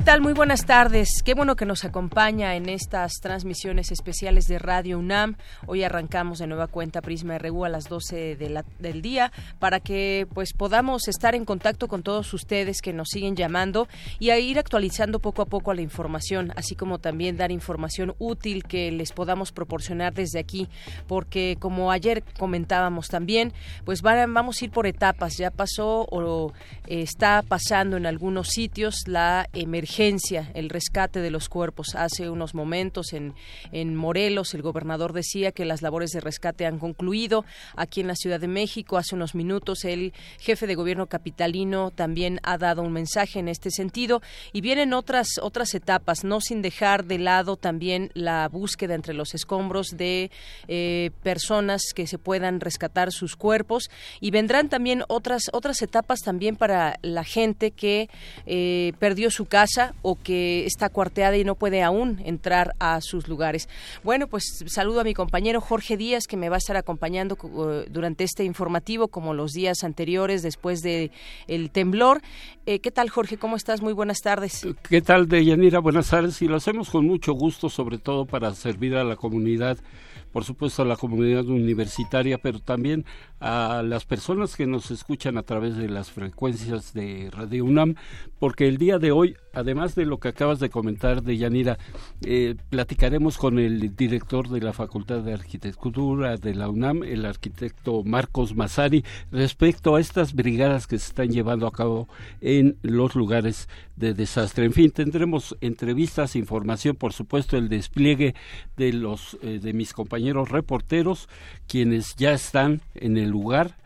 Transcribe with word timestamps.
¿Qué 0.00 0.06
tal? 0.06 0.22
Muy 0.22 0.32
buenas 0.32 0.64
tardes. 0.64 1.22
Qué 1.22 1.34
bueno 1.34 1.56
que 1.56 1.66
nos 1.66 1.84
acompaña 1.84 2.56
en 2.56 2.70
estas 2.70 3.20
transmisiones 3.20 3.92
especiales 3.92 4.46
de 4.46 4.58
Radio 4.58 4.98
UNAM. 4.98 5.36
Hoy 5.66 5.84
arrancamos 5.84 6.38
de 6.38 6.46
nueva 6.46 6.68
cuenta 6.68 7.02
Prisma 7.02 7.36
RU 7.36 7.66
a 7.66 7.68
las 7.68 7.86
12 7.86 8.36
del 8.78 9.02
día 9.02 9.30
para 9.58 9.78
que 9.78 10.26
pues 10.32 10.54
podamos 10.54 11.06
estar 11.06 11.34
en 11.34 11.44
contacto 11.44 11.86
con 11.86 12.02
todos 12.02 12.32
ustedes 12.32 12.80
que 12.80 12.94
nos 12.94 13.10
siguen 13.10 13.36
llamando 13.36 13.88
y 14.18 14.30
a 14.30 14.38
ir 14.38 14.58
actualizando 14.58 15.18
poco 15.18 15.42
a 15.42 15.46
poco 15.46 15.74
la 15.74 15.82
información, 15.82 16.50
así 16.56 16.74
como 16.74 16.98
también 16.98 17.36
dar 17.36 17.52
información 17.52 18.14
útil 18.18 18.64
que 18.64 18.90
les 18.90 19.12
podamos 19.12 19.52
proporcionar 19.52 20.14
desde 20.14 20.38
aquí, 20.38 20.66
porque 21.08 21.58
como 21.60 21.92
ayer 21.92 22.24
comentábamos 22.38 23.08
también, 23.08 23.52
pues 23.84 24.00
vamos 24.00 24.62
a 24.62 24.64
ir 24.64 24.70
por 24.70 24.86
etapas. 24.86 25.36
Ya 25.36 25.50
pasó 25.50 26.06
o 26.10 26.54
está 26.86 27.42
pasando 27.46 27.98
en 27.98 28.06
algunos 28.06 28.48
sitios 28.48 29.06
la 29.06 29.46
emergencia 29.52 29.89
el 29.98 30.70
rescate 30.70 31.20
de 31.20 31.30
los 31.30 31.48
cuerpos. 31.48 31.94
Hace 31.94 32.30
unos 32.30 32.54
momentos 32.54 33.12
en, 33.12 33.34
en 33.72 33.96
Morelos 33.96 34.54
el 34.54 34.62
gobernador 34.62 35.12
decía 35.12 35.52
que 35.52 35.64
las 35.64 35.82
labores 35.82 36.10
de 36.10 36.20
rescate 36.20 36.64
han 36.64 36.78
concluido. 36.78 37.44
Aquí 37.76 38.00
en 38.00 38.06
la 38.06 38.14
Ciudad 38.14 38.40
de 38.40 38.46
México, 38.48 38.96
hace 38.96 39.14
unos 39.14 39.34
minutos, 39.34 39.84
el 39.84 40.12
jefe 40.38 40.66
de 40.66 40.76
gobierno 40.76 41.06
capitalino 41.06 41.90
también 41.90 42.38
ha 42.44 42.56
dado 42.56 42.82
un 42.82 42.92
mensaje 42.92 43.40
en 43.40 43.48
este 43.48 43.70
sentido. 43.70 44.22
Y 44.52 44.60
vienen 44.60 44.94
otras, 44.94 45.38
otras 45.42 45.74
etapas, 45.74 46.24
no 46.24 46.40
sin 46.40 46.62
dejar 46.62 47.04
de 47.04 47.18
lado 47.18 47.56
también 47.56 48.10
la 48.14 48.48
búsqueda 48.48 48.94
entre 48.94 49.12
los 49.12 49.34
escombros 49.34 49.88
de 49.96 50.30
eh, 50.68 51.10
personas 51.22 51.82
que 51.94 52.06
se 52.06 52.16
puedan 52.16 52.60
rescatar 52.60 53.10
sus 53.12 53.36
cuerpos. 53.36 53.90
Y 54.20 54.30
vendrán 54.30 54.68
también 54.68 55.02
otras, 55.08 55.50
otras 55.52 55.82
etapas 55.82 56.20
también 56.20 56.56
para 56.56 56.98
la 57.02 57.24
gente 57.24 57.72
que 57.72 58.08
eh, 58.46 58.92
perdió 58.98 59.30
su 59.30 59.46
casa 59.46 59.79
o 60.02 60.16
que 60.16 60.66
está 60.66 60.88
cuarteada 60.88 61.36
y 61.36 61.44
no 61.44 61.54
puede 61.54 61.82
aún 61.82 62.20
entrar 62.24 62.74
a 62.78 63.00
sus 63.00 63.28
lugares. 63.28 63.68
Bueno, 64.02 64.26
pues 64.26 64.64
saludo 64.66 65.00
a 65.00 65.04
mi 65.04 65.14
compañero 65.14 65.60
Jorge 65.60 65.96
Díaz 65.96 66.26
que 66.26 66.36
me 66.36 66.48
va 66.48 66.56
a 66.56 66.58
estar 66.58 66.76
acompañando 66.76 67.36
uh, 67.42 67.90
durante 67.90 68.24
este 68.24 68.44
informativo 68.44 69.08
como 69.08 69.34
los 69.34 69.52
días 69.52 69.84
anteriores 69.84 70.42
después 70.42 70.82
de 70.82 71.10
el 71.46 71.70
temblor. 71.70 72.20
Eh, 72.66 72.80
¿Qué 72.80 72.90
tal 72.90 73.10
Jorge? 73.10 73.36
¿Cómo 73.36 73.56
estás? 73.56 73.82
Muy 73.82 73.92
buenas 73.92 74.20
tardes. 74.20 74.66
¿Qué 74.88 75.00
tal 75.00 75.28
Deyanira? 75.28 75.80
Buenas 75.80 76.10
tardes 76.10 76.40
y 76.42 76.46
lo 76.46 76.56
hacemos 76.56 76.90
con 76.90 77.06
mucho 77.06 77.32
gusto, 77.32 77.68
sobre 77.68 77.98
todo 77.98 78.26
para 78.26 78.54
servir 78.54 78.96
a 78.96 79.04
la 79.04 79.16
comunidad 79.16 79.78
por 80.32 80.44
supuesto 80.44 80.82
a 80.82 80.84
la 80.84 80.96
comunidad 80.96 81.46
universitaria, 81.46 82.38
pero 82.38 82.60
también 82.60 83.04
a 83.40 83.82
las 83.82 84.04
personas 84.04 84.54
que 84.54 84.66
nos 84.66 84.90
escuchan 84.90 85.38
a 85.38 85.42
través 85.42 85.76
de 85.76 85.88
las 85.88 86.10
frecuencias 86.10 86.92
de 86.92 87.30
Radio 87.32 87.64
UNAM, 87.64 87.94
porque 88.38 88.68
el 88.68 88.76
día 88.76 88.98
de 88.98 89.12
hoy, 89.12 89.36
además 89.54 89.94
de 89.94 90.04
lo 90.04 90.18
que 90.18 90.28
acabas 90.28 90.60
de 90.60 90.68
comentar 90.68 91.22
de 91.22 91.38
Yanira, 91.38 91.78
eh, 92.22 92.54
platicaremos 92.68 93.38
con 93.38 93.58
el 93.58 93.96
director 93.96 94.48
de 94.48 94.60
la 94.60 94.74
Facultad 94.74 95.20
de 95.20 95.32
Arquitectura 95.32 96.36
de 96.36 96.54
la 96.54 96.68
UNAM, 96.68 97.02
el 97.02 97.24
arquitecto 97.24 98.04
Marcos 98.04 98.54
Mazari, 98.54 99.04
respecto 99.32 99.96
a 99.96 100.00
estas 100.00 100.34
brigadas 100.34 100.86
que 100.86 100.98
se 100.98 101.08
están 101.08 101.30
llevando 101.30 101.66
a 101.66 101.72
cabo 101.72 102.08
en 102.40 102.76
los 102.82 103.14
lugares 103.14 103.68
de 103.96 104.14
desastre. 104.14 104.64
En 104.64 104.72
fin, 104.72 104.90
tendremos 104.90 105.56
entrevistas, 105.60 106.36
información, 106.36 106.96
por 106.96 107.12
supuesto, 107.12 107.56
el 107.56 107.68
despliegue 107.68 108.34
de 108.76 108.92
los 108.92 109.38
eh, 109.42 109.60
de 109.62 109.72
mis 109.72 109.92
compañeros 109.92 110.48
reporteros, 110.48 111.28
quienes 111.68 112.16
ya 112.16 112.32
están 112.32 112.80
en 112.94 113.16
el 113.16 113.29
lugar 113.30 113.76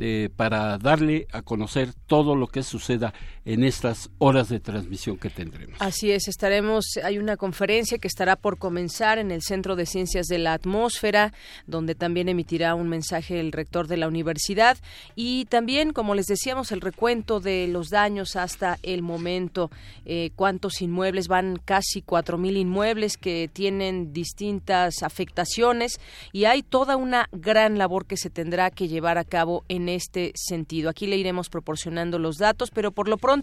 eh, 0.00 0.30
para 0.36 0.78
darle 0.78 1.26
a 1.32 1.42
conocer 1.42 1.92
todo 2.06 2.36
lo 2.36 2.46
que 2.46 2.62
suceda 2.62 3.14
en 3.48 3.64
estas 3.64 4.10
horas 4.18 4.50
de 4.50 4.60
transmisión 4.60 5.16
que 5.16 5.30
tendremos. 5.30 5.80
Así 5.80 6.10
es, 6.12 6.28
estaremos, 6.28 6.84
hay 7.02 7.16
una 7.16 7.38
conferencia 7.38 7.96
que 7.96 8.06
estará 8.06 8.36
por 8.36 8.58
comenzar 8.58 9.18
en 9.18 9.30
el 9.30 9.40
Centro 9.40 9.74
de 9.74 9.86
Ciencias 9.86 10.26
de 10.26 10.36
la 10.36 10.52
Atmósfera, 10.52 11.32
donde 11.66 11.94
también 11.94 12.28
emitirá 12.28 12.74
un 12.74 12.90
mensaje 12.90 13.40
el 13.40 13.52
rector 13.52 13.88
de 13.88 13.96
la 13.96 14.06
universidad 14.06 14.76
y 15.16 15.46
también, 15.46 15.94
como 15.94 16.14
les 16.14 16.26
decíamos, 16.26 16.72
el 16.72 16.82
recuento 16.82 17.40
de 17.40 17.68
los 17.68 17.88
daños 17.88 18.36
hasta 18.36 18.78
el 18.82 19.00
momento, 19.00 19.70
eh, 20.04 20.28
cuántos 20.36 20.82
inmuebles, 20.82 21.26
van 21.26 21.58
casi 21.64 22.02
cuatro 22.02 22.36
mil 22.36 22.58
inmuebles 22.58 23.16
que 23.16 23.48
tienen 23.50 24.12
distintas 24.12 25.02
afectaciones 25.02 26.00
y 26.32 26.44
hay 26.44 26.62
toda 26.62 26.96
una 26.96 27.30
gran 27.32 27.78
labor 27.78 28.04
que 28.04 28.18
se 28.18 28.28
tendrá 28.28 28.70
que 28.70 28.88
llevar 28.88 29.16
a 29.16 29.24
cabo 29.24 29.64
en 29.68 29.88
este 29.88 30.32
sentido. 30.34 30.90
Aquí 30.90 31.06
le 31.06 31.16
iremos 31.16 31.48
proporcionando 31.48 32.18
los 32.18 32.36
datos, 32.36 32.70
pero 32.70 32.92
por 32.92 33.08
lo 33.08 33.16
pronto 33.16 33.37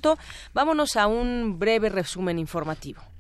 vámonos 0.54 0.96
a 0.96 1.08
un 1.08 1.60
breve 1.60 1.90
resumen 1.90 2.40
informativo. 2.40 3.15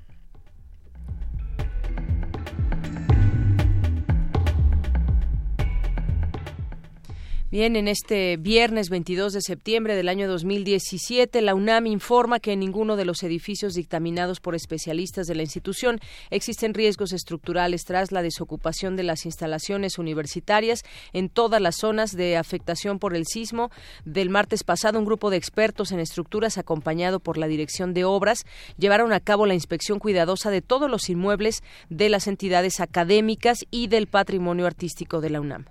Bien, 7.52 7.76
en 7.76 7.88
este 7.88 8.38
viernes 8.38 8.90
22 8.90 9.32
de 9.32 9.40
septiembre 9.40 9.96
del 9.96 10.10
año 10.10 10.28
2017, 10.28 11.42
la 11.44 11.54
UNAM 11.54 11.86
informa 11.86 12.40
que 12.40 12.54
en 12.54 12.60
ninguno 12.60 12.96
de 12.96 13.06
los 13.06 13.22
edificios 13.22 13.76
dictaminados 13.76 14.40
por 14.40 14.56
especialistas 14.56 15.28
de 15.28 15.36
la 15.36 15.44
institución 15.44 16.00
existen 16.32 16.74
riesgos 16.74 17.14
estructurales 17.14 17.84
tras 17.86 18.12
la 18.12 18.24
desocupación 18.24 18.96
de 18.96 19.04
las 19.04 19.28
instalaciones 19.28 20.00
universitarias 20.00 20.82
en 21.14 21.30
todas 21.30 21.62
las 21.62 21.76
zonas 21.76 22.14
de 22.14 22.36
afectación 22.36 22.98
por 22.98 23.16
el 23.16 23.28
sismo. 23.28 23.70
Del 24.06 24.32
martes 24.32 24.64
pasado, 24.64 24.98
un 24.98 25.06
grupo 25.06 25.30
de 25.30 25.38
expertos 25.38 25.92
en 25.92 26.00
estructuras 26.00 26.58
acompañado 26.58 27.20
por 27.20 27.38
la 27.38 27.48
Dirección 27.48 27.94
de 27.94 28.06
Obras 28.06 28.44
llevaron 28.80 29.14
a 29.14 29.20
cabo 29.20 29.46
la 29.46 29.54
inspección 29.54 30.00
cuidadosa 30.00 30.50
de 30.50 30.64
todos 30.64 30.90
los 30.90 31.12
inmuebles 31.12 31.62
de 31.92 32.10
las 32.10 32.26
entidades 32.26 32.80
académicas 32.80 33.60
y 33.70 33.86
del 33.86 34.08
patrimonio 34.08 34.66
artístico 34.66 35.22
de 35.22 35.30
la 35.30 35.42
UNAM. 35.42 35.66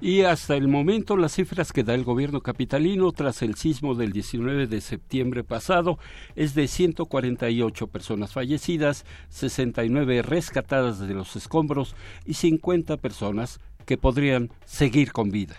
Y 0.00 0.22
hasta 0.22 0.56
el 0.56 0.68
momento 0.68 1.16
las 1.16 1.32
cifras 1.32 1.72
que 1.72 1.82
da 1.82 1.94
el 1.94 2.04
gobierno 2.04 2.42
capitalino 2.42 3.12
tras 3.12 3.40
el 3.40 3.54
sismo 3.54 3.94
del 3.94 4.12
19 4.12 4.66
de 4.66 4.80
septiembre 4.82 5.42
pasado 5.42 5.98
es 6.34 6.54
de 6.54 6.68
148 6.68 7.86
personas 7.86 8.32
fallecidas, 8.32 9.06
69 9.30 10.20
rescatadas 10.20 11.00
de 11.00 11.14
los 11.14 11.34
escombros 11.34 11.96
y 12.26 12.34
50 12.34 12.98
personas 12.98 13.58
que 13.86 13.96
podrían 13.96 14.50
seguir 14.66 15.12
con 15.12 15.30
vida. 15.30 15.56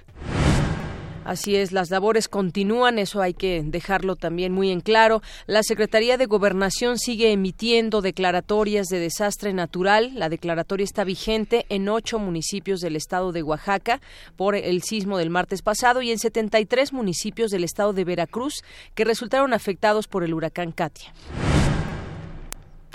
Así 1.27 1.57
es, 1.57 1.73
las 1.73 1.89
labores 1.89 2.29
continúan, 2.29 2.99
eso 2.99 3.21
hay 3.21 3.33
que 3.33 3.61
dejarlo 3.61 4.15
también 4.15 4.53
muy 4.53 4.71
en 4.71 4.79
claro. 4.79 5.21
La 5.45 5.61
Secretaría 5.61 6.15
de 6.15 6.25
Gobernación 6.25 6.97
sigue 6.97 7.33
emitiendo 7.33 8.01
declaratorias 8.01 8.88
de 8.88 9.00
desastre 9.00 9.51
natural. 9.51 10.12
La 10.13 10.29
declaratoria 10.29 10.85
está 10.85 11.03
vigente 11.03 11.65
en 11.68 11.89
ocho 11.89 12.18
municipios 12.18 12.79
del 12.79 12.95
estado 12.95 13.33
de 13.33 13.44
Oaxaca 13.44 14.00
por 14.38 14.56
el 14.56 14.83
sismo 14.83 15.18
del 15.18 15.29
martes 15.29 15.62
pasado 15.62 16.01
y 16.01 16.12
en 16.12 16.18
73 16.18 16.94
municipios 16.94 17.51
del 17.51 17.65
estado 17.65 17.91
de 17.91 18.06
Veracruz 18.06 18.63
que 18.95 19.03
resultaron 19.03 19.51
afectados 19.51 20.07
por 20.07 20.24
el 20.24 20.33
huracán 20.33 20.71
Katia. 20.71 21.12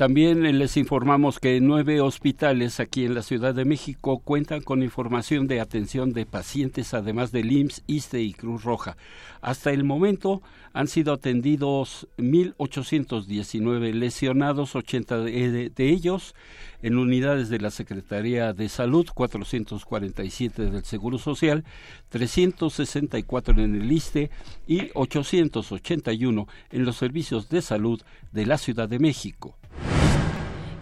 También 0.02 0.58
les 0.58 0.76
informamos 0.76 1.38
que 1.38 1.60
nueve 1.60 2.00
hospitales 2.00 2.80
aquí 2.80 3.04
en 3.04 3.14
la 3.14 3.22
Ciudad 3.22 3.54
de 3.54 3.64
México 3.64 4.18
cuentan 4.18 4.60
con 4.60 4.82
información 4.82 5.46
de 5.46 5.60
atención 5.60 6.12
de 6.12 6.26
pacientes, 6.26 6.92
además 6.92 7.30
del 7.30 7.52
IMSS, 7.52 7.84
ISTE 7.86 8.20
y 8.20 8.32
Cruz 8.32 8.64
Roja. 8.64 8.96
Hasta 9.42 9.70
el 9.70 9.84
momento 9.84 10.42
han 10.72 10.88
sido 10.88 11.12
atendidos 11.12 12.08
1.819 12.18 13.92
lesionados, 13.92 14.74
80 14.74 15.18
de, 15.20 15.70
de 15.70 15.88
ellos 15.88 16.34
en 16.82 16.98
unidades 16.98 17.48
de 17.48 17.60
la 17.60 17.70
Secretaría 17.70 18.52
de 18.52 18.68
Salud, 18.68 19.06
447 19.14 20.68
del 20.68 20.84
Seguro 20.84 21.18
Social, 21.18 21.62
364 22.08 23.62
en 23.62 23.80
el 23.80 23.92
ISTE 23.92 24.32
y 24.66 24.90
881 24.94 26.48
en 26.72 26.84
los 26.84 26.96
servicios 26.96 27.48
de 27.50 27.62
salud 27.62 28.02
de 28.32 28.46
la 28.46 28.58
Ciudad 28.58 28.88
de 28.88 28.98
México. 28.98 29.56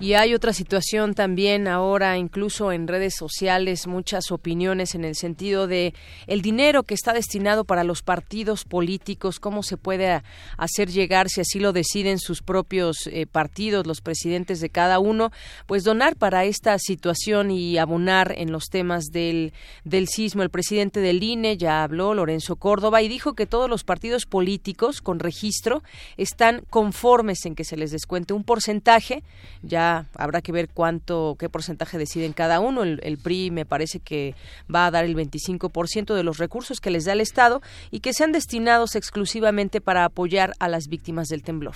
Y 0.01 0.15
hay 0.15 0.33
otra 0.33 0.55
situación 0.55 1.13
también 1.13 1.69
ahora, 1.69 2.17
incluso 2.17 2.73
en 2.73 2.89
redes 2.89 3.15
sociales, 3.15 3.87
muchas 3.87 4.31
opiniones 4.31 4.95
en 4.95 5.05
el 5.05 5.15
sentido 5.15 5.67
de 5.67 5.93
el 6.27 6.41
dinero 6.41 6.85
que 6.85 6.95
está 6.95 7.13
destinado 7.13 7.65
para 7.65 7.85
los 7.85 8.01
partidos 8.01 8.65
políticos, 8.65 9.39
cómo 9.39 9.63
se 9.63 9.77
puede 9.77 10.23
hacer 10.57 10.89
llegar, 10.89 11.29
si 11.29 11.43
así 11.43 11.61
lo 11.61 11.75
deciden 11.75 12.19
sus 12.19 12.41
propios 12.41 13.09
eh, 13.09 13.27
partidos, 13.27 13.87
los 13.87 14.01
presidentes 14.01 14.61
de 14.61 14.71
cada 14.71 15.01
uno, 15.01 15.33
pues 15.67 15.85
donar 15.85 16.17
para 16.17 16.47
esta 16.47 16.79
situación 16.79 17.51
y 17.51 17.77
abonar 17.77 18.33
en 18.39 18.53
los 18.53 18.71
temas 18.71 19.05
del, 19.13 19.53
del 19.85 20.09
sismo. 20.09 20.43
El 20.43 20.49
presidente 20.49 21.01
del 21.01 21.23
INE 21.23 21.59
ya 21.59 21.83
habló, 21.83 22.15
Lorenzo 22.15 22.57
Córdoba, 22.57 23.03
y 23.03 23.09
dijo 23.09 23.35
que 23.35 23.45
todos 23.45 23.69
los 23.69 23.85
partidos 23.85 24.25
políticos 24.25 25.03
con 25.03 25.19
registro 25.19 25.83
están 26.17 26.63
conformes 26.71 27.45
en 27.45 27.55
que 27.55 27.65
se 27.65 27.77
les 27.77 27.91
descuente 27.91 28.33
un 28.33 28.45
porcentaje, 28.45 29.23
ya 29.61 29.90
habrá 30.15 30.41
que 30.43 30.53
ver 30.53 30.69
cuánto, 30.69 31.37
qué 31.39 31.49
porcentaje 31.49 31.99
deciden 31.99 32.33
cada 32.33 32.61
uno. 32.61 32.83
El, 32.83 33.01
el 33.03 33.19
PRI 33.19 33.51
me 33.51 33.65
parece 33.65 34.01
que 34.01 34.35
va 34.73 34.87
a 34.87 34.91
dar 34.91 35.05
el 35.05 35.17
25% 35.17 36.15
de 36.15 36.23
los 36.23 36.39
recursos 36.39 36.81
que 36.81 36.91
les 36.91 37.05
da 37.05 37.13
el 37.13 37.21
Estado 37.21 37.61
y 37.91 38.01
que 38.01 38.13
sean 38.13 38.33
destinados 38.33 38.97
exclusivamente 38.97 39.81
para 39.81 40.05
apoyar 40.05 40.55
a 40.59 40.69
las 40.69 40.89
víctimas 40.89 41.29
del 41.29 41.43
temblor. 41.43 41.75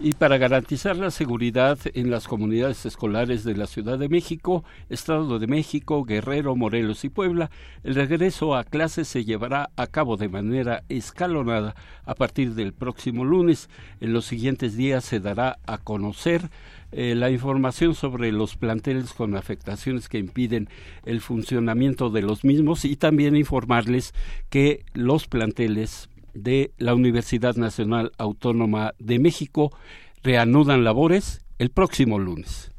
Y 0.00 0.12
para 0.12 0.38
garantizar 0.38 0.96
la 0.96 1.10
seguridad 1.10 1.78
en 1.94 2.10
las 2.10 2.28
comunidades 2.28 2.84
escolares 2.84 3.42
de 3.44 3.56
la 3.56 3.66
Ciudad 3.66 3.98
de 3.98 4.08
México, 4.08 4.64
Estado 4.90 5.38
de 5.38 5.46
México, 5.46 6.04
Guerrero, 6.04 6.56
Morelos 6.56 7.04
y 7.04 7.08
Puebla, 7.08 7.50
el 7.84 7.94
regreso 7.94 8.54
a 8.54 8.64
clases 8.64 9.08
se 9.08 9.24
llevará 9.24 9.70
a 9.76 9.86
cabo 9.86 10.16
de 10.16 10.28
manera 10.28 10.82
escalonada 10.88 11.74
a 12.04 12.14
partir 12.14 12.54
del 12.54 12.74
próximo 12.74 13.24
lunes. 13.24 13.70
En 14.00 14.12
los 14.12 14.26
siguientes 14.26 14.76
días 14.76 15.04
se 15.04 15.20
dará 15.20 15.58
a 15.66 15.78
conocer 15.78 16.50
eh, 16.92 17.14
la 17.14 17.30
información 17.30 17.94
sobre 17.94 18.30
los 18.30 18.56
planteles 18.56 19.12
con 19.14 19.36
afectaciones 19.36 20.08
que 20.08 20.18
impiden 20.18 20.68
el 21.04 21.20
funcionamiento 21.20 22.10
de 22.10 22.22
los 22.22 22.44
mismos 22.44 22.84
y 22.84 22.96
también 22.96 23.36
informarles 23.36 24.12
que 24.50 24.84
los 24.92 25.26
planteles 25.26 26.08
de 26.34 26.72
la 26.78 26.94
Universidad 26.94 27.56
Nacional 27.56 28.12
Autónoma 28.18 28.92
de 28.98 29.18
México 29.18 29.76
reanudan 30.22 30.84
labores 30.84 31.40
el 31.58 31.70
próximo 31.70 32.18
lunes. 32.18 32.70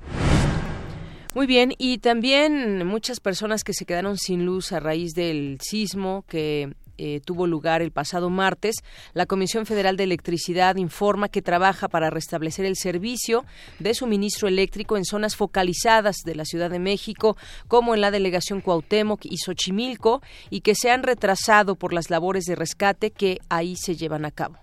Muy 1.33 1.47
bien, 1.47 1.73
y 1.77 1.97
también 1.97 2.87
muchas 2.87 3.19
personas 3.19 3.63
que 3.63 3.73
se 3.73 3.85
quedaron 3.85 4.17
sin 4.17 4.45
luz 4.45 4.71
a 4.71 4.79
raíz 4.79 5.13
del 5.13 5.57
sismo 5.61 6.23
que 6.29 6.73
eh, 6.97 7.21
tuvo 7.23 7.47
lugar 7.47 7.81
el 7.81 7.91
pasado 7.91 8.29
martes, 8.29 8.75
la 9.13 9.25
Comisión 9.25 9.65
Federal 9.65 9.97
de 9.97 10.03
Electricidad 10.03 10.75
informa 10.77 11.29
que 11.29 11.41
trabaja 11.41 11.87
para 11.87 12.09
restablecer 12.09 12.65
el 12.65 12.75
servicio 12.75 13.45
de 13.79 13.93
suministro 13.93 14.47
eléctrico 14.47 14.97
en 14.97 15.05
zonas 15.05 15.35
focalizadas 15.35 16.17
de 16.25 16.35
la 16.35 16.45
Ciudad 16.45 16.69
de 16.69 16.79
México, 16.79 17.37
como 17.67 17.95
en 17.95 18.01
la 18.01 18.11
delegación 18.11 18.61
Cuauhtémoc 18.61 19.21
y 19.25 19.37
Xochimilco, 19.37 20.21
y 20.49 20.61
que 20.61 20.75
se 20.75 20.91
han 20.91 21.03
retrasado 21.03 21.75
por 21.75 21.93
las 21.93 22.09
labores 22.09 22.45
de 22.45 22.55
rescate 22.55 23.11
que 23.11 23.39
ahí 23.49 23.75
se 23.75 23.95
llevan 23.95 24.25
a 24.25 24.31
cabo. 24.31 24.57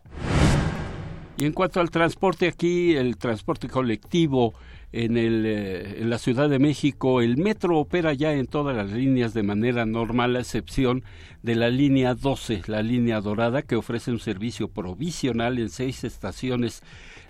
Y 1.36 1.46
en 1.46 1.52
cuanto 1.52 1.80
al 1.80 1.90
transporte, 1.90 2.46
aquí 2.46 2.94
el 2.94 3.16
transporte 3.16 3.68
colectivo 3.68 4.54
en, 4.92 5.16
el, 5.16 5.44
eh, 5.46 6.00
en 6.00 6.10
la 6.10 6.18
Ciudad 6.18 6.48
de 6.48 6.58
México, 6.58 7.20
el 7.20 7.38
metro 7.38 7.78
opera 7.78 8.12
ya 8.12 8.32
en 8.32 8.46
todas 8.46 8.76
las 8.76 8.90
líneas 8.90 9.34
de 9.34 9.42
manera 9.42 9.86
normal, 9.86 10.36
a 10.36 10.40
excepción 10.40 11.02
de 11.42 11.54
la 11.54 11.70
línea 11.70 12.14
12, 12.14 12.62
la 12.66 12.82
línea 12.82 13.20
dorada, 13.20 13.62
que 13.62 13.76
ofrece 13.76 14.10
un 14.10 14.20
servicio 14.20 14.68
provisional 14.68 15.58
en 15.58 15.70
seis 15.70 16.04
estaciones 16.04 16.82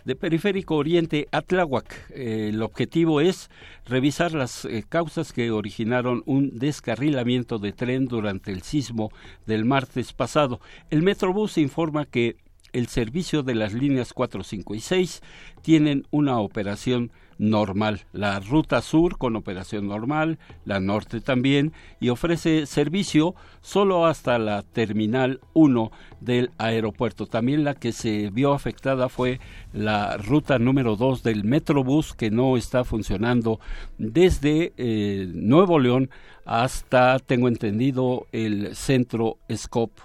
de 0.04 0.16
Periférico 0.16 0.76
Oriente 0.76 1.28
a 1.30 1.42
Tláhuac. 1.42 2.10
Eh, 2.10 2.50
el 2.52 2.62
objetivo 2.62 3.20
es 3.20 3.50
revisar 3.86 4.32
las 4.32 4.64
eh, 4.64 4.84
causas 4.88 5.32
que 5.32 5.50
originaron 5.50 6.22
un 6.26 6.58
descarrilamiento 6.58 7.58
de 7.58 7.72
tren 7.72 8.06
durante 8.06 8.50
el 8.52 8.62
sismo 8.62 9.10
del 9.46 9.64
martes 9.64 10.12
pasado. 10.12 10.60
El 10.90 11.02
Metrobús 11.02 11.58
informa 11.58 12.04
que 12.06 12.36
el 12.72 12.88
servicio 12.88 13.42
de 13.42 13.54
las 13.54 13.72
líneas 13.72 14.12
4, 14.12 14.42
5 14.42 14.74
y 14.74 14.80
6 14.80 15.22
tienen 15.62 16.06
una 16.10 16.38
operación 16.38 17.12
normal. 17.38 18.02
La 18.12 18.40
ruta 18.40 18.80
sur 18.82 19.18
con 19.18 19.36
operación 19.36 19.88
normal, 19.88 20.38
la 20.64 20.80
norte 20.80 21.20
también, 21.20 21.72
y 22.00 22.08
ofrece 22.08 22.66
servicio 22.66 23.34
solo 23.60 24.06
hasta 24.06 24.38
la 24.38 24.62
terminal 24.62 25.40
1 25.54 25.90
del 26.20 26.50
aeropuerto. 26.58 27.26
También 27.26 27.64
la 27.64 27.74
que 27.74 27.92
se 27.92 28.30
vio 28.30 28.52
afectada 28.52 29.08
fue 29.08 29.40
la 29.72 30.16
ruta 30.16 30.58
número 30.58 30.96
2 30.96 31.22
del 31.22 31.44
Metrobús, 31.44 32.14
que 32.14 32.30
no 32.30 32.56
está 32.56 32.84
funcionando 32.84 33.60
desde 33.98 34.72
eh, 34.76 35.28
Nuevo 35.32 35.78
León 35.78 36.10
hasta, 36.44 37.18
tengo 37.18 37.48
entendido, 37.48 38.26
el 38.32 38.74
centro 38.74 39.38
Scope. 39.54 40.02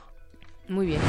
Muy 0.68 0.88
bien. 0.88 1.01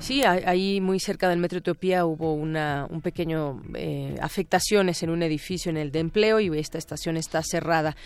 Sí, 0.00 0.22
ahí 0.24 0.80
muy 0.80 1.00
cerca 1.00 1.28
del 1.28 1.38
Metro 1.38 1.58
Etiopía 1.58 2.06
hubo 2.06 2.32
una, 2.32 2.86
un 2.88 3.02
pequeño 3.02 3.60
eh, 3.74 4.16
afectaciones 4.22 5.02
en 5.02 5.10
un 5.10 5.22
edificio 5.22 5.70
en 5.70 5.76
el 5.76 5.90
de 5.90 5.98
empleo 5.98 6.40
y 6.40 6.56
esta 6.58 6.78
estación 6.78 7.16
está 7.16 7.42
cerrada 7.42 7.96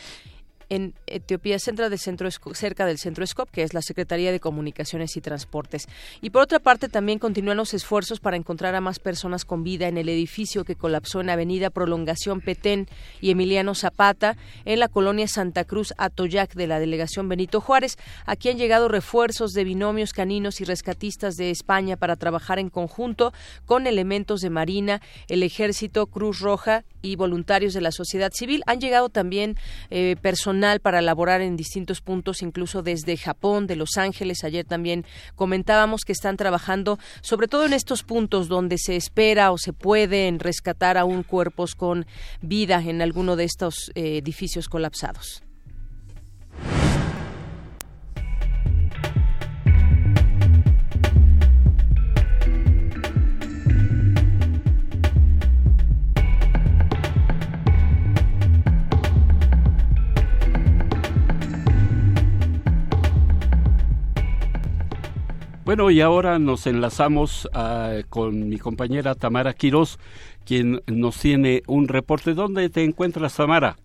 en 0.73 0.95
Etiopía 1.07 1.59
centra 1.59 1.91
del 1.91 1.99
centro, 1.99 2.31
cerca 2.55 2.87
del 2.87 2.97
centro 2.97 3.27
SCOP, 3.27 3.51
que 3.51 3.63
es 3.63 3.75
la 3.75 3.83
Secretaría 3.83 4.33
de 4.33 4.41
Comunicaciones 4.41 5.19
y 5.19 5.21
Transportes. 5.21 5.87
Y 6.23 6.31
por 6.31 6.41
otra 6.41 6.61
parte, 6.61 6.89
también 6.89 7.19
continúan 7.19 7.59
los 7.59 7.75
esfuerzos 7.75 8.21
para 8.21 8.39
encontrar 8.39 8.75
a 8.75 8.81
más 8.81 8.99
personas 8.99 9.45
con 9.45 9.65
vida 9.65 9.87
en 9.87 9.99
el 9.99 10.09
edificio 10.09 10.65
que 10.65 10.75
colapsó 10.75 11.21
en 11.21 11.29
Avenida 11.29 11.69
Prolongación 11.69 12.41
Petén 12.41 12.89
y 13.21 13.31
Emiliano 13.31 13.75
Zapata, 13.75 14.39
en 14.65 14.81
la 14.81 14.89
colonia 14.89 15.29
Santa 15.29 15.65
Cruz 15.65 15.93
Atoyac 15.99 16.55
de 16.55 16.67
la 16.67 16.81
delegación 16.81 17.29
Benito 17.29 17.61
Juárez. 17.61 17.99
Aquí 18.25 18.49
han 18.49 18.57
llegado 18.57 18.89
refuerzos 18.89 19.53
de 19.53 19.65
binomios 19.65 20.15
caninos 20.15 20.63
y 20.63 20.65
rescatistas 20.65 21.37
de 21.37 21.51
España 21.51 21.99
para 21.99 22.17
trabajar 22.17 22.59
en 22.59 22.71
conjunto 22.71 23.35
con 23.67 23.87
elementos 23.87 24.41
de 24.41 24.49
Marina, 24.49 25.03
el 25.29 25.43
Ejército, 25.43 26.07
Cruz 26.07 26.41
Roja 26.41 26.85
y 27.03 27.17
voluntarios 27.17 27.75
de 27.75 27.83
la 27.83 27.93
sociedad 27.93 28.31
civil. 28.33 28.63
Han 28.67 28.81
llegado 28.81 29.11
también 29.11 29.57
eh, 29.91 30.17
para 30.81 31.01
elaborar 31.01 31.41
en 31.41 31.57
distintos 31.57 32.01
puntos, 32.01 32.43
incluso 32.43 32.83
desde 32.83 33.17
Japón, 33.17 33.67
de 33.67 33.77
Los 33.77 33.97
Ángeles. 33.97 34.45
Ayer 34.45 34.65
también 34.65 35.05
comentábamos 35.35 36.03
que 36.05 36.13
están 36.13 36.37
trabajando 36.37 36.99
sobre 37.21 37.49
todo 37.49 37.67
en 37.67 37.73
estos 37.73 38.03
puntos 38.05 38.49
donde 38.49 38.79
se 38.79 38.97
espera 38.97 39.51
o 39.51 39.59
se 39.59 39.73
pueden 39.73 40.39
rescatar 40.39 40.97
aún 40.97 41.25
cuerpos 41.25 41.75
con 41.75 42.07
vida 42.41 42.81
en 42.81 43.03
alguno 43.03 43.37
de 43.37 43.45
estos 43.45 43.91
eh, 43.95 44.19
edificios 44.19 44.69
colapsados. 44.69 45.43
Bueno, 65.65 65.93
y 65.93 66.01
ahora 66.01 66.41
nos 66.41 66.67
enlazamos 66.67 67.49
ah, 67.55 67.99
con 68.09 68.49
mi 68.49 68.59
compañera 68.59 69.15
Tamara 69.15 69.53
Quiroz, 69.53 69.97
quien 70.45 70.81
nos 70.89 71.21
tiene 71.21 71.63
un 71.69 71.87
reporte. 71.87 72.35
¿Dónde 72.35 72.69
te 72.69 72.83
encuentras, 72.83 73.37
Tamara? 73.37 73.77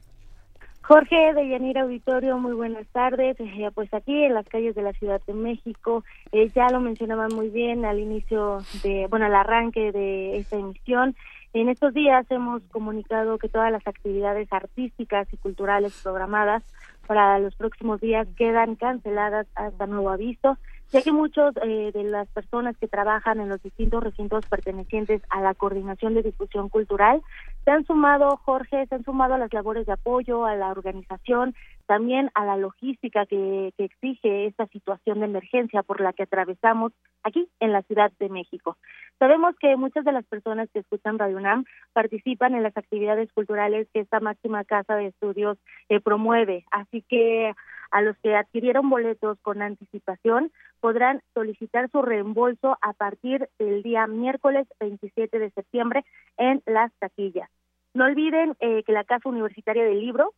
Jorge 0.81 1.33
de 1.35 1.49
Yanira 1.49 1.81
Auditorio, 1.83 2.39
muy 2.39 2.53
buenas 2.53 2.87
tardes. 2.87 3.39
Eh, 3.39 3.69
pues 3.75 3.93
aquí 3.93 4.23
en 4.23 4.33
las 4.33 4.47
calles 4.47 4.73
de 4.73 4.81
la 4.81 4.93
Ciudad 4.93 5.21
de 5.27 5.35
México, 5.35 6.03
eh, 6.31 6.49
ya 6.55 6.67
lo 6.69 6.79
mencionaban 6.79 7.31
muy 7.35 7.49
bien 7.49 7.85
al 7.85 7.99
inicio 7.99 8.63
de, 8.81 9.05
bueno, 9.07 9.27
al 9.27 9.35
arranque 9.35 9.91
de 9.91 10.37
esta 10.37 10.55
emisión. 10.55 11.15
En 11.53 11.69
estos 11.69 11.93
días 11.93 12.25
hemos 12.31 12.63
comunicado 12.71 13.37
que 13.37 13.49
todas 13.49 13.71
las 13.71 13.85
actividades 13.85 14.51
artísticas 14.51 15.27
y 15.31 15.37
culturales 15.37 15.99
programadas 16.01 16.63
para 17.05 17.37
los 17.37 17.53
próximos 17.55 18.01
días 18.01 18.27
quedan 18.35 18.75
canceladas 18.75 19.45
hasta 19.55 19.85
nuevo 19.85 20.09
aviso 20.09 20.57
ya 20.91 21.01
que 21.01 21.11
muchos 21.11 21.53
eh, 21.63 21.91
de 21.93 22.03
las 22.03 22.27
personas 22.29 22.77
que 22.77 22.87
trabajan 22.87 23.39
en 23.41 23.49
los 23.49 23.61
distintos 23.61 24.03
recintos 24.03 24.45
pertenecientes 24.45 25.21
a 25.29 25.41
la 25.41 25.53
coordinación 25.53 26.13
de 26.13 26.23
difusión 26.23 26.69
cultural 26.69 27.21
se 27.65 27.71
han 27.71 27.85
sumado, 27.85 28.37
Jorge, 28.37 28.85
se 28.87 28.95
han 28.95 29.03
sumado 29.03 29.33
a 29.33 29.37
las 29.37 29.51
labores 29.51 29.85
de 29.85 29.91
apoyo, 29.91 30.45
a 30.45 30.55
la 30.55 30.71
organización, 30.71 31.53
también 31.85 32.31
a 32.33 32.45
la 32.45 32.55
logística 32.55 33.25
que, 33.25 33.73
que 33.77 33.85
exige 33.85 34.45
esta 34.45 34.67
situación 34.67 35.19
de 35.19 35.25
emergencia 35.25 35.83
por 35.83 35.99
la 35.99 36.13
que 36.13 36.23
atravesamos 36.23 36.93
aquí 37.23 37.49
en 37.59 37.73
la 37.73 37.81
Ciudad 37.81 38.11
de 38.19 38.29
México. 38.29 38.77
Sabemos 39.19 39.55
que 39.59 39.75
muchas 39.75 40.05
de 40.05 40.13
las 40.13 40.25
personas 40.25 40.69
que 40.71 40.79
escuchan 40.79 41.19
Radio 41.19 41.37
UNAM 41.37 41.65
participan 41.91 42.55
en 42.55 42.63
las 42.63 42.77
actividades 42.77 43.31
culturales 43.33 43.87
que 43.93 43.99
esta 43.99 44.21
máxima 44.21 44.63
casa 44.63 44.95
de 44.95 45.07
estudios 45.07 45.57
eh, 45.89 45.99
promueve, 45.99 46.65
así 46.71 47.03
que 47.09 47.53
a 47.91 48.01
los 48.01 48.17
que 48.17 48.35
adquirieron 48.35 48.89
boletos 48.89 49.37
con 49.41 49.61
anticipación 49.61 50.51
podrán 50.79 51.21
solicitar 51.33 51.89
su 51.89 52.01
reembolso 52.01 52.77
a 52.81 52.93
partir 52.93 53.49
del 53.59 53.83
día 53.83 54.07
miércoles 54.07 54.67
27 54.79 55.39
de 55.39 55.51
septiembre 55.51 56.05
en 56.37 56.61
las 56.65 56.91
taquillas. 56.99 57.49
No 57.93 58.05
olviden 58.05 58.55
eh, 58.59 58.83
que 58.83 58.91
la 58.91 59.03
Casa 59.03 59.29
Universitaria 59.29 59.83
del 59.83 59.99
Libro, 59.99 60.33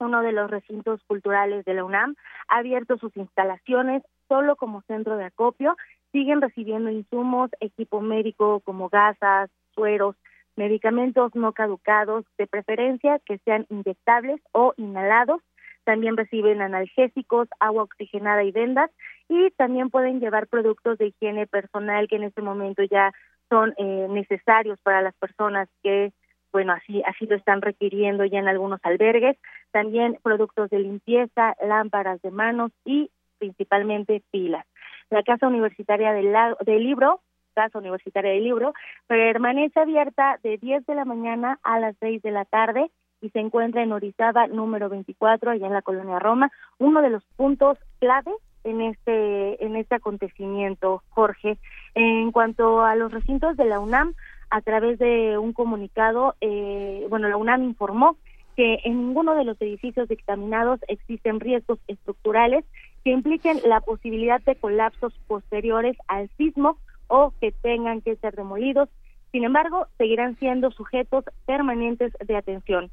uno 0.00 0.22
de 0.22 0.32
los 0.32 0.50
recintos 0.50 1.00
culturales 1.06 1.64
de 1.64 1.74
la 1.74 1.84
UNAM, 1.84 2.16
ha 2.48 2.58
abierto 2.58 2.98
sus 2.98 3.16
instalaciones 3.16 4.02
solo 4.28 4.56
como 4.56 4.82
centro 4.82 5.16
de 5.16 5.24
acopio. 5.24 5.76
Siguen 6.10 6.40
recibiendo 6.40 6.90
insumos, 6.90 7.50
equipo 7.60 8.00
médico 8.00 8.60
como 8.60 8.88
gasas, 8.88 9.50
sueros, 9.74 10.16
medicamentos 10.56 11.34
no 11.34 11.52
caducados, 11.52 12.24
de 12.38 12.46
preferencia 12.46 13.20
que 13.20 13.38
sean 13.38 13.66
inyectables 13.70 14.40
o 14.52 14.74
inhalados 14.76 15.42
también 15.84 16.16
reciben 16.16 16.62
analgésicos, 16.62 17.48
agua 17.60 17.84
oxigenada 17.84 18.42
y 18.42 18.50
vendas 18.50 18.90
y 19.28 19.50
también 19.52 19.90
pueden 19.90 20.20
llevar 20.20 20.46
productos 20.46 20.98
de 20.98 21.08
higiene 21.08 21.46
personal 21.46 22.08
que 22.08 22.16
en 22.16 22.24
este 22.24 22.42
momento 22.42 22.82
ya 22.82 23.12
son 23.48 23.74
eh, 23.78 24.06
necesarios 24.10 24.78
para 24.82 25.02
las 25.02 25.14
personas 25.14 25.68
que 25.82 26.12
bueno, 26.54 26.72
así, 26.72 27.02
así 27.04 27.26
lo 27.26 27.34
están 27.34 27.62
requiriendo 27.62 28.24
ya 28.24 28.38
en 28.38 28.46
algunos 28.46 28.78
albergues, 28.84 29.36
también 29.72 30.20
productos 30.22 30.70
de 30.70 30.78
limpieza, 30.78 31.56
lámparas 31.60 32.22
de 32.22 32.30
manos 32.30 32.70
y 32.84 33.10
principalmente 33.38 34.22
pilas. 34.30 34.64
La 35.10 35.24
Casa 35.24 35.48
Universitaria 35.48 36.12
del, 36.12 36.32
del 36.64 36.84
Libro, 36.84 37.20
Casa 37.54 37.80
Universitaria 37.80 38.30
del 38.30 38.44
Libro, 38.44 38.72
permanece 39.08 39.80
abierta 39.80 40.38
de 40.44 40.56
10 40.58 40.86
de 40.86 40.94
la 40.94 41.04
mañana 41.04 41.58
a 41.64 41.80
las 41.80 41.96
6 41.98 42.22
de 42.22 42.30
la 42.30 42.44
tarde 42.44 42.88
y 43.24 43.30
se 43.30 43.40
encuentra 43.40 43.82
en 43.82 43.92
Orizaba 43.92 44.46
número 44.48 44.90
24, 44.90 45.50
allá 45.50 45.66
en 45.66 45.72
la 45.72 45.80
colonia 45.80 46.18
Roma, 46.18 46.52
uno 46.78 47.00
de 47.00 47.08
los 47.08 47.24
puntos 47.36 47.78
clave 47.98 48.30
en 48.64 48.82
este 48.82 49.64
en 49.64 49.76
este 49.76 49.94
acontecimiento, 49.94 51.02
Jorge. 51.08 51.56
En 51.94 52.32
cuanto 52.32 52.84
a 52.84 52.94
los 52.96 53.12
recintos 53.12 53.56
de 53.56 53.64
la 53.64 53.80
UNAM, 53.80 54.14
a 54.50 54.60
través 54.60 54.98
de 54.98 55.38
un 55.38 55.54
comunicado, 55.54 56.34
eh, 56.42 57.06
bueno, 57.08 57.28
la 57.28 57.38
UNAM 57.38 57.64
informó 57.64 58.18
que 58.56 58.80
en 58.84 59.08
ninguno 59.08 59.34
de 59.34 59.44
los 59.44 59.60
edificios 59.60 60.06
dictaminados 60.08 60.80
existen 60.86 61.40
riesgos 61.40 61.78
estructurales 61.88 62.64
que 63.04 63.10
impliquen 63.10 63.58
la 63.64 63.80
posibilidad 63.80 64.40
de 64.42 64.56
colapsos 64.56 65.14
posteriores 65.26 65.96
al 66.08 66.28
sismo 66.36 66.76
o 67.08 67.32
que 67.40 67.52
tengan 67.52 68.02
que 68.02 68.16
ser 68.16 68.36
demolidos. 68.36 68.90
Sin 69.32 69.44
embargo, 69.44 69.86
seguirán 69.98 70.36
siendo 70.36 70.70
sujetos 70.70 71.24
permanentes 71.46 72.12
de 72.24 72.36
atención. 72.36 72.90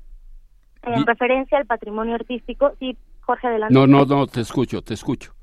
En 0.83 1.05
referencia 1.05 1.57
al 1.57 1.65
patrimonio 1.65 2.15
artístico, 2.15 2.71
sí, 2.79 2.97
Jorge, 3.21 3.47
adelante. 3.47 3.73
No, 3.73 3.87
no, 3.87 4.05
no, 4.05 4.27
te 4.27 4.41
escucho, 4.41 4.81
te 4.81 4.93
escucho. 4.93 5.33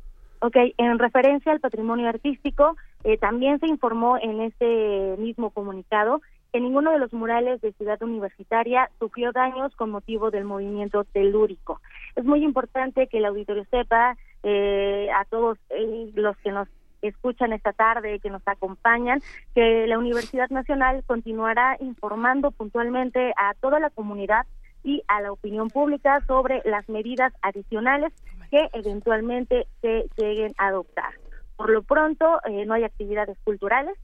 Ok, 0.40 0.56
en 0.76 0.98
referencia 0.98 1.52
al 1.52 1.60
patrimonio 1.60 2.08
artístico, 2.08 2.76
eh, 3.04 3.18
también 3.18 3.58
se 3.60 3.66
informó 3.66 4.18
en 4.18 4.40
este 4.40 5.16
mismo 5.18 5.50
comunicado 5.50 6.20
que 6.52 6.60
ninguno 6.60 6.92
de 6.92 6.98
los 6.98 7.12
murales 7.12 7.60
de 7.60 7.72
Ciudad 7.72 8.02
Universitaria 8.02 8.90
sufrió 8.98 9.32
daños 9.32 9.74
con 9.76 9.90
motivo 9.90 10.30
del 10.30 10.44
movimiento 10.44 11.04
telúrico. 11.04 11.80
Es 12.16 12.24
muy 12.24 12.42
importante 12.44 13.06
que 13.06 13.18
el 13.18 13.26
auditorio 13.26 13.64
sepa, 13.70 14.16
eh, 14.42 15.08
a 15.14 15.24
todos 15.26 15.58
eh, 15.70 16.10
los 16.14 16.36
que 16.38 16.52
nos 16.52 16.68
escuchan 17.02 17.52
esta 17.52 17.72
tarde, 17.72 18.18
que 18.20 18.30
nos 18.30 18.46
acompañan, 18.46 19.20
que 19.54 19.86
la 19.86 19.98
Universidad 19.98 20.48
Nacional 20.50 21.04
continuará 21.06 21.76
informando 21.80 22.50
puntualmente 22.50 23.32
a 23.36 23.54
toda 23.54 23.78
la 23.78 23.90
comunidad 23.90 24.46
y 24.88 25.02
a 25.06 25.20
la 25.20 25.32
opinión 25.32 25.68
pública 25.68 26.24
sobre 26.26 26.62
las 26.64 26.88
medidas 26.88 27.34
adicionales 27.42 28.10
que 28.50 28.70
eventualmente 28.72 29.66
se 29.82 30.06
lleguen 30.16 30.54
a 30.56 30.68
adoptar. 30.68 31.12
Por 31.56 31.68
lo 31.68 31.82
pronto, 31.82 32.40
eh, 32.46 32.64
no 32.64 32.72
hay 32.72 32.84
actividades 32.84 33.36
culturales 33.44 33.98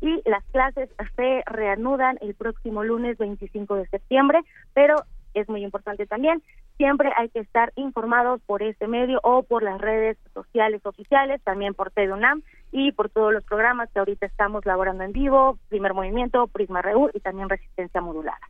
y 0.00 0.22
las 0.24 0.42
clases 0.46 0.88
se 1.14 1.42
reanudan 1.44 2.16
el 2.22 2.34
próximo 2.34 2.82
lunes 2.84 3.18
25 3.18 3.74
de 3.74 3.86
septiembre, 3.88 4.40
pero 4.72 4.96
es 5.34 5.46
muy 5.50 5.62
importante 5.62 6.06
también, 6.06 6.42
siempre 6.78 7.12
hay 7.18 7.28
que 7.28 7.40
estar 7.40 7.70
informados 7.76 8.40
por 8.46 8.62
este 8.62 8.88
medio 8.88 9.20
o 9.22 9.42
por 9.42 9.62
las 9.62 9.78
redes 9.78 10.16
sociales 10.32 10.80
oficiales, 10.86 11.42
también 11.42 11.74
por 11.74 11.90
TEDUNAM 11.90 12.42
y 12.72 12.92
por 12.92 13.10
todos 13.10 13.30
los 13.30 13.44
programas 13.44 13.90
que 13.92 13.98
ahorita 13.98 14.24
estamos 14.24 14.64
laborando 14.64 15.04
en 15.04 15.12
vivo, 15.12 15.58
Primer 15.68 15.92
Movimiento, 15.92 16.46
Prisma 16.46 16.80
Reu 16.80 17.10
y 17.12 17.20
también 17.20 17.50
Resistencia 17.50 18.00
Modulada. 18.00 18.48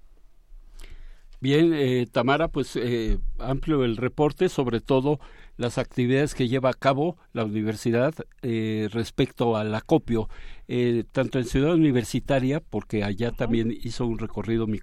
Bien, 1.42 1.72
eh, 1.72 2.06
Tamara, 2.12 2.48
pues 2.48 2.76
eh, 2.76 3.18
amplio 3.38 3.82
el 3.84 3.96
reporte, 3.96 4.50
sobre 4.50 4.80
todo 4.80 5.20
las 5.56 5.78
actividades 5.78 6.34
que 6.34 6.48
lleva 6.48 6.68
a 6.68 6.74
cabo 6.74 7.16
la 7.32 7.46
universidad 7.46 8.14
eh, 8.42 8.88
respecto 8.92 9.56
al 9.56 9.74
acopio, 9.74 10.28
eh, 10.68 11.04
tanto 11.12 11.38
en 11.38 11.46
Ciudad 11.46 11.74
Universitaria, 11.74 12.60
porque 12.60 13.04
allá 13.04 13.32
también 13.32 13.74
hizo 13.82 14.04
un 14.06 14.18
recorrido 14.18 14.66
mi, 14.66 14.80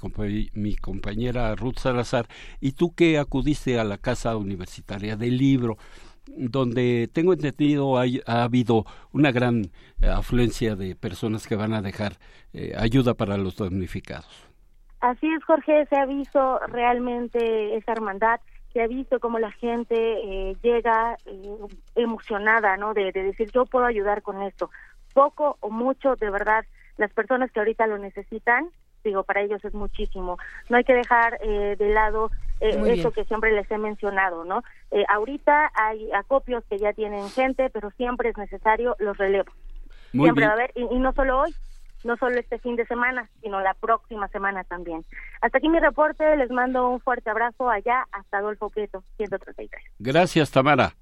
mi 0.53 0.75
compañera 0.75 1.53
Ruth 1.55 1.77
Salazar, 1.77 2.27
y 2.59 2.71
tú 2.71 2.91
que 2.95 3.19
acudiste 3.19 3.79
a 3.79 3.83
la 3.83 3.99
Casa 3.99 4.35
Universitaria 4.35 5.15
del 5.15 5.37
Libro, 5.37 5.77
donde 6.25 7.07
tengo 7.13 7.33
entendido 7.33 7.99
hay, 7.99 8.21
ha 8.25 8.43
habido 8.43 8.85
una 9.11 9.31
gran 9.31 9.69
afluencia 10.01 10.75
de 10.75 10.95
personas 10.95 11.45
que 11.45 11.55
van 11.55 11.73
a 11.73 11.83
dejar 11.83 12.17
ayuda 12.75 13.13
para 13.13 13.37
los 13.37 13.55
damnificados. 13.57 14.46
Así 14.99 15.31
es, 15.31 15.43
Jorge, 15.43 15.85
se 15.87 15.95
ha 15.95 16.05
visto 16.05 16.59
realmente 16.67 17.75
esa 17.75 17.91
hermandad, 17.91 18.39
se 18.73 18.81
ha 18.81 18.87
visto 18.87 19.19
cómo 19.19 19.37
la 19.37 19.51
gente 19.51 19.95
eh, 19.95 20.57
llega 20.63 21.17
eh, 21.25 21.57
emocionada, 21.95 22.77
¿no? 22.77 22.93
De, 22.93 23.11
decir, 23.11 23.49
yo 23.53 23.65
puedo 23.65 23.85
ayudar 23.85 24.23
con 24.23 24.41
esto. 24.41 24.71
Poco 25.13 25.57
o 25.59 25.69
mucho, 25.69 26.15
de 26.15 26.29
verdad, 26.29 26.65
las 26.97 27.11
personas 27.13 27.51
que 27.51 27.59
ahorita 27.59 27.85
lo 27.85 27.99
necesitan, 27.99 28.69
digo, 29.03 29.23
para 29.23 29.41
ellos 29.41 29.63
es 29.63 29.73
muchísimo. 29.73 30.37
No 30.69 30.77
hay 30.77 30.83
que 30.83 30.95
dejar 30.95 31.37
eh, 31.41 31.75
de 31.77 31.89
lado 31.89 32.31
eso 32.59 33.11
que 33.11 33.23
siempre 33.25 33.51
les 33.51 33.69
he 33.69 33.77
mencionado, 33.77 34.43
¿no? 34.43 34.63
ahorita 35.09 35.71
hay 35.75 36.11
acopios 36.11 36.63
que 36.67 36.79
ya 36.79 36.91
tienen 36.91 37.29
gente, 37.29 37.69
pero 37.69 37.91
siempre 37.91 38.29
es 38.29 38.37
necesario 38.37 38.95
los 38.97 39.15
relevos. 39.15 39.53
siempre 40.11 40.47
va 40.47 40.53
a 40.53 40.55
haber, 40.55 40.71
y 40.73 40.97
no 40.97 41.13
solo 41.13 41.41
hoy, 41.41 41.53
no 42.03 42.17
solo 42.17 42.39
este 42.39 42.59
fin 42.59 42.75
de 42.75 42.85
semana, 42.85 43.29
sino 43.41 43.59
la 43.61 43.73
próxima 43.73 44.27
semana 44.29 44.63
también. 44.63 45.05
Hasta 45.41 45.57
aquí 45.57 45.69
mi 45.69 45.79
reporte, 45.79 46.35
les 46.37 46.49
mando 46.51 46.89
un 46.89 46.99
fuerte 46.99 47.29
abrazo 47.29 47.69
allá 47.69 48.05
hasta 48.11 48.37
Adolfo 48.37 48.69
Prieto, 48.69 49.03
133. 49.17 49.81
Gracias, 49.99 50.51
Tamara. 50.51 50.93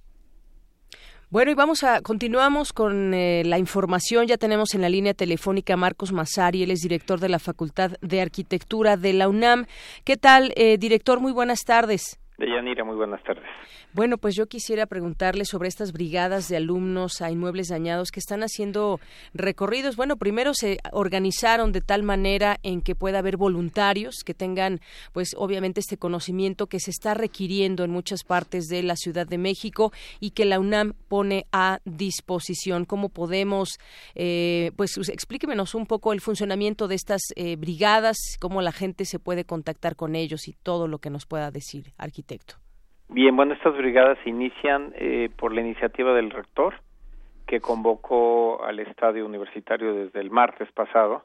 Bueno, 1.29 1.51
y 1.51 1.55
vamos 1.55 1.83
a 1.83 2.01
continuamos 2.01 2.71
con 2.71 3.13
eh, 3.13 3.43
la 3.45 3.57
información. 3.57 4.27
Ya 4.27 4.37
tenemos 4.37 4.75
en 4.75 4.81
la 4.81 4.89
línea 4.89 5.13
telefónica 5.13 5.75
Marcos 5.75 6.11
Masari, 6.11 6.63
él 6.63 6.71
es 6.71 6.81
director 6.81 7.19
de 7.19 7.29
la 7.29 7.39
Facultad 7.39 7.93
de 8.01 8.21
Arquitectura 8.21 8.95
de 8.95 9.13
la 9.13 9.27
UNAM. 9.27 9.65
¿Qué 10.03 10.17
tal, 10.17 10.53
eh, 10.55 10.77
director? 10.77 11.19
Muy 11.19 11.31
buenas 11.31 11.61
tardes. 11.65 12.19
Deyanira, 12.37 12.83
muy 12.83 12.97
buenas 12.97 13.23
tardes. 13.23 13.45
Bueno, 13.93 14.17
pues 14.17 14.35
yo 14.35 14.47
quisiera 14.47 14.87
preguntarle 14.87 15.45
sobre 15.45 15.69
estas 15.69 15.93
brigadas 15.93 16.49
de 16.49 16.57
alumnos 16.57 17.21
a 17.21 17.31
inmuebles 17.31 17.69
dañados 17.69 18.11
que 18.11 18.19
están 18.19 18.41
haciendo 18.43 18.99
recorridos. 19.33 19.95
Bueno, 19.95 20.17
primero 20.17 20.53
se 20.53 20.79
organizaron 20.91 21.71
de 21.71 21.79
tal 21.79 22.03
manera 22.03 22.57
en 22.61 22.81
que 22.81 22.93
pueda 22.93 23.19
haber 23.19 23.37
voluntarios 23.37 24.15
que 24.25 24.33
tengan, 24.33 24.81
pues 25.13 25.33
obviamente 25.37 25.79
este 25.79 25.95
conocimiento 25.95 26.67
que 26.67 26.81
se 26.81 26.91
está 26.91 27.13
requiriendo 27.13 27.85
en 27.85 27.91
muchas 27.91 28.25
partes 28.25 28.67
de 28.67 28.83
la 28.83 28.97
Ciudad 28.97 29.25
de 29.25 29.37
México 29.37 29.93
y 30.19 30.31
que 30.31 30.43
la 30.43 30.59
UNAM 30.59 30.91
pone 31.07 31.45
a 31.53 31.79
disposición. 31.85 32.83
¿Cómo 32.83 33.07
podemos, 33.07 33.79
eh, 34.13 34.71
pues 34.75 34.97
explíquenos 35.07 35.73
un 35.73 35.85
poco 35.85 36.11
el 36.11 36.19
funcionamiento 36.19 36.89
de 36.89 36.95
estas 36.95 37.21
eh, 37.37 37.55
brigadas, 37.55 38.17
cómo 38.41 38.61
la 38.61 38.73
gente 38.73 39.05
se 39.05 39.19
puede 39.19 39.45
contactar 39.45 39.95
con 39.95 40.17
ellos 40.17 40.49
y 40.49 40.53
todo 40.53 40.89
lo 40.89 40.99
que 40.99 41.09
nos 41.09 41.25
pueda 41.25 41.49
decir, 41.49 41.93
arquitecto? 41.97 42.24
Bien, 43.09 43.35
bueno, 43.35 43.53
estas 43.53 43.77
brigadas 43.77 44.17
inician 44.25 44.93
eh, 44.95 45.29
por 45.37 45.53
la 45.53 45.61
iniciativa 45.61 46.13
del 46.13 46.31
rector, 46.31 46.73
que 47.45 47.61
convocó 47.61 48.63
al 48.63 48.79
estadio 48.79 49.25
universitario 49.25 49.93
desde 49.93 50.19
el 50.19 50.31
martes 50.31 50.71
pasado. 50.71 51.23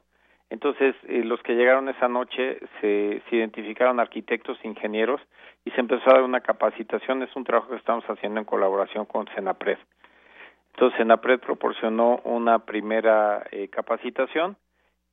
Entonces, 0.51 0.95
eh, 1.07 1.23
los 1.23 1.41
que 1.41 1.53
llegaron 1.53 1.89
esa 1.89 2.07
noche 2.07 2.59
se, 2.79 3.21
se 3.29 3.35
identificaron 3.35 3.99
arquitectos, 3.99 4.57
ingenieros, 4.63 5.21
y 5.65 5.71
se 5.71 5.79
empezó 5.79 6.09
a 6.09 6.15
dar 6.15 6.23
una 6.23 6.41
capacitación. 6.41 7.23
Es 7.23 7.35
un 7.35 7.45
trabajo 7.45 7.69
que 7.69 7.77
estamos 7.77 8.03
haciendo 8.05 8.39
en 8.39 8.45
colaboración 8.45 9.05
con 9.05 9.27
Senapred. 9.33 9.77
Entonces, 10.73 10.97
Senapred 10.97 11.39
proporcionó 11.39 12.21
una 12.23 12.59
primera 12.59 13.43
eh, 13.51 13.69
capacitación 13.69 14.55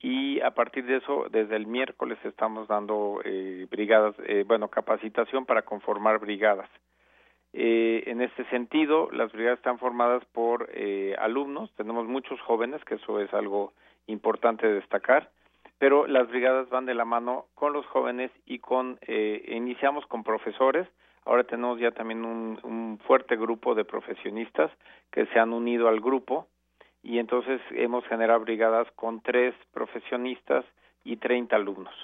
y 0.01 0.41
a 0.41 0.53
partir 0.53 0.85
de 0.87 0.97
eso, 0.97 1.27
desde 1.31 1.57
el 1.57 1.67
miércoles 1.67 2.19
estamos 2.25 2.69
dando 2.69 3.21
eh, 3.25 3.67
brigadas, 3.71 4.15
eh, 4.27 4.45
bueno, 4.47 4.69
capacitación 4.69 5.45
para 5.45 5.63
conformar 5.63 6.19
brigadas. 6.21 6.69
Eh, 7.53 8.05
en 8.07 8.21
este 8.21 8.45
sentido, 8.51 9.09
las 9.11 9.33
brigadas 9.33 9.59
están 9.59 9.79
formadas 9.79 10.25
por 10.27 10.69
eh, 10.73 11.17
alumnos, 11.19 11.73
tenemos 11.77 12.07
muchos 12.07 12.41
jóvenes, 12.43 12.85
que 12.85 12.97
eso 12.97 13.21
es 13.21 13.33
algo 13.33 13.73
importante 14.07 14.67
de 14.67 14.75
destacar, 14.75 15.31
pero 15.79 16.07
las 16.07 16.29
brigadas 16.29 16.69
van 16.69 16.87
de 16.87 16.95
la 16.95 17.05
mano 17.05 17.47
con 17.55 17.73
los 17.73 17.87
jóvenes 17.87 18.31
y 18.47 18.59
con, 18.59 18.99
eh, 19.03 19.45
iniciamos 19.49 20.07
con 20.07 20.23
profesores, 20.23 20.87
ahora 21.25 21.45
tenemos 21.45 21.81
ya 21.81 21.91
también 21.91 22.25
un, 22.25 22.61
un 22.63 22.99
fuerte 23.07 23.37
grupo 23.37 23.75
de 23.75 23.85
profesionistas 23.85 24.71
que 25.11 25.27
se 25.27 25.39
han 25.39 25.53
unido 25.53 25.89
al 25.89 26.01
grupo 26.01 26.47
y 27.03 27.19
entonces 27.19 27.61
hemos 27.71 28.05
generado 28.07 28.41
brigadas 28.41 28.91
con 28.93 29.21
tres 29.21 29.55
profesionistas 29.73 30.65
y 31.05 31.17
30 31.17 31.57
alumnos. 31.57 31.95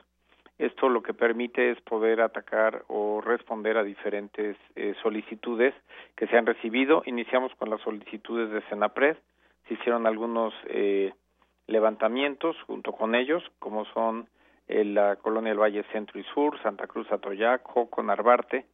Esto 0.58 0.88
lo 0.88 1.02
que 1.02 1.14
permite 1.14 1.72
es 1.72 1.80
poder 1.80 2.20
atacar 2.20 2.84
o 2.86 3.20
responder 3.20 3.76
a 3.76 3.82
diferentes 3.82 4.56
eh, 4.76 4.94
solicitudes 5.02 5.74
que 6.16 6.28
se 6.28 6.38
han 6.38 6.46
recibido. 6.46 7.02
Iniciamos 7.06 7.52
con 7.56 7.70
las 7.70 7.80
solicitudes 7.80 8.50
de 8.50 8.62
Senapred, 8.68 9.16
se 9.66 9.74
hicieron 9.74 10.06
algunos 10.06 10.54
eh, 10.66 11.12
levantamientos 11.66 12.56
junto 12.66 12.92
con 12.92 13.16
ellos, 13.16 13.42
como 13.58 13.84
son 13.86 14.28
eh, 14.68 14.84
la 14.84 15.16
colonia 15.16 15.50
del 15.50 15.60
Valle 15.60 15.84
Centro 15.92 16.20
y 16.20 16.24
Sur, 16.34 16.60
Santa 16.62 16.86
Cruz 16.86 17.10
Atoyac, 17.10 17.62
Joco, 17.64 18.02
Narvarte, 18.02 18.66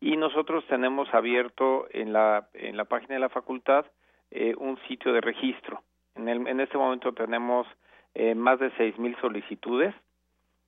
y 0.00 0.16
nosotros 0.18 0.66
tenemos 0.66 1.12
abierto 1.14 1.86
en 1.90 2.12
la, 2.12 2.48
en 2.52 2.76
la 2.76 2.84
página 2.84 3.14
de 3.14 3.20
la 3.20 3.30
facultad 3.30 3.86
eh, 4.34 4.54
un 4.58 4.76
sitio 4.88 5.12
de 5.12 5.20
registro. 5.20 5.82
En, 6.16 6.28
el, 6.28 6.46
en 6.46 6.60
este 6.60 6.76
momento 6.76 7.12
tenemos 7.12 7.66
eh, 8.14 8.34
más 8.34 8.58
de 8.58 8.70
seis 8.76 8.98
mil 8.98 9.16
solicitudes, 9.20 9.94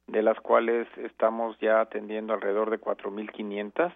de 0.06 0.22
las 0.22 0.38
cuales 0.40 0.86
estamos 0.98 1.58
ya 1.58 1.80
atendiendo 1.80 2.32
alrededor 2.32 2.70
de 2.70 2.80
4.500. 2.80 3.92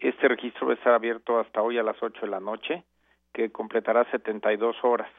Este 0.00 0.28
registro 0.28 0.66
va 0.66 0.74
estar 0.74 0.92
abierto 0.92 1.38
hasta 1.38 1.62
hoy 1.62 1.78
a 1.78 1.82
las 1.82 2.02
8 2.02 2.20
de 2.20 2.26
la 2.26 2.40
noche, 2.40 2.82
que 3.32 3.50
completará 3.50 4.04
72 4.10 4.76
horas. 4.82 5.10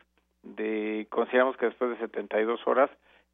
De, 0.44 1.08
consideramos 1.10 1.56
que 1.58 1.68
después 1.68 1.92
de 1.92 1.98
72 1.98 2.60
horas 2.68 2.90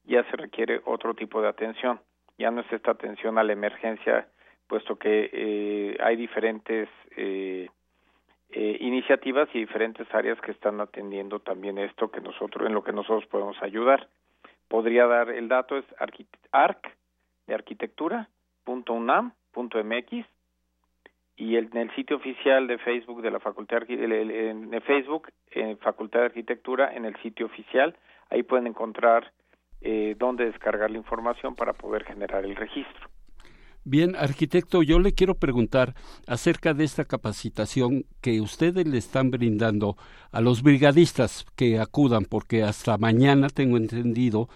ya 0.06 0.24
se 0.30 0.38
requiere 0.38 0.82
otro 0.86 1.16
tipo 1.16 1.42
de 1.42 1.48
atención. 1.48 2.00
Ya 2.38 2.52
no 2.52 2.62
es 2.62 2.72
esta 2.72 2.92
atención 2.92 3.38
a 3.38 3.44
la 3.44 3.54
emergencia, 3.54 4.28
puesto 4.68 4.98
que 4.98 5.30
eh, 5.34 5.98
hay 6.00 6.16
diferentes 6.16 6.90
eh, 7.16 7.70
eh, 8.56 8.78
iniciativas 8.82 9.50
y 9.54 9.60
diferentes 9.60 10.06
áreas 10.14 10.40
que 10.42 10.52
están 10.52 10.80
atendiendo 10.80 11.40
también 11.40 11.80
esto 11.80 12.12
que 12.12 12.22
nosotros 12.22 12.68
en 12.68 12.76
lo 12.76 12.84
que 12.84 12.94
nosotros 12.94 13.26
podemos 13.26 13.58
ayudar. 13.64 14.08
Podría 14.68 15.08
dar 15.08 15.32
el 15.32 15.48
dato 15.48 15.76
es 15.76 15.86
arc 16.52 16.88
de 17.48 17.54
arquitectura 17.56 18.30
punto 18.64 18.94
unam 18.94 19.34
punto 19.52 19.84
mx 19.84 20.26
y 21.36 21.56
el, 21.56 21.70
en 21.72 21.78
el 21.78 21.96
sitio 21.96 22.18
oficial 22.18 22.68
de 22.68 22.78
Facebook 22.78 23.24
de 23.24 23.32
la 23.32 23.40
Facultad 23.40 23.82
de, 23.88 24.50
en 24.50 24.82
Facebook 24.84 25.30
en 25.50 25.80
Facultad 25.80 26.20
de 26.20 26.26
Arquitectura 26.26 26.94
en 26.94 27.06
el 27.06 27.16
sitio 27.24 27.48
oficial 27.48 27.98
ahí 28.30 28.44
pueden 28.44 28.68
encontrar 28.68 29.32
eh, 29.82 30.16
dónde 30.18 30.46
descargar 30.46 30.92
la 30.92 31.00
información 31.00 31.56
para 31.56 31.74
poder 31.74 32.04
generar 32.04 32.46
el 32.46 32.56
registro 32.56 33.10
Bien, 33.86 34.16
arquitecto, 34.16 34.82
yo 34.82 34.98
le 35.00 35.14
quiero 35.14 35.36
preguntar 35.36 35.94
acerca 36.26 36.74
de 36.74 36.86
esta 36.86 37.04
capacitación 37.04 38.06
que 38.22 38.40
ustedes 38.40 38.88
le 38.88 38.98
están 38.98 39.30
brindando 39.30 39.98
a 40.32 40.40
los 40.40 40.64
brigadistas 40.64 41.46
que 41.58 41.80
acudan, 41.80 42.24
porque 42.24 42.64
hasta 42.64 42.98
mañana 42.98 43.50
tengo 43.50 43.76
entendido 43.76 44.48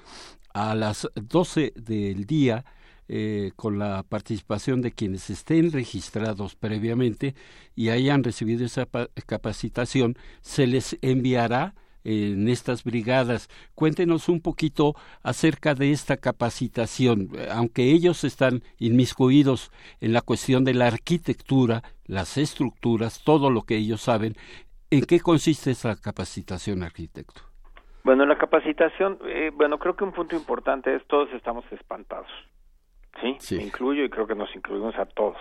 a 0.53 0.75
las 0.75 1.09
12 1.15 1.73
del 1.75 2.25
día, 2.25 2.63
eh, 3.09 3.51
con 3.57 3.79
la 3.79 4.03
participación 4.03 4.81
de 4.81 4.93
quienes 4.93 5.29
estén 5.29 5.73
registrados 5.73 6.55
previamente 6.55 7.35
y 7.75 7.89
hayan 7.89 8.23
recibido 8.23 8.65
esa 8.65 8.87
capacitación, 9.25 10.17
se 10.41 10.67
les 10.67 10.97
enviará 11.01 11.75
en 12.03 12.47
estas 12.47 12.83
brigadas. 12.83 13.49
Cuéntenos 13.75 14.29
un 14.29 14.41
poquito 14.41 14.95
acerca 15.23 15.73
de 15.73 15.91
esta 15.91 16.17
capacitación, 16.17 17.29
aunque 17.51 17.91
ellos 17.91 18.23
están 18.23 18.61
inmiscuidos 18.79 19.71
en 20.01 20.13
la 20.13 20.21
cuestión 20.21 20.63
de 20.63 20.73
la 20.73 20.87
arquitectura, 20.87 21.83
las 22.05 22.37
estructuras, 22.37 23.23
todo 23.23 23.49
lo 23.49 23.63
que 23.63 23.77
ellos 23.77 24.01
saben. 24.01 24.35
¿En 24.89 25.05
qué 25.05 25.19
consiste 25.19 25.71
esa 25.71 25.99
capacitación, 25.99 26.83
arquitecto? 26.83 27.41
Bueno, 28.03 28.25
la 28.25 28.37
capacitación, 28.37 29.19
eh, 29.25 29.51
bueno, 29.53 29.79
creo 29.79 29.97
que 29.97 30.05
un 30.05 30.13
punto 30.13 30.35
importante 30.35 30.95
es 30.95 31.05
todos 31.07 31.29
estamos 31.33 31.65
espantados. 31.73 32.29
¿Sí? 33.21 33.35
sí. 33.39 33.57
Me 33.57 33.63
incluyo 33.63 34.05
y 34.05 34.09
creo 34.09 34.27
que 34.27 34.35
nos 34.35 34.55
incluimos 34.55 34.95
a 34.97 35.05
todos. 35.05 35.35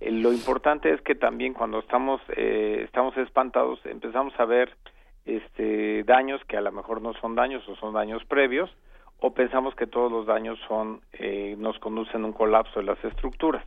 Eh, 0.00 0.10
lo 0.10 0.32
importante 0.32 0.90
es 0.90 1.02
que 1.02 1.14
también 1.14 1.52
cuando 1.52 1.80
estamos, 1.80 2.22
eh, 2.34 2.82
estamos 2.84 3.16
espantados 3.18 3.80
empezamos 3.84 4.32
a 4.38 4.44
ver 4.44 4.74
este, 5.28 6.04
daños 6.04 6.42
que 6.48 6.56
a 6.56 6.60
lo 6.62 6.72
mejor 6.72 7.02
no 7.02 7.12
son 7.14 7.34
daños 7.34 7.66
o 7.68 7.76
son 7.76 7.94
daños 7.94 8.24
previos, 8.24 8.70
o 9.20 9.34
pensamos 9.34 9.74
que 9.74 9.86
todos 9.86 10.10
los 10.10 10.26
daños 10.26 10.58
son 10.66 11.00
eh, 11.12 11.54
nos 11.58 11.78
conducen 11.78 12.22
a 12.22 12.26
un 12.26 12.32
colapso 12.32 12.80
de 12.80 12.86
las 12.86 13.04
estructuras. 13.04 13.64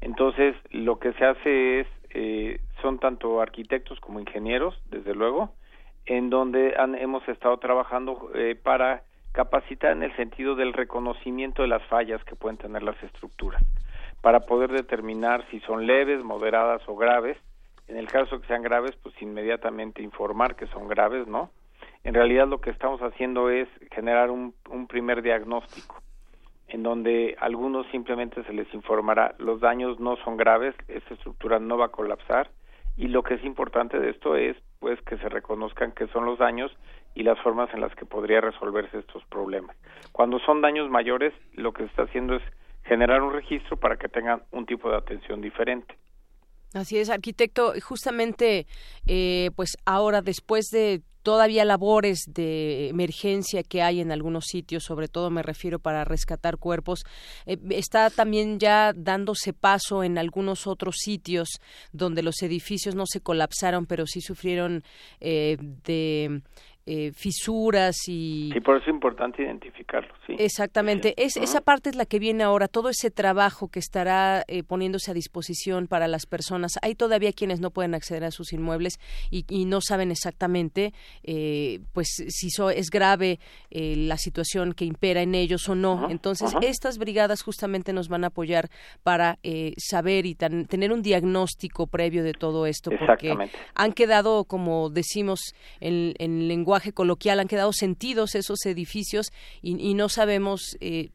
Entonces, 0.00 0.56
lo 0.70 0.98
que 0.98 1.12
se 1.12 1.24
hace 1.24 1.80
es, 1.80 1.86
eh, 2.10 2.60
son 2.80 2.98
tanto 2.98 3.40
arquitectos 3.40 4.00
como 4.00 4.18
ingenieros, 4.18 4.74
desde 4.90 5.14
luego, 5.14 5.52
en 6.06 6.30
donde 6.30 6.74
han, 6.76 6.96
hemos 6.96 7.26
estado 7.28 7.56
trabajando 7.58 8.30
eh, 8.34 8.56
para 8.60 9.02
capacitar 9.30 9.92
en 9.92 10.02
el 10.02 10.14
sentido 10.16 10.56
del 10.56 10.72
reconocimiento 10.72 11.62
de 11.62 11.68
las 11.68 11.82
fallas 11.86 12.22
que 12.24 12.34
pueden 12.34 12.58
tener 12.58 12.82
las 12.82 13.00
estructuras, 13.02 13.62
para 14.20 14.40
poder 14.40 14.72
determinar 14.72 15.46
si 15.50 15.60
son 15.60 15.86
leves, 15.86 16.24
moderadas 16.24 16.82
o 16.88 16.96
graves, 16.96 17.38
en 17.88 17.96
el 17.96 18.08
caso 18.08 18.40
que 18.40 18.46
sean 18.46 18.62
graves, 18.62 18.96
pues 19.02 19.14
inmediatamente 19.20 20.02
informar 20.02 20.56
que 20.56 20.66
son 20.68 20.88
graves, 20.88 21.26
¿no? 21.26 21.50
En 22.04 22.14
realidad 22.14 22.48
lo 22.48 22.60
que 22.60 22.70
estamos 22.70 23.00
haciendo 23.00 23.50
es 23.50 23.68
generar 23.92 24.30
un, 24.30 24.54
primer 24.88 25.22
diagnóstico 25.22 26.02
en 26.68 26.82
donde 26.82 27.36
a 27.38 27.44
algunos 27.44 27.86
simplemente 27.88 28.42
se 28.44 28.52
les 28.52 28.72
informará 28.74 29.34
los 29.38 29.60
daños 29.60 30.00
no 30.00 30.16
son 30.16 30.36
graves, 30.36 30.74
esta 30.88 31.14
estructura 31.14 31.58
no 31.58 31.76
va 31.76 31.86
a 31.86 31.90
colapsar 31.90 32.50
y 32.96 33.08
lo 33.08 33.22
que 33.22 33.34
es 33.34 33.44
importante 33.44 33.98
de 33.98 34.10
esto 34.10 34.36
es 34.36 34.56
pues 34.80 35.00
que 35.02 35.16
se 35.18 35.28
reconozcan 35.28 35.92
que 35.92 36.08
son 36.08 36.24
los 36.24 36.38
daños 36.38 36.76
y 37.14 37.22
las 37.22 37.38
formas 37.40 37.72
en 37.74 37.80
las 37.80 37.94
que 37.94 38.06
podría 38.06 38.40
resolverse 38.40 38.98
estos 38.98 39.24
problemas. 39.26 39.76
Cuando 40.12 40.38
son 40.40 40.60
daños 40.60 40.90
mayores, 40.90 41.32
lo 41.52 41.72
que 41.72 41.84
se 41.84 41.90
está 41.90 42.02
haciendo 42.02 42.36
es 42.36 42.42
generar 42.84 43.22
un 43.22 43.32
registro 43.32 43.76
para 43.76 43.96
que 43.96 44.08
tengan 44.08 44.42
un 44.50 44.66
tipo 44.66 44.90
de 44.90 44.96
atención 44.96 45.40
diferente. 45.40 45.94
Así 46.74 46.98
es, 46.98 47.10
arquitecto. 47.10 47.74
Justamente, 47.82 48.66
eh, 49.06 49.50
pues 49.56 49.76
ahora, 49.84 50.22
después 50.22 50.66
de 50.70 51.02
todavía 51.22 51.64
labores 51.64 52.24
de 52.26 52.88
emergencia 52.88 53.62
que 53.62 53.82
hay 53.82 54.00
en 54.00 54.10
algunos 54.10 54.46
sitios, 54.46 54.84
sobre 54.84 55.08
todo 55.08 55.30
me 55.30 55.42
refiero 55.42 55.78
para 55.78 56.04
rescatar 56.04 56.58
cuerpos, 56.58 57.04
eh, 57.46 57.58
está 57.70 58.10
también 58.10 58.58
ya 58.58 58.92
dándose 58.94 59.52
paso 59.52 60.02
en 60.02 60.18
algunos 60.18 60.66
otros 60.66 60.96
sitios 60.98 61.60
donde 61.92 62.22
los 62.22 62.42
edificios 62.42 62.94
no 62.94 63.04
se 63.06 63.20
colapsaron, 63.20 63.86
pero 63.86 64.06
sí 64.06 64.20
sufrieron 64.20 64.82
eh, 65.20 65.56
de 65.60 66.42
eh, 66.84 67.12
fisuras 67.14 67.96
y... 68.08 68.50
Sí, 68.52 68.60
por 68.60 68.76
eso 68.76 68.86
es 68.86 68.94
importante 68.94 69.44
identificarlo, 69.44 70.12
sí. 70.26 70.34
Exactamente, 70.36 71.14
es, 71.16 71.36
esa 71.36 71.60
parte 71.60 71.90
es 71.90 71.94
la 71.94 72.06
que 72.06 72.18
viene 72.18 72.42
ahora, 72.42 72.66
todo 72.66 72.88
ese 72.88 73.12
trabajo 73.12 73.68
que 73.68 73.78
estará 73.78 74.42
eh, 74.48 74.64
poniéndose 74.64 75.12
a 75.12 75.14
disposición 75.14 75.86
para 75.86 76.08
las 76.08 76.26
personas. 76.26 76.72
Hay 76.82 76.96
todavía 76.96 77.32
quienes 77.32 77.60
no 77.60 77.70
pueden 77.70 77.94
acceder 77.94 78.24
a 78.24 78.32
sus 78.32 78.52
inmuebles 78.52 78.98
y, 79.30 79.44
no 79.62 79.80
saben 79.80 80.10
exactamente 80.10 80.92
eh, 81.22 81.78
pues 81.92 82.08
si 82.08 82.48
es 82.74 82.90
grave 82.90 83.38
la 83.70 84.16
situación 84.16 84.72
que 84.72 84.84
impera 84.84 85.22
en 85.22 85.36
ellos 85.36 85.68
o 85.68 85.76
no. 85.76 86.10
Entonces, 86.10 86.52
estas 86.62 86.98
brigadas 86.98 87.42
justamente 87.42 87.92
nos 87.92 88.08
van 88.08 88.24
a 88.24 88.26
apoyar 88.28 88.70
para 89.04 89.38
saber 89.76 90.26
y 90.26 90.34
tener 90.34 90.92
un 90.92 91.00
diagnóstico 91.00 91.86
previo 91.86 92.24
de 92.24 92.32
todo 92.32 92.66
esto, 92.66 92.90
porque 93.06 93.34
han 93.74 93.92
quedado, 93.92 94.44
como 94.44 94.90
decimos 94.90 95.54
en, 95.80 96.14
en 96.18 96.48
lenguaje, 96.48 96.71
coloquial 96.92 97.40
han 97.40 97.48
quedado 97.48 97.72
sentidos 97.72 98.34
esos 98.34 98.64
edificios 98.66 99.32
y, 99.60 99.94
no 99.94 100.08
sabemos 100.08 100.76
eh, 100.80 101.10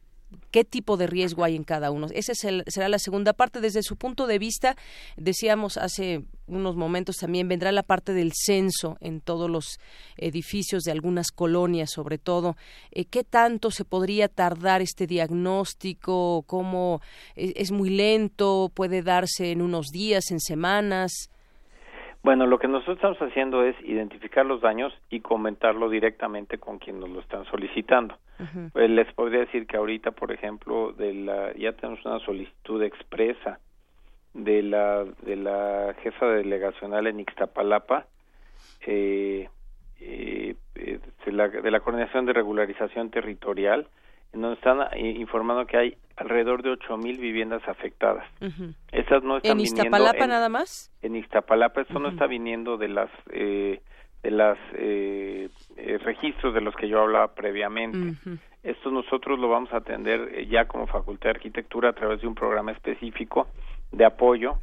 qué 0.50 0.64
tipo 0.64 0.96
de 0.96 1.06
riesgo 1.06 1.44
hay 1.44 1.56
en 1.56 1.64
cada 1.64 1.90
uno. 1.90 2.06
Esa 2.12 2.32
será 2.34 2.88
la 2.88 2.98
segunda 2.98 3.32
parte. 3.32 3.60
Desde 3.60 3.82
su 3.82 3.96
punto 3.96 4.26
de 4.26 4.38
vista, 4.38 4.76
decíamos 5.16 5.76
hace 5.76 6.24
unos 6.46 6.76
momentos 6.76 7.16
también, 7.16 7.48
vendrá 7.48 7.72
la 7.72 7.82
parte 7.82 8.12
del 8.12 8.32
censo 8.34 8.96
en 9.00 9.20
todos 9.20 9.50
los 9.50 9.78
edificios 10.16 10.82
de 10.84 10.92
algunas 10.92 11.30
colonias, 11.30 11.90
sobre 11.92 12.18
todo. 12.18 12.56
Eh, 12.90 13.04
¿Qué 13.04 13.24
tanto 13.24 13.70
se 13.70 13.84
podría 13.84 14.28
tardar 14.28 14.80
este 14.80 15.06
diagnóstico? 15.06 16.44
¿Cómo 16.46 17.00
es 17.34 17.70
muy 17.70 17.90
lento? 17.90 18.70
¿Puede 18.72 19.02
darse 19.02 19.50
en 19.50 19.62
unos 19.62 19.88
días, 19.88 20.30
en 20.30 20.40
semanas? 20.40 21.30
Bueno, 22.22 22.46
lo 22.46 22.58
que 22.58 22.68
nosotros 22.68 22.96
estamos 22.96 23.18
haciendo 23.18 23.64
es 23.64 23.76
identificar 23.82 24.44
los 24.44 24.60
daños 24.60 24.92
y 25.08 25.20
comentarlo 25.20 25.88
directamente 25.88 26.58
con 26.58 26.78
quien 26.78 27.00
nos 27.00 27.08
lo 27.10 27.20
están 27.20 27.44
solicitando. 27.46 28.16
Pues, 28.72 28.90
les 28.90 29.12
podría 29.14 29.40
decir 29.40 29.66
que 29.66 29.76
ahorita, 29.76 30.10
por 30.12 30.32
ejemplo, 30.32 30.92
de 30.92 31.14
la, 31.14 31.52
ya 31.54 31.72
tenemos 31.72 32.04
una 32.04 32.18
solicitud 32.20 32.82
expresa 32.82 33.58
de 34.34 34.62
la 34.62 35.04
de 35.04 35.36
la 35.36 35.94
jefa 36.02 36.26
delegacional 36.26 37.06
en 37.06 37.20
Ixtapalapa 37.20 38.06
eh, 38.86 39.48
eh, 40.00 40.54
eh, 40.74 41.00
de, 41.24 41.32
la, 41.32 41.48
de 41.48 41.70
la 41.70 41.80
coordinación 41.80 42.26
de 42.26 42.32
regularización 42.32 43.10
territorial 43.10 43.88
en 44.32 44.42
donde 44.42 44.56
están 44.56 44.78
informando 44.98 45.66
que 45.66 45.76
hay 45.76 45.96
alrededor 46.16 46.62
de 46.62 46.70
ocho 46.70 46.96
mil 46.96 47.18
viviendas 47.18 47.66
afectadas. 47.68 48.26
Esas 48.92 49.22
no 49.22 49.36
están 49.38 49.52
¿En 49.52 49.60
Iztapalapa 49.60 50.26
nada 50.26 50.48
más? 50.48 50.90
En 51.02 51.16
Iztapalapa, 51.16 51.82
esto 51.82 51.98
no 51.98 52.08
está 52.08 52.26
viniendo 52.26 52.76
de 52.76 52.88
las 52.88 53.10
eh, 53.30 53.80
de 54.22 54.30
las 54.30 54.58
eh, 54.74 55.48
eh, 55.76 55.98
registros 55.98 56.52
de 56.54 56.60
los 56.60 56.74
que 56.74 56.88
yo 56.88 57.00
hablaba 57.00 57.34
previamente. 57.34 58.18
Esto 58.62 58.90
nosotros 58.90 59.38
lo 59.38 59.48
vamos 59.48 59.72
a 59.72 59.78
atender 59.78 60.32
eh, 60.34 60.46
ya 60.46 60.66
como 60.66 60.86
Facultad 60.86 61.26
de 61.26 61.30
Arquitectura 61.30 61.90
a 61.90 61.92
través 61.92 62.20
de 62.20 62.26
un 62.26 62.34
programa 62.34 62.72
específico 62.72 63.48
de 63.92 64.04
apoyo 64.04 64.58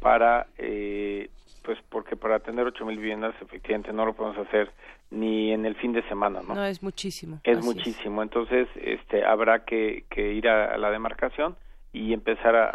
para 0.00 0.46
eh, 0.58 1.30
pues 1.68 1.78
porque 1.90 2.16
para 2.16 2.36
atender 2.36 2.66
ocho 2.66 2.86
mil 2.86 2.96
viviendas 2.96 3.34
efectivamente 3.42 3.92
no 3.92 4.06
lo 4.06 4.14
podemos 4.14 4.38
hacer 4.38 4.70
ni 5.10 5.52
en 5.52 5.66
el 5.66 5.74
fin 5.74 5.92
de 5.92 6.02
semana, 6.08 6.40
¿no? 6.40 6.54
No, 6.54 6.64
es 6.64 6.82
muchísimo. 6.82 7.40
Es 7.44 7.62
muchísimo, 7.62 8.22
entonces 8.22 8.68
este 8.74 9.22
habrá 9.22 9.66
que, 9.66 10.06
que 10.08 10.32
ir 10.32 10.48
a, 10.48 10.78
la 10.78 10.90
demarcación 10.90 11.56
y 11.92 12.14
empezar 12.14 12.56
a, 12.56 12.70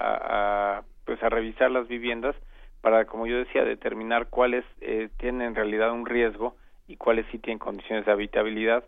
a, 0.77 0.83
pues 1.05 1.23
a 1.23 1.29
revisar 1.29 1.71
las 1.71 1.87
viviendas 1.87 2.35
para, 2.81 3.05
como 3.05 3.25
yo 3.25 3.35
decía, 3.35 3.63
determinar 3.63 4.27
cuáles 4.29 4.63
eh, 4.79 5.09
tienen 5.17 5.41
en 5.41 5.55
realidad 5.55 5.91
un 5.91 6.05
riesgo 6.05 6.55
y 6.87 6.97
cuáles 6.97 7.25
sí 7.31 7.39
tienen 7.39 7.57
condiciones 7.57 8.05
de 8.05 8.11
habitabilidad 8.11 8.83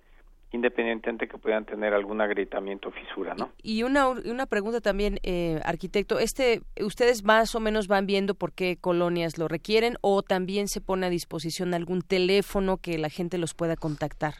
independientemente 0.56 1.28
que 1.28 1.38
puedan 1.38 1.66
tener 1.66 1.94
algún 1.94 2.22
agrietamiento 2.22 2.90
o 2.90 2.92
fisura, 2.92 3.36
¿no? 3.36 3.52
Y 3.62 3.84
una, 3.84 4.10
una 4.10 4.46
pregunta 4.46 4.82
también, 4.82 5.20
eh, 5.24 5.60
arquitecto, 5.64 6.20
este, 6.20 6.62
¿ustedes 6.82 7.24
más 7.24 7.54
o 7.56 7.60
menos 7.60 7.88
van 7.88 8.06
viendo 8.08 8.34
por 8.34 8.54
qué 8.54 8.78
colonias 8.80 9.38
lo 9.38 9.48
requieren 9.48 9.96
o 10.02 10.24
también 10.24 10.68
se 10.68 10.82
pone 10.82 11.06
a 11.06 11.10
disposición 11.10 11.74
algún 11.74 12.02
teléfono 12.02 12.78
que 12.78 12.98
la 12.98 13.10
gente 13.10 13.38
los 13.38 13.54
pueda 13.54 13.76
contactar? 13.76 14.34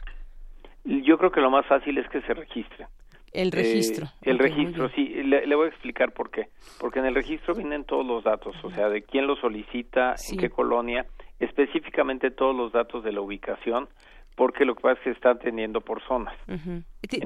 Yo 0.84 1.18
creo 1.18 1.30
que 1.30 1.40
lo 1.40 1.50
más 1.50 1.66
fácil 1.66 1.98
es 1.98 2.08
que 2.08 2.20
se 2.22 2.34
registre. 2.34 2.86
El 3.32 3.52
registro. 3.52 4.06
Eh, 4.06 4.30
el 4.30 4.38
registro, 4.38 4.88
sí. 4.90 5.08
Le, 5.08 5.54
voy 5.54 5.66
a 5.66 5.68
explicar 5.68 6.12
por 6.12 6.30
qué. 6.30 6.48
Porque 6.80 7.00
en 7.00 7.06
el 7.06 7.14
registro 7.14 7.54
vienen 7.54 7.84
todos 7.84 8.06
los 8.06 8.24
datos, 8.24 8.56
o 8.62 8.70
sea, 8.70 8.88
de 8.88 9.02
quién 9.02 9.26
lo 9.26 9.36
solicita, 9.36 10.14
en 10.30 10.38
qué 10.38 10.48
colonia, 10.48 11.04
específicamente 11.38 12.30
todos 12.30 12.56
los 12.56 12.72
datos 12.72 13.04
de 13.04 13.12
la 13.12 13.20
ubicación, 13.20 13.88
porque 14.36 14.64
lo 14.64 14.76
que 14.76 14.82
pasa 14.82 14.98
es 15.00 15.04
que 15.04 15.10
está 15.10 15.36
teniendo 15.38 15.80
por 15.80 16.00
zonas. 16.06 16.36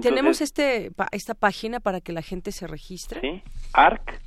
¿Tenemos 0.01 0.41
este 0.41 0.93
esta 1.13 1.35
página 1.35 1.81
para 1.81 2.01
que 2.01 2.13
la 2.13 2.23
gente 2.23 2.53
se 2.53 2.67
registre? 2.67 3.21
Sí, 3.21 3.43
arc.unam.mx. 3.75 4.21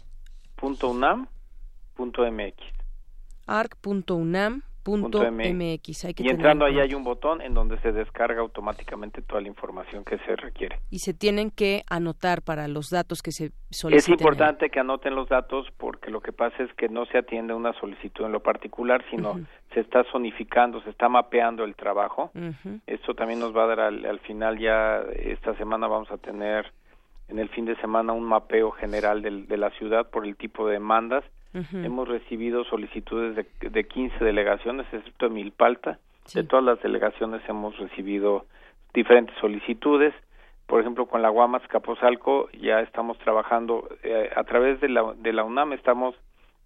arc.unam 4.83 5.35
.mx. 5.35 6.05
y 6.19 6.29
entrando 6.29 6.65
ahí 6.65 6.79
hay 6.79 6.93
un 6.93 7.03
botón 7.03 7.41
en 7.41 7.53
donde 7.53 7.79
se 7.79 7.91
descarga 7.91 8.41
automáticamente 8.41 9.21
toda 9.21 9.41
la 9.41 9.47
información 9.47 10.03
que 10.03 10.17
se 10.19 10.35
requiere. 10.35 10.79
Y 10.89 10.99
se 10.99 11.13
tienen 11.13 11.51
que 11.51 11.83
anotar 11.89 12.41
para 12.41 12.67
los 12.67 12.89
datos 12.89 13.21
que 13.21 13.31
se 13.31 13.51
soliciten. 13.69 14.13
Es 14.15 14.19
importante 14.19 14.69
que 14.69 14.79
anoten 14.79 15.15
los 15.15 15.29
datos 15.29 15.67
porque 15.77 16.11
lo 16.11 16.21
que 16.21 16.31
pasa 16.31 16.63
es 16.63 16.73
que 16.73 16.89
no 16.89 17.05
se 17.05 17.17
atiende 17.17 17.53
una 17.53 17.73
solicitud 17.79 18.25
en 18.25 18.31
lo 18.31 18.41
particular, 18.41 19.03
sino 19.09 19.39
se 19.73 19.79
está 19.79 20.03
zonificando, 20.11 20.81
se 20.81 20.89
está 20.89 21.09
mapeando 21.09 21.63
el 21.63 21.75
trabajo. 21.75 22.31
Esto 22.87 23.13
también 23.13 23.39
nos 23.39 23.55
va 23.55 23.63
a 23.63 23.67
dar 23.67 23.79
al, 23.79 24.05
al 24.05 24.19
final 24.19 24.59
ya, 24.59 25.01
esta 25.15 25.55
semana 25.55 25.87
vamos 25.87 26.11
a 26.11 26.17
tener 26.17 26.71
en 27.29 27.39
el 27.39 27.49
fin 27.49 27.65
de 27.65 27.75
semana 27.77 28.13
un 28.13 28.25
mapeo 28.25 28.71
general 28.71 29.21
de 29.21 29.57
la 29.57 29.69
ciudad 29.71 30.09
por 30.09 30.25
el 30.25 30.35
tipo 30.35 30.67
de 30.67 30.73
demandas 30.73 31.23
Hemos 31.53 32.07
recibido 32.07 32.63
solicitudes 32.63 33.35
de, 33.35 33.69
de 33.69 33.83
15 33.83 34.23
delegaciones, 34.25 34.87
excepto 34.91 35.29
de 35.29 35.35
Milpalta. 35.35 35.99
De 36.33 36.43
todas 36.43 36.65
las 36.65 36.81
delegaciones 36.81 37.41
hemos 37.47 37.77
recibido 37.77 38.45
diferentes 38.93 39.35
solicitudes. 39.39 40.13
Por 40.65 40.81
ejemplo, 40.81 41.05
con 41.05 41.21
la 41.21 41.29
Guamas 41.29 41.61
Capozalco 41.67 42.49
ya 42.51 42.79
estamos 42.79 43.17
trabajando 43.19 43.87
eh, 44.03 44.29
a 44.35 44.43
través 44.45 44.79
de 44.79 44.89
la, 44.89 45.13
de 45.17 45.33
la 45.33 45.43
UNAM, 45.43 45.73
estamos 45.73 46.15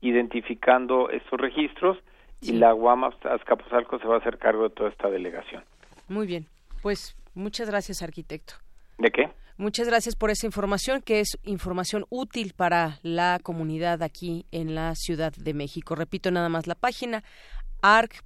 identificando 0.01 1.09
estos 1.09 1.39
registros 1.39 1.97
y 2.39 2.53
la 2.53 2.71
Guamas 2.71 3.15
Capozalco 3.45 3.97
se 3.99 4.07
va 4.07 4.15
a 4.15 4.19
hacer 4.19 4.37
cargo 4.37 4.63
de 4.63 4.69
toda 4.69 4.89
esta 4.89 5.09
delegación. 5.09 5.63
Muy 6.07 6.27
bien, 6.27 6.45
pues 6.83 7.17
muchas 7.33 7.69
gracias, 7.69 8.03
arquitecto. 8.03 8.53
¿De 8.99 9.11
qué? 9.11 9.29
Muchas 9.59 9.87
gracias 9.87 10.15
por 10.15 10.29
esa 10.29 10.45
información, 10.45 11.01
que 11.01 11.19
es 11.19 11.39
información 11.41 12.05
útil 12.09 12.53
para 12.55 12.99
la 13.01 13.39
comunidad 13.41 14.03
aquí 14.03 14.45
en 14.51 14.75
la 14.75 14.93
Ciudad 14.93 15.33
de 15.33 15.55
México. 15.55 15.95
Repito 15.95 16.29
nada 16.29 16.47
más 16.47 16.67
la 16.67 16.75
página 16.75 17.23
arc.unam.mx. 17.81 18.21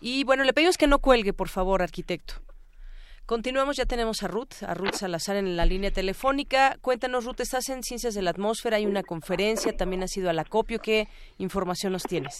Y 0.00 0.24
bueno, 0.24 0.44
le 0.44 0.54
pedimos 0.54 0.78
que 0.78 0.86
no 0.86 0.98
cuelgue, 0.98 1.34
por 1.34 1.50
favor, 1.50 1.82
arquitecto. 1.82 2.34
Continuamos, 3.26 3.76
ya 3.76 3.84
tenemos 3.84 4.22
a 4.22 4.28
Ruth, 4.28 4.62
a 4.62 4.72
Ruth 4.72 4.94
Salazar 4.94 5.36
en 5.36 5.54
la 5.54 5.66
línea 5.66 5.90
telefónica. 5.90 6.78
Cuéntanos, 6.80 7.26
Ruth, 7.26 7.40
estás 7.40 7.68
en 7.68 7.82
Ciencias 7.82 8.14
de 8.14 8.22
la 8.22 8.30
Atmósfera, 8.30 8.78
hay 8.78 8.86
una 8.86 9.02
conferencia, 9.02 9.76
también 9.76 10.02
has 10.04 10.16
ido 10.16 10.30
al 10.30 10.38
acopio. 10.38 10.78
¿Qué 10.78 11.08
información 11.36 11.92
nos 11.92 12.04
tienes? 12.04 12.38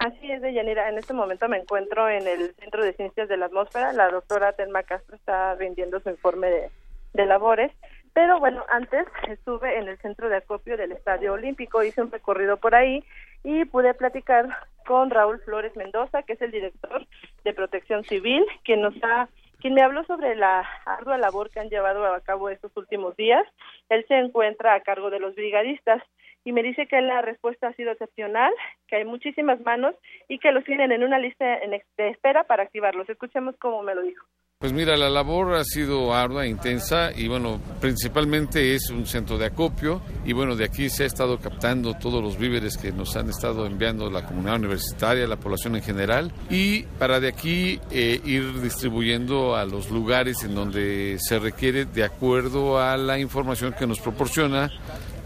Así 0.00 0.32
es, 0.32 0.40
Deyanira. 0.40 0.88
En 0.88 0.96
este 0.96 1.12
momento 1.12 1.46
me 1.46 1.58
encuentro 1.58 2.08
en 2.08 2.26
el 2.26 2.54
Centro 2.54 2.82
de 2.82 2.94
Ciencias 2.94 3.28
de 3.28 3.36
la 3.36 3.46
Atmósfera. 3.46 3.92
La 3.92 4.08
doctora 4.08 4.54
Telma 4.54 4.82
Castro 4.82 5.14
está 5.14 5.54
rindiendo 5.56 6.00
su 6.00 6.08
informe 6.08 6.70
de, 7.12 7.26
labores. 7.26 7.70
Pero 8.14 8.38
bueno, 8.38 8.64
antes 8.70 9.06
estuve 9.28 9.76
en 9.78 9.88
el 9.88 9.98
centro 9.98 10.30
de 10.30 10.36
acopio 10.36 10.78
del 10.78 10.92
Estadio 10.92 11.34
Olímpico, 11.34 11.82
hice 11.82 12.00
un 12.00 12.10
recorrido 12.10 12.56
por 12.56 12.74
ahí 12.74 13.04
y 13.44 13.66
pude 13.66 13.92
platicar 13.92 14.48
con 14.86 15.10
Raúl 15.10 15.38
Flores 15.40 15.76
Mendoza, 15.76 16.22
que 16.22 16.32
es 16.32 16.40
el 16.40 16.50
director 16.50 17.06
de 17.44 17.52
Protección 17.52 18.02
Civil, 18.04 18.46
quien 18.64 18.80
nos 18.80 18.94
ha 19.04 19.28
quien 19.60 19.74
me 19.74 19.82
habló 19.82 20.02
sobre 20.04 20.34
la 20.34 20.66
ardua 20.86 21.18
labor 21.18 21.50
que 21.50 21.60
han 21.60 21.68
llevado 21.68 22.06
a 22.06 22.22
cabo 22.22 22.48
estos 22.48 22.74
últimos 22.74 23.14
días. 23.16 23.46
Él 23.90 24.06
se 24.08 24.14
encuentra 24.14 24.72
a 24.72 24.80
cargo 24.80 25.10
de 25.10 25.20
los 25.20 25.34
brigadistas 25.34 26.02
y 26.44 26.52
me 26.52 26.62
dice 26.62 26.86
que 26.86 27.00
la 27.00 27.22
respuesta 27.22 27.68
ha 27.68 27.74
sido 27.74 27.92
excepcional, 27.92 28.52
que 28.88 28.96
hay 28.96 29.04
muchísimas 29.04 29.60
manos 29.60 29.94
y 30.28 30.38
que 30.38 30.52
los 30.52 30.64
tienen 30.64 30.92
en 30.92 31.04
una 31.04 31.18
lista 31.18 31.44
de 31.44 32.08
espera 32.08 32.44
para 32.44 32.62
activarlos. 32.62 33.08
Escuchemos 33.08 33.56
cómo 33.58 33.82
me 33.82 33.94
lo 33.94 34.02
dijo. 34.02 34.24
Pues 34.60 34.74
mira, 34.74 34.94
la 34.94 35.08
labor 35.08 35.54
ha 35.54 35.64
sido 35.64 36.12
ardua, 36.12 36.46
intensa 36.46 37.12
y 37.16 37.28
bueno, 37.28 37.58
principalmente 37.80 38.74
es 38.74 38.90
un 38.90 39.06
centro 39.06 39.38
de 39.38 39.46
acopio 39.46 40.02
y 40.26 40.34
bueno, 40.34 40.54
de 40.54 40.66
aquí 40.66 40.90
se 40.90 41.04
ha 41.04 41.06
estado 41.06 41.38
captando 41.38 41.94
todos 41.94 42.22
los 42.22 42.36
víveres 42.36 42.76
que 42.76 42.92
nos 42.92 43.16
han 43.16 43.30
estado 43.30 43.64
enviando 43.64 44.10
la 44.10 44.26
comunidad 44.26 44.56
universitaria, 44.56 45.26
la 45.26 45.38
población 45.38 45.76
en 45.76 45.82
general 45.82 46.30
y 46.50 46.82
para 46.98 47.20
de 47.20 47.28
aquí 47.28 47.80
eh, 47.90 48.20
ir 48.22 48.60
distribuyendo 48.60 49.56
a 49.56 49.64
los 49.64 49.90
lugares 49.90 50.44
en 50.44 50.54
donde 50.54 51.16
se 51.20 51.38
requiere 51.38 51.86
de 51.86 52.04
acuerdo 52.04 52.78
a 52.78 52.98
la 52.98 53.18
información 53.18 53.72
que 53.72 53.86
nos 53.86 53.98
proporciona 53.98 54.70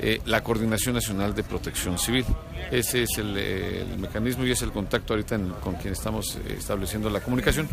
eh, 0.07 0.19
la 0.27 0.43
Coordinación 0.43 0.95
Nacional 0.95 1.35
de 1.35 1.43
Protección 1.45 1.97
Civil. 1.97 2.27
Ese 2.71 3.05
es 3.05 3.17
el, 3.17 3.99
mecanismo 3.99 4.45
y 4.45 4.51
es 4.51 4.61
el 4.61 4.71
contacto 4.71 5.15
ahorita 5.15 5.39
con 5.63 5.77
quien 5.77 5.95
estamos 5.95 6.37
eh, 6.37 6.57
estableciendo 6.59 7.09
la 7.09 7.21
comunicación. 7.21 7.67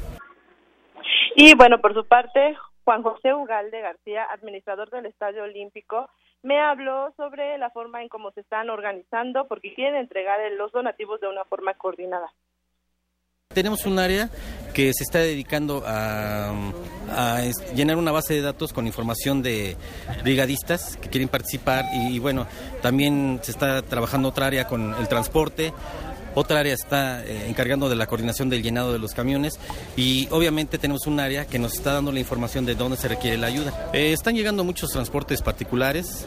Y 1.36 1.54
bueno, 1.56 1.82
por 1.82 1.94
su 1.94 2.08
parte, 2.08 2.56
Juan 2.86 3.04
José 3.04 3.34
Ugalde 3.34 3.82
García, 3.82 4.24
administrador 4.32 4.89
del 4.91 5.08
Estadio 5.08 5.44
Olímpico, 5.44 6.10
me 6.41 6.58
habló 6.58 7.13
sobre 7.17 7.58
la 7.58 7.70
forma 7.70 8.02
en 8.02 8.08
cómo 8.08 8.32
se 8.32 8.39
están 8.39 8.70
organizando 8.70 9.50
porque 9.50 9.74
quieren 9.74 9.96
entregar 9.96 10.39
los 10.54 10.72
donativos 10.72 11.20
de 11.20 11.28
una 11.28 11.44
forma 11.44 11.74
coordinada. 11.74 12.32
Tenemos 13.54 13.86
un 13.86 14.00
área 14.00 14.30
que 14.74 14.94
se 14.94 15.04
está 15.04 15.20
dedicando 15.20 15.84
a, 15.86 16.54
llenar 17.76 17.98
una 17.98 18.12
base 18.12 18.34
de 18.34 18.42
datos 18.42 18.72
con 18.72 18.88
información 18.88 19.42
de 19.42 19.76
brigadistas 20.24 20.98
que 20.98 21.10
quieren 21.10 21.28
participar 21.28 21.86
y, 21.94 22.20
bueno, 22.20 22.48
también 22.82 23.40
se 23.44 23.52
está 23.52 23.82
trabajando 23.82 24.30
otra 24.30 24.48
área 24.48 24.66
con 24.66 24.96
el 24.96 25.08
transporte, 25.10 25.74
otra 26.36 26.62
área 26.62 26.74
está 26.74 27.26
eh, 27.26 27.48
encargando 27.50 27.90
de 27.90 27.98
la 27.98 28.08
coordinación 28.08 28.50
del 28.50 28.64
llenado 28.64 28.94
de 28.94 29.00
los 29.00 29.14
camiones 29.14 29.60
y 29.98 30.30
obviamente 30.32 30.78
tenemos 30.78 31.06
un 31.06 31.20
área 31.20 31.46
que 31.46 31.60
nos 31.60 31.74
está 31.74 31.92
dando 31.94 32.14
la 32.14 32.20
información 32.20 32.66
de 32.66 32.76
dónde 32.76 32.96
se 32.96 33.10
requiere 33.10 33.38
la 33.38 33.48
ayuda. 33.48 33.90
Eh, 33.92 34.14
están 34.14 34.36
llegando 34.36 34.64
muchos 34.64 34.92
transportes 34.92 35.42
particulares, 35.42 36.26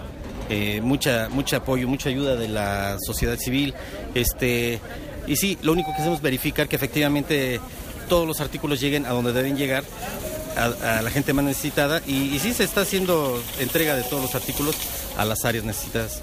eh, 0.50 0.82
mucha 0.82 1.30
mucho 1.30 1.56
apoyo, 1.56 1.88
mucha 1.88 2.10
ayuda 2.10 2.36
de 2.36 2.48
la 2.48 2.98
sociedad 3.00 3.38
civil, 3.38 3.72
este 4.14 4.80
y 5.26 5.36
sí, 5.36 5.58
lo 5.62 5.72
único 5.72 5.90
que 5.90 6.00
hacemos 6.00 6.18
es 6.18 6.22
verificar 6.22 6.68
que 6.68 6.76
efectivamente 6.76 7.60
todos 8.08 8.26
los 8.26 8.40
artículos 8.40 8.80
lleguen 8.80 9.06
a 9.06 9.10
donde 9.10 9.32
deben 9.32 9.56
llegar, 9.56 9.82
a, 10.56 11.02
la 11.02 11.10
gente 11.10 11.32
más 11.32 11.44
necesitada, 11.44 12.00
y, 12.06 12.34
y 12.34 12.38
sí 12.38 12.52
se 12.52 12.64
está 12.64 12.82
haciendo 12.82 13.40
entrega 13.60 13.96
de 13.96 14.02
todos 14.04 14.22
los 14.22 14.34
artículos 14.34 14.76
a 15.18 15.24
las 15.24 15.44
áreas 15.44 15.64
necesitadas. 15.64 16.22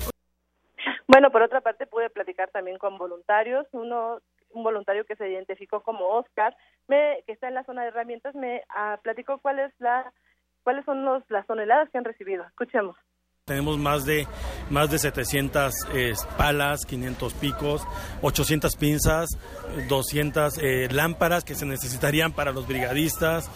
Bueno, 1.08 1.30
por 1.30 1.42
otra 1.42 1.60
parte 1.60 1.88
pude 1.88 2.10
platicar 2.10 2.50
también 2.52 2.78
con 2.78 2.98
voluntarios. 2.98 3.68
Uno, 3.74 4.22
un 4.54 4.64
voluntario 4.64 5.06
que 5.06 5.18
se 5.18 5.30
identificó 5.30 5.82
como 5.82 6.08
Oscar, 6.08 6.56
me, 6.88 7.24
que 7.26 7.34
está 7.34 7.48
en 7.48 7.56
la 7.56 7.66
zona 7.66 7.82
de 7.82 7.90
herramientas, 7.90 8.34
me 8.36 8.64
ah, 8.70 8.98
platicó 9.04 9.40
cuál 9.40 9.60
es 9.60 9.74
la, 9.80 10.12
cuáles 10.64 10.86
son 10.86 11.04
los, 11.04 11.24
las 11.30 11.46
toneladas 11.48 11.90
que 11.90 11.98
han 11.98 12.06
recibido. 12.06 12.46
Escuchemos. 12.46 12.96
Tenemos 13.52 13.78
más 13.78 14.06
de, 14.06 14.28
más 14.70 14.90
de 14.90 14.98
700 14.98 15.74
eh, 15.94 16.14
palas, 16.38 16.86
500 16.86 17.34
picos, 17.34 17.86
800 18.22 18.78
pinzas, 18.78 19.28
200 19.90 20.58
eh, 20.60 20.88
lámparas 20.90 21.44
que 21.44 21.54
se 21.54 21.66
necesitarían 21.66 22.32
para 22.32 22.54
los 22.54 22.66
brigadistas, 22.66 23.52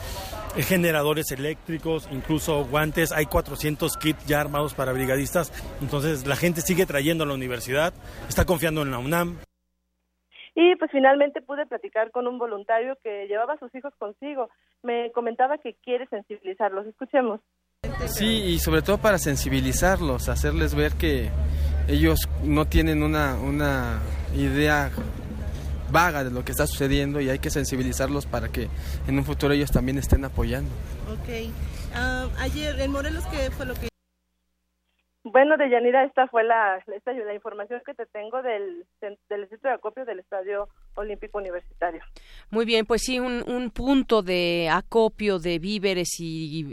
eh, 0.57 0.63
generadores 0.63 1.31
eléctricos, 1.31 2.09
incluso 2.11 2.65
guantes. 2.65 3.13
Hay 3.13 3.27
400 3.27 3.95
kits 3.95 4.25
ya 4.25 4.41
armados 4.41 4.73
para 4.73 4.91
brigadistas. 4.91 5.53
Entonces 5.79 6.27
la 6.27 6.35
gente 6.35 6.59
sigue 6.59 6.85
trayendo 6.85 7.23
a 7.23 7.27
la 7.27 7.33
universidad, 7.33 7.93
está 8.27 8.43
confiando 8.43 8.81
en 8.81 8.91
la 8.91 8.97
UNAM. 8.97 9.37
Y 10.55 10.75
pues 10.75 10.91
finalmente 10.91 11.41
pude 11.41 11.65
platicar 11.65 12.11
con 12.11 12.27
un 12.27 12.37
voluntario 12.37 12.97
que 13.01 13.27
llevaba 13.27 13.53
a 13.53 13.59
sus 13.59 13.73
hijos 13.75 13.93
consigo. 13.97 14.49
Me 14.83 15.13
comentaba 15.13 15.57
que 15.57 15.75
quiere 15.75 16.05
sensibilizarlos. 16.07 16.85
Escuchemos. 16.85 17.39
Sí, 18.07 18.43
y 18.43 18.59
sobre 18.59 18.81
todo 18.81 18.97
para 18.97 19.17
sensibilizarlos, 19.17 20.29
hacerles 20.29 20.75
ver 20.75 20.93
que 20.93 21.29
ellos 21.87 22.19
no 22.43 22.65
tienen 22.65 23.03
una, 23.03 23.35
una 23.35 23.99
idea 24.35 24.91
vaga 25.91 26.23
de 26.23 26.31
lo 26.31 26.43
que 26.43 26.51
está 26.51 26.67
sucediendo 26.67 27.21
y 27.21 27.29
hay 27.29 27.39
que 27.39 27.49
sensibilizarlos 27.49 28.25
para 28.25 28.49
que 28.49 28.69
en 29.07 29.17
un 29.17 29.23
futuro 29.23 29.53
ellos 29.53 29.71
también 29.71 29.97
estén 29.97 30.25
apoyando. 30.25 30.69
Ok. 31.11 31.51
Ah, 31.93 32.27
ayer 32.39 32.79
en 32.79 32.91
Morelos, 32.91 33.25
¿qué 33.27 33.51
fue 33.51 33.65
lo 33.65 33.73
que 33.75 33.87
bueno, 35.27 35.57
Deyanira, 35.57 36.03
esta 36.03 36.27
fue 36.27 36.43
la, 36.43 36.77
esta, 36.85 37.11
la 37.11 37.33
información 37.33 37.81
que 37.83 37.95
te 37.95 38.05
tengo 38.05 38.43
del, 38.43 38.85
del 39.01 39.49
centro 39.49 39.71
de 39.71 39.75
acopio 39.75 40.05
del 40.05 40.19
Estadio 40.19 40.69
Olímpico 40.95 41.37
Universitario. 41.37 42.01
Muy 42.49 42.65
bien, 42.65 42.85
pues 42.85 43.01
sí, 43.03 43.19
un, 43.19 43.43
un 43.47 43.69
punto 43.71 44.21
de 44.21 44.69
acopio 44.71 45.39
de 45.39 45.59
víveres 45.59 46.09
y, 46.19 46.65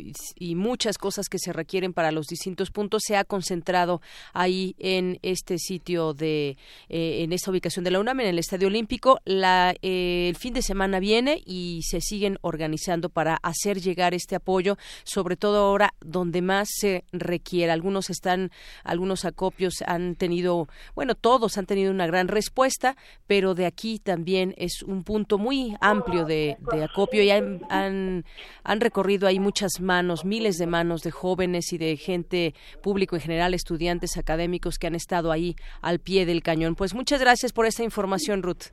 muchas 0.55 0.99
cosas 0.99 1.29
que 1.29 1.39
se 1.39 1.53
requieren 1.53 1.93
para 1.93 2.13
los 2.13 2.27
distintos 2.27 2.71
puntos 2.71 3.03
se 3.07 3.17
ha 3.17 3.25
concentrado 3.25 4.01
ahí 4.33 4.77
en 4.79 5.19
este 5.23 5.59
sitio 5.59 6.13
de, 6.15 6.57
eh, 6.89 7.23
en 7.23 7.33
esta 7.33 7.51
ubicación 7.51 7.85
de 7.85 7.91
la 7.91 8.01
UNAM, 8.01 8.21
en 8.21 8.29
el 8.29 8.39
Estadio 8.39 8.69
Olímpico. 8.69 9.19
La, 9.25 9.75
eh, 9.83 10.29
el 10.29 10.37
fin 10.37 10.55
de 10.55 10.63
semana 10.63 11.01
viene 11.01 11.43
y 11.45 11.81
se 11.83 12.01
siguen 12.01 12.39
organizando 12.43 13.09
para 13.09 13.39
hacer 13.43 13.81
llegar 13.81 14.15
este 14.15 14.37
apoyo, 14.37 14.77
sobre 15.05 15.37
todo 15.37 15.59
ahora 15.59 15.95
donde 16.01 16.43
más 16.43 16.69
se 16.71 17.05
requiere. 17.13 17.73
Algunos 17.73 18.11
están 18.11 18.51
algunos 18.85 19.25
acopios 19.25 19.83
han 19.87 20.15
tenido, 20.17 20.69
bueno, 20.95 21.15
todos 21.15 21.59
han 21.59 21.67
tenido 21.67 21.91
una 21.91 22.07
gran 22.07 22.29
respuesta, 22.29 22.97
pero 23.27 23.55
de 23.55 23.67
aquí 23.67 23.99
también 23.99 24.12
es 24.57 24.83
un 24.83 25.05
punto 25.05 25.39
muy 25.39 25.77
amplio 25.81 26.25
de, 26.25 26.57
acopio 26.83 27.23
y 27.23 27.31
han, 27.31 27.61
han, 27.69 28.81
recorrido 28.81 29.27
ahí 29.29 29.39
muchas 29.39 29.81
manos, 29.81 30.25
miles 30.25 30.57
de 30.59 30.67
manos 30.67 31.03
de 31.03 31.11
jóvenes 31.11 31.73
y 31.73 31.79
de 31.79 31.97
gente 31.97 32.55
público 32.83 33.17
en 33.17 33.23
general, 33.23 33.55
estudiantes 33.55 34.17
académicos 34.17 34.79
que 34.79 34.87
han 34.87 34.95
estado 34.95 35.33
ahí 35.33 35.57
al 35.81 35.99
pie 35.99 36.27
del 36.27 36.43
cañón. 36.43 36.75
Pues 36.75 36.95
muchas 36.95 37.21
gracias 37.21 37.53
por 37.53 37.67
esta 37.67 37.83
información, 37.83 38.43
Ruth. 38.43 38.73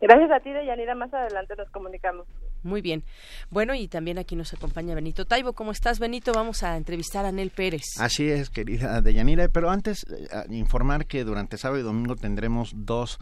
Gracias 0.00 0.30
a 0.30 0.40
ti, 0.40 0.50
Deyanira. 0.50 0.94
Más 0.94 1.12
adelante 1.12 1.54
nos 1.56 1.68
comunicamos. 1.70 2.26
Muy 2.62 2.80
bien. 2.80 3.04
Bueno, 3.50 3.74
y 3.74 3.88
también 3.88 4.18
aquí 4.18 4.34
nos 4.36 4.52
acompaña 4.54 4.94
Benito 4.94 5.26
Taibo. 5.26 5.52
¿Cómo 5.52 5.72
estás, 5.72 5.98
Benito? 5.98 6.32
Vamos 6.32 6.62
a 6.62 6.76
entrevistar 6.76 7.26
a 7.26 7.32
Nel 7.32 7.50
Pérez. 7.50 7.82
Así 7.98 8.30
es, 8.30 8.48
querida 8.48 9.00
Deyanira. 9.02 9.48
Pero 9.48 9.70
antes, 9.70 10.04
eh, 10.10 10.26
informar 10.50 11.06
que 11.06 11.24
durante 11.24 11.58
sábado 11.58 11.80
y 11.80 11.84
domingo 11.84 12.16
tendremos 12.16 12.72
dos 12.74 13.18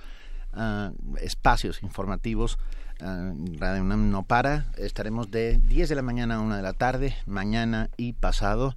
ah, 0.53 0.93
espacios 1.21 1.83
informativos. 1.83 2.59
Uh, 3.01 3.57
Radio 3.59 3.83
UNAM 3.83 4.11
no 4.11 4.25
para. 4.25 4.67
Estaremos 4.77 5.31
de 5.31 5.59
10 5.59 5.89
de 5.89 5.95
la 5.95 6.03
mañana 6.03 6.37
a 6.37 6.41
1 6.41 6.57
de 6.57 6.63
la 6.63 6.73
tarde, 6.73 7.15
mañana 7.27 7.91
y 7.97 8.15
pasado. 8.15 8.75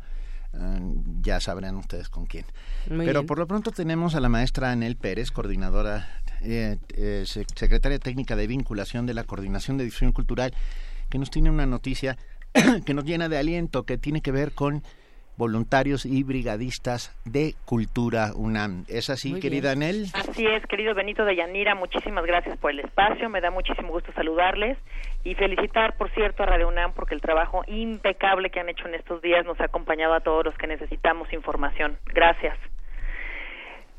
Ah, 0.53 0.79
ya 1.21 1.39
sabrán 1.39 1.75
ustedes 1.75 2.09
con 2.09 2.25
quién. 2.25 2.45
Pero 2.87 3.25
por 3.25 3.39
lo 3.39 3.47
pronto 3.47 3.71
tenemos 3.71 4.15
a 4.15 4.19
la 4.19 4.29
maestra 4.29 4.71
Anel 4.71 4.95
Pérez, 4.95 5.31
coordinadora 5.31 6.07
eh, 6.41 6.77
eh, 6.95 7.23
secretaria 7.25 7.99
técnica 7.99 8.35
de 8.35 8.47
vinculación 8.47 9.05
de 9.05 9.13
la 9.13 9.23
Coordinación 9.23 9.77
de 9.77 9.85
Difusión 9.85 10.11
Cultural, 10.11 10.53
que 11.09 11.19
nos 11.19 11.31
tiene 11.31 11.49
una 11.49 11.65
noticia 11.65 12.17
que 12.85 12.93
nos 12.93 13.05
llena 13.05 13.29
de 13.29 13.37
aliento, 13.37 13.83
que 13.83 13.97
tiene 13.97 14.21
que 14.21 14.31
ver 14.31 14.51
con 14.51 14.83
voluntarios 15.41 16.05
y 16.05 16.23
brigadistas 16.23 17.17
de 17.25 17.55
Cultura 17.65 18.29
UNAM. 18.35 18.85
¿Es 18.87 19.09
así, 19.09 19.39
querida 19.39 19.71
Anel? 19.71 20.05
Así 20.13 20.45
es, 20.45 20.63
querido 20.67 20.93
Benito 20.93 21.25
de 21.25 21.35
Yanira, 21.35 21.73
muchísimas 21.73 22.27
gracias 22.27 22.59
por 22.59 22.69
el 22.69 22.81
espacio, 22.81 23.27
me 23.27 23.41
da 23.41 23.49
muchísimo 23.49 23.89
gusto 23.89 24.11
saludarles 24.13 24.77
y 25.23 25.33
felicitar, 25.33 25.97
por 25.97 26.11
cierto, 26.11 26.43
a 26.43 26.45
Radio 26.45 26.67
UNAM 26.67 26.93
porque 26.93 27.15
el 27.15 27.21
trabajo 27.21 27.63
impecable 27.65 28.51
que 28.51 28.59
han 28.59 28.69
hecho 28.69 28.87
en 28.87 28.93
estos 28.93 29.19
días 29.23 29.43
nos 29.43 29.59
ha 29.59 29.65
acompañado 29.65 30.13
a 30.13 30.19
todos 30.19 30.45
los 30.45 30.55
que 30.59 30.67
necesitamos 30.67 31.33
información. 31.33 31.97
Gracias. 32.13 32.55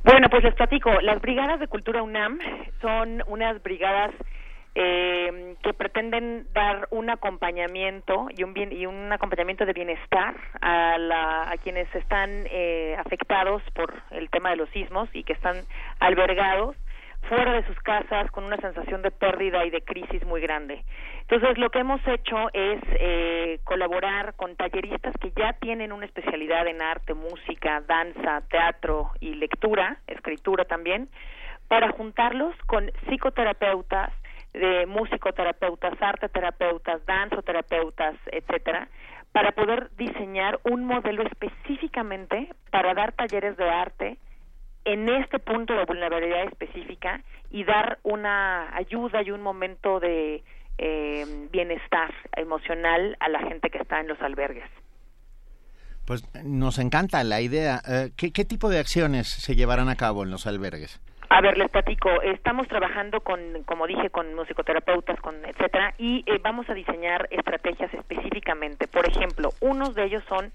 Bueno, 0.04 0.28
pues 0.30 0.44
les 0.44 0.54
platico. 0.54 0.92
Las 1.00 1.20
brigadas 1.20 1.58
de 1.58 1.66
cultura 1.66 2.04
UNAM 2.04 2.38
son 2.80 3.24
unas 3.26 3.60
brigadas 3.64 4.12
eh, 4.74 5.54
que 5.62 5.74
pretenden 5.74 6.46
dar 6.52 6.88
un 6.90 7.10
acompañamiento 7.10 8.28
y 8.36 8.42
un 8.42 8.54
y 8.72 8.86
un 8.86 9.12
acompañamiento 9.12 9.66
de 9.66 9.72
bienestar 9.72 10.34
a, 10.60 10.96
la, 10.98 11.50
a 11.50 11.56
quienes 11.58 11.94
están 11.94 12.46
eh, 12.50 12.96
afectados 12.98 13.62
por 13.74 13.92
el 14.10 14.30
tema 14.30 14.50
de 14.50 14.56
los 14.56 14.70
sismos 14.70 15.08
y 15.12 15.24
que 15.24 15.34
están 15.34 15.56
albergados 16.00 16.76
fuera 17.28 17.52
de 17.52 17.64
sus 17.66 17.78
casas 17.80 18.30
con 18.30 18.44
una 18.44 18.56
sensación 18.56 19.02
de 19.02 19.10
pérdida 19.10 19.64
y 19.64 19.70
de 19.70 19.82
crisis 19.82 20.24
muy 20.26 20.40
grande. 20.40 20.84
Entonces, 21.20 21.56
lo 21.56 21.70
que 21.70 21.78
hemos 21.78 22.00
hecho 22.06 22.48
es 22.52 22.80
eh, 22.98 23.60
colaborar 23.64 24.34
con 24.34 24.56
talleristas 24.56 25.14
que 25.20 25.32
ya 25.36 25.52
tienen 25.54 25.92
una 25.92 26.06
especialidad 26.06 26.66
en 26.66 26.82
arte, 26.82 27.14
música, 27.14 27.82
danza, 27.86 28.42
teatro 28.50 29.12
y 29.20 29.34
lectura, 29.34 29.98
escritura 30.06 30.64
también, 30.64 31.08
para 31.68 31.90
juntarlos 31.90 32.54
con 32.66 32.90
psicoterapeutas, 33.08 34.12
de 34.52 34.86
musicoterapeutas, 34.86 35.94
arteterapeutas, 36.00 37.04
danzoterapeutas, 37.06 38.16
etcétera, 38.26 38.88
para 39.32 39.52
poder 39.52 39.90
diseñar 39.96 40.60
un 40.64 40.84
modelo 40.84 41.22
específicamente 41.22 42.52
para 42.70 42.94
dar 42.94 43.12
talleres 43.12 43.56
de 43.56 43.68
arte, 43.68 44.18
en 44.84 45.08
este 45.08 45.38
punto 45.38 45.74
de 45.74 45.84
vulnerabilidad 45.84 46.44
específica 46.44 47.22
y 47.50 47.64
dar 47.64 47.98
una 48.02 48.74
ayuda 48.76 49.22
y 49.22 49.30
un 49.30 49.42
momento 49.42 50.00
de 50.00 50.42
eh, 50.78 51.48
bienestar 51.50 52.12
emocional 52.36 53.16
a 53.20 53.28
la 53.28 53.40
gente 53.40 53.70
que 53.70 53.78
está 53.78 54.00
en 54.00 54.08
los 54.08 54.20
albergues. 54.20 54.68
Pues 56.04 56.24
nos 56.44 56.78
encanta 56.78 57.22
la 57.22 57.40
idea. 57.40 57.80
Eh, 57.88 58.10
¿qué, 58.16 58.32
¿Qué 58.32 58.44
tipo 58.44 58.68
de 58.68 58.80
acciones 58.80 59.28
se 59.28 59.54
llevarán 59.54 59.88
a 59.88 59.96
cabo 59.96 60.24
en 60.24 60.30
los 60.30 60.46
albergues? 60.46 61.00
A 61.34 61.40
ver, 61.40 61.56
les 61.56 61.70
platico. 61.70 62.10
Estamos 62.20 62.68
trabajando 62.68 63.22
con, 63.22 63.62
como 63.64 63.86
dije, 63.86 64.10
con 64.10 64.34
musicoterapeutas, 64.34 65.18
con 65.22 65.34
etcétera, 65.46 65.94
y 65.96 66.22
eh, 66.26 66.38
vamos 66.42 66.68
a 66.68 66.74
diseñar 66.74 67.26
estrategias 67.30 67.92
específicamente. 67.94 68.86
Por 68.86 69.08
ejemplo, 69.08 69.48
unos 69.60 69.94
de 69.94 70.04
ellos 70.04 70.22
son 70.28 70.52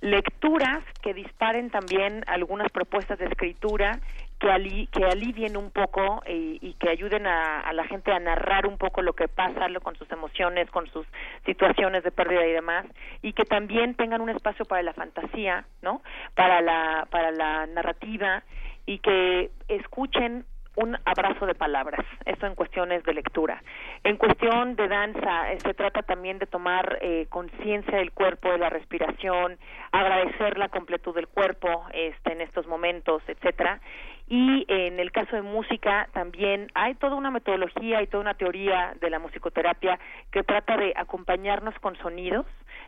lecturas 0.00 0.84
que 1.02 1.14
disparen 1.14 1.70
también 1.70 2.22
algunas 2.28 2.70
propuestas 2.70 3.18
de 3.18 3.26
escritura 3.26 3.98
que, 4.38 4.48
ali, 4.52 4.86
que 4.92 5.04
alivien 5.04 5.56
un 5.56 5.72
poco 5.72 6.22
eh, 6.24 6.58
y 6.60 6.74
que 6.74 6.90
ayuden 6.90 7.26
a, 7.26 7.72
la 7.72 7.84
gente 7.88 8.12
a 8.12 8.20
narrar 8.20 8.68
un 8.68 8.78
poco 8.78 9.02
lo 9.02 9.14
que 9.14 9.26
pasa 9.26 9.66
con 9.82 9.96
sus 9.96 10.10
emociones, 10.12 10.70
con 10.70 10.86
sus 10.92 11.06
situaciones 11.44 12.04
de 12.04 12.12
pérdida 12.12 12.46
y 12.46 12.52
demás, 12.52 12.86
y 13.20 13.32
que 13.32 13.44
también 13.44 13.96
tengan 13.96 14.20
un 14.20 14.30
espacio 14.30 14.64
para 14.64 14.84
la 14.84 14.92
fantasía, 14.92 15.64
¿no? 15.82 16.02
Para 16.36 16.60
la, 16.60 17.08
para 17.10 17.32
la 17.32 17.66
narrativa 17.66 18.44
y 18.86 18.98
que 18.98 19.50
escuchen 19.68 20.44
un 20.76 20.96
abrazo 21.04 21.46
de 21.46 21.54
palabras, 21.54 22.04
esto 22.24 22.46
en 22.46 22.54
cuestiones 22.54 23.02
de 23.04 23.12
lectura. 23.12 23.62
En 24.04 24.16
cuestión 24.16 24.76
de 24.76 24.88
danza, 24.88 25.52
eh, 25.52 25.58
se 25.60 25.74
trata 25.74 26.02
también 26.02 26.38
de 26.38 26.46
tomar 26.46 26.98
eh, 27.02 27.26
conciencia 27.28 27.98
del 27.98 28.12
cuerpo, 28.12 28.50
de 28.50 28.58
la 28.58 28.70
respiración, 28.70 29.58
agradecer 29.92 30.58
la 30.58 30.68
completud 30.68 31.14
del 31.14 31.28
cuerpo 31.28 31.84
este, 31.92 32.32
en 32.32 32.40
estos 32.40 32.66
momentos, 32.66 33.22
etcétera. 33.26 33.80
Y 34.28 34.64
en 34.68 35.00
el 35.00 35.10
caso 35.10 35.34
de 35.34 35.42
música 35.42 36.08
también 36.12 36.68
hay 36.74 36.94
toda 36.94 37.16
una 37.16 37.32
metodología 37.32 38.00
y 38.00 38.06
toda 38.06 38.20
una 38.20 38.34
teoría 38.34 38.94
de 39.00 39.10
la 39.10 39.18
musicoterapia 39.18 39.98
que 40.30 40.44
trata 40.44 40.76
de 40.76 40.92
acompañarnos 40.96 41.74
con 41.80 41.96
sonidos, 41.96 42.46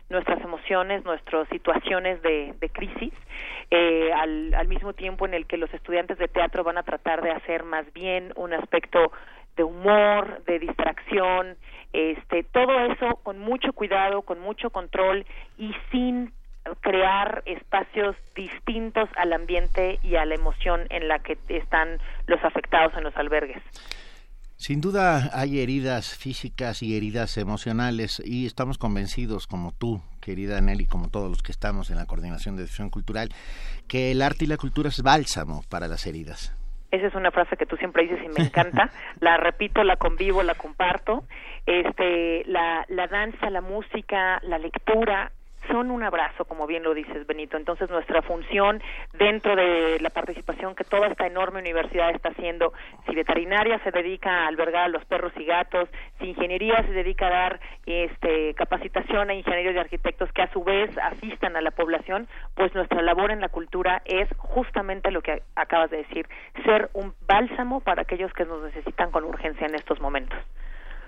nuestras 0.09 0.41
emociones, 0.41 1.03
nuestras 1.05 1.47
situaciones 1.49 2.21
de, 2.21 2.53
crisis, 2.71 3.13
eh, 3.71 4.11
al, 4.13 4.53
al 4.53 4.67
mismo 4.67 4.93
tiempo 4.93 5.25
en 5.25 5.33
el 5.33 5.45
que 5.45 5.57
los 5.57 5.73
estudiantes 5.73 6.17
de 6.17 6.27
teatro 6.27 6.63
van 6.63 6.77
a 6.77 6.83
tratar 6.83 7.21
de 7.21 7.31
hacer 7.31 7.63
más 7.63 7.91
bien 7.93 8.31
un 8.35 8.53
aspecto 8.53 9.11
de 9.55 9.63
humor, 9.63 10.43
de 10.45 10.59
distracción, 10.59 11.55
este, 11.93 12.43
todo 12.43 12.79
eso 12.85 13.19
con 13.23 13.39
mucho 13.39 13.73
cuidado, 13.73 14.23
con 14.23 14.39
mucho 14.39 14.69
control 14.69 15.25
y 15.57 15.75
sin 15.91 16.33
crear 16.81 17.43
espacios 17.45 18.15
distintos 18.35 19.09
al 19.15 19.33
ambiente 19.33 19.99
y 20.01 20.15
a 20.15 20.25
la 20.25 20.35
emoción 20.35 20.87
en 20.89 21.07
la 21.07 21.19
que 21.19 21.37
están 21.49 21.99
los 22.25 22.43
afectados 22.43 22.95
en 22.97 23.03
los 23.03 23.15
albergues. 23.17 23.61
Sin 24.63 24.79
duda 24.79 25.29
hay 25.33 25.59
heridas 25.59 26.17
físicas 26.17 26.83
y 26.83 26.95
heridas 26.95 27.37
emocionales 27.37 28.21
y 28.25 28.45
estamos 28.45 28.77
convencidos, 28.77 29.45
como 29.45 29.73
tú, 29.73 30.01
querida 30.21 30.61
Nelly, 30.61 30.85
como 30.85 31.09
todos 31.09 31.29
los 31.29 31.43
que 31.43 31.51
estamos 31.51 31.89
en 31.89 31.97
la 31.97 32.05
Coordinación 32.05 32.55
de 32.55 32.61
Difusión 32.61 32.89
Cultural, 32.89 33.27
que 33.89 34.11
el 34.11 34.21
arte 34.21 34.45
y 34.45 34.47
la 34.47 34.55
cultura 34.55 34.87
es 34.87 35.03
bálsamo 35.03 35.63
para 35.69 35.89
las 35.89 36.07
heridas. 36.07 36.55
Esa 36.91 37.07
es 37.07 37.13
una 37.13 37.31
frase 37.31 37.57
que 37.57 37.65
tú 37.65 37.75
siempre 37.75 38.03
dices 38.03 38.19
y 38.23 38.29
me 38.29 38.45
encanta. 38.45 38.89
la 39.19 39.35
repito, 39.35 39.83
la 39.83 39.97
convivo, 39.97 40.43
la 40.43 40.55
comparto. 40.55 41.25
Este, 41.65 42.45
la, 42.45 42.85
la 42.87 43.07
danza, 43.07 43.49
la 43.49 43.59
música, 43.59 44.39
la 44.43 44.59
lectura, 44.59 45.33
son 45.67 45.91
un 45.91 46.03
abrazo, 46.03 46.45
como 46.45 46.67
bien 46.67 46.83
lo 46.83 46.93
dices, 46.93 47.25
Benito. 47.25 47.57
Entonces, 47.57 47.89
nuestra 47.89 48.21
función 48.21 48.81
dentro 49.13 49.55
de 49.55 49.99
la 49.99 50.09
participación 50.09 50.75
que 50.75 50.83
toda 50.83 51.07
esta 51.07 51.27
enorme 51.27 51.59
universidad 51.59 52.11
está 52.11 52.29
haciendo, 52.29 52.73
si 53.07 53.15
veterinaria 53.15 53.79
se 53.83 53.91
dedica 53.91 54.43
a 54.43 54.47
albergar 54.47 54.83
a 54.83 54.87
los 54.87 55.05
perros 55.05 55.33
y 55.37 55.45
gatos, 55.45 55.89
si 56.19 56.29
ingeniería 56.29 56.83
se 56.83 56.91
dedica 56.91 57.27
a 57.27 57.29
dar 57.29 57.59
este, 57.85 58.53
capacitación 58.55 59.29
a 59.29 59.33
ingenieros 59.33 59.75
y 59.75 59.79
arquitectos 59.79 60.31
que 60.31 60.41
a 60.41 60.51
su 60.51 60.63
vez 60.63 60.89
asistan 60.97 61.55
a 61.55 61.61
la 61.61 61.71
población, 61.71 62.27
pues 62.55 62.73
nuestra 62.73 63.01
labor 63.01 63.31
en 63.31 63.41
la 63.41 63.49
cultura 63.49 64.01
es 64.05 64.27
justamente 64.37 65.11
lo 65.11 65.21
que 65.21 65.43
acabas 65.55 65.91
de 65.91 65.97
decir, 65.97 66.27
ser 66.63 66.89
un 66.93 67.13
bálsamo 67.27 67.81
para 67.81 68.03
aquellos 68.03 68.31
que 68.33 68.45
nos 68.45 68.63
necesitan 68.63 69.11
con 69.11 69.23
urgencia 69.23 69.67
en 69.67 69.75
estos 69.75 69.99
momentos. 69.99 70.37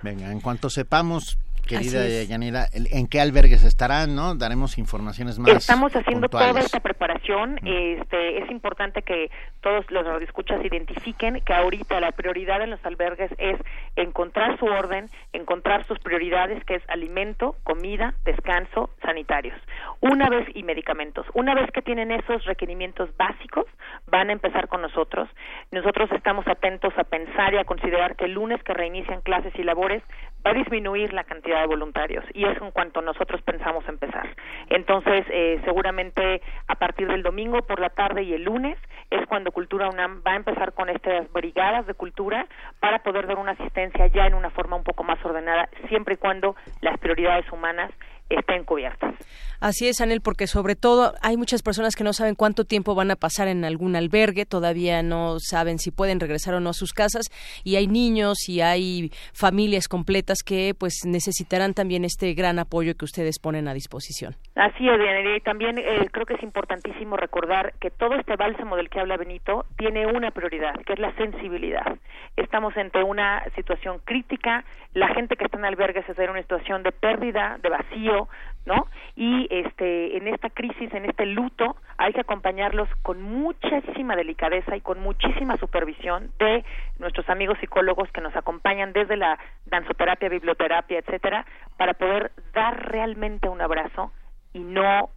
Venga, 0.01 0.31
en 0.31 0.39
cuanto 0.39 0.69
sepamos 0.69 1.39
querida 1.65 2.23
Yanira, 2.23 2.67
en 2.73 3.07
qué 3.07 3.21
albergues 3.21 3.63
estarán, 3.63 4.15
¿no? 4.15 4.35
Daremos 4.35 4.77
informaciones 4.77 5.39
más. 5.39 5.51
Estamos 5.51 5.95
haciendo 5.95 6.29
toda 6.29 6.59
esta 6.59 6.79
preparación. 6.79 7.59
Este, 7.65 8.39
es 8.43 8.51
importante 8.51 9.01
que 9.01 9.29
todos 9.61 9.89
los 9.89 10.05
radioescuchas 10.05 10.63
identifiquen 10.63 11.41
que 11.41 11.53
ahorita 11.53 11.99
la 11.99 12.11
prioridad 12.11 12.61
en 12.61 12.71
los 12.71 12.85
albergues 12.85 13.31
es 13.37 13.59
encontrar 13.95 14.57
su 14.59 14.65
orden, 14.65 15.09
encontrar 15.33 15.85
sus 15.87 15.99
prioridades, 15.99 16.63
que 16.65 16.75
es 16.75 16.83
alimento, 16.89 17.55
comida, 17.63 18.13
descanso, 18.23 18.89
sanitarios. 19.01 19.57
Una 20.01 20.29
vez 20.29 20.47
y 20.53 20.63
medicamentos. 20.63 21.25
Una 21.33 21.55
vez 21.55 21.69
que 21.71 21.81
tienen 21.81 22.11
esos 22.11 22.45
requerimientos 22.45 23.09
básicos, 23.17 23.65
van 24.07 24.29
a 24.29 24.33
empezar 24.33 24.67
con 24.67 24.81
nosotros. 24.81 25.29
Nosotros 25.71 26.09
estamos 26.11 26.47
atentos 26.47 26.93
a 26.97 27.03
pensar 27.03 27.53
y 27.53 27.57
a 27.57 27.65
considerar 27.65 28.15
que 28.15 28.25
el 28.25 28.33
lunes 28.33 28.61
que 28.63 28.73
reinician 28.73 29.21
clases 29.21 29.53
y 29.55 29.63
labores 29.63 30.03
va 30.45 30.51
a 30.51 30.53
disminuir 30.53 31.13
la 31.13 31.23
cantidad 31.23 31.61
de 31.61 31.67
voluntarios 31.67 32.23
y 32.33 32.45
es 32.45 32.61
en 32.61 32.71
cuanto 32.71 33.01
nosotros 33.01 33.41
pensamos 33.41 33.87
empezar. 33.87 34.29
Entonces, 34.69 35.25
eh, 35.29 35.59
seguramente 35.65 36.41
a 36.67 36.75
partir 36.75 37.07
del 37.07 37.23
domingo 37.23 37.61
por 37.63 37.79
la 37.79 37.89
tarde 37.89 38.23
y 38.23 38.33
el 38.33 38.43
lunes 38.43 38.77
es 39.09 39.25
cuando 39.27 39.51
Cultura 39.51 39.89
UNAM 39.89 40.21
va 40.25 40.33
a 40.33 40.35
empezar 40.35 40.73
con 40.73 40.89
estas 40.89 41.31
brigadas 41.31 41.87
de 41.87 41.93
cultura 41.93 42.47
para 42.79 42.99
poder 42.99 43.27
dar 43.27 43.37
una 43.37 43.51
asistencia 43.51 44.07
ya 44.07 44.27
en 44.27 44.33
una 44.33 44.49
forma 44.49 44.75
un 44.75 44.83
poco 44.83 45.03
más 45.03 45.23
ordenada, 45.25 45.69
siempre 45.87 46.15
y 46.15 46.17
cuando 46.17 46.55
las 46.81 46.97
prioridades 46.99 47.51
humanas 47.51 47.91
estén 48.29 48.63
cubiertas. 48.63 49.15
Así 49.59 49.87
es, 49.87 50.01
Anel, 50.01 50.21
porque 50.21 50.47
sobre 50.47 50.75
todo 50.75 51.13
hay 51.21 51.37
muchas 51.37 51.63
personas 51.63 51.95
que 51.95 52.03
no 52.03 52.13
saben 52.13 52.35
cuánto 52.35 52.65
tiempo 52.65 52.93
van 52.93 53.11
a 53.11 53.15
pasar 53.15 53.47
en 53.47 53.63
algún 53.63 53.95
albergue, 53.95 54.45
todavía 54.45 55.01
no 55.01 55.39
saben 55.39 55.79
si 55.79 55.91
pueden 55.91 56.19
regresar 56.19 56.53
o 56.55 56.59
no 56.59 56.71
a 56.71 56.73
sus 56.73 56.93
casas 56.93 57.27
y 57.63 57.75
hay 57.77 57.87
niños 57.87 58.49
y 58.49 58.61
hay 58.61 59.11
familias 59.33 59.87
completas 59.87 60.39
que 60.45 60.73
pues 60.77 61.05
necesitarán 61.05 61.73
también 61.73 62.05
este 62.05 62.33
gran 62.33 62.59
apoyo 62.59 62.95
que 62.95 63.05
ustedes 63.05 63.39
ponen 63.39 63.67
a 63.67 63.73
disposición. 63.73 64.35
Así 64.55 64.87
es, 64.87 64.95
y 65.35 65.39
también 65.41 65.77
eh, 65.77 66.07
creo 66.11 66.25
que 66.25 66.35
es 66.35 66.43
importantísimo 66.43 67.17
recordar 67.17 67.73
que 67.79 67.91
todo 67.91 68.15
este 68.15 68.35
bálsamo 68.35 68.75
del 68.75 68.89
que 68.89 68.99
habla 68.99 69.17
Benito 69.17 69.65
tiene 69.77 70.05
una 70.07 70.31
prioridad, 70.31 70.75
que 70.85 70.93
es 70.93 70.99
la 70.99 71.15
sensibilidad. 71.15 71.97
Estamos 72.35 72.75
ante 72.75 73.01
una 73.01 73.43
situación 73.55 73.99
crítica, 74.03 74.65
la 74.93 75.07
gente 75.09 75.37
que 75.37 75.45
está 75.45 75.57
en 75.57 75.65
albergues 75.65 76.07
está 76.07 76.23
en 76.23 76.31
una 76.31 76.41
situación 76.41 76.83
de 76.83 76.91
pérdida, 76.91 77.57
de 77.61 77.69
vacío, 77.69 78.27
¿no? 78.65 78.87
Y 79.15 79.47
este, 79.49 80.17
en 80.17 80.27
esta 80.27 80.49
crisis, 80.49 80.93
en 80.93 81.05
este 81.05 81.25
luto, 81.25 81.77
hay 81.97 82.11
que 82.11 82.21
acompañarlos 82.21 82.89
con 83.03 83.21
muchísima 83.21 84.17
delicadeza 84.17 84.75
y 84.75 84.81
con 84.81 84.99
muchísima 84.99 85.55
supervisión 85.57 86.31
de 86.39 86.65
nuestros 86.99 87.29
amigos 87.29 87.57
psicólogos 87.59 88.11
que 88.11 88.21
nos 88.21 88.35
acompañan 88.35 88.91
desde 88.91 89.15
la 89.15 89.39
danzoterapia, 89.67 90.27
biblioterapia, 90.27 90.99
etcétera, 90.99 91.45
para 91.77 91.93
poder 91.93 92.31
dar 92.53 92.91
realmente 92.91 93.47
un 93.47 93.61
abrazo 93.61 94.11
y 94.51 94.59
no 94.59 95.09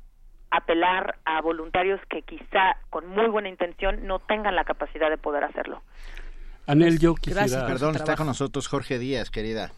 apelar 0.50 1.16
a 1.24 1.40
voluntarios 1.40 2.00
que 2.08 2.22
quizá 2.22 2.76
con 2.90 3.06
muy 3.06 3.26
buena 3.26 3.48
intención 3.48 4.06
no 4.06 4.18
tengan 4.18 4.56
la 4.56 4.64
capacidad 4.64 5.10
de 5.10 5.18
poder 5.18 5.44
hacerlo. 5.44 5.82
Anel, 6.68 6.98
yo 6.98 7.14
quisiera... 7.14 7.66
Perdón, 7.66 7.96
está 7.96 8.14
con 8.14 8.26
nosotros 8.26 8.68
Jorge 8.68 8.98
Díaz, 8.98 9.30
querida. 9.30 9.72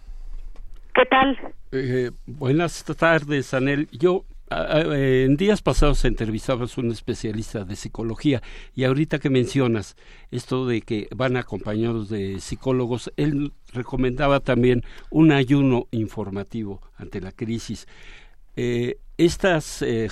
¿Qué 0.92 1.06
tal? 1.08 1.38
Eh, 1.70 2.10
buenas 2.26 2.82
tardes, 2.82 3.54
Anel. 3.54 3.88
Yo 3.92 4.24
en 4.50 5.36
días 5.36 5.62
pasados 5.62 6.04
entrevistabas 6.04 6.76
a 6.76 6.80
un 6.80 6.90
especialista 6.90 7.62
de 7.62 7.76
psicología 7.76 8.42
y 8.74 8.82
ahorita 8.82 9.20
que 9.20 9.30
mencionas 9.30 9.94
esto 10.32 10.66
de 10.66 10.82
que 10.82 11.06
van 11.14 11.36
acompañados 11.36 12.08
de 12.08 12.40
psicólogos, 12.40 13.12
él 13.16 13.52
recomendaba 13.72 14.40
también 14.40 14.82
un 15.10 15.30
ayuno 15.30 15.86
informativo 15.92 16.82
ante 16.96 17.20
la 17.20 17.30
crisis. 17.30 17.86
Eh, 18.56 18.98
estas 19.16 19.82
eh, 19.82 20.08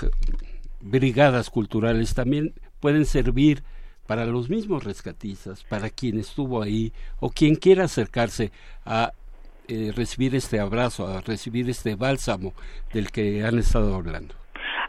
brigadas 0.81 1.51
culturales 1.51 2.15
también 2.15 2.55
pueden 2.79 3.05
servir 3.05 3.65
para 4.09 4.25
los 4.25 4.49
mismos 4.49 4.85
rescatistas, 4.85 5.65
para 5.65 5.91
quien 5.91 6.19
estuvo 6.19 6.63
ahí 6.63 6.93
o 7.21 7.29
quien 7.29 7.55
quiera 7.57 7.85
acercarse 7.85 8.51
a 8.87 9.13
eh, 9.69 9.93
recibir 9.95 10.35
este 10.35 10.59
abrazo, 10.59 11.07
a 11.07 11.21
recibir 11.21 11.69
este 11.69 11.95
bálsamo 11.95 12.55
del 12.95 13.11
que 13.13 13.45
han 13.45 13.59
estado 13.59 13.95
hablando. 13.95 14.35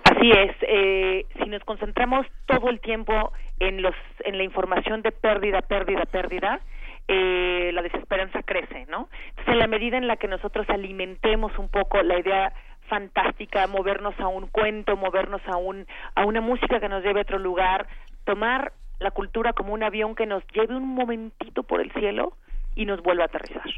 Así 0.05 0.31
es, 0.31 0.55
eh, 0.61 1.25
si 1.37 1.49
nos 1.49 1.61
concentramos 1.65 2.25
todo 2.45 2.69
el 2.69 2.79
tiempo 2.79 3.33
en, 3.59 3.81
los, 3.81 3.93
en 4.21 4.37
la 4.37 4.43
información 4.43 5.01
de 5.01 5.11
pérdida, 5.11 5.61
pérdida, 5.63 6.05
pérdida, 6.05 6.61
eh, 7.09 7.71
la 7.73 7.81
desesperanza 7.81 8.41
crece, 8.43 8.85
¿no? 8.89 9.09
Entonces, 9.31 9.53
en 9.53 9.59
la 9.59 9.67
medida 9.67 9.97
en 9.97 10.07
la 10.07 10.15
que 10.15 10.29
nosotros 10.29 10.65
alimentemos 10.69 11.51
un 11.59 11.67
poco 11.67 12.01
la 12.03 12.17
idea 12.17 12.53
fantástica, 12.87 13.67
movernos 13.67 14.17
a 14.19 14.29
un 14.29 14.47
cuento, 14.47 14.95
movernos 14.95 15.41
a, 15.45 15.57
un, 15.57 15.85
a 16.15 16.25
una 16.25 16.39
música 16.39 16.79
que 16.79 16.87
nos 16.87 17.03
lleve 17.03 17.19
a 17.19 17.23
otro 17.23 17.37
lugar, 17.37 17.85
tomar 18.23 18.71
la 18.99 19.11
cultura 19.11 19.53
como 19.53 19.73
un 19.73 19.83
avión 19.83 20.15
que 20.15 20.25
nos 20.25 20.43
lleve 20.53 20.75
un 20.75 20.87
momentito 20.87 21.63
por 21.63 21.81
el 21.81 21.91
cielo 21.93 22.33
y 22.75 22.85
nos 22.85 23.01
vuelva 23.01 23.23
a 23.23 23.27
aterrizar. 23.27 23.69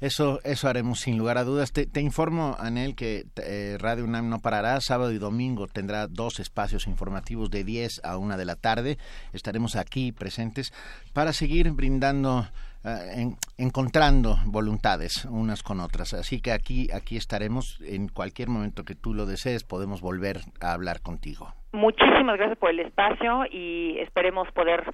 Eso, 0.00 0.40
eso 0.44 0.66
haremos 0.66 1.00
sin 1.00 1.18
lugar 1.18 1.36
a 1.36 1.44
dudas. 1.44 1.72
Te, 1.72 2.00
informo, 2.00 2.56
Anel, 2.58 2.94
que 2.94 3.26
eh, 3.36 3.76
Radio 3.78 4.04
UNAM 4.04 4.30
no 4.30 4.38
parará. 4.38 4.80
Sábado 4.80 5.12
y 5.12 5.18
domingo 5.18 5.66
tendrá 5.66 6.06
dos 6.06 6.40
espacios 6.40 6.86
informativos 6.86 7.50
de 7.50 7.64
10 7.64 8.00
a 8.02 8.16
1 8.16 8.38
de 8.38 8.44
la 8.46 8.56
tarde. 8.56 8.96
Estaremos 9.34 9.76
aquí 9.76 10.10
presentes 10.10 10.72
para 11.12 11.34
seguir 11.34 11.70
brindando, 11.72 12.46
eh, 12.82 13.30
encontrando 13.58 14.38
voluntades 14.46 15.26
unas 15.26 15.62
con 15.62 15.80
otras. 15.80 16.14
Así 16.14 16.40
que 16.40 16.52
aquí, 16.52 16.88
aquí 16.94 17.18
estaremos. 17.18 17.78
En 17.82 18.08
cualquier 18.08 18.48
momento 18.48 18.84
que 18.84 18.94
tú 18.94 19.12
lo 19.12 19.26
desees, 19.26 19.64
podemos 19.64 20.00
volver 20.00 20.40
a 20.60 20.72
hablar 20.72 21.02
contigo. 21.02 21.52
Muchísimas 21.72 22.36
gracias 22.36 22.58
por 22.58 22.70
el 22.70 22.80
espacio 22.80 23.44
y 23.50 23.98
esperemos 24.00 24.50
poder 24.52 24.84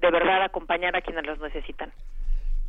de 0.00 0.10
verdad 0.10 0.42
acompañar 0.42 0.96
a 0.96 1.00
quienes 1.02 1.26
los 1.26 1.38
necesitan. 1.40 1.92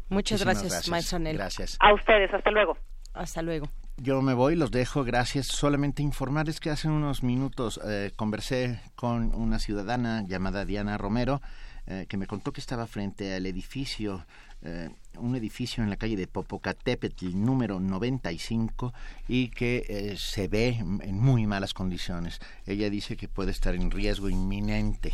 Muchas 0.09 0.43
gracias, 0.43 0.89
maestro 0.89 1.19
Nel. 1.19 1.37
Gracias. 1.37 1.77
A 1.79 1.93
ustedes, 1.93 2.33
hasta 2.33 2.51
luego. 2.51 2.77
Hasta 3.13 3.41
luego. 3.41 3.67
Yo 3.97 4.21
me 4.21 4.33
voy, 4.33 4.55
los 4.55 4.71
dejo, 4.71 5.03
gracias. 5.03 5.47
Solamente 5.47 6.01
informarles 6.01 6.59
que 6.59 6.71
hace 6.71 6.87
unos 6.87 7.23
minutos 7.23 7.79
eh, 7.87 8.11
conversé 8.15 8.81
con 8.95 9.33
una 9.35 9.59
ciudadana 9.59 10.23
llamada 10.27 10.65
Diana 10.65 10.97
Romero, 10.97 11.41
eh, 11.85 12.05
que 12.09 12.17
me 12.17 12.27
contó 12.27 12.51
que 12.51 12.59
estaba 12.59 12.87
frente 12.87 13.33
al 13.35 13.45
edificio, 13.45 14.25
eh, 14.63 14.89
un 15.19 15.35
edificio 15.35 15.83
en 15.83 15.89
la 15.89 15.97
calle 15.97 16.15
de 16.15 16.27
Popocatépetl, 16.27 17.35
número 17.35 17.79
95, 17.79 18.93
y 19.27 19.49
que 19.49 20.15
se 20.17 20.47
ve 20.47 20.69
en 20.79 21.19
muy 21.19 21.45
malas 21.45 21.73
condiciones. 21.73 22.39
Ella 22.65 22.89
dice 22.89 23.15
que 23.15 23.27
puede 23.27 23.51
estar 23.51 23.75
en 23.75 23.91
riesgo 23.91 24.29
inminente. 24.29 25.13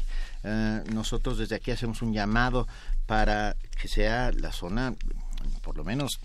nosotros 0.94 1.38
desde 1.38 1.56
aquí 1.56 1.72
hacemos 1.72 2.02
un 2.02 2.14
llamado 2.14 2.66
para 3.08 3.58
que 3.82 3.90
sea 3.90 4.32
la 4.32 4.54
zona, 4.54 4.96
por 5.62 5.76
lo 5.76 5.84
menos 5.84 6.20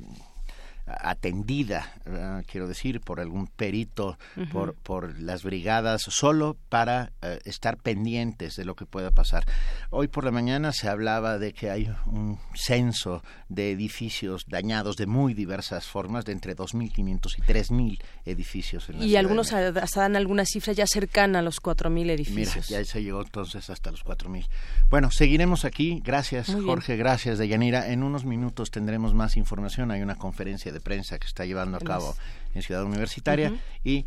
atendida, 0.87 1.93
quiero 2.47 2.69
decir, 2.69 3.01
por 3.01 3.21
algún 3.21 3.47
perito, 3.47 4.19
por, 4.53 4.75
por 4.75 5.19
las 5.19 5.43
brigadas, 5.43 6.03
solo 6.03 6.57
para 6.69 7.13
eh, 7.23 7.41
estar 7.45 7.77
pendientes 7.79 8.57
de 8.57 8.65
lo 8.65 8.75
que 8.75 8.87
pueda 8.87 9.11
pasar. 9.11 9.45
Hoy 9.91 10.09
por 10.09 10.25
la 10.25 10.31
mañana 10.31 10.73
se 10.73 10.89
hablaba 10.89 11.39
de 11.39 11.53
que 11.53 11.71
hay 11.71 11.91
un 12.07 12.39
censo 12.55 13.23
de 13.49 13.73
edificios 13.73 14.45
dañados 14.47 14.97
de 14.97 15.07
muy 15.07 15.35
diversas 15.35 15.87
formas, 15.87 16.25
de 16.25 16.33
entre 16.33 16.57
2.500 16.57 17.39
y 17.39 17.43
3.000 17.43 18.03
edificios. 18.27 18.89
En 18.89 18.99
la 18.99 19.05
y 19.05 19.17
algunos 19.17 19.53
hasta 19.53 20.01
dan 20.01 20.17
algunas 20.17 20.49
cifras 20.49 20.77
ya 20.77 20.87
cercanas 20.87 21.41
a 21.41 21.43
los 21.43 21.63
4.000 21.63 22.11
edificios. 22.11 22.71
Mira, 22.71 22.83
ya 22.83 22.85
se 22.85 23.03
llegó 23.03 23.23
entonces 23.23 23.71
hasta 23.71 23.91
los 23.91 24.05
4.000. 24.05 24.47
Bueno, 24.91 25.11
seguiremos 25.11 25.65
aquí. 25.65 26.01
Gracias, 26.05 26.55
Jorge. 26.65 26.97
Gracias, 26.97 27.39
Deyanira. 27.39 27.91
En 27.91 28.03
unos 28.03 28.25
minutos 28.25 28.71
tendremos 28.71 29.15
más 29.15 29.37
información. 29.37 29.91
Hay 29.91 30.03
una 30.03 30.17
conferencia 30.17 30.74
de 30.75 30.81
prensa 30.81 31.19
que 31.19 31.27
está 31.27 31.47
llevando 31.47 31.79
a 31.79 31.81
cabo 31.81 32.15
en 32.55 32.61
Ciudad 32.61 32.85
Universitaria 32.85 33.53
y 33.83 34.05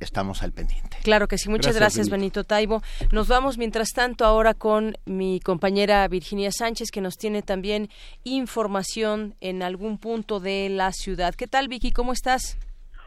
estamos 0.00 0.42
al 0.42 0.52
pendiente. 0.52 0.98
Claro 1.02 1.26
que 1.28 1.38
sí, 1.38 1.48
muchas 1.48 1.76
gracias, 1.76 2.10
Benito. 2.10 2.44
Taibo. 2.44 2.82
Nos 3.12 3.28
vamos 3.28 3.56
mientras 3.56 3.88
tanto 3.94 4.24
ahora 4.24 4.52
con 4.52 4.96
mi 5.06 5.40
compañera 5.40 6.06
Virginia 6.08 6.50
Sánchez 6.52 6.90
que 6.90 7.00
nos 7.00 7.16
tiene 7.16 7.42
también 7.42 7.88
información 8.24 9.34
en 9.40 9.62
algún 9.62 9.98
punto 9.98 10.40
de 10.40 10.68
la 10.68 10.92
ciudad. 10.92 11.34
¿Qué 11.34 11.46
tal, 11.46 11.68
Vicky? 11.68 11.92
¿Cómo 11.92 12.12
estás? 12.12 12.58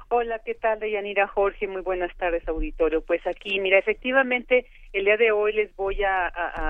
Hola, 0.10 0.40
¿qué 0.44 0.56
tal, 0.56 0.80
Deyanira 0.80 1.28
Jorge? 1.28 1.68
Muy 1.68 1.82
buenas 1.82 2.16
tardes, 2.18 2.46
auditorio. 2.48 3.02
Pues 3.02 3.26
aquí, 3.26 3.62
mira, 3.62 3.78
efectivamente, 3.78 4.66
el 4.92 5.06
día 5.06 5.16
de 5.16 5.32
hoy 5.32 5.54
les 5.54 5.74
voy 5.78 6.04
a 6.04 6.28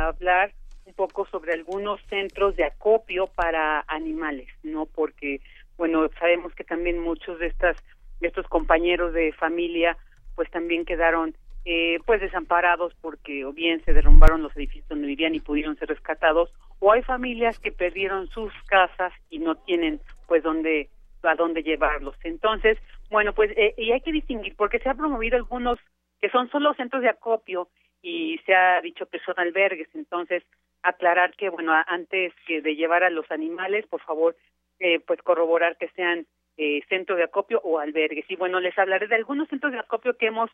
hablar 0.08 0.54
un 0.86 0.94
poco 0.94 1.26
sobre 1.28 1.54
algunos 1.54 2.00
centros 2.08 2.56
de 2.56 2.66
acopio 2.66 3.28
para 3.28 3.84
animales, 3.88 4.48
¿no? 4.64 4.86
Porque 4.86 5.42
bueno, 5.78 6.10
sabemos 6.20 6.54
que 6.54 6.64
también 6.64 7.00
muchos 7.00 7.40
de 7.40 7.48
estas 7.48 7.78
de 8.22 8.28
estos 8.28 8.48
compañeros 8.48 9.14
de 9.14 9.34
familia 9.34 9.98
pues 10.36 10.50
también 10.52 10.86
quedaron 10.86 11.36
eh, 11.66 12.00
pues 12.06 12.22
desamparados 12.22 12.94
porque 13.02 13.46
o 13.46 13.54
bien 13.54 13.84
se 13.84 13.94
derrumbaron 13.94 14.42
los 14.42 14.56
edificios 14.56 14.88
donde 14.88 15.08
vivían 15.08 15.36
y 15.36 15.40
pudieron 15.40 15.76
ser 15.78 15.90
rescatados 15.90 16.52
o 16.80 16.92
hay 16.92 17.04
familias 17.04 17.60
que 17.60 17.72
perdieron 17.72 18.28
sus 18.30 18.52
casas 18.68 19.14
y 19.30 19.40
no 19.40 19.56
tienen 19.56 20.00
pues 20.28 20.42
dónde 20.44 20.90
a 21.24 21.36
dónde 21.36 21.62
llevarlos. 21.62 22.16
Entonces 22.24 22.78
bueno 23.10 23.34
pues 23.34 23.52
eh, 23.56 23.76
y 23.78 23.92
hay 23.92 24.02
que 24.02 24.12
distinguir 24.12 24.56
porque 24.56 24.80
se 24.80 24.90
ha 24.90 24.96
promovido 24.96 25.38
algunos 25.38 25.78
que 26.20 26.30
son 26.30 26.50
solo 26.50 26.74
centros 26.76 27.02
de 27.02 27.10
acopio 27.10 27.68
y 28.02 28.40
se 28.46 28.56
ha 28.56 28.82
dicho 28.82 29.06
que 29.08 29.20
son 29.20 29.36
albergues. 29.38 29.90
Entonces 29.94 30.44
aclarar 30.82 31.36
que 31.36 31.50
bueno 31.50 31.74
antes 31.88 32.34
que 32.48 32.62
de 32.62 32.76
llevar 32.76 33.04
a 33.04 33.12
los 33.12 33.30
animales 33.30 33.86
por 33.88 34.02
favor 34.02 34.36
eh, 34.82 35.00
pues 35.00 35.22
corroborar 35.22 35.78
que 35.78 35.88
sean 35.90 36.26
eh, 36.58 36.82
centros 36.90 37.18
de 37.18 37.24
acopio 37.24 37.62
o 37.64 37.80
albergues. 37.80 38.26
Y 38.30 38.36
bueno, 38.36 38.60
les 38.60 38.78
hablaré 38.78 39.08
de 39.08 39.16
algunos 39.16 39.48
centros 39.48 39.72
de 39.72 39.80
acopio 39.80 40.18
que 40.18 40.28
hemos 40.28 40.50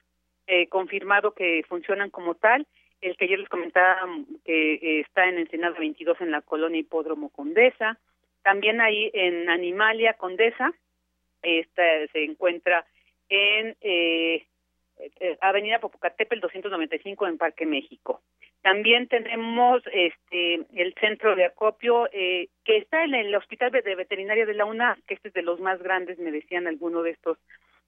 eh, 0.46 0.68
confirmado 0.68 1.32
que 1.34 1.64
funcionan 1.68 2.10
como 2.10 2.36
tal. 2.36 2.68
El 3.02 3.16
que 3.16 3.26
ayer 3.26 3.40
les 3.40 3.50
comentaba 3.50 4.02
que 4.44 4.74
eh, 4.74 5.00
está 5.02 5.28
en 5.28 5.38
Ensenada 5.38 5.78
22 5.80 6.20
en 6.22 6.32
la 6.32 6.42
colonia 6.42 6.80
Hipódromo 6.80 7.30
Condesa. 7.30 7.98
También 8.44 8.82
ahí 8.82 9.10
en 9.14 9.50
Animalia 9.50 10.14
Condesa 10.14 10.74
esta, 11.42 11.84
se 12.12 12.24
encuentra 12.24 12.86
en 13.30 13.76
eh, 13.82 14.46
eh, 15.00 15.38
Avenida 15.42 15.80
Popocatépetl 15.80 16.42
295 16.42 17.28
en 17.28 17.38
Parque 17.38 17.66
México. 17.66 18.22
También 18.62 19.08
tenemos 19.08 19.82
este 19.94 20.66
el 20.76 20.94
centro 21.00 21.36
de 21.36 21.46
acopio 21.46 22.10
eh, 22.12 22.50
que 22.64 22.78
está 22.78 23.04
en 23.04 23.14
el 23.14 23.34
Hospital 23.36 23.72
de 23.72 23.96
Veterinaria 23.96 24.46
de 24.46 24.54
la 24.54 24.66
UNA, 24.66 24.98
que 25.08 25.14
este 25.14 25.30
es 25.30 25.34
de 25.34 25.42
los 25.42 25.60
más 25.60 25.82
grandes, 25.82 26.20
me 26.20 26.32
decían 26.32 26.68
algunos 26.68 27.04
de 27.04 27.12
estos 27.12 27.38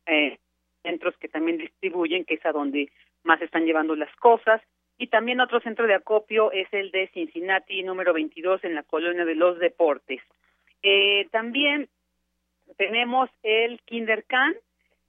eh, 0.06 0.38
centros 0.84 1.18
que 1.18 1.28
también 1.28 1.58
distribuyen, 1.58 2.26
que 2.26 2.36
es 2.36 2.46
a 2.46 2.52
donde 2.52 2.92
más 3.24 3.42
están 3.42 3.66
llevando 3.66 3.96
las 3.96 4.14
cosas. 4.18 4.62
Y 4.98 5.08
también 5.08 5.40
otro 5.40 5.62
centro 5.62 5.88
de 5.88 5.94
acopio 5.94 6.52
es 6.52 6.68
el 6.74 6.92
de 6.92 7.08
Cincinnati, 7.14 7.84
número 7.84 8.14
22, 8.14 8.64
en 8.64 8.76
la 8.76 8.84
colonia 8.84 9.26
de 9.26 9.36
los 9.36 9.58
deportes. 9.60 10.22
Eh, 10.84 11.28
también 11.32 11.90
tenemos 12.78 13.30
el 13.44 13.80
Kindercan, 13.86 14.56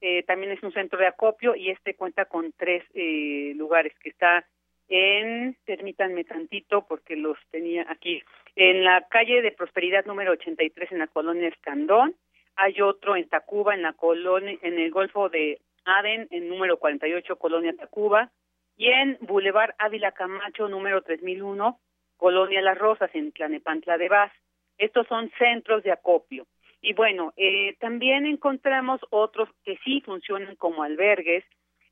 eh, 0.00 0.22
también 0.24 0.52
es 0.52 0.62
un 0.62 0.72
centro 0.72 0.98
de 0.98 1.06
acopio 1.06 1.54
y 1.54 1.70
este 1.70 1.94
cuenta 1.94 2.24
con 2.24 2.52
tres 2.52 2.84
eh, 2.94 3.52
lugares 3.56 3.92
que 4.02 4.10
está 4.10 4.46
en, 4.88 5.56
permítanme 5.64 6.24
tantito 6.24 6.86
porque 6.88 7.16
los 7.16 7.38
tenía 7.50 7.86
aquí, 7.88 8.22
en 8.56 8.82
la 8.84 9.06
calle 9.08 9.42
de 9.42 9.52
Prosperidad 9.52 10.04
número 10.04 10.32
83 10.32 10.92
en 10.92 10.98
la 10.98 11.06
colonia 11.06 11.48
Escandón, 11.48 12.14
hay 12.56 12.80
otro 12.80 13.16
en 13.16 13.28
Tacuba 13.28 13.74
en 13.74 13.82
la 13.82 13.92
colonia, 13.92 14.58
en 14.62 14.78
el 14.78 14.90
Golfo 14.90 15.28
de 15.28 15.60
Aden 15.84 16.28
en 16.30 16.48
número 16.48 16.78
48 16.78 17.36
colonia 17.36 17.74
Tacuba 17.76 18.30
y 18.76 18.88
en 18.88 19.18
Boulevard 19.20 19.74
Ávila 19.78 20.12
Camacho 20.12 20.68
número 20.68 21.02
3001 21.02 21.78
colonia 22.16 22.60
Las 22.60 22.76
Rosas 22.76 23.10
en 23.14 23.32
Tlanepantla 23.32 23.96
de 23.96 24.08
Vaz. 24.08 24.32
Estos 24.76 25.06
son 25.06 25.30
centros 25.38 25.82
de 25.82 25.92
acopio. 25.92 26.46
Y 26.82 26.94
bueno, 26.94 27.32
eh, 27.36 27.76
también 27.78 28.26
encontramos 28.26 29.00
otros 29.10 29.48
que 29.64 29.78
sí 29.84 30.00
funcionan 30.00 30.56
como 30.56 30.82
albergues. 30.82 31.44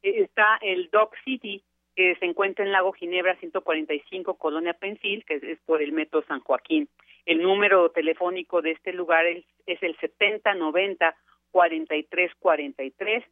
Eh, 0.02 0.22
está 0.22 0.58
el 0.62 0.88
Dock 0.90 1.14
City, 1.24 1.62
que 1.94 2.14
se 2.16 2.24
encuentra 2.24 2.64
en 2.64 2.72
Lago 2.72 2.92
Ginebra 2.92 3.36
145, 3.36 4.34
Colonia 4.38 4.72
Pensil, 4.74 5.24
que 5.24 5.34
es, 5.34 5.58
por 5.66 5.82
el 5.82 5.92
Metro 5.92 6.24
San 6.26 6.40
Joaquín. 6.40 6.88
El 7.26 7.42
número 7.42 7.90
telefónico 7.90 8.62
de 8.62 8.70
este 8.70 8.92
lugar 8.92 9.26
es, 9.26 9.44
es 9.66 9.82
el 9.82 9.96
7090 9.98 11.16
4343 11.50 13.24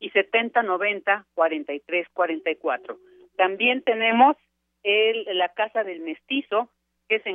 y 0.00 0.10
7090 0.10 1.26
4344. 1.34 2.98
También 3.36 3.82
tenemos 3.82 4.36
el, 4.82 5.26
la 5.38 5.48
Casa 5.50 5.84
del 5.84 6.00
Mestizo, 6.00 6.70
que 7.08 7.20
se 7.20 7.30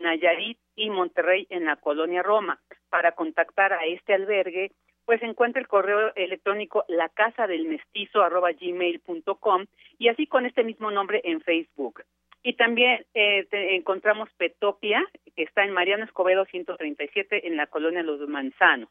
Nayarit 0.00 0.58
y 0.74 0.90
Monterrey 0.90 1.46
en 1.50 1.64
la 1.64 1.76
colonia 1.76 2.22
Roma. 2.22 2.58
Para 2.88 3.12
contactar 3.12 3.72
a 3.72 3.84
este 3.86 4.14
albergue, 4.14 4.72
pues 5.04 5.22
encuentra 5.22 5.60
el 5.60 5.68
correo 5.68 6.12
electrónico 6.14 6.84
la 6.88 7.08
casa 7.08 7.46
del 7.46 7.66
mestizo 7.66 8.20
gmail.com 8.60 9.66
y 9.98 10.08
así 10.08 10.26
con 10.26 10.46
este 10.46 10.64
mismo 10.64 10.90
nombre 10.90 11.20
en 11.24 11.40
Facebook. 11.40 12.02
Y 12.42 12.54
también 12.54 13.04
eh, 13.14 13.46
encontramos 13.50 14.30
Petopia, 14.36 15.04
que 15.36 15.42
está 15.42 15.64
en 15.64 15.72
Mariano 15.72 16.04
Escobedo 16.04 16.46
137 16.46 17.46
en 17.46 17.56
la 17.56 17.66
colonia 17.66 18.02
Los 18.02 18.26
Manzanos. 18.28 18.88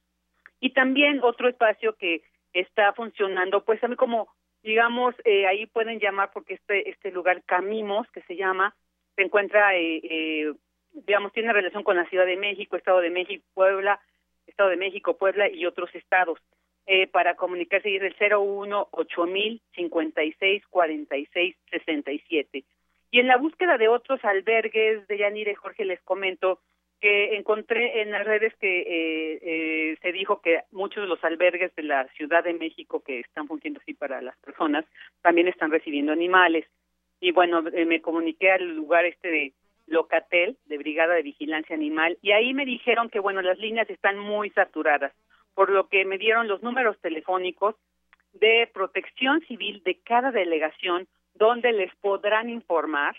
Y 0.60 0.72
también 0.72 1.20
otro 1.24 1.50
espacio 1.50 1.96
que 1.96 2.22
está 2.54 2.94
funcionando, 2.94 3.64
pues 3.64 3.82
mí 3.88 3.96
como 3.96 4.30
digamos, 4.64 5.16
eh, 5.24 5.48
ahí 5.48 5.66
pueden 5.68 6.00
llamar 6.00 6.32
porque 6.34 6.56
este, 6.56 6.90
este 6.90 7.12
lugar 7.12 7.44
Camimos, 7.46 8.10
que 8.12 8.22
se 8.24 8.36
llama, 8.36 8.76
se 9.16 9.24
encuentra 9.24 9.76
eh, 9.76 10.02
eh 10.04 10.54
digamos, 11.06 11.34
tiene 11.34 11.54
relación 11.54 11.84
con 11.84 11.98
la 11.98 12.08
Ciudad 12.10 12.26
de 12.26 12.38
México, 12.38 12.76
Estado 12.76 13.02
de 13.02 13.10
México, 13.10 13.44
Puebla, 13.54 14.00
Estado 14.48 14.70
de 14.70 14.78
México, 14.78 15.18
Puebla 15.18 15.50
y 15.50 15.66
otros 15.66 15.94
estados. 15.96 16.40
Eh, 16.86 17.08
para 17.08 17.36
comunicarse 17.36 17.96
es 17.96 18.02
el 18.02 18.16
01 18.34 18.88
8000 18.92 19.62
56 19.76 20.64
46 20.68 21.56
67. 21.70 22.64
Y 23.12 23.20
en 23.20 23.28
la 23.28 23.38
búsqueda 23.38 23.78
de 23.78 23.88
otros 23.88 24.24
albergues 24.24 25.08
de 25.08 25.18
Yanire 25.18 25.56
Jorge 25.56 25.86
les 25.86 26.02
comento 26.02 26.60
que 27.00 27.38
encontré 27.38 28.02
en 28.02 28.12
las 28.12 28.26
redes 28.26 28.54
que 28.58 28.82
eh, 28.82 29.40
eh, 29.42 29.98
se 30.02 30.12
dijo 30.12 30.42
que 30.42 30.64
muchos 30.72 31.04
de 31.04 31.08
los 31.08 31.24
albergues 31.24 31.74
de 31.76 31.84
la 31.84 32.08
Ciudad 32.10 32.44
de 32.44 32.54
México 32.54 33.02
que 33.02 33.22
están 33.22 33.48
funcionando 33.48 33.82
así 33.82 33.94
para 33.94 34.22
las 34.22 34.38
personas 34.40 34.86
también 35.22 35.48
están 35.48 35.72
recibiendo 35.72 36.12
animales. 36.12 36.66
Y 37.22 37.32
bueno, 37.32 37.64
eh, 37.74 37.86
me 37.86 38.02
comuniqué 38.02 38.52
al 38.52 38.76
lugar 38.76 39.06
este 39.06 39.30
de 39.30 39.54
Locatel, 39.90 40.58
de 40.66 40.78
Brigada 40.78 41.16
de 41.16 41.24
Vigilancia 41.24 41.76
Animal, 41.76 42.18
y 42.22 42.32
ahí 42.32 42.54
me 42.54 42.66
dijeron 42.66 43.10
que, 43.10 43.20
bueno, 43.20 43.42
las 43.42 43.60
líneas 43.60 43.90
están 43.90 44.18
muy 44.18 44.50
saturadas, 44.52 45.14
por 45.54 45.70
lo 45.70 45.88
que 45.90 46.06
me 46.06 46.18
dieron 46.18 46.48
los 46.48 46.64
números 46.64 46.98
telefónicos 47.02 47.76
de 48.34 48.70
protección 48.74 49.42
civil 49.42 49.82
de 49.84 49.96
cada 49.96 50.32
delegación, 50.32 51.08
donde 51.34 51.72
les 51.74 51.94
podrán 51.96 52.50
informar 52.50 53.16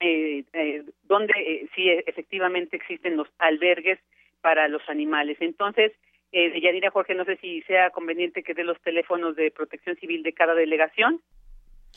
eh, 0.00 0.44
eh, 0.52 0.84
donde 1.04 1.32
eh, 1.36 2.04
efectivamente 2.06 2.76
existen 2.76 3.16
los 3.16 3.28
albergues 3.38 3.98
para 4.42 4.68
los 4.68 4.86
animales. 4.88 5.38
Entonces, 5.40 5.92
eh, 6.32 6.60
Yadira 6.60 6.90
Jorge, 6.90 7.14
no 7.14 7.24
sé 7.24 7.36
si 7.38 7.62
sea 7.62 7.90
conveniente 7.90 8.42
que 8.42 8.54
dé 8.54 8.64
los 8.64 8.80
teléfonos 8.82 9.36
de 9.36 9.50
protección 9.50 9.96
civil 9.96 10.22
de 10.22 10.34
cada 10.34 10.54
delegación. 10.54 11.20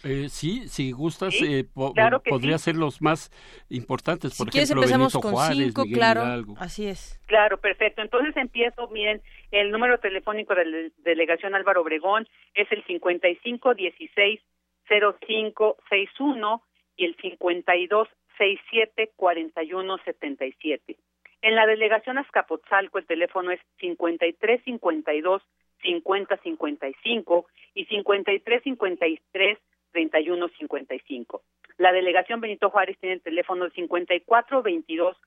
Eh, 0.03 0.29
sí, 0.29 0.67
si 0.67 0.91
gustas, 0.91 1.35
eh, 1.41 1.65
podría 1.73 2.57
ser 2.57 2.75
los 2.75 3.01
más 3.01 3.31
importantes. 3.69 4.37
Por 4.37 4.51
si 4.51 4.59
ejemplo, 4.59 4.83
empezamos 4.83 5.13
con 5.13 5.35
cinco, 5.53 5.83
claro. 5.93 6.45
Así 6.57 6.87
es. 6.87 7.19
Claro, 7.25 7.59
perfecto. 7.59 8.01
Entonces 8.01 8.35
empiezo, 8.37 8.87
miren, 8.89 9.21
el 9.51 9.71
número 9.71 9.99
telefónico 9.99 10.55
de 10.55 10.65
la 10.65 10.89
delegación 10.99 11.55
Álvaro 11.55 11.81
Obregón 11.81 12.27
es 12.53 12.71
el 12.71 12.83
55 12.85 13.73
16 13.73 14.39
05 14.87 15.77
61 15.89 16.63
y 16.95 17.05
el 17.05 17.15
52 17.21 18.07
67 18.37 19.11
41 19.15 19.97
77. 20.05 20.97
En 21.41 21.55
la 21.55 21.65
delegación 21.65 22.17
Azcapotzalco 22.17 22.97
el 22.97 23.05
teléfono 23.05 23.51
es 23.51 23.59
5352 23.79 25.41
5055 25.81 27.45
y 27.73 27.85
5353 27.85 29.57
3155. 29.91 31.41
La 31.77 31.91
delegación 31.91 32.41
Benito 32.41 32.69
Juárez 32.69 32.97
tiene 32.99 33.15
el 33.15 33.21
teléfono 33.21 33.69
5422 33.69 35.17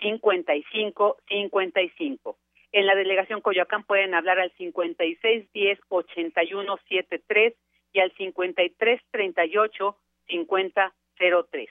5555. 0.00 2.38
En 2.72 2.86
la 2.86 2.94
delegación 2.94 3.40
Coyoacán 3.40 3.84
pueden 3.84 4.14
hablar 4.14 4.38
al 4.40 4.50
5610 4.52 5.78
8173 5.88 7.54
y 7.92 8.00
al 8.00 8.12
5338 8.12 9.96
5003. 10.26 11.68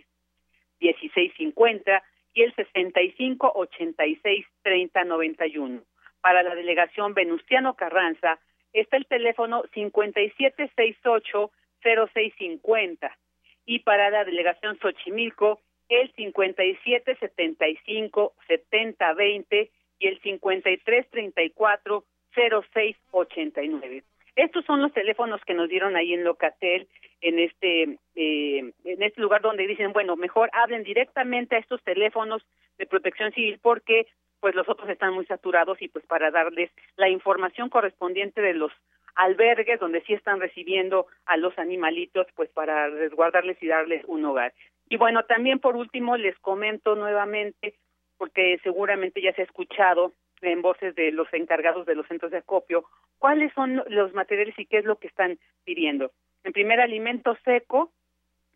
1650 0.81 2.03
y 2.35 2.43
el 2.43 2.55
6586 2.55 4.47
3091. 4.63 5.83
Para 6.21 6.43
la 6.43 6.55
delegación 6.55 7.15
Venustiano 7.15 7.75
Carranza 7.75 8.39
está 8.73 8.97
el 8.97 9.07
teléfono 9.07 9.65
5768 9.73 11.51
0650 11.83 13.19
y 13.67 13.79
para 13.81 14.11
la 14.11 14.25
delegación 14.25 14.79
Xochimilco 14.79 15.61
el 15.89 16.12
5775 16.12 18.35
7020 18.47 19.70
y 19.99 20.07
el 20.07 20.20
5334 20.20 22.05
0689. 22.35 24.05
Estos 24.37 24.64
son 24.64 24.82
los 24.82 24.93
teléfonos 24.93 25.41
que 25.45 25.55
nos 25.55 25.68
dieron 25.68 25.95
ahí 25.95 26.12
en 26.12 26.24
Locatel, 26.24 26.89
en 27.20 27.39
este, 27.39 27.99
eh, 28.16 28.72
en 28.85 29.03
este 29.03 29.20
lugar 29.20 29.43
donde 29.43 29.66
dicen, 29.66 29.93
bueno, 29.93 30.16
mejor 30.16 30.51
hablen 30.53 30.82
directamente 30.82 31.55
a 31.55 31.61
estos 31.61 31.82
teléfonos 31.85 32.45
de 32.78 32.87
protección 32.87 33.32
civil 33.32 33.59
porque 33.62 34.07
pues 34.41 34.55
los 34.55 34.68
otros 34.68 34.91
están 34.91 35.14
muy 35.14 35.24
saturados 35.26 35.80
y 35.80 35.89
pues 35.89 36.05
para 36.05 36.30
darles 36.30 36.70
la 36.97 37.09
información 37.09 37.70
correspondiente 37.70 38.43
de 38.43 38.55
los 38.55 38.72
albergues 39.15 39.81
donde 39.81 40.03
sí 40.03 40.15
están 40.15 40.41
recibiendo 40.41 41.07
a 41.27 41.37
los 41.37 41.59
animalitos 41.59 42.27
pues 42.35 42.51
para 42.51 42.89
resguardarles 42.89 43.62
y 43.62 43.69
darles 43.69 44.05
un 44.07 44.25
hogar. 44.25 44.53
Y 44.89 44.97
bueno, 44.97 45.25
también 45.25 45.59
por 45.59 45.77
último 45.77 46.17
les 46.17 46.39
comento 46.41 46.95
nuevamente 46.95 47.75
porque 48.19 48.59
seguramente 48.62 49.21
ya 49.21 49.33
se 49.33 49.43
ha 49.43 49.45
escuchado 49.45 50.12
en 50.41 50.62
voces 50.62 50.95
de 50.95 51.11
los 51.11 51.33
encargados 51.33 51.87
de 51.87 51.95
los 51.95 52.07
centros 52.07 52.31
de 52.31 52.39
acopio, 52.39 52.85
cuáles 53.19 53.53
son 53.55 53.83
los 53.89 54.12
materiales 54.12 54.59
y 54.59 54.67
qué 54.67 54.79
es 54.79 54.85
lo 54.85 54.97
que 54.97 55.07
están 55.07 55.39
pidiendo. 55.65 56.11
En 56.45 56.53
primer, 56.53 56.81
alimento 56.81 57.37
seco 57.45 57.91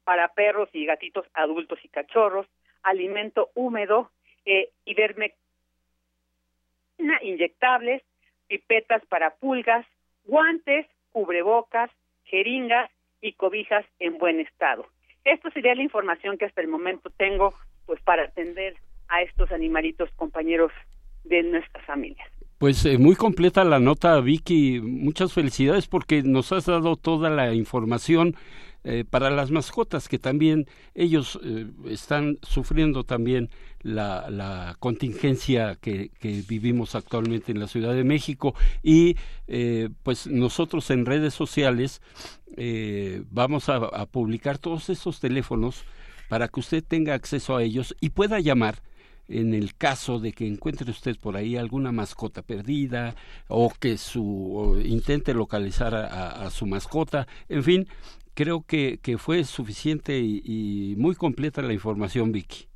para 0.05 0.29
perros 0.29 0.69
y 0.73 0.85
gatitos 0.85 1.27
adultos 1.35 1.79
y 1.83 1.89
cachorros, 1.89 2.47
alimento 2.83 3.51
húmedo, 3.55 4.11
eh, 4.45 4.71
ivermectina 4.85 5.37
inyectables, 7.23 8.03
pipetas 8.47 9.05
para 9.07 9.35
pulgas, 9.35 9.87
guantes, 10.29 10.87
cubrebocas, 11.11 11.91
jeringas 12.25 12.91
y 13.21 13.33
cobijas 13.33 13.85
en 13.99 14.19
buen 14.19 14.39
estado. 14.39 14.87
Esto 15.25 15.51
sería 15.51 15.75
la 15.75 15.83
información 15.83 16.39
que 16.39 16.45
hasta 16.45 16.61
el 16.61 16.69
momento 16.69 17.11
tengo 17.11 17.55
pues 17.87 18.01
para 18.03 18.25
atender 18.25 18.77
a 19.09 19.23
estos 19.23 19.51
animalitos 19.51 20.11
compañeros 20.15 20.71
de 21.25 21.43
nuestras 21.43 21.85
familias. 21.87 22.29
Pues 22.59 22.85
eh, 22.85 22.99
muy 22.99 23.15
completa 23.15 23.65
la 23.65 23.79
nota, 23.79 24.21
Vicky. 24.21 24.81
Muchas 24.81 25.33
felicidades 25.33 25.87
porque 25.87 26.23
nos 26.23 26.53
has 26.53 26.67
dado 26.67 26.97
toda 26.97 27.31
la 27.31 27.55
información 27.55 28.35
eh, 28.85 29.05
para 29.09 29.31
las 29.31 29.51
mascotas, 29.51 30.09
que 30.09 30.19
también 30.19 30.67
ellos 30.95 31.39
eh, 31.43 31.67
están 31.89 32.39
sufriendo 32.43 33.05
también 33.05 33.51
la, 33.83 34.31
la 34.31 34.77
contingencia 34.79 35.77
que, 35.81 36.11
que, 36.21 36.43
vivimos 36.49 36.95
actualmente 36.95 37.53
en 37.53 37.61
la 37.61 37.69
Ciudad 37.69 37.95
de 37.95 38.05
México. 38.05 38.55
Y 38.83 39.17
pues 40.03 40.27
nosotros 40.27 40.91
en 40.91 41.07
redes 41.07 41.33
sociales 41.33 42.03
vamos 43.31 43.69
a, 43.69 44.07
publicar 44.07 44.59
todos 44.59 44.91
esos 44.91 45.21
teléfonos 45.21 45.85
para 46.29 46.49
que 46.49 46.61
usted 46.61 46.85
tenga 46.85 47.15
acceso 47.15 47.57
a 47.57 47.63
ellos 47.63 47.97
y 48.01 48.11
pueda 48.11 48.41
llamar 48.41 48.83
en 49.29 49.55
el 49.55 49.75
caso 49.75 50.19
de 50.19 50.33
que 50.33 50.47
encuentre 50.47 50.91
usted 50.91 51.17
por 51.19 51.37
ahí 51.37 51.57
alguna 51.57 51.93
mascota 51.93 52.43
perdida 52.43 53.15
o 53.49 53.71
que 53.79 53.99
su 53.99 54.81
intente 54.85 55.35
localizar 55.35 55.95
a, 55.95 56.51
su 56.51 56.67
mascota, 56.67 57.27
en 57.49 57.63
fin, 57.63 57.89
creo 58.39 58.65
que, 58.65 58.99
que 59.03 59.19
fue 59.19 59.43
suficiente 59.43 60.17
y, 60.17 60.95
muy 60.97 61.17
completa 61.17 61.61
la 61.61 61.73
información, 61.73 62.31
Vicky. 62.31 62.69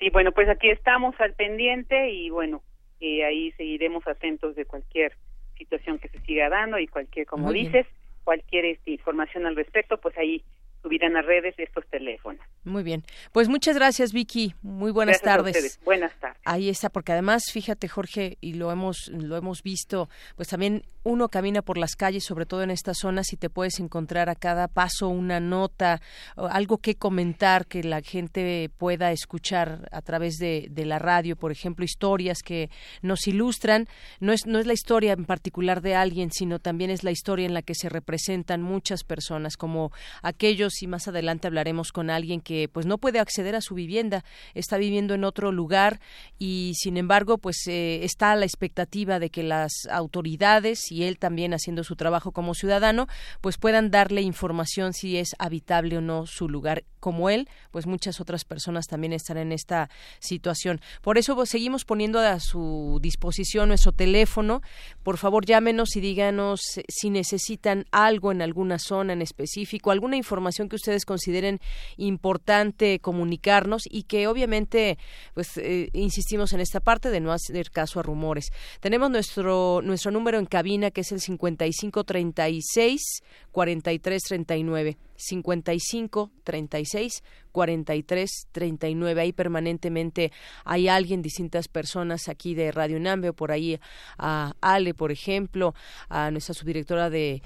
Sí, 0.00 0.10
bueno, 0.10 0.32
pues 0.32 0.48
aquí 0.48 0.68
estamos 0.68 1.14
al 1.20 1.32
pendiente 1.34 2.10
y 2.10 2.28
bueno, 2.30 2.60
eh, 2.98 3.24
ahí 3.24 3.52
seguiremos 3.52 4.04
atentos 4.08 4.56
de 4.56 4.64
cualquier 4.64 5.12
situación 5.56 6.00
que 6.00 6.08
se 6.08 6.18
siga 6.22 6.48
dando 6.48 6.76
y 6.76 6.88
cualquier, 6.88 7.24
como 7.26 7.52
dices, 7.52 7.86
cualquier 8.24 8.64
este, 8.64 8.90
información 8.90 9.46
al 9.46 9.54
respecto, 9.54 10.00
pues 10.00 10.18
ahí 10.18 10.42
subirán 10.82 11.16
a 11.16 11.22
redes 11.22 11.54
estos 11.58 11.86
teléfonos. 11.88 12.44
Muy 12.64 12.82
bien. 12.82 13.04
Pues 13.32 13.48
muchas 13.48 13.76
gracias, 13.76 14.12
Vicky. 14.12 14.54
Muy 14.62 14.90
buenas 14.90 15.20
tardes. 15.20 15.80
Buenas 15.84 16.12
tardes. 16.20 16.40
Ahí 16.44 16.68
está, 16.68 16.90
porque 16.90 17.12
además, 17.12 17.44
fíjate, 17.52 17.88
Jorge, 17.88 18.38
y 18.40 18.54
lo 18.54 18.70
hemos, 18.70 19.08
lo 19.08 19.36
hemos 19.36 19.62
visto, 19.62 20.08
pues 20.36 20.48
también 20.48 20.84
uno 21.02 21.28
camina 21.28 21.62
por 21.62 21.78
las 21.78 21.96
calles, 21.96 22.24
sobre 22.24 22.44
todo 22.44 22.62
en 22.62 22.70
estas 22.70 22.98
zonas, 22.98 23.32
y 23.32 23.36
te 23.36 23.48
puedes 23.48 23.80
encontrar 23.80 24.28
a 24.28 24.34
cada 24.34 24.68
paso 24.68 25.08
una 25.08 25.40
nota, 25.40 26.02
algo 26.36 26.78
que 26.78 26.96
comentar 26.96 27.66
que 27.66 27.82
la 27.82 28.02
gente 28.02 28.70
pueda 28.76 29.10
escuchar 29.12 29.88
a 29.92 30.02
través 30.02 30.36
de, 30.36 30.66
de 30.70 30.84
la 30.84 30.98
radio, 30.98 31.36
por 31.36 31.52
ejemplo, 31.52 31.84
historias 31.84 32.42
que 32.42 32.70
nos 33.00 33.26
ilustran. 33.26 33.86
No 34.20 34.32
es, 34.32 34.46
no 34.46 34.58
es 34.58 34.66
la 34.66 34.74
historia 34.74 35.12
en 35.12 35.24
particular 35.24 35.80
de 35.80 35.94
alguien, 35.94 36.30
sino 36.32 36.58
también 36.58 36.90
es 36.90 37.02
la 37.02 37.10
historia 37.10 37.46
en 37.46 37.54
la 37.54 37.62
que 37.62 37.74
se 37.74 37.88
representan 37.88 38.62
muchas 38.62 39.04
personas, 39.04 39.56
como 39.56 39.92
aquellos, 40.22 40.69
y 40.82 40.86
más 40.86 41.08
adelante 41.08 41.46
hablaremos 41.46 41.92
con 41.92 42.10
alguien 42.10 42.40
que 42.40 42.68
pues 42.68 42.86
no 42.86 42.98
puede 42.98 43.18
acceder 43.18 43.54
a 43.54 43.60
su 43.60 43.74
vivienda, 43.74 44.24
está 44.54 44.76
viviendo 44.76 45.14
en 45.14 45.24
otro 45.24 45.52
lugar 45.52 46.00
y 46.38 46.72
sin 46.76 46.96
embargo 46.96 47.38
pues 47.38 47.66
eh, 47.66 48.04
está 48.04 48.32
a 48.32 48.36
la 48.36 48.44
expectativa 48.44 49.18
de 49.18 49.30
que 49.30 49.42
las 49.42 49.72
autoridades 49.90 50.90
y 50.90 51.04
él 51.04 51.18
también 51.18 51.54
haciendo 51.54 51.84
su 51.84 51.96
trabajo 51.96 52.32
como 52.32 52.54
ciudadano 52.54 53.06
pues 53.40 53.58
puedan 53.58 53.90
darle 53.90 54.22
información 54.22 54.92
si 54.92 55.16
es 55.16 55.34
habitable 55.38 55.98
o 55.98 56.00
no 56.00 56.26
su 56.26 56.48
lugar 56.48 56.84
como 57.00 57.30
él, 57.30 57.48
pues 57.70 57.86
muchas 57.86 58.20
otras 58.20 58.44
personas 58.44 58.86
también 58.86 59.12
están 59.12 59.38
en 59.38 59.52
esta 59.52 59.90
situación. 60.20 60.80
Por 61.02 61.18
eso 61.18 61.34
pues, 61.34 61.48
seguimos 61.48 61.84
poniendo 61.84 62.20
a 62.20 62.38
su 62.38 62.98
disposición 63.02 63.68
nuestro 63.68 63.92
teléfono. 63.92 64.62
Por 65.02 65.16
favor, 65.16 65.44
llámenos 65.44 65.96
y 65.96 66.00
díganos 66.00 66.60
si 66.88 67.10
necesitan 67.10 67.86
algo 67.90 68.30
en 68.30 68.42
alguna 68.42 68.78
zona 68.78 69.14
en 69.14 69.22
específico, 69.22 69.90
alguna 69.90 70.16
información 70.16 70.59
que 70.68 70.76
ustedes 70.76 71.04
consideren 71.04 71.60
importante 71.96 72.98
comunicarnos 73.00 73.82
y 73.88 74.04
que 74.04 74.26
obviamente 74.26 74.98
pues 75.34 75.56
eh, 75.56 75.90
insistimos 75.92 76.52
en 76.52 76.60
esta 76.60 76.80
parte 76.80 77.10
de 77.10 77.20
no 77.20 77.32
hacer 77.32 77.70
caso 77.70 78.00
a 78.00 78.02
rumores. 78.02 78.50
Tenemos 78.80 79.10
nuestro 79.10 79.80
nuestro 79.82 80.10
número 80.10 80.38
en 80.38 80.46
cabina 80.46 80.90
que 80.90 81.02
es 81.02 81.12
el 81.12 81.20
5536 81.20 83.22
4339 83.52 84.96
55 85.16 86.30
36 86.44 87.22
43 87.52 88.30
39 88.52 89.20
ahí 89.20 89.32
permanentemente 89.32 90.32
hay 90.64 90.88
alguien 90.88 91.22
distintas 91.22 91.68
personas 91.68 92.28
aquí 92.28 92.54
de 92.54 92.72
Radio 92.72 92.98
Nambe 93.00 93.30
o 93.30 93.32
por 93.34 93.52
ahí 93.52 93.78
a 94.18 94.54
Ale 94.60 94.94
por 94.94 95.12
ejemplo 95.12 95.74
a 96.08 96.30
nuestra 96.30 96.54
subdirectora 96.54 97.10
de, 97.10 97.42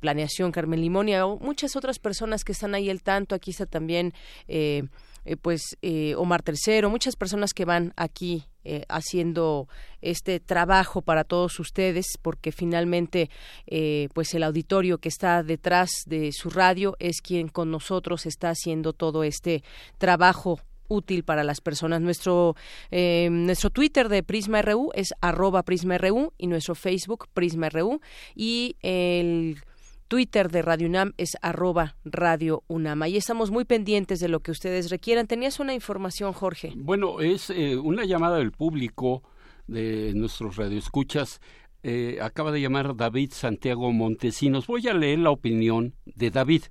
planeación 0.00 0.52
Carmen 0.52 0.80
Limonia 0.80 1.26
o 1.26 1.38
muchas 1.38 1.76
otras 1.76 1.98
personas 1.98 2.44
que 2.44 2.52
están 2.52 2.74
ahí 2.74 2.88
al 2.90 3.02
tanto. 3.02 3.34
Aquí 3.34 3.50
está 3.50 3.66
también 3.66 4.14
eh, 4.48 4.84
eh, 5.24 5.36
pues 5.36 5.76
eh, 5.82 6.14
Omar 6.14 6.42
Tercero, 6.42 6.88
muchas 6.88 7.16
personas 7.16 7.52
que 7.52 7.64
van 7.64 7.92
aquí 7.96 8.44
eh, 8.66 8.84
haciendo 8.88 9.68
este 10.02 10.40
trabajo 10.40 11.02
para 11.02 11.24
todos 11.24 11.58
ustedes, 11.58 12.18
porque 12.20 12.52
finalmente, 12.52 13.30
pues 14.12 14.34
el 14.34 14.42
auditorio 14.42 14.98
que 14.98 15.08
está 15.08 15.42
detrás 15.42 15.90
de 16.06 16.30
su 16.32 16.50
radio 16.50 16.96
es 16.98 17.20
quien 17.22 17.48
con 17.48 17.70
nosotros 17.70 18.26
está 18.26 18.50
haciendo 18.50 18.92
todo 18.92 19.24
este 19.24 19.64
trabajo 19.98 20.60
útil 20.88 21.24
para 21.24 21.42
las 21.42 21.60
personas. 21.60 22.00
Nuestro, 22.02 22.54
nuestro 22.92 23.70
Twitter 23.70 24.08
de 24.08 24.22
Prisma 24.22 24.62
RU 24.62 24.90
es 24.94 25.08
arroba 25.20 25.64
Prisma 25.64 25.98
RU 25.98 26.32
y 26.38 26.46
nuestro 26.46 26.74
Facebook 26.76 27.26
Prisma 27.32 27.68
RU 27.70 28.00
y 28.36 28.76
el 28.82 29.56
Twitter 30.08 30.50
de 30.50 30.62
Radio 30.62 30.88
UNAM 30.88 31.14
es 31.16 31.36
arroba 31.42 31.96
Radio 32.04 32.62
UNAM. 32.68 33.02
Ahí 33.02 33.16
estamos 33.16 33.50
muy 33.50 33.64
pendientes 33.64 34.20
de 34.20 34.28
lo 34.28 34.40
que 34.40 34.52
ustedes 34.52 34.88
requieran. 34.90 35.26
Tenías 35.26 35.58
una 35.58 35.74
información, 35.74 36.32
Jorge. 36.32 36.72
Bueno, 36.76 37.20
es 37.20 37.50
eh, 37.50 37.76
una 37.76 38.04
llamada 38.04 38.38
del 38.38 38.52
público 38.52 39.24
de 39.66 40.12
nuestros 40.14 40.56
radioescuchas. 40.56 41.40
Eh, 41.82 42.18
acaba 42.22 42.52
de 42.52 42.60
llamar 42.60 42.96
David 42.96 43.32
Santiago 43.32 43.92
Montesinos. 43.92 44.68
Voy 44.68 44.86
a 44.86 44.94
leer 44.94 45.18
la 45.18 45.30
opinión 45.30 45.94
de 46.04 46.30
David. 46.30 46.62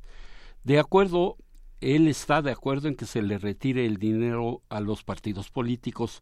De 0.63 0.79
acuerdo, 0.79 1.35
él 1.81 2.07
está 2.07 2.41
de 2.41 2.51
acuerdo 2.51 2.87
en 2.87 2.95
que 2.95 3.05
se 3.05 3.21
le 3.21 3.37
retire 3.37 3.85
el 3.85 3.97
dinero 3.97 4.61
a 4.69 4.79
los 4.79 5.03
partidos 5.03 5.51
políticos, 5.51 6.21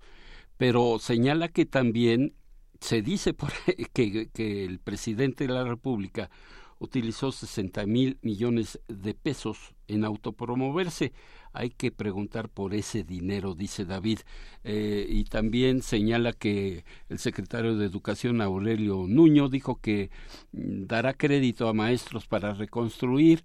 pero 0.57 0.97
señala 0.97 1.47
que 1.47 1.67
también 1.67 2.33
se 2.81 3.03
dice 3.03 3.35
por, 3.35 3.51
que 3.93 4.65
el 4.65 4.79
presidente 4.79 5.45
de 5.45 5.53
la 5.53 5.63
República 5.63 6.31
utilizó 6.83 7.31
60 7.31 7.85
mil 7.85 8.17
millones 8.21 8.79
de 8.87 9.13
pesos 9.13 9.73
en 9.87 10.03
autopromoverse. 10.03 11.13
Hay 11.53 11.69
que 11.69 11.91
preguntar 11.91 12.49
por 12.49 12.73
ese 12.73 13.03
dinero, 13.03 13.55
dice 13.55 13.85
David. 13.85 14.19
Eh, 14.63 15.05
y 15.09 15.23
también 15.23 15.81
señala 15.81 16.33
que 16.33 16.83
el 17.09 17.19
secretario 17.19 17.77
de 17.77 17.85
Educación, 17.85 18.41
Aurelio 18.41 19.05
Nuño, 19.07 19.47
dijo 19.47 19.79
que 19.79 20.11
mm, 20.51 20.85
dará 20.87 21.13
crédito 21.13 21.69
a 21.69 21.73
maestros 21.73 22.27
para 22.27 22.53
reconstruir. 22.53 23.43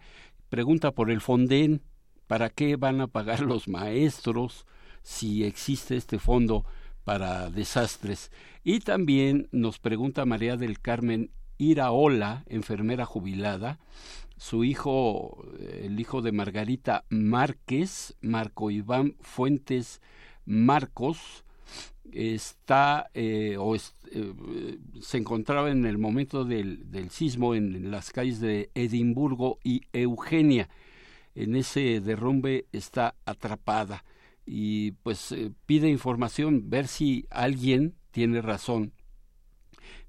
Pregunta 0.49 0.91
por 0.93 1.11
el 1.11 1.21
Fonden. 1.21 1.83
¿Para 2.27 2.51
qué 2.51 2.77
van 2.77 3.01
a 3.01 3.07
pagar 3.07 3.41
los 3.41 3.69
maestros 3.69 4.67
si 5.03 5.45
existe 5.45 5.97
este 5.97 6.19
fondo 6.19 6.67
para 7.05 7.51
desastres? 7.51 8.31
Y 8.65 8.81
también 8.81 9.49
nos 9.51 9.79
pregunta 9.79 10.27
María 10.27 10.57
del 10.57 10.81
Carmen 10.81 11.31
Iraola, 11.59 12.45
enfermera 12.47 13.05
jubilada, 13.05 13.79
su 14.37 14.65
hijo, 14.65 15.45
el 15.83 15.99
hijo 15.99 16.23
de 16.23 16.33
Margarita 16.33 17.05
Márquez, 17.11 18.17
Marco 18.21 18.71
Iván 18.71 19.17
Fuentes 19.21 20.01
Marcos, 20.45 21.45
está 22.13 23.11
eh, 23.15 23.57
o 23.59 23.75
eh, 23.77 23.81
se 25.01 25.19
encontraba 25.19 25.71
en 25.71 25.85
el 25.85 25.99
momento 25.99 26.45
del, 26.45 26.87
sismo 27.11 27.55
en, 27.55 27.91
las 27.91 28.11
calles 28.11 28.41
de 28.41 28.71
Edimburgo 28.75 29.59
y 29.63 29.83
Eugenia. 29.93 30.69
En 31.35 31.55
ese 31.55 32.01
derrumbe 32.01 32.67
está 32.73 33.15
atrapada 33.25 34.05
y 34.47 34.93
pues 35.03 35.33
eh, 35.33 35.53
pide 35.67 35.89
información, 35.89 36.71
ver 36.71 36.89
si 36.89 37.27
alguien 37.31 37.95
tiene 38.11 38.41
razón 38.41 38.93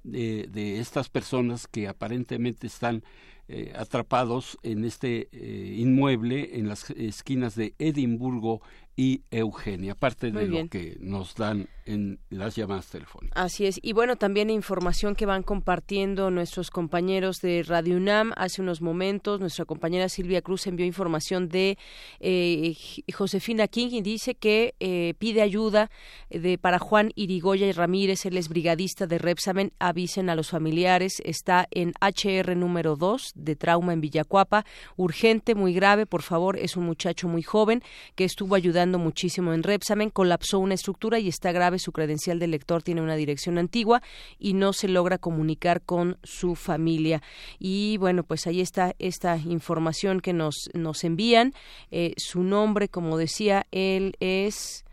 de, 0.04 0.80
estas 0.80 1.10
personas 1.10 1.68
que 1.68 1.88
aparentemente 1.88 2.68
están 2.68 3.04
eh, 3.48 3.74
atrapados 3.76 4.58
en 4.64 4.86
este 4.86 5.28
eh, 5.32 5.76
inmueble 5.78 6.58
en 6.58 6.68
las 6.68 6.90
esquinas 6.92 7.56
de 7.56 7.74
Edimburgo 7.80 8.62
y 9.00 9.24
Eugenia, 9.32 9.94
aparte 9.94 10.30
de 10.30 10.46
lo 10.46 10.68
que 10.68 10.98
nos 11.00 11.34
dan 11.36 11.70
en 11.86 12.20
las 12.30 12.58
llamadas 12.58 12.88
telefónicas. 12.88 13.42
Así 13.42 13.66
es. 13.66 13.80
Y 13.82 13.94
bueno, 13.94 14.18
también 14.18 14.50
información 14.50 15.16
que 15.16 15.26
van 15.26 15.42
compartiendo 15.42 16.30
nuestros 16.32 16.70
compañeros 16.70 17.40
de 17.40 17.64
Radio 17.64 17.96
UNAM. 17.96 18.34
Hace 18.36 18.62
unos 18.62 18.82
momentos, 18.82 19.40
nuestra 19.40 19.64
compañera 19.64 20.10
Silvia 20.10 20.42
Cruz 20.42 20.68
envió 20.68 20.86
información 20.86 21.48
de 21.48 21.78
eh, 22.20 22.76
Josefina 23.14 23.70
King 23.70 23.88
y 23.92 24.02
dice 24.02 24.36
que 24.36 24.76
eh, 24.82 25.14
pide 25.18 25.44
ayuda 25.44 25.90
de 26.30 26.58
para 26.58 26.78
Juan 26.78 27.14
Irigoya 27.16 27.68
y 27.68 27.72
Ramírez, 27.72 28.26
él 28.26 28.36
es 28.36 28.50
brigadista 28.50 29.08
de 29.08 29.18
Repsamen. 29.18 29.72
Avisen 29.80 30.30
a 30.30 30.36
los 30.36 30.50
familiares. 30.50 31.22
Está 31.24 31.70
en 31.72 31.94
HR 32.02 32.54
número 32.58 32.98
2 32.98 33.32
de 33.36 33.56
trauma 33.56 33.94
en 33.94 34.02
Villacuapa. 34.02 34.66
Urgente, 34.98 35.56
muy 35.56 35.74
grave, 35.74 36.06
por 36.06 36.22
favor. 36.22 36.58
Es 36.58 36.76
un 36.76 36.86
muchacho 36.86 37.30
muy 37.30 37.44
joven 37.44 37.82
que 38.16 38.26
estuvo 38.26 38.56
ayudando 38.56 38.89
muchísimo 38.98 39.54
en 39.54 39.62
Repsamen, 39.62 40.10
colapsó 40.10 40.58
una 40.58 40.74
estructura 40.74 41.20
y 41.20 41.28
está 41.28 41.52
grave, 41.52 41.78
su 41.78 41.92
credencial 41.92 42.40
de 42.40 42.48
lector 42.48 42.82
tiene 42.82 43.02
una 43.02 43.16
dirección 43.16 43.58
antigua 43.58 44.02
y 44.40 44.54
no 44.54 44.74
se 44.74 44.88
logra 44.88 45.18
comunicar 45.18 45.82
con 45.82 46.18
su 46.24 46.56
familia. 46.56 47.22
Y 47.60 47.98
bueno, 47.98 48.24
pues 48.24 48.48
ahí 48.48 48.62
está 48.62 48.96
esta 48.98 49.38
información 49.38 50.22
que 50.22 50.34
nos, 50.34 50.70
nos 50.74 51.04
envían. 51.04 51.54
Eh, 51.92 52.14
su 52.18 52.42
nombre, 52.44 52.90
como 52.90 53.18
decía, 53.18 53.68
él 53.72 54.16
es... 54.20 54.86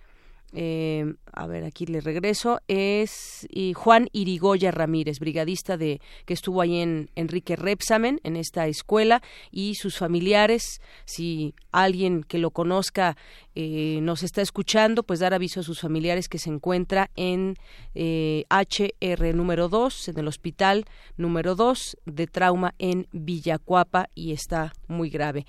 Eh, 0.53 1.15
a 1.33 1.47
ver, 1.47 1.65
aquí 1.65 1.87
le 1.87 2.01
regreso, 2.01 2.61
es 2.69 3.47
Juan 3.75 4.09
Irigoya 4.13 4.71
Ramírez, 4.71 5.19
brigadista 5.19 5.77
de 5.77 6.01
que 6.25 6.35
estuvo 6.35 6.61
ahí 6.61 6.81
en 6.81 7.11
Enrique 7.15 7.57
Repsamen, 7.57 8.21
en 8.23 8.37
esta 8.37 8.67
escuela, 8.67 9.23
y 9.51 9.75
sus 9.75 9.99
familiares, 9.99 10.81
si 11.05 11.55
alguien 11.73 12.23
que 12.23 12.39
lo 12.39 12.51
conozca 12.53 13.17
eh, 13.55 14.01
nos 14.03 14.23
está 14.23 14.43
escuchando, 14.43 15.03
pues 15.03 15.21
dar 15.21 15.35
aviso 15.35 15.61
a 15.61 15.63
sus 15.63 15.81
familiares 15.81 16.29
que 16.29 16.39
se 16.39 16.51
encuentra 16.51 17.11
en 17.17 17.57
eh, 17.95 18.45
HR 18.51 19.35
número 19.35 19.69
2, 19.69 20.09
en 20.09 20.19
el 20.19 20.29
hospital 20.29 20.85
número 21.17 21.55
2 21.55 21.97
de 22.05 22.27
trauma 22.27 22.75
en 22.79 23.09
Villacuapa 23.13 24.09
y 24.15 24.33
está 24.33 24.73
muy 24.89 25.11
grave. 25.11 25.47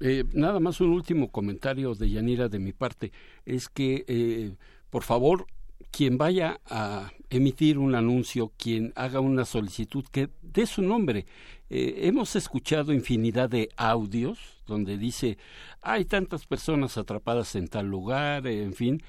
Eh, 0.00 0.24
nada 0.32 0.60
más 0.60 0.80
un 0.80 0.90
último 0.90 1.30
comentario 1.30 1.94
de 1.94 2.08
Yanira 2.08 2.48
de 2.48 2.58
mi 2.58 2.72
parte 2.72 3.12
es 3.44 3.68
que 3.68 4.04
eh, 4.08 4.54
por 4.88 5.02
favor 5.02 5.46
quien 5.90 6.16
vaya 6.16 6.60
a 6.66 7.12
emitir 7.28 7.76
un 7.76 7.94
anuncio, 7.94 8.52
quien 8.56 8.92
haga 8.96 9.20
una 9.20 9.44
solicitud, 9.44 10.04
que 10.10 10.30
dé 10.40 10.64
su 10.66 10.82
nombre. 10.82 11.26
Eh, 11.68 12.00
hemos 12.04 12.34
escuchado 12.36 12.92
infinidad 12.92 13.50
de 13.50 13.68
audios 13.76 14.62
donde 14.66 14.96
dice 14.96 15.36
hay 15.82 16.04
tantas 16.04 16.46
personas 16.46 16.96
atrapadas 16.96 17.54
en 17.56 17.68
tal 17.68 17.86
lugar, 17.86 18.46
en 18.46 18.72
fin. 18.72 19.02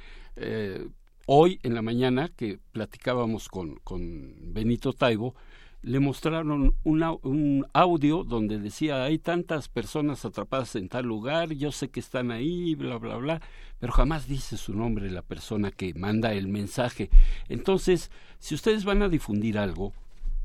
hoy 1.25 1.59
en 1.63 1.73
la 1.75 1.81
mañana 1.81 2.29
que 2.29 2.59
platicábamos 2.71 3.47
con, 3.47 3.75
con 3.83 4.53
Benito 4.53 4.91
Taibo, 4.91 5.35
le 5.81 5.99
mostraron 5.99 6.75
un 6.83 7.65
audio 7.73 8.23
donde 8.23 8.59
decía 8.59 9.03
hay 9.03 9.17
tantas 9.17 9.67
personas 9.67 10.25
atrapadas 10.25 10.75
en 10.75 10.89
tal 10.89 11.05
lugar, 11.05 11.53
yo 11.53 11.71
sé 11.71 11.89
que 11.89 11.99
están 11.99 12.31
ahí, 12.31 12.75
bla, 12.75 12.97
bla, 12.97 13.17
bla, 13.17 13.41
pero 13.79 13.91
jamás 13.91 14.27
dice 14.27 14.57
su 14.57 14.73
nombre 14.73 15.09
la 15.09 15.23
persona 15.23 15.71
que 15.71 15.93
manda 15.93 16.33
el 16.33 16.47
mensaje. 16.47 17.09
Entonces, 17.49 18.11
si 18.39 18.53
ustedes 18.53 18.85
van 18.85 19.01
a 19.01 19.09
difundir 19.09 19.57
algo, 19.57 19.93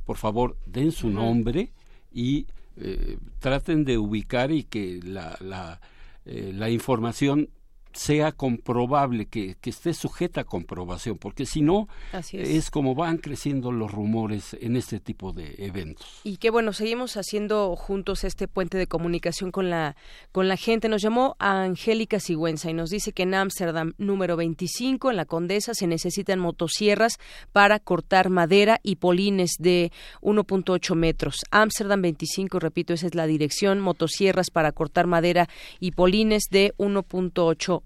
por 0.07 0.17
favor, 0.17 0.57
den 0.67 0.93
su 0.93 1.11
nombre 1.11 1.73
y 2.13 2.47
eh, 2.77 3.19
traten 3.39 3.85
de 3.85 3.99
ubicar 3.99 4.53
y 4.53 4.65
que 4.65 5.01
la, 5.03 5.37
la 5.41 5.81
eh, 6.27 6.53
la 6.53 6.71
información 6.71 7.51
sea 7.97 8.33
comprobable, 8.33 9.27
que, 9.27 9.57
que, 9.61 9.71
esté 9.71 9.95
sujeta 9.95 10.43
a 10.43 10.45
comprobación, 10.45 11.17
porque 11.17 11.47
si 11.47 11.63
no, 11.63 11.89
es. 12.33 12.71
como 12.71 12.95
van 12.95 13.17
creciendo 13.17 13.73
los 13.73 13.91
rumores 13.91 14.55
en 14.61 14.77
este 14.77 15.01
tipo 15.01 15.33
de 15.33 15.55
eventos. 15.59 16.21
Y 16.23 16.37
qué 16.37 16.51
bueno, 16.51 16.73
seguimos 16.73 17.17
haciendo 17.17 17.75
juntos 17.75 18.25
este 18.25 18.49
puente 18.49 18.77
de 18.77 18.87
comunicación 18.87 19.51
con 19.51 19.71
la, 19.71 19.97
con 20.31 20.47
la 20.47 20.57
gente. 20.57 20.89
Nos 20.89 21.01
llamó 21.01 21.37
a 21.39 21.63
Angélica 21.63 22.21
Sigüenza 22.21 22.71
y 22.71 22.75
nos 22.75 22.91
dice 22.91 23.13
que 23.13 23.23
en 23.23 23.35
Ámsterdam, 23.35 23.95
número 23.97 24.37
25, 24.37 25.11
en 25.11 25.17
la 25.17 25.25
Condesa, 25.25 25.73
se 25.75 25.87
necesitan 25.87 26.39
motosierras 26.39 27.15
para 27.53 27.81
cortar 27.81 28.29
madera 28.29 28.79
y 28.83 28.97
polines 28.97 29.53
de 29.59 29.91
1.8 30.21 30.95
metros. 30.95 31.37
Ámsterdam 31.51 32.03
25, 32.03 32.59
repito, 32.59 32.93
esa 32.93 33.07
es 33.07 33.15
la 33.15 33.27
dirección, 33.27 33.81
motosierras 33.81 34.51
para 34.51 34.73
cortar 34.73 35.07
madera 35.07 35.49
y 35.81 35.93
polines 35.93 36.45
de 36.51 36.75
1.8 36.77 37.81
metros. 37.81 37.86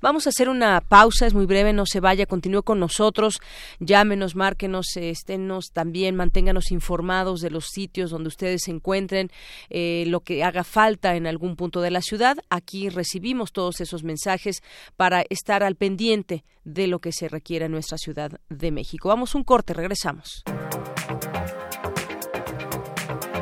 Vamos 0.00 0.26
a 0.26 0.30
hacer 0.30 0.48
una 0.48 0.80
pausa, 0.80 1.26
es 1.26 1.34
muy 1.34 1.46
breve, 1.46 1.72
no 1.72 1.86
se 1.86 2.00
vaya, 2.00 2.26
continúe 2.26 2.62
con 2.62 2.78
nosotros, 2.78 3.40
llámenos, 3.80 4.36
márquenos, 4.36 4.86
esténnos 4.96 5.70
también, 5.72 6.14
manténganos 6.14 6.70
informados 6.70 7.40
de 7.40 7.50
los 7.50 7.66
sitios 7.66 8.10
donde 8.10 8.28
ustedes 8.28 8.62
se 8.64 8.70
encuentren, 8.70 9.30
eh, 9.70 10.04
lo 10.06 10.20
que 10.20 10.44
haga 10.44 10.64
falta 10.64 11.16
en 11.16 11.26
algún 11.26 11.56
punto 11.56 11.80
de 11.80 11.90
la 11.90 12.02
ciudad. 12.02 12.36
Aquí 12.50 12.88
recibimos 12.88 13.52
todos 13.52 13.80
esos 13.80 14.04
mensajes 14.04 14.62
para 14.96 15.24
estar 15.28 15.62
al 15.62 15.76
pendiente 15.76 16.44
de 16.64 16.86
lo 16.86 17.00
que 17.00 17.12
se 17.12 17.28
requiere 17.28 17.66
en 17.66 17.72
nuestra 17.72 17.98
Ciudad 17.98 18.40
de 18.48 18.70
México. 18.70 19.08
Vamos 19.08 19.34
un 19.34 19.44
corte, 19.44 19.74
regresamos. 19.74 20.44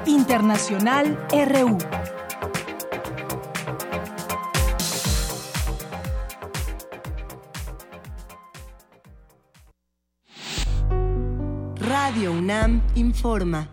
Internacional 0.07 1.18
RU. 1.30 1.78
Radio 11.83 12.30
UNAM 12.30 12.80
informa. 12.95 13.68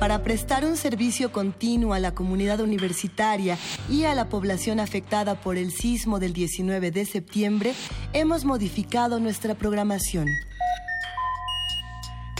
Para 0.00 0.22
prestar 0.22 0.64
un 0.64 0.74
servicio 0.78 1.32
continuo 1.32 1.92
a 1.92 1.98
la 1.98 2.14
comunidad 2.14 2.60
universitaria 2.60 3.58
y 3.90 4.04
a 4.04 4.14
la 4.14 4.30
población 4.30 4.80
afectada 4.80 5.38
por 5.38 5.58
el 5.58 5.70
sismo 5.70 6.18
del 6.18 6.32
19 6.32 6.90
de 6.90 7.04
septiembre, 7.04 7.74
hemos 8.14 8.46
modificado 8.46 9.20
nuestra 9.20 9.54
programación. 9.54 10.28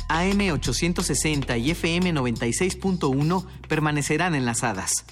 AM 0.09 0.41
860 0.41 1.59
y 1.59 1.73
FM 1.73 2.15
96.1 2.15 3.45
permanecerán 3.69 4.35
enlazadas. 4.35 5.05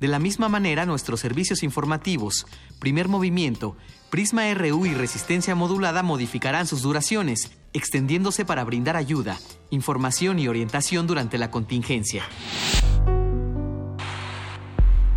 De 0.00 0.08
la 0.08 0.18
misma 0.18 0.50
manera, 0.50 0.84
nuestros 0.84 1.20
servicios 1.20 1.62
informativos, 1.62 2.46
primer 2.78 3.08
movimiento, 3.08 3.74
Prisma 4.10 4.52
RU 4.52 4.84
y 4.84 4.92
resistencia 4.92 5.54
modulada 5.54 6.02
modificarán 6.02 6.66
sus 6.66 6.82
duraciones 6.82 7.52
extendiéndose 7.72 8.44
para 8.44 8.64
brindar 8.64 8.96
ayuda, 8.96 9.38
información 9.70 10.38
y 10.38 10.48
orientación 10.48 11.06
durante 11.06 11.38
la 11.38 11.50
contingencia. 11.50 12.24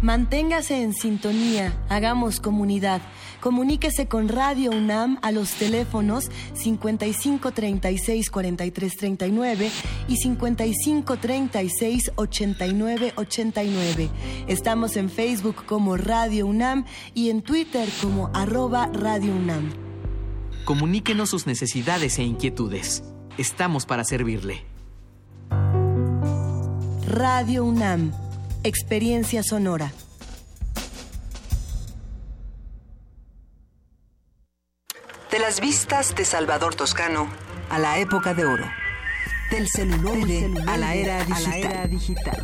Manténgase 0.01 0.83
en 0.83 0.93
sintonía, 0.93 1.73
hagamos 1.89 2.39
comunidad. 2.39 3.01
Comuníquese 3.39 4.07
con 4.07 4.27
Radio 4.27 4.69
UNAM 4.69 5.17
a 5.23 5.31
los 5.31 5.51
teléfonos 5.53 6.29
55 6.53 7.51
36 7.51 8.29
43 8.29 8.97
39 8.97 9.71
y 10.07 10.17
55 10.17 11.17
36 11.17 12.11
89 12.15 13.13
89. 13.15 14.09
Estamos 14.47 14.95
en 14.95 15.09
Facebook 15.09 15.65
como 15.65 15.97
Radio 15.97 16.45
UNAM 16.45 16.85
y 17.15 17.31
en 17.31 17.41
Twitter 17.41 17.89
como 18.01 18.29
arroba 18.33 18.87
Radio 18.93 19.33
UNAM. 19.35 19.94
Comuníquenos 20.65 21.29
sus 21.29 21.45
necesidades 21.45 22.17
e 22.17 22.23
inquietudes. 22.23 23.03
Estamos 23.37 23.85
para 23.85 24.03
servirle. 24.03 24.65
Radio 27.07 27.63
UNAM, 27.63 28.11
Experiencia 28.63 29.43
Sonora. 29.43 29.93
De 35.31 35.37
las 35.37 35.61
vistas 35.61 36.15
de 36.15 36.25
Salvador 36.25 36.73
Toscano 36.73 37.27
a 37.69 37.77
la 37.77 37.99
época 37.99 38.33
de 38.33 38.45
oro. 38.45 38.65
Del 39.51 39.67
celular 39.67 40.17
a, 40.67 40.77
la 40.77 40.95
era 40.95 41.23
digital. 41.85 42.43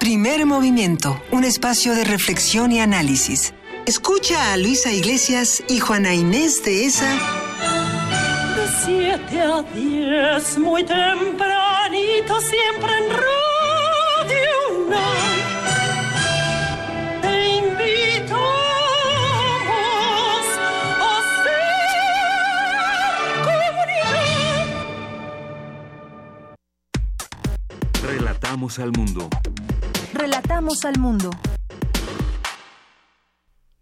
Primer 0.00 0.44
movimiento, 0.46 1.22
un 1.30 1.44
espacio 1.44 1.94
de 1.94 2.02
reflexión 2.04 2.72
y 2.72 2.80
análisis. 2.80 3.52
Escucha 3.84 4.54
a 4.54 4.56
Luisa 4.56 4.90
Iglesias 4.90 5.62
y 5.68 5.78
Juana 5.78 6.14
Inés 6.14 6.64
de 6.64 6.86
esa. 6.86 7.12
De 8.56 8.66
7 8.86 9.40
a 9.42 9.62
10, 9.74 10.58
muy 10.58 10.84
tempranito, 10.84 12.40
siempre 12.40 12.96
en 12.96 13.10
Radio 13.10 13.28
Te 17.20 17.58
invito 17.58 18.40
a 20.98 21.22
ser 21.44 21.60
Relatamos 28.02 28.78
al 28.78 28.92
mundo. 28.92 29.28
Relatamos 30.20 30.84
al 30.84 30.98
mundo. 30.98 31.30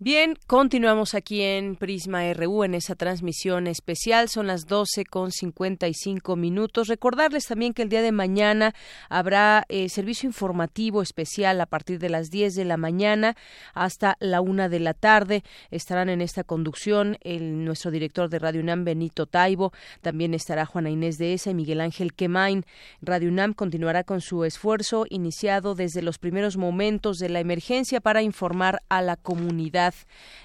Bien, 0.00 0.36
continuamos 0.46 1.14
aquí 1.14 1.42
en 1.42 1.74
Prisma 1.74 2.32
RU 2.32 2.62
en 2.62 2.74
esa 2.74 2.94
transmisión 2.94 3.66
especial. 3.66 4.28
Son 4.28 4.46
las 4.46 4.68
12 4.68 5.04
con 5.04 5.32
55 5.32 6.36
minutos. 6.36 6.86
Recordarles 6.86 7.46
también 7.46 7.74
que 7.74 7.82
el 7.82 7.88
día 7.88 8.00
de 8.00 8.12
mañana 8.12 8.76
habrá 9.08 9.64
eh, 9.68 9.88
servicio 9.88 10.28
informativo 10.28 11.02
especial 11.02 11.60
a 11.60 11.66
partir 11.66 11.98
de 11.98 12.10
las 12.10 12.30
10 12.30 12.54
de 12.54 12.64
la 12.64 12.76
mañana 12.76 13.34
hasta 13.74 14.16
la 14.20 14.40
una 14.40 14.68
de 14.68 14.78
la 14.78 14.94
tarde. 14.94 15.42
Estarán 15.72 16.10
en 16.10 16.20
esta 16.20 16.44
conducción 16.44 17.18
nuestro 17.24 17.90
director 17.90 18.28
de 18.28 18.38
Radio 18.38 18.60
UNAM, 18.60 18.84
Benito 18.84 19.26
Taibo. 19.26 19.72
También 20.00 20.32
estará 20.32 20.64
Juana 20.64 20.90
Inés 20.90 21.18
de 21.18 21.34
Esa 21.34 21.50
y 21.50 21.54
Miguel 21.54 21.80
Ángel 21.80 22.14
Quemain. 22.14 22.64
Radio 23.02 23.30
UNAM 23.30 23.52
continuará 23.52 24.04
con 24.04 24.20
su 24.20 24.44
esfuerzo 24.44 25.06
iniciado 25.10 25.74
desde 25.74 26.02
los 26.02 26.18
primeros 26.18 26.56
momentos 26.56 27.18
de 27.18 27.30
la 27.30 27.40
emergencia 27.40 28.00
para 28.00 28.22
informar 28.22 28.80
a 28.88 29.02
la 29.02 29.16
comunidad 29.16 29.87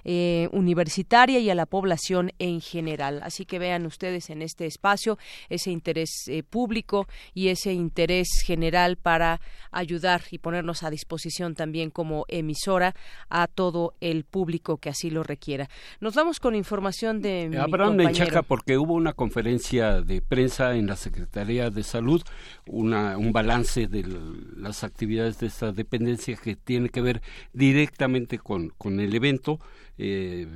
eh, 0.03 0.49
universitaria 0.51 1.39
y 1.39 1.49
a 1.49 1.55
la 1.55 1.65
población 1.65 2.31
en 2.39 2.61
general. 2.61 3.21
Así 3.23 3.45
que 3.45 3.59
vean 3.59 3.85
ustedes 3.85 4.29
en 4.29 4.41
este 4.41 4.65
espacio 4.65 5.17
ese 5.49 5.71
interés 5.71 6.09
eh, 6.27 6.43
público 6.43 7.07
y 7.33 7.49
ese 7.49 7.73
interés 7.73 8.27
general 8.45 8.97
para 8.97 9.41
ayudar 9.71 10.21
y 10.31 10.37
ponernos 10.37 10.83
a 10.83 10.89
disposición 10.89 11.55
también 11.55 11.89
como 11.89 12.25
emisora 12.27 12.95
a 13.29 13.47
todo 13.47 13.95
el 14.01 14.23
público 14.23 14.77
que 14.77 14.89
así 14.89 15.09
lo 15.09 15.23
requiera. 15.23 15.69
Nos 15.99 16.15
vamos 16.15 16.39
con 16.39 16.55
información 16.55 17.21
de 17.21 17.49
mi 17.49 17.57
Abraham 17.57 17.95
Menchaca, 17.95 18.43
porque 18.43 18.77
hubo 18.77 18.93
una 18.93 19.13
conferencia 19.13 20.01
de 20.01 20.21
prensa 20.21 20.75
en 20.75 20.87
la 20.87 20.95
Secretaría 20.95 21.69
de 21.69 21.83
Salud, 21.83 22.21
una, 22.65 23.17
un 23.17 23.31
balance 23.31 23.87
de 23.87 24.03
las 24.55 24.83
actividades 24.83 25.39
de 25.39 25.47
esta 25.47 25.71
dependencia 25.71 26.35
que 26.35 26.55
tiene 26.55 26.89
que 26.89 27.01
ver 27.01 27.21
directamente 27.53 28.37
con, 28.37 28.69
con 28.69 28.99
el 28.99 29.13
evento 29.15 29.32
eh, 29.97 30.47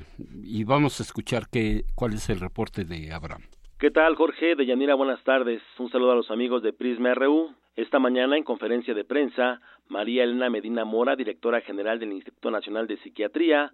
y 0.44 0.64
vamos 0.64 1.00
a 1.00 1.04
escuchar 1.04 1.44
qué, 1.52 1.84
cuál 1.96 2.14
es 2.14 2.30
el 2.30 2.40
reporte 2.40 2.84
de 2.84 3.12
Abraham. 3.14 3.44
¿Qué 3.80 3.92
tal, 3.92 4.16
Jorge? 4.16 4.56
De 4.56 4.66
Yanira, 4.66 4.96
buenas 4.96 5.24
tardes. 5.24 5.62
Un 5.78 5.92
saludo 5.92 6.12
a 6.12 6.16
los 6.16 6.32
amigos 6.32 6.64
de 6.64 6.74
Prisma 6.74 7.14
RU. 7.14 7.54
Esta 7.76 8.00
mañana, 8.00 8.36
en 8.36 8.44
conferencia 8.44 8.96
de 8.96 9.04
prensa, 9.04 9.62
María 9.88 10.24
Elena 10.24 10.50
Medina 10.50 10.84
Mora, 10.84 11.16
directora 11.16 11.62
general 11.62 12.00
del 12.00 12.12
Instituto 12.12 12.50
Nacional 12.50 12.88
de 12.88 12.98
Psiquiatría, 12.98 13.72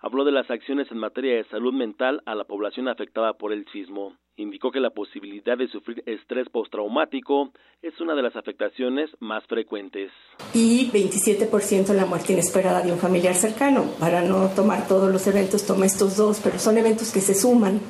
habló 0.00 0.24
de 0.24 0.32
las 0.32 0.50
acciones 0.50 0.90
en 0.90 0.98
materia 0.98 1.36
de 1.36 1.44
salud 1.44 1.72
mental 1.72 2.22
a 2.26 2.34
la 2.34 2.44
población 2.44 2.88
afectada 2.88 3.34
por 3.34 3.52
el 3.52 3.66
sismo. 3.72 4.14
Indicó 4.38 4.70
que 4.70 4.80
la 4.80 4.90
posibilidad 4.90 5.56
de 5.56 5.66
sufrir 5.68 6.02
estrés 6.04 6.46
postraumático 6.50 7.52
es 7.80 7.98
una 8.02 8.14
de 8.14 8.20
las 8.20 8.36
afectaciones 8.36 9.08
más 9.18 9.46
frecuentes. 9.46 10.12
Y 10.52 10.90
27% 10.90 11.94
la 11.94 12.04
muerte 12.04 12.34
inesperada 12.34 12.82
de 12.82 12.92
un 12.92 12.98
familiar 12.98 13.34
cercano. 13.34 13.86
Para 13.98 14.20
no 14.20 14.48
tomar 14.54 14.86
todos 14.86 15.10
los 15.10 15.26
eventos, 15.26 15.66
toma 15.66 15.86
estos 15.86 16.18
dos, 16.18 16.40
pero 16.44 16.58
son 16.58 16.76
eventos 16.76 17.12
que 17.12 17.20
se 17.20 17.34
suman 17.34 17.80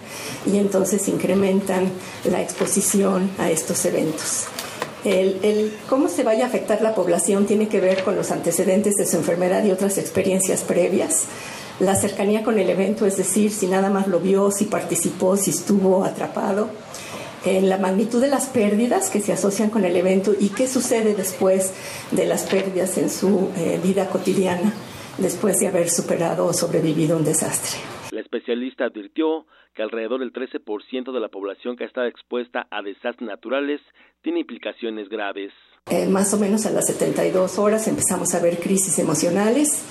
y 0.46 0.58
entonces 0.58 1.08
incrementan 1.08 1.90
la 2.30 2.40
exposición 2.40 3.28
a 3.38 3.50
estos 3.50 3.84
eventos. 3.84 4.46
El, 5.04 5.38
el, 5.44 5.72
cómo 5.88 6.08
se 6.08 6.24
vaya 6.24 6.44
a 6.44 6.48
afectar 6.48 6.80
la 6.80 6.94
población 6.94 7.46
tiene 7.46 7.68
que 7.68 7.80
ver 7.80 8.04
con 8.04 8.16
los 8.16 8.30
antecedentes 8.30 8.94
de 8.94 9.06
su 9.06 9.16
enfermedad 9.16 9.64
y 9.64 9.70
otras 9.70 9.98
experiencias 9.98 10.64
previas 10.64 11.28
la 11.80 11.94
cercanía 11.94 12.42
con 12.42 12.58
el 12.58 12.70
evento, 12.70 13.06
es 13.06 13.16
decir, 13.16 13.50
si 13.50 13.66
nada 13.66 13.90
más 13.90 14.06
lo 14.06 14.20
vio, 14.20 14.50
si 14.50 14.64
participó, 14.66 15.36
si 15.36 15.50
estuvo 15.50 16.04
atrapado, 16.04 16.70
en 17.44 17.68
la 17.68 17.78
magnitud 17.78 18.20
de 18.20 18.28
las 18.28 18.48
pérdidas 18.48 19.10
que 19.10 19.20
se 19.20 19.32
asocian 19.32 19.70
con 19.70 19.84
el 19.84 19.94
evento 19.94 20.32
y 20.38 20.48
qué 20.48 20.66
sucede 20.66 21.14
después 21.14 21.74
de 22.10 22.26
las 22.26 22.44
pérdidas 22.44 22.98
en 22.98 23.10
su 23.10 23.50
eh, 23.56 23.78
vida 23.82 24.08
cotidiana, 24.08 24.72
después 25.18 25.58
de 25.58 25.68
haber 25.68 25.88
superado 25.88 26.46
o 26.46 26.52
sobrevivido 26.52 27.16
un 27.16 27.24
desastre. 27.24 27.78
La 28.10 28.20
especialista 28.20 28.86
advirtió 28.86 29.46
que 29.74 29.82
alrededor 29.82 30.20
del 30.20 30.32
13% 30.32 31.12
de 31.12 31.20
la 31.20 31.28
población 31.28 31.76
que 31.76 31.84
está 31.84 32.08
expuesta 32.08 32.66
a 32.70 32.82
desastres 32.82 33.28
naturales 33.28 33.80
tiene 34.22 34.40
implicaciones 34.40 35.08
graves. 35.08 35.52
Eh, 35.90 36.08
más 36.08 36.32
o 36.34 36.38
menos 36.38 36.66
a 36.66 36.70
las 36.70 36.86
72 36.86 37.58
horas 37.58 37.86
empezamos 37.86 38.34
a 38.34 38.40
ver 38.40 38.58
crisis 38.58 38.98
emocionales 38.98 39.84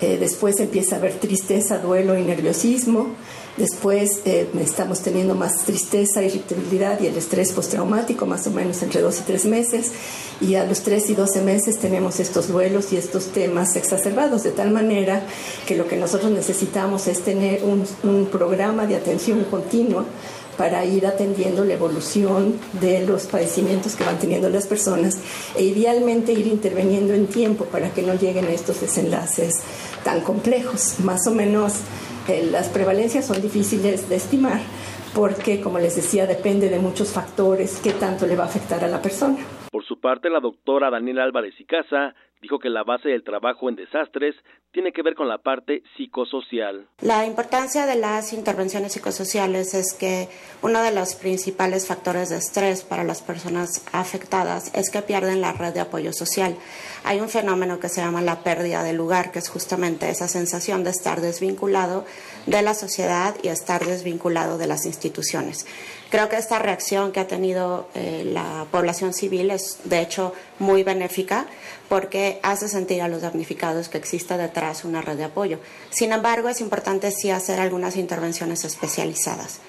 eh, 0.00 0.16
después 0.18 0.58
empieza 0.60 0.96
a 0.96 0.98
haber 0.98 1.14
tristeza, 1.14 1.78
duelo 1.78 2.18
y 2.18 2.22
nerviosismo. 2.22 3.08
Después 3.56 4.22
eh, 4.24 4.48
estamos 4.60 5.00
teniendo 5.00 5.34
más 5.34 5.64
tristeza, 5.64 6.22
irritabilidad 6.22 7.00
y 7.00 7.06
el 7.06 7.16
estrés 7.16 7.52
postraumático, 7.52 8.24
más 8.24 8.46
o 8.46 8.50
menos 8.50 8.82
entre 8.82 9.02
dos 9.02 9.18
y 9.20 9.22
tres 9.22 9.44
meses. 9.44 9.92
Y 10.40 10.54
a 10.54 10.64
los 10.64 10.80
tres 10.80 11.10
y 11.10 11.14
doce 11.14 11.42
meses 11.42 11.78
tenemos 11.78 12.20
estos 12.20 12.48
duelos 12.48 12.92
y 12.92 12.96
estos 12.96 13.26
temas 13.26 13.76
exacerbados, 13.76 14.42
de 14.44 14.52
tal 14.52 14.70
manera 14.70 15.22
que 15.66 15.76
lo 15.76 15.86
que 15.86 15.96
nosotros 15.96 16.30
necesitamos 16.30 17.06
es 17.06 17.20
tener 17.20 17.62
un 17.64 18.26
programa 18.26 18.86
de 18.86 18.96
atención 18.96 19.44
continua 19.50 20.06
para 20.60 20.84
ir 20.84 21.06
atendiendo 21.06 21.64
la 21.64 21.72
evolución 21.72 22.52
de 22.82 23.06
los 23.06 23.26
padecimientos 23.26 23.96
que 23.96 24.04
van 24.04 24.18
teniendo 24.18 24.50
las 24.50 24.66
personas 24.66 25.18
e 25.56 25.64
idealmente 25.64 26.34
ir 26.34 26.46
interviniendo 26.48 27.14
en 27.14 27.28
tiempo 27.28 27.64
para 27.64 27.94
que 27.94 28.02
no 28.02 28.12
lleguen 28.12 28.44
a 28.44 28.50
estos 28.50 28.78
desenlaces 28.82 29.54
tan 30.04 30.20
complejos. 30.20 31.00
Más 31.00 31.26
o 31.26 31.30
menos 31.30 31.80
eh, 32.28 32.46
las 32.52 32.68
prevalencias 32.68 33.24
son 33.24 33.40
difíciles 33.40 34.10
de 34.10 34.16
estimar 34.16 34.60
porque, 35.14 35.62
como 35.62 35.78
les 35.78 35.96
decía, 35.96 36.26
depende 36.26 36.68
de 36.68 36.78
muchos 36.78 37.10
factores 37.10 37.80
qué 37.82 37.92
tanto 37.92 38.26
le 38.26 38.36
va 38.36 38.44
a 38.44 38.48
afectar 38.48 38.84
a 38.84 38.88
la 38.88 39.00
persona. 39.00 39.38
Por 39.70 39.86
su 39.86 39.98
parte, 39.98 40.28
la 40.28 40.40
doctora 40.40 40.90
Daniela 40.90 41.24
Álvarez 41.24 41.54
y 41.58 41.64
Casa 41.64 42.14
dijo 42.40 42.58
que 42.58 42.70
la 42.70 42.84
base 42.84 43.10
del 43.10 43.22
trabajo 43.22 43.68
en 43.68 43.76
desastres 43.76 44.34
tiene 44.72 44.92
que 44.92 45.02
ver 45.02 45.14
con 45.14 45.28
la 45.28 45.38
parte 45.38 45.82
psicosocial. 45.96 46.86
La 47.00 47.26
importancia 47.26 47.86
de 47.86 47.96
las 47.96 48.32
intervenciones 48.32 48.92
psicosociales 48.92 49.74
es 49.74 49.94
que 49.94 50.28
uno 50.62 50.80
de 50.82 50.92
los 50.92 51.16
principales 51.16 51.86
factores 51.86 52.28
de 52.28 52.36
estrés 52.36 52.84
para 52.84 53.04
las 53.04 53.20
personas 53.20 53.84
afectadas 53.92 54.72
es 54.74 54.90
que 54.90 55.02
pierden 55.02 55.40
la 55.40 55.52
red 55.52 55.74
de 55.74 55.80
apoyo 55.80 56.12
social. 56.12 56.56
Hay 57.04 57.20
un 57.20 57.28
fenómeno 57.28 57.80
que 57.80 57.88
se 57.88 58.00
llama 58.00 58.22
la 58.22 58.44
pérdida 58.44 58.82
de 58.84 58.92
lugar, 58.92 59.32
que 59.32 59.40
es 59.40 59.48
justamente 59.48 60.08
esa 60.08 60.28
sensación 60.28 60.84
de 60.84 60.90
estar 60.90 61.20
desvinculado 61.20 62.04
de 62.46 62.62
la 62.62 62.74
sociedad 62.74 63.34
y 63.42 63.48
estar 63.48 63.84
desvinculado 63.84 64.56
de 64.56 64.66
las 64.66 64.86
instituciones. 64.86 65.66
Creo 66.10 66.28
que 66.28 66.36
esta 66.36 66.58
reacción 66.58 67.12
que 67.12 67.20
ha 67.20 67.28
tenido 67.28 67.88
eh, 67.94 68.24
la 68.24 68.66
población 68.70 69.12
civil 69.14 69.50
es, 69.50 69.80
de 69.84 70.00
hecho, 70.00 70.32
muy 70.58 70.82
benéfica 70.82 71.46
porque 71.90 72.38
hace 72.44 72.68
sentir 72.68 73.02
a 73.02 73.08
los 73.08 73.22
damnificados 73.22 73.88
que 73.88 73.98
existe 73.98 74.38
detrás 74.38 74.84
una 74.84 75.02
red 75.02 75.16
de 75.16 75.24
apoyo. 75.24 75.58
Sin 75.90 76.12
embargo, 76.12 76.48
es 76.48 76.60
importante 76.60 77.10
sí 77.10 77.30
hacer 77.30 77.58
algunas 77.58 77.96
intervenciones 77.96 78.64
especializadas. 78.64 79.60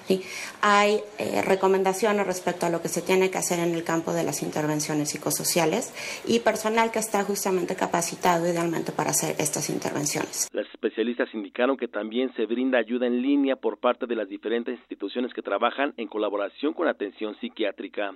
Hay 0.62 1.00
eh, 1.18 1.42
recomendaciones 1.42 2.24
respecto 2.24 2.64
a 2.64 2.70
lo 2.70 2.80
que 2.80 2.88
se 2.88 3.02
tiene 3.02 3.28
que 3.28 3.38
hacer 3.38 3.58
en 3.58 3.74
el 3.74 3.82
campo 3.82 4.12
de 4.12 4.22
las 4.22 4.44
intervenciones 4.44 5.10
psicosociales 5.10 5.92
y 6.24 6.38
personal 6.38 6.92
que 6.92 7.00
está 7.00 7.24
justamente 7.24 7.74
capacitado 7.74 8.48
idealmente 8.48 8.92
para 8.92 9.10
hacer 9.10 9.34
estas 9.40 9.68
intervenciones. 9.68 10.48
Las 10.52 10.68
especialistas 10.72 11.28
indicaron 11.34 11.76
que 11.76 11.88
también 11.88 12.32
se 12.36 12.46
brinda 12.46 12.78
ayuda 12.78 13.08
en 13.08 13.20
línea 13.20 13.56
por 13.56 13.78
parte 13.78 14.06
de 14.06 14.14
las 14.14 14.28
diferentes 14.28 14.78
instituciones 14.78 15.34
que 15.34 15.42
trabajan 15.42 15.92
en 15.96 16.06
colaboración 16.06 16.72
con 16.72 16.86
atención 16.86 17.34
psiquiátrica. 17.40 18.14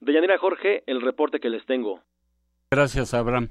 Deyanira 0.00 0.36
Jorge, 0.38 0.82
el 0.86 1.00
reporte 1.00 1.38
que 1.38 1.48
les 1.48 1.64
tengo. 1.66 2.00
Gracias, 2.72 3.14
Abraham. 3.14 3.48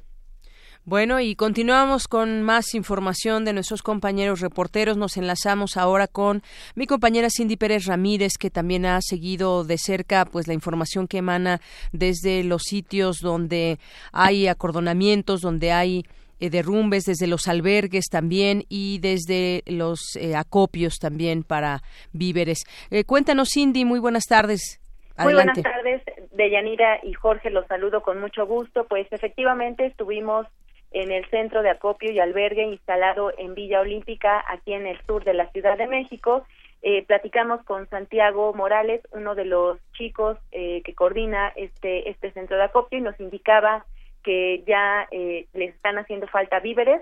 Bueno, 0.85 1.19
y 1.19 1.35
continuamos 1.35 2.07
con 2.07 2.41
más 2.41 2.73
información 2.73 3.43
de 3.43 3.51
nuestros 3.51 3.83
compañeros 3.83 4.39
reporteros. 4.39 4.95
Nos 4.95 5.17
enlazamos 5.17 5.75
ahora 5.75 6.07
con 6.07 6.41
mi 6.73 6.87
compañera 6.87 7.27
Cindy 7.29 7.57
Pérez 7.57 7.85
Ramírez, 7.85 8.37
que 8.39 8.49
también 8.49 8.85
ha 8.85 9.01
seguido 9.01 9.65
de 9.65 9.77
cerca 9.77 10.23
pues 10.23 10.47
la 10.47 10.53
información 10.53 11.09
que 11.09 11.17
emana 11.17 11.59
desde 11.91 12.45
los 12.45 12.63
sitios 12.63 13.17
donde 13.17 13.77
hay 14.13 14.47
acordonamientos, 14.47 15.41
donde 15.41 15.73
hay 15.73 16.05
eh, 16.39 16.49
derrumbes, 16.49 17.03
desde 17.03 17.27
los 17.27 17.49
albergues 17.49 18.05
también 18.09 18.63
y 18.69 18.99
desde 18.99 19.63
los 19.67 20.15
eh, 20.15 20.37
acopios 20.37 20.97
también 20.97 21.43
para 21.43 21.83
víveres. 22.13 22.59
Eh, 22.89 23.03
cuéntanos, 23.03 23.49
Cindy, 23.53 23.83
muy 23.83 23.99
buenas 23.99 24.23
tardes. 24.23 24.79
Muy 25.17 25.33
buenas 25.33 25.61
tardes, 25.61 26.01
Deyanira 26.39 27.01
y 27.03 27.13
Jorge, 27.13 27.49
los 27.49 27.67
saludo 27.67 28.01
con 28.01 28.21
mucho 28.21 28.47
gusto. 28.47 28.85
Pues 28.85 29.07
efectivamente 29.11 29.85
estuvimos 29.85 30.47
en 30.91 31.11
el 31.11 31.25
centro 31.29 31.61
de 31.61 31.69
acopio 31.69 32.11
y 32.11 32.19
albergue 32.19 32.63
instalado 32.63 33.33
en 33.37 33.55
Villa 33.55 33.81
Olímpica, 33.81 34.43
aquí 34.47 34.71
en 34.71 34.87
el 34.87 34.97
sur 35.05 35.25
de 35.25 35.33
la 35.33 35.51
Ciudad 35.51 35.77
de 35.77 35.87
México. 35.87 36.45
Eh, 36.81 37.05
platicamos 37.05 37.61
con 37.65 37.89
Santiago 37.89 38.53
Morales, 38.53 39.01
uno 39.11 39.35
de 39.35 39.43
los 39.43 39.79
chicos 39.91 40.37
eh, 40.53 40.81
que 40.85 40.95
coordina 40.95 41.51
este, 41.57 42.09
este 42.09 42.31
centro 42.31 42.55
de 42.55 42.63
acopio, 42.63 42.99
y 42.99 43.01
nos 43.01 43.19
indicaba 43.19 43.85
que 44.23 44.63
ya 44.65 45.09
eh, 45.11 45.45
les 45.53 45.75
están 45.75 45.97
haciendo 45.97 46.27
falta 46.27 46.61
víveres 46.61 47.01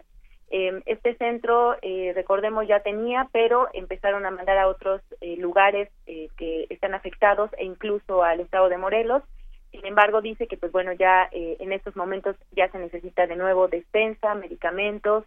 eh, 0.49 0.81
este 0.85 1.15
centro, 1.15 1.75
eh, 1.81 2.13
recordemos, 2.15 2.67
ya 2.67 2.79
tenía, 2.81 3.27
pero 3.31 3.67
empezaron 3.73 4.25
a 4.25 4.31
mandar 4.31 4.57
a 4.57 4.67
otros 4.67 5.01
eh, 5.21 5.35
lugares 5.37 5.89
eh, 6.05 6.29
que 6.37 6.67
están 6.69 6.93
afectados 6.93 7.49
e 7.57 7.65
incluso 7.65 8.23
al 8.23 8.39
estado 8.39 8.69
de 8.69 8.77
Morelos. 8.77 9.23
Sin 9.71 9.85
embargo, 9.85 10.21
dice 10.21 10.47
que, 10.47 10.57
pues 10.57 10.71
bueno, 10.71 10.93
ya 10.93 11.27
eh, 11.31 11.57
en 11.59 11.71
estos 11.71 11.95
momentos 11.95 12.35
ya 12.51 12.69
se 12.71 12.79
necesita 12.79 13.27
de 13.27 13.35
nuevo 13.35 13.67
despensa, 13.67 14.35
medicamentos, 14.35 15.25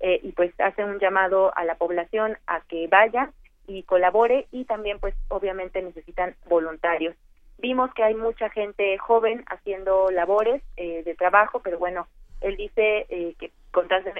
y 0.00 0.30
pues 0.30 0.52
hace 0.60 0.84
un 0.84 1.00
llamado 1.00 1.50
a 1.56 1.64
la 1.64 1.74
población 1.74 2.38
a 2.46 2.60
que 2.68 2.86
vaya 2.86 3.32
y 3.66 3.82
colabore 3.82 4.46
y 4.52 4.64
también, 4.64 5.00
pues 5.00 5.12
obviamente 5.26 5.82
necesitan 5.82 6.36
voluntarios. 6.48 7.16
Vimos 7.58 7.92
que 7.94 8.04
hay 8.04 8.14
mucha 8.14 8.48
gente 8.50 8.96
joven 8.98 9.44
haciendo 9.48 10.12
labores 10.12 10.62
eh, 10.76 11.02
de 11.02 11.14
trabajo, 11.16 11.60
pero 11.64 11.76
bueno, 11.76 12.06
él 12.40 12.56
dice 12.56 13.06
eh, 13.08 13.34
que 13.38 13.50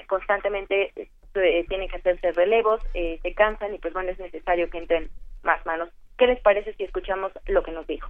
constantemente 0.07 0.93
eh, 0.95 1.65
tienen 1.67 1.89
que 1.89 1.97
hacerse 1.97 2.31
relevos, 2.31 2.81
eh, 2.93 3.19
se 3.21 3.33
cansan 3.33 3.73
y 3.73 3.79
pues 3.79 3.93
bueno, 3.93 4.11
es 4.11 4.19
necesario 4.19 4.69
que 4.69 4.77
entren 4.77 5.09
más 5.43 5.65
manos. 5.65 5.89
¿Qué 6.17 6.27
les 6.27 6.39
parece 6.41 6.73
si 6.73 6.83
escuchamos 6.83 7.31
lo 7.47 7.63
que 7.63 7.71
nos 7.71 7.87
dijo? 7.87 8.09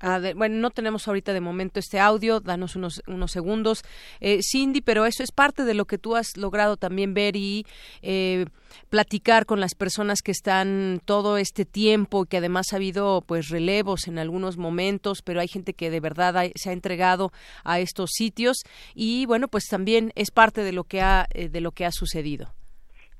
A 0.00 0.20
bueno, 0.34 0.56
no 0.56 0.70
tenemos 0.70 1.08
ahorita 1.08 1.32
de 1.32 1.40
momento 1.40 1.80
este 1.80 1.98
audio, 1.98 2.40
danos 2.40 2.76
unos, 2.76 3.02
unos 3.06 3.32
segundos. 3.32 3.82
Eh, 4.20 4.40
Cindy, 4.42 4.80
pero 4.80 5.06
eso 5.06 5.22
es 5.22 5.32
parte 5.32 5.64
de 5.64 5.74
lo 5.74 5.86
que 5.86 5.98
tú 5.98 6.16
has 6.16 6.36
logrado 6.36 6.76
también 6.76 7.14
ver 7.14 7.36
y 7.36 7.66
eh, 8.02 8.46
platicar 8.90 9.46
con 9.46 9.60
las 9.60 9.74
personas 9.74 10.22
que 10.22 10.30
están 10.30 11.00
todo 11.04 11.36
este 11.36 11.64
tiempo, 11.64 12.26
que 12.26 12.38
además 12.38 12.72
ha 12.72 12.76
habido 12.76 13.22
pues 13.26 13.48
relevos 13.48 14.06
en 14.06 14.18
algunos 14.18 14.56
momentos, 14.56 15.22
pero 15.22 15.40
hay 15.40 15.48
gente 15.48 15.74
que 15.74 15.90
de 15.90 16.00
verdad 16.00 16.36
ha, 16.36 16.44
se 16.54 16.70
ha 16.70 16.72
entregado 16.72 17.32
a 17.64 17.80
estos 17.80 18.10
sitios 18.12 18.58
y 18.94 19.26
bueno, 19.26 19.48
pues 19.48 19.64
también 19.68 20.12
es 20.14 20.30
parte 20.30 20.62
de 20.62 20.72
lo 20.72 20.84
que 20.84 21.00
ha, 21.00 21.26
eh, 21.34 21.48
de 21.48 21.60
lo 21.60 21.72
que 21.72 21.86
ha 21.86 21.92
sucedido. 21.92 22.57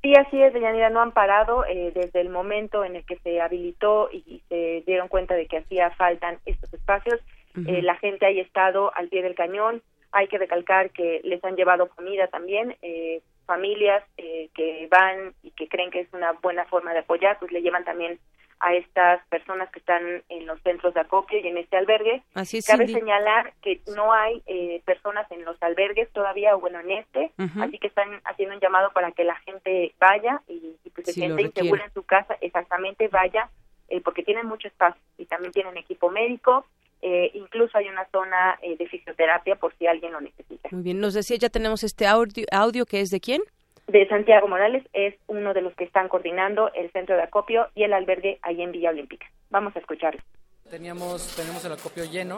Sí, 0.09 0.15
así 0.15 0.43
es, 0.43 0.55
Deyanira, 0.55 0.89
no 0.89 1.03
han 1.03 1.13
parado 1.13 1.67
eh, 1.67 1.93
desde 1.95 2.23
el 2.23 2.31
momento 2.31 2.83
en 2.83 2.97
el 2.97 3.05
que 3.05 3.19
se 3.19 3.43
habilitó 3.43 4.09
y, 4.11 4.25
y, 4.27 4.43
se 4.49 4.83
dieron 4.87 5.09
cuenta 5.09 5.35
de 5.35 5.45
que 5.45 5.59
hacía 5.59 5.91
faltan 5.91 6.39
estos 6.47 6.73
espacios. 6.73 7.21
Uh 7.55 7.61
-huh. 7.61 7.77
eh, 7.77 7.83
la 7.83 7.95
gente 7.97 8.25
ha 8.25 8.31
estado 8.31 8.91
al 8.97 9.09
pie 9.09 9.23
del 9.23 9.35
cañón. 9.35 9.83
Hay 10.11 10.27
que 10.29 10.39
recalcar 10.39 10.93
que 10.93 11.21
les 11.25 11.45
han 11.45 11.57
llevado 11.57 11.91
comida 11.91 12.27
también. 12.29 12.75
Eh, 12.81 13.21
familias 13.45 14.03
eh, 14.17 14.49
que 14.55 14.89
van 14.91 15.35
y 15.43 15.51
que 15.51 15.69
creen 15.69 15.91
que 15.91 16.01
es 16.01 16.09
una 16.15 16.33
buena 16.41 16.65
forma 16.65 16.95
de 16.95 17.01
apoyar, 17.01 17.39
pues 17.39 17.53
le 17.53 17.61
llevan 17.61 17.85
también 17.85 18.19
a 18.61 18.75
estas 18.75 19.25
personas 19.29 19.71
que 19.71 19.79
están 19.79 20.23
en 20.29 20.47
los 20.47 20.61
centros 20.63 20.95
de 20.95 21.01
acopio 21.01 21.39
y 21.39 21.47
en 21.47 21.59
este 21.59 21.77
albergue. 21.77 22.23
Así 22.35 22.59
es, 22.59 22.67
Cabe 22.67 22.87
Cindy. 22.87 23.01
señalar 23.01 23.53
que 23.63 23.81
no 23.95 24.13
hay 24.13 24.43
eh, 24.47 24.83
personas 24.85 25.31
en 25.31 25.45
los 25.45 25.63
albergues 25.63 26.11
todavía, 26.13 26.57
o 26.57 26.61
bueno, 26.61 26.81
en 26.81 26.91
este, 26.91 27.33
así 27.61 27.79
que 27.79 27.87
están 27.87 28.21
haciendo 28.25 28.55
un 28.55 28.61
llamado 28.61 28.91
para 28.93 29.13
que 29.13 29.25
la 29.25 29.37
gente 29.37 29.95
vaya 30.01 30.43
y, 30.49 30.77
y 30.85 30.91
pues 30.91 31.07
se 31.07 31.13
Si 31.13 31.21
siente 31.21 31.43
insegura 31.43 31.85
en 31.85 31.93
su 31.93 32.03
casa, 32.03 32.37
exactamente 32.41 33.09
vaya, 33.09 33.51
eh, 33.89 34.01
porque 34.01 34.23
tienen 34.23 34.47
mucho 34.47 34.69
espacio 34.69 35.01
y 35.17 35.27
también 35.27 35.53
tienen 35.53 35.77
equipo 35.77 36.11
médico, 36.11 36.67
eh, 37.01 37.31
incluso 37.35 37.79
hay 37.79 37.89
una 37.89 38.07
zona 38.11 38.59
eh, 38.61 38.77
de 38.77 38.87
fisioterapia 38.89 39.57
por 39.57 39.73
si 39.79 39.87
alguien 39.87 40.13
lo 40.13 40.21
necesita. 40.21 40.69
Muy 40.73 40.83
bien, 40.83 41.01
nos 41.01 41.15
decía, 41.15 41.37
ya 41.37 41.49
tenemos 41.49 41.85
este 41.85 42.07
audio, 42.07 42.45
audio 42.51 42.87
que 42.87 43.01
es 43.01 43.11
de 43.11 43.21
quién? 43.21 43.41
De 43.89 44.07
Santiago 44.07 44.47
Morales 44.49 44.85
es 44.93 45.15
uno 45.29 45.55
de 45.55 45.63
los 45.63 45.75
que 45.75 45.85
están 45.85 46.09
coordinando 46.09 46.71
el 46.75 46.93
centro 46.93 47.17
de 47.17 47.23
acopio 47.23 47.69
y 47.75 47.85
el 47.85 47.95
albergue 47.95 48.39
ahí 48.43 48.61
en 48.61 48.71
Villa 48.71 48.91
Olímpica. 48.91 49.27
Vamos 49.49 49.75
a 49.77 49.79
escucharlo. 49.79 50.21
Teníamos, 50.69 51.35
tenemos 51.35 51.65
el 51.65 51.73
acopio 51.73 52.05
lleno, 52.05 52.37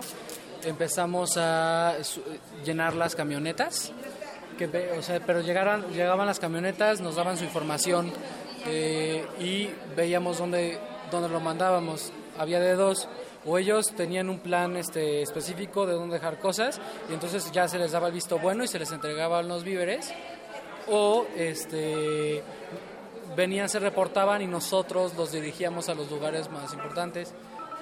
empezamos 0.64 1.36
a 1.36 1.96
llenar 2.64 2.94
las 2.94 3.16
camionetas, 3.16 3.92
que, 4.56 4.66
o 4.96 5.02
sea, 5.02 5.18
pero 5.26 5.40
llegaron, 5.40 5.92
llegaban 5.92 6.26
las 6.26 6.38
camionetas, 6.38 7.00
nos 7.00 7.16
daban 7.16 7.36
su 7.36 7.42
información 7.42 8.12
eh, 8.68 9.26
y 9.40 9.70
veíamos 9.96 10.38
dónde, 10.38 10.78
dónde 11.10 11.28
lo 11.28 11.40
mandábamos. 11.40 12.12
Había 12.38 12.60
de 12.60 12.76
dos, 12.76 13.08
o 13.44 13.58
ellos 13.58 13.92
tenían 13.96 14.30
un 14.30 14.38
plan 14.38 14.76
este, 14.76 15.22
específico 15.22 15.84
de 15.84 15.94
dónde 15.94 16.14
dejar 16.14 16.38
cosas 16.38 16.80
y 17.10 17.14
entonces 17.14 17.50
ya 17.50 17.66
se 17.66 17.80
les 17.80 17.90
daba 17.90 18.06
el 18.06 18.12
visto 18.12 18.38
bueno 18.38 18.62
y 18.62 18.68
se 18.68 18.78
les 18.78 18.92
entregaban 18.92 19.48
los 19.48 19.64
víveres, 19.64 20.14
o 20.88 21.26
este, 21.36 22.42
venían, 23.36 23.68
se 23.68 23.78
reportaban 23.78 24.42
y 24.42 24.46
nosotros 24.46 25.14
los 25.16 25.32
dirigíamos 25.32 25.88
a 25.88 25.94
los 25.94 26.10
lugares 26.10 26.50
más 26.50 26.72
importantes. 26.72 27.32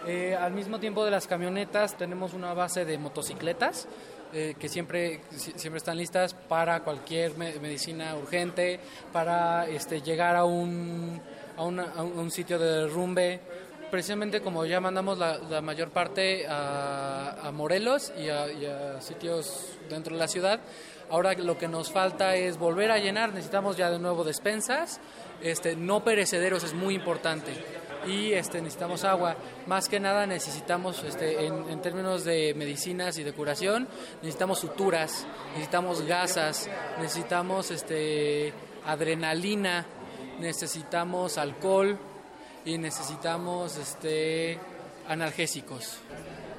Eh, 0.07 0.37
al 0.37 0.53
mismo 0.53 0.79
tiempo 0.79 1.05
de 1.05 1.11
las 1.11 1.27
camionetas 1.27 1.97
tenemos 1.97 2.33
una 2.33 2.55
base 2.55 2.85
de 2.85 2.99
motocicletas 2.99 3.89
eh, 4.33 4.55
que 4.59 4.69
siempre, 4.69 5.23
si- 5.37 5.53
siempre 5.57 5.79
están 5.79 5.97
listas 5.97 6.35
para 6.35 6.81
cualquier 6.85 7.37
me- 7.37 7.59
medicina 7.61 8.15
urgente, 8.17 8.79
para 9.13 9.67
este, 9.69 10.01
llegar 10.03 10.37
a 10.37 10.45
un, 10.45 11.21
a, 11.57 11.63
un 11.65 12.31
sitio 12.31 12.59
de 12.59 12.83
derrumbe. 12.83 13.41
Precisamente 13.91 14.43
como 14.43 14.67
ya 14.67 14.81
mandamos 14.81 15.17
la, 15.19 15.63
mayor 15.63 15.89
parte 15.89 16.47
a, 16.47 17.51
Morelos 17.55 18.13
y 18.19 18.29
a 18.29 19.01
sitios 19.01 19.79
dentro 19.89 20.13
de 20.15 20.21
la 20.21 20.29
ciudad, 20.29 20.61
ahora 21.11 21.35
lo 21.35 21.59
que 21.59 21.69
nos 21.69 21.91
falta 21.91 22.37
es 22.37 22.59
volver 22.59 22.91
a 22.91 22.99
llenar, 22.99 23.33
necesitamos 23.33 23.77
ya 23.77 23.91
de 23.91 23.99
nuevo 23.99 24.25
despensas, 24.25 25.01
este, 25.43 25.77
no 25.77 26.05
perecederos 26.05 26.65
es 26.65 26.75
muy 26.75 26.95
importante 26.95 27.53
y 28.07 28.33
este, 28.33 28.61
necesitamos 28.61 29.05
agua. 29.05 29.37
Más 29.67 29.89
que 29.89 30.01
nada 30.01 30.27
necesitamos, 30.27 31.03
este, 31.05 31.47
en, 31.47 31.69
en 31.69 31.81
términos 31.83 32.25
de 32.25 32.55
medicinas 32.55 33.19
y 33.19 33.25
de 33.25 33.33
curación, 33.33 33.89
necesitamos 34.23 34.61
suturas, 34.61 35.27
necesitamos 35.53 36.03
gasas, 36.03 36.69
necesitamos 37.01 37.71
este, 37.71 38.53
adrenalina, 38.87 39.87
necesitamos 40.41 41.39
alcohol 41.39 41.99
y 42.65 42.79
necesitamos 42.79 43.77
este, 43.77 44.59
analgésicos. 45.09 45.99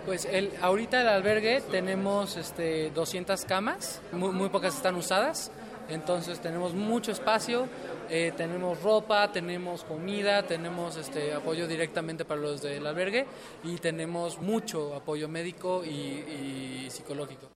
Pues 0.05 0.25
el, 0.25 0.51
ahorita 0.61 1.01
el 1.01 1.07
albergue 1.07 1.61
tenemos 1.69 2.37
este, 2.37 2.89
200 2.91 3.45
camas, 3.45 4.01
muy, 4.11 4.31
muy 4.31 4.49
pocas 4.49 4.75
están 4.75 4.95
usadas, 4.95 5.51
entonces 5.89 6.39
tenemos 6.39 6.73
mucho 6.73 7.11
espacio, 7.11 7.67
eh, 8.09 8.31
tenemos 8.35 8.81
ropa, 8.81 9.31
tenemos 9.31 9.83
comida, 9.83 10.43
tenemos 10.43 10.97
este, 10.97 11.33
apoyo 11.33 11.67
directamente 11.67 12.25
para 12.25 12.41
los 12.41 12.61
del 12.61 12.85
albergue 12.87 13.25
y 13.63 13.77
tenemos 13.77 14.39
mucho 14.39 14.95
apoyo 14.95 15.27
médico 15.27 15.83
y, 15.83 15.89
y 15.89 16.89
psicológico. 16.89 17.49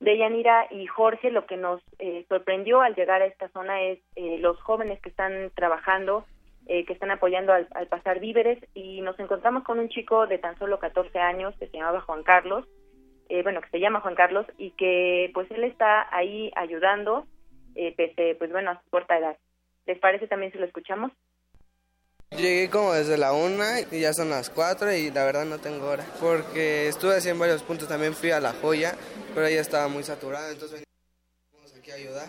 De 0.00 0.18
Yanira 0.18 0.66
y 0.70 0.86
Jorge, 0.86 1.30
lo 1.30 1.46
que 1.46 1.56
nos 1.56 1.80
eh, 1.98 2.26
sorprendió 2.28 2.82
al 2.82 2.94
llegar 2.94 3.22
a 3.22 3.26
esta 3.26 3.48
zona 3.48 3.80
es 3.82 3.98
eh, 4.14 4.36
los 4.38 4.60
jóvenes 4.60 5.00
que 5.00 5.08
están 5.08 5.50
trabajando, 5.54 6.26
eh, 6.66 6.84
que 6.84 6.92
están 6.92 7.12
apoyando 7.12 7.52
al, 7.52 7.68
al 7.74 7.86
pasar 7.86 8.18
víveres 8.18 8.58
y 8.74 9.00
nos 9.00 9.18
encontramos 9.20 9.62
con 9.62 9.78
un 9.78 9.88
chico 9.88 10.26
de 10.26 10.38
tan 10.38 10.58
solo 10.58 10.80
14 10.80 11.18
años 11.18 11.54
que 11.58 11.68
se 11.68 11.76
llamaba 11.76 12.00
Juan 12.00 12.24
Carlos, 12.24 12.66
eh, 13.28 13.42
bueno, 13.42 13.60
que 13.60 13.70
se 13.70 13.80
llama 13.80 14.00
Juan 14.00 14.14
Carlos 14.14 14.46
y 14.58 14.72
que 14.72 15.30
pues 15.32 15.50
él 15.50 15.64
está 15.64 16.06
ahí 16.14 16.50
ayudando, 16.56 17.26
eh, 17.74 17.94
pese, 17.96 18.34
pues 18.36 18.50
bueno, 18.50 18.70
a 18.72 18.82
su 18.82 18.90
corta 18.90 19.16
edad. 19.16 19.36
¿Les 19.86 19.98
parece 20.00 20.26
también 20.26 20.50
si 20.50 20.58
lo 20.58 20.66
escuchamos? 20.66 21.12
Llegué 22.30 22.68
como 22.68 22.92
desde 22.92 23.16
la 23.16 23.32
una 23.32 23.80
y 23.80 24.00
ya 24.00 24.12
son 24.12 24.30
las 24.30 24.50
cuatro 24.50 24.92
y 24.92 25.12
la 25.12 25.24
verdad 25.24 25.44
no 25.44 25.58
tengo 25.58 25.86
hora. 25.86 26.04
Porque 26.20 26.88
estuve 26.88 27.14
así 27.14 27.28
en 27.28 27.38
varios 27.38 27.62
puntos, 27.62 27.86
también 27.86 28.14
fui 28.14 28.32
a 28.32 28.40
La 28.40 28.52
Joya, 28.52 28.96
pero 29.34 29.48
ya 29.48 29.60
estaba 29.60 29.86
muy 29.86 30.02
saturada, 30.02 30.50
entonces 30.50 30.82
venimos 31.52 31.76
aquí 31.76 31.90
a 31.92 31.94
ayudar. 31.94 32.28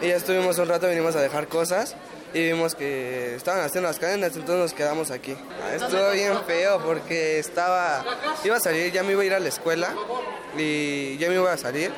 Y 0.00 0.08
ya 0.08 0.16
estuvimos 0.16 0.58
un 0.58 0.68
rato, 0.68 0.88
vinimos 0.88 1.14
a 1.16 1.20
dejar 1.20 1.48
cosas 1.48 1.94
y 2.34 2.42
vimos 2.48 2.74
que 2.74 3.36
estaban 3.36 3.64
haciendo 3.64 3.88
las 3.88 3.98
cadenas, 3.98 4.36
entonces 4.36 4.56
nos 4.56 4.74
quedamos 4.74 5.10
aquí. 5.12 5.34
Ah, 5.62 5.76
Estuvo 5.76 6.10
bien 6.12 6.32
feo 6.46 6.80
porque 6.84 7.38
estaba, 7.38 8.04
iba 8.44 8.56
a 8.56 8.60
salir, 8.60 8.92
ya 8.92 9.04
me 9.04 9.12
iba 9.12 9.22
a 9.22 9.24
ir 9.24 9.34
a 9.34 9.38
la 9.38 9.48
escuela 9.48 9.94
y 10.58 11.16
ya 11.18 11.28
me 11.28 11.36
iba 11.36 11.52
a 11.52 11.56
salir 11.56 11.92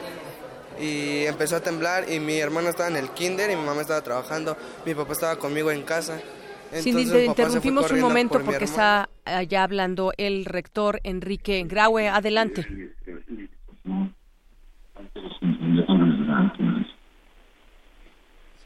y 0.78 1.24
empezó 1.24 1.56
a 1.56 1.60
temblar 1.60 2.10
y 2.10 2.20
mi 2.20 2.38
hermano 2.38 2.68
estaba 2.68 2.90
en 2.90 2.96
el 2.96 3.10
kinder 3.10 3.50
y 3.50 3.56
mi 3.56 3.62
mamá 3.62 3.80
estaba 3.80 4.02
trabajando, 4.02 4.56
mi 4.84 4.94
papá 4.94 5.12
estaba 5.12 5.36
conmigo 5.36 5.70
en 5.70 5.82
casa. 5.82 6.20
Cindy, 6.70 7.02
Entonces, 7.02 7.12
fue 7.12 7.24
interrumpimos 7.24 7.90
un 7.90 8.00
momento 8.00 8.34
por 8.34 8.44
porque 8.44 8.64
está 8.64 9.08
allá 9.24 9.62
hablando 9.62 10.12
el 10.18 10.44
rector 10.44 11.00
Enrique 11.04 11.64
Graue. 11.66 12.08
Adelante. 12.08 12.66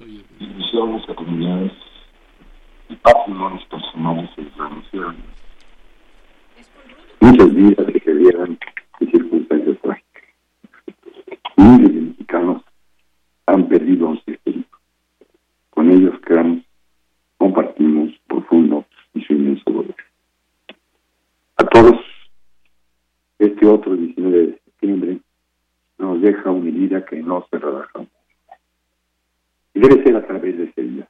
Instituciones 0.01 1.07
a 1.11 1.15
comunidades 1.15 1.73
y 2.89 2.97
patrimonios 2.97 3.63
personales 3.67 4.31
se 4.35 4.43
desvanecieron. 4.43 5.17
Muchas 7.21 7.55
vidas 7.55 7.87
se 7.93 8.01
perdieron 8.01 8.59
en 9.01 9.11
circunstancias 9.11 9.77
trágicas. 9.83 10.25
Miles 11.59 11.95
de 11.95 12.01
mexicanos 12.01 12.63
han 13.45 13.69
perdido 13.69 14.07
a 14.07 14.11
un 14.11 14.25
ser 14.25 14.39
querido. 14.39 14.65
Con 15.69 15.91
ellos 15.91 16.15
creamos, 16.23 16.65
compartimos 17.37 18.11
profundo 18.27 18.87
y 19.13 19.23
su 19.25 19.35
inmenso 19.35 19.71
dolor. 19.71 19.97
A 21.59 21.65
todos, 21.65 22.01
este 23.39 23.67
otro 23.67 23.95
19 23.95 24.47
de 24.47 24.61
septiembre 24.65 25.21
nos 25.99 26.23
deja 26.23 26.51
una 26.51 26.71
herida 26.71 27.05
que 27.05 27.23
no 27.23 27.47
se 27.51 27.59
relaja. 27.59 28.01
Y 29.75 29.81
debe 29.81 30.03
ser 30.03 30.17
a 30.17 30.27
través 30.27 30.57
de 30.57 30.65
ese 30.65 30.83
día 30.83 31.09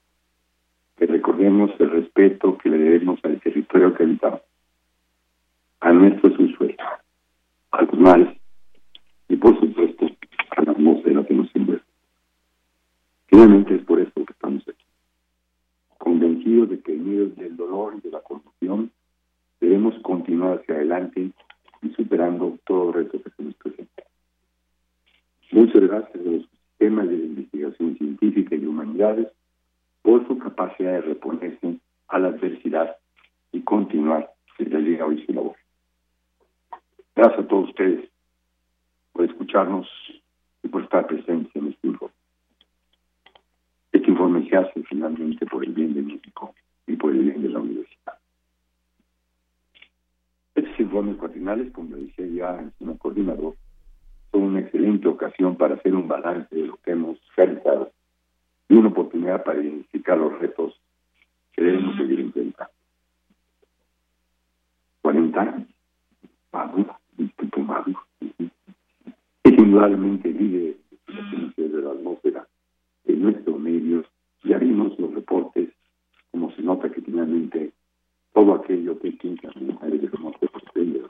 que 0.96 1.06
recordemos 1.06 1.70
el 1.78 1.90
respeto 1.90 2.58
que 2.58 2.68
le 2.68 2.76
debemos 2.76 3.18
al 3.22 3.40
territorio 3.40 3.94
que 3.94 4.02
habitamos, 4.02 4.42
a 5.80 5.92
nuestro 5.92 6.36
subsuelo, 6.36 6.76
a 7.70 7.82
los 7.82 7.98
mares 7.98 8.36
y 9.28 9.36
por 9.36 9.58
supuesto 9.58 10.06
a 10.56 10.62
la 10.62 10.72
atmósfera 10.72 11.24
que 11.24 11.34
nos 11.34 11.48
envuelve. 11.56 11.82
Finalmente 13.28 13.76
es 13.76 13.82
por 13.84 13.98
eso 13.98 14.12
que 14.12 14.32
estamos 14.32 14.62
aquí, 14.68 14.84
convencidos 15.96 16.68
de 16.68 16.80
que 16.80 16.92
medio 16.92 17.30
del 17.30 17.56
dolor 17.56 17.94
y 17.96 18.00
de 18.02 18.10
la 18.10 18.20
conmoción 18.20 18.90
debemos 19.58 19.94
continuar 20.02 20.58
hacia 20.58 20.74
adelante 20.74 21.30
y 21.80 21.88
superando 21.90 22.58
todo 22.66 22.92
reto 22.92 23.22
que 23.22 23.30
se 23.30 23.42
nos 23.42 23.54
presenta. 23.54 24.02
Muchas 25.50 25.80
gracias 25.80 26.14
a 26.14 26.30
los 26.30 26.44
sistemas 26.80 27.08
de 27.08 27.14
investigación 27.14 27.96
científica 27.98 28.54
y 28.54 28.58
de 28.58 28.66
humanidades 28.66 29.28
por 30.00 30.26
su 30.26 30.38
capacidad 30.38 30.92
de 30.92 31.00
reponerse 31.02 31.78
a 32.08 32.18
la 32.18 32.28
adversidad 32.28 32.96
y 33.52 33.60
continuar 33.60 34.30
desde 34.58 34.76
el 34.76 34.84
día 34.86 35.04
hoy 35.04 35.22
su 35.26 35.32
labor. 35.34 35.56
Gracias 37.14 37.40
a 37.40 37.48
todos 37.48 37.68
ustedes 37.68 38.08
por 39.12 39.26
escucharnos 39.26 39.86
y 40.62 40.68
por 40.68 40.82
estar 40.84 41.06
presentes 41.06 41.54
en 41.54 41.68
este 41.68 41.86
informe. 41.86 42.14
Este 43.92 44.10
informe 44.10 44.48
se 44.48 44.56
hace 44.56 44.82
finalmente 44.84 45.44
por 45.46 45.62
el 45.62 45.72
bien 45.72 45.92
de 45.92 46.00
México 46.00 46.54
y 46.86 46.96
por 46.96 47.12
el 47.12 47.24
bien 47.24 47.42
de 47.42 47.48
la 47.50 47.58
universidad. 47.58 48.14
Estos 50.54 50.80
informes 50.80 51.16
cuatrinales, 51.16 51.70
como 51.72 51.96
decía 51.96 52.26
ya 52.26 52.60
el 52.60 52.72
señor 52.78 52.96
coordinador, 52.96 53.54
son 54.30 54.42
una 54.42 54.60
excelente 54.60 55.08
ocasión 55.08 55.56
para 55.56 55.74
hacer 55.74 55.94
un 55.94 56.08
balance 56.08 56.54
de 56.54 56.66
lo 56.66 56.76
que 56.78 56.92
hemos 56.92 57.18
realizado 57.36 57.90
y 58.68 58.74
una 58.74 58.88
oportunidad 58.88 59.42
para 59.44 59.60
identificar 59.60 60.16
los 60.16 60.38
retos 60.38 60.80
que 61.52 61.62
debemos 61.64 61.96
seguir 61.96 62.20
enfrentando. 62.20 62.72
40 65.02 65.40
años, 65.40 65.68
maduro, 66.52 66.96
instituto 67.18 67.60
maduro. 67.60 68.00
Es 69.42 69.58
indudablemente 69.58 70.32
líder 70.32 70.76
de 71.56 71.68
la 71.68 71.90
de 71.90 71.98
atmósfera 71.98 72.46
en 73.06 73.22
nuestros 73.22 73.58
medios. 73.58 74.06
Ya 74.44 74.58
vimos 74.58 74.98
los 74.98 75.12
reportes, 75.14 75.70
como 76.30 76.52
se 76.52 76.62
nota 76.62 76.90
que 76.90 77.00
finalmente 77.00 77.72
todo 78.32 78.54
aquello 78.54 78.98
que 79.00 79.08
implica 79.08 79.50
de 79.50 80.08
cómo 80.10 80.32
se 80.38 80.46
pretende 80.48 81.02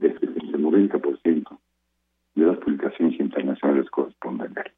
desde 0.00 0.26
el 0.26 0.52
90% 0.52 1.58
de 2.34 2.46
las 2.46 2.58
publicaciones 2.58 3.18
internacionales 3.20 3.88
corresponden 3.90 4.56
a 4.58 4.62
él. 4.62 4.72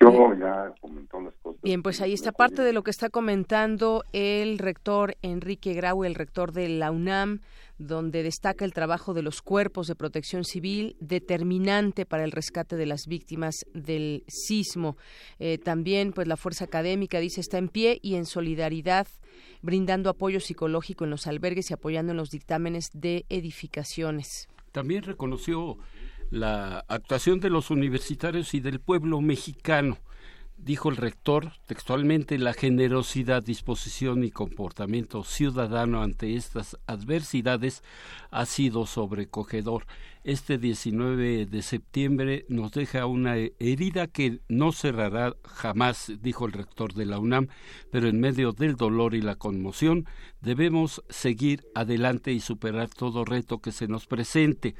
Yo 0.00 0.32
ya 0.34 0.72
comentó 0.80 1.20
las 1.20 1.34
cosas. 1.42 1.60
Bien, 1.62 1.82
pues 1.82 2.00
ahí 2.00 2.12
está 2.12 2.30
parte 2.30 2.62
de 2.62 2.72
lo 2.72 2.82
que 2.82 2.90
está 2.92 3.10
comentando 3.10 4.04
el 4.12 4.58
rector 4.58 5.16
Enrique 5.22 5.74
Grau, 5.74 6.04
el 6.04 6.14
rector 6.14 6.52
de 6.52 6.68
la 6.68 6.92
UNAM, 6.92 7.40
donde 7.78 8.22
destaca 8.22 8.64
el 8.64 8.72
trabajo 8.72 9.12
de 9.12 9.22
los 9.22 9.42
cuerpos 9.42 9.88
de 9.88 9.96
protección 9.96 10.44
civil 10.44 10.96
determinante 11.00 12.06
para 12.06 12.22
el 12.22 12.30
rescate 12.30 12.76
de 12.76 12.86
las 12.86 13.06
víctimas 13.08 13.66
del 13.74 14.22
sismo. 14.28 14.96
Eh, 15.40 15.58
también, 15.58 16.12
pues 16.12 16.28
la 16.28 16.36
fuerza 16.36 16.64
académica 16.64 17.18
dice 17.18 17.40
está 17.40 17.58
en 17.58 17.68
pie 17.68 17.98
y 18.00 18.14
en 18.14 18.24
solidaridad 18.24 19.08
brindando 19.62 20.10
apoyo 20.10 20.38
psicológico 20.38 21.04
en 21.04 21.10
los 21.10 21.26
albergues 21.26 21.70
y 21.70 21.74
apoyando 21.74 22.12
en 22.12 22.18
los 22.18 22.30
dictámenes 22.30 22.90
de 22.94 23.24
edificaciones. 23.28 24.48
También 24.70 25.02
reconoció 25.02 25.78
la 26.30 26.84
actuación 26.88 27.40
de 27.40 27.50
los 27.50 27.70
universitarios 27.70 28.54
y 28.54 28.60
del 28.60 28.80
pueblo 28.80 29.20
mexicano. 29.20 29.98
Dijo 30.56 30.88
el 30.88 30.96
rector 30.96 31.52
textualmente 31.66 32.36
la 32.36 32.52
generosidad, 32.52 33.44
disposición 33.44 34.24
y 34.24 34.30
comportamiento 34.30 35.22
ciudadano 35.22 36.02
ante 36.02 36.34
estas 36.34 36.76
adversidades 36.86 37.84
ha 38.32 38.44
sido 38.44 38.84
sobrecogedor 38.84 39.86
este 40.24 40.58
19 40.58 41.46
de 41.46 41.62
septiembre 41.62 42.44
nos 42.48 42.72
deja 42.72 43.06
una 43.06 43.36
herida 43.36 44.06
que 44.06 44.40
no 44.48 44.72
cerrará 44.72 45.34
jamás, 45.44 46.12
dijo 46.20 46.46
el 46.46 46.52
rector 46.52 46.94
de 46.94 47.06
la 47.06 47.18
UNAM, 47.18 47.48
pero 47.90 48.08
en 48.08 48.20
medio 48.20 48.52
del 48.52 48.76
dolor 48.76 49.14
y 49.14 49.22
la 49.22 49.36
conmoción 49.36 50.06
debemos 50.40 51.02
seguir 51.08 51.64
adelante 51.74 52.32
y 52.32 52.40
superar 52.40 52.88
todo 52.88 53.24
reto 53.24 53.58
que 53.58 53.72
se 53.72 53.88
nos 53.88 54.06
presente. 54.06 54.74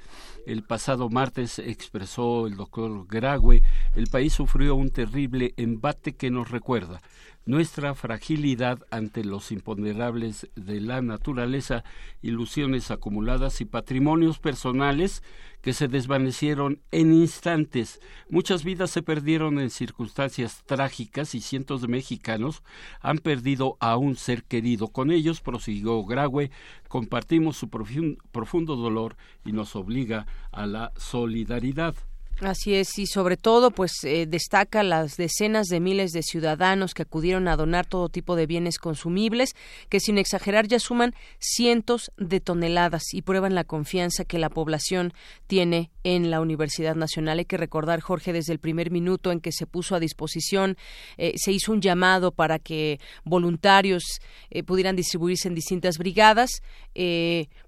El 0.47 0.63
pasado 0.63 1.09
martes 1.09 1.59
expresó 1.59 2.47
el 2.47 2.57
doctor 2.57 3.07
Graue, 3.07 3.63
el 3.95 4.07
país 4.07 4.33
sufrió 4.33 4.75
un 4.75 4.91
terrible 4.91 5.55
embate 5.57 6.15
que 6.15 6.31
nos 6.31 6.51
recuerda 6.51 7.01
nuestra 7.49 7.95
fragilidad 7.95 8.79
ante 8.91 9.25
los 9.25 9.53
imponderables 9.53 10.51
de 10.55 10.83
la 10.83 11.01
naturaleza, 11.01 11.83
ilusiones 12.21 12.91
acumuladas 12.91 13.63
y 13.63 13.65
patrimonios 13.65 14.39
personales 14.39 15.23
que 15.63 15.73
se 15.73 15.89
desvanecieron 15.89 16.83
en 16.91 17.15
instantes. 17.15 18.01
Muchas 18.29 18.65
vidas 18.65 18.91
se 18.91 19.03
perdieron 19.03 19.59
en 19.61 19.71
circunstancias 19.71 20.63
trágicas 20.67 21.35
y 21.35 21.41
cientos 21.41 21.81
de 21.81 21.89
mexicanos 21.89 22.63
han 23.01 23.17
perdido 23.17 23.79
a 23.81 23.97
un 23.97 24.17
ser 24.17 24.45
querido. 24.45 24.89
Con 24.89 25.11
ellos, 25.11 25.41
prosiguió 25.41 26.05
Graue, 26.05 26.51
compartimos 26.89 27.57
su 27.57 27.71
profundo 27.71 28.77
dolor 28.77 29.17
y 29.47 29.53
nos 29.53 29.75
obliga 29.75 30.27
a 30.53 30.67
la 30.67 30.93
solidaridad. 30.99 31.95
Así 32.41 32.73
es, 32.75 33.01
y 33.01 33.07
sobre 33.07 33.37
todo, 33.37 33.73
pues 33.73 34.05
eh, 34.05 34.27
destaca 34.29 34.85
las 34.85 35.17
decenas 35.17 35.67
de 35.67 35.81
miles 35.81 36.13
de 36.13 36.23
ciudadanos 36.23 36.95
que 36.95 37.03
acudieron 37.03 37.49
a 37.49 37.57
donar 37.57 37.85
todo 37.85 38.09
tipo 38.09 38.37
de 38.37 38.47
bienes 38.47 38.79
consumibles, 38.79 39.57
que 39.89 39.99
sin 39.99 40.19
exagerar 40.19 40.69
ya 40.69 40.79
suman 40.79 41.17
cientos 41.41 42.13
de 42.17 42.39
toneladas 42.39 43.13
y 43.13 43.23
prueban 43.23 43.57
la 43.57 43.65
confianza 43.65 44.25
que 44.25 44.39
la 44.39 44.51
población 44.51 45.15
tiene 45.49 45.91
en 46.05 46.31
la 46.31 46.41
Universidad 46.41 46.95
Nacional. 46.95 47.41
Hay 47.41 47.45
que 47.45 47.57
recordar, 47.57 48.01
Jorge, 48.01 48.33
desde 48.33 48.53
el 48.53 48.61
primer 48.61 48.93
minuto 48.93 49.33
en 49.33 49.41
que 49.41 49.51
se 49.51 49.67
puso 49.67 49.97
a 49.97 50.01
disposición, 50.01 50.77
eh, 51.17 51.33
se 51.37 51.51
hizo 51.51 51.73
un 51.73 51.81
llamado 51.81 52.31
para 52.31 52.61
que 52.61 53.01
voluntarios 53.25 54.21
eh, 54.51 54.63
pudieran 54.63 54.95
distribuirse 54.95 55.49
en 55.49 55.57
distintas 55.57 55.99
brigadas. 55.99 56.63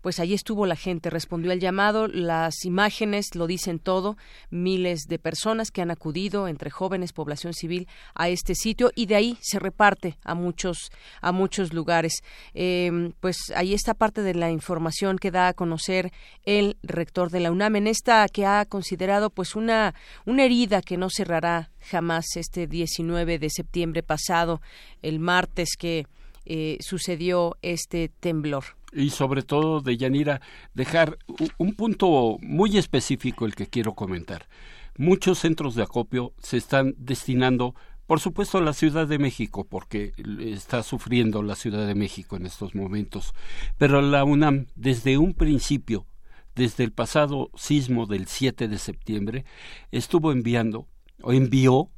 pues 0.00 0.20
allí 0.20 0.34
estuvo 0.34 0.66
la 0.66 0.76
gente, 0.76 1.10
respondió 1.10 1.50
al 1.50 1.60
llamado, 1.60 2.06
las 2.08 2.64
imágenes 2.64 3.34
lo 3.34 3.46
dicen 3.46 3.78
todo 3.78 4.16
miles 4.62 5.06
de 5.08 5.18
personas 5.18 5.70
que 5.70 5.82
han 5.82 5.90
acudido 5.90 6.48
entre 6.48 6.70
jóvenes, 6.70 7.12
población 7.12 7.54
civil 7.54 7.88
a 8.14 8.28
este 8.28 8.54
sitio 8.54 8.90
y 8.94 9.06
de 9.06 9.16
ahí 9.16 9.38
se 9.40 9.58
reparte 9.58 10.16
a 10.24 10.34
muchos 10.34 10.90
a 11.20 11.32
muchos 11.32 11.72
lugares. 11.72 12.22
Em, 12.54 13.12
pues 13.20 13.36
ahí 13.56 13.74
está 13.74 13.94
parte 13.94 14.22
de 14.22 14.34
la 14.34 14.50
información 14.50 15.18
que 15.18 15.30
da 15.30 15.48
a 15.48 15.54
conocer 15.54 16.12
el 16.44 16.76
rector 16.82 17.30
de 17.30 17.40
la 17.40 17.50
UNAM 17.50 17.76
en 17.76 17.86
esta 17.86 18.26
que 18.28 18.46
ha 18.46 18.64
considerado 18.66 19.30
pues 19.30 19.56
una 19.56 19.94
una 20.26 20.44
herida 20.44 20.82
que 20.82 20.96
no 20.96 21.08
cerrará 21.10 21.70
jamás 21.80 22.26
este 22.36 22.66
19 22.66 23.38
de 23.38 23.50
septiembre 23.50 24.02
pasado, 24.02 24.60
el 25.02 25.18
martes 25.18 25.70
que 25.78 26.06
eh, 26.46 26.78
sucedió 26.80 27.56
este 27.62 28.08
temblor 28.08 28.64
y 28.92 29.10
sobre 29.10 29.42
todo 29.42 29.80
de 29.80 29.96
Yanira 29.96 30.40
dejar 30.74 31.18
un 31.58 31.74
punto 31.74 32.36
muy 32.40 32.76
específico 32.76 33.46
el 33.46 33.54
que 33.54 33.66
quiero 33.66 33.94
comentar. 33.94 34.48
Muchos 34.96 35.38
centros 35.38 35.74
de 35.74 35.82
acopio 35.82 36.34
se 36.42 36.56
están 36.56 36.94
destinando, 36.98 37.74
por 38.06 38.20
supuesto, 38.20 38.58
a 38.58 38.62
la 38.62 38.72
Ciudad 38.72 39.06
de 39.06 39.18
México, 39.18 39.64
porque 39.64 40.12
está 40.40 40.82
sufriendo 40.82 41.42
la 41.42 41.54
Ciudad 41.54 41.86
de 41.86 41.94
México 41.94 42.36
en 42.36 42.46
estos 42.46 42.74
momentos, 42.74 43.32
pero 43.78 44.02
la 44.02 44.24
UNAM 44.24 44.66
desde 44.74 45.16
un 45.16 45.34
principio, 45.34 46.06
desde 46.54 46.84
el 46.84 46.92
pasado 46.92 47.50
sismo 47.54 48.06
del 48.06 48.26
7 48.26 48.66
de 48.68 48.78
septiembre, 48.78 49.44
estuvo 49.92 50.32
enviando 50.32 50.86
o 51.22 51.32
envió 51.32 51.88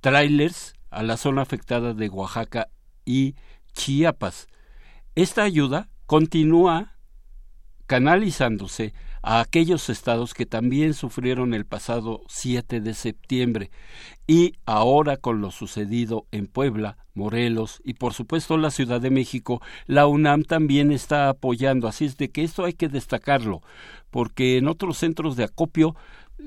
trailers 0.00 0.74
a 0.90 1.02
la 1.02 1.16
zona 1.16 1.42
afectada 1.42 1.94
de 1.94 2.08
Oaxaca 2.08 2.68
y 3.06 3.36
Chiapas. 3.74 4.48
Esta 5.14 5.42
ayuda 5.42 5.88
continúa 6.06 6.94
canalizándose 7.86 8.94
a 9.22 9.40
aquellos 9.40 9.88
estados 9.88 10.34
que 10.34 10.46
también 10.46 10.92
sufrieron 10.92 11.54
el 11.54 11.64
pasado 11.64 12.22
7 12.28 12.80
de 12.80 12.94
septiembre 12.94 13.70
y 14.26 14.54
ahora 14.66 15.16
con 15.16 15.40
lo 15.40 15.50
sucedido 15.50 16.26
en 16.30 16.46
Puebla, 16.46 16.98
Morelos 17.14 17.80
y 17.84 17.94
por 17.94 18.12
supuesto 18.12 18.58
la 18.58 18.70
Ciudad 18.70 19.00
de 19.00 19.10
México, 19.10 19.62
la 19.86 20.06
UNAM 20.06 20.44
también 20.44 20.92
está 20.92 21.28
apoyando, 21.28 21.88
así 21.88 22.04
es 22.04 22.16
de 22.16 22.30
que 22.30 22.42
esto 22.42 22.64
hay 22.64 22.74
que 22.74 22.88
destacarlo, 22.88 23.62
porque 24.10 24.58
en 24.58 24.68
otros 24.68 24.98
centros 24.98 25.36
de 25.36 25.44
acopio 25.44 25.96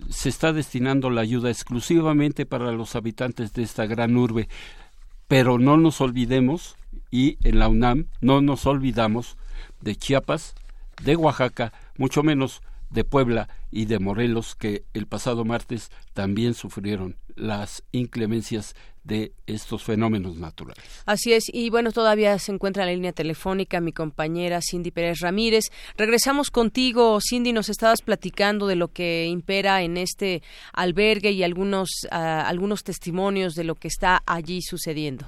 se 0.09 0.29
está 0.29 0.53
destinando 0.53 1.09
la 1.09 1.21
ayuda 1.21 1.49
exclusivamente 1.49 2.45
para 2.45 2.71
los 2.71 2.95
habitantes 2.95 3.53
de 3.53 3.63
esta 3.63 3.85
gran 3.85 4.17
urbe, 4.17 4.49
pero 5.27 5.57
no 5.57 5.77
nos 5.77 5.99
olvidemos 5.99 6.77
y 7.11 7.37
en 7.43 7.59
la 7.59 7.69
UNAM 7.69 8.07
no 8.21 8.41
nos 8.41 8.65
olvidamos 8.65 9.37
de 9.81 9.95
Chiapas, 9.95 10.55
de 11.03 11.15
Oaxaca, 11.15 11.73
mucho 11.97 12.23
menos 12.23 12.61
de 12.89 13.03
Puebla 13.03 13.49
y 13.71 13.85
de 13.85 13.99
Morelos, 13.99 14.55
que 14.55 14.83
el 14.93 15.07
pasado 15.07 15.45
martes 15.45 15.91
también 16.13 16.53
sufrieron 16.53 17.17
las 17.35 17.83
inclemencias 17.91 18.75
de 19.03 19.31
estos 19.45 19.83
fenómenos 19.83 20.37
naturales. 20.37 20.83
Así 21.05 21.31
es, 21.31 21.45
y 21.47 21.69
bueno, 21.69 21.91
todavía 21.91 22.37
se 22.39 22.51
encuentra 22.51 22.83
en 22.83 22.89
la 22.89 22.95
línea 22.95 23.13
telefónica 23.13 23.79
mi 23.79 23.93
compañera 23.93 24.59
Cindy 24.61 24.91
Pérez 24.91 25.19
Ramírez. 25.21 25.65
Regresamos 25.95 26.51
contigo, 26.51 27.19
Cindy, 27.21 27.53
nos 27.53 27.69
estabas 27.69 28.01
platicando 28.01 28.67
de 28.67 28.75
lo 28.75 28.89
que 28.89 29.27
impera 29.27 29.81
en 29.81 29.95
este 29.95 30.43
albergue 30.73 31.31
y 31.31 31.43
algunos, 31.43 31.89
ah, 32.11 32.45
algunos 32.47 32.83
testimonios 32.83 33.53
de 33.53 33.63
lo 33.63 33.75
que 33.75 33.87
está 33.87 34.21
allí 34.25 34.61
sucediendo. 34.61 35.25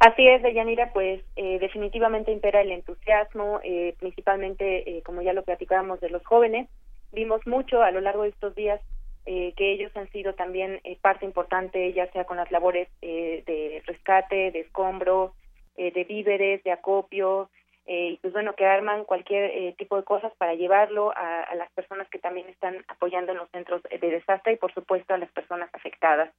Así 0.00 0.26
es, 0.26 0.42
Deyanira, 0.42 0.94
pues 0.94 1.22
eh, 1.36 1.58
definitivamente 1.58 2.32
impera 2.32 2.62
el 2.62 2.72
entusiasmo, 2.72 3.60
eh, 3.62 3.94
principalmente, 3.98 4.96
eh, 4.96 5.02
como 5.02 5.20
ya 5.20 5.34
lo 5.34 5.44
platicábamos, 5.44 6.00
de 6.00 6.08
los 6.08 6.24
jóvenes. 6.24 6.70
Vimos 7.12 7.46
mucho 7.46 7.82
a 7.82 7.90
lo 7.90 8.00
largo 8.00 8.22
de 8.22 8.30
estos 8.30 8.54
días 8.54 8.80
que 9.26 9.72
ellos 9.72 9.94
han 9.96 10.10
sido 10.10 10.34
también 10.34 10.80
parte 11.02 11.24
importante, 11.24 11.92
ya 11.92 12.10
sea 12.10 12.24
con 12.24 12.38
las 12.38 12.50
labores 12.50 12.88
de 13.00 13.80
rescate, 13.86 14.50
de 14.50 14.60
escombro, 14.60 15.34
de 15.76 16.04
víveres, 16.08 16.64
de 16.64 16.72
acopio, 16.72 17.48
y 17.86 18.16
pues 18.22 18.32
bueno, 18.32 18.54
que 18.54 18.66
arman 18.66 19.04
cualquier 19.04 19.74
tipo 19.76 19.96
de 19.96 20.02
cosas 20.02 20.32
para 20.36 20.54
llevarlo 20.54 21.12
a 21.14 21.54
las 21.54 21.70
personas 21.72 22.08
que 22.08 22.18
también 22.18 22.48
están 22.48 22.84
apoyando 22.88 23.30
en 23.30 23.38
los 23.38 23.50
centros 23.50 23.82
de 23.84 23.98
desastre 23.98 24.54
y, 24.54 24.56
por 24.56 24.74
supuesto, 24.74 25.14
a 25.14 25.18
las 25.18 25.30
personas 25.30 25.70
afectadas. 25.74 26.30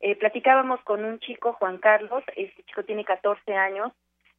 Eh, 0.00 0.16
platicábamos 0.16 0.80
con 0.82 1.04
un 1.04 1.18
chico, 1.20 1.52
Juan 1.54 1.78
Carlos, 1.78 2.24
este 2.34 2.62
chico 2.64 2.84
tiene 2.84 3.04
14 3.04 3.52
años, 3.54 3.92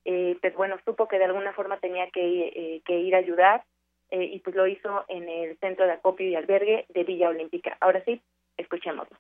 eh, 0.06 0.38
pues 0.42 0.56
bueno, 0.56 0.78
supo 0.84 1.08
que 1.08 1.20
de 1.20 1.26
alguna 1.26 1.54
forma 1.54 1.78
tenía 1.78 2.10
que, 2.10 2.48
eh, 2.48 2.82
que 2.86 3.00
ir 3.00 3.14
a 3.14 3.20
ayudar 3.20 3.64
eh, 4.10 4.24
y 4.24 4.40
pues 4.40 4.56
lo 4.56 4.68
hizo 4.68 5.06
en 5.08 5.30
el 5.30 5.58
Centro 5.60 5.86
de 5.86 5.94
Acopio 5.94 6.28
y 6.28 6.36
Albergue 6.36 6.86
de 6.90 7.04
Villa 7.04 7.30
Olímpica. 7.30 7.78
Ahora 7.80 8.04
sí, 8.04 8.22
escuchémoslo. 8.58 9.16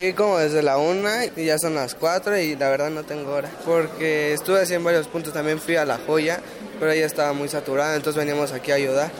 Y 0.00 0.14
como 0.14 0.38
desde 0.38 0.64
la 0.64 0.78
una 0.78 1.26
y 1.26 1.46
ya 1.46 1.58
son 1.58 1.76
las 1.76 1.94
cuatro 1.94 2.36
y 2.36 2.56
la 2.56 2.68
verdad 2.68 2.90
no 2.90 3.04
tengo 3.04 3.32
hora. 3.32 3.48
Porque 3.64 4.32
estuve 4.32 4.58
así 4.58 4.74
en 4.74 4.82
varios 4.82 5.06
puntos, 5.06 5.32
también 5.32 5.60
fui 5.60 5.76
a 5.76 5.84
La 5.84 5.98
Joya, 5.98 6.40
pero 6.80 6.90
ella 6.90 7.06
estaba 7.06 7.32
muy 7.32 7.48
saturada, 7.48 7.94
entonces 7.94 8.18
veníamos 8.18 8.52
aquí 8.52 8.72
a 8.72 8.74
ayudar. 8.74 9.12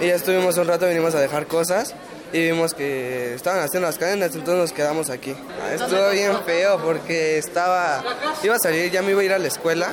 Y 0.00 0.06
ya 0.06 0.14
estuvimos 0.14 0.56
un 0.56 0.68
rato, 0.68 0.86
venimos 0.86 1.16
a 1.16 1.20
dejar 1.20 1.46
cosas 1.48 1.96
y 2.32 2.40
vimos 2.40 2.74
que 2.74 3.34
estaban 3.34 3.62
haciendo 3.62 3.88
las 3.88 3.98
cadenas, 3.98 4.34
entonces 4.34 4.56
nos 4.56 4.72
quedamos 4.72 5.10
aquí. 5.10 5.34
Estuvo 5.72 6.10
bien 6.10 6.32
feo 6.44 6.78
porque 6.82 7.38
estaba, 7.38 8.02
iba 8.42 8.56
a 8.56 8.58
salir, 8.58 8.90
ya 8.90 9.02
me 9.02 9.12
iba 9.12 9.20
a 9.20 9.24
ir 9.24 9.32
a 9.32 9.38
la 9.38 9.48
escuela 9.48 9.92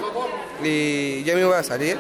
y 0.63 1.23
ya 1.23 1.36
me 1.36 1.41
iba 1.41 1.57
a 1.57 1.63
salir 1.63 1.97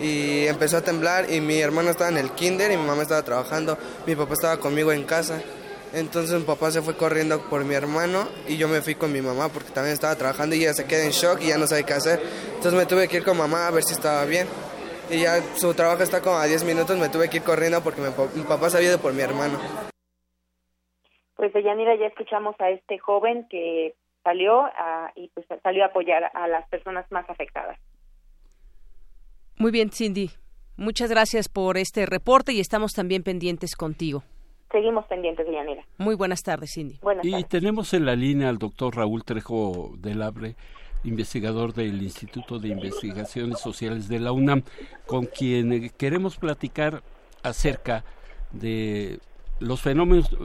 y 0.00 0.46
empezó 0.46 0.78
a 0.78 0.80
temblar 0.80 1.30
y 1.30 1.40
mi 1.40 1.60
hermano 1.60 1.90
estaba 1.90 2.10
en 2.10 2.18
el 2.18 2.30
kinder 2.32 2.70
y 2.72 2.76
mi 2.76 2.84
mamá 2.84 3.02
estaba 3.02 3.22
trabajando, 3.22 3.78
mi 4.06 4.16
papá 4.16 4.34
estaba 4.34 4.56
conmigo 4.58 4.92
en 4.92 5.04
casa. 5.04 5.40
Entonces 5.94 6.34
mi 6.38 6.44
papá 6.44 6.70
se 6.70 6.80
fue 6.80 6.96
corriendo 6.96 7.38
por 7.50 7.64
mi 7.64 7.74
hermano 7.74 8.26
y 8.48 8.56
yo 8.56 8.66
me 8.66 8.80
fui 8.80 8.94
con 8.94 9.12
mi 9.12 9.20
mamá 9.20 9.50
porque 9.50 9.70
también 9.70 9.92
estaba 9.92 10.16
trabajando 10.16 10.56
y 10.56 10.62
ella 10.62 10.72
se 10.72 10.86
queda 10.86 11.04
en 11.04 11.10
shock 11.10 11.42
y 11.42 11.48
ya 11.48 11.58
no 11.58 11.66
sabe 11.66 11.84
qué 11.84 11.92
hacer. 11.92 12.22
Entonces 12.54 12.72
me 12.72 12.86
tuve 12.86 13.08
que 13.08 13.18
ir 13.18 13.24
con 13.24 13.36
mamá 13.36 13.66
a 13.66 13.70
ver 13.70 13.84
si 13.84 13.92
estaba 13.92 14.24
bien. 14.24 14.48
Y 15.12 15.20
ya 15.22 15.42
su 15.56 15.74
trabajo 15.74 16.02
está 16.02 16.22
como 16.22 16.36
a 16.36 16.46
10 16.46 16.64
minutos, 16.64 16.98
me 16.98 17.10
tuve 17.10 17.28
que 17.28 17.36
ir 17.36 17.42
corriendo 17.42 17.82
porque 17.82 18.00
mi, 18.00 18.08
mi 18.34 18.48
papá 18.48 18.70
se 18.70 18.78
había 18.78 18.88
ido 18.90 18.98
por 18.98 19.12
mi 19.12 19.20
hermano. 19.20 19.58
Pues 21.36 21.52
de 21.52 21.62
Yanira 21.62 21.94
ya 21.96 22.06
escuchamos 22.06 22.56
a 22.60 22.70
este 22.70 22.98
joven 22.98 23.46
que 23.50 23.94
salió 24.24 24.62
a, 24.62 25.12
y 25.14 25.28
pues 25.34 25.46
salió 25.62 25.82
a 25.82 25.88
apoyar 25.88 26.30
a 26.32 26.48
las 26.48 26.66
personas 26.68 27.04
más 27.10 27.28
afectadas. 27.28 27.78
Muy 29.58 29.70
bien, 29.70 29.90
Cindy. 29.90 30.30
Muchas 30.76 31.10
gracias 31.10 31.48
por 31.48 31.76
este 31.76 32.06
reporte 32.06 32.54
y 32.54 32.60
estamos 32.60 32.92
también 32.92 33.22
pendientes 33.22 33.76
contigo. 33.76 34.22
Seguimos 34.70 35.04
pendientes, 35.06 35.46
Yanira. 35.46 35.84
Muy 35.98 36.14
buenas 36.14 36.42
tardes, 36.42 36.72
Cindy. 36.74 36.98
Buenas 37.02 37.24
y 37.26 37.44
tenemos 37.44 37.92
en 37.92 38.06
la 38.06 38.16
línea 38.16 38.48
al 38.48 38.56
doctor 38.56 38.96
Raúl 38.96 39.24
Trejo 39.24 39.90
del 39.98 40.22
Abre, 40.22 40.56
investigador 41.04 41.72
del 41.74 42.02
Instituto 42.02 42.58
de 42.58 42.68
Investigaciones 42.68 43.60
Sociales 43.60 44.08
de 44.08 44.20
la 44.20 44.32
UNAM, 44.32 44.62
con 45.06 45.26
quien 45.26 45.90
queremos 45.90 46.36
platicar 46.36 47.02
acerca 47.42 48.04
de 48.52 49.18
los 49.62 49.80
fenómenos, 49.80 50.36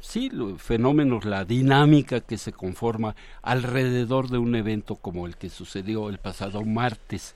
sí, 0.00 0.30
los 0.30 0.60
fenómenos, 0.60 1.24
la 1.24 1.44
dinámica 1.44 2.20
que 2.20 2.36
se 2.36 2.52
conforma 2.52 3.14
alrededor 3.42 4.28
de 4.28 4.38
un 4.38 4.54
evento 4.54 4.96
como 4.96 5.26
el 5.26 5.36
que 5.36 5.48
sucedió 5.48 6.08
el 6.08 6.18
pasado 6.18 6.62
martes. 6.64 7.34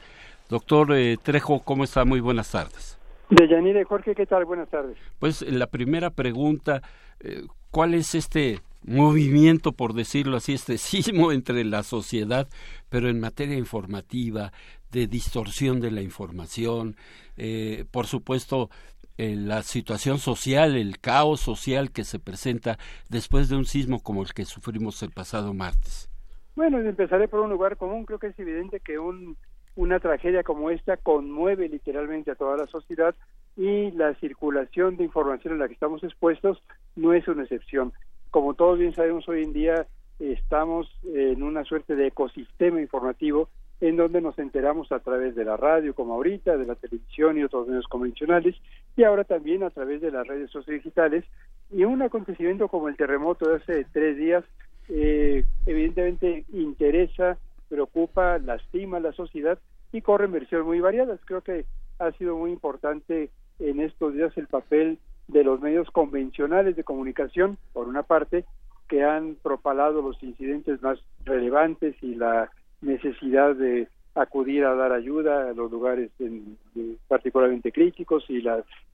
Doctor 0.49 0.93
eh, 0.93 1.17
Trejo, 1.23 1.61
¿cómo 1.61 1.85
está? 1.85 2.05
Muy 2.05 2.21
buenas 2.21 2.51
tardes. 2.51 2.99
De 3.31 3.49
Yanira 3.49 3.81
y 3.81 3.85
Jorge, 3.85 4.15
¿qué 4.15 4.27
tal? 4.27 4.45
Buenas 4.45 4.69
tardes. 4.69 4.99
Pues 5.19 5.41
la 5.43 5.67
primera 5.67 6.11
pregunta, 6.11 6.83
eh, 7.21 7.45
¿cuál 7.71 7.95
es 7.95 8.15
este 8.15 8.61
movimiento, 8.85 9.73
por 9.73 9.95
decirlo 9.95 10.37
así, 10.37 10.55
este 10.55 10.79
sismo 10.79 11.33
entre 11.33 11.65
la 11.65 11.83
sociedad, 11.83 12.49
pero 12.89 13.09
en 13.09 13.21
materia 13.21 13.57
informativa, 13.57 14.53
de 14.91 15.07
distorsión 15.09 15.81
de 15.81 15.91
la 15.91 16.03
información, 16.03 16.95
eh, 17.37 17.85
por 17.91 18.07
supuesto, 18.07 18.71
eh, 19.19 19.35
la 19.37 19.63
situación 19.63 20.19
social, 20.19 20.77
el 20.77 20.99
caos 21.01 21.41
social 21.41 21.91
que 21.91 22.05
se 22.05 22.21
presenta 22.21 22.79
después 23.09 23.49
de 23.49 23.57
un 23.57 23.65
sismo 23.65 24.01
como 24.01 24.23
el 24.23 24.33
que 24.33 24.45
sufrimos 24.45 25.03
el 25.03 25.11
pasado 25.11 25.53
martes? 25.53 26.09
Bueno, 26.55 26.79
empezaré 26.79 27.27
por 27.27 27.41
un 27.41 27.51
lugar 27.51 27.77
común. 27.77 28.05
Creo 28.05 28.21
que 28.21 28.29
es 28.29 28.39
evidente 28.39 28.79
que 28.79 28.99
un 28.99 29.37
una 29.77 29.99
tragedia 29.99 30.43
como 30.43 30.71
esta 30.71 30.97
conmueve 30.97 31.69
literalmente 31.69 32.31
a 32.31 32.37
toda 32.37 32.57
la 32.57 32.67
sociedad 32.67 33.15
y 33.57 33.91
la 33.93 34.15
circulación 34.15 34.97
de 34.97 35.05
información 35.05 35.55
en 35.55 35.61
la 35.61 35.69
que 35.69 35.75
estamos 35.75 36.03
expuestos 36.05 36.63
no 36.97 37.13
es 37.13 37.27
una 37.29 37.43
excepción. 37.43 37.93
Como 38.35 38.55
todos 38.55 38.81
bien 38.81 38.93
sabemos 38.93 39.29
hoy 39.29 39.45
en 39.45 39.53
día 39.53 39.87
estamos 40.19 40.91
en 41.05 41.41
una 41.45 41.63
suerte 41.63 41.95
de 41.95 42.09
ecosistema 42.09 42.81
informativo 42.81 43.49
en 43.81 43.95
donde 43.95 44.21
nos 44.21 44.37
enteramos 44.41 44.91
a 44.91 44.99
través 44.99 45.37
de 45.37 45.45
la 45.45 45.57
radio, 45.57 45.95
como 45.95 46.15
ahorita, 46.15 46.57
de 46.57 46.67
la 46.67 46.75
televisión 46.75 47.39
y 47.39 47.45
otros 47.45 47.69
medios 47.69 47.87
convencionales, 47.87 48.57
y 48.97 49.05
ahora 49.05 49.23
también 49.23 49.63
a 49.63 49.71
través 49.71 50.01
de 50.01 50.11
las 50.11 50.27
redes 50.27 50.51
sociodigitales. 50.51 51.25
Y 51.71 51.85
un 51.85 52.03
acontecimiento 52.03 52.67
como 52.67 52.89
el 52.89 52.97
terremoto 52.97 53.49
de 53.49 53.59
hace 53.59 53.87
tres 53.93 54.17
días, 54.17 54.43
eh, 54.89 55.45
evidentemente 55.67 56.45
interesa 56.53 57.39
preocupa, 57.69 58.39
lastima 58.39 58.97
a 58.97 59.01
la 59.01 59.13
sociedad 59.13 59.61
y 59.93 60.01
corren 60.01 60.33
versiones 60.33 60.67
muy 60.67 60.81
variadas. 60.81 61.21
Creo 61.25 61.43
que 61.43 61.67
ha 62.01 62.11
sido 62.19 62.37
muy 62.37 62.51
importante 62.51 63.31
en 63.61 63.79
estos 63.79 64.13
días 64.13 64.37
el 64.37 64.49
papel 64.49 64.99
de 65.29 65.45
los 65.45 65.61
medios 65.61 65.91
convencionales 65.91 66.77
de 66.77 66.85
comunicación, 66.85 67.57
por 67.73 67.89
una 67.89 68.03
parte, 68.03 68.45
que 68.89 69.03
han 69.03 69.37
propalado 69.37 70.03
los 70.03 70.23
incidentes 70.23 70.83
más 70.83 70.99
relevantes 71.25 71.97
y 72.03 72.15
la 72.15 72.51
necesidad 72.83 73.55
de 73.55 73.89
acudir 74.15 74.65
a 74.65 74.75
dar 74.75 74.93
ayuda 74.93 75.49
a 75.49 75.53
los 75.55 75.71
lugares 75.71 76.11
particularmente 77.09 77.73
críticos 77.73 78.25
y 78.29 78.43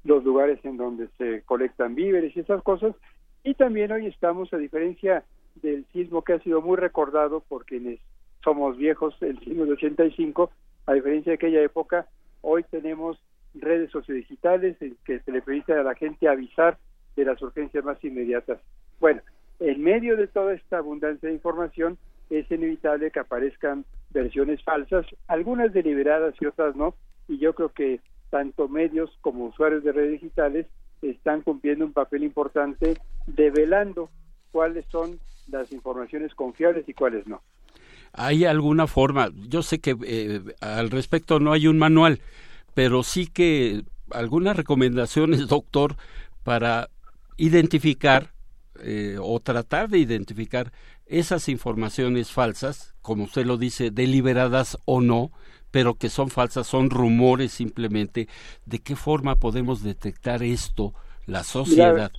los 0.04 0.24
lugares 0.24 0.58
en 0.64 0.76
donde 0.76 1.08
se 1.18 1.42
colectan 1.42 1.94
víveres 1.94 2.34
y 2.36 2.40
esas 2.40 2.62
cosas. 2.62 2.94
Y 3.42 3.54
también 3.54 3.92
hoy 3.92 4.06
estamos, 4.06 4.52
a 4.52 4.56
diferencia 4.56 5.24
del 5.62 5.84
sismo 5.92 6.22
que 6.22 6.34
ha 6.34 6.38
sido 6.40 6.62
muy 6.62 6.76
recordado 6.76 7.40
por 7.40 7.64
quienes 7.64 8.00
somos 8.42 8.76
viejos, 8.76 9.14
el 9.20 9.38
siglo 9.40 9.66
de 9.66 9.72
85, 9.72 10.50
a 10.86 10.94
diferencia 10.94 11.30
de 11.30 11.34
aquella 11.34 11.62
época, 11.62 12.06
hoy 12.40 12.64
tenemos 12.70 13.18
redes 13.54 13.90
sociodigitales 13.90 14.80
en 14.80 14.96
que 15.04 15.20
se 15.20 15.32
le 15.32 15.42
permite 15.42 15.72
a 15.72 15.82
la 15.82 15.94
gente 15.94 16.28
avisar 16.28 16.78
de 17.16 17.24
las 17.24 17.40
urgencias 17.42 17.84
más 17.84 18.02
inmediatas. 18.04 18.60
Bueno, 19.00 19.20
en 19.58 19.82
medio 19.82 20.16
de 20.16 20.26
toda 20.26 20.54
esta 20.54 20.78
abundancia 20.78 21.28
de 21.28 21.34
información, 21.34 21.98
es 22.30 22.50
inevitable 22.50 23.10
que 23.10 23.20
aparezcan 23.20 23.84
versiones 24.10 24.62
falsas, 24.62 25.06
algunas 25.26 25.72
deliberadas 25.72 26.34
y 26.40 26.46
otras 26.46 26.76
no, 26.76 26.94
y 27.28 27.38
yo 27.38 27.54
creo 27.54 27.70
que 27.70 28.00
tanto 28.30 28.68
medios 28.68 29.10
como 29.20 29.46
usuarios 29.46 29.82
de 29.82 29.92
redes 29.92 30.12
digitales 30.12 30.66
están 31.02 31.42
cumpliendo 31.42 31.84
un 31.84 31.92
papel 31.92 32.24
importante 32.24 32.98
develando 33.26 34.10
cuáles 34.52 34.84
son 34.86 35.18
las 35.48 35.72
informaciones 35.72 36.34
confiables 36.34 36.88
y 36.88 36.94
cuáles 36.94 37.26
no. 37.26 37.42
¿Hay 38.12 38.44
alguna 38.44 38.86
forma? 38.86 39.30
Yo 39.48 39.62
sé 39.62 39.80
que 39.80 39.96
eh, 40.04 40.40
al 40.60 40.90
respecto 40.90 41.38
no 41.38 41.52
hay 41.52 41.66
un 41.68 41.78
manual, 41.78 42.20
pero 42.80 43.02
sí 43.02 43.26
que 43.26 43.82
algunas 44.10 44.56
recomendaciones, 44.56 45.46
doctor, 45.48 45.96
para 46.42 46.88
identificar 47.36 48.30
eh, 48.82 49.18
o 49.20 49.38
tratar 49.38 49.90
de 49.90 49.98
identificar 49.98 50.72
esas 51.04 51.50
informaciones 51.50 52.32
falsas, 52.32 52.94
como 53.02 53.24
usted 53.24 53.44
lo 53.44 53.58
dice, 53.58 53.90
deliberadas 53.90 54.78
o 54.86 55.02
no, 55.02 55.30
pero 55.70 55.96
que 55.96 56.08
son 56.08 56.30
falsas, 56.30 56.66
son 56.68 56.88
rumores 56.88 57.52
simplemente. 57.52 58.28
¿De 58.64 58.78
qué 58.78 58.96
forma 58.96 59.36
podemos 59.36 59.82
detectar 59.82 60.42
esto, 60.42 60.94
la 61.26 61.44
sociedad? 61.44 62.10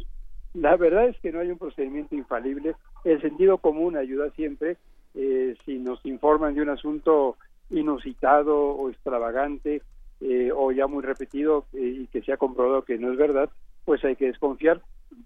la 0.54 0.76
verdad 0.76 1.08
es 1.08 1.20
que 1.22 1.32
no 1.32 1.40
hay 1.40 1.50
un 1.50 1.58
procedimiento 1.58 2.14
infalible. 2.14 2.76
El 3.04 3.20
sentido 3.20 3.58
común 3.58 3.98
ayuda 3.98 4.30
siempre 4.36 4.78
eh, 5.16 5.56
si 5.66 5.80
nos 5.80 6.06
informan 6.06 6.54
de 6.54 6.62
un 6.62 6.70
asunto 6.70 7.36
inusitado 7.72 8.56
o 8.56 8.92
extravagante 8.92 9.82
eh, 10.22 10.52
o 10.56 10.72
ya 10.72 10.88
muy 10.88 11.04
repetido 11.04 11.66
eh, 11.74 12.02
y 12.02 12.08
que 12.08 12.22
se 12.22 12.32
ha 12.32 12.38
comprobado 12.38 12.84
que 12.84 12.98
no 12.98 13.12
es 13.12 13.18
verdad, 13.18 13.50
pues 13.86 14.04
hay 14.06 14.16
que 14.16 14.28
desconfiar. 14.28 14.82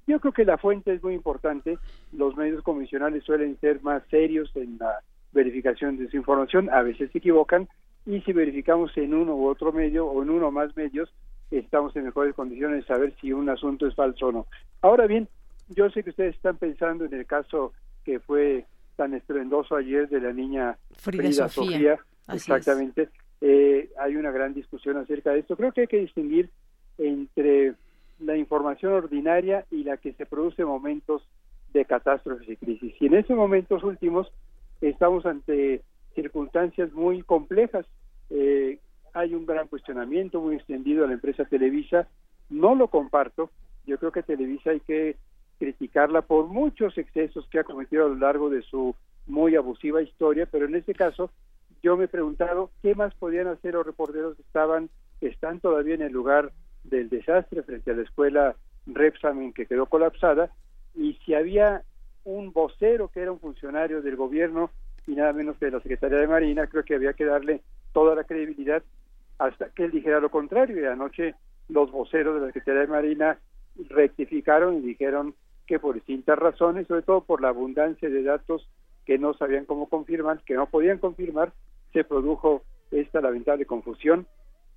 Yo 0.07 0.19
creo 0.19 0.33
que 0.33 0.45
la 0.45 0.57
fuente 0.57 0.93
es 0.93 1.03
muy 1.03 1.13
importante. 1.13 1.77
Los 2.13 2.35
medios 2.37 2.63
convencionales 2.63 3.23
suelen 3.23 3.59
ser 3.59 3.81
más 3.83 4.03
serios 4.09 4.51
en 4.55 4.77
la 4.79 5.01
verificación 5.33 5.97
de 5.97 6.09
su 6.09 6.17
información, 6.17 6.69
a 6.69 6.81
veces 6.81 7.11
se 7.11 7.17
equivocan 7.17 7.67
y 8.05 8.21
si 8.21 8.33
verificamos 8.33 8.95
en 8.97 9.13
uno 9.13 9.35
u 9.35 9.47
otro 9.47 9.73
medio 9.73 10.05
o 10.07 10.23
en 10.23 10.29
uno 10.29 10.47
o 10.47 10.51
más 10.51 10.75
medios, 10.77 11.13
estamos 11.51 11.95
en 11.95 12.05
mejores 12.05 12.33
condiciones 12.33 12.81
de 12.81 12.87
saber 12.87 13.13
si 13.19 13.33
un 13.33 13.49
asunto 13.49 13.87
es 13.87 13.95
falso 13.95 14.27
o 14.27 14.31
no. 14.31 14.47
Ahora 14.81 15.07
bien, 15.07 15.27
yo 15.69 15.89
sé 15.89 16.03
que 16.03 16.11
ustedes 16.11 16.35
están 16.35 16.57
pensando 16.57 17.05
en 17.05 17.13
el 17.13 17.25
caso 17.25 17.73
que 18.03 18.19
fue 18.19 18.65
tan 18.95 19.13
estruendoso 19.13 19.75
ayer 19.75 20.07
de 20.07 20.21
la 20.21 20.31
niña 20.31 20.77
Frida, 20.97 21.49
Sofía. 21.49 21.97
exactamente. 22.31 23.09
Eh, 23.41 23.89
hay 23.99 24.15
una 24.15 24.31
gran 24.31 24.53
discusión 24.53 24.97
acerca 24.97 25.31
de 25.31 25.39
esto. 25.39 25.55
Creo 25.55 25.71
que 25.71 25.81
hay 25.81 25.87
que 25.87 25.99
distinguir 25.99 26.49
entre 26.97 27.75
la 28.19 28.37
información 28.37 28.93
ordinaria 28.93 29.65
y 29.71 29.83
la 29.83 29.97
que 29.97 30.13
se 30.13 30.25
produce 30.25 30.61
en 30.61 30.69
momentos 30.69 31.27
de 31.73 31.85
catástrofes 31.85 32.47
y 32.47 32.55
crisis. 32.55 32.95
Y 32.99 33.07
en 33.07 33.15
esos 33.15 33.35
momentos 33.35 33.83
últimos 33.83 34.31
estamos 34.81 35.25
ante 35.25 35.81
circunstancias 36.13 36.91
muy 36.93 37.21
complejas. 37.23 37.85
Eh, 38.29 38.79
hay 39.13 39.33
un 39.33 39.45
gran 39.45 39.67
cuestionamiento 39.67 40.41
muy 40.41 40.55
extendido 40.55 41.03
a 41.03 41.07
la 41.07 41.13
empresa 41.13 41.45
Televisa. 41.45 42.07
No 42.49 42.75
lo 42.75 42.87
comparto. 42.87 43.49
Yo 43.85 43.97
creo 43.97 44.11
que 44.11 44.23
Televisa 44.23 44.71
hay 44.71 44.79
que 44.79 45.17
criticarla 45.59 46.21
por 46.21 46.47
muchos 46.47 46.97
excesos 46.97 47.47
que 47.49 47.59
ha 47.59 47.63
cometido 47.63 48.05
a 48.05 48.09
lo 48.09 48.15
largo 48.15 48.49
de 48.49 48.61
su 48.61 48.95
muy 49.27 49.55
abusiva 49.55 50.01
historia, 50.01 50.47
pero 50.49 50.65
en 50.65 50.75
este 50.75 50.93
caso 50.93 51.31
yo 51.83 51.97
me 51.97 52.05
he 52.05 52.07
preguntado 52.07 52.71
qué 52.81 52.95
más 52.95 53.13
podían 53.15 53.47
hacer 53.47 53.73
los 53.73 53.85
reporteros 53.85 54.35
que 54.35 54.41
estaban, 54.41 54.89
están 55.21 55.59
todavía 55.59 55.95
en 55.95 56.01
el 56.01 56.11
lugar 56.11 56.51
del 56.83 57.09
desastre 57.09 57.63
frente 57.63 57.91
a 57.91 57.95
la 57.95 58.03
escuela 58.03 58.55
Repsamen 58.87 59.53
que 59.53 59.65
quedó 59.65 59.87
colapsada 59.87 60.51
y 60.93 61.13
si 61.25 61.33
había 61.33 61.83
un 62.23 62.51
vocero 62.51 63.09
que 63.09 63.21
era 63.21 63.31
un 63.31 63.39
funcionario 63.39 64.01
del 64.01 64.15
gobierno 64.15 64.69
y 65.07 65.15
nada 65.15 65.33
menos 65.33 65.57
que 65.57 65.65
de 65.65 65.71
la 65.71 65.79
Secretaría 65.81 66.19
de 66.19 66.27
Marina, 66.27 66.67
creo 66.67 66.83
que 66.83 66.95
había 66.95 67.13
que 67.13 67.25
darle 67.25 67.61
toda 67.93 68.15
la 68.15 68.23
credibilidad 68.23 68.83
hasta 69.37 69.69
que 69.69 69.85
él 69.85 69.91
dijera 69.91 70.19
lo 70.19 70.29
contrario. 70.29 70.81
Y 70.81 70.85
anoche 70.85 71.35
los 71.69 71.91
voceros 71.91 72.35
de 72.35 72.41
la 72.41 72.47
Secretaría 72.47 72.81
de 72.81 72.87
Marina 72.87 73.39
rectificaron 73.89 74.77
y 74.77 74.81
dijeron 74.81 75.35
que 75.67 75.79
por 75.79 75.95
distintas 75.95 76.37
razones, 76.37 76.87
sobre 76.87 77.03
todo 77.03 77.21
por 77.21 77.41
la 77.41 77.49
abundancia 77.49 78.09
de 78.09 78.23
datos 78.23 78.67
que 79.05 79.17
no 79.17 79.33
sabían 79.33 79.65
cómo 79.65 79.87
confirmar, 79.87 80.41
que 80.43 80.55
no 80.55 80.67
podían 80.67 80.97
confirmar, 80.97 81.53
se 81.93 82.03
produjo 82.03 82.63
esta 82.91 83.21
lamentable 83.21 83.65
confusión. 83.65 84.27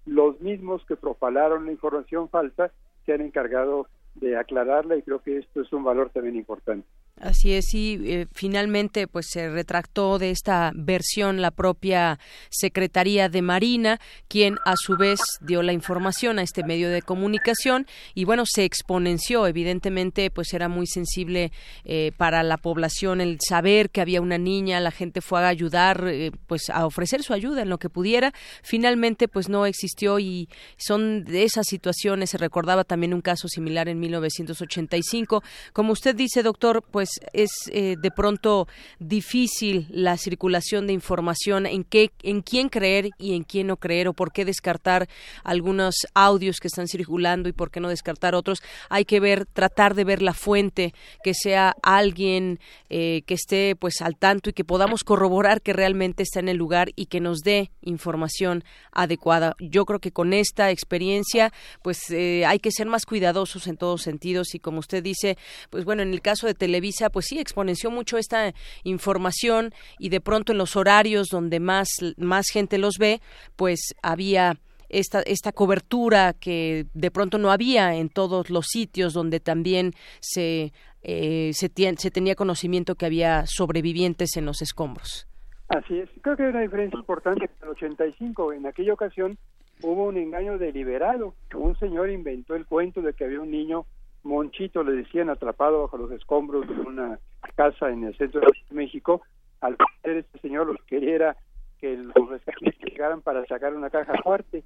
Los 0.07 0.41
mismos 0.41 0.85
que 0.87 0.97
propalaron 0.97 1.67
la 1.67 1.73
información 1.73 2.29
falsa 2.29 2.71
se 3.05 3.13
han 3.13 3.21
encargado 3.21 3.89
de 4.15 4.37
aclararla 4.37 4.97
y 4.97 5.03
creo 5.03 5.21
que 5.21 5.39
esto 5.39 5.63
es 5.63 5.73
un 5.73 5.85
valor 5.85 6.11
también 6.11 6.37
importante. 6.37 6.87
Así 7.21 7.53
es, 7.53 7.75
y 7.75 7.99
eh, 8.05 8.27
finalmente 8.33 9.09
pues 9.09 9.27
se 9.29 9.51
retractó 9.51 10.21
de 10.21 10.31
esta 10.31 10.71
versión 10.75 11.43
la 11.43 11.51
propia 11.51 12.21
Secretaría 12.49 13.29
de 13.29 13.43
Marina, 13.43 13.99
quien 14.29 14.57
a 14.65 14.75
su 14.77 14.97
vez 14.97 15.19
dio 15.41 15.63
la 15.63 15.73
información 15.73 16.39
a 16.39 16.43
este 16.43 16.63
medio 16.63 16.91
de 16.91 17.03
comunicación 17.03 17.89
y 18.15 18.25
bueno, 18.25 18.45
se 18.47 18.65
exponenció, 18.65 19.49
evidentemente 19.49 20.31
pues 20.31 20.53
era 20.53 20.69
muy 20.69 20.87
sensible 20.87 21.51
eh, 21.85 22.13
para 22.17 22.45
la 22.45 22.57
población 22.57 23.21
el 23.21 23.39
saber 23.41 23.91
que 23.91 24.01
había 24.01 24.21
una 24.21 24.39
niña, 24.39 24.79
la 24.79 24.93
gente 24.93 25.21
fue 25.21 25.41
a 25.41 25.49
ayudar, 25.49 26.05
eh, 26.07 26.31
pues 26.47 26.71
a 26.71 26.87
ofrecer 26.87 27.25
su 27.25 27.33
ayuda 27.33 27.63
en 27.63 27.69
lo 27.69 27.79
que 27.79 27.91
pudiera, 27.91 28.33
finalmente 28.63 29.27
pues 29.27 29.49
no 29.49 29.67
existió 29.67 30.21
y 30.21 30.49
son 30.77 31.25
de 31.25 31.43
esas 31.43 31.67
situaciones, 31.67 32.31
se 32.31 32.39
recordaba 32.39 32.85
también 32.85 33.13
un 33.13 33.23
caso 33.23 33.49
similar 33.49 33.89
en 33.89 33.99
1985, 33.99 35.43
como 35.73 35.93
usted 35.93 36.15
dice 36.15 36.45
doctor, 36.45 36.85
pues 36.89 37.08
es 37.33 37.51
eh, 37.71 37.97
de 38.01 38.11
pronto 38.11 38.69
difícil 38.99 39.87
la 39.91 40.17
circulación 40.17 40.87
de 40.87 40.93
información 40.93 41.67
en 41.67 41.85
qué 41.85 42.11
en 42.23 42.43
quién 42.43 42.69
creer 42.69 43.11
y 43.19 43.35
en 43.35 43.45
quién 43.45 43.69
no 43.69 43.77
creer 43.77 44.09
o 44.09 44.13
por 44.13 44.33
qué 44.33 44.45
descartar 44.45 45.09
algunos 45.45 46.07
audios 46.15 46.61
que 46.61 46.69
están 46.69 46.89
circulando 46.89 47.49
y 47.49 47.53
por 47.53 47.71
qué 47.71 47.81
no 47.81 47.89
descartar 47.89 48.35
otros. 48.35 48.63
Hay 48.89 49.05
que 49.05 49.21
ver 49.21 49.47
tratar 49.47 49.95
de 49.95 50.05
ver 50.05 50.23
la 50.23 50.35
fuente 50.35 50.95
que 51.23 51.35
sea 51.35 51.75
alguien 51.83 52.61
eh, 52.91 53.23
que 53.27 53.35
esté 53.35 53.77
pues 53.77 54.01
al 54.01 54.17
tanto 54.17 54.51
y 54.51 54.53
que 54.53 54.65
podamos 54.65 55.05
corroborar 55.05 55.63
que 55.63 55.73
realmente 55.73 56.23
está 56.23 56.41
en 56.41 56.49
el 56.49 56.57
lugar 56.57 56.91
y 56.97 57.07
que 57.07 57.21
nos 57.21 57.41
dé 57.41 57.71
información 57.83 58.65
adecuada. 58.93 59.55
Yo 59.61 59.85
creo 59.85 60.01
que 60.01 60.13
con 60.13 60.33
esta 60.33 60.71
experiencia 60.71 61.53
pues 61.83 62.11
eh, 62.11 62.45
hay 62.47 62.59
que 62.59 62.71
ser 62.71 62.87
más 62.87 63.07
cuidadosos 63.07 63.67
en 63.67 63.77
todos 63.77 64.03
sentidos 64.03 64.55
y 64.55 64.59
como 64.59 64.79
usted 64.81 65.03
dice 65.03 65.37
pues 65.71 65.85
bueno 65.85 66.03
en 66.03 66.13
el 66.13 66.21
caso 66.21 66.47
de 66.47 66.55
Televisa 66.55 66.98
pues 67.11 67.27
sí, 67.27 67.39
exponenció 67.39 67.91
mucho 67.91 68.19
esta 68.19 68.53
información 68.85 69.73
y 69.99 70.09
de 70.09 70.21
pronto 70.21 70.53
en 70.53 70.59
los 70.59 70.77
horarios 70.77 71.29
donde 71.29 71.61
más, 71.61 71.89
más 72.17 72.47
gente 72.53 72.79
los 72.79 72.99
ve, 72.99 73.21
pues 73.57 73.95
había 74.03 74.59
esta, 74.89 75.21
esta 75.23 75.53
cobertura 75.53 76.33
que 76.33 76.87
de 76.95 77.11
pronto 77.11 77.39
no 77.39 77.51
había 77.51 77.95
en 77.95 78.09
todos 78.09 78.51
los 78.51 78.67
sitios 78.67 79.13
donde 79.13 79.41
también 79.41 79.93
se, 80.21 80.73
eh, 81.03 81.51
se, 81.53 81.71
se 81.97 82.11
tenía 82.11 82.35
conocimiento 82.35 82.95
que 82.95 83.07
había 83.07 83.47
sobrevivientes 83.47 84.37
en 84.37 84.47
los 84.47 84.63
escombros. 84.63 85.27
Así 85.69 85.99
es, 85.99 86.09
creo 86.23 86.37
que 86.37 86.45
hay 86.45 86.51
una 86.51 86.61
diferencia 86.61 86.99
importante. 86.99 87.45
En 87.45 87.51
el 87.63 87.69
85, 87.69 88.55
en 88.55 88.67
aquella 88.67 88.95
ocasión, 88.95 89.39
hubo 89.83 90.05
un 90.05 90.17
engaño 90.17 90.57
deliberado. 90.57 91.35
Un 91.55 91.79
señor 91.79 92.11
inventó 92.11 92.55
el 92.55 92.65
cuento 92.65 93.03
de 93.03 93.13
que 93.13 93.25
había 93.25 93.41
un 93.41 93.51
niño 93.51 93.85
Monchito 94.23 94.83
le 94.83 94.93
decían 94.93 95.31
atrapado 95.31 95.83
bajo 95.83 95.97
los 95.97 96.11
escombros 96.13 96.67
de 96.69 96.75
una 96.75 97.19
casa 97.55 97.91
en 97.91 98.05
el 98.05 98.17
centro 98.17 98.41
de 98.41 98.75
México. 98.75 99.23
Al 99.61 99.77
parecer 99.77 100.19
este 100.19 100.39
señor 100.41 100.67
lo 100.67 100.75
que 100.75 100.85
quería 100.87 101.15
era 101.15 101.37
que 101.81 101.97
los 101.97 102.29
rescatistas 102.29 102.91
llegaran 102.91 103.23
para 103.23 103.45
sacar 103.47 103.75
una 103.75 103.91
caja 103.91 104.15
fuerte. 104.23 104.65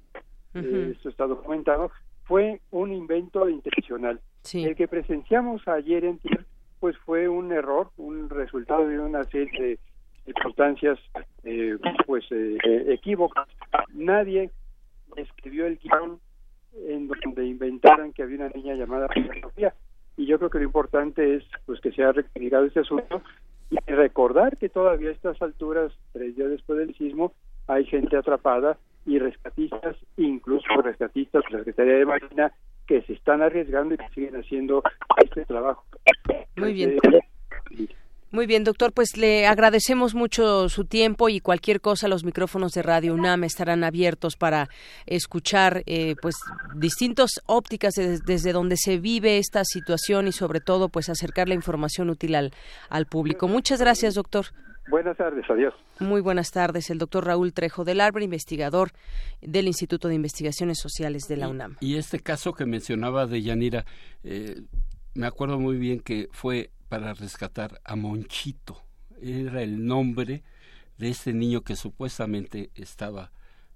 Eh, 0.55 0.93
esto 0.95 1.09
está 1.09 1.25
documentado. 1.25 1.91
Fue 2.23 2.61
un 2.71 2.91
invento 2.93 3.47
intencional. 3.49 4.19
El 4.53 4.75
que 4.75 4.87
presenciamos 4.87 5.67
ayer 5.67 6.05
en 6.05 6.19
Tier, 6.19 6.45
pues 6.79 6.97
fue 6.99 7.27
un 7.27 7.51
error, 7.51 7.89
un 7.97 8.29
resultado 8.29 8.87
de 8.87 8.99
una 8.99 9.23
serie 9.25 9.61
de 9.61 9.79
circunstancias 10.25 10.99
eh, 11.43 11.77
pues 12.05 12.25
eh, 12.31 12.57
equívocas. 12.87 13.47
Nadie 13.93 14.51
escribió 15.15 15.67
el 15.67 15.77
guion 15.77 16.19
en 16.87 17.07
donde 17.07 17.45
inventaran 17.45 18.13
que 18.13 18.23
había 18.23 18.37
una 18.37 18.49
niña 18.49 18.75
llamada 18.75 19.07
Sofía. 19.41 19.73
Y 20.17 20.25
yo 20.25 20.37
creo 20.37 20.49
que 20.49 20.59
lo 20.59 20.65
importante 20.65 21.35
es 21.35 21.43
pues 21.65 21.79
que 21.81 21.91
se 21.91 22.03
ha 22.03 22.11
rectificado 22.11 22.65
este 22.65 22.81
asunto 22.81 23.21
y 23.69 23.91
recordar 23.91 24.57
que 24.57 24.69
todavía 24.69 25.09
a 25.09 25.13
estas 25.13 25.41
alturas, 25.41 25.91
tres 26.11 26.35
días 26.35 26.49
después 26.49 26.79
del 26.79 26.95
sismo, 26.95 27.33
hay 27.67 27.85
gente 27.85 28.17
atrapada 28.17 28.77
y 29.05 29.19
rescatistas, 29.19 29.97
incluso 30.17 30.67
rescatistas 30.81 31.43
de 31.45 31.51
la 31.51 31.57
Secretaría 31.59 31.95
de 31.95 32.05
Marina, 32.05 32.53
que 32.87 33.01
se 33.03 33.13
están 33.13 33.41
arriesgando 33.41 33.95
y 33.95 33.97
que 33.97 34.09
siguen 34.09 34.35
haciendo 34.35 34.83
este 35.23 35.45
trabajo. 35.45 35.83
Muy 36.57 36.73
bien. 36.73 36.99
Muy 38.33 38.47
bien, 38.47 38.63
doctor, 38.63 38.93
pues 38.93 39.15
le 39.15 39.45
agradecemos 39.45 40.15
mucho 40.15 40.67
su 40.67 40.85
tiempo 40.85 41.29
y 41.29 41.39
cualquier 41.39 41.81
cosa, 41.81 42.07
los 42.07 42.23
micrófonos 42.23 42.71
de 42.71 42.81
Radio 42.81 43.13
UNAM 43.13 43.43
estarán 43.43 43.83
abiertos 43.83 44.37
para 44.37 44.69
escuchar 45.05 45.83
eh, 45.85 46.15
pues 46.19 46.33
distintas 46.73 47.43
ópticas 47.45 47.93
desde 47.93 48.51
donde 48.51 48.75
se 48.75 48.97
vive 48.97 49.37
esta 49.37 49.63
situación 49.63 50.27
y 50.27 50.31
sobre 50.31 50.61
todo 50.61 50.89
pues 50.89 51.09
acercar 51.09 51.47
la 51.47 51.53
información 51.53 52.09
útil 52.09 52.33
al, 52.33 52.53
al 52.89 53.05
público. 53.05 53.47
Muchas 53.47 53.79
gracias, 53.79 54.15
doctor. 54.15 54.45
Buenas 54.89 55.15
tardes, 55.15 55.45
adiós. 55.47 55.75
Muy 55.99 56.19
buenas 56.19 56.49
tardes, 56.49 56.89
el 56.89 56.97
doctor 56.97 57.27
Raúl 57.27 57.53
Trejo 57.53 57.83
del 57.83 58.01
Arbre, 58.01 58.23
investigador 58.23 58.93
del 59.43 59.67
Instituto 59.67 60.07
de 60.07 60.15
Investigaciones 60.15 60.79
Sociales 60.79 61.27
de 61.27 61.37
la 61.37 61.49
UNAM. 61.49 61.77
Y, 61.81 61.97
este 61.97 62.19
caso 62.19 62.53
que 62.53 62.65
mencionaba 62.65 63.27
de 63.27 63.43
Yanira, 63.43 63.85
eh, 64.23 64.63
me 65.13 65.27
acuerdo 65.27 65.59
muy 65.59 65.77
bien 65.77 65.99
que 65.99 66.29
fue 66.31 66.71
para 66.93 67.15
rescatar 67.15 67.81
a 67.85 67.95
Monchito. 67.95 68.83
Era 69.19 69.63
el 69.63 69.83
nombre 69.83 70.43
de 70.99 71.09
este 71.09 71.33
niño 71.33 71.61
que 71.61 71.75
supuestamente 71.75 72.69
estaba 72.75 73.31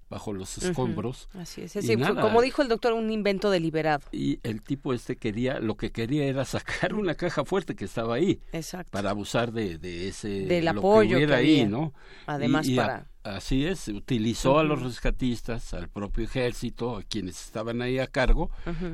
bajo 0.08 0.32
los 0.32 0.56
escombros. 0.58 1.28
Así 1.34 1.62
es, 1.62 1.76
como 2.20 2.40
dijo 2.42 2.62
el 2.62 2.68
doctor, 2.68 2.92
un 2.92 3.10
invento 3.10 3.50
deliberado. 3.50 4.04
Y 4.12 4.38
el 4.44 4.62
tipo 4.62 4.94
este 4.94 5.16
quería, 5.16 5.58
lo 5.58 5.76
que 5.76 5.90
quería 5.90 6.26
era 6.26 6.44
sacar 6.44 6.94
una 6.94 7.16
caja 7.16 7.44
fuerte 7.44 7.74
que 7.74 7.86
estaba 7.86 8.14
ahí. 8.14 8.40
Exacto. 8.52 8.92
Para 8.92 9.10
abusar 9.10 9.50
de, 9.50 9.78
de 9.78 10.06
ese... 10.06 10.46
Del 10.46 10.68
apoyo 10.68 11.18
que, 11.18 11.34
ahí, 11.34 11.66
¿no? 11.66 11.94
Además 12.26 12.68
para... 12.70 13.08
así 13.24 13.66
es, 13.66 13.88
utilizó 13.88 14.60
a 14.60 14.62
los 14.62 14.80
rescatistas, 14.80 15.74
al 15.74 15.88
propio 15.88 16.22
ejército, 16.22 16.96
a 16.96 17.02
quienes 17.02 17.44
estaban 17.44 17.82
ahí 17.82 17.98
a 17.98 18.06
cargo, 18.06 18.52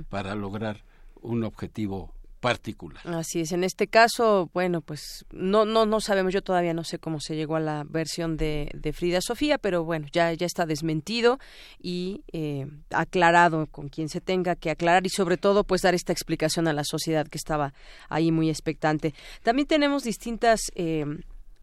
para 0.09 0.35
lograr 0.35 0.83
un 1.21 1.45
objetivo 1.45 2.15
particular. 2.45 3.01
Así 3.07 3.41
es, 3.41 3.53
en 3.53 3.65
este 3.65 3.87
caso, 3.87 4.51
bueno, 4.53 4.83
pues 4.83 5.25
no, 5.33 5.65
no, 5.65 5.87
no 5.87 6.01
sabemos, 6.01 6.35
yo 6.35 6.43
todavía 6.43 6.75
no 6.75 6.85
sé 6.85 6.99
cómo 6.99 7.19
se 7.19 7.37
llegó 7.37 7.57
a 7.57 7.61
la 7.61 7.85
versión 7.89 8.37
de, 8.37 8.71
de 8.75 8.93
Frida 8.93 9.21
Sofía, 9.23 9.57
pero 9.57 9.83
bueno, 9.83 10.07
ya, 10.13 10.31
ya 10.35 10.45
está 10.45 10.67
desmentido 10.67 11.39
y 11.81 12.23
eh, 12.33 12.67
aclarado 12.91 13.67
con 13.67 13.89
quien 13.89 14.11
se 14.11 14.21
tenga 14.21 14.57
que 14.57 14.71
aclarar 14.71 15.07
y 15.07 15.09
sobre 15.09 15.39
todo 15.39 15.65
pues 15.65 15.81
dar 15.81 15.95
esta 15.95 16.13
explicación 16.13 16.69
a 16.69 16.75
la 16.75 16.85
sociedad 16.85 17.27
que 17.27 17.39
estaba 17.39 17.73
ahí 18.11 18.31
muy 18.31 18.51
expectante. 18.51 19.15
También 19.43 19.67
tenemos 19.67 20.03
distintas... 20.05 20.61
Eh, 20.75 21.07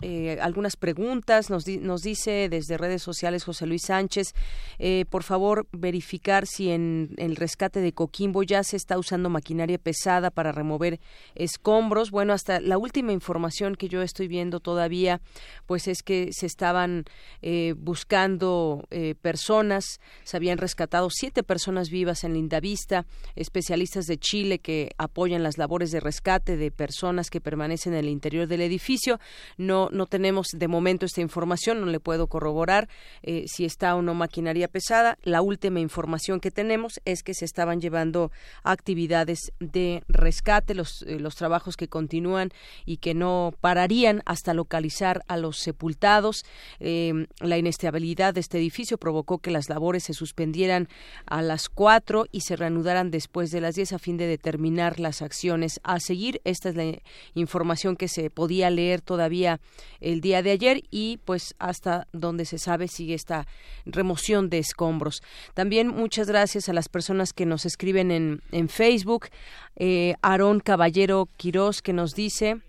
eh, 0.01 0.39
algunas 0.41 0.75
preguntas. 0.75 1.49
Nos, 1.49 1.67
nos 1.67 2.01
dice 2.01 2.49
desde 2.49 2.77
redes 2.77 3.03
sociales 3.03 3.43
José 3.43 3.65
Luis 3.65 3.83
Sánchez, 3.83 4.33
eh, 4.79 5.05
por 5.09 5.23
favor 5.23 5.67
verificar 5.71 6.47
si 6.47 6.71
en 6.71 7.13
el 7.17 7.35
rescate 7.35 7.81
de 7.81 7.93
Coquimbo 7.93 8.43
ya 8.43 8.63
se 8.63 8.77
está 8.77 8.97
usando 8.97 9.29
maquinaria 9.29 9.77
pesada 9.77 10.31
para 10.31 10.51
remover 10.51 10.99
escombros. 11.35 12.11
Bueno, 12.11 12.33
hasta 12.33 12.59
la 12.59 12.77
última 12.77 13.11
información 13.11 13.75
que 13.75 13.89
yo 13.89 14.01
estoy 14.01 14.27
viendo 14.27 14.59
todavía, 14.59 15.21
pues 15.65 15.87
es 15.87 16.01
que 16.03 16.29
se 16.31 16.45
estaban 16.45 17.05
eh, 17.41 17.73
buscando 17.77 18.87
personas, 19.21 19.99
se 20.23 20.37
habían 20.37 20.57
rescatado 20.57 21.09
siete 21.09 21.43
personas 21.43 21.89
vivas 21.89 22.23
en 22.23 22.33
Lindavista, 22.33 23.05
especialistas 23.35 24.05
de 24.05 24.17
Chile 24.17 24.59
que 24.59 24.91
apoyan 24.97 25.43
las 25.43 25.57
labores 25.57 25.91
de 25.91 25.99
rescate 25.99 26.57
de 26.57 26.71
personas 26.71 27.29
que 27.29 27.41
permanecen 27.41 27.93
en 27.93 27.99
el 27.99 28.09
interior 28.09 28.47
del 28.47 28.61
edificio. 28.61 29.19
No, 29.57 29.89
no 29.91 30.05
tenemos 30.07 30.47
de 30.53 30.67
momento 30.67 31.05
esta 31.05 31.21
información, 31.21 31.81
no 31.81 31.85
le 31.85 31.99
puedo 31.99 32.27
corroborar 32.27 32.89
eh, 33.21 33.45
si 33.47 33.65
está 33.65 33.95
o 33.95 34.01
no 34.01 34.13
maquinaria 34.13 34.67
pesada. 34.67 35.17
La 35.23 35.41
última 35.41 35.79
información 35.79 36.39
que 36.39 36.49
tenemos 36.49 36.99
es 37.05 37.21
que 37.23 37.33
se 37.33 37.45
estaban 37.45 37.81
llevando 37.81 38.31
actividades 38.63 39.51
de 39.59 40.03
rescate, 40.07 40.73
los, 40.73 41.03
eh, 41.07 41.19
trabajos 41.35 41.77
que 41.77 41.87
continúan 41.87 42.49
y 42.85 42.97
que 42.97 43.13
no 43.13 43.53
pararían 43.61 44.21
hasta 44.25 44.53
localizar 44.53 45.23
a 45.27 45.37
los 45.37 45.57
sepultados. 45.57 46.43
Eh, 46.79 47.27
la 47.39 47.57
inestabilidad 47.57 48.33
de 48.33 48.41
este 48.41 48.57
edificio 48.57 48.97
provocó 48.97 49.39
que 49.39 49.51
las 49.51 49.69
labores 49.69 50.03
se 50.03 50.13
suspendieran 50.13 50.87
a 51.25 51.41
las 51.41 51.69
cuatro 51.69 52.25
y 52.31 52.41
se 52.41 52.55
reanudaran 52.55 53.11
después 53.11 53.51
de 53.51 53.61
las 53.61 53.75
diez 53.75 53.93
a 53.93 53.99
fin 53.99 54.17
de 54.17 54.27
determinar 54.27 54.99
las 54.99 55.21
acciones 55.21 55.79
a 55.83 55.99
seguir. 55.99 56.41
Esta 56.43 56.69
es 56.69 56.75
la 56.75 56.99
información 57.33 57.95
que 57.95 58.07
se 58.07 58.29
podía 58.29 58.69
leer 58.69 59.01
todavía 59.01 59.59
el 59.99 60.21
día 60.21 60.41
de 60.41 60.51
ayer 60.51 60.83
y 60.91 61.19
pues 61.25 61.55
hasta 61.59 62.07
donde 62.11 62.45
se 62.45 62.57
sabe 62.57 62.87
sigue 62.87 63.13
esta 63.13 63.47
remoción 63.85 64.49
de 64.49 64.59
escombros. 64.59 65.21
También 65.53 65.87
muchas 65.87 66.27
gracias 66.27 66.69
a 66.69 66.73
las 66.73 66.89
personas 66.89 67.33
que 67.33 67.45
nos 67.45 67.65
escriben 67.65 68.11
en, 68.11 68.41
en 68.51 68.69
Facebook. 68.69 69.27
Eh, 69.75 70.15
Aarón 70.21 70.59
Caballero 70.59 71.27
Quirós 71.37 71.81
que 71.81 71.93
nos 71.93 72.13
dice 72.13 72.61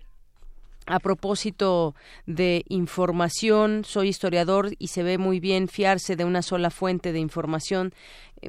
a 0.85 0.99
propósito 0.99 1.95
de 2.25 2.65
información, 2.67 3.85
soy 3.85 4.09
historiador 4.09 4.71
y 4.79 4.87
se 4.89 5.03
ve 5.03 5.17
muy 5.17 5.39
bien 5.39 5.67
fiarse 5.67 6.15
de 6.15 6.25
una 6.25 6.41
sola 6.41 6.69
fuente 6.69 7.13
de 7.13 7.19
información 7.19 7.93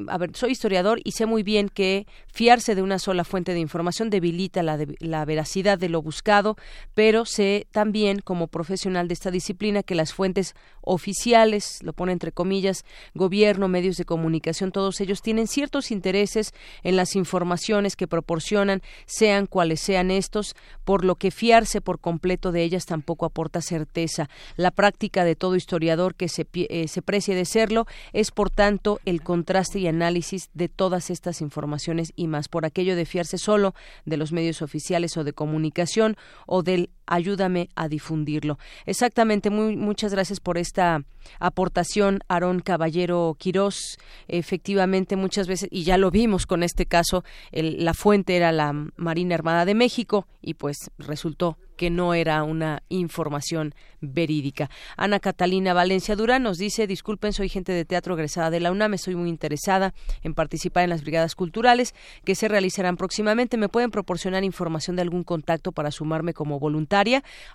a 0.08 0.18
ver, 0.18 0.30
soy 0.34 0.52
historiador 0.52 1.00
y 1.04 1.12
sé 1.12 1.26
muy 1.26 1.42
bien 1.42 1.68
que 1.68 2.06
fiarse 2.32 2.74
de 2.74 2.82
una 2.82 2.98
sola 2.98 3.24
fuente 3.24 3.52
de 3.52 3.60
información 3.60 4.10
debilita 4.10 4.62
la, 4.62 5.24
veracidad 5.24 5.78
de 5.78 5.88
lo 5.88 6.02
buscado, 6.02 6.56
pero 6.94 7.24
sé 7.24 7.66
también 7.70 8.20
como 8.20 8.48
profesional 8.48 9.08
de 9.08 9.14
esta 9.14 9.30
disciplina 9.30 9.82
que 9.82 9.94
las 9.94 10.12
fuentes 10.12 10.54
oficiales, 10.80 11.78
lo 11.82 11.92
pone 11.92 12.12
entre 12.12 12.32
comillas, 12.32 12.84
gobierno, 13.14 13.68
medios 13.68 13.96
de 13.96 14.04
comunicación, 14.04 14.72
todos 14.72 15.00
ellos 15.00 15.22
tienen 15.22 15.46
ciertos 15.46 15.90
intereses 15.90 16.52
en 16.82 16.96
las 16.96 17.16
informaciones 17.16 17.96
que 17.96 18.06
proporcionan, 18.06 18.82
sean 19.06 19.46
cuales 19.46 19.80
sean 19.80 20.10
estos, 20.10 20.54
por 20.84 21.04
lo 21.04 21.16
que 21.16 21.30
fiarse 21.30 21.80
por 21.80 22.00
completo 22.00 22.52
de 22.52 22.62
ellas 22.62 22.86
tampoco 22.86 23.26
aporta 23.26 23.60
certeza. 23.60 24.28
La 24.56 24.70
práctica 24.70 25.24
de 25.24 25.36
todo 25.36 25.56
historiador 25.56 26.14
que 26.14 26.28
se, 26.28 26.46
eh, 26.52 26.88
se 26.88 27.02
precie 27.02 27.34
de 27.34 27.44
serlo 27.44 27.86
es, 28.12 28.30
por 28.30 28.50
tanto, 28.50 29.00
el 29.04 29.22
contraste 29.22 29.78
y 29.78 29.83
análisis 29.86 30.50
de 30.54 30.68
todas 30.68 31.10
estas 31.10 31.40
informaciones 31.40 32.12
y 32.16 32.28
más, 32.28 32.48
por 32.48 32.64
aquello 32.64 32.96
de 32.96 33.06
fiarse 33.06 33.38
solo 33.38 33.74
de 34.04 34.16
los 34.16 34.32
medios 34.32 34.62
oficiales 34.62 35.16
o 35.16 35.24
de 35.24 35.32
comunicación 35.32 36.16
o 36.46 36.62
del 36.62 36.90
ayúdame 37.06 37.68
a 37.74 37.88
difundirlo. 37.88 38.58
Exactamente, 38.86 39.50
muy, 39.50 39.76
muchas 39.76 40.12
gracias 40.12 40.40
por 40.40 40.58
esta 40.58 41.02
aportación, 41.40 42.20
Aarón 42.28 42.60
Caballero 42.60 43.36
Quirós. 43.38 43.98
Efectivamente, 44.28 45.16
muchas 45.16 45.46
veces, 45.46 45.68
y 45.70 45.84
ya 45.84 45.98
lo 45.98 46.10
vimos 46.10 46.46
con 46.46 46.62
este 46.62 46.86
caso, 46.86 47.24
la 47.52 47.94
fuente 47.94 48.36
era 48.36 48.52
la 48.52 48.72
Marina 48.96 49.34
Armada 49.34 49.64
de 49.64 49.74
México 49.74 50.26
y 50.42 50.54
pues 50.54 50.90
resultó 50.98 51.56
que 51.76 51.90
no 51.90 52.14
era 52.14 52.42
una 52.42 52.82
información 52.88 53.74
verídica. 54.00 54.70
Ana 54.96 55.18
Catalina 55.18 55.74
Valencia 55.74 56.14
Durán 56.14 56.42
nos 56.42 56.58
dice, 56.58 56.86
disculpen, 56.86 57.32
soy 57.32 57.48
gente 57.48 57.72
de 57.72 57.84
teatro 57.84 58.14
egresada 58.14 58.50
de 58.50 58.60
la 58.60 58.70
UNAM, 58.70 58.94
estoy 58.94 59.16
muy 59.16 59.28
interesada 59.28 59.94
en 60.22 60.34
participar 60.34 60.84
en 60.84 60.90
las 60.90 61.02
brigadas 61.02 61.34
culturales 61.34 61.94
que 62.24 62.34
se 62.34 62.48
realizarán 62.48 62.96
próximamente. 62.96 63.56
¿Me 63.56 63.68
pueden 63.68 63.90
proporcionar 63.90 64.44
información 64.44 64.96
de 64.96 65.02
algún 65.02 65.24
contacto 65.24 65.72
para 65.72 65.90
sumarme 65.90 66.34
como 66.34 66.58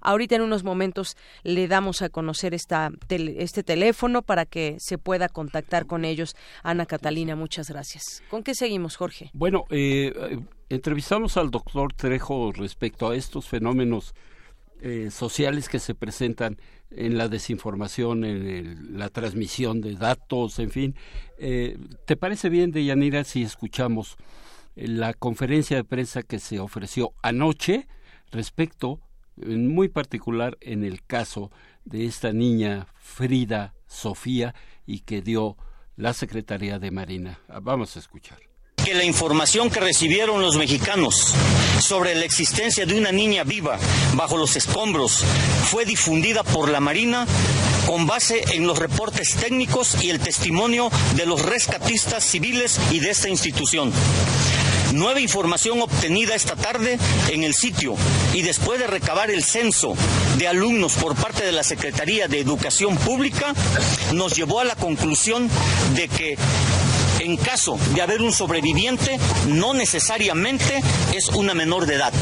Ahorita 0.01 0.35
en 0.35 0.41
unos 0.41 0.63
momentos 0.63 1.15
le 1.43 1.67
damos 1.67 2.01
a 2.01 2.09
conocer 2.09 2.53
esta, 2.53 2.91
este 3.09 3.63
teléfono 3.63 4.21
para 4.21 4.45
que 4.45 4.75
se 4.79 4.97
pueda 4.97 5.29
contactar 5.29 5.85
con 5.85 6.05
ellos. 6.05 6.35
Ana 6.63 6.85
Catalina, 6.85 7.35
muchas 7.35 7.69
gracias. 7.69 8.23
¿Con 8.29 8.43
qué 8.43 8.55
seguimos, 8.55 8.95
Jorge? 8.95 9.29
Bueno, 9.33 9.65
eh, 9.69 10.39
entrevistamos 10.69 11.37
al 11.37 11.51
doctor 11.51 11.93
Trejo 11.93 12.51
respecto 12.51 13.09
a 13.09 13.15
estos 13.15 13.47
fenómenos 13.47 14.13
eh, 14.81 15.09
sociales 15.11 15.67
que 15.67 15.79
se 15.79 15.95
presentan 15.95 16.57
en 16.91 17.17
la 17.17 17.27
desinformación, 17.27 18.23
en 18.23 18.97
la 18.97 19.09
transmisión 19.09 19.81
de 19.81 19.95
datos, 19.95 20.59
en 20.59 20.71
fin. 20.71 20.95
Eh, 21.37 21.77
¿Te 22.05 22.15
parece 22.15 22.49
bien, 22.49 22.71
Deyanira, 22.71 23.23
si 23.23 23.43
escuchamos 23.43 24.17
la 24.75 25.13
conferencia 25.13 25.75
de 25.75 25.83
prensa 25.83 26.23
que 26.23 26.39
se 26.39 26.59
ofreció 26.59 27.13
anoche 27.21 27.87
respecto, 28.31 28.99
muy 29.45 29.87
particular, 29.87 30.57
en 30.61 30.83
el 30.83 31.03
caso 31.03 31.51
de 31.85 32.05
esta 32.05 32.33
niña 32.33 32.87
Frida 32.99 33.73
Sofía 33.87 34.53
y 34.85 34.99
que 34.99 35.21
dio 35.21 35.57
la 35.95 36.13
Secretaría 36.13 36.79
de 36.79 36.91
Marina? 36.91 37.39
Vamos 37.61 37.95
a 37.95 37.99
escuchar 37.99 38.39
que 38.83 38.93
la 38.93 39.03
información 39.03 39.69
que 39.69 39.79
recibieron 39.79 40.41
los 40.41 40.55
mexicanos 40.55 41.33
sobre 41.81 42.15
la 42.15 42.25
existencia 42.25 42.85
de 42.85 42.97
una 42.97 43.11
niña 43.11 43.43
viva 43.43 43.77
bajo 44.15 44.37
los 44.37 44.55
escombros 44.55 45.23
fue 45.65 45.85
difundida 45.85 46.43
por 46.43 46.69
la 46.69 46.79
Marina 46.79 47.27
con 47.85 48.07
base 48.07 48.43
en 48.55 48.67
los 48.67 48.77
reportes 48.77 49.35
técnicos 49.35 50.01
y 50.03 50.09
el 50.09 50.19
testimonio 50.19 50.89
de 51.15 51.25
los 51.25 51.45
rescatistas 51.45 52.23
civiles 52.23 52.79
y 52.91 52.99
de 52.99 53.09
esta 53.09 53.29
institución. 53.29 53.91
Nueva 54.93 55.19
información 55.19 55.81
obtenida 55.81 56.35
esta 56.35 56.55
tarde 56.55 56.97
en 57.29 57.43
el 57.43 57.53
sitio 57.53 57.95
y 58.33 58.41
después 58.41 58.79
de 58.79 58.87
recabar 58.87 59.29
el 59.29 59.43
censo 59.43 59.95
de 60.37 60.47
alumnos 60.47 60.93
por 60.93 61.15
parte 61.15 61.45
de 61.45 61.51
la 61.51 61.63
Secretaría 61.63 62.27
de 62.27 62.39
Educación 62.39 62.97
Pública, 62.97 63.53
nos 64.13 64.35
llevó 64.35 64.59
a 64.59 64.63
la 64.63 64.75
conclusión 64.75 65.49
de 65.95 66.07
que 66.07 66.37
en 67.19 67.37
caso 67.37 67.77
de 67.93 68.01
haber 68.01 68.21
un 68.21 68.31
sobreviviente, 68.31 69.19
no 69.47 69.73
necesariamente 69.73 70.81
es 71.13 71.27
una 71.29 71.53
menor 71.53 71.85
de 71.85 71.95
edad. 71.95 72.13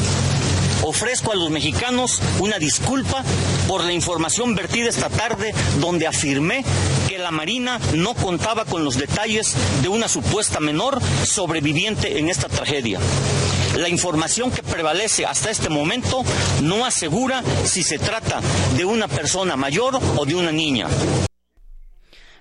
Ofrezco 0.88 1.34
a 1.34 1.36
los 1.36 1.50
mexicanos 1.50 2.22
una 2.40 2.60
disculpa 2.60 3.22
por 3.68 3.84
la 3.84 3.92
información 3.92 4.56
vertida 4.56 4.88
esta 4.88 5.10
tarde 5.10 5.54
donde 5.82 6.08
afirmé 6.08 6.64
que 7.10 7.18
la 7.18 7.30
Marina 7.30 7.78
no 7.94 8.14
contaba 8.14 8.64
con 8.64 8.86
los 8.86 8.96
detalles 8.96 9.54
de 9.82 9.90
una 9.90 10.08
supuesta 10.08 10.62
menor 10.62 11.02
sobreviviente 11.26 12.20
en 12.20 12.30
esta 12.30 12.48
tragedia. 12.48 13.02
La 13.76 13.90
información 13.90 14.50
que 14.50 14.64
prevalece 14.64 15.26
hasta 15.26 15.52
este 15.52 15.68
momento 15.68 16.24
no 16.62 16.86
asegura 16.86 17.44
si 17.66 17.84
se 17.84 18.00
trata 18.00 18.40
de 18.78 18.86
una 18.86 19.10
persona 19.10 19.58
mayor 19.58 20.00
o 20.16 20.26
de 20.26 20.36
una 20.36 20.54
niña. 20.54 20.88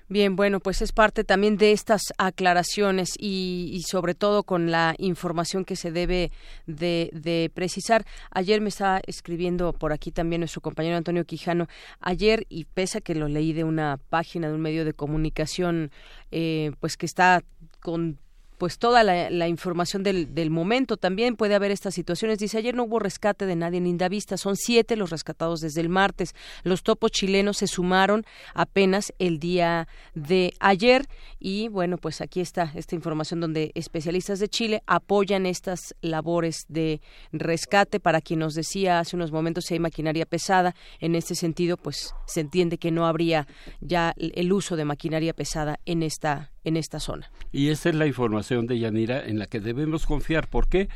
Bien, 0.09 0.37
bueno, 0.37 0.61
pues 0.61 0.81
es 0.81 0.93
parte 0.93 1.25
también 1.25 1.57
de 1.57 1.73
estas 1.73 2.13
aclaraciones 2.17 3.15
y, 3.19 3.83
sobre 3.85 4.15
todo 4.15 4.43
con 4.43 4.71
la 4.71 4.95
información 4.99 5.65
que 5.65 5.75
se 5.75 5.91
debe 5.91 6.31
de, 6.65 7.51
precisar. 7.53 8.05
Ayer 8.31 8.61
me 8.61 8.69
estaba 8.69 9.01
escribiendo 9.05 9.73
por 9.73 9.91
aquí 9.91 10.11
también 10.11 10.39
nuestro 10.39 10.61
compañero 10.61 10.95
Antonio 10.95 11.25
Quijano. 11.25 11.67
Ayer, 11.99 12.45
y 12.47 12.63
pese 12.65 12.99
a 12.99 13.01
que 13.01 13.15
lo 13.15 13.27
leí 13.27 13.51
de 13.51 13.65
una 13.65 13.99
página 14.09 14.47
de 14.47 14.53
un 14.53 14.61
medio 14.61 14.85
de 14.85 14.93
comunicación, 14.93 15.91
eh, 16.31 16.71
pues 16.79 16.95
que 16.95 17.05
está 17.05 17.43
con 17.81 18.17
pues 18.57 18.79
toda 18.79 19.03
la, 19.03 19.47
información 19.47 20.03
del, 20.03 20.33
del, 20.33 20.49
momento. 20.49 20.97
También 20.97 21.35
puede 21.35 21.55
haber 21.55 21.71
estas 21.71 21.93
situaciones. 21.93 22.39
Dice, 22.39 22.57
ayer 22.57 22.75
no 22.75 22.83
hubo 22.83 22.99
rescate 22.99 23.45
de 23.45 23.55
nadie 23.55 23.77
en 23.77 23.87
Indavista, 23.87 24.37
son 24.37 24.55
siete 24.55 24.95
los 24.95 25.09
rescatados 25.09 25.59
desde 25.61 25.81
el 25.81 25.89
martes. 25.89 26.33
Los 26.63 26.83
topos 26.83 27.11
chilenos 27.11 27.57
se 27.57 27.67
sumaron 27.67 28.25
apenas 28.53 29.13
el 29.19 29.39
día 29.39 29.87
de 30.15 30.53
ayer 30.59 31.05
y 31.39 31.67
bueno, 31.67 31.97
pues 31.97 32.21
aquí 32.21 32.41
está 32.41 32.71
esta 32.75 32.95
información 32.95 33.39
donde 33.39 33.71
especialistas 33.75 34.39
de 34.39 34.47
Chile 34.47 34.83
apoyan 34.87 35.45
estas 35.45 35.95
labores 36.01 36.65
de 36.67 37.01
rescate. 37.31 37.99
Para 37.99 38.21
quien 38.21 38.39
nos 38.39 38.55
decía 38.55 38.99
hace 38.99 39.15
unos 39.15 39.31
momentos 39.31 39.65
si 39.65 39.75
hay 39.75 39.79
maquinaria 39.79 40.25
pesada, 40.25 40.75
en 40.99 41.15
este 41.15 41.35
sentido, 41.35 41.77
pues 41.77 42.13
se 42.25 42.41
entiende 42.41 42.77
que 42.77 42.91
no 42.91 43.05
habría 43.05 43.47
ya 43.81 44.13
el 44.17 44.51
uso 44.51 44.75
de 44.75 44.85
maquinaria 44.85 45.33
pesada 45.33 45.79
en 45.85 46.03
esta 46.03 46.51
en 46.67 46.75
esta 46.75 46.99
zona. 46.99 47.31
Y 47.53 47.69
esa 47.69 47.89
es 47.89 47.95
la 47.95 48.07
información 48.07 48.67
de 48.67 48.77
Yanira 48.77 49.25
en 49.25 49.39
la 49.39 49.45
que 49.45 49.61
debemos 49.61 50.05
confiar. 50.05 50.49
¿Por 50.49 50.67
qué? 50.67 50.89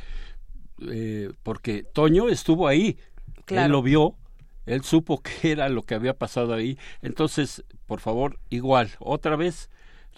Eh, 0.92 1.32
porque 1.44 1.84
Toño 1.84 2.28
estuvo 2.28 2.68
ahí, 2.68 2.98
él 3.48 3.72
lo 3.72 3.82
vio, 3.82 4.16
él 4.66 4.84
supo 4.84 5.22
qué 5.42 5.54
era 5.54 5.70
lo 5.70 5.84
que 5.84 5.96
había 5.96 6.14
pasado 6.14 6.54
ahí. 6.54 6.78
Entonces, 7.02 7.64
por 7.86 8.02
favor, 8.02 8.38
igual, 8.50 8.92
otra 9.00 9.38
vez, 9.38 9.70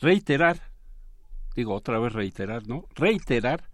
reiterar, 0.02 0.60
digo 1.56 1.76
otra 1.76 2.00
vez 2.00 2.14
reiterar, 2.14 2.68
¿no? 2.68 2.88
Reiterar 2.96 3.70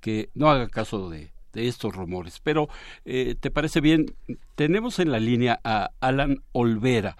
que 0.00 0.28
no 0.34 0.50
haga 0.50 0.68
caso 0.68 1.08
de, 1.08 1.32
de 1.54 1.68
estos 1.68 1.94
rumores. 1.94 2.38
Pero, 2.42 2.68
eh, 3.06 3.34
¿te 3.40 3.50
parece 3.50 3.80
bien? 3.80 4.14
Tenemos 4.56 4.98
en 4.98 5.10
la 5.10 5.20
línea 5.20 5.58
a 5.64 5.90
Alan 6.00 6.42
Olvera. 6.52 7.16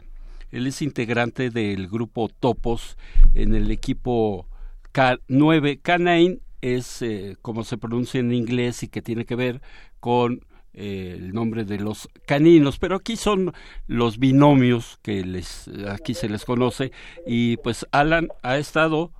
Él 0.51 0.67
es 0.67 0.83
integrante 0.83 1.51
del 1.51 1.89
grupo 1.89 2.29
Topos 2.29 2.97
en 3.35 3.55
el 3.55 3.71
equipo 3.71 4.47
K9. 4.93 5.81
K9 5.83 6.41
es 6.61 7.03
eh, 7.03 7.37
como 7.43 7.65
se 7.65 7.79
pronuncia 7.79 8.21
en 8.21 8.33
inglés 8.33 8.83
y 8.83 8.89
que 8.89 9.03
tiene 9.03 9.25
que 9.25 9.37
ver 9.37 9.61
con 10.01 10.45
eh, 10.75 11.17
el 11.19 11.33
nombre 11.33 11.65
de 11.65 11.79
los 11.79 12.09
caninos, 12.27 12.79
pero 12.79 12.97
aquí 12.97 13.17
son 13.17 13.53
los 13.87 14.19
binomios 14.19 14.99
que 15.03 15.25
les 15.25 15.69
aquí 15.89 16.15
se 16.15 16.29
les 16.29 16.45
conoce 16.45 16.93
y 17.27 17.57
pues 17.59 17.87
Alan 17.91 18.29
ha 18.43 18.59
estado 18.59 19.13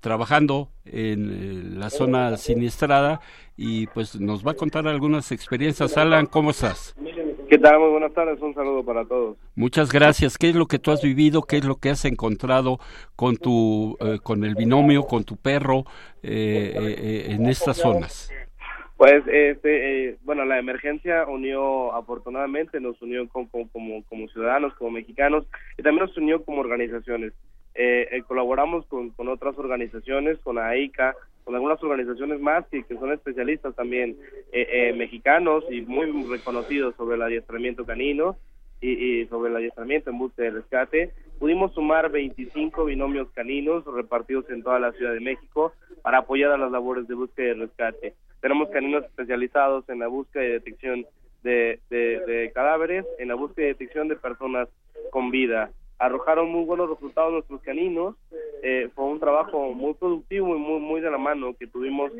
trabajando 0.00 0.70
en 0.84 1.30
eh, 1.30 1.78
la 1.78 1.88
zona 1.88 2.36
siniestrada 2.36 3.20
y 3.56 3.86
pues 3.88 4.20
nos 4.20 4.46
va 4.46 4.52
a 4.52 4.54
contar 4.54 4.86
algunas 4.86 5.32
experiencias. 5.32 5.96
Alan, 5.96 6.26
¿cómo 6.26 6.50
estás? 6.50 6.94
¿Qué 7.48 7.58
tal? 7.58 7.78
Muy 7.78 7.90
buenas 7.90 8.12
tardes, 8.14 8.40
un 8.40 8.54
saludo 8.54 8.84
para 8.84 9.04
todos. 9.04 9.36
Muchas 9.54 9.92
gracias. 9.92 10.38
¿Qué 10.38 10.50
es 10.50 10.56
lo 10.56 10.66
que 10.66 10.78
tú 10.78 10.90
has 10.90 11.02
vivido? 11.02 11.42
¿Qué 11.42 11.58
es 11.58 11.64
lo 11.64 11.76
que 11.76 11.90
has 11.90 12.04
encontrado 12.04 12.78
con 13.16 13.36
tu, 13.36 13.96
eh, 14.00 14.18
con 14.22 14.44
el 14.44 14.54
binomio, 14.54 15.02
con 15.04 15.24
tu 15.24 15.36
perro 15.36 15.84
eh, 16.22 16.72
eh, 16.76 17.26
en 17.30 17.46
estas 17.46 17.76
zonas? 17.78 18.32
Pues, 18.96 19.22
este, 19.26 20.08
eh, 20.08 20.16
bueno, 20.22 20.44
la 20.44 20.58
emergencia 20.58 21.26
unió, 21.26 21.92
afortunadamente, 21.94 22.80
nos 22.80 23.00
unió 23.02 23.28
como, 23.28 23.48
como 23.70 24.28
ciudadanos, 24.28 24.72
como 24.74 24.92
mexicanos, 24.92 25.44
y 25.76 25.82
también 25.82 26.06
nos 26.06 26.16
unió 26.16 26.44
como 26.44 26.60
organizaciones. 26.60 27.32
Eh, 27.74 28.08
eh, 28.12 28.22
colaboramos 28.22 28.86
con, 28.86 29.10
con 29.10 29.28
otras 29.28 29.58
organizaciones, 29.58 30.38
con 30.38 30.58
AICA, 30.58 31.16
con 31.44 31.54
algunas 31.54 31.82
organizaciones 31.82 32.40
más 32.40 32.66
que, 32.68 32.82
que 32.84 32.96
son 32.96 33.12
especialistas 33.12 33.74
también 33.74 34.16
eh, 34.52 34.66
eh, 34.70 34.92
mexicanos 34.94 35.64
y 35.70 35.82
muy 35.82 36.10
reconocidos 36.24 36.94
sobre 36.96 37.16
el 37.16 37.22
adiestramiento 37.22 37.84
canino 37.84 38.36
y, 38.80 39.24
sobre 39.26 39.50
el 39.50 39.56
adiestramiento 39.56 40.10
en 40.10 40.18
búsqueda 40.18 40.46
de 40.46 40.52
rescate. 40.52 41.10
Pudimos 41.38 41.72
sumar 41.72 42.10
25 42.10 42.84
binomios 42.84 43.30
caninos 43.32 43.84
repartidos 43.86 44.48
en 44.50 44.62
toda 44.62 44.78
la 44.78 44.92
Ciudad 44.92 45.12
de 45.14 45.20
México 45.20 45.72
para 46.02 46.18
apoyar 46.18 46.50
a 46.52 46.58
las 46.58 46.70
labores 46.70 47.08
de 47.08 47.14
búsqueda 47.14 47.48
y 47.48 47.54
rescate. 47.60 48.14
Tenemos 48.40 48.68
caninos 48.68 49.04
especializados 49.04 49.88
en 49.88 50.00
la 50.00 50.08
búsqueda 50.08 50.44
y 50.44 50.48
detección 50.50 51.06
de, 51.42 51.80
de- 51.88 52.20
de 52.26 52.52
cadáveres, 52.52 53.06
en 53.18 53.28
la 53.28 53.34
búsqueda 53.36 53.66
y 53.66 53.68
detección 53.68 54.08
de 54.08 54.16
personas 54.16 54.68
con 55.10 55.30
vida. 55.30 55.70
Arrojaron 55.98 56.50
muy 56.50 56.64
buenos 56.64 56.90
resultados 56.90 57.32
nuestros 57.32 57.62
caninos. 57.62 58.16
Eh, 58.62 58.90
fue 58.94 59.04
un 59.04 59.20
trabajo 59.20 59.72
muy 59.72 59.94
productivo 59.94 60.56
y 60.56 60.58
muy 60.58 60.80
muy 60.80 61.00
de 61.00 61.10
la 61.10 61.18
mano 61.18 61.54
que 61.54 61.66
tuvimos 61.66 62.10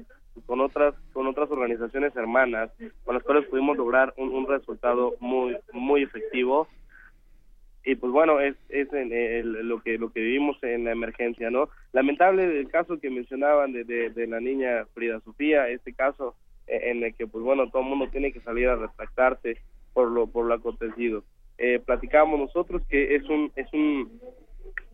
con 0.46 0.60
otras 0.60 0.94
con 1.12 1.26
otras 1.26 1.51
organizaciones 1.51 2.14
hermanas 2.16 2.70
con 3.05 3.14
las 3.14 3.24
cuales 3.24 3.46
pudimos 3.46 3.76
lograr 3.76 4.12
un, 4.16 4.30
un 4.30 4.46
resultado 4.46 5.14
muy 5.20 5.56
muy 5.72 6.02
efectivo. 6.02 6.68
Y 7.84 7.96
pues 7.96 8.12
bueno 8.12 8.40
es 8.40 8.56
es 8.68 8.88
lo 9.44 9.82
que 9.82 9.98
lo 9.98 10.10
que 10.12 10.20
vivimos 10.20 10.56
en 10.62 10.84
la 10.84 10.92
emergencia 10.92 11.51
no 11.51 11.68
lamentable 11.92 12.60
el 12.60 12.68
caso 12.70 12.98
que 12.98 13.10
mencionaban 13.10 13.72
de, 13.72 13.84
de, 13.84 14.10
de 14.10 14.26
la 14.26 14.40
niña 14.40 14.86
Frida 14.94 15.20
Sofía 15.20 15.68
este 15.68 15.92
caso 15.92 16.34
eh, 16.66 16.90
en 16.90 17.05
el 17.05 17.14
que 17.14 17.26
pues 17.26 17.44
bueno 17.44 17.68
todo 17.70 17.82
el 17.82 17.88
mundo 17.88 18.09
tiene 18.09 18.32
que 18.32 18.40
salir 18.40 18.68
a 18.68 18.76
retractarse 18.76 19.59
por 19.92 20.10
lo 20.10 20.26
por 20.26 20.46
lo 20.46 20.55
acontecido 20.55 21.24
eh, 21.59 21.81
platicábamos 21.85 22.40
nosotros 22.40 22.82
que 22.89 23.14
es 23.14 23.24
un 23.28 23.52
es 23.56 23.72
un 23.72 24.20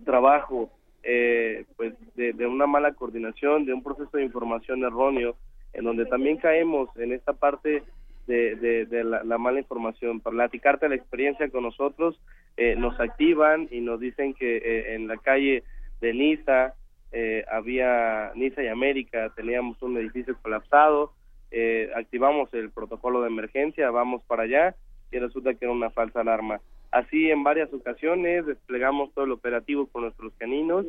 trabajo 0.05 0.71
eh, 1.03 1.65
pues 1.77 1.95
de, 2.15 2.33
de 2.33 2.47
una 2.47 2.67
mala 2.67 2.93
coordinación 2.93 3.65
de 3.65 3.73
un 3.73 3.83
proceso 3.83 4.17
de 4.17 4.25
información 4.25 4.85
erróneo 4.85 5.37
en 5.73 5.85
donde 5.85 6.07
también 6.07 6.37
caemos 6.37 6.89
en 6.97 7.13
esta 7.13 7.33
parte 7.33 7.83
de, 8.27 8.87
de, 8.87 9.05
la 9.05 9.39
mala 9.39 9.59
información. 9.59 10.21
Para 10.21 10.37
platicarte 10.37 10.89
la 10.89 10.95
experiencia 10.95 11.49
con 11.51 11.65
nosotros, 11.65 12.21
eh, 12.57 12.77
nos 12.77 12.99
activan 13.01 13.69
y 13.71 13.81
nos 13.81 13.99
dicen 14.01 14.35
que 14.35 14.57
eh, 14.59 14.95
en 14.95 15.09
la 15.09 15.17
calle 15.17 15.65
de 16.01 16.13
Niza 16.15 16.75
eh, 17.13 17.45
había 17.51 18.33
Niza 18.35 18.63
y 18.63 18.69
América, 18.69 19.33
teníamos 19.35 19.83
un 19.83 19.97
edificio 19.97 20.37
colapsado, 20.41 21.13
eh, 21.51 21.91
activamos 21.97 22.53
el 22.55 22.71
protocolo 22.71 23.23
de 23.23 23.29
emergencia, 23.29 23.91
vamos 23.91 24.23
para 24.29 24.45
allá 24.45 24.77
y 25.11 25.19
resulta 25.19 25.55
que 25.55 25.65
era 25.65 25.73
una 25.73 25.91
falsa 25.91 26.21
alarma. 26.21 26.61
Así 26.91 27.31
en 27.31 27.43
varias 27.45 27.73
ocasiones 27.73 28.47
desplegamos 28.47 29.13
todo 29.15 29.25
el 29.25 29.33
operativo 29.33 29.87
con 29.87 30.03
nuestros 30.03 30.33
caninos 30.39 30.87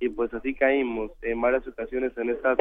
y 0.00 0.08
pues 0.08 0.32
así 0.32 0.54
caímos 0.54 1.10
en 1.22 1.40
varias 1.40 1.66
ocasiones 1.66 2.16
en 2.16 2.30
estas 2.30 2.58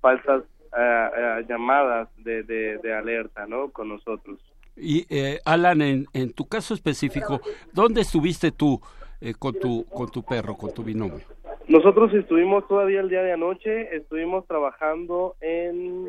falsas 0.00 0.44
ah, 0.72 1.40
llamadas 1.48 2.08
de, 2.18 2.42
de, 2.44 2.78
de 2.78 2.94
alerta, 2.94 3.46
¿no? 3.46 3.70
Con 3.70 3.88
nosotros. 3.88 4.38
Y 4.76 5.06
eh, 5.10 5.40
Alan, 5.44 5.82
en, 5.82 6.06
en 6.12 6.32
tu 6.32 6.46
caso 6.46 6.74
específico, 6.74 7.40
¿dónde 7.72 8.02
estuviste 8.02 8.52
tú 8.52 8.80
eh, 9.20 9.34
con 9.36 9.54
tu 9.54 9.84
con 9.86 10.08
tu 10.08 10.22
perro, 10.22 10.56
con 10.56 10.72
tu 10.72 10.84
binomio? 10.84 11.24
Nosotros 11.66 12.14
estuvimos 12.14 12.66
todavía 12.68 13.00
el 13.00 13.08
día 13.08 13.22
de 13.22 13.32
anoche, 13.32 13.94
estuvimos 13.94 14.46
trabajando 14.46 15.34
en 15.40 16.08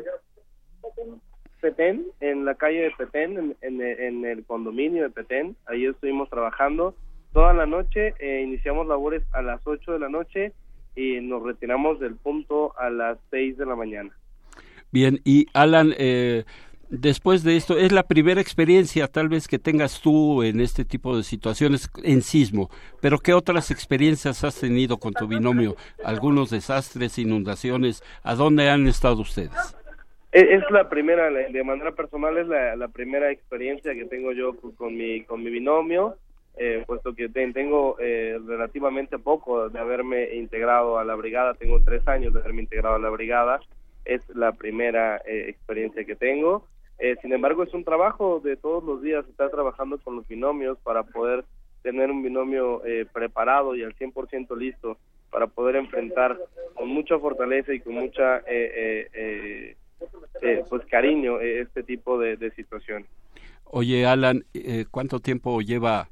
Petén, 1.60 2.06
en 2.20 2.44
la 2.44 2.54
calle 2.54 2.80
de 2.82 2.90
Petén, 2.96 3.56
en, 3.60 3.80
en- 3.80 4.24
el 4.24 4.44
condominio 4.44 5.02
de 5.04 5.10
Petén, 5.10 5.56
ahí 5.66 5.84
estuvimos 5.86 6.28
trabajando 6.30 6.94
toda 7.32 7.52
la 7.54 7.66
noche, 7.66 8.14
eh, 8.18 8.42
iniciamos 8.44 8.86
labores 8.86 9.22
a 9.32 9.42
las 9.42 9.60
8 9.64 9.92
de 9.92 9.98
la 9.98 10.08
noche 10.08 10.52
y 10.96 11.20
nos 11.20 11.42
retiramos 11.42 12.00
del 12.00 12.16
punto 12.16 12.76
a 12.78 12.90
las 12.90 13.18
6 13.30 13.56
de 13.58 13.66
la 13.66 13.76
mañana. 13.76 14.10
Bien, 14.90 15.20
y 15.24 15.46
Alan, 15.54 15.94
eh, 15.96 16.42
después 16.88 17.44
de 17.44 17.56
esto, 17.56 17.78
es 17.78 17.92
la 17.92 18.02
primera 18.02 18.40
experiencia 18.40 19.06
tal 19.06 19.28
vez 19.28 19.46
que 19.46 19.60
tengas 19.60 20.00
tú 20.00 20.42
en 20.42 20.60
este 20.60 20.84
tipo 20.84 21.16
de 21.16 21.22
situaciones 21.22 21.88
en 22.02 22.22
sismo, 22.22 22.68
pero 23.00 23.18
¿qué 23.20 23.32
otras 23.32 23.70
experiencias 23.70 24.42
has 24.42 24.58
tenido 24.58 24.96
con 24.98 25.12
tu 25.12 25.28
binomio? 25.28 25.76
¿Algunos 26.04 26.50
desastres, 26.50 27.18
inundaciones? 27.18 28.02
¿A 28.24 28.34
dónde 28.34 28.68
han 28.68 28.88
estado 28.88 29.20
ustedes? 29.20 29.76
Es 30.32 30.62
la 30.70 30.88
primera, 30.88 31.28
de 31.28 31.64
manera 31.64 31.90
personal 31.92 32.38
es 32.38 32.46
la, 32.46 32.76
la 32.76 32.86
primera 32.88 33.32
experiencia 33.32 33.94
que 33.94 34.04
tengo 34.04 34.30
yo 34.32 34.54
con, 34.76 34.96
mi 34.96 35.22
con 35.24 35.42
mi 35.42 35.50
binomio, 35.50 36.16
eh, 36.56 36.84
puesto 36.86 37.14
que 37.14 37.28
te- 37.28 37.52
tengo 37.52 37.96
eh, 37.98 38.38
relativamente 38.46 39.18
poco 39.18 39.68
de 39.68 39.78
haberme 39.80 40.34
integrado 40.36 40.98
a 40.98 41.04
la 41.04 41.16
brigada, 41.16 41.54
tengo 41.54 41.80
tres 41.82 42.06
años 42.06 42.32
de 42.32 42.40
haberme 42.40 42.62
integrado 42.62 42.94
a 42.94 43.00
la 43.00 43.10
brigada, 43.10 43.60
es 44.04 44.28
la 44.30 44.52
primera 44.52 45.16
eh, 45.26 45.46
experiencia 45.48 46.04
que 46.04 46.14
tengo. 46.14 46.64
Eh, 47.00 47.16
sin 47.22 47.32
embargo, 47.32 47.64
es 47.64 47.74
un 47.74 47.82
trabajo 47.82 48.38
de 48.38 48.56
todos 48.56 48.84
los 48.84 49.02
días 49.02 49.26
estar 49.28 49.50
trabajando 49.50 49.98
con 49.98 50.14
los 50.14 50.28
binomios 50.28 50.78
para 50.84 51.02
poder 51.02 51.44
tener 51.82 52.08
un 52.10 52.22
binomio 52.22 52.84
eh, 52.84 53.04
preparado 53.12 53.74
y 53.74 53.82
al 53.82 53.96
100% 53.96 54.56
listo 54.56 54.96
para 55.30 55.48
poder 55.48 55.74
enfrentar 55.76 56.38
con 56.74 56.88
mucha 56.88 57.18
fortaleza 57.18 57.72
y 57.72 57.80
con 57.80 57.94
mucha 57.94 58.42
eh, 58.46 59.76
eh, 60.42 60.62
pues 60.68 60.84
cariño 60.86 61.40
eh, 61.40 61.60
este 61.62 61.82
tipo 61.82 62.18
de, 62.18 62.36
de 62.36 62.50
situaciones. 62.52 63.08
Oye, 63.64 64.06
Alan, 64.06 64.44
eh, 64.54 64.84
¿cuánto 64.90 65.20
tiempo 65.20 65.60
lleva 65.60 66.08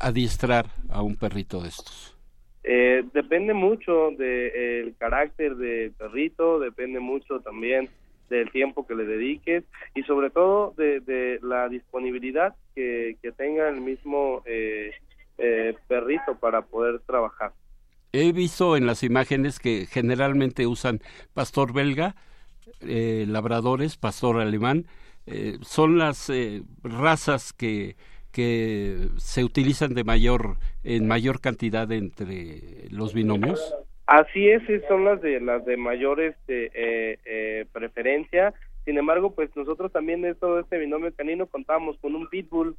adiestrar 0.00 0.66
a 0.88 1.02
un 1.02 1.16
perrito 1.16 1.60
de 1.60 1.68
estos? 1.68 2.16
Eh, 2.64 3.04
depende 3.12 3.54
mucho 3.54 4.10
del 4.12 4.94
carácter 4.96 5.56
del 5.56 5.92
perrito, 5.92 6.58
depende 6.58 6.98
mucho 7.00 7.40
también 7.40 7.88
del 8.30 8.50
tiempo 8.50 8.86
que 8.86 8.94
le 8.94 9.04
dediques 9.04 9.64
y 9.94 10.02
sobre 10.04 10.30
todo 10.30 10.72
de, 10.76 11.00
de 11.00 11.38
la 11.42 11.68
disponibilidad 11.68 12.54
que, 12.74 13.16
que 13.20 13.32
tenga 13.32 13.68
el 13.68 13.80
mismo 13.80 14.42
perrito 15.88 16.36
para 16.40 16.62
poder 16.62 17.00
trabajar. 17.00 17.52
He 18.12 18.32
visto 18.32 18.76
en 18.76 18.86
las 18.86 19.02
imágenes 19.02 19.58
que 19.58 19.86
generalmente 19.86 20.66
usan 20.66 21.00
pastor 21.32 21.72
belga, 21.72 22.14
eh, 22.80 23.24
labradores, 23.28 23.96
pastor 23.96 24.40
alemán. 24.40 24.86
eh, 25.26 25.58
son 25.62 25.98
las 25.98 26.30
eh, 26.30 26.62
razas 26.82 27.52
que, 27.52 27.96
que 28.32 29.08
se 29.16 29.44
utilizan 29.44 29.94
de 29.94 30.04
mayor 30.04 30.56
en 30.82 31.06
mayor 31.06 31.40
cantidad 31.40 31.90
entre 31.92 32.88
los 32.90 33.14
binomios. 33.14 33.74
Así 34.06 34.48
es, 34.48 34.62
son 34.88 35.04
las 35.04 35.22
de 35.22 35.40
las 35.40 35.64
de 35.64 35.76
mayor 35.76 36.20
este, 36.20 36.70
eh, 36.74 37.66
preferencia. 37.72 38.52
Sin 38.84 38.98
embargo, 38.98 39.32
pues 39.32 39.54
nosotros 39.54 39.92
también 39.92 40.22
de 40.22 40.34
todo 40.34 40.58
este 40.58 40.78
binomio 40.78 41.14
canino 41.14 41.46
contábamos 41.46 41.96
con 41.98 42.16
un 42.16 42.28
pitbull, 42.28 42.76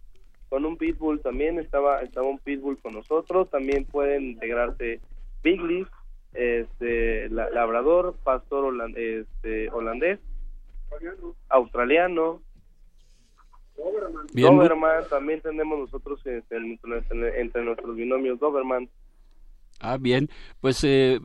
con 0.49 0.65
un 0.65 0.77
pitbull 0.77 1.21
también 1.21 1.59
estaba 1.59 2.01
estaba 2.01 2.27
un 2.27 2.39
pitbull 2.39 2.77
con 2.79 2.93
nosotros. 2.93 3.49
También 3.49 3.85
pueden 3.85 4.23
integrarse 4.31 4.99
biglis, 5.43 5.87
este, 6.33 7.29
la- 7.29 7.49
labrador, 7.49 8.15
pastor 8.23 8.73
este, 8.95 9.69
holandés, 9.69 10.19
australiano, 11.49 12.41
Bien, 14.33 14.55
Doberman. 14.55 15.07
También 15.09 15.41
tenemos 15.41 15.79
nosotros 15.79 16.19
este, 16.25 16.57
entre, 16.57 17.41
entre 17.41 17.65
nuestros 17.65 17.95
binomios 17.95 18.39
Doberman. 18.39 18.89
Ah, 19.79 19.97
bien. 19.99 20.29
Pues 20.61 20.83
eh, 20.83 21.19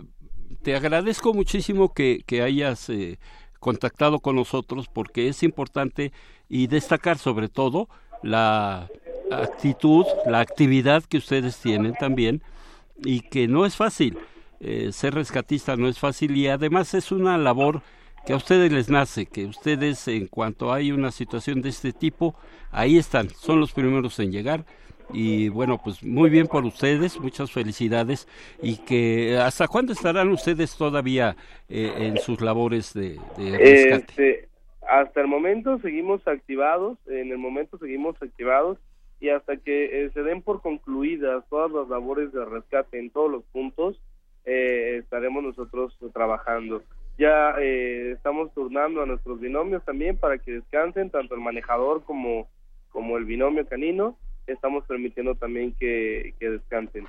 te 0.62 0.74
agradezco 0.74 1.34
muchísimo 1.34 1.92
que, 1.92 2.22
que 2.26 2.42
hayas 2.42 2.88
eh, 2.90 3.18
contactado 3.60 4.20
con 4.20 4.36
nosotros 4.36 4.88
porque 4.88 5.28
es 5.28 5.42
importante 5.42 6.12
y 6.48 6.66
destacar 6.66 7.18
sobre 7.18 7.48
todo 7.48 7.88
la 8.22 8.88
actitud, 9.30 10.06
la 10.26 10.40
actividad 10.40 11.04
que 11.04 11.18
ustedes 11.18 11.58
tienen 11.60 11.94
también 11.94 12.42
y 13.04 13.20
que 13.20 13.46
no 13.46 13.66
es 13.66 13.76
fácil. 13.76 14.18
Eh, 14.60 14.90
ser 14.92 15.14
rescatista 15.14 15.76
no 15.76 15.88
es 15.88 15.98
fácil 15.98 16.36
y 16.36 16.48
además 16.48 16.94
es 16.94 17.12
una 17.12 17.38
labor 17.38 17.82
que 18.26 18.32
a 18.32 18.36
ustedes 18.36 18.72
les 18.72 18.90
nace, 18.90 19.26
que 19.26 19.46
ustedes 19.46 20.08
en 20.08 20.26
cuanto 20.26 20.72
hay 20.72 20.92
una 20.92 21.10
situación 21.12 21.62
de 21.62 21.68
este 21.68 21.92
tipo, 21.92 22.34
ahí 22.70 22.98
están, 22.98 23.30
son 23.30 23.60
los 23.60 23.72
primeros 23.72 24.18
en 24.18 24.32
llegar 24.32 24.64
y 25.12 25.48
bueno, 25.48 25.80
pues 25.82 26.02
muy 26.02 26.28
bien 26.28 26.46
por 26.46 26.64
ustedes, 26.64 27.18
muchas 27.18 27.50
felicidades 27.50 28.28
y 28.60 28.76
que 28.78 29.38
hasta 29.38 29.66
cuándo 29.68 29.92
estarán 29.92 30.28
ustedes 30.30 30.76
todavía 30.76 31.36
eh, 31.68 31.92
en 31.96 32.18
sus 32.18 32.40
labores 32.40 32.92
de, 32.92 33.18
rescate. 33.36 33.94
Este, 33.94 34.48
hasta 34.88 35.20
el 35.20 35.28
momento 35.28 35.78
seguimos 35.78 36.26
activados, 36.26 36.98
en 37.06 37.30
el 37.30 37.38
momento 37.38 37.78
seguimos 37.78 38.20
activados 38.20 38.78
y 39.20 39.30
hasta 39.30 39.56
que 39.56 40.04
eh, 40.04 40.10
se 40.12 40.22
den 40.22 40.42
por 40.42 40.62
concluidas 40.62 41.44
todas 41.48 41.70
las 41.70 41.88
labores 41.88 42.32
de 42.32 42.44
rescate 42.44 42.98
en 42.98 43.10
todos 43.10 43.30
los 43.30 43.44
puntos, 43.44 44.00
eh, 44.48 44.96
estaremos 44.98 45.42
nosotros 45.42 45.96
trabajando. 46.14 46.82
Ya 47.18 47.54
eh, 47.60 48.12
estamos 48.12 48.52
turnando 48.54 49.02
a 49.02 49.06
nuestros 49.06 49.40
binomios 49.40 49.84
también 49.84 50.16
para 50.16 50.38
que 50.38 50.52
descansen, 50.52 51.10
tanto 51.10 51.34
el 51.34 51.40
manejador 51.40 52.02
como, 52.04 52.48
como 52.90 53.18
el 53.18 53.26
binomio 53.26 53.66
canino. 53.66 54.16
Estamos 54.46 54.84
permitiendo 54.86 55.34
también 55.34 55.74
que, 55.78 56.34
que 56.40 56.48
descansen. 56.48 57.06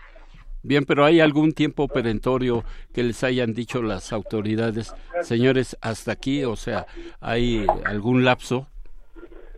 Bien, 0.62 0.84
pero 0.84 1.06
¿hay 1.06 1.22
algún 1.22 1.54
tiempo 1.54 1.88
perentorio 1.88 2.66
que 2.94 3.04
les 3.04 3.24
hayan 3.24 3.54
dicho 3.54 3.82
las 3.82 4.12
autoridades, 4.12 4.94
señores, 5.22 5.78
hasta 5.82 6.12
aquí? 6.12 6.44
O 6.44 6.58
sea, 6.58 6.86
¿hay 7.22 7.66
algún 7.86 8.26
lapso? 8.26 8.68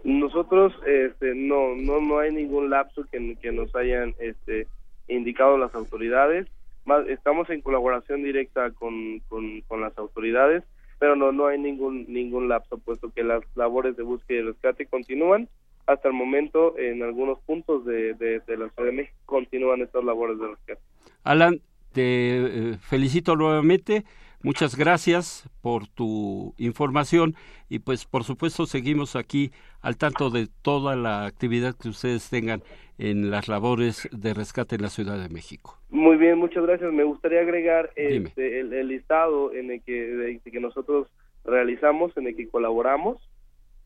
Nosotros 0.03 0.73
este, 0.85 1.33
no, 1.33 1.75
no, 1.75 1.99
no 2.01 2.19
hay 2.19 2.31
ningún 2.31 2.69
lapso 2.69 3.03
que, 3.11 3.35
que 3.41 3.51
nos 3.51 3.75
hayan 3.75 4.13
este, 4.19 4.67
indicado 5.07 5.57
las 5.57 5.73
autoridades. 5.73 6.47
Más, 6.85 7.07
estamos 7.07 7.49
en 7.49 7.61
colaboración 7.61 8.23
directa 8.23 8.71
con, 8.71 9.19
con, 9.29 9.81
las 9.81 9.97
autoridades, 9.97 10.63
pero 10.99 11.15
no, 11.15 11.31
no 11.31 11.47
hay 11.47 11.59
ningún, 11.59 12.05
ningún 12.07 12.49
lapso, 12.49 12.77
puesto 12.77 13.11
que 13.11 13.23
las 13.23 13.43
labores 13.55 13.95
de 13.97 14.03
búsqueda 14.03 14.39
y 14.39 14.43
rescate 14.43 14.85
continúan. 14.85 15.47
Hasta 15.87 16.07
el 16.07 16.13
momento, 16.13 16.77
en 16.77 17.03
algunos 17.03 17.39
puntos 17.39 17.85
de, 17.85 18.13
de, 18.13 18.39
de 18.39 18.57
la 18.57 18.69
Ciudad 18.69 18.89
de 18.89 18.91
México 18.91 19.17
continúan 19.25 19.81
estas 19.81 20.03
labores 20.03 20.39
de 20.39 20.47
rescate. 20.47 20.81
Alan, 21.23 21.59
te 21.91 22.71
eh, 22.71 22.77
felicito 22.77 23.35
nuevamente. 23.35 24.05
Muchas 24.43 24.75
gracias 24.75 25.47
por 25.61 25.87
tu 25.87 26.55
información 26.57 27.35
y 27.69 27.79
pues 27.79 28.05
por 28.05 28.23
supuesto 28.23 28.65
seguimos 28.65 29.15
aquí 29.15 29.51
al 29.81 29.97
tanto 29.97 30.31
de 30.31 30.47
toda 30.63 30.95
la 30.95 31.25
actividad 31.25 31.75
que 31.75 31.89
ustedes 31.89 32.29
tengan 32.29 32.63
en 32.97 33.29
las 33.29 33.47
labores 33.47 34.09
de 34.11 34.33
rescate 34.33 34.75
en 34.75 34.81
la 34.81 34.89
Ciudad 34.89 35.21
de 35.21 35.29
México. 35.29 35.77
Muy 35.89 36.17
bien, 36.17 36.39
muchas 36.39 36.65
gracias. 36.65 36.91
Me 36.91 37.03
gustaría 37.03 37.41
agregar 37.41 37.91
este, 37.95 38.59
el, 38.59 38.73
el, 38.73 38.87
listado 38.87 39.53
en 39.53 39.71
el 39.71 39.81
que, 39.83 39.93
de, 39.93 40.39
que 40.39 40.59
nosotros 40.59 41.07
realizamos, 41.43 42.15
en 42.17 42.27
el 42.27 42.35
que 42.35 42.47
colaboramos. 42.47 43.17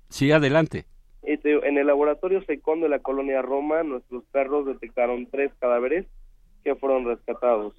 Sí, 0.09 0.31
adelante. 0.31 0.85
Este, 1.23 1.67
en 1.67 1.77
el 1.77 1.87
laboratorio 1.87 2.43
Secón 2.43 2.81
de 2.81 2.89
la 2.89 2.99
colonia 2.99 3.41
Roma, 3.41 3.83
nuestros 3.83 4.23
perros 4.31 4.65
detectaron 4.65 5.27
tres 5.27 5.51
cadáveres 5.59 6.05
que 6.63 6.75
fueron 6.75 7.05
rescatados 7.05 7.73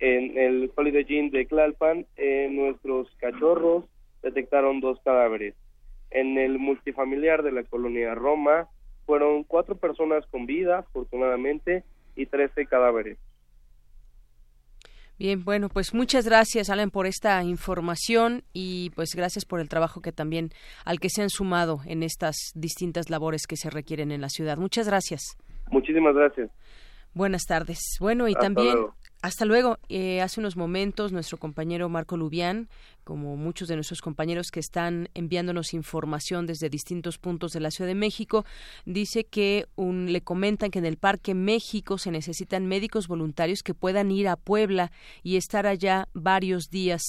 en 0.00 0.36
el 0.38 0.72
Holiday 0.74 1.06
Inn 1.08 1.30
de 1.30 1.44
Tlalpan, 1.44 2.06
en 2.16 2.56
nuestros 2.56 3.08
cachorros 3.18 3.84
detectaron 4.22 4.80
dos 4.80 4.98
cadáveres. 5.04 5.54
En 6.10 6.38
el 6.38 6.58
multifamiliar 6.58 7.42
de 7.42 7.52
la 7.52 7.62
colonia 7.64 8.14
Roma 8.14 8.68
fueron 9.06 9.44
cuatro 9.44 9.76
personas 9.76 10.26
con 10.26 10.46
vida, 10.46 10.78
afortunadamente, 10.78 11.84
y 12.16 12.26
trece 12.26 12.66
cadáveres. 12.66 13.18
Bien, 15.18 15.44
bueno, 15.44 15.68
pues 15.68 15.92
muchas 15.92 16.24
gracias, 16.24 16.70
Alan, 16.70 16.90
por 16.90 17.06
esta 17.06 17.44
información 17.44 18.42
y 18.54 18.88
pues 18.96 19.14
gracias 19.14 19.44
por 19.44 19.60
el 19.60 19.68
trabajo 19.68 20.00
que 20.00 20.12
también 20.12 20.48
al 20.86 20.98
que 20.98 21.10
se 21.10 21.20
han 21.20 21.28
sumado 21.28 21.80
en 21.84 22.02
estas 22.02 22.36
distintas 22.54 23.10
labores 23.10 23.46
que 23.46 23.56
se 23.56 23.68
requieren 23.68 24.12
en 24.12 24.22
la 24.22 24.30
ciudad. 24.30 24.56
Muchas 24.56 24.86
gracias. 24.86 25.36
Muchísimas 25.70 26.14
gracias. 26.14 26.50
Buenas 27.12 27.42
tardes. 27.44 27.98
Bueno, 28.00 28.28
y 28.28 28.32
Hasta 28.32 28.46
también 28.46 28.72
luego. 28.72 28.94
Hasta 29.22 29.44
luego. 29.44 29.78
Eh, 29.88 30.20
hace 30.20 30.40
unos 30.40 30.56
momentos 30.56 31.12
nuestro 31.12 31.38
compañero 31.38 31.88
Marco 31.88 32.16
Lubián, 32.16 32.68
como 33.04 33.36
muchos 33.36 33.68
de 33.68 33.74
nuestros 33.74 34.00
compañeros 34.00 34.50
que 34.50 34.60
están 34.60 35.08
enviándonos 35.14 35.74
información 35.74 36.46
desde 36.46 36.70
distintos 36.70 37.18
puntos 37.18 37.52
de 37.52 37.60
la 37.60 37.70
Ciudad 37.70 37.88
de 37.88 37.94
México, 37.94 38.44
dice 38.86 39.24
que 39.24 39.66
un, 39.76 40.12
le 40.12 40.22
comentan 40.22 40.70
que 40.70 40.78
en 40.78 40.86
el 40.86 40.96
Parque 40.96 41.34
México 41.34 41.98
se 41.98 42.10
necesitan 42.10 42.66
médicos 42.66 43.08
voluntarios 43.08 43.62
que 43.62 43.74
puedan 43.74 44.10
ir 44.10 44.28
a 44.28 44.36
Puebla 44.36 44.92
y 45.22 45.36
estar 45.36 45.66
allá 45.66 46.08
varios 46.14 46.70
días. 46.70 47.02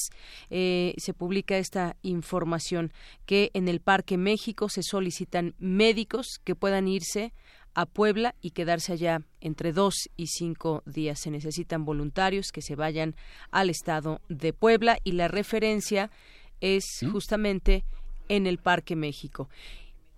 Eh, 0.49 0.93
se 0.97 1.13
publica 1.13 1.57
esta 1.57 1.95
información 2.01 2.91
que 3.25 3.51
en 3.53 3.67
el 3.67 3.79
Parque 3.79 4.17
México 4.17 4.69
se 4.69 4.83
solicitan 4.83 5.55
médicos 5.59 6.39
que 6.43 6.55
puedan 6.55 6.87
irse 6.87 7.33
a 7.73 7.85
Puebla 7.85 8.35
y 8.41 8.51
quedarse 8.51 8.93
allá 8.93 9.21
entre 9.39 9.71
dos 9.71 10.09
y 10.17 10.27
cinco 10.27 10.83
días. 10.85 11.19
Se 11.19 11.31
necesitan 11.31 11.85
voluntarios 11.85 12.51
que 12.51 12.61
se 12.61 12.75
vayan 12.75 13.15
al 13.51 13.69
estado 13.69 14.21
de 14.29 14.53
Puebla 14.53 14.97
y 15.03 15.13
la 15.13 15.27
referencia 15.27 16.09
es 16.59 16.85
justamente 17.11 17.83
en 18.29 18.47
el 18.47 18.57
Parque 18.57 18.95
México. 18.95 19.49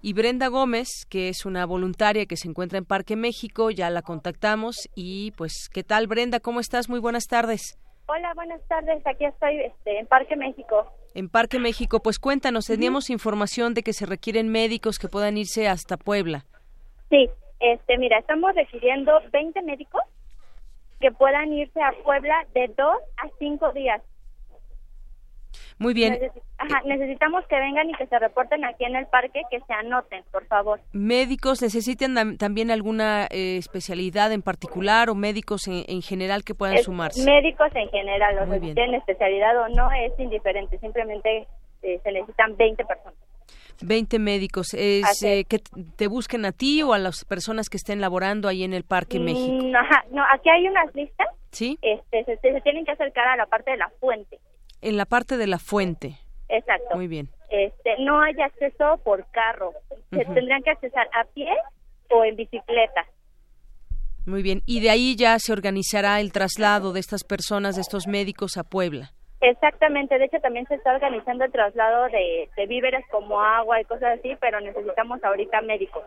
Y 0.02 0.14
Brenda 0.14 0.48
Gómez, 0.48 1.06
que 1.10 1.30
es 1.30 1.46
una 1.46 1.66
voluntaria 1.66 2.26
que 2.26 2.36
se 2.36 2.50
encuentra 2.50 2.78
en 2.78 2.84
Parque 2.84 3.16
México, 3.16 3.72
ya 3.72 3.90
la 3.90 4.02
contactamos 4.02 4.76
y 4.96 5.32
pues, 5.38 5.70
¿qué 5.72 5.84
tal 5.84 6.08
Brenda? 6.08 6.42
¿Cómo 6.42 6.60
estás? 6.60 6.90
Muy 6.90 7.00
buenas 7.00 7.26
tardes. 7.28 7.78
Hola, 8.08 8.34
buenas 8.36 8.62
tardes. 8.68 9.02
Aquí 9.08 9.24
estoy 9.24 9.62
este, 9.62 10.00
en 10.00 10.08
Parque 10.08 10.36
México. 10.36 10.92
En 11.16 11.30
Parque 11.30 11.58
México, 11.58 12.02
pues 12.02 12.20
cuéntanos, 12.20 12.66
teníamos 12.66 13.10
información 13.10 13.74
de 13.74 13.84
que 13.84 13.94
se 13.94 14.06
requieren 14.06 14.50
médicos 14.50 15.00
que 15.00 15.08
puedan 15.08 15.38
irse 15.38 15.70
hasta 15.70 15.96
Puebla. 15.96 16.46
Sí, 17.10 17.30
este, 17.60 17.98
mira, 17.98 18.18
estamos 18.20 18.54
requiriendo 18.56 19.20
20 19.32 19.62
médicos 19.64 20.02
que 21.00 21.12
puedan 21.12 21.52
irse 21.54 21.82
a 21.82 21.92
Puebla 22.04 22.46
de 22.54 22.68
dos 22.78 22.98
a 23.18 23.28
cinco 23.40 23.72
días. 23.74 24.02
Muy 25.78 25.94
bien. 25.94 26.18
Ajá, 26.58 26.82
necesitamos 26.86 27.46
que 27.48 27.60
vengan 27.60 27.90
y 27.90 27.94
que 27.94 28.08
se 28.08 28.18
reporten 28.18 28.64
aquí 28.66 28.86
en 28.86 28.96
el 28.96 29.06
parque, 29.08 29.42
que 29.52 29.60
se 29.60 29.74
anoten, 29.74 30.24
por 30.32 30.46
favor. 30.48 30.80
¿Médicos 30.94 31.62
necesitan 31.62 32.16
tam- 32.16 32.38
también 32.38 32.72
alguna 32.72 33.26
eh, 33.30 33.58
especialidad 33.58 34.32
en 34.32 34.42
particular 34.42 35.10
o 35.10 35.16
médicos 35.16 35.68
en, 35.68 35.84
en 35.88 36.02
general 36.02 36.44
que 36.44 36.56
puedan 36.56 36.76
Es 36.78 36.86
sumarse? 36.86 37.24
Médicos 37.26 37.70
en 37.76 37.90
general, 37.90 38.36
o 38.40 38.46
sea, 38.48 38.60
si 38.60 38.74
tienen 38.74 38.96
especialidad 38.96 39.58
o 39.62 39.68
no, 39.70 39.92
es 39.92 40.18
indiferente. 40.20 40.78
Simplemente 40.80 41.48
eh, 41.82 42.00
se 42.02 42.12
necesitan 42.12 42.56
20 42.56 42.86
personas. 42.86 43.16
20 43.82 44.20
médicos. 44.20 44.74
Es, 44.74 45.24
eh, 45.24 45.46
que 45.48 45.60
te 45.96 46.08
busquen 46.08 46.46
a 46.46 46.52
ti 46.52 46.82
o 46.84 46.94
a 46.94 47.00
las 47.00 47.26
personas 47.26 47.70
que 47.70 47.78
estén 47.78 48.02
laborando 48.02 48.48
ahí 48.48 48.64
en 48.64 48.74
el 48.74 48.84
Parque 48.84 49.20
México. 49.20 49.66
Mm, 49.66 49.76
ajá, 49.76 50.06
no, 50.12 50.24
aquí 50.34 50.50
hay 50.50 50.68
unas 50.68 50.94
listas. 50.96 51.28
¿Sí? 51.52 51.78
Este, 51.82 52.24
se, 52.26 52.38
se 52.38 52.62
tienen 52.62 52.86
que 52.86 52.92
acercar 52.92 53.28
a 53.28 53.36
la 53.38 53.46
parte 53.46 53.72
de 53.72 53.78
la 53.78 53.90
fuente. 54.00 54.40
En 54.82 54.98
la 54.98 55.06
parte 55.06 55.38
de 55.38 55.48
la 55.48 55.60
fuente. 55.60 56.18
Exacto. 56.50 56.96
Muy 56.96 57.08
bien. 57.08 57.30
Este, 57.50 57.96
no 58.00 58.22
hay 58.22 58.34
acceso 58.42 59.00
por 59.04 59.26
carro. 59.32 59.74
Se 60.10 60.24
Ujú. 60.24 60.34
tendrán 60.34 60.62
que 60.64 60.72
accesar 60.72 61.08
a 61.14 61.26
pie 61.34 61.50
o 62.10 62.24
en 62.26 62.36
bicicleta. 62.36 63.06
Muy 64.26 64.42
bien. 64.42 64.62
Y 64.66 64.80
de 64.80 64.90
ahí 64.90 65.16
ya 65.16 65.38
se 65.40 65.52
organizará 65.52 66.20
el 66.20 66.32
traslado 66.32 66.94
de 66.94 67.00
estas 67.00 67.24
personas, 67.24 67.76
de 67.76 67.82
estos 67.82 68.08
médicos 68.08 68.58
a 68.58 68.64
Puebla. 68.64 69.12
Exactamente, 69.46 70.18
de 70.18 70.24
hecho 70.24 70.40
también 70.40 70.66
se 70.68 70.76
está 70.76 70.94
organizando 70.94 71.44
el 71.44 71.52
traslado 71.52 72.06
de, 72.06 72.50
de 72.56 72.66
víveres 72.66 73.06
como 73.12 73.42
agua 73.42 73.82
y 73.82 73.84
cosas 73.84 74.18
así, 74.18 74.38
pero 74.40 74.62
necesitamos 74.62 75.22
ahorita 75.22 75.60
médicos. 75.60 76.06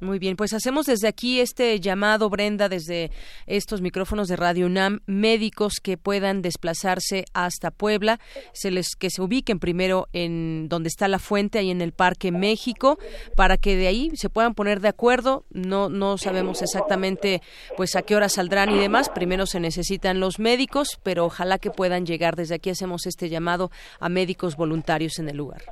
Muy 0.00 0.20
bien, 0.20 0.36
pues 0.36 0.52
hacemos 0.52 0.86
desde 0.86 1.08
aquí 1.08 1.40
este 1.40 1.80
llamado, 1.80 2.30
Brenda, 2.30 2.68
desde 2.68 3.10
estos 3.46 3.80
micrófonos 3.80 4.28
de 4.28 4.36
Radio 4.36 4.66
UNAM, 4.66 5.00
médicos 5.06 5.80
que 5.82 5.96
puedan 5.96 6.40
desplazarse 6.40 7.24
hasta 7.32 7.72
Puebla, 7.72 8.20
se 8.52 8.70
les 8.70 8.94
que 8.94 9.10
se 9.10 9.20
ubiquen 9.20 9.58
primero 9.58 10.06
en 10.12 10.68
donde 10.68 10.88
está 10.88 11.08
la 11.08 11.18
fuente, 11.18 11.58
ahí 11.58 11.70
en 11.70 11.80
el 11.80 11.90
Parque 11.90 12.30
México, 12.30 12.98
para 13.34 13.56
que 13.56 13.76
de 13.76 13.88
ahí 13.88 14.12
se 14.14 14.30
puedan 14.30 14.54
poner 14.54 14.80
de 14.80 14.88
acuerdo. 14.88 15.44
No 15.50 15.88
no 15.88 16.16
sabemos 16.16 16.62
exactamente 16.62 17.42
pues 17.76 17.96
a 17.96 18.02
qué 18.02 18.14
hora 18.14 18.28
saldrán 18.28 18.70
y 18.70 18.78
demás. 18.78 19.08
Primero 19.08 19.46
se 19.46 19.58
necesitan 19.58 20.20
los 20.20 20.38
médicos, 20.38 21.00
pero 21.02 21.24
ojalá 21.24 21.58
que 21.58 21.72
puedan 21.72 22.06
llegar. 22.06 22.36
Desde 22.36 22.54
aquí 22.54 22.70
hacemos 22.70 23.04
este 23.06 23.28
llamado 23.28 23.72
a 23.98 24.08
médicos 24.08 24.54
voluntarios 24.54 25.18
en 25.18 25.28
el 25.28 25.36
lugar. 25.36 25.62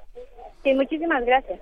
Sí, 0.66 0.74
muchísimas 0.74 1.24
gracias. 1.24 1.60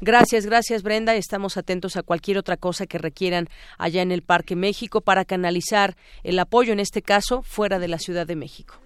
Gracias, 0.00 0.46
gracias 0.46 0.84
Brenda. 0.84 1.16
Estamos 1.16 1.56
atentos 1.56 1.96
a 1.96 2.04
cualquier 2.04 2.38
otra 2.38 2.56
cosa 2.56 2.86
que 2.86 2.98
requieran 2.98 3.46
allá 3.80 4.00
en 4.00 4.12
el 4.12 4.22
Parque 4.22 4.54
México 4.54 5.00
para 5.00 5.24
canalizar 5.24 5.94
el 6.22 6.38
apoyo, 6.38 6.72
en 6.72 6.78
este 6.78 7.02
caso, 7.02 7.42
fuera 7.42 7.80
de 7.80 7.88
la 7.88 7.98
Ciudad 7.98 8.28
de 8.28 8.36
México. 8.36 8.76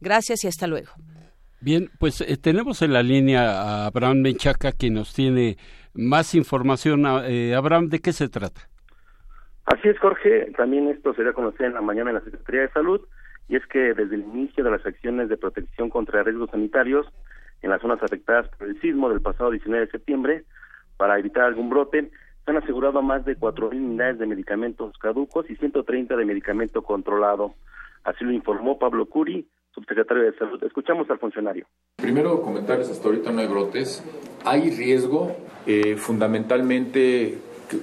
Gracias 0.00 0.42
y 0.42 0.48
hasta 0.48 0.66
luego. 0.66 0.88
Bien, 1.60 1.90
pues 2.00 2.20
eh, 2.22 2.36
tenemos 2.42 2.82
en 2.82 2.92
la 2.92 3.04
línea 3.04 3.52
a 3.52 3.86
Abraham 3.86 4.22
Menchaca 4.22 4.72
que 4.72 4.90
nos 4.90 5.14
tiene 5.14 5.58
más 5.94 6.34
información. 6.34 7.04
Eh, 7.24 7.54
Abraham, 7.54 7.88
¿de 7.88 8.00
qué 8.00 8.12
se 8.12 8.28
trata? 8.28 8.62
Así 9.66 9.90
es, 9.90 9.98
Jorge. 10.00 10.50
También 10.56 10.88
esto 10.88 11.14
se 11.14 11.22
dio 11.22 11.30
a 11.30 11.34
conocer 11.34 11.66
en 11.66 11.74
la 11.74 11.82
mañana 11.82 12.10
en 12.10 12.16
la 12.16 12.24
Secretaría 12.24 12.62
de 12.62 12.70
Salud, 12.70 13.00
y 13.48 13.54
es 13.54 13.64
que 13.66 13.94
desde 13.94 14.16
el 14.16 14.22
inicio 14.22 14.64
de 14.64 14.72
las 14.72 14.84
acciones 14.84 15.28
de 15.28 15.36
protección 15.36 15.88
contra 15.88 16.24
riesgos 16.24 16.50
sanitarios 16.50 17.06
en 17.62 17.70
las 17.70 17.80
zonas 17.80 18.02
afectadas 18.02 18.48
por 18.56 18.68
el 18.68 18.80
sismo 18.80 19.08
del 19.08 19.20
pasado 19.20 19.50
19 19.50 19.86
de 19.86 19.90
septiembre, 19.90 20.44
para 20.96 21.18
evitar 21.18 21.44
algún 21.44 21.68
brote, 21.68 22.10
se 22.44 22.50
han 22.50 22.56
asegurado 22.58 23.02
más 23.02 23.24
de 23.24 23.36
4.000 23.36 23.74
unidades 23.74 24.18
de 24.18 24.26
medicamentos 24.26 24.96
caducos 24.98 25.50
y 25.50 25.56
130 25.56 26.16
de 26.16 26.24
medicamento 26.24 26.82
controlado. 26.82 27.54
Así 28.04 28.24
lo 28.24 28.32
informó 28.32 28.78
Pablo 28.78 29.06
Curi, 29.06 29.48
subsecretario 29.74 30.22
de 30.22 30.38
Salud. 30.38 30.62
Escuchamos 30.62 31.10
al 31.10 31.18
funcionario. 31.18 31.66
Primero, 31.96 32.40
comentarios, 32.40 32.88
hasta 32.90 33.08
ahorita 33.08 33.32
no 33.32 33.40
hay 33.40 33.48
brotes. 33.48 34.04
Hay 34.44 34.70
riesgo, 34.70 35.36
eh, 35.66 35.96
fundamentalmente 35.96 37.38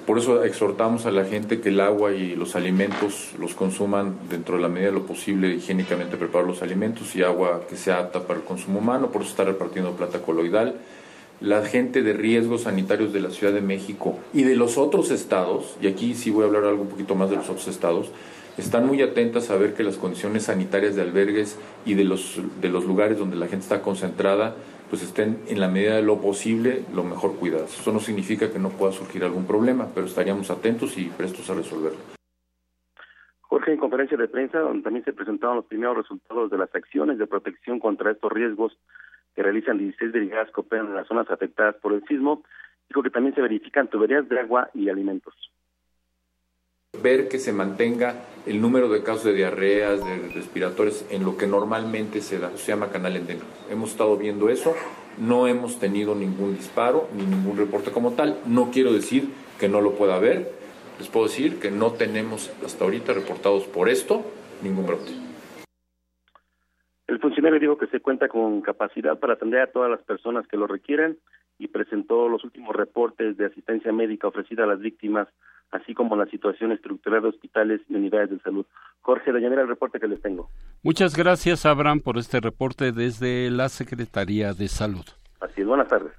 por 0.05 0.17
eso 0.17 0.43
exhortamos 0.43 1.05
a 1.05 1.11
la 1.11 1.25
gente 1.25 1.59
que 1.59 1.69
el 1.69 1.81
agua 1.81 2.13
y 2.13 2.35
los 2.35 2.55
alimentos 2.55 3.31
los 3.37 3.53
consuman 3.53 4.15
dentro 4.29 4.55
de 4.55 4.61
la 4.61 4.69
medida 4.69 4.87
de 4.87 4.93
lo 4.93 5.05
posible 5.05 5.53
higiénicamente 5.53 6.15
preparar 6.15 6.47
los 6.47 6.61
alimentos 6.61 7.15
y 7.15 7.23
agua 7.23 7.63
que 7.69 7.75
sea 7.75 7.99
apta 7.99 8.21
para 8.21 8.39
el 8.39 8.45
consumo 8.45 8.79
humano, 8.79 9.11
por 9.11 9.21
eso 9.21 9.31
está 9.31 9.43
repartiendo 9.43 9.91
plata 9.91 10.21
coloidal. 10.21 10.75
La 11.41 11.65
gente 11.65 12.01
de 12.01 12.13
riesgos 12.13 12.61
sanitarios 12.61 13.11
de 13.11 13.19
la 13.19 13.29
Ciudad 13.29 13.51
de 13.51 13.59
México 13.59 14.19
y 14.33 14.43
de 14.43 14.55
los 14.55 14.77
otros 14.77 15.11
estados, 15.11 15.75
y 15.81 15.87
aquí 15.87 16.15
sí 16.15 16.31
voy 16.31 16.43
a 16.43 16.47
hablar 16.47 16.63
algo 16.63 16.83
un 16.83 16.89
poquito 16.89 17.15
más 17.15 17.29
de 17.29 17.35
los 17.35 17.49
otros 17.49 17.67
estados, 17.67 18.09
están 18.57 18.87
muy 18.87 19.01
atentas 19.01 19.49
a 19.49 19.55
ver 19.55 19.73
que 19.73 19.83
las 19.83 19.97
condiciones 19.97 20.43
sanitarias 20.43 20.95
de 20.95 21.01
albergues 21.01 21.57
y 21.85 21.95
de 21.95 22.03
los, 22.05 22.39
de 22.61 22.69
los 22.69 22.85
lugares 22.85 23.17
donde 23.17 23.35
la 23.35 23.47
gente 23.47 23.63
está 23.63 23.81
concentrada 23.81 24.55
pues 24.93 25.01
estén 25.01 25.39
en 25.47 25.59
la 25.59 25.67
medida 25.67 25.95
de 25.95 26.03
lo 26.03 26.21
posible 26.21 26.85
lo 26.93 27.03
mejor 27.03 27.35
cuidados. 27.39 27.79
Eso 27.79 27.91
no 27.91 27.99
significa 27.99 28.53
que 28.53 28.59
no 28.59 28.69
pueda 28.69 28.91
surgir 28.91 29.23
algún 29.23 29.47
problema, 29.47 29.87
pero 29.91 30.05
estaríamos 30.05 30.51
atentos 30.51 30.95
y 30.99 31.05
prestos 31.05 31.49
a 31.49 31.55
resolverlo. 31.55 31.97
Jorge, 33.41 33.73
en 33.73 33.79
conferencia 33.79 34.15
de 34.15 34.27
prensa, 34.27 34.59
donde 34.59 34.83
también 34.83 35.03
se 35.03 35.11
presentaron 35.11 35.55
los 35.55 35.65
primeros 35.65 35.97
resultados 35.97 36.51
de 36.51 36.59
las 36.59 36.75
acciones 36.75 37.17
de 37.17 37.25
protección 37.25 37.79
contra 37.79 38.11
estos 38.11 38.31
riesgos 38.31 38.77
que 39.35 39.41
realizan 39.41 39.79
16 39.79 40.11
brigadas 40.11 40.51
que 40.53 40.61
operan 40.61 40.85
en 40.85 40.93
las 40.93 41.07
zonas 41.07 41.27
afectadas 41.31 41.73
por 41.77 41.93
el 41.93 42.05
sismo, 42.05 42.43
dijo 42.87 43.01
que 43.01 43.09
también 43.09 43.33
se 43.33 43.41
verifican 43.41 43.87
tuberías 43.87 44.29
de 44.29 44.41
agua 44.41 44.69
y 44.75 44.89
alimentos 44.89 45.33
ver 47.03 47.27
que 47.27 47.37
se 47.37 47.51
mantenga 47.51 48.23
el 48.45 48.61
número 48.61 48.87
de 48.87 49.03
casos 49.03 49.25
de 49.25 49.33
diarreas, 49.33 50.03
de 50.03 50.29
respiratorios, 50.29 51.05
en 51.11 51.25
lo 51.25 51.37
que 51.37 51.47
normalmente 51.47 52.21
se 52.21 52.39
da, 52.39 52.49
se 52.55 52.71
llama 52.71 52.91
canal 52.91 53.15
endémico. 53.17 53.45
Hemos 53.69 53.91
estado 53.91 54.17
viendo 54.17 54.49
eso, 54.49 54.73
no 55.17 55.47
hemos 55.47 55.79
tenido 55.79 56.15
ningún 56.15 56.55
disparo 56.55 57.09
ni 57.15 57.25
ningún 57.25 57.57
reporte 57.57 57.91
como 57.91 58.13
tal. 58.13 58.39
No 58.45 58.71
quiero 58.71 58.93
decir 58.93 59.27
que 59.59 59.67
no 59.67 59.81
lo 59.81 59.95
pueda 59.95 60.15
haber, 60.15 60.49
les 60.97 61.09
puedo 61.09 61.27
decir 61.27 61.59
que 61.59 61.71
no 61.71 61.91
tenemos 61.91 62.51
hasta 62.65 62.85
ahorita 62.85 63.13
reportados 63.13 63.65
por 63.65 63.89
esto 63.89 64.23
ningún 64.61 64.87
brote. 64.87 65.11
El 67.07 67.19
funcionario 67.19 67.59
dijo 67.59 67.77
que 67.77 67.87
se 67.87 67.99
cuenta 67.99 68.29
con 68.29 68.61
capacidad 68.61 69.19
para 69.19 69.33
atender 69.33 69.61
a 69.61 69.71
todas 69.71 69.91
las 69.91 70.01
personas 70.03 70.47
que 70.47 70.57
lo 70.57 70.67
requieren 70.67 71.17
y 71.59 71.67
presentó 71.67 72.29
los 72.29 72.43
últimos 72.43 72.75
reportes 72.75 73.37
de 73.37 73.45
asistencia 73.45 73.91
médica 73.91 74.27
ofrecida 74.27 74.63
a 74.63 74.67
las 74.67 74.79
víctimas 74.79 75.27
así 75.71 75.93
como 75.93 76.15
la 76.15 76.25
situación 76.27 76.71
estructural 76.71 77.23
de 77.23 77.29
hospitales 77.29 77.81
y 77.89 77.95
unidades 77.95 78.29
de 78.29 78.39
salud. 78.39 78.65
Jorge 79.01 79.31
Dayanera, 79.31 79.61
el 79.61 79.67
reporte 79.67 79.99
que 79.99 80.07
les 80.07 80.21
tengo. 80.21 80.49
Muchas 80.83 81.15
gracias, 81.15 81.65
Abraham, 81.65 81.99
por 81.99 82.17
este 82.17 82.39
reporte 82.39 82.91
desde 82.91 83.49
la 83.49 83.69
Secretaría 83.69 84.53
de 84.53 84.67
Salud. 84.67 85.05
Así 85.39 85.61
es, 85.61 85.67
buenas 85.67 85.87
tardes. 85.87 86.11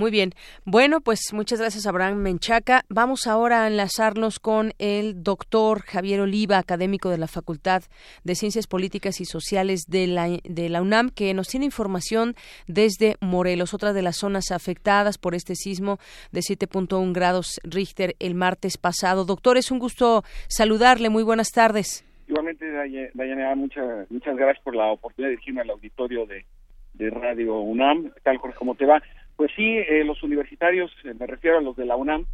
Muy 0.00 0.10
bien. 0.10 0.30
Bueno, 0.64 1.02
pues 1.02 1.34
muchas 1.34 1.60
gracias, 1.60 1.86
Abraham 1.86 2.22
Menchaca. 2.22 2.86
Vamos 2.88 3.26
ahora 3.26 3.64
a 3.64 3.66
enlazarnos 3.66 4.40
con 4.40 4.72
el 4.78 5.22
doctor 5.22 5.82
Javier 5.82 6.22
Oliva, 6.22 6.56
académico 6.56 7.10
de 7.10 7.18
la 7.18 7.26
Facultad 7.26 7.82
de 8.24 8.34
Ciencias 8.34 8.66
Políticas 8.66 9.20
y 9.20 9.26
Sociales 9.26 9.82
de 9.88 10.06
la, 10.06 10.26
de 10.42 10.68
la 10.70 10.80
UNAM, 10.80 11.10
que 11.10 11.34
nos 11.34 11.48
tiene 11.48 11.66
información 11.66 12.34
desde 12.66 13.16
Morelos, 13.20 13.74
otra 13.74 13.92
de 13.92 14.00
las 14.00 14.16
zonas 14.16 14.52
afectadas 14.52 15.18
por 15.18 15.34
este 15.34 15.54
sismo 15.54 15.98
de 16.32 16.40
7.1 16.40 17.12
grados 17.12 17.60
Richter 17.62 18.16
el 18.20 18.34
martes 18.34 18.78
pasado. 18.78 19.26
Doctor, 19.26 19.58
es 19.58 19.70
un 19.70 19.80
gusto 19.80 20.22
saludarle. 20.48 21.10
Muy 21.10 21.24
buenas 21.24 21.50
tardes. 21.50 22.06
Igualmente, 22.26 22.64
Dayana, 23.12 23.54
muchas, 23.54 24.10
muchas 24.10 24.34
gracias 24.34 24.64
por 24.64 24.74
la 24.74 24.86
oportunidad 24.92 25.28
de 25.28 25.32
dirigirme 25.32 25.60
al 25.60 25.68
auditorio 25.68 26.24
de, 26.24 26.46
de 26.94 27.10
Radio 27.10 27.60
UNAM. 27.60 28.12
¿Qué 28.14 28.20
tal? 28.22 28.40
¿Cómo 28.56 28.74
te 28.74 28.86
va? 28.86 29.02
Pues 29.40 29.52
sí, 29.56 29.78
eh, 29.78 30.04
los 30.04 30.22
universitarios, 30.22 30.94
eh, 31.02 31.14
me 31.18 31.26
refiero 31.26 31.56
a 31.56 31.62
los 31.62 31.74
de 31.74 31.86
la 31.86 31.96
UNAM, 31.96 32.26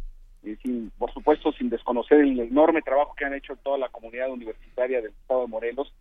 eh, 0.43 0.57
sin, 0.61 0.91
por 0.97 1.09
supuesto 1.13 1.53
sin 1.53 1.69
desconocer 1.69 2.19
el 2.19 2.37
enorme 2.37 2.81
trabajo 2.81 3.15
que 3.15 3.23
han 3.23 3.33
hecho 3.33 3.55
toda 3.55 3.77
la 3.77 3.87
comunidad 3.87 4.29
universitaria 4.29 5.01
del 5.01 5.11
estado 5.11 5.43
de 5.43 5.47
Morelos, 5.47 5.93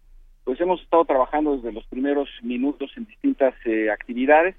pues 0.43 0.61
hemos 0.61 0.83
estado 0.83 1.05
trabajando 1.05 1.55
desde 1.55 1.71
los 1.71 1.87
primeros 1.87 2.29
minutos 2.43 2.91
en 2.97 3.07
distintas 3.07 3.55
actividades. 3.93 4.57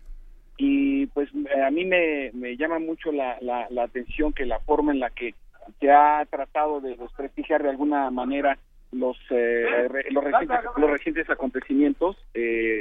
Y 0.55 1.07
pues 1.07 1.27
a 1.61 1.69
mí 1.69 1.83
me, 1.83 2.55
llama 2.55 2.79
mucho 2.79 3.11
la, 3.11 3.37
la, 3.41 3.83
atención 3.83 4.31
que 4.31 4.45
la 4.45 4.61
forma 4.61 4.93
en 4.93 5.01
la 5.01 5.09
que 5.09 5.35
se 5.81 5.91
ha 5.91 6.25
tratado 6.29 6.79
de 6.79 6.95
desprestigiar 6.95 7.61
de 7.61 7.71
alguna 7.71 8.09
manera 8.09 8.57
los 8.93 9.17
los, 9.29 10.23
recientes, 10.23 10.59
los 10.77 10.89
recientes 10.89 11.29
acontecimientos 11.29 12.15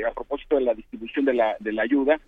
a 0.08 0.14
propósito 0.14 0.54
de 0.54 0.62
la 0.62 0.74
distribución 0.74 1.24
de 1.24 1.34
la, 1.34 1.56
de 1.58 1.72
la 1.72 1.82
ayuda 1.82 2.20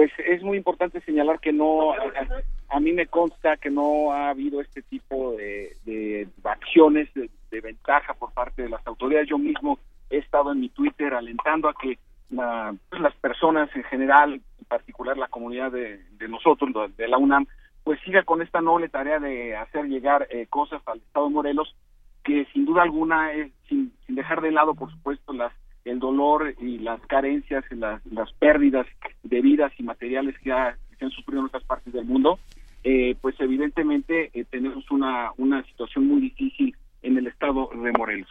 pues 0.00 0.12
es 0.26 0.42
muy 0.42 0.56
importante 0.56 1.02
señalar 1.02 1.40
que 1.40 1.52
no, 1.52 1.92
a, 1.92 2.80
mí 2.80 2.92
me 2.92 3.06
consta 3.06 3.58
que 3.58 3.68
no 3.68 4.14
ha 4.14 4.30
habido 4.30 4.62
este 4.62 4.80
tipo 4.80 5.32
de, 5.32 6.26
acciones 6.42 7.06
de, 7.12 7.60
ventaja 7.60 8.14
por 8.14 8.32
parte 8.32 8.62
de 8.62 8.70
las 8.70 8.80
autoridades. 8.86 9.28
Yo 9.28 9.36
mismo 9.36 9.78
he 10.08 10.16
estado 10.16 10.52
en 10.52 10.60
mi 10.60 10.70
Twitter 10.70 11.12
alentando 11.12 11.68
a 11.68 11.74
que 11.74 11.98
pues, 12.30 13.02
las 13.02 13.14
personas 13.16 13.68
en 13.76 13.84
general, 13.84 14.40
en 14.58 14.64
particular 14.68 15.18
la 15.18 15.28
comunidad 15.28 15.70
de, 15.70 16.00
nosotros, 16.30 16.96
de 16.96 17.06
la 17.06 17.18
UNAM, 17.18 17.46
pues 17.84 18.00
siga 18.00 18.22
con 18.22 18.40
esta 18.40 18.62
noble 18.62 18.88
tarea 18.88 19.18
de 19.18 19.54
hacer 19.54 19.84
llegar 19.84 20.28
eh, 20.30 20.46
cosas 20.48 20.80
al 20.86 20.96
Estado 20.96 21.26
de 21.26 21.34
Morelos, 21.34 21.76
que 22.24 22.46
sin 22.54 22.64
duda 22.64 22.84
alguna, 22.84 23.34
es, 23.34 23.52
sin 23.68 23.92
dejar 24.08 24.40
de 24.40 24.50
lado, 24.50 24.74
por 24.74 24.90
supuesto, 24.90 25.34
las 25.34 25.52
el 25.84 25.98
dolor 25.98 26.54
y 26.60 26.78
las 26.78 27.00
carencias 27.06 27.64
y 27.70 27.76
las, 27.76 28.04
las 28.06 28.32
pérdidas 28.34 28.86
de 29.22 29.40
vidas 29.40 29.72
y 29.78 29.82
materiales 29.82 30.36
que, 30.38 30.52
se 30.98 31.04
han 31.04 31.10
sufrido 31.10 31.40
en 31.40 31.46
otras 31.46 31.64
partes 31.64 31.92
del 31.92 32.04
mundo, 32.04 32.38
eh, 32.84 33.16
pues 33.20 33.34
evidentemente 33.40 34.30
eh, 34.34 34.44
tenemos 34.44 34.90
una, 34.90 35.32
una 35.38 35.62
situación 35.64 36.06
muy 36.06 36.20
difícil 36.20 36.76
en 37.02 37.16
el 37.16 37.26
estado 37.26 37.70
de 37.72 37.92
Morelos. 37.92 38.28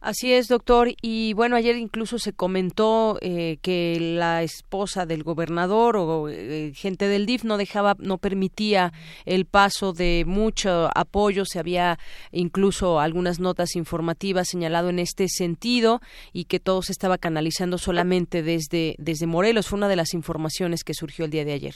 Así 0.00 0.32
es, 0.32 0.48
doctor. 0.48 0.88
Y 1.02 1.34
bueno, 1.34 1.56
ayer 1.56 1.76
incluso 1.76 2.18
se 2.18 2.32
comentó 2.32 3.18
eh, 3.20 3.58
que 3.60 3.98
la 4.00 4.42
esposa 4.42 5.04
del 5.04 5.22
gobernador 5.22 5.96
o 5.98 6.28
eh, 6.30 6.72
gente 6.74 7.06
del 7.06 7.26
DIF 7.26 7.44
no 7.44 7.58
dejaba, 7.58 7.96
no 7.98 8.16
permitía 8.16 8.92
el 9.26 9.44
paso 9.44 9.92
de 9.92 10.24
mucho 10.26 10.88
apoyo. 10.94 11.44
Se 11.44 11.58
había 11.58 11.98
incluso 12.32 12.98
algunas 12.98 13.40
notas 13.40 13.76
informativas 13.76 14.48
señalado 14.48 14.88
en 14.88 15.00
este 15.00 15.28
sentido 15.28 16.00
y 16.32 16.46
que 16.46 16.60
todo 16.60 16.80
se 16.80 16.92
estaba 16.92 17.18
canalizando 17.18 17.76
solamente 17.76 18.42
desde, 18.42 18.94
desde 18.98 19.26
Morelos. 19.26 19.68
Fue 19.68 19.76
una 19.76 19.88
de 19.88 19.96
las 19.96 20.14
informaciones 20.14 20.82
que 20.82 20.94
surgió 20.94 21.26
el 21.26 21.30
día 21.30 21.44
de 21.44 21.52
ayer. 21.52 21.74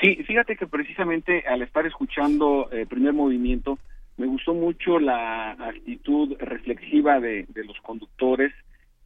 Sí, 0.00 0.16
fíjate 0.24 0.56
que 0.56 0.66
precisamente 0.66 1.44
al 1.46 1.62
estar 1.62 1.86
escuchando 1.86 2.68
el 2.72 2.86
primer 2.88 3.12
movimiento, 3.12 3.78
me 4.20 4.26
gustó 4.26 4.52
mucho 4.52 4.98
la 4.98 5.52
actitud 5.52 6.36
reflexiva 6.38 7.18
de, 7.20 7.46
los 7.54 7.80
conductores, 7.80 8.52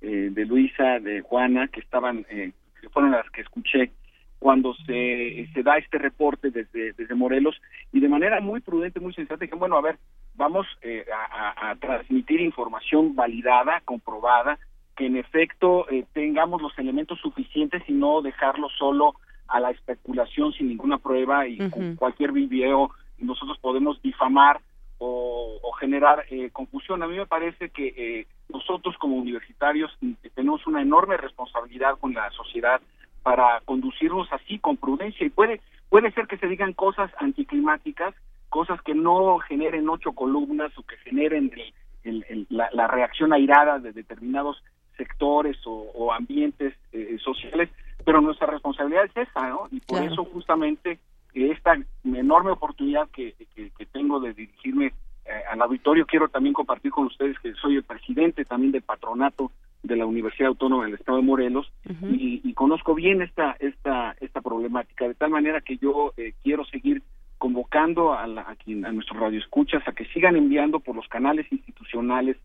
eh, 0.00 0.30
de 0.32 0.44
Luisa, 0.44 0.98
de 0.98 1.20
Juana, 1.20 1.68
que 1.68 1.78
estaban, 1.78 2.26
eh, 2.28 2.50
que 2.80 2.88
fueron 2.88 3.12
las 3.12 3.30
que 3.30 3.42
escuché 3.42 3.92
cuando 4.40 4.74
se, 4.86 5.48
se 5.54 5.62
da 5.62 5.78
este 5.78 5.98
reporte 5.98 6.50
desde, 6.50 6.94
desde 6.94 7.14
Morelos 7.14 7.54
y 7.92 8.00
de 8.00 8.08
manera 8.08 8.40
muy 8.40 8.60
prudente, 8.60 8.98
muy 8.98 9.14
sensata, 9.14 9.38
dijeron, 9.38 9.60
bueno, 9.60 9.76
a 9.76 9.82
ver, 9.82 9.98
vamos 10.34 10.66
eh, 10.82 11.06
a, 11.30 11.76
transmitir 11.76 12.40
información 12.40 13.14
validada, 13.14 13.82
comprobada, 13.84 14.58
que 14.96 15.06
en 15.06 15.16
efecto 15.16 15.86
tengamos 16.12 16.60
los 16.60 16.76
elementos 16.76 17.20
suficientes 17.20 17.82
y 17.86 17.92
no 17.92 18.20
dejarlo 18.20 18.68
solo 18.68 19.14
a 19.46 19.60
la 19.60 19.70
especulación 19.70 20.52
sin 20.54 20.68
ninguna 20.68 20.98
prueba 20.98 21.46
y 21.46 21.58
con 21.70 21.94
cualquier 21.94 22.32
video 22.32 22.90
nosotros 23.18 23.58
podemos 23.58 24.02
difamar 24.02 24.60
o, 24.98 25.60
generar 25.80 26.24
eh, 26.30 26.50
confusión. 26.50 27.02
A 27.02 27.06
mí 27.06 27.16
me 27.16 27.26
parece 27.26 27.68
que 27.68 27.88
eh, 27.96 28.26
nosotros 28.48 28.96
como 28.96 29.16
universitarios 29.16 29.90
tenemos 30.34 30.66
una 30.66 30.80
enorme 30.80 31.16
responsabilidad 31.16 31.98
con 31.98 32.14
la 32.14 32.30
sociedad 32.30 32.80
para 33.22 33.60
conducirnos 33.64 34.32
así 34.32 34.58
con 34.58 34.76
prudencia 34.76 35.26
y 35.26 35.30
puede 35.30 35.60
puede 35.88 36.10
ser 36.12 36.26
que 36.26 36.38
se 36.38 36.48
digan 36.48 36.72
cosas 36.72 37.10
anticlimáticas, 37.18 38.14
cosas 38.48 38.80
que 38.82 38.94
no 38.94 39.38
generen 39.38 39.88
ocho 39.88 40.12
columnas 40.12 40.76
o 40.76 40.82
que 40.82 40.96
generen 40.98 41.52
la, 42.48 42.86
reacción 42.88 43.32
airada 43.32 43.78
de 43.78 43.92
determinados 43.92 44.62
sectores 44.96 45.56
o, 45.66 46.12
ambientes 46.12 46.74
eh, 46.92 47.16
sociales, 47.22 47.68
pero 48.04 48.20
nuestra 48.20 48.46
responsabilidad 48.46 49.04
es 49.04 49.28
esa, 49.28 49.48
¿no? 49.48 49.68
Y 49.70 49.80
por 49.80 50.02
eso 50.02 50.24
justamente 50.24 50.98
esta 51.35 51.77
enorme 52.05 52.51
oportunidad 52.51 53.09
que, 53.11 53.35
tengo 53.93 54.20
de 54.20 54.32
dirigirme 54.35 54.86
eh, 54.86 55.31
al 55.51 55.62
auditorio, 55.62 56.06
quiero 56.06 56.28
también 56.28 56.52
compartir 56.52 56.90
con 56.90 57.06
ustedes 57.06 57.39
que 57.39 57.55
soy 57.55 57.77
el 57.77 57.82
presidente 57.82 58.44
también 58.44 58.73
del 58.73 58.82
patronato 58.82 59.51
de 59.82 59.97
la 59.97 60.06
Universidad 60.06 60.48
Autónoma 60.48 60.85
del 60.85 60.94
Estado 60.94 61.19
de 61.19 61.24
Morelos 61.24 61.70
y, 62.11 62.52
conozco 62.55 62.94
bien 62.94 63.20
esta 63.20 63.56
esta 63.59 64.15
esta 64.20 64.40
problemática 64.40 65.09
de 65.09 65.15
tal 65.15 65.31
manera 65.31 65.61
que 65.61 65.77
yo 65.77 66.12
eh, 66.16 66.32
quiero 66.43 66.65
seguir 66.66 67.02
convocando 67.36 68.15
a, 68.15 68.27
la, 68.28 68.43
a, 68.43 68.55
quien, 68.55 68.86
a 68.86 68.93
nuestros 68.93 69.19
radioescuchas 69.19 69.86
a 69.86 69.93
que 69.93 70.06
sigan 70.06 70.36
enviando 70.36 70.78
por 70.78 70.94
los 70.94 71.09
canales 71.09 71.51
institucionales 71.51 72.36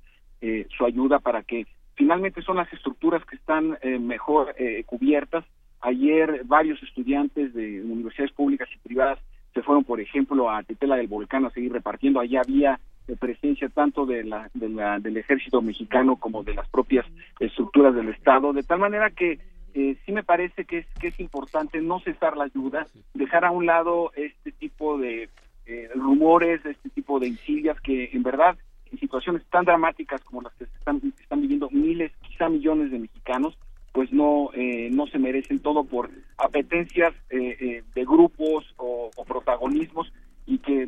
eh, 0.41 0.67
su 0.75 0.83
ayuda 0.83 1.19
para 1.19 1.43
que 1.43 1.67
finalmente 1.93 2.41
son 2.41 2.57
las 2.57 2.73
estructuras 2.73 3.23
que 3.25 3.35
están 3.35 3.77
mejor 3.99 4.55
cubiertas 4.85 5.45
Ayer 5.81 6.41
varios 6.45 6.81
estudiantes 6.83 7.53
de 7.53 7.81
universidades 7.81 8.33
públicas 8.33 8.67
y 8.73 8.87
privadas 8.87 9.19
se 9.53 9.63
fueron, 9.63 9.83
por 9.83 9.99
ejemplo, 9.99 10.49
a 10.49 10.61
Tetela 10.63 10.95
del 10.95 11.07
Volcán 11.07 11.45
a 11.45 11.51
seguir 11.51 11.71
repartiendo. 11.71 12.19
Allí 12.19 12.37
había 12.37 12.79
eh, 13.07 13.15
presencia 13.19 13.69
tanto 13.69 14.05
de 14.05 14.23
la, 14.23 14.49
de 14.53 14.69
la, 14.69 14.99
del 14.99 15.17
ejército 15.17 15.61
mexicano 15.61 16.17
como 16.17 16.43
de 16.43 16.53
las 16.53 16.67
propias 16.69 17.05
estructuras 17.39 17.95
del 17.95 18.09
Estado, 18.09 18.53
de 18.53 18.63
tal 18.63 18.79
manera 18.79 19.09
que 19.09 19.39
eh, 19.73 19.97
sí 20.05 20.11
me 20.11 20.23
parece 20.23 20.65
que 20.65 20.79
es, 20.79 20.87
que 20.99 21.07
es 21.07 21.19
importante 21.19 21.81
no 21.81 21.99
cesar 21.99 22.35
la 22.37 22.45
ayuda, 22.45 22.87
dejar 23.13 23.45
a 23.45 23.51
un 23.51 23.65
lado 23.65 24.11
este 24.15 24.51
tipo 24.51 24.97
de 24.97 25.29
eh, 25.65 25.89
rumores, 25.95 26.65
este 26.65 26.89
tipo 26.89 27.19
de 27.19 27.27
insidias 27.27 27.79
que 27.81 28.09
en 28.13 28.23
verdad 28.23 28.57
en 28.91 28.99
situaciones 28.99 29.45
tan 29.45 29.65
dramáticas 29.65 30.23
como 30.23 30.41
las 30.41 30.53
que 30.53 30.63
están, 30.63 31.01
están 31.19 31.41
viviendo 31.41 31.69
miles, 31.69 32.11
quizá 32.27 32.49
millones 32.49 32.91
de 32.91 32.99
mexicanos, 32.99 33.57
pues 33.99 34.13
no 34.13 34.49
eh, 34.53 34.87
no 34.93 35.07
se 35.07 35.19
merecen 35.19 35.59
todo 35.59 35.83
por 35.83 36.09
apetencias 36.37 37.13
eh, 37.29 37.57
eh, 37.59 37.83
de 37.93 38.05
grupos 38.05 38.73
o, 38.77 39.11
protagonismos 39.27 40.09
y 40.45 40.59
que 40.59 40.87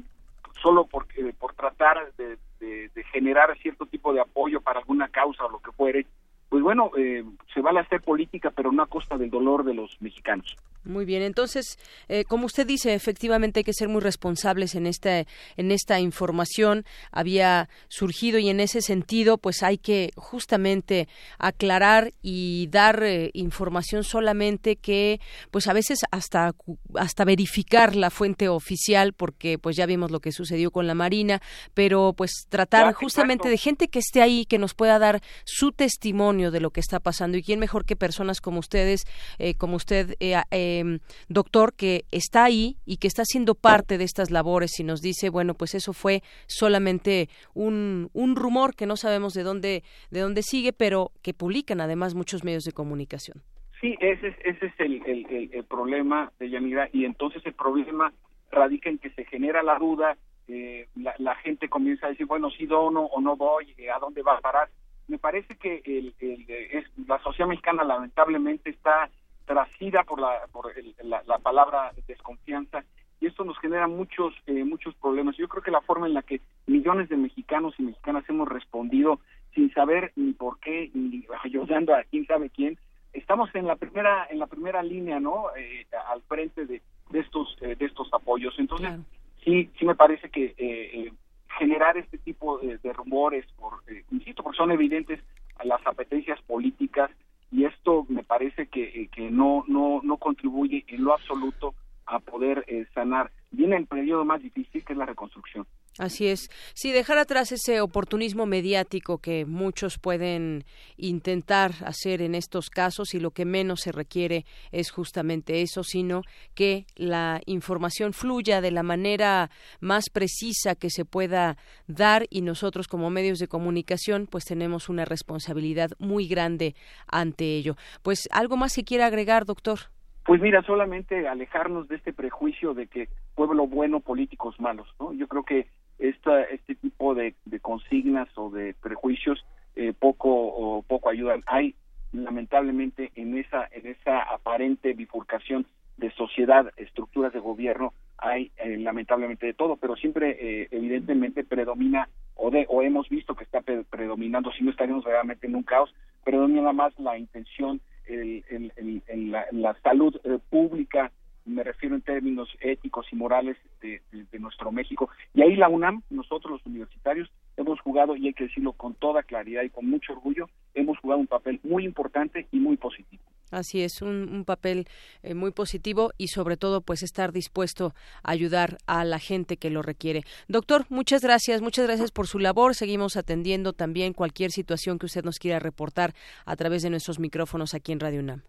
solo 0.62 0.86
por, 0.86 1.08
eh, 1.18 1.34
por 1.38 1.54
tratar 1.54 2.14
de, 2.18 2.38
de, 2.62 2.88
de, 2.88 3.04
generar 3.12 3.54
cierto 3.58 3.86
tipo 3.86 4.14
de 4.14 4.22
apoyo 4.22 4.62
para 4.62 4.80
alguna 4.80 5.10
causa 5.10 5.44
o 5.44 5.50
lo 5.50 5.60
que 5.60 5.74
fuere, 5.74 6.06
pues 6.48 6.64
bueno, 6.64 6.92
eh, 6.98 7.26
se 7.54 7.60
vale 7.60 7.82
hacer 7.82 8.00
política, 8.00 8.50
pero 8.50 8.72
no 8.72 8.82
a 8.82 8.88
costa 8.88 9.18
del 9.18 9.30
dolor 9.30 9.66
de 9.66 9.74
los 9.74 10.02
mexicanos. 10.02 10.56
Muy 10.84 11.06
bien, 11.06 11.22
entonces, 11.22 11.78
eh, 12.10 12.24
como 12.24 12.48
usted 12.48 12.66
dice, 12.66 12.96
efectivamente 12.96 13.60
hay 13.60 13.64
que 13.64 13.72
ser 13.72 13.88
muy 13.88 14.02
responsables 14.02 14.74
en 14.74 14.88
esta 14.88 15.28
en 15.56 15.72
esta 15.72 16.00
información. 16.00 16.86
Había 17.12 17.70
surgido 17.88 18.40
y 18.40 18.50
en 18.50 18.60
ese 18.60 18.82
sentido, 18.82 19.38
pues 19.38 19.62
hay 19.62 19.78
que 19.78 20.10
justamente 20.16 21.08
aclarar 21.38 22.14
y 22.24 22.68
dar 22.72 23.04
eh, 23.04 23.30
información 23.34 24.04
solamente 24.04 24.76
que, 24.76 25.22
pues 25.52 25.68
a 25.68 25.74
veces 25.74 26.00
hasta 26.10 26.56
hasta 26.96 27.26
verificar 27.26 27.96
la 27.96 28.10
fuente 28.10 28.50
oficial, 28.50 29.14
porque 29.14 29.60
pues 29.60 29.76
ya 29.76 29.86
vimos 29.86 30.10
lo 30.10 30.20
que 30.20 30.32
sucedió 30.32 30.72
con 30.72 30.88
la 30.88 30.96
Marina, 30.96 31.44
pero 31.76 32.14
pues 32.18 32.48
tratar 32.50 32.92
justamente 32.94 33.50
exacto. 33.50 33.52
de 33.52 33.58
gente 33.58 33.88
que 33.88 34.00
esté 34.00 34.24
ahí, 34.24 34.46
que 34.46 34.58
nos 34.58 34.74
pueda 34.74 34.98
dar 34.98 35.22
su 35.44 35.74
testimonio 35.74 36.50
de 36.50 36.60
lo 36.60 36.72
que 36.72 36.80
está 36.80 37.00
pasando 37.00 37.38
y 37.38 37.44
quién 37.44 37.60
mejor 37.60 37.86
que 37.86 37.96
personas 37.96 38.42
como 38.42 38.58
ustedes, 38.58 39.04
eh, 39.38 39.54
como 39.54 39.76
usted. 39.76 40.16
Eh, 40.20 40.42
eh, 40.80 41.00
doctor 41.28 41.74
que 41.74 42.06
está 42.12 42.44
ahí 42.44 42.78
y 42.86 42.98
que 42.98 43.08
está 43.08 43.24
siendo 43.26 43.56
parte 43.56 43.98
de 43.98 44.04
estas 44.04 44.32
labores 44.32 44.80
y 44.80 44.84
nos 44.84 45.02
dice, 45.02 45.30
bueno, 45.30 45.54
pues 45.54 45.76
eso 45.76 45.94
fue 45.94 46.22
solamente 46.48 47.30
un, 47.54 48.10
un 48.14 48.36
rumor 48.36 48.76
que 48.76 48.86
no 48.86 48.96
sabemos 48.96 49.34
de 49.34 49.44
dónde, 49.44 49.84
de 50.10 50.20
dónde 50.20 50.44
sigue, 50.44 50.74
pero 50.74 51.12
que 51.22 51.34
publican 51.34 51.82
además 51.82 52.16
muchos 52.16 52.44
medios 52.44 52.64
de 52.64 52.72
comunicación. 52.72 53.42
Sí, 53.80 53.98
ese 54.00 54.28
es, 54.28 54.36
ese 54.44 54.68
es 54.68 54.74
el, 54.80 55.02
el, 55.06 55.50
el, 55.54 55.64
problema 55.64 56.32
de 56.38 56.52
Yanira 56.52 56.88
y 56.94 57.06
entonces 57.06 57.44
el 57.48 57.54
problema 57.54 58.14
radica 58.52 58.92
en 58.92 59.00
que 59.00 59.10
se 59.10 59.26
genera 59.26 59.64
la 59.64 59.80
duda, 59.80 60.18
eh, 60.48 60.88
la, 60.96 61.16
la, 61.18 61.36
gente 61.38 61.68
comienza 61.68 62.06
a 62.06 62.10
decir, 62.10 62.28
bueno, 62.28 62.52
si 62.52 62.68
dono 62.68 63.06
o 63.06 63.20
no 63.22 63.36
doy, 63.36 63.76
¿a 63.94 63.98
dónde 63.98 64.22
va 64.22 64.38
a 64.38 64.42
parar? 64.42 64.70
Me 65.08 65.18
parece 65.18 65.56
que 65.56 65.82
el, 65.84 66.14
el, 66.20 66.46
es, 66.50 66.86
la 67.08 67.20
sociedad 67.24 67.50
mexicana 67.50 67.84
lamentablemente 67.84 68.70
está 68.70 69.10
trasida 69.46 70.04
por 70.04 70.20
la 70.20 70.48
por 70.52 70.72
el, 70.78 70.96
la, 71.04 71.24
la, 71.26 71.40
palabra 71.40 71.92
desconfianza 72.08 72.84
y 73.20 73.28
esto 73.28 73.44
nos 73.44 73.58
genera 73.60 73.88
muchos 73.88 74.34
eh, 74.48 74.64
muchos 74.64 74.96
problemas. 74.96 75.38
Yo 75.38 75.48
creo 75.48 75.64
que 75.64 75.72
la 75.72 75.82
forma 75.82 76.08
en 76.08 76.14
la 76.14 76.24
que 76.24 76.42
millones 76.68 77.10
de 77.10 77.18
mexicanos 77.18 77.76
y 77.78 77.84
mexicanas 77.84 78.24
hemos 78.28 78.48
respondido 78.48 79.20
sin 79.54 79.72
saber 79.74 80.12
ni 80.16 80.34
por 80.34 80.60
qué 80.60 80.90
ni 80.94 81.26
ayudando 81.44 81.94
a 81.94 82.04
quién 82.04 82.26
sabe 82.26 82.50
quién, 82.50 82.78
estamos 83.14 83.54
en 83.54 83.68
la 83.68 83.76
primera 83.76 84.28
en 84.30 84.40
la 84.40 84.48
primera 84.48 84.82
línea, 84.82 85.20
¿no? 85.20 85.56
Eh, 85.56 85.86
al 86.10 86.22
frente 86.24 86.66
de, 86.66 86.82
de 87.10 87.20
estos 87.20 87.58
eh, 87.62 87.76
de 87.76 87.86
estos 87.86 88.12
apoyos. 88.14 88.56
Entonces 88.58 88.88
claro. 88.88 89.04
sí 89.44 89.70
sí 89.78 89.86
me 89.86 89.96
parece 89.96 90.30
que 90.30 90.56
eh, 90.58 91.12
generar 91.60 91.98
este 91.98 92.18
tipo 92.18 92.58
de, 92.60 92.78
de 92.78 92.94
rumores, 92.94 93.46
por 93.58 93.84
insisto, 94.12 94.44
porque 94.44 94.58
son 94.58 94.72
evidentes 94.72 95.20
las 95.64 95.86
apetencias 95.86 96.42
políticas 96.44 97.12
y 97.52 97.66
esto 97.66 98.06
me 98.10 98.24
parece 98.24 98.68
que, 98.68 99.10
que 99.12 99.30
no, 99.30 99.66
no, 99.68 100.00
no 100.04 100.18
contribuye 100.18 100.86
en 100.88 101.04
lo 101.04 101.14
absoluto 101.14 101.76
a 102.06 102.20
poder 102.20 102.64
eh, 102.68 102.86
sanar. 102.94 103.32
Viene 103.52 103.76
el 103.76 103.88
periodo 103.88 104.26
más 104.26 104.42
difícil 104.42 104.84
que 104.84 104.94
es 104.94 104.98
la 104.98 105.06
reconstrucción. 105.06 105.68
Así 106.02 106.30
es. 106.30 106.50
Sí, 106.74 106.92
dejar 106.92 107.20
atrás 107.20 107.52
ese 107.52 107.80
oportunismo 107.80 108.48
mediático 108.48 109.20
que 109.20 109.46
muchos 109.46 110.00
pueden 110.00 110.64
intentar 110.98 111.74
hacer 111.86 112.24
en 112.24 112.34
estos 112.34 112.72
casos 112.72 113.14
y 113.14 113.20
lo 113.20 113.30
que 113.30 113.46
menos 113.46 113.82
se 113.82 113.92
requiere 113.92 114.46
es 114.72 114.90
justamente 114.90 115.62
eso, 115.62 115.84
sino 115.84 116.24
que 116.56 116.88
la 116.96 117.40
información 117.46 118.14
fluya 118.14 118.62
de 118.62 118.72
la 118.72 118.82
manera 118.82 119.52
más 119.80 120.10
precisa 120.10 120.74
que 120.74 120.90
se 120.90 121.06
pueda 121.06 121.56
dar 121.86 122.26
y 122.32 122.42
nosotros 122.42 122.88
como 122.88 123.12
medios 123.12 123.38
de 123.38 123.48
comunicación 123.48 124.26
pues 124.26 124.46
tenemos 124.46 124.90
una 124.90 125.06
responsabilidad 125.06 125.92
muy 126.00 126.28
grande 126.28 126.74
ante 127.12 127.46
ello. 127.58 127.76
Pues 128.02 128.28
algo 128.32 128.58
más 128.58 128.74
que 128.74 128.84
quiera 128.84 129.06
agregar, 129.06 129.46
doctor. 129.46 129.92
Pues 130.26 130.42
mira, 130.42 130.64
solamente 130.64 131.28
alejarnos 131.28 131.88
de 131.88 131.98
este 131.98 132.12
prejuicio 132.12 132.74
de 132.74 132.88
que 132.88 133.10
pueblo 133.36 133.68
bueno, 133.68 134.00
políticos 134.00 134.60
malos, 134.60 134.88
¿no? 135.00 135.14
Yo 135.14 135.28
creo 135.28 135.44
que 135.44 135.68
esta, 136.02 136.44
este 136.44 136.76
tipo 136.76 137.16
de, 137.16 137.36
de 137.46 137.60
consignas 137.60 138.28
o 138.36 138.50
de 138.50 138.74
prejuicios 138.74 139.46
eh, 139.76 139.94
poco 139.98 140.30
o 140.30 140.82
poco 140.82 141.10
ayudan. 141.10 141.44
Hay 141.46 141.76
lamentablemente 142.12 143.12
en 143.16 143.38
esa 143.38 143.70
en 143.72 143.88
esa 143.88 144.22
aparente 144.22 144.94
bifurcación 144.94 145.66
de 145.98 146.12
sociedad, 146.12 146.72
estructuras 146.78 147.32
de 147.32 147.40
gobierno, 147.40 147.94
hay 148.18 148.52
eh, 148.58 148.78
lamentablemente 148.78 149.46
de 149.46 149.54
todo, 149.54 149.78
pero 149.78 149.96
siempre 149.96 150.38
eh, 150.40 150.68
evidentemente 150.72 151.44
predomina 151.44 152.10
o 152.36 152.50
de 152.50 152.66
o 152.70 152.82
hemos 152.82 153.08
visto 153.08 153.36
que 153.36 153.44
está 153.44 153.62
predominando, 153.62 154.52
si 154.52 154.64
no 154.64 154.72
estaríamos 154.72 155.06
realmente 155.06 155.48
en 155.48 155.56
un 155.56 155.64
caos, 155.64 155.94
predomina 156.24 156.74
más 156.74 156.98
la 157.00 157.18
intención, 157.18 157.80
el, 158.06 158.44
el, 158.50 159.04
el 159.08 159.32
la, 159.32 159.46
la, 159.52 159.76
salud 159.82 160.20
eh, 160.24 160.40
pública 160.50 161.12
me 161.46 161.64
refiero 161.64 161.96
en 161.96 162.02
términos 162.02 162.50
éticos 162.60 163.08
y 163.12 163.16
morales 163.16 163.58
de, 163.82 164.02
de, 164.12 164.26
de, 164.32 164.40
nuestro 164.40 164.72
México. 164.72 165.10
Y 165.34 165.42
ahí 165.42 165.56
la 165.56 165.70
UNAM, 165.70 166.04
nosotros 166.10 166.52
los 166.52 166.66
universitarios, 166.66 167.30
hemos 167.58 167.80
jugado, 167.82 168.16
y 168.16 168.28
hay 168.28 168.34
que 168.34 168.46
decirlo 168.46 168.74
con 168.74 168.94
toda 168.96 169.24
claridad 169.24 169.64
y 169.64 169.70
con 169.70 169.90
mucho 169.90 170.14
orgullo, 170.14 170.50
hemos 170.74 170.98
jugado 171.00 171.20
un 171.20 171.28
papel 171.28 171.60
muy 171.64 171.86
importante 171.86 172.48
y 172.52 172.60
muy 172.60 172.78
positivo. 172.78 173.24
Así 173.52 173.84
es, 173.84 174.02
un, 174.02 174.34
un 174.34 174.46
papel 174.46 174.86
eh, 175.24 175.34
muy 175.34 175.52
positivo 175.52 176.12
y 176.18 176.28
sobre 176.28 176.56
todo 176.56 176.82
pues 176.82 177.04
estar 177.04 177.34
dispuesto 177.34 177.94
a 178.24 178.32
ayudar 178.32 178.78
a 178.88 179.04
la 179.04 179.20
gente 179.20 179.58
que 179.58 179.70
lo 179.70 179.82
requiere. 179.82 180.24
Doctor, 180.48 180.86
muchas 180.90 181.22
gracias, 181.22 181.62
muchas 181.62 181.86
gracias 181.86 182.12
por 182.12 182.28
su 182.28 182.40
labor. 182.40 182.76
Seguimos 182.76 183.18
atendiendo 183.18 183.74
también 183.74 184.14
cualquier 184.14 184.52
situación 184.52 185.00
que 185.00 185.08
usted 185.08 185.26
nos 185.26 185.38
quiera 185.38 185.60
reportar 185.60 186.14
a 186.46 186.56
través 186.56 186.82
de 186.82 186.90
nuestros 186.90 187.20
micrófonos 187.20 187.74
aquí 187.74 187.92
en 187.92 188.00
Radio 188.00 188.22
UNAM. 188.22 188.44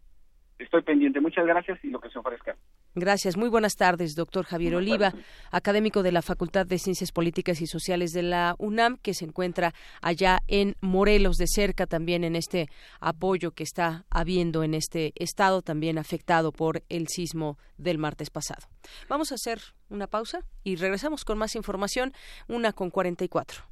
Estoy 0.62 0.82
pendiente. 0.82 1.20
Muchas 1.20 1.44
gracias 1.44 1.84
y 1.84 1.90
lo 1.90 2.00
que 2.00 2.08
se 2.08 2.18
ofrezca. 2.18 2.56
Gracias. 2.94 3.38
Muy 3.38 3.48
buenas 3.48 3.76
tardes, 3.76 4.14
doctor 4.14 4.44
Javier 4.44 4.74
Oliva, 4.74 5.14
académico 5.50 6.02
de 6.02 6.12
la 6.12 6.20
Facultad 6.20 6.66
de 6.66 6.78
Ciencias 6.78 7.10
Políticas 7.10 7.62
y 7.62 7.66
Sociales 7.66 8.12
de 8.12 8.22
la 8.22 8.54
UNAM, 8.58 8.98
que 8.98 9.14
se 9.14 9.24
encuentra 9.24 9.72
allá 10.02 10.40
en 10.46 10.76
Morelos 10.82 11.36
de 11.36 11.46
cerca 11.46 11.86
también 11.86 12.22
en 12.22 12.36
este 12.36 12.68
apoyo 13.00 13.52
que 13.52 13.62
está 13.62 14.04
habiendo 14.10 14.62
en 14.62 14.74
este 14.74 15.12
estado, 15.16 15.62
también 15.62 15.96
afectado 15.96 16.52
por 16.52 16.82
el 16.90 17.08
sismo 17.08 17.56
del 17.78 17.96
martes 17.96 18.28
pasado. 18.28 18.68
Vamos 19.08 19.32
a 19.32 19.36
hacer 19.36 19.60
una 19.88 20.06
pausa 20.06 20.40
y 20.62 20.76
regresamos 20.76 21.24
con 21.24 21.38
más 21.38 21.54
información, 21.54 22.12
una 22.46 22.72
con 22.72 22.90
44. 22.90 23.62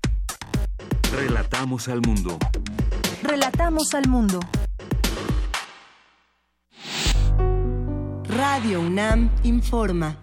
Relatamos 1.13 1.89
al 1.89 2.01
mundo. 2.01 2.39
Relatamos 3.23 3.95
al 3.95 4.09
mundo. 4.09 4.41
Radio 8.37 8.81
UNAM 8.81 9.29
informa. 9.43 10.17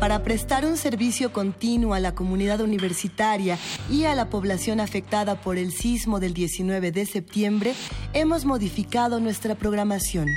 Para 0.00 0.22
prestar 0.22 0.64
un 0.64 0.78
servicio 0.78 1.34
continuo 1.34 1.92
a 1.92 2.00
la 2.00 2.14
comunidad 2.14 2.62
universitaria 2.62 3.58
y 3.90 4.04
a 4.04 4.14
la 4.14 4.30
población 4.30 4.80
afectada 4.80 5.38
por 5.40 5.58
el 5.58 5.70
sismo 5.72 6.18
del 6.18 6.32
19 6.32 6.90
de 6.90 7.04
septiembre, 7.04 7.74
hemos 8.14 8.46
modificado 8.46 9.20
nuestra 9.20 9.54
programación. 9.54 10.28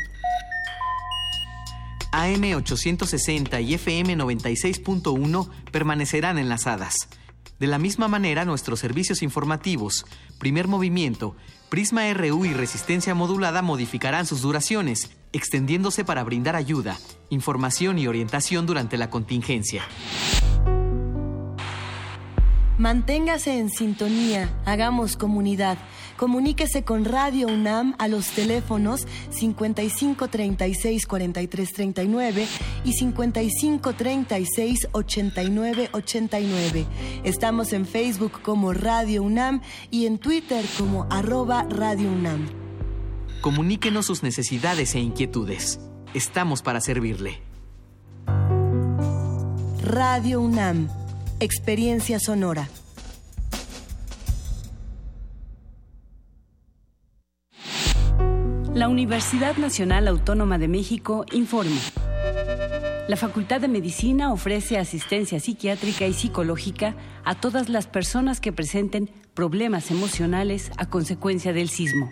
AM 2.11 2.43
860 2.43 3.61
y 3.61 3.75
FM 3.75 4.17
96.1 4.17 5.49
permanecerán 5.71 6.37
enlazadas. 6.37 7.07
De 7.59 7.67
la 7.67 7.77
misma 7.77 8.09
manera, 8.09 8.43
nuestros 8.43 8.79
servicios 8.79 9.21
informativos, 9.21 10.05
primer 10.37 10.67
movimiento, 10.67 11.37
Prisma 11.71 12.13
RU 12.13 12.43
y 12.43 12.53
resistencia 12.53 13.15
modulada 13.15 13.61
modificarán 13.61 14.25
sus 14.25 14.41
duraciones, 14.41 15.09
extendiéndose 15.33 16.05
para 16.05 16.23
brindar 16.23 16.55
ayuda, 16.55 16.97
información 17.29 17.99
y 17.99 18.07
orientación 18.07 18.65
durante 18.65 18.97
la 18.97 19.09
contingencia. 19.09 19.83
Manténgase 22.81 23.59
en 23.59 23.69
sintonía, 23.69 24.49
hagamos 24.65 25.15
comunidad. 25.15 25.77
Comuníquese 26.17 26.83
con 26.83 27.05
Radio 27.05 27.47
UNAM 27.47 27.93
a 27.99 28.07
los 28.07 28.29
teléfonos 28.29 29.05
55 29.29 30.27
36 30.27 31.05
43 31.05 31.73
39 31.73 32.47
y 32.83 32.93
55 32.93 33.93
36 33.93 34.87
89 34.91 35.89
89. 35.91 36.85
Estamos 37.23 37.73
en 37.73 37.85
Facebook 37.85 38.41
como 38.41 38.73
Radio 38.73 39.21
UNAM 39.21 39.61
y 39.91 40.07
en 40.07 40.17
Twitter 40.17 40.65
como 40.77 41.05
arroba 41.11 41.67
Radio 41.69 42.11
UNAM. 42.11 42.60
Comuníquenos 43.41 44.05
sus 44.05 44.21
necesidades 44.21 44.93
e 44.93 44.99
inquietudes. 44.99 45.79
Estamos 46.13 46.61
para 46.61 46.79
servirle. 46.79 47.41
Radio 49.83 50.41
UNAM, 50.41 50.87
Experiencia 51.39 52.19
Sonora. 52.19 52.69
La 58.75 58.87
Universidad 58.87 59.57
Nacional 59.57 60.07
Autónoma 60.07 60.59
de 60.59 60.67
México 60.67 61.25
informa. 61.31 61.81
La 63.07 63.17
Facultad 63.17 63.59
de 63.59 63.67
Medicina 63.67 64.31
ofrece 64.31 64.77
asistencia 64.77 65.39
psiquiátrica 65.39 66.05
y 66.05 66.13
psicológica 66.13 66.95
a 67.25 67.33
todas 67.33 67.69
las 67.69 67.87
personas 67.87 68.39
que 68.39 68.53
presenten 68.53 69.09
problemas 69.33 69.89
emocionales 69.89 70.71
a 70.77 70.85
consecuencia 70.85 71.53
del 71.53 71.69
sismo. 71.69 72.11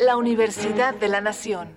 la 0.00 0.16
Universidad 0.16 0.94
de 0.94 1.08
la 1.08 1.20
Nación. 1.20 1.68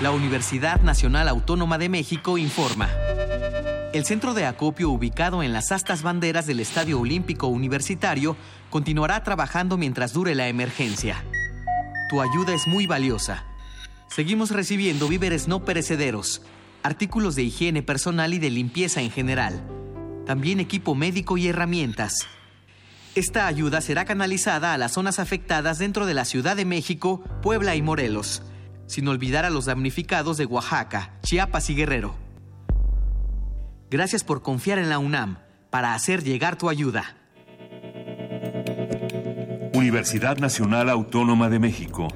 La 0.00 0.10
Universidad 0.10 0.80
Nacional 0.80 1.28
Autónoma 1.28 1.78
de 1.78 1.88
México 1.88 2.36
informa. 2.36 2.88
El 3.92 4.04
centro 4.04 4.34
de 4.34 4.44
acopio 4.44 4.90
ubicado 4.90 5.44
en 5.44 5.52
las 5.52 5.70
astas 5.70 6.02
banderas 6.02 6.46
del 6.46 6.58
Estadio 6.58 6.98
Olímpico 6.98 7.46
Universitario 7.46 8.36
continuará 8.68 9.22
trabajando 9.22 9.76
mientras 9.76 10.12
dure 10.12 10.34
la 10.34 10.48
emergencia. 10.48 11.22
Tu 12.10 12.20
ayuda 12.20 12.54
es 12.54 12.66
muy 12.66 12.88
valiosa. 12.88 13.44
Seguimos 14.08 14.50
recibiendo 14.50 15.06
víveres 15.06 15.46
no 15.46 15.64
perecederos, 15.64 16.42
artículos 16.82 17.36
de 17.36 17.44
higiene 17.44 17.82
personal 17.82 18.34
y 18.34 18.40
de 18.40 18.50
limpieza 18.50 19.00
en 19.00 19.12
general 19.12 19.62
también 20.26 20.60
equipo 20.60 20.94
médico 20.94 21.36
y 21.36 21.48
herramientas. 21.48 22.26
Esta 23.14 23.46
ayuda 23.46 23.80
será 23.80 24.04
canalizada 24.04 24.72
a 24.72 24.78
las 24.78 24.92
zonas 24.92 25.18
afectadas 25.18 25.78
dentro 25.78 26.06
de 26.06 26.14
la 26.14 26.24
Ciudad 26.24 26.56
de 26.56 26.64
México, 26.64 27.22
Puebla 27.42 27.76
y 27.76 27.82
Morelos, 27.82 28.42
sin 28.86 29.06
olvidar 29.08 29.44
a 29.44 29.50
los 29.50 29.66
damnificados 29.66 30.38
de 30.38 30.46
Oaxaca, 30.46 31.14
Chiapas 31.22 31.68
y 31.68 31.74
Guerrero. 31.74 32.14
Gracias 33.90 34.24
por 34.24 34.42
confiar 34.42 34.78
en 34.78 34.88
la 34.88 34.98
UNAM 34.98 35.36
para 35.68 35.94
hacer 35.94 36.24
llegar 36.24 36.56
tu 36.56 36.70
ayuda. 36.70 37.16
Universidad 39.74 40.38
Nacional 40.38 40.88
Autónoma 40.88 41.50
de 41.50 41.58
México. 41.58 42.08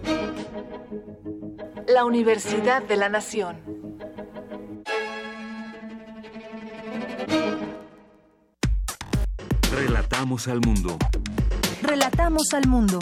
La 1.86 2.04
Universidad 2.04 2.82
de 2.82 2.96
la 2.96 3.08
Nación. 3.10 3.56
Relatamos 9.76 10.48
al 10.48 10.60
mundo. 10.62 10.96
Relatamos 11.82 12.54
al 12.54 12.66
mundo. 12.66 12.98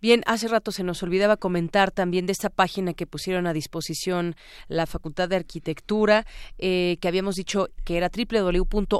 Bien, 0.00 0.22
hace 0.26 0.46
rato 0.46 0.70
se 0.70 0.84
nos 0.84 1.02
olvidaba 1.02 1.36
comentar 1.36 1.90
también 1.90 2.26
de 2.26 2.32
esta 2.32 2.48
página 2.48 2.94
que 2.94 3.08
pusieron 3.08 3.48
a 3.48 3.52
disposición 3.52 4.36
la 4.68 4.86
Facultad 4.86 5.28
de 5.28 5.34
Arquitectura, 5.34 6.26
eh, 6.58 6.96
que 7.00 7.08
habíamos 7.08 7.34
dicho 7.34 7.70
que 7.84 7.96
era 7.96 8.08
www.arc.unam.mx. 8.08 8.98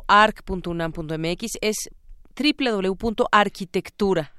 Es 1.61 1.91
www.arquitectura, 2.37 4.33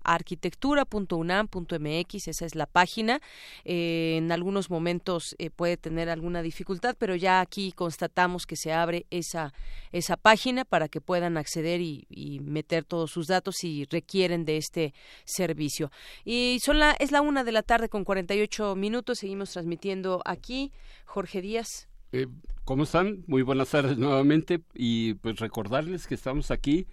esa 2.27 2.45
es 2.45 2.55
la 2.55 2.65
página. 2.65 3.21
Eh, 3.65 4.15
en 4.17 4.31
algunos 4.31 4.69
momentos 4.69 5.35
eh, 5.37 5.49
puede 5.49 5.77
tener 5.77 6.09
alguna 6.09 6.41
dificultad, 6.41 6.95
pero 6.97 7.15
ya 7.15 7.41
aquí 7.41 7.71
constatamos 7.71 8.45
que 8.45 8.55
se 8.55 8.73
abre 8.73 9.05
esa, 9.09 9.53
esa 9.91 10.17
página 10.17 10.65
para 10.65 10.87
que 10.87 11.01
puedan 11.01 11.37
acceder 11.37 11.81
y, 11.81 12.07
meter 12.41 12.83
todos 12.83 13.11
sus 13.11 13.27
datos 13.27 13.55
si 13.57 13.85
requieren 13.85 14.45
de 14.45 14.57
este 14.57 14.93
servicio. 15.25 15.91
Y 16.25 16.59
son 16.63 16.79
la, 16.79 16.91
es 16.93 17.11
la 17.11 17.21
una 17.21 17.43
de 17.43 17.51
la 17.51 17.61
tarde 17.63 17.89
con 17.89 18.03
48 18.03 18.75
minutos, 18.75 19.19
seguimos 19.19 19.51
transmitiendo 19.51 20.21
aquí. 20.25 20.71
Jorge 21.05 21.41
Díaz. 21.41 21.87
Eh, 22.13 22.27
¿Cómo 22.65 22.83
están? 22.83 23.23
Muy 23.27 23.41
buenas 23.41 23.69
tardes 23.69 23.97
nuevamente 23.97 24.61
y 24.73 25.15
pues 25.15 25.39
recordarles 25.39 26.07
que 26.07 26.15
estamos 26.15 26.51
aquí 26.51 26.87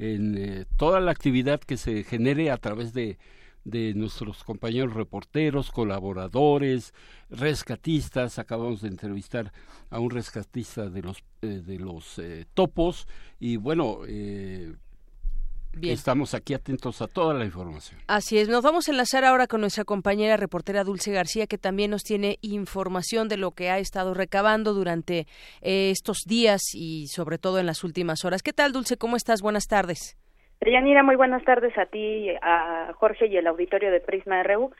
en 0.00 0.36
eh, 0.36 0.64
toda 0.76 0.98
la 1.00 1.10
actividad 1.10 1.60
que 1.60 1.76
se 1.76 2.04
genere 2.04 2.50
a 2.50 2.56
través 2.56 2.94
de, 2.94 3.18
de 3.64 3.92
nuestros 3.94 4.42
compañeros 4.44 4.94
reporteros, 4.94 5.70
colaboradores, 5.70 6.94
rescatistas. 7.28 8.38
Acabamos 8.38 8.80
de 8.80 8.88
entrevistar 8.88 9.52
a 9.90 10.00
un 10.00 10.10
rescatista 10.10 10.88
de 10.88 11.02
los, 11.02 11.22
eh, 11.42 11.62
de 11.64 11.78
los 11.78 12.18
eh, 12.18 12.46
topos 12.54 13.06
y 13.38 13.56
bueno, 13.56 14.00
Estamos 15.82 16.34
aquí 16.34 16.54
atentos 16.54 17.00
a 17.00 17.06
toda 17.06 17.34
la 17.34 17.44
información. 17.44 18.00
Así 18.06 18.38
es, 18.38 18.48
nos 18.48 18.62
vamos 18.62 18.88
a 18.88 18.92
enlazar 18.92 19.24
ahora 19.24 19.46
con 19.46 19.60
nuestra 19.60 19.84
compañera 19.84 20.36
reportera 20.36 20.84
Dulce 20.84 21.12
García, 21.12 21.46
que 21.46 21.58
también 21.58 21.90
nos 21.90 22.02
tiene 22.02 22.38
información 22.42 23.28
de 23.28 23.36
lo 23.36 23.52
que 23.52 23.70
ha 23.70 23.78
estado 23.78 24.14
recabando 24.14 24.74
durante 24.74 25.26
eh, 25.62 25.90
estos 25.90 26.18
días 26.26 26.60
y 26.74 27.06
sobre 27.06 27.38
todo 27.38 27.58
en 27.58 27.66
las 27.66 27.84
últimas 27.84 28.24
horas. 28.24 28.42
¿Qué 28.42 28.52
tal, 28.52 28.72
Dulce? 28.72 28.96
¿Cómo 28.96 29.16
estás? 29.16 29.42
Buenas 29.42 29.66
tardes. 29.66 30.16
Yanira, 30.60 31.02
muy 31.02 31.16
buenas 31.16 31.42
tardes 31.44 31.76
a 31.78 31.86
ti, 31.86 32.28
a 32.42 32.92
Jorge 32.96 33.28
y 33.28 33.36
el 33.36 33.46
auditorio 33.46 33.90
de 33.90 34.00
Prisma 34.00 34.42
RU. 34.42 34.72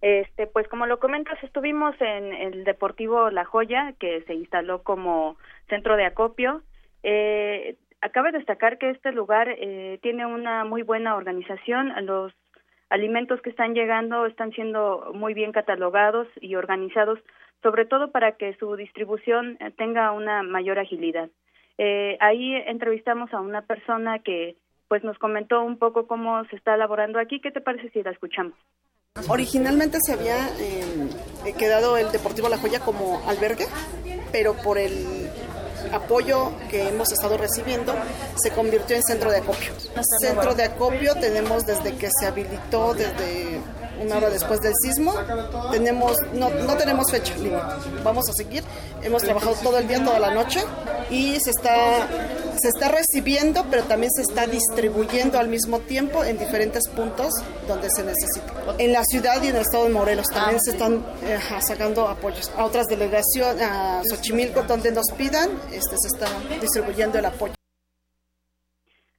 Este, 0.00 0.46
pues 0.46 0.68
como 0.68 0.86
lo 0.86 0.98
comentas, 0.98 1.42
estuvimos 1.42 1.94
en 2.00 2.32
el 2.32 2.64
Deportivo 2.64 3.30
La 3.30 3.44
Joya, 3.44 3.94
que 3.98 4.22
se 4.22 4.34
instaló 4.34 4.82
como 4.82 5.36
centro 5.68 5.96
de 5.96 6.06
acopio. 6.06 6.62
Eh, 7.02 7.76
Acabe 8.00 8.30
de 8.30 8.38
destacar 8.38 8.78
que 8.78 8.90
este 8.90 9.12
lugar 9.12 9.48
eh, 9.48 9.98
tiene 10.02 10.26
una 10.26 10.64
muy 10.64 10.82
buena 10.82 11.16
organización. 11.16 11.92
Los 12.04 12.32
alimentos 12.90 13.40
que 13.40 13.50
están 13.50 13.74
llegando 13.74 14.26
están 14.26 14.52
siendo 14.52 15.12
muy 15.14 15.34
bien 15.34 15.52
catalogados 15.52 16.28
y 16.40 16.54
organizados, 16.56 17.18
sobre 17.62 17.86
todo 17.86 18.12
para 18.12 18.32
que 18.32 18.54
su 18.58 18.76
distribución 18.76 19.56
eh, 19.60 19.70
tenga 19.76 20.12
una 20.12 20.42
mayor 20.42 20.78
agilidad. 20.78 21.30
Eh, 21.78 22.16
ahí 22.20 22.54
entrevistamos 22.66 23.32
a 23.32 23.40
una 23.40 23.62
persona 23.62 24.18
que 24.20 24.56
pues 24.88 25.02
nos 25.02 25.18
comentó 25.18 25.62
un 25.62 25.78
poco 25.78 26.06
cómo 26.06 26.44
se 26.44 26.56
está 26.56 26.74
elaborando 26.74 27.18
aquí. 27.18 27.40
¿Qué 27.40 27.50
te 27.50 27.60
parece 27.60 27.90
si 27.90 28.02
la 28.02 28.12
escuchamos? 28.12 28.54
Originalmente 29.28 29.98
se 30.00 30.12
había 30.12 30.36
quedado 31.58 31.96
el 31.96 32.12
Deportivo 32.12 32.48
La 32.48 32.58
Joya 32.58 32.80
como 32.80 33.26
albergue, 33.26 33.64
pero 34.30 34.54
por 34.62 34.78
el 34.78 35.25
apoyo 35.92 36.52
que 36.70 36.88
hemos 36.88 37.12
estado 37.12 37.36
recibiendo 37.36 37.94
se 38.36 38.50
convirtió 38.50 38.96
en 38.96 39.02
centro 39.02 39.30
de 39.30 39.38
acopio. 39.38 39.72
Centro 40.20 40.54
de 40.54 40.64
acopio 40.64 41.14
tenemos 41.14 41.66
desde 41.66 41.94
que 41.96 42.08
se 42.18 42.26
habilitó, 42.26 42.94
desde 42.94 43.60
una 44.00 44.16
hora 44.16 44.30
después 44.30 44.60
del 44.60 44.74
sismo. 44.82 45.14
Tenemos, 45.70 46.16
no, 46.32 46.50
no 46.50 46.76
tenemos 46.76 47.10
fecha 47.10 47.34
Vamos 48.04 48.28
a 48.28 48.32
seguir. 48.32 48.62
Hemos 49.02 49.22
trabajado 49.22 49.54
todo 49.62 49.78
el 49.78 49.88
día, 49.88 50.04
toda 50.04 50.18
la 50.18 50.32
noche 50.32 50.60
y 51.10 51.38
se 51.40 51.50
está, 51.50 52.08
se 52.60 52.68
está 52.68 52.88
recibiendo, 52.88 53.64
pero 53.70 53.84
también 53.84 54.10
se 54.12 54.22
está 54.22 54.46
distribuyendo 54.46 55.38
al 55.38 55.48
mismo 55.48 55.80
tiempo 55.80 56.24
en 56.24 56.38
diferentes 56.38 56.88
puntos 56.88 57.32
donde 57.68 57.88
se 57.94 58.02
necesita. 58.02 58.52
En 58.78 58.92
la 58.92 59.04
ciudad 59.04 59.42
y 59.42 59.48
en 59.48 59.56
el 59.56 59.62
estado 59.62 59.84
de 59.84 59.90
Morelos 59.90 60.26
también 60.32 60.60
se 60.60 60.72
están 60.72 61.04
eh, 61.24 61.38
sacando 61.66 62.08
apoyos. 62.08 62.50
A 62.56 62.64
otras 62.64 62.86
delegaciones, 62.86 63.62
a 63.62 64.02
Xochimilco, 64.08 64.62
donde 64.62 64.90
nos 64.92 65.06
pidan, 65.16 65.50
este, 65.72 65.96
se 65.98 66.08
está 66.08 66.28
distribuyendo 66.60 67.18
el 67.18 67.26
apoyo 67.26 67.56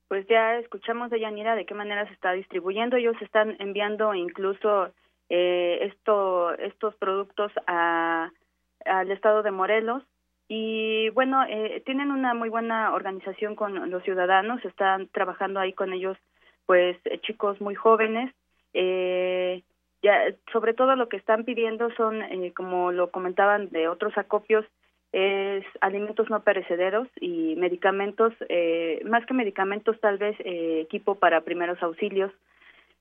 pues 0.07 0.27
ya 0.27 0.57
escuchamos 0.57 1.09
de 1.09 1.19
Yanira 1.19 1.55
de 1.55 1.65
qué 1.65 1.73
manera 1.73 2.07
se 2.07 2.13
está 2.13 2.31
distribuyendo. 2.31 2.95
Ellos 2.95 3.15
están 3.21 3.55
enviando 3.59 4.13
incluso 4.13 4.91
eh, 5.29 5.79
esto, 5.81 6.53
estos 6.57 6.95
productos 6.95 7.51
a 7.67 8.31
al 8.85 9.11
estado 9.11 9.43
de 9.43 9.51
Morelos 9.51 10.03
y 10.47 11.09
bueno, 11.09 11.43
eh, 11.43 11.81
tienen 11.85 12.11
una 12.11 12.33
muy 12.33 12.49
buena 12.49 12.93
organización 12.93 13.55
con 13.55 13.89
los 13.91 14.03
ciudadanos, 14.03 14.63
están 14.63 15.07
trabajando 15.07 15.59
ahí 15.59 15.73
con 15.73 15.91
ellos, 15.91 16.17
pues 16.65 16.97
chicos 17.21 17.59
muy 17.59 17.75
jóvenes. 17.75 18.33
Eh, 18.73 19.63
ya, 20.01 20.21
sobre 20.53 20.73
todo 20.73 20.95
lo 20.95 21.09
que 21.09 21.17
están 21.17 21.43
pidiendo 21.43 21.89
son, 21.95 22.21
eh, 22.21 22.53
como 22.55 22.91
lo 22.91 23.11
comentaban 23.11 23.69
de 23.69 23.89
otros 23.89 24.17
acopios, 24.17 24.65
es 25.11 25.65
alimentos 25.81 26.29
no 26.29 26.41
perecederos 26.41 27.07
y 27.19 27.55
medicamentos, 27.55 28.33
eh, 28.49 29.01
más 29.05 29.25
que 29.25 29.33
medicamentos, 29.33 29.99
tal 29.99 30.17
vez 30.17 30.35
eh, 30.41 30.81
equipo 30.81 31.15
para 31.15 31.41
primeros 31.41 31.81
auxilios. 31.81 32.31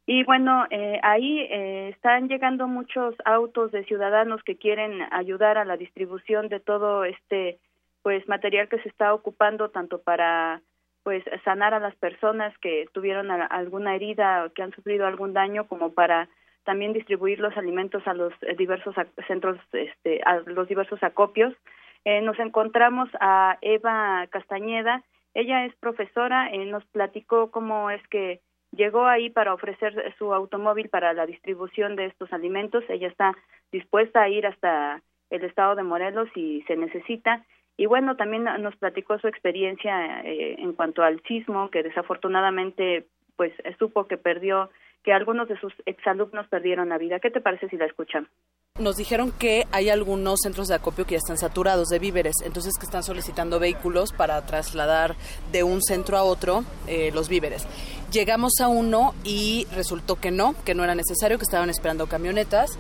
Y 0.06 0.22
bueno, 0.22 0.66
eh, 0.70 1.00
ahí 1.02 1.40
eh, 1.40 1.88
están 1.88 2.28
llegando 2.28 2.68
muchos 2.68 3.16
autos 3.24 3.72
de 3.72 3.84
ciudadanos 3.84 4.40
que 4.44 4.56
quieren 4.56 5.02
ayudar 5.10 5.58
a 5.58 5.64
la 5.64 5.76
distribución 5.76 6.48
de 6.48 6.60
todo 6.60 7.04
este 7.04 7.58
pues 8.02 8.26
material 8.28 8.68
que 8.68 8.78
se 8.78 8.88
está 8.88 9.12
ocupando 9.12 9.70
tanto 9.70 10.00
para 10.00 10.62
pues 11.02 11.24
sanar 11.44 11.74
a 11.74 11.80
las 11.80 11.94
personas 11.96 12.56
que 12.58 12.86
tuvieron 12.92 13.32
alguna 13.32 13.96
herida 13.96 14.44
o 14.44 14.52
que 14.52 14.62
han 14.62 14.72
sufrido 14.72 15.06
algún 15.06 15.32
daño 15.32 15.66
como 15.66 15.92
para 15.92 16.28
también 16.62 16.92
distribuir 16.92 17.40
los 17.40 17.56
alimentos 17.56 18.06
a 18.06 18.14
los 18.14 18.32
diversos 18.56 18.94
centros 19.26 19.58
este 19.72 20.20
a 20.24 20.36
los 20.46 20.68
diversos 20.68 21.02
acopios 21.02 21.52
eh, 22.06 22.22
nos 22.22 22.38
encontramos 22.38 23.10
a 23.20 23.58
Eva 23.60 24.26
Castañeda 24.30 25.04
ella 25.36 25.66
es 25.66 25.76
profesora 25.76 26.48
eh, 26.48 26.64
nos 26.64 26.82
platicó 26.86 27.50
cómo 27.50 27.90
es 27.90 28.00
que 28.08 28.40
llegó 28.72 29.04
ahí 29.04 29.28
para 29.28 29.52
ofrecer 29.52 30.14
su 30.16 30.32
automóvil 30.32 30.88
para 30.88 31.12
la 31.12 31.26
distribución 31.26 31.94
de 31.94 32.06
estos 32.06 32.32
alimentos. 32.32 32.82
Ella 32.88 33.08
está 33.08 33.36
dispuesta 33.70 34.22
a 34.22 34.30
ir 34.30 34.46
hasta 34.46 35.02
el 35.28 35.44
estado 35.44 35.74
de 35.74 35.82
Morelos 35.82 36.30
si 36.32 36.62
se 36.62 36.76
necesita. 36.76 37.44
Y 37.76 37.84
bueno, 37.84 38.16
también 38.16 38.44
nos 38.44 38.74
platicó 38.76 39.18
su 39.18 39.28
experiencia 39.28 40.22
eh, 40.22 40.56
en 40.58 40.72
cuanto 40.72 41.02
al 41.02 41.22
sismo, 41.24 41.68
que 41.68 41.82
desafortunadamente 41.82 43.04
pues 43.36 43.52
supo 43.78 44.06
que 44.06 44.16
perdió, 44.16 44.70
que 45.06 45.12
algunos 45.12 45.46
de 45.48 45.56
sus 45.60 45.72
exalumnos 45.86 46.48
perdieron 46.48 46.88
la 46.88 46.98
vida. 46.98 47.20
¿Qué 47.20 47.30
te 47.30 47.40
parece 47.40 47.68
si 47.68 47.76
la 47.76 47.86
escuchamos? 47.86 48.28
Nos 48.80 48.96
dijeron 48.96 49.30
que 49.30 49.64
hay 49.70 49.88
algunos 49.88 50.40
centros 50.42 50.66
de 50.66 50.74
acopio 50.74 51.06
que 51.06 51.12
ya 51.12 51.18
están 51.18 51.38
saturados 51.38 51.86
de 51.88 52.00
víveres, 52.00 52.34
entonces 52.44 52.72
que 52.76 52.86
están 52.86 53.04
solicitando 53.04 53.60
vehículos 53.60 54.12
para 54.12 54.44
trasladar 54.44 55.14
de 55.52 55.62
un 55.62 55.80
centro 55.80 56.18
a 56.18 56.24
otro 56.24 56.64
eh, 56.88 57.12
los 57.14 57.28
víveres. 57.28 57.68
Llegamos 58.10 58.60
a 58.60 58.66
uno 58.66 59.14
y 59.22 59.68
resultó 59.72 60.16
que 60.16 60.32
no, 60.32 60.56
que 60.64 60.74
no 60.74 60.82
era 60.82 60.96
necesario, 60.96 61.38
que 61.38 61.44
estaban 61.44 61.70
esperando 61.70 62.08
camionetas. 62.08 62.76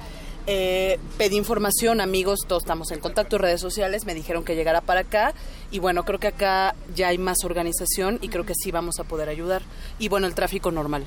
Eh, 0.48 0.98
pedí 1.18 1.36
información, 1.36 2.00
amigos, 2.00 2.40
todos 2.46 2.62
estamos 2.62 2.92
en 2.92 3.00
contacto, 3.00 3.36
redes 3.36 3.60
sociales, 3.60 4.06
me 4.06 4.14
dijeron 4.14 4.44
que 4.44 4.54
llegara 4.54 4.80
para 4.80 5.00
acá 5.00 5.34
y 5.72 5.80
bueno, 5.80 6.04
creo 6.04 6.20
que 6.20 6.28
acá 6.28 6.76
ya 6.94 7.08
hay 7.08 7.18
más 7.18 7.38
organización 7.44 8.20
y 8.22 8.28
creo 8.28 8.46
que 8.46 8.54
sí 8.54 8.70
vamos 8.70 9.00
a 9.00 9.04
poder 9.04 9.28
ayudar. 9.28 9.62
Y 9.98 10.08
bueno, 10.08 10.28
el 10.28 10.34
tráfico 10.34 10.70
normal. 10.70 11.04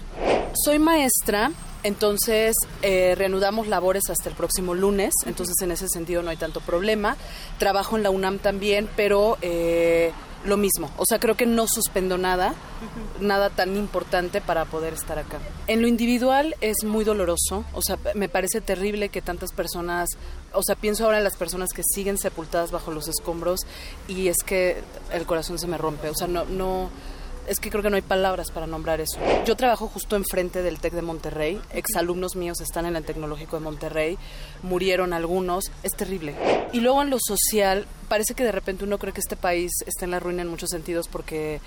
Soy 0.65 0.77
maestra, 0.79 1.51
entonces 1.83 2.55
eh, 2.81 3.13
reanudamos 3.15 3.67
labores 3.67 4.09
hasta 4.09 4.29
el 4.29 4.35
próximo 4.35 4.73
lunes, 4.73 5.13
entonces 5.25 5.55
en 5.61 5.71
ese 5.71 5.87
sentido 5.87 6.21
no 6.21 6.31
hay 6.31 6.37
tanto 6.37 6.59
problema. 6.59 7.15
Trabajo 7.59 7.95
en 7.95 8.03
la 8.03 8.09
UNAM 8.09 8.39
también, 8.39 8.89
pero 8.97 9.37
eh, 9.41 10.11
lo 10.45 10.57
mismo, 10.57 10.89
o 10.97 11.03
sea, 11.07 11.19
creo 11.19 11.35
que 11.35 11.45
no 11.45 11.67
suspendo 11.67 12.17
nada, 12.17 12.53
nada 13.19 13.49
tan 13.49 13.75
importante 13.75 14.39
para 14.39 14.65
poder 14.65 14.93
estar 14.93 15.19
acá. 15.19 15.39
En 15.67 15.81
lo 15.81 15.87
individual 15.87 16.55
es 16.61 16.83
muy 16.85 17.03
doloroso, 17.03 17.65
o 17.73 17.81
sea, 17.81 17.97
me 18.15 18.29
parece 18.29 18.61
terrible 18.61 19.09
que 19.09 19.21
tantas 19.21 19.51
personas, 19.51 20.09
o 20.53 20.63
sea, 20.63 20.75
pienso 20.75 21.05
ahora 21.05 21.17
en 21.17 21.23
las 21.23 21.35
personas 21.35 21.69
que 21.73 21.83
siguen 21.83 22.17
sepultadas 22.17 22.71
bajo 22.71 22.91
los 22.91 23.07
escombros 23.07 23.61
y 24.07 24.29
es 24.29 24.37
que 24.45 24.81
el 25.11 25.25
corazón 25.25 25.59
se 25.59 25.67
me 25.67 25.77
rompe, 25.77 26.09
o 26.09 26.15
sea, 26.15 26.27
no, 26.27 26.45
no, 26.45 26.89
es 27.49 27.59
que 27.59 27.71
creo 27.71 27.81
que 27.81 27.89
no 27.89 27.95
hay 27.95 28.03
palabras 28.03 28.51
para 28.51 28.67
nombrar 28.67 29.01
eso. 29.01 29.19
Yo 29.43 29.55
trabajo 29.57 29.87
justo 29.87 30.15
enfrente 30.15 30.61
del 30.61 30.79
TEC 30.79 30.93
de 30.93 31.01
Monterrey. 31.01 31.59
Exalumnos 31.73 32.35
míos 32.35 32.61
están 32.61 32.85
en 32.85 32.95
el 32.95 33.03
Tecnológico 33.03 33.57
de 33.57 33.63
Monterrey. 33.63 34.17
Murieron 34.61 35.13
algunos. 35.13 35.71
Es 35.81 35.93
terrible. 35.93 36.35
Y 36.73 36.81
luego 36.81 37.01
en 37.01 37.09
lo 37.09 37.17
social, 37.19 37.87
parece 38.07 38.35
que 38.35 38.43
de 38.43 38.51
repente 38.51 38.83
uno 38.83 38.99
cree 38.99 39.13
que 39.13 39.19
este 39.19 39.35
país 39.35 39.71
está 39.87 40.05
en 40.05 40.11
la 40.11 40.19
ruina 40.19 40.43
en 40.43 40.47
muchos 40.47 40.69
sentidos 40.69 41.07
porque 41.07 41.59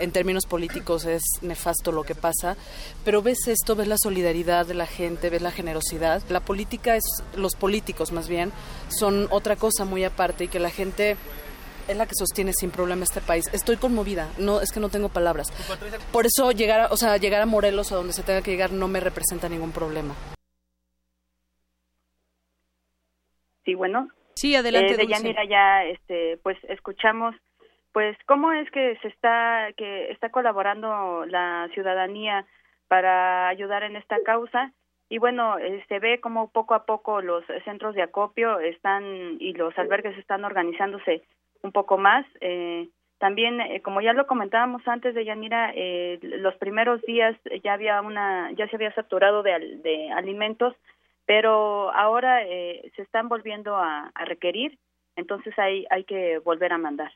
en 0.00 0.10
términos 0.10 0.44
políticos 0.46 1.04
es 1.04 1.22
nefasto 1.40 1.92
lo 1.92 2.02
que 2.02 2.16
pasa. 2.16 2.56
Pero 3.04 3.22
ves 3.22 3.46
esto, 3.46 3.76
ves 3.76 3.86
la 3.86 3.96
solidaridad 3.96 4.66
de 4.66 4.74
la 4.74 4.86
gente, 4.86 5.30
ves 5.30 5.42
la 5.42 5.52
generosidad. 5.52 6.20
La 6.28 6.40
política 6.40 6.96
es, 6.96 7.04
los 7.36 7.54
políticos 7.54 8.10
más 8.10 8.26
bien, 8.26 8.50
son 8.88 9.28
otra 9.30 9.54
cosa 9.54 9.84
muy 9.84 10.02
aparte 10.02 10.44
y 10.44 10.48
que 10.48 10.58
la 10.58 10.70
gente 10.70 11.16
es 11.88 11.96
la 11.96 12.06
que 12.06 12.14
sostiene 12.14 12.52
sin 12.52 12.70
problema 12.70 13.04
este 13.04 13.20
país. 13.20 13.44
Estoy 13.52 13.76
conmovida, 13.76 14.28
no 14.38 14.60
es 14.60 14.72
que 14.72 14.80
no 14.80 14.88
tengo 14.88 15.08
palabras. 15.08 15.48
Por 16.12 16.26
eso 16.26 16.52
llegar, 16.52 16.80
a, 16.80 16.86
o 16.88 16.96
sea, 16.96 17.16
llegar 17.16 17.42
a 17.42 17.46
Morelos 17.46 17.90
o 17.90 17.94
a 17.94 17.98
donde 17.98 18.12
se 18.12 18.22
tenga 18.22 18.42
que 18.42 18.50
llegar 18.50 18.72
no 18.72 18.88
me 18.88 19.00
representa 19.00 19.48
ningún 19.48 19.72
problema. 19.72 20.14
Sí, 23.64 23.74
bueno. 23.74 24.08
Sí, 24.34 24.54
adelante, 24.54 24.94
Eh, 24.94 24.96
de. 24.96 25.06
Yanira 25.06 25.44
ya, 25.44 25.84
este, 25.84 26.38
pues 26.42 26.56
escuchamos, 26.68 27.34
pues 27.92 28.16
cómo 28.26 28.52
es 28.52 28.70
que 28.70 28.96
se 29.02 29.08
está, 29.08 29.68
que 29.76 30.10
está 30.12 30.30
colaborando 30.30 31.26
la 31.26 31.68
ciudadanía 31.74 32.46
para 32.86 33.48
ayudar 33.48 33.82
en 33.82 33.96
esta 33.96 34.16
causa 34.24 34.72
y 35.10 35.18
bueno, 35.18 35.58
eh, 35.58 35.84
se 35.88 35.98
ve 35.98 36.20
como 36.20 36.50
poco 36.50 36.74
a 36.74 36.84
poco 36.84 37.22
los 37.22 37.44
centros 37.64 37.94
de 37.94 38.02
acopio 38.02 38.60
están 38.60 39.36
y 39.40 39.54
los 39.54 39.76
albergues 39.78 40.16
están 40.18 40.44
organizándose 40.44 41.22
un 41.62 41.72
poco 41.72 41.98
más. 41.98 42.26
Eh, 42.40 42.88
también, 43.18 43.60
eh, 43.60 43.82
como 43.82 44.00
ya 44.00 44.12
lo 44.12 44.26
comentábamos 44.26 44.86
antes 44.86 45.14
de 45.14 45.24
Yanira, 45.24 45.72
eh, 45.74 46.18
los 46.22 46.54
primeros 46.56 47.02
días 47.02 47.36
ya 47.64 47.72
había 47.72 48.00
una, 48.00 48.52
ya 48.52 48.68
se 48.68 48.76
había 48.76 48.94
saturado 48.94 49.42
de, 49.42 49.78
de 49.82 50.10
alimentos, 50.12 50.74
pero 51.26 51.92
ahora 51.92 52.44
eh, 52.44 52.90
se 52.94 53.02
están 53.02 53.28
volviendo 53.28 53.76
a, 53.76 54.10
a 54.14 54.24
requerir, 54.24 54.78
entonces 55.16 55.58
hay, 55.58 55.84
hay 55.90 56.04
que 56.04 56.38
volver 56.38 56.72
a 56.72 56.78
mandar. 56.78 57.12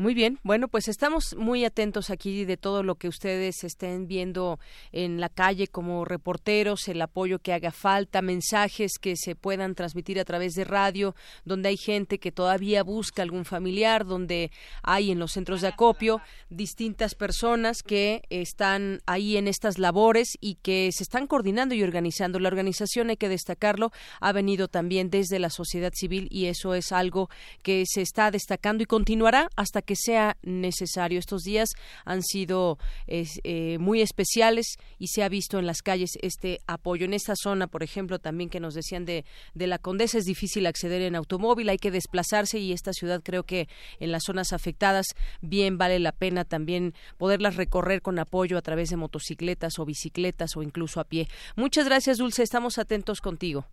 Muy 0.00 0.14
bien, 0.14 0.38
bueno, 0.44 0.68
pues 0.68 0.88
estamos 0.88 1.36
muy 1.36 1.66
atentos 1.66 2.08
aquí 2.08 2.46
de 2.46 2.56
todo 2.56 2.82
lo 2.82 2.94
que 2.94 3.06
ustedes 3.06 3.64
estén 3.64 4.06
viendo 4.06 4.58
en 4.92 5.20
la 5.20 5.28
calle 5.28 5.68
como 5.68 6.06
reporteros, 6.06 6.88
el 6.88 7.02
apoyo 7.02 7.38
que 7.38 7.52
haga 7.52 7.70
falta, 7.70 8.22
mensajes 8.22 8.92
que 8.98 9.14
se 9.14 9.34
puedan 9.34 9.74
transmitir 9.74 10.18
a 10.18 10.24
través 10.24 10.54
de 10.54 10.64
radio, 10.64 11.14
donde 11.44 11.68
hay 11.68 11.76
gente 11.76 12.18
que 12.18 12.32
todavía 12.32 12.82
busca 12.82 13.20
algún 13.20 13.44
familiar, 13.44 14.06
donde 14.06 14.50
hay 14.82 15.10
en 15.10 15.18
los 15.18 15.32
centros 15.32 15.60
de 15.60 15.68
acopio 15.68 16.22
distintas 16.48 17.14
personas 17.14 17.82
que 17.82 18.22
están 18.30 19.02
ahí 19.04 19.36
en 19.36 19.48
estas 19.48 19.78
labores 19.78 20.30
y 20.40 20.54
que 20.62 20.88
se 20.92 21.02
están 21.02 21.26
coordinando 21.26 21.74
y 21.74 21.82
organizando. 21.82 22.38
La 22.38 22.48
organización, 22.48 23.10
hay 23.10 23.18
que 23.18 23.28
destacarlo, 23.28 23.92
ha 24.22 24.32
venido 24.32 24.66
también 24.68 25.10
desde 25.10 25.38
la 25.38 25.50
sociedad 25.50 25.92
civil 25.94 26.26
y 26.30 26.46
eso 26.46 26.72
es 26.72 26.90
algo 26.90 27.28
que 27.62 27.84
se 27.86 28.00
está 28.00 28.30
destacando 28.30 28.82
y 28.82 28.86
continuará 28.86 29.50
hasta 29.56 29.82
que 29.82 29.89
sea 29.96 30.36
necesario. 30.42 31.18
Estos 31.18 31.42
días 31.42 31.68
han 32.04 32.22
sido 32.22 32.78
eh, 33.06 33.78
muy 33.78 34.00
especiales 34.00 34.76
y 34.98 35.08
se 35.08 35.22
ha 35.22 35.28
visto 35.28 35.58
en 35.58 35.66
las 35.66 35.82
calles 35.82 36.18
este 36.22 36.58
apoyo. 36.66 37.04
En 37.04 37.14
esta 37.14 37.34
zona, 37.36 37.66
por 37.66 37.82
ejemplo, 37.82 38.18
también 38.18 38.50
que 38.50 38.60
nos 38.60 38.74
decían 38.74 39.04
de, 39.04 39.24
de 39.54 39.66
la 39.66 39.78
Condesa, 39.78 40.18
es 40.18 40.24
difícil 40.24 40.66
acceder 40.66 41.02
en 41.02 41.16
automóvil, 41.16 41.68
hay 41.68 41.78
que 41.78 41.90
desplazarse 41.90 42.58
y 42.58 42.72
esta 42.72 42.92
ciudad 42.92 43.22
creo 43.22 43.44
que 43.44 43.68
en 43.98 44.12
las 44.12 44.24
zonas 44.24 44.52
afectadas 44.52 45.06
bien 45.40 45.78
vale 45.78 45.98
la 45.98 46.12
pena 46.12 46.44
también 46.44 46.94
poderlas 47.18 47.56
recorrer 47.56 48.02
con 48.02 48.18
apoyo 48.18 48.58
a 48.58 48.62
través 48.62 48.90
de 48.90 48.96
motocicletas 48.96 49.78
o 49.78 49.84
bicicletas 49.84 50.56
o 50.56 50.62
incluso 50.62 51.00
a 51.00 51.04
pie. 51.04 51.26
Muchas 51.56 51.86
gracias, 51.86 52.18
Dulce. 52.18 52.42
Estamos 52.42 52.78
atentos 52.78 53.20
contigo. 53.20 53.66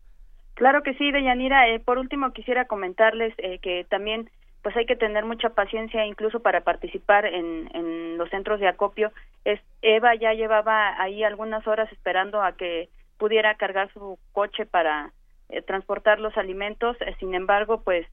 Claro 0.55 0.81
que 0.81 0.95
sí, 0.95 1.11
Deyanira. 1.11 1.69
Eh, 1.69 1.79
por 1.79 1.99
último, 1.99 2.33
quisiera 2.33 2.65
comentarles 2.65 3.33
eh, 3.37 3.59
que 3.59 3.85
también 3.89 4.29
pues 4.67 4.75
hay 4.75 4.85
que 4.85 4.97
tener 4.97 5.23
mucha 5.23 5.51
paciencia 5.51 6.05
incluso 6.05 6.41
para 6.41 6.59
participar 6.59 7.25
en, 7.25 7.73
en 7.73 8.17
los 8.17 8.29
centros 8.29 8.59
de 8.59 8.67
acopio. 8.67 9.13
Es, 9.45 9.61
Eva 9.81 10.13
ya 10.15 10.33
llevaba 10.33 11.01
ahí 11.01 11.23
algunas 11.23 11.65
horas 11.65 11.89
esperando 11.93 12.41
a 12.41 12.57
que 12.57 12.89
pudiera 13.17 13.55
cargar 13.55 13.89
su 13.93 14.19
coche 14.33 14.65
para 14.65 15.13
eh, 15.47 15.61
transportar 15.61 16.19
los 16.19 16.35
alimentos. 16.35 16.97
Eh, 16.99 17.15
sin 17.17 17.33
embargo, 17.33 17.79
pues 17.81 18.05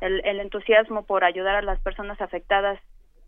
el, 0.00 0.24
el 0.24 0.38
entusiasmo 0.38 1.04
por 1.06 1.24
ayudar 1.24 1.56
a 1.56 1.62
las 1.62 1.80
personas 1.80 2.20
afectadas 2.20 2.78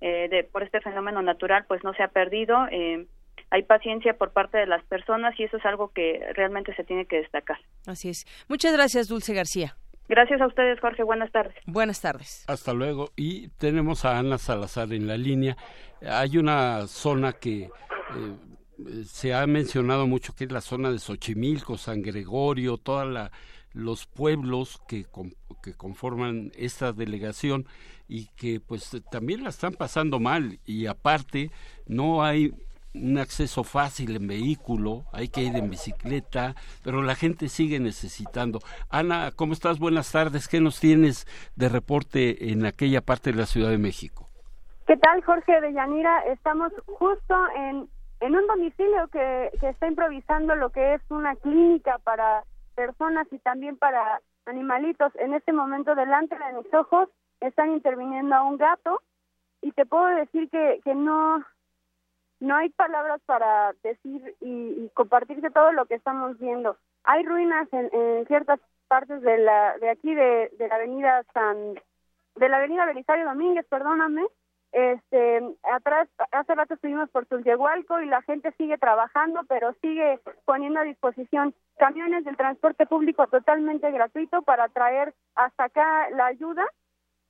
eh, 0.01 0.29
de, 0.31 0.45
por 0.45 0.63
este 0.63 0.81
fenómeno 0.81 1.21
natural 1.21 1.65
pues 1.67 1.83
no 1.83 1.95
se 1.95 2.05
ha 2.05 2.09
perdido. 2.13 2.69
Eh, 2.71 3.09
hay 3.51 3.63
paciencia 3.65 4.17
por 4.17 4.31
parte 4.31 4.57
de 4.57 4.67
las 4.67 4.85
personas 4.85 5.35
y 5.41 5.43
eso 5.43 5.57
es 5.57 5.65
algo 5.67 5.89
que 5.89 6.21
realmente 6.35 6.73
se 6.77 6.85
tiene 6.85 7.07
que 7.07 7.17
destacar. 7.17 7.59
Así 7.89 8.11
es. 8.11 8.25
Muchas 8.49 8.73
gracias, 8.73 9.09
Dulce 9.09 9.35
García. 9.35 9.75
Gracias 10.09 10.41
a 10.41 10.47
ustedes, 10.47 10.81
Jorge. 10.81 11.03
Buenas 11.03 11.31
tardes. 11.31 11.55
Buenas 11.67 12.01
tardes. 12.01 12.45
Hasta 12.47 12.73
luego. 12.73 13.11
Y 13.17 13.49
tenemos 13.59 14.05
a 14.05 14.19
Ana 14.19 14.39
Salazar 14.39 14.93
en 14.93 15.07
la 15.07 15.17
línea. 15.17 15.57
Hay 16.03 16.39
una 16.39 16.87
zona 16.87 17.35
que 17.35 17.65
eh, 17.65 19.05
se 19.05 19.35
ha 19.35 19.47
mencionado 19.47 20.07
mucho, 20.07 20.35
que 20.35 20.45
es 20.45 20.53
la 20.53 20.61
zona 20.61 20.91
de 20.91 20.99
Xochimilco, 20.99 21.77
San 21.77 22.01
Gregorio, 22.01 22.79
toda 22.79 23.05
la, 23.05 23.31
los 23.73 24.07
pueblos 24.07 24.81
que, 24.89 25.07
que 25.63 25.75
conforman 25.75 26.53
esta 26.57 26.93
delegación 26.93 27.67
y 28.09 28.29
que 28.37 28.61
pues 28.61 28.97
también 29.11 29.45
la 29.45 29.51
están 29.51 29.75
pasando 29.75 30.19
mal 30.19 30.59
y 30.65 30.87
aparte 30.87 31.51
no 31.87 32.25
hay 32.25 32.55
un 32.94 33.19
acceso 33.19 33.65
fácil 33.65 34.16
en 34.16 34.27
vehículo, 34.27 35.05
hay 35.12 35.28
que 35.28 35.43
ir 35.43 35.56
en 35.56 35.70
bicicleta, 35.70 36.55
pero 36.82 37.02
la 37.02 37.15
gente 37.15 37.48
sigue 37.48 37.81
necesitando. 37.81 38.60
Ana, 38.90 39.31
¿cómo 39.35 39.52
estás? 39.52 39.78
Buenas 39.78 40.10
tardes. 40.12 40.48
¿Qué 40.48 40.60
nos 40.60 40.81
tienes 40.81 41.27
de 41.56 41.69
reporte 41.69 42.51
en 42.51 42.66
aquella 42.66 43.01
parte 43.01 43.32
de 43.32 43.39
la 43.39 43.47
Ciudad 43.47 43.70
de 43.70 43.78
México? 43.78 44.28
¿Qué 44.86 44.97
tal, 44.97 45.23
Jorge 45.23 45.60
de 45.60 45.73
Yanira? 45.73 46.20
Estamos 46.32 46.73
justo 46.86 47.35
en, 47.56 47.89
en 48.20 48.36
un 48.36 48.47
domicilio 48.47 49.09
que, 49.09 49.51
que 49.60 49.69
está 49.69 49.86
improvisando 49.86 50.55
lo 50.55 50.70
que 50.70 50.94
es 50.94 51.02
una 51.10 51.36
clínica 51.36 51.98
para 52.05 52.43
personas 52.74 53.27
y 53.31 53.39
también 53.40 53.77
para 53.77 54.20
animalitos. 54.47 55.12
En 55.16 55.35
este 55.35 55.52
momento, 55.52 55.94
delante 55.94 56.36
de 56.39 56.62
mis 56.62 56.73
ojos, 56.73 57.09
están 57.40 57.73
interviniendo 57.73 58.35
a 58.35 58.43
un 58.43 58.56
gato 58.56 59.02
y 59.60 59.73
te 59.73 59.85
puedo 59.85 60.06
decir 60.06 60.48
que, 60.51 60.81
que 60.85 60.94
no 60.94 61.44
no 62.40 62.56
hay 62.56 62.70
palabras 62.70 63.20
para 63.27 63.73
decir 63.82 64.36
y, 64.40 64.89
compartirse 64.94 65.51
todo 65.51 65.73
lo 65.73 65.86
que 65.86 65.94
estamos 65.94 66.39
viendo. 66.39 66.77
Hay 67.05 67.24
ruinas 67.24 67.69
en, 67.73 68.27
ciertas 68.27 68.60
partes 68.89 69.20
de 69.23 69.39
la 69.39 69.77
de 69.78 69.90
aquí 69.90 70.15
de, 70.15 70.51
de 70.59 70.69
la 70.69 70.77
avenida 70.77 71.24
San 71.35 71.74
de 72.36 72.48
la 72.48 72.59
avenida 72.59 72.86
Belisario 72.86 73.27
Domínguez, 73.27 73.66
perdóname. 73.69 74.24
Este, 74.70 75.40
atrás 75.73 76.09
hace 76.31 76.55
rato 76.55 76.74
estuvimos 76.74 77.09
por 77.10 77.24
Tulyehualco 77.27 78.01
y 78.01 78.06
la 78.06 78.20
gente 78.23 78.52
sigue 78.59 78.77
trabajando, 78.77 79.40
pero 79.48 79.73
sigue 79.81 80.20
poniendo 80.44 80.81
a 80.81 80.85
disposición 80.85 81.55
camiones 81.78 82.24
del 82.24 82.36
transporte 82.36 82.86
público 82.86 83.27
totalmente 83.28 83.90
gratuito 83.90 84.43
para 84.43 84.69
traer 84.69 85.15
hasta 85.35 85.65
acá 85.65 86.10
la 86.10 86.27
ayuda 86.27 86.66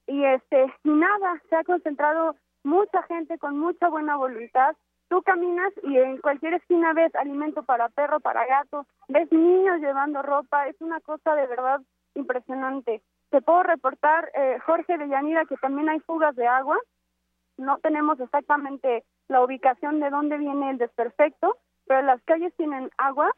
y 0.07 0.25
este 0.25 0.73
nada, 0.85 1.41
se 1.49 1.57
ha 1.57 1.65
concentrado 1.65 2.35
mucha 2.65 3.03
gente 3.05 3.39
con 3.39 3.59
mucha 3.59 3.89
buena 3.89 4.17
voluntad 4.17 4.75
Tú 5.09 5.23
caminas 5.23 5.73
y 5.83 5.97
en 5.97 6.19
cualquier 6.19 6.55
esquina 6.55 6.93
ves 6.93 7.15
alimento 7.15 7.63
para 7.63 7.89
perro, 7.89 8.21
para 8.21 8.47
gato, 8.47 8.87
ves 9.09 9.31
niños 9.33 9.81
llevando 9.81 10.23
ropa, 10.23 10.69
es 10.69 10.77
una 10.81 11.01
cosa 11.01 11.35
de 11.35 11.47
verdad 11.47 11.81
impresionante. 12.15 13.03
Te 13.31 13.41
puedo 13.41 13.63
reportar, 13.63 14.31
eh, 14.35 14.59
Jorge 14.67 14.99
de 14.99 15.09
Yanira, 15.09 15.47
que 15.47 15.57
también 15.57 15.89
hay 15.89 16.01
fugas 16.01 16.37
de 16.37 16.47
agua. 16.47 16.77
No 17.57 17.79
tenemos 17.79 18.21
exactamente 18.21 19.05
la 19.29 19.43
ubicación 19.43 20.01
de 20.01 20.11
dónde 20.11 20.37
viene 20.37 20.71
el 20.71 20.79
desperfecto, 20.79 21.57
pero 21.87 22.03
las 22.03 22.23
calles 22.25 22.55
tienen 22.57 22.91
agua 22.99 23.31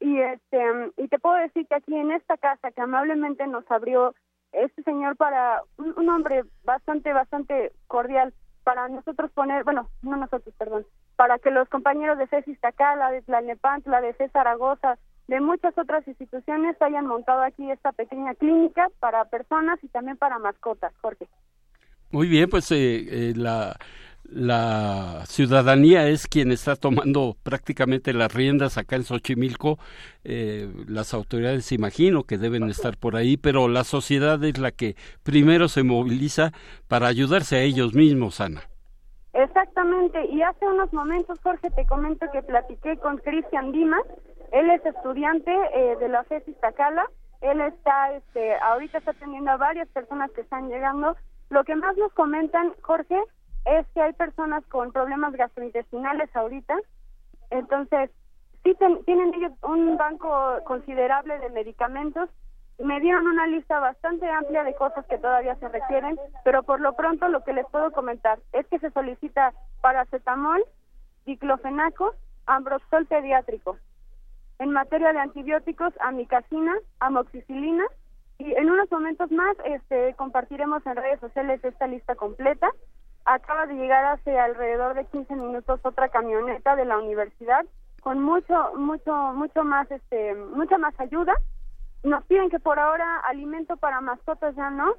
y 0.00 0.20
este 0.20 0.92
y 0.96 1.06
te 1.06 1.20
puedo 1.20 1.36
decir 1.36 1.66
que 1.68 1.76
aquí 1.76 1.94
en 1.94 2.10
esta 2.10 2.36
casa 2.36 2.72
que 2.72 2.80
amablemente 2.80 3.46
nos 3.46 3.68
abrió 3.70 4.14
este 4.50 4.82
señor 4.82 5.16
para 5.16 5.62
un, 5.78 5.94
un 5.96 6.08
hombre 6.08 6.42
bastante 6.64 7.12
bastante 7.12 7.72
cordial 7.86 8.34
para 8.64 8.88
nosotros 8.88 9.30
poner, 9.32 9.64
bueno, 9.64 9.88
no 10.02 10.16
nosotros, 10.16 10.54
perdón, 10.56 10.86
para 11.16 11.38
que 11.38 11.50
los 11.50 11.68
compañeros 11.68 12.18
de 12.18 12.26
CESIS 12.26 12.60
Tacala, 12.60 13.10
de 13.10 13.22
Tlalnepantla, 13.22 14.00
de 14.00 14.14
CES 14.14 14.32
Zaragoza, 14.32 14.98
de 15.28 15.40
muchas 15.40 15.76
otras 15.78 16.06
instituciones 16.06 16.80
hayan 16.80 17.06
montado 17.06 17.42
aquí 17.42 17.70
esta 17.70 17.92
pequeña 17.92 18.34
clínica 18.34 18.88
para 19.00 19.24
personas 19.26 19.78
y 19.82 19.88
también 19.88 20.16
para 20.16 20.38
mascotas, 20.38 20.92
Jorge. 21.00 21.28
Muy 22.10 22.28
bien, 22.28 22.50
pues 22.50 22.70
eh, 22.72 22.76
eh, 22.76 23.32
la, 23.36 23.76
la 24.24 25.24
ciudadanía 25.26 26.08
es 26.08 26.26
quien 26.26 26.52
está 26.52 26.76
tomando 26.76 27.36
prácticamente 27.42 28.12
las 28.12 28.32
riendas 28.32 28.78
acá 28.78 28.96
en 28.96 29.04
Xochimilco. 29.04 29.78
Eh, 30.24 30.70
las 30.88 31.14
autoridades 31.14 31.72
imagino 31.72 32.24
que 32.24 32.38
deben 32.38 32.68
estar 32.68 32.96
por 32.96 33.16
ahí, 33.16 33.36
pero 33.36 33.68
la 33.68 33.84
sociedad 33.84 34.42
es 34.44 34.58
la 34.58 34.70
que 34.70 34.96
primero 35.22 35.68
se 35.68 35.82
moviliza 35.82 36.52
para 36.88 37.08
ayudarse 37.08 37.56
a 37.56 37.62
ellos 37.62 37.94
mismos, 37.94 38.40
Ana. 38.40 38.62
Exactamente, 39.32 40.26
y 40.26 40.42
hace 40.42 40.66
unos 40.66 40.92
momentos, 40.92 41.40
Jorge, 41.42 41.70
te 41.70 41.86
comento 41.86 42.26
que 42.30 42.42
platiqué 42.42 42.98
con 42.98 43.16
Cristian 43.18 43.72
Dimas, 43.72 44.02
él 44.52 44.68
es 44.70 44.84
estudiante 44.84 45.50
eh, 45.74 45.96
de 45.96 46.08
la 46.08 46.22
FES 46.24 46.46
Iztacala, 46.48 47.06
él 47.40 47.60
está, 47.62 48.12
este, 48.12 48.54
ahorita 48.56 48.98
está 48.98 49.12
atendiendo 49.12 49.50
a 49.50 49.56
varias 49.56 49.88
personas 49.88 50.30
que 50.32 50.42
están 50.42 50.68
llegando. 50.68 51.16
Lo 51.48 51.64
que 51.64 51.74
más 51.74 51.96
nos 51.96 52.12
comentan, 52.12 52.72
Jorge, 52.82 53.18
es 53.64 53.86
que 53.94 54.02
hay 54.02 54.12
personas 54.12 54.64
con 54.66 54.92
problemas 54.92 55.32
gastrointestinales 55.32 56.34
ahorita, 56.36 56.76
entonces 57.50 58.10
sí 58.62 58.76
tienen 59.06 59.34
ellos 59.34 59.52
un 59.62 59.96
banco 59.96 60.30
considerable 60.64 61.38
de 61.38 61.50
medicamentos 61.50 62.28
me 62.82 63.00
dieron 63.00 63.26
una 63.26 63.46
lista 63.46 63.78
bastante 63.78 64.28
amplia 64.28 64.64
de 64.64 64.74
cosas 64.74 65.06
que 65.06 65.18
todavía 65.18 65.54
se 65.56 65.68
requieren, 65.68 66.18
pero 66.44 66.62
por 66.64 66.80
lo 66.80 66.94
pronto 66.94 67.28
lo 67.28 67.44
que 67.44 67.52
les 67.52 67.66
puedo 67.66 67.92
comentar 67.92 68.38
es 68.52 68.66
que 68.66 68.78
se 68.80 68.90
solicita 68.90 69.52
paracetamol, 69.80 70.64
diclofenaco, 71.24 72.14
ambroxol 72.46 73.06
pediátrico. 73.06 73.78
En 74.58 74.72
materia 74.72 75.12
de 75.12 75.20
antibióticos, 75.20 75.92
amicacina, 76.00 76.74
amoxicilina 76.98 77.84
y 78.38 78.52
en 78.54 78.70
unos 78.70 78.90
momentos 78.90 79.30
más 79.30 79.56
este, 79.64 80.14
compartiremos 80.14 80.84
en 80.86 80.96
redes 80.96 81.20
sociales 81.20 81.64
esta 81.64 81.86
lista 81.86 82.16
completa. 82.16 82.68
Acaba 83.24 83.66
de 83.66 83.74
llegar 83.74 84.04
hace 84.04 84.36
alrededor 84.38 84.94
de 84.94 85.04
15 85.04 85.36
minutos 85.36 85.80
otra 85.84 86.08
camioneta 86.08 86.74
de 86.74 86.84
la 86.84 86.98
universidad 86.98 87.64
con 88.00 88.20
mucho 88.20 88.72
mucho 88.76 89.12
mucho 89.32 89.62
más 89.62 89.88
este 89.88 90.34
mucha 90.34 90.76
más 90.76 90.98
ayuda 90.98 91.32
nos 92.02 92.24
piden 92.24 92.50
que 92.50 92.58
por 92.58 92.78
ahora 92.78 93.18
alimento 93.20 93.76
para 93.76 94.00
mascotas 94.00 94.54
ya 94.56 94.70
no. 94.70 94.94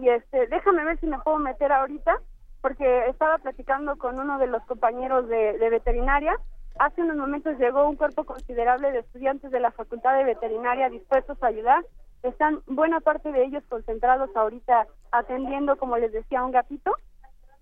Y 0.00 0.08
este, 0.08 0.46
déjame 0.46 0.84
ver 0.84 0.98
si 1.00 1.06
me 1.06 1.18
puedo 1.18 1.38
meter 1.38 1.72
ahorita, 1.72 2.16
porque 2.60 3.08
estaba 3.08 3.38
platicando 3.38 3.96
con 3.96 4.18
uno 4.18 4.38
de 4.38 4.46
los 4.46 4.62
compañeros 4.64 5.28
de, 5.28 5.58
de 5.58 5.70
veterinaria. 5.70 6.36
Hace 6.78 7.02
unos 7.02 7.16
momentos 7.16 7.58
llegó 7.58 7.88
un 7.88 7.96
cuerpo 7.96 8.24
considerable 8.24 8.92
de 8.92 9.00
estudiantes 9.00 9.50
de 9.50 9.60
la 9.60 9.72
Facultad 9.72 10.16
de 10.16 10.24
Veterinaria 10.24 10.88
dispuestos 10.88 11.42
a 11.42 11.48
ayudar. 11.48 11.84
Están 12.22 12.60
buena 12.66 13.00
parte 13.00 13.32
de 13.32 13.44
ellos 13.44 13.64
concentrados 13.68 14.30
ahorita 14.34 14.86
atendiendo, 15.10 15.76
como 15.76 15.98
les 15.98 16.12
decía, 16.12 16.44
un 16.44 16.52
gatito. 16.52 16.94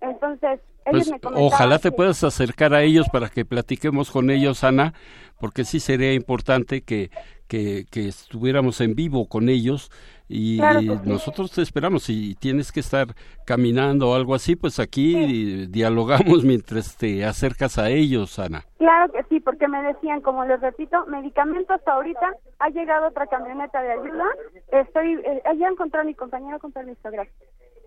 Entonces, 0.01 0.61
ellos 0.85 1.11
pues, 1.21 1.35
ojalá 1.37 1.79
te 1.79 1.93
puedas 1.93 2.23
acercar 2.25 2.75
a 2.75 2.83
ellos 2.83 3.09
para 3.11 3.29
que 3.29 3.45
platiquemos 3.45 4.11
con 4.11 4.31
ellos, 4.31 4.65
Ana, 4.65 4.95
porque 5.41 5.65
sí 5.65 5.81
sería 5.81 6.13
importante 6.15 6.83
que, 6.83 7.11
que, 7.51 8.09
estuviéramos 8.09 8.81
en 8.81 8.95
vivo 8.95 9.29
con 9.29 9.49
ellos 9.49 9.91
y 10.29 10.61
nosotros 11.05 11.51
te 11.51 11.63
esperamos. 11.63 12.05
Si 12.05 12.37
tienes 12.37 12.71
que 12.71 12.79
estar 12.79 13.09
caminando 13.45 14.11
o 14.11 14.15
algo 14.15 14.37
así, 14.37 14.55
pues 14.55 14.79
aquí 14.79 15.67
dialogamos 15.67 16.45
mientras 16.45 16.97
te 16.97 17.25
acercas 17.25 17.79
a 17.79 17.91
ellos, 17.91 18.39
Ana. 18.39 18.65
Claro 18.79 19.13
que 19.13 19.25
sí, 19.25 19.41
porque 19.41 19.67
me 19.67 19.83
decían, 19.83 20.21
como 20.21 20.45
les 20.45 20.61
repito, 20.61 21.05
medicamentos 21.07 21.77
hasta 21.77 21.93
ahorita. 21.93 22.37
Ha 22.61 22.71
llegado 22.71 23.09
otra 23.09 23.27
camioneta 23.27 23.83
de 23.83 23.93
ayuda. 23.93 24.25
Estoy, 24.71 25.15
eh, 25.25 25.43
ya 25.59 25.69
encontré 25.69 26.01
a 26.01 26.05
mi 26.05 26.15
compañero 26.15 26.61
con 26.61 26.71
permiso, 26.71 27.11
gracias. 27.11 27.35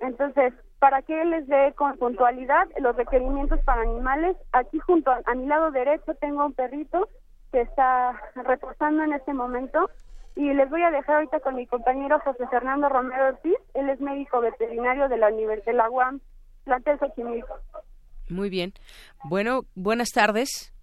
Entonces, 0.02 0.54
para 0.80 1.02
que 1.02 1.24
les 1.24 1.48
dé 1.48 1.74
con 1.78 1.98
puntualidad 1.98 2.68
los 2.82 2.96
requerimientos 2.98 3.62
para 3.62 3.84
animales, 3.84 4.36
aquí 4.52 4.78
junto 4.80 5.12
a 5.12 5.36
mi 5.36 5.46
lado 5.46 5.72
derecho 5.72 6.14
tengo 6.16 6.46
un 6.46 6.54
perrito 6.54 7.08
que 7.54 7.62
está 7.62 8.20
reposando 8.36 9.04
en 9.04 9.14
este 9.14 9.34
momento. 9.34 9.90
Y 10.36 10.52
les 10.54 10.68
voy 10.72 10.82
a 10.82 10.90
dejar 10.90 11.18
ahorita 11.18 11.40
con 11.42 11.56
mi 11.56 11.68
compañero 11.68 12.20
José 12.22 12.48
Fernando 12.48 12.90
Romero 12.90 13.28
Ortiz. 13.28 13.56
Él 13.76 13.90
es 13.90 14.02
médico 14.02 14.42
veterinario 14.42 15.08
de 15.08 15.18
la 15.18 15.28
Universidad 15.28 15.72
de 15.72 15.78
la 15.78 15.90
UAM, 15.92 16.20
plantel 16.64 16.98
Xochimilco. 16.98 17.54
Muy 18.30 18.50
bien. 18.50 18.74
Bueno, 19.26 19.62
buenas 19.76 20.10
tardes. 20.10 20.74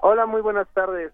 Hola, 0.00 0.26
muy 0.26 0.40
buenas 0.40 0.68
tardes. 0.72 1.12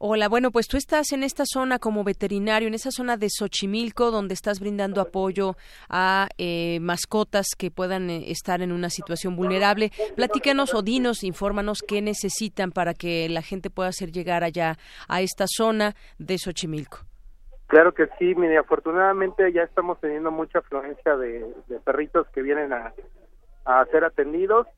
Hola, 0.00 0.28
bueno, 0.28 0.52
pues 0.52 0.68
tú 0.68 0.76
estás 0.76 1.10
en 1.10 1.24
esta 1.24 1.42
zona 1.44 1.80
como 1.80 2.04
veterinario, 2.04 2.68
en 2.68 2.74
esa 2.74 2.92
zona 2.92 3.16
de 3.16 3.26
Xochimilco, 3.28 4.12
donde 4.12 4.32
estás 4.32 4.60
brindando 4.60 5.00
apoyo 5.00 5.56
a 5.88 6.28
eh, 6.38 6.78
mascotas 6.80 7.48
que 7.58 7.72
puedan 7.72 8.08
eh, 8.08 8.30
estar 8.30 8.62
en 8.62 8.70
una 8.70 8.90
situación 8.90 9.34
vulnerable. 9.34 9.90
Platícanos 10.14 10.72
o 10.72 10.82
dinos, 10.82 11.24
infórmanos 11.24 11.82
qué 11.82 12.00
necesitan 12.00 12.70
para 12.70 12.94
que 12.94 13.28
la 13.28 13.42
gente 13.42 13.70
pueda 13.70 13.88
hacer 13.88 14.12
llegar 14.12 14.44
allá 14.44 14.76
a 15.08 15.20
esta 15.20 15.46
zona 15.48 15.96
de 16.20 16.38
Xochimilco. 16.38 16.98
Claro 17.66 17.92
que 17.92 18.06
sí, 18.20 18.36
mire, 18.36 18.56
afortunadamente 18.56 19.52
ya 19.52 19.64
estamos 19.64 19.98
teniendo 20.00 20.30
mucha 20.30 20.60
afluencia 20.60 21.16
de, 21.16 21.44
perritos 21.84 22.28
que 22.28 22.42
vienen 22.42 22.72
a, 22.72 22.94
a 23.64 23.84
ser 23.86 24.04
atendidos 24.04 24.68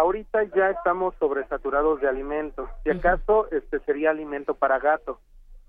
ahorita 0.00 0.44
ya 0.56 0.70
estamos 0.70 1.14
sobresaturados 1.18 2.00
de 2.00 2.08
alimentos. 2.08 2.68
Si 2.82 2.90
acaso, 2.90 3.48
este 3.50 3.80
sería 3.80 4.10
alimento 4.10 4.54
para 4.54 4.78
gato, 4.78 5.20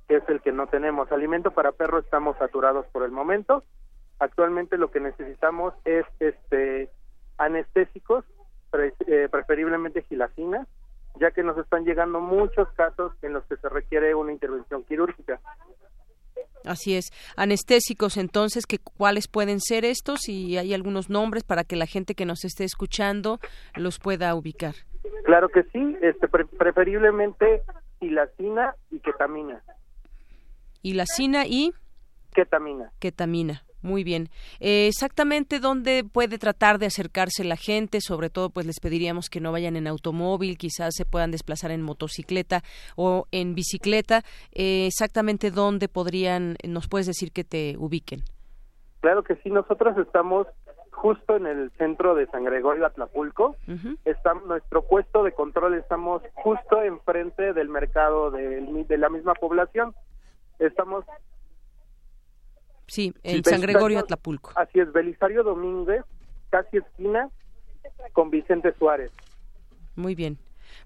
que 0.08 0.18
es 0.18 0.30
el 0.30 0.42
que 0.42 0.52
no 0.52 0.68
tenemos. 0.68 1.12
Alimento 1.12 1.52
para 1.52 1.74
perro 1.74 2.00
estamos 2.00 2.38
saturados 2.38 2.86
por 2.88 3.04
el 3.04 3.12
momento. 3.12 3.64
Actualmente 4.20 4.78
lo 4.78 4.90
que 4.90 5.00
necesitamos 5.00 5.74
es 5.84 6.06
este 6.20 6.90
anestésicos, 7.38 8.24
eh, 8.74 9.28
preferiblemente 9.30 10.04
gilacina, 10.04 10.66
ya 11.20 11.32
que 11.32 11.44
nos 11.44 11.58
están 11.58 11.84
llegando 11.84 12.22
muchos 12.22 12.72
casos 12.74 13.12
en 13.22 13.34
los 13.34 13.44
que 13.46 13.58
se 13.58 13.68
requiere 13.68 14.16
una 14.16 14.32
intervención 14.32 14.84
quirúrgica. 14.84 15.42
Así 16.66 16.96
es. 16.96 17.12
Anestésicos, 17.36 18.18
entonces, 18.18 18.66
que, 18.66 18.78
¿cuáles 18.78 19.28
pueden 19.28 19.60
ser 19.60 19.86
estos? 19.86 20.28
Y 20.30 20.58
hay 20.58 20.74
algunos 20.74 21.10
nombres 21.10 21.44
para 21.44 21.64
que 21.64 21.76
la 21.76 21.86
gente 21.86 22.16
que 22.16 22.26
nos 22.26 22.46
esté 22.46 22.64
escuchando 22.64 23.40
los 23.76 24.00
pueda 24.00 24.34
ubicar. 24.36 24.76
Claro 25.26 25.50
que 25.50 25.64
sí, 25.64 25.98
este, 26.02 26.28
preferiblemente 26.28 27.64
hilacina 28.00 28.76
y 28.90 29.00
ketamina. 29.00 29.62
Hilacina 30.82 31.46
y 31.46 31.74
ketamina. 32.34 32.92
Ketamina. 33.00 33.64
Muy 33.82 34.04
bien. 34.04 34.30
Eh, 34.60 34.88
exactamente 34.88 35.60
dónde 35.60 36.04
puede 36.04 36.38
tratar 36.38 36.78
de 36.78 36.86
acercarse 36.86 37.44
la 37.44 37.56
gente, 37.56 38.00
sobre 38.02 38.30
todo 38.30 38.50
pues 38.50 38.66
les 38.66 38.80
pediríamos 38.80 39.30
que 39.30 39.40
no 39.40 39.52
vayan 39.52 39.76
en 39.76 39.88
automóvil, 39.88 40.58
quizás 40.58 40.94
se 40.96 41.06
puedan 41.06 41.32
desplazar 41.32 41.72
en 41.72 41.82
motocicleta 41.82 42.62
o 42.96 43.26
en 43.32 43.56
bicicleta. 43.56 44.22
Eh, 44.52 44.86
exactamente 44.88 45.52
dónde 45.52 45.88
podrían, 45.88 46.56
nos 46.68 46.88
puedes 46.88 47.08
decir 47.08 47.32
que 47.32 47.44
te 47.44 47.76
ubiquen. 47.78 48.22
Claro 49.00 49.24
que 49.24 49.36
sí, 49.38 49.50
nosotros 49.50 49.98
estamos 49.98 50.46
justo 50.92 51.36
en 51.36 51.48
el 51.48 51.72
centro 51.80 52.14
de 52.14 52.28
San 52.28 52.44
Gregorio 52.44 52.86
Atlapulco. 52.86 53.56
Está, 54.06 54.36
nuestro 54.36 54.84
puesto 54.84 55.24
de 55.24 55.32
control 55.32 55.74
estamos 55.74 56.22
justo 56.34 56.84
enfrente 56.84 57.54
del 57.54 57.70
mercado 57.70 58.30
de, 58.30 58.62
de 58.88 58.98
la 58.98 59.10
misma 59.10 59.34
población. 59.34 59.96
Estamos 60.60 61.04
Sí, 62.92 63.14
en 63.24 63.42
San 63.42 63.62
Gregorio 63.62 64.00
Atlapulco. 64.00 64.52
Así 64.58 64.82
es, 64.82 64.92
Belisario 64.92 65.44
Domínguez, 65.44 66.04
casi 66.50 66.76
esquina 66.76 67.30
con 68.12 68.30
Vicente 68.30 68.74
Suárez. 68.78 69.14
Muy 69.96 70.14
bien. 70.14 70.38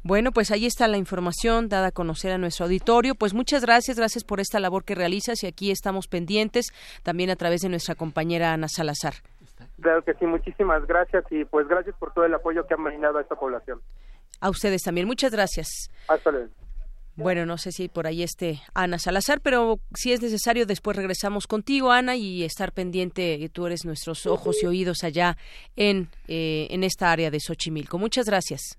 Bueno, 0.03 0.31
pues 0.31 0.51
ahí 0.51 0.67
está 0.67 0.87
la 0.87 0.97
información 0.97 1.67
dada 1.67 1.87
a 1.87 1.91
conocer 1.91 2.31
a 2.31 2.37
nuestro 2.37 2.65
auditorio. 2.65 3.15
Pues 3.15 3.33
muchas 3.33 3.63
gracias, 3.65 3.97
gracias 3.97 4.23
por 4.23 4.39
esta 4.39 4.59
labor 4.59 4.83
que 4.83 4.93
realizas 4.93 5.41
y 5.41 5.47
aquí 5.47 5.71
estamos 5.71 6.07
pendientes 6.07 6.67
también 7.01 7.31
a 7.31 7.35
través 7.35 7.61
de 7.61 7.69
nuestra 7.69 7.95
compañera 7.95 8.53
Ana 8.53 8.67
Salazar. 8.67 9.15
Claro 9.81 10.03
que 10.03 10.13
sí, 10.13 10.27
muchísimas 10.27 10.85
gracias 10.85 11.25
y 11.31 11.43
pues 11.45 11.67
gracias 11.67 11.95
por 11.97 12.13
todo 12.13 12.25
el 12.25 12.35
apoyo 12.35 12.67
que 12.67 12.75
han 12.75 12.83
brindado 12.83 13.17
a 13.17 13.21
esta 13.23 13.35
población. 13.35 13.81
A 14.41 14.51
ustedes 14.51 14.83
también, 14.83 15.07
muchas 15.07 15.31
gracias. 15.31 15.89
Hasta 16.07 16.29
luego. 16.29 16.51
Bueno, 17.17 17.45
no 17.45 17.57
sé 17.57 17.71
si 17.71 17.87
por 17.87 18.07
ahí 18.07 18.23
esté 18.23 18.61
Ana 18.73 18.99
Salazar, 18.99 19.39
pero 19.39 19.79
si 19.93 20.11
es 20.11 20.21
necesario, 20.21 20.65
después 20.65 20.97
regresamos 20.97 21.47
contigo, 21.47 21.91
Ana, 21.91 22.17
y 22.17 22.43
estar 22.43 22.73
pendiente. 22.73 23.49
Tú 23.53 23.67
eres 23.67 23.85
nuestros 23.85 24.25
ojos 24.25 24.57
y 24.61 24.65
oídos 24.65 25.03
allá 25.03 25.37
en, 25.77 26.09
eh, 26.27 26.67
en 26.71 26.83
esta 26.83 27.11
área 27.11 27.31
de 27.31 27.39
Xochimilco. 27.39 27.97
Muchas 27.97 28.25
gracias. 28.25 28.77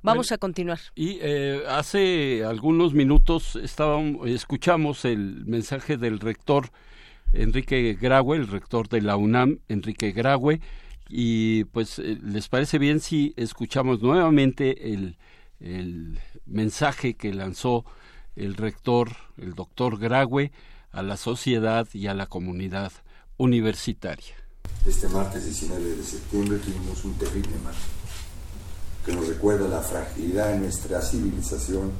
Vamos 0.00 0.32
a 0.32 0.38
continuar. 0.38 0.80
Y 0.94 1.18
eh, 1.20 1.62
hace 1.68 2.42
algunos 2.44 2.94
minutos 2.94 3.56
estábamos, 3.56 4.28
escuchamos 4.28 5.04
el 5.04 5.44
mensaje 5.44 5.98
del 5.98 6.20
rector 6.20 6.70
Enrique 7.34 7.96
Graue, 8.00 8.36
el 8.36 8.48
rector 8.48 8.88
de 8.88 9.02
la 9.02 9.16
UNAM, 9.16 9.58
Enrique 9.68 10.12
Graue, 10.12 10.60
y 11.08 11.64
pues, 11.64 11.98
eh, 11.98 12.18
¿les 12.22 12.48
parece 12.48 12.78
bien 12.78 13.00
si 13.00 13.34
escuchamos 13.36 14.02
nuevamente 14.02 14.92
el, 14.92 15.18
el 15.62 16.18
mensaje 16.46 17.14
que 17.14 17.32
lanzó 17.32 17.84
el 18.36 18.54
rector, 18.54 19.10
el 19.36 19.54
doctor 19.54 19.98
Graue, 19.98 20.52
a 20.90 21.02
la 21.02 21.16
sociedad 21.16 21.86
y 21.92 22.06
a 22.06 22.14
la 22.14 22.26
comunidad 22.26 22.92
universitaria. 23.38 24.34
Este 24.86 25.08
martes 25.08 25.44
19 25.44 25.96
de 25.96 26.02
septiembre 26.02 26.58
tuvimos 26.58 27.04
un 27.04 27.14
terrible 27.14 27.56
mar 27.64 27.74
que 29.04 29.12
nos 29.12 29.26
recuerda 29.26 29.68
la 29.68 29.80
fragilidad 29.80 30.52
de 30.52 30.60
nuestra 30.60 31.00
civilización 31.00 31.90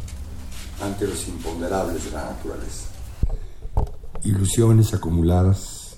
ante 0.81 1.07
los 1.07 1.27
imponderables 1.29 2.05
de 2.05 2.11
la 2.13 2.25
naturaleza. 2.27 2.87
Ilusiones 4.25 4.95
acumuladas 4.95 5.97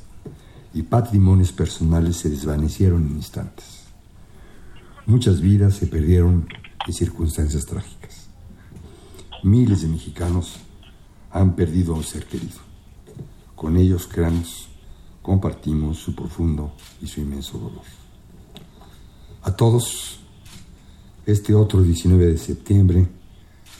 y 0.72 0.82
patrimonios 0.82 1.52
personales 1.52 2.16
se 2.16 2.30
desvanecieron 2.30 3.06
en 3.06 3.16
instantes. 3.16 3.84
Muchas 5.06 5.40
vidas 5.40 5.74
se 5.74 5.86
perdieron 5.86 6.48
en 6.86 6.92
circunstancias 6.92 7.64
trágicas 7.64 8.24
miles 9.44 9.82
de 9.82 9.88
mexicanos 9.88 10.56
han 11.30 11.54
perdido 11.54 11.94
a 11.94 11.98
un 11.98 12.02
ser 12.02 12.24
querido. 12.24 12.58
Con 13.54 13.76
ellos, 13.76 14.08
créanos, 14.10 14.68
compartimos 15.22 15.98
su 15.98 16.14
profundo 16.14 16.72
y 17.02 17.06
su 17.06 17.20
inmenso 17.20 17.58
dolor. 17.58 17.84
A 19.42 19.54
todos, 19.54 20.20
este 21.26 21.54
otro 21.54 21.82
19 21.82 22.26
de 22.26 22.38
septiembre 22.38 23.06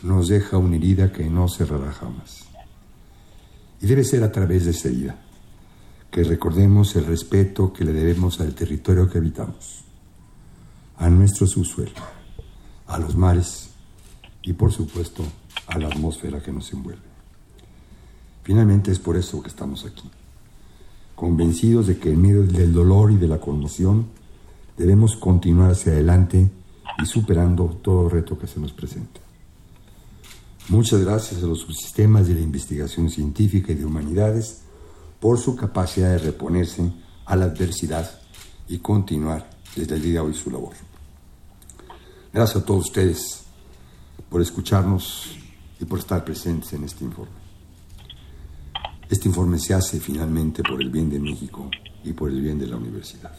nos 0.03 0.29
deja 0.29 0.59
una 0.59 0.77
herida 0.77 1.11
que 1.13 1.29
no 1.31 1.49
cerrará 1.49 1.93
jamás. 1.93 2.45
Y 3.81 3.87
debe 3.87 4.05
ser 4.05 4.23
a 4.23 4.33
través 4.33 4.67
de 4.67 4.73
esa 4.73 4.89
herida 4.89 5.19
que 6.11 6.25
recordemos 6.25 6.95
el 6.95 7.07
respeto 7.07 7.73
que 7.73 7.85
le 7.85 7.93
debemos 7.93 8.41
al 8.41 8.55
territorio 8.55 9.09
que 9.09 9.19
habitamos, 9.19 9.85
a 10.97 11.09
nuestro 11.09 11.47
subsuelo, 11.47 11.93
a 12.95 12.99
los 12.99 13.17
mares 13.17 13.71
y 14.43 14.53
por 14.53 14.73
supuesto 14.73 15.25
a 15.67 15.79
la 15.79 15.89
atmósfera 15.89 16.41
que 16.41 16.53
nos 16.53 16.73
envuelve. 16.73 17.03
Finalmente 18.45 18.93
es 18.93 18.99
por 18.99 19.17
eso 19.17 19.43
que 19.43 19.49
estamos 19.49 19.85
aquí, 19.85 20.09
convencidos 21.17 21.87
de 21.89 21.99
que 21.99 22.13
en 22.13 22.23
medio 22.23 22.43
del 22.45 22.73
dolor 22.73 23.11
y 23.11 23.17
de 23.17 23.27
la 23.27 23.41
conmoción 23.41 24.07
debemos 24.77 25.17
continuar 25.17 25.73
hacia 25.73 25.93
adelante 25.93 26.51
y 27.03 27.07
superando 27.07 27.65
todo 27.83 28.09
reto 28.09 28.39
que 28.39 28.47
se 28.47 28.61
nos 28.61 28.73
presenta. 28.73 29.21
Muchas 30.69 31.01
gracias 31.05 31.43
a 31.43 31.47
los 31.47 31.61
subsistemas 31.61 32.29
de 32.29 32.35
la 32.35 32.41
investigación 32.41 33.11
científica 33.11 33.73
y 33.73 33.77
de 33.77 33.85
humanidades 33.85 34.63
por 35.21 35.39
su 35.39 35.57
capacidad 35.57 36.11
de 36.11 36.19
reponerse 36.19 36.93
a 37.27 37.35
la 37.35 37.47
adversidad 37.47 38.21
y 38.69 38.79
continuar 38.79 39.51
desde 39.75 39.97
el 39.97 40.03
día 40.03 40.21
de 40.21 40.21
hoy 40.21 40.35
su 40.35 40.51
labor. 40.51 40.75
Gracias 42.35 42.65
a 42.65 42.67
todos 42.67 42.87
ustedes 42.87 43.47
por 44.29 44.43
escucharnos 44.43 45.39
y 45.79 45.85
por 45.85 46.01
estar 46.01 46.25
presentes 46.25 46.73
en 46.73 46.83
este 46.83 47.05
informe. 47.05 47.31
Este 49.09 49.29
informe 49.29 49.61
se 49.61 49.73
hace 49.73 50.01
finalmente 50.01 50.65
por 50.65 50.83
el 50.83 50.91
bien 50.91 51.09
de 51.09 51.21
México 51.21 51.71
y 52.03 52.13
por 52.13 52.33
el 52.33 52.41
bien 52.41 52.59
de 52.59 52.67
la 52.67 52.77
universidad. 52.77 53.33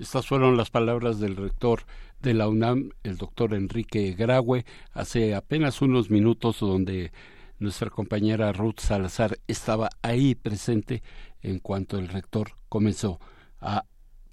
Estas 0.00 0.26
fueron 0.26 0.56
las 0.56 0.68
palabras 0.68 1.20
del 1.20 1.36
rector 1.36 1.84
de 2.20 2.34
la 2.34 2.48
UNAM, 2.48 2.90
el 3.04 3.18
doctor 3.18 3.54
Enrique 3.54 4.16
Graue, 4.18 4.64
hace 4.92 5.36
apenas 5.36 5.80
unos 5.80 6.10
minutos 6.10 6.58
donde 6.58 7.12
nuestra 7.60 7.88
compañera 7.88 8.52
Ruth 8.52 8.80
Salazar 8.80 9.38
estaba 9.46 9.90
ahí 10.02 10.34
presente 10.34 11.04
en 11.40 11.60
cuanto 11.60 12.00
el 12.00 12.08
rector 12.08 12.56
comenzó 12.68 13.20
a 13.60 13.84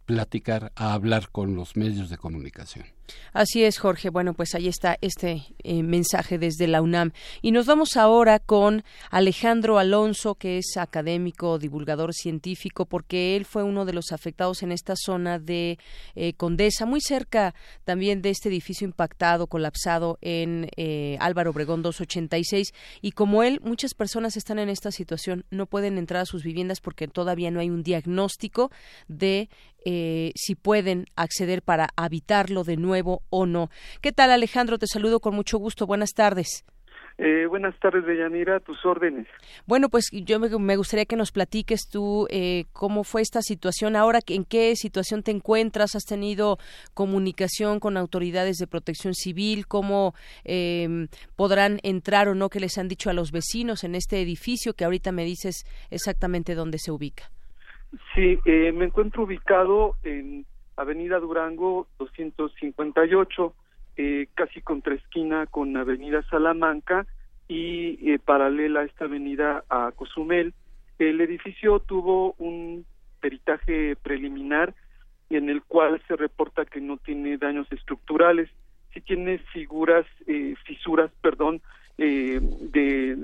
platicar, 0.08 0.72
a 0.76 0.94
hablar 0.94 1.30
con 1.30 1.56
los 1.56 1.78
medios 1.78 2.10
de 2.10 2.18
comunicación. 2.18 2.86
Así 3.34 3.64
es, 3.64 3.80
Jorge. 3.80 4.10
Bueno, 4.10 4.34
pues 4.34 4.54
ahí 4.56 4.68
está 4.68 4.98
este 5.02 5.44
eh, 5.64 5.84
mensaje 5.84 6.38
desde 6.38 6.68
la 6.68 6.82
UNAM. 6.82 7.12
Y 7.42 7.52
nos 7.52 7.66
vamos 7.66 7.98
ahora 7.98 8.40
con 8.40 8.84
Alejandro 9.10 9.80
Alonso, 9.80 10.36
que 10.36 10.60
es 10.60 10.78
académico, 10.78 11.58
divulgador 11.58 12.14
científico, 12.14 12.86
porque 12.86 13.36
él 13.36 13.46
fue 13.46 13.64
uno 13.64 13.86
de 13.86 13.94
los 13.94 14.12
afectados 14.12 14.62
en 14.64 14.72
esta 14.72 14.94
zona 14.96 15.40
de 15.40 15.80
eh, 16.16 16.34
Condesa, 16.34 16.86
muy 16.86 17.02
cerca 17.02 17.56
también 17.84 18.22
de 18.22 18.30
este 18.30 18.50
edificio 18.50 18.86
impactado, 18.86 19.48
colapsado 19.48 20.20
en 20.22 20.70
eh, 20.78 21.18
Álvaro 21.20 21.52
Obregón 21.52 21.82
286. 21.82 22.74
Y 23.02 23.12
como 23.12 23.44
él, 23.44 23.60
muchas 23.64 23.94
personas 23.96 24.38
están 24.38 24.60
en 24.60 24.70
esta 24.70 24.92
situación, 24.92 25.46
no 25.50 25.66
pueden 25.66 25.98
entrar 25.98 26.22
a 26.22 26.26
sus 26.26 26.44
viviendas 26.44 26.82
porque 26.82 27.08
todavía 27.08 27.52
no 27.52 27.60
hay 27.60 27.70
un 27.70 27.84
diagnóstico 27.84 28.72
de 29.08 29.50
si 29.86 30.56
pueden 30.56 31.08
acceder 31.18 31.62
para 31.62 31.90
habitarlo 31.98 32.64
de 32.64 32.78
nuevo 32.78 32.93
nuevo 32.94 33.24
o 33.32 33.48
no. 33.48 33.70
¿Qué 34.02 34.12
tal, 34.12 34.30
Alejandro? 34.30 34.78
Te 34.78 34.86
saludo 34.86 35.20
con 35.20 35.34
mucho 35.34 35.58
gusto. 35.58 35.88
Buenas 35.88 36.14
tardes. 36.14 36.64
Eh, 37.18 37.46
buenas 37.48 37.78
tardes, 37.80 38.06
Deyanira, 38.06 38.60
tus 38.60 38.84
órdenes. 38.86 39.28
Bueno, 39.68 39.90
pues 39.90 40.10
yo 40.12 40.40
me, 40.40 40.76
gustaría 40.76 41.06
que 41.06 41.16
nos 41.16 41.32
platiques 41.32 41.88
tú 41.92 42.28
eh, 42.30 42.66
cómo 42.72 43.04
fue 43.04 43.22
esta 43.22 43.42
situación 43.42 43.96
ahora, 43.96 44.20
en 44.28 44.46
qué 44.46 44.76
situación 44.76 45.22
te 45.22 45.32
encuentras, 45.32 45.96
has 45.96 46.06
tenido 46.06 46.58
comunicación 46.96 47.80
con 47.80 47.98
autoridades 47.98 48.58
de 48.58 48.68
protección 48.68 49.14
civil, 49.14 49.68
cómo 49.68 50.14
eh, 50.44 51.08
podrán 51.36 51.80
entrar 51.84 52.28
o 52.30 52.36
no, 52.36 52.50
que 52.50 52.60
les 52.60 52.78
han 52.80 52.88
dicho 52.88 53.12
a 53.12 53.14
los 53.14 53.32
vecinos 53.32 53.84
en 53.84 53.94
este 53.94 54.20
edificio, 54.20 54.74
que 54.74 54.86
ahorita 54.86 55.12
me 55.12 55.24
dices 55.24 55.66
exactamente 55.92 56.56
dónde 56.56 56.80
se 56.80 56.92
ubica. 56.92 57.30
Sí, 58.16 58.40
eh, 58.46 58.72
me 58.72 58.86
encuentro 58.86 59.24
ubicado 59.24 59.96
en 60.04 60.46
Avenida 60.76 61.20
Durango 61.20 61.88
258, 62.00 63.54
eh, 63.98 64.28
casi 64.34 64.62
contra 64.62 64.96
esquina 64.96 65.46
con 65.46 65.76
Avenida 65.78 66.24
Salamanca 66.30 67.06
y 67.48 68.12
eh, 68.12 68.20
paralela 68.20 68.82
a 68.82 68.86
esta 68.86 69.06
avenida 69.06 69.64
a 69.70 69.92
Cozumel. 69.96 70.54
El 71.00 71.22
edificio 71.22 71.80
tuvo 71.80 72.34
un 72.38 72.86
peritaje 73.20 73.96
preliminar 73.96 74.74
en 75.30 75.50
el 75.50 75.62
cual 75.64 76.02
se 76.08 76.16
reporta 76.16 76.66
que 76.66 76.82
no 76.82 76.98
tiene 76.98 77.38
daños 77.38 77.68
estructurales, 77.72 78.50
sí 78.94 79.02
tiene 79.02 79.40
figuras, 79.54 80.06
eh, 80.28 80.56
fisuras, 80.66 81.12
perdón, 81.22 81.62
eh, 81.98 82.40
de, 82.42 83.18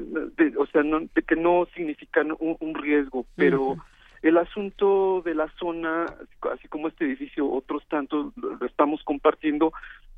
o 0.57 0.65
sea, 0.67 0.83
de 0.83 1.21
que 1.23 1.35
no 1.35 1.67
significan 1.75 2.35
un, 2.39 2.75
riesgo, 2.75 3.25
pero 3.35 3.77
el 4.21 4.37
asunto 4.37 5.21
de 5.23 5.35
la 5.35 5.47
zona, 5.59 6.05
así 6.51 6.67
como 6.67 6.87
este 6.87 7.05
edificio, 7.05 7.49
otros 7.49 7.83
tantos 7.87 8.33
lo 8.37 8.65
estamos 8.65 9.03
compartiendo, 9.03 9.71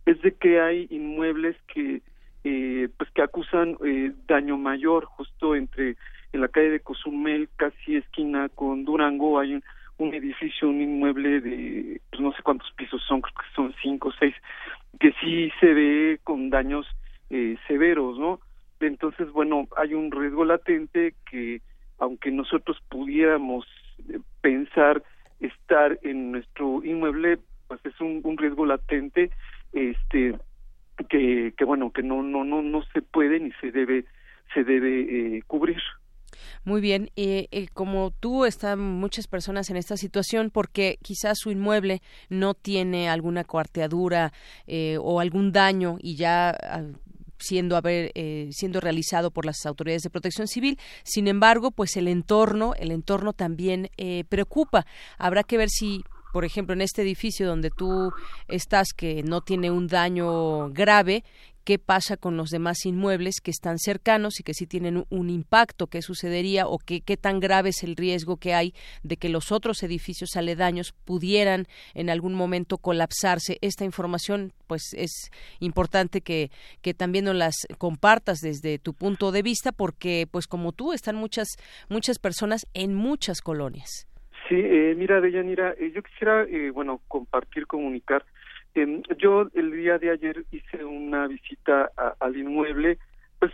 es 0.05 0.21
de 0.21 0.33
que 0.33 0.59
hay 0.59 0.87
inmuebles 0.89 1.55
que 1.73 2.01
eh, 2.43 2.89
pues 2.97 3.09
que 3.11 3.21
acusan 3.21 3.77
eh, 3.85 4.11
daño 4.27 4.57
mayor. 4.57 5.05
Justo 5.05 5.55
entre 5.55 5.95
en 6.33 6.41
la 6.41 6.47
calle 6.47 6.69
de 6.69 6.79
Cozumel 6.79 7.49
casi 7.55 7.97
esquina 7.97 8.49
con 8.49 8.85
Durango 8.85 9.39
hay 9.39 9.61
un, 9.97 10.13
edificio 10.13 10.67
un 10.67 10.81
inmueble 10.81 11.41
de 11.41 12.01
pues 12.09 12.21
no 12.21 12.31
sé 12.33 12.41
cuántos 12.41 12.71
pisos 12.71 13.03
son 13.07 13.21
creo 13.21 13.35
que 13.35 13.55
son 13.55 13.75
cinco 13.83 14.09
o 14.09 14.13
seis 14.13 14.33
que 14.99 15.13
sí 15.21 15.51
se 15.59 15.73
ve 15.73 16.19
con 16.23 16.49
daños 16.49 16.87
eh, 17.29 17.55
severos 17.67 18.17
no 18.17 18.39
entonces 18.79 19.31
bueno 19.31 19.67
hay 19.77 19.93
un 19.93 20.11
riesgo 20.11 20.43
latente 20.43 21.13
que 21.29 21.61
aunque 21.99 22.31
nosotros 22.31 22.77
pudiéramos 22.89 23.67
pensar 24.41 25.03
estar 25.39 25.99
en 26.03 26.31
nuestro 26.31 26.83
inmueble 26.83 27.39
pues 27.67 27.79
es 27.85 27.99
un, 28.01 28.37
riesgo 28.37 28.65
latente 28.65 29.31
este 29.73 30.35
que, 31.09 31.53
que 31.57 31.65
bueno 31.65 31.91
que 31.91 32.03
no 32.03 32.21
no 32.21 32.43
no 32.43 32.61
no 32.61 32.83
se 32.93 33.01
puede 33.01 33.39
ni 33.39 33.51
se 33.53 33.71
debe 33.71 34.05
se 34.53 34.63
debe 34.63 35.37
eh, 35.37 35.43
cubrir. 35.47 35.81
Muy 36.63 36.81
bien, 36.81 37.09
eh, 37.15 37.67
como 37.73 38.11
tú 38.11 38.45
están 38.45 38.79
muchas 38.79 39.27
personas 39.27 39.69
en 39.69 39.77
esta 39.77 39.97
situación 39.97 40.49
porque 40.51 40.97
quizás 41.01 41.39
su 41.39 41.51
inmueble 41.51 42.01
no 42.29 42.53
tiene 42.53 43.09
alguna 43.09 43.43
cuarteadura 43.43 44.31
eh, 44.67 44.97
o 44.99 45.19
algún 45.19 45.51
daño 45.51 45.97
y 45.99 46.15
ya 46.15 46.51
ah, 46.51 46.83
siendo 47.41 47.75
haber 47.75 48.11
eh, 48.15 48.49
siendo 48.51 48.79
realizado 48.79 49.31
por 49.31 49.45
las 49.45 49.65
autoridades 49.65 50.03
de 50.03 50.09
protección 50.09 50.47
civil. 50.47 50.79
Sin 51.03 51.27
embargo 51.27 51.71
pues 51.71 51.97
el 51.97 52.07
entorno 52.07 52.73
el 52.77 52.91
entorno 52.91 53.33
también 53.33 53.89
eh, 53.97 54.23
preocupa. 54.29 54.85
Habrá 55.17 55.43
que 55.43 55.57
ver 55.57 55.69
si 55.69 56.03
por 56.31 56.45
ejemplo, 56.45 56.73
en 56.73 56.81
este 56.81 57.01
edificio 57.01 57.47
donde 57.47 57.71
tú 57.71 58.13
estás, 58.47 58.93
que 58.95 59.21
no 59.23 59.41
tiene 59.41 59.69
un 59.69 59.87
daño 59.87 60.69
grave, 60.69 61.23
qué 61.63 61.79
pasa 61.79 62.17
con 62.17 62.37
los 62.37 62.49
demás 62.49 62.85
inmuebles 62.85 63.41
que 63.41 63.51
están 63.51 63.77
cercanos 63.77 64.39
y 64.39 64.43
que 64.43 64.53
sí 64.53 64.67
tienen 64.67 65.05
un 65.09 65.29
impacto, 65.29 65.87
qué 65.87 66.01
sucedería 66.01 66.67
o 66.67 66.77
qué, 66.79 67.01
tan 67.17 67.39
grave 67.39 67.69
es 67.69 67.83
el 67.83 67.95
riesgo 67.95 68.37
que 68.37 68.53
hay 68.53 68.73
de 69.03 69.17
que 69.17 69.29
los 69.29 69.51
otros 69.51 69.83
edificios 69.83 70.35
aledaños 70.35 70.93
pudieran 71.05 71.65
en 71.93 72.09
algún 72.09 72.33
momento 72.33 72.77
colapsarse. 72.77 73.57
Esta 73.61 73.85
información, 73.85 74.53
pues 74.67 74.93
es 74.97 75.29
importante 75.59 76.21
que, 76.21 76.49
que 76.81 76.93
también 76.93 77.25
nos 77.25 77.35
las 77.35 77.55
compartas 77.77 78.39
desde 78.39 78.79
tu 78.79 78.93
punto 78.93 79.31
de 79.31 79.41
vista, 79.41 79.71
porque 79.71 80.27
pues 80.29 80.47
como 80.47 80.71
tú 80.71 80.93
están 80.93 81.15
muchas, 81.15 81.47
muchas 81.89 82.19
personas 82.19 82.65
en 82.73 82.95
muchas 82.95 83.41
colonias. 83.41 84.07
Sí, 84.51 84.55
eh, 84.57 84.95
mira, 84.97 85.21
Deyanira, 85.21 85.73
eh, 85.79 85.91
yo 85.93 86.03
quisiera, 86.03 86.43
eh, 86.43 86.71
bueno, 86.71 87.01
compartir, 87.07 87.67
comunicar. 87.67 88.25
Eh, 88.75 89.01
yo 89.17 89.47
el 89.53 89.71
día 89.71 89.97
de 89.97 90.11
ayer 90.11 90.45
hice 90.51 90.83
una 90.83 91.27
visita 91.27 91.91
al 92.19 92.37
inmueble, 92.37 92.97
pues 93.39 93.51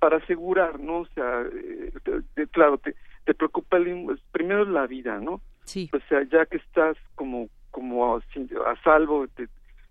para 0.00 0.18
asegurar, 0.18 0.80
¿no? 0.80 1.00
O 1.00 1.06
sea, 1.14 1.44
eh, 1.52 2.46
claro, 2.50 2.78
te, 2.78 2.94
te 3.24 3.34
preocupa 3.34 3.76
el 3.76 3.88
inmueble, 3.88 4.22
primero 4.32 4.64
la 4.64 4.86
vida, 4.86 5.18
¿no? 5.20 5.40
Sí. 5.64 5.90
O 5.92 5.98
sea, 6.08 6.22
ya 6.24 6.46
que 6.46 6.58
estás 6.58 6.96
como 7.14 7.48
como 7.76 8.16
a, 8.16 8.18
a 8.18 8.82
salvo 8.82 9.26
de, 9.36 9.48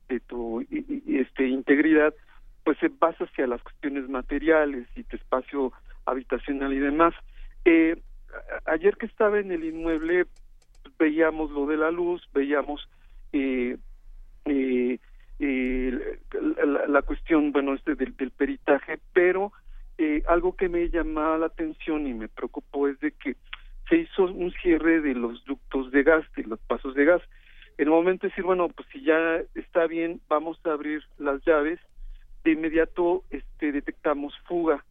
de 0.10 0.20
tu 0.22 0.62
y, 0.62 1.20
este 1.20 1.48
integridad, 1.48 2.16
pues 2.64 2.78
vas 3.00 3.16
hacia 3.18 3.46
las 3.46 3.62
cuestiones 3.62 4.10
materiales 4.10 4.88
y 4.96 5.04
tu 5.04 5.18
espacio 5.18 5.72
habitacional 6.06 6.74
y 6.74 6.80
demás. 6.80 7.14
Eh, 7.64 8.02
ayer 8.66 8.98
que 8.98 9.06
estaba 9.06 9.40
en 9.40 9.52
el 9.52 9.64
inmueble 9.64 10.26
veíamos 10.98 11.52
lo 11.52 11.68
de 11.68 11.78
la 11.78 11.92
luz, 11.92 12.28
veíamos 12.34 12.90
eh, 13.34 13.78
eh, 14.46 15.00
eh 15.40 16.20
la, 16.88 17.02
cuestión, 17.02 17.52
bueno, 17.52 17.74
este 17.74 17.96
del, 17.96 18.14
peritaje, 18.14 19.00
pero 19.14 19.52
eh, 19.98 20.24
algo 20.28 20.56
que 20.56 20.70
me 20.70 20.90
llamaba 20.90 21.38
la 21.38 21.48
atención 21.48 22.08
y 22.08 22.14
me 22.14 22.28
preocupó 22.28 22.88
es 22.88 23.00
de 23.00 23.12
que 23.12 23.36
se 23.90 23.98
hizo 23.98 24.24
un 24.24 24.52
cierre 24.62 25.02
de 25.02 25.14
los 25.14 25.44
ductos 25.46 25.92
de 25.92 26.04
gas, 26.04 26.26
de 26.36 26.44
los 26.44 26.60
pasos 26.62 26.96
de 26.96 27.06
gas. 27.06 27.22
En 27.78 27.86
el 27.86 27.92
momento 27.92 28.24
de 28.24 28.30
decir, 28.30 28.46
bueno, 28.46 28.70
pues 28.70 28.88
si 28.92 29.04
ya 29.04 29.42
está 29.54 29.86
bien, 29.86 30.22
vamos 30.28 30.60
a 30.66 30.72
abrir 30.72 31.04
las 31.18 31.44
llaves, 31.46 31.80
de 32.44 32.52
inmediato 32.52 33.24
este, 33.32 33.72
detectamos 33.72 34.34
fuga, 34.48 34.86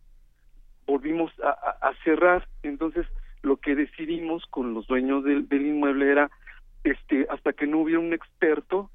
volvimos 0.86 1.32
a 1.40 1.92
cerrar, 2.04 2.46
entonces 2.62 3.06
lo 3.44 3.58
que 3.58 3.74
decidimos 3.74 4.44
con 4.46 4.74
los 4.74 4.86
dueños 4.86 5.22
del, 5.22 5.46
inmueble 5.50 6.10
era 6.10 6.30
este 6.84 7.26
hasta 7.30 7.52
que 7.52 7.66
no 7.66 7.80
hubiera 7.80 8.00
un 8.00 8.12
experto 8.12 8.90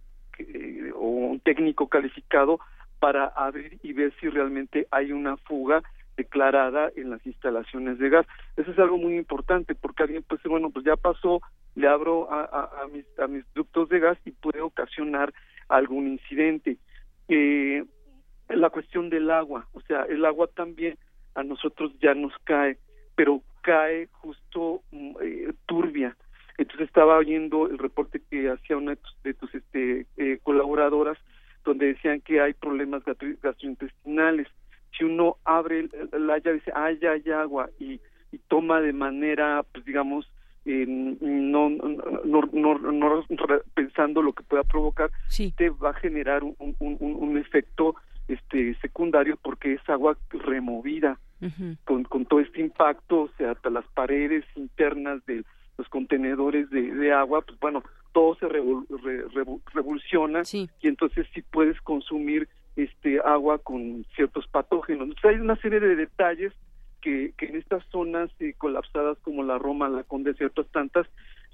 o 0.96 1.08
un 1.08 1.40
técnico 1.42 1.90
calificado 1.90 2.60
para 3.00 3.26
abrir 3.26 3.78
y 3.84 3.94
ver 3.94 4.14
si 4.20 4.30
realmente 4.30 4.88
hay 4.92 5.12
una 5.12 5.36
fuga 5.38 5.84
declarada 6.16 6.92
en 6.96 7.10
las 7.10 7.26
instalaciones 7.26 7.98
de 7.98 8.10
gas. 8.10 8.26
Eso 8.58 8.72
es 8.72 8.80
algo 8.80 8.98
muy 8.98 9.18
importante 9.18 9.76
porque 9.76 10.04
alguien 10.04 10.24
pues 10.28 10.42
bueno 10.44 10.70
pues 10.70 10.86
ya 10.86 10.96
pasó, 10.96 11.42
le 11.76 11.88
abro 11.88 12.32
a, 12.32 12.84
a, 12.84 12.88
mis, 12.88 13.06
a 13.20 13.28
mis 13.28 13.46
ductos 13.54 13.90
de 13.90 14.00
gas 14.00 14.18
y 14.26 14.32
puede 14.32 14.62
ocasionar 14.62 15.34
algún 15.70 16.08
incidente. 16.08 16.78
Eh, 17.30 17.86
la 18.50 18.70
cuestión 18.70 19.10
del 19.10 19.30
agua, 19.30 19.68
o 19.74 19.82
sea, 19.82 20.04
el 20.04 20.26
agua 20.26 20.48
también 20.48 20.98
a 21.36 21.44
nosotros 21.44 21.94
ya 22.02 22.14
nos 22.16 22.34
cae, 22.44 22.78
pero 23.16 23.42
cae 23.62 24.08
justo 24.12 24.82
mm, 24.92 25.12
eh, 25.22 25.54
turbia. 25.68 26.18
Entonces 26.60 26.88
estaba 26.88 27.18
oyendo 27.18 27.68
el 27.68 27.78
reporte 27.78 28.22
que 28.30 28.50
hacía 28.50 28.76
una 28.76 28.98
de 29.24 29.34
tus 29.34 29.56
este, 29.56 30.06
eh, 30.18 30.40
colaboradoras 30.44 31.18
donde 31.64 31.88
decían 31.88 32.20
que 32.20 32.42
hay 32.42 32.54
problemas 32.54 33.02
gastrointestinales. 33.06 34.48
Si 34.98 35.06
uno 35.06 35.38
abre 35.46 35.88
la 36.12 36.38
llave 36.40 36.58
y 36.58 36.60
dice, 36.60 36.72
ah, 36.76 36.92
ya 36.92 37.12
hay 37.12 37.32
agua 37.32 37.70
y, 37.80 38.02
y 38.34 38.38
toma 38.50 38.82
de 38.82 38.92
manera, 38.92 39.64
pues 39.72 39.86
digamos, 39.86 40.30
no, 40.66 41.70
no, 41.70 42.42
no, 42.54 43.24
pensando 43.74 44.22
lo 44.22 44.34
que 44.34 44.44
pueda 44.44 44.64
provocar, 44.64 45.12
te 45.56 45.70
va 45.70 45.92
a 45.92 45.94
generar 45.94 46.44
un, 46.44 46.56
un, 46.60 46.98
un 47.00 47.38
efecto 47.38 47.96
este 48.28 48.76
secundario 48.82 49.38
porque 49.42 49.76
es 49.76 49.90
agua 49.90 50.18
removida. 50.30 51.18
Con, 51.86 52.04
con 52.04 52.26
todo 52.26 52.42
este 52.42 52.60
impacto, 52.60 53.22
o 53.22 53.30
sea, 53.38 53.52
hasta 53.52 53.70
las 53.70 53.88
paredes 53.94 54.44
internas 54.58 55.26
de 55.26 55.46
los 55.80 55.88
contenedores 55.88 56.70
de, 56.70 56.94
de 56.94 57.14
agua, 57.14 57.42
pues 57.42 57.58
bueno, 57.62 57.82
todo 58.12 58.36
se 58.36 58.50
revoluciona 58.50 60.44
y 60.52 60.88
entonces 60.88 61.26
sí 61.34 61.42
puedes 61.42 61.80
consumir 61.82 62.50
este 62.76 63.22
agua 63.22 63.60
con 63.60 64.06
ciertos 64.14 64.46
patógenos. 64.48 65.08
Entonces 65.08 65.32
hay 65.32 65.40
una 65.40 65.56
serie 65.56 65.80
de 65.80 65.96
detalles 65.96 66.52
que, 67.00 67.34
que 67.38 67.46
en 67.46 67.56
estas 67.56 67.82
zonas 67.92 68.30
eh, 68.42 68.54
colapsadas 68.58 69.18
como 69.20 69.42
la 69.42 69.58
Roma, 69.58 69.88
la 69.88 70.04
Conde, 70.04 70.36
otras 70.46 70.68
tantas, 70.74 71.08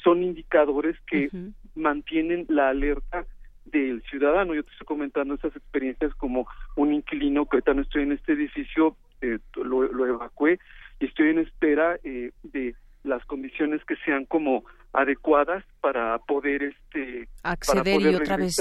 son 0.04 0.24
indicadores 0.24 0.98
que 1.06 1.30
mantienen 1.76 2.48
la 2.50 2.70
alerta 2.70 3.28
del 3.66 4.02
ciudadano. 4.10 4.56
Yo 4.56 4.64
te 4.64 4.72
estoy 4.72 4.86
comentando 4.86 5.36
esas 5.36 5.56
experiencias 5.56 6.16
como 6.16 6.48
un 6.76 6.94
inquilino 6.94 7.46
que 7.46 7.58
ahorita 7.58 7.76
no 7.76 7.84
estoy 7.84 8.04
en 8.04 8.14
este 8.14 8.34
edificio, 8.34 8.98
eh, 9.22 9.38
lo, 9.56 9.84
lo, 9.84 10.06
evacué 10.08 10.60
y 11.00 11.06
estoy 11.06 11.30
en 11.30 11.40
espera 11.40 12.00
eh, 12.04 12.32
de 12.42 12.76
las 13.06 13.24
condiciones 13.26 13.84
que 13.86 13.96
sean 13.98 14.26
como 14.26 14.66
adecuadas 14.94 15.64
para 15.82 16.18
poder 16.20 16.64
este 16.64 17.28
acceder 17.44 18.02
y 18.02 18.16
otra 18.16 18.38
vez 18.38 18.58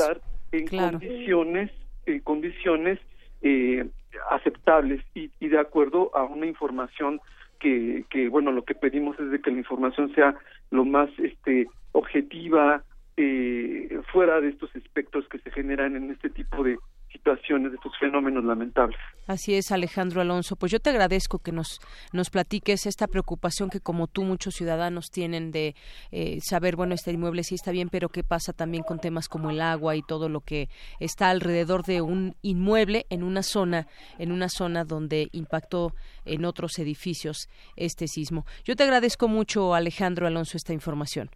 en 0.52 0.66
condiciones 0.66 1.70
en 2.06 2.20
condiciones 2.20 2.98
eh, 3.42 3.86
aceptables 4.30 5.02
y, 5.14 5.30
y 5.40 5.48
de 5.48 5.58
acuerdo 5.58 6.14
a 6.16 6.24
una 6.24 6.46
información 6.46 7.20
que, 7.60 8.04
que 8.10 8.28
bueno 8.28 8.52
lo 8.52 8.64
que 8.64 8.74
pedimos 8.74 9.18
es 9.18 9.30
de 9.30 9.40
que 9.40 9.50
la 9.50 9.58
información 9.58 10.14
sea 10.14 10.36
lo 10.70 10.84
más 10.84 11.08
este 11.18 11.68
objetiva 11.92 12.82
eh, 13.16 14.00
fuera 14.12 14.40
de 14.40 14.48
estos 14.48 14.74
aspectos 14.74 15.28
que 15.28 15.38
se 15.38 15.50
generan 15.52 15.94
en 15.94 16.10
este 16.10 16.30
tipo 16.30 16.64
de 16.64 16.78
situaciones, 17.15 17.70
de 17.70 17.77
estos 17.77 17.97
fenómenos 17.99 18.45
lamentables. 18.45 18.99
Así 19.27 19.55
es, 19.55 19.73
Alejandro 19.73 20.20
Alonso. 20.20 20.57
Pues 20.57 20.70
yo 20.73 20.81
te 20.81 20.91
agradezco 20.91 21.39
que 21.39 21.53
nos, 21.53 21.81
nos 22.12 22.28
platiques 22.28 22.86
esta 22.86 23.07
preocupación 23.07 23.70
que 23.70 23.81
como 23.81 24.09
tú 24.09 24.24
muchos 24.24 24.55
ciudadanos 24.55 25.11
tienen 25.11 25.51
de 25.53 25.74
eh, 26.11 26.41
saber, 26.43 26.77
bueno, 26.77 26.95
este 26.95 27.12
inmueble 27.12 27.45
sí 27.45 27.55
está 27.55 27.70
bien, 27.70 27.89
pero 27.89 28.09
qué 28.09 28.24
pasa 28.24 28.53
también 28.53 28.82
con 28.82 28.99
temas 28.99 29.28
como 29.28 29.51
el 29.51 29.61
agua 29.61 29.97
y 29.97 30.03
todo 30.03 30.28
lo 30.28 30.41
que 30.41 30.69
está 31.01 31.31
alrededor 31.31 31.85
de 31.85 32.03
un 32.03 32.35
inmueble 32.43 33.07
en 33.09 33.23
una 33.23 33.43
zona, 33.43 33.86
en 34.19 34.32
una 34.32 34.49
zona 34.49 34.85
donde 34.85 35.28
impactó 35.32 35.95
en 36.24 36.45
otros 36.45 36.78
edificios 36.78 37.49
este 37.77 38.09
sismo. 38.09 38.45
Yo 38.65 38.77
te 38.77 38.82
agradezco 38.82 39.28
mucho, 39.28 39.74
Alejandro 39.74 40.27
Alonso, 40.27 40.57
esta 40.57 40.73
información. 40.73 41.31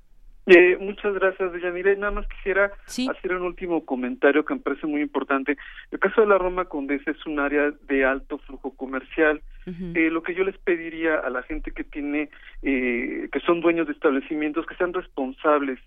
Eh, 0.51 0.79
muchas 0.81 1.13
gracias, 1.13 1.53
Deyanira. 1.53 1.95
Nada 1.95 2.11
más 2.13 2.27
quisiera 2.29 2.73
hacer 2.87 3.35
un 3.35 3.43
último 3.43 3.85
comentario 3.85 4.47
que 4.47 4.55
me 4.55 4.61
parece 4.61 4.87
muy 4.87 5.03
importante. 5.03 5.59
El 5.91 5.99
caso 5.99 6.23
de 6.23 6.27
la 6.27 6.39
Roma 6.39 6.65
Condesa 6.65 7.11
es 7.11 7.27
un 7.27 7.39
área 7.39 7.71
de 7.87 8.05
alto 8.07 8.39
flujo 8.39 8.75
comercial. 8.75 9.43
eh, 9.67 10.09
lo 10.11 10.23
que 10.23 10.35
yo 10.35 10.45
les 10.45 10.57
pediría 10.57 11.17
a 11.17 11.29
la 11.29 11.43
gente 11.43 11.73
que 11.73 11.85
tiene, 11.85 12.31
eh, 12.63 13.29
que 13.31 13.41
son 13.41 13.61
dueños 13.61 13.87
de 13.87 13.93
establecimientos, 13.93 14.65
que 14.65 14.75
sean 14.77 14.95
responsables 14.95 15.79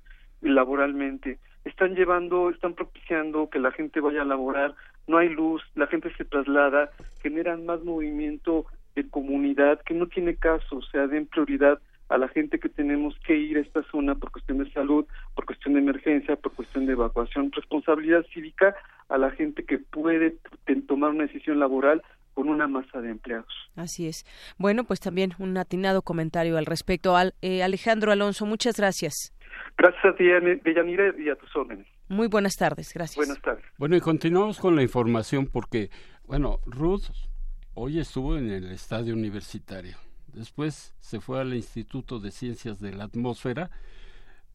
laboralmente. 0.41 1.39
Están 1.65 1.95
llevando, 1.95 2.51
están 2.51 2.75
propiciando 2.75 3.49
que 3.49 3.57
la 3.57 3.71
gente 3.71 3.99
vaya 3.99 4.21
a 4.21 4.25
laborar, 4.25 4.75
no 5.07 5.17
hay 5.17 5.29
luz, 5.29 5.63
la 5.73 5.87
gente 5.87 6.13
se 6.15 6.25
traslada, 6.25 6.91
generan 7.23 7.65
más 7.65 7.83
movimiento 7.83 8.67
de 8.93 9.09
comunidad 9.09 9.81
que 9.81 9.95
no 9.95 10.05
tiene 10.05 10.35
caso, 10.35 10.77
o 10.77 10.81
sea, 10.83 11.07
den 11.07 11.25
prioridad 11.25 11.79
a 12.11 12.17
la 12.17 12.27
gente 12.27 12.59
que 12.59 12.67
tenemos 12.67 13.17
que 13.25 13.37
ir 13.37 13.57
a 13.57 13.61
esta 13.61 13.83
zona 13.83 14.15
por 14.15 14.31
cuestión 14.31 14.57
de 14.57 14.69
salud, 14.73 15.05
por 15.33 15.45
cuestión 15.45 15.75
de 15.75 15.79
emergencia, 15.79 16.35
por 16.35 16.51
cuestión 16.51 16.85
de 16.85 16.91
evacuación, 16.91 17.53
responsabilidad 17.53 18.25
cívica 18.33 18.75
a 19.07 19.17
la 19.17 19.31
gente 19.31 19.63
que 19.63 19.77
puede 19.77 20.35
tomar 20.87 21.11
una 21.11 21.23
decisión 21.23 21.57
laboral 21.57 22.03
con 22.33 22.49
una 22.49 22.67
masa 22.67 22.99
de 22.99 23.11
empleados. 23.11 23.53
Así 23.77 24.09
es. 24.09 24.25
Bueno, 24.57 24.83
pues 24.83 24.99
también 24.99 25.31
un 25.39 25.57
atinado 25.57 26.01
comentario 26.01 26.57
al 26.57 26.65
respecto. 26.65 27.15
Al, 27.15 27.33
eh, 27.41 27.63
Alejandro 27.63 28.11
Alonso, 28.11 28.45
muchas 28.45 28.75
gracias. 28.75 29.33
Gracias 29.77 30.03
a 30.03 30.13
ti, 30.13 30.25
Deyanira, 30.65 31.13
y 31.17 31.29
a 31.29 31.35
tus 31.35 31.55
órdenes. 31.55 31.87
Muy 32.09 32.27
buenas 32.27 32.57
tardes, 32.57 32.93
gracias. 32.93 33.15
Buenas 33.15 33.41
tardes. 33.41 33.63
Bueno, 33.77 33.95
y 33.95 34.01
continuamos 34.01 34.59
con 34.59 34.75
la 34.75 34.83
información 34.83 35.47
porque, 35.47 35.89
bueno, 36.25 36.59
Ruth 36.65 37.03
hoy 37.73 37.99
estuvo 37.99 38.37
en 38.37 38.49
el 38.49 38.69
estadio 38.71 39.13
universitario 39.13 39.95
después 40.33 40.93
se 40.99 41.19
fue 41.19 41.39
al 41.39 41.53
Instituto 41.53 42.19
de 42.19 42.31
Ciencias 42.31 42.79
de 42.79 42.93
la 42.93 43.05
Atmósfera, 43.05 43.69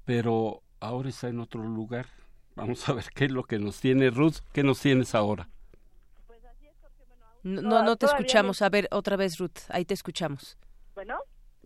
pero 0.05 0.63
ahora 0.81 1.09
está 1.09 1.29
en 1.29 1.41
otro 1.41 1.63
lugar. 1.63 2.07
Vamos 2.55 2.89
a 2.89 2.95
ver 2.95 3.05
qué 3.15 3.27
es 3.27 3.31
lo 3.31 3.45
que 3.45 3.59
nos 3.59 3.81
tiene 3.81 4.11
Ruth, 4.11 4.37
¿qué 4.53 4.63
nos 4.63 4.81
tienes 4.81 5.15
ahora? 5.15 5.49
No, 7.43 7.63
no, 7.63 7.83
no 7.85 7.97
te 7.97 8.07
escuchamos. 8.07 8.61
A 8.61 8.69
ver, 8.69 8.89
otra 8.91 9.17
vez, 9.17 9.39
Ruth, 9.39 9.59
ahí 9.69 9.85
te 9.85 9.95
escuchamos. 9.95 10.59
Bueno. 10.97 11.19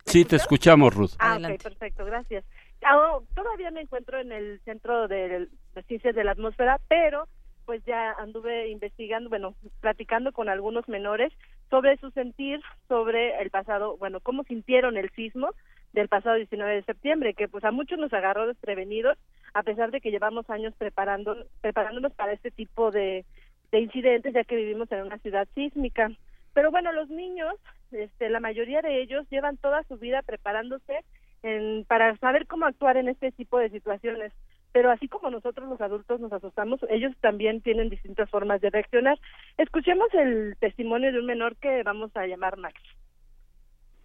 Sí, 0.05 0.27
te 0.27 0.37
escuchamos, 0.37 0.95
Ruth. 0.95 1.13
Ah, 1.19 1.39
ok, 1.39 1.63
perfecto, 1.63 2.05
gracias. 2.05 2.45
Ah, 2.85 3.19
todavía 3.35 3.71
me 3.71 3.81
encuentro 3.83 4.21
en 4.21 4.33
el 4.33 4.61
Centro 4.65 5.09
de, 5.09 5.49
de 5.75 5.83
Ciencias 5.85 6.15
de 6.15 6.25
la 6.25 6.33
Atmósfera, 6.33 6.81
pero 6.89 7.29
pues 7.65 7.83
ya 7.87 8.13
anduve 8.19 8.69
investigando, 8.69 9.29
bueno, 9.31 9.55
platicando 9.81 10.33
con 10.33 10.49
algunos 10.49 10.89
menores 10.89 11.33
sobre 11.71 11.97
su 11.99 12.11
sentir 12.11 12.61
sobre 12.89 13.41
el 13.41 13.51
pasado, 13.51 13.97
bueno, 13.97 14.21
cómo 14.21 14.43
sintieron 14.45 14.97
el 14.97 15.11
sismo 15.11 15.51
del 15.93 16.09
pasado 16.09 16.37
19 16.37 16.75
de 16.75 16.83
septiembre, 16.83 17.35
que 17.35 17.49
pues 17.49 17.65
a 17.65 17.71
muchos 17.71 17.99
nos 17.99 18.13
agarró 18.13 18.47
desprevenidos, 18.47 19.17
a 19.55 19.63
pesar 19.63 19.91
de 19.91 20.01
que 20.01 20.11
llevamos 20.11 20.49
años 20.51 20.75
preparando, 20.77 21.37
preparándonos 21.61 22.13
para 22.13 22.33
este 22.33 22.51
tipo 22.51 22.91
de, 22.91 23.25
de 23.73 23.81
incidentes, 23.81 24.35
ya 24.35 24.45
que 24.45 24.57
vivimos 24.57 24.91
en 24.93 25.03
una 25.03 25.19
ciudad 25.19 25.49
sísmica. 25.55 26.11
Pero 26.53 26.71
bueno, 26.71 26.93
los 26.93 27.09
niños, 27.09 27.55
este, 27.93 28.29
la 28.29 28.41
mayoría 28.41 28.83
de 28.83 29.01
ellos 29.01 29.27
llevan 29.31 29.57
toda 29.57 29.83
su 29.85 29.97
vida 29.97 30.23
preparándose 30.23 31.05
en, 31.43 31.85
para 31.85 32.17
saber 32.19 32.47
cómo 32.47 32.67
actuar 32.67 32.97
en 32.97 33.09
este 33.09 33.33
tipo 33.33 33.59
de 33.59 33.71
situaciones 33.71 34.33
pero 34.73 34.91
así 34.91 35.09
como 35.09 35.31
nosotros 35.31 35.69
los 35.69 35.81
adultos 35.81 36.21
nos 36.21 36.33
asustamos, 36.33 36.81
ellos 36.89 37.13
también 37.21 37.61
tienen 37.61 37.91
distintas 37.91 38.31
formas 38.31 38.61
de 38.61 38.71
reaccionar. 38.71 39.19
Escuchemos 39.59 40.13
el 40.15 40.57
testimonio 40.61 41.13
de 41.13 41.19
un 41.19 41.27
menor 41.27 41.57
que 41.57 41.83
vamos 41.83 42.15
a 42.17 42.27
llamar 42.27 42.57
Max. 42.57 42.81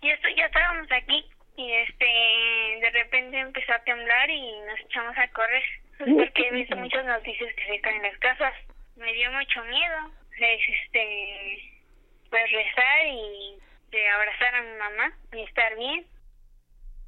Ya, 0.02 0.18
ya 0.36 0.46
estábamos 0.46 0.92
aquí 0.92 1.26
y 1.58 1.72
este 1.72 2.06
de 2.06 2.90
repente 2.92 3.40
empezó 3.40 3.74
a 3.74 3.84
temblar 3.84 4.30
y 4.30 4.60
nos 4.68 4.80
echamos 4.82 5.18
a 5.18 5.28
correr 5.30 5.64
pues, 5.98 6.10
porque 6.14 6.48
he 6.48 6.52
visto 6.52 6.76
muchas 6.76 7.06
noticias 7.06 7.54
que 7.56 7.66
se 7.66 7.82
caen 7.82 8.02
las 8.02 8.18
casas. 8.18 8.54
Me 8.96 9.14
dio 9.14 9.32
mucho 9.32 9.64
miedo. 9.66 10.12
Es, 10.38 10.62
este 10.84 11.72
pues 12.30 12.52
rezar 12.52 13.08
y 13.08 13.58
de 13.92 14.10
abrazar 14.10 14.56
a 14.56 14.62
mi 14.62 14.78
mamá 14.78 15.18
y 15.34 15.42
estar 15.44 15.76
bien. 15.78 16.06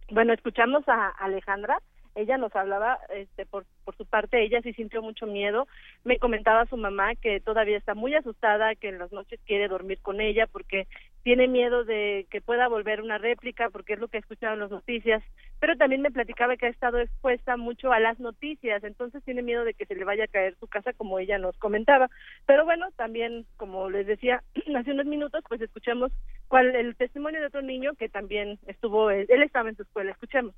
Bueno, 0.10 0.34
escuchamos 0.34 0.88
a 0.88 1.10
Alejandra 1.20 1.80
ella 2.18 2.38
nos 2.38 2.56
hablaba 2.56 3.00
este 3.10 3.46
por 3.46 3.66
por 3.86 3.96
su 3.96 4.06
parte 4.06 4.44
ella 4.44 4.62
sí 4.62 4.74
sintió 4.74 5.02
mucho 5.02 5.28
miedo. 5.28 5.68
Me 6.04 6.18
comentaba 6.18 6.66
su 6.66 6.76
mamá 6.76 7.16
que 7.16 7.40
todavía 7.40 7.78
está 7.78 7.94
muy 7.94 8.14
asustada 8.16 8.76
que 8.76 8.90
en 8.90 9.00
las 9.00 9.12
noches 9.12 9.40
quiere 9.46 9.68
dormir 9.68 10.00
con 10.02 10.20
ella 10.20 10.48
porque 10.48 10.88
tiene 11.24 11.48
miedo 11.48 11.84
de 11.86 12.26
que 12.30 12.42
pueda 12.42 12.68
volver 12.68 13.02
una 13.02 13.18
réplica 13.18 13.70
porque 13.70 13.94
es 13.94 14.00
lo 14.00 14.08
que 14.08 14.18
ha 14.18 14.20
escuchado 14.20 14.56
en 14.56 14.62
las 14.62 14.72
noticias. 14.72 15.24
Pero 15.60 15.78
también 15.78 16.02
me 16.02 16.12
platicaba 16.12 16.58
que 16.58 16.66
ha 16.66 16.70
estado 16.70 17.00
expuesta 17.00 17.56
mucho 17.56 17.94
a 17.94 18.00
las 18.00 18.20
noticias 18.20 18.84
entonces 18.84 19.24
tiene 19.24 19.42
miedo 19.42 19.64
de 19.64 19.74
que 19.74 19.86
se 19.86 19.96
le 19.96 20.04
vaya 20.04 20.26
a 20.26 20.28
caer 20.28 20.56
su 20.60 20.68
casa 20.68 20.94
como 20.94 21.20
ella 21.20 21.38
nos 21.38 21.58
comentaba. 21.58 22.10
Pero 22.46 22.66
bueno 22.66 22.88
también 22.96 23.46
como 23.58 23.90
les 23.90 24.08
decía 24.08 24.44
hace 24.76 24.92
unos 24.92 25.06
minutos 25.06 25.44
pues 25.48 25.62
escuchamos 25.62 26.12
cuál 26.48 26.76
el 26.76 26.96
testimonio 26.96 27.40
de 27.42 27.48
otro 27.48 27.62
niño 27.62 27.94
que 27.94 28.10
también 28.10 28.58
estuvo 28.66 29.12
él 29.12 29.28
estaba 29.44 29.70
en 29.70 29.76
su 29.76 29.84
escuela. 29.84 30.12
Escuchemos 30.12 30.56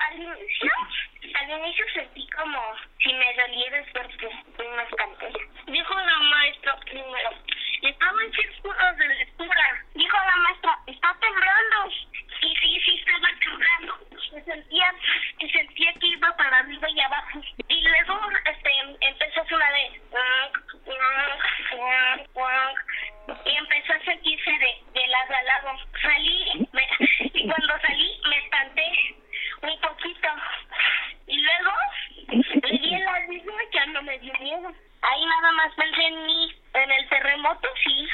al 0.00 0.20
inicio, 0.20 0.70
al 1.34 1.50
inicio 1.50 1.84
sentí 1.94 2.28
como 2.30 2.74
si 2.98 3.12
me 3.12 3.34
doliera 3.34 3.78
el 3.78 3.92
cuerpo 3.92 4.28
en 4.58 4.66
una 4.66 4.82
escantilla. 4.82 5.44
Dijo 5.66 5.94
la 5.94 6.18
maestra 6.18 6.76
primero, 6.80 7.30
estaba 7.82 8.22
en 8.22 8.32
círculos 8.32 8.96
de 8.96 9.08
lectura. 9.08 9.84
Dijo 9.94 10.16
la 10.16 10.36
maestra, 10.36 10.78
está 10.86 11.16
temblando. 11.20 11.92
Y 12.42 12.56
sí, 12.56 12.80
sí 12.84 12.98
estaba 12.98 13.28
temblando. 13.40 13.98
Me 14.32 14.42
sentía, 14.44 14.94
me 15.40 15.50
sentía 15.50 15.92
que 15.94 16.06
iba 16.06 16.36
para 16.36 16.58
arriba 16.58 16.90
y 16.90 17.00
abajo. 17.00 17.40
Y 17.68 17.82
luego 17.82 18.20
este 18.44 18.70
empezó 19.00 19.40
a 19.40 19.48
sonar 19.48 19.72
de 19.72 20.00
y 23.44 23.56
empezó 23.56 23.92
a 23.92 24.04
sentirse 24.04 24.50
de, 24.50 25.00
de 25.00 25.06
lado 25.06 25.34
a 25.34 25.42
lado. 25.42 25.78
Salí 26.02 26.68
me, 26.72 26.88
y 27.32 27.48
cuando 27.48 27.78
salí 27.80 28.20
me 28.28 28.38
espanté 28.38 29.16
un 29.62 29.80
poquito. 29.80 30.28
Y 31.26 31.40
luego 31.40 31.70
le 32.28 32.78
di 32.78 32.94
el 32.94 33.08
aviso 33.08 33.50
y 33.50 33.74
ya 33.74 33.86
no 33.86 34.02
me 34.02 34.18
dio 34.18 34.32
miedo. 34.40 34.72
Ahí 35.02 35.24
nada 35.26 35.52
más 35.52 35.74
pensé 35.74 36.02
en 36.06 36.26
mí, 36.26 36.54
en 36.74 36.90
el 36.90 37.08
terremoto, 37.08 37.68
sí. 37.84 38.08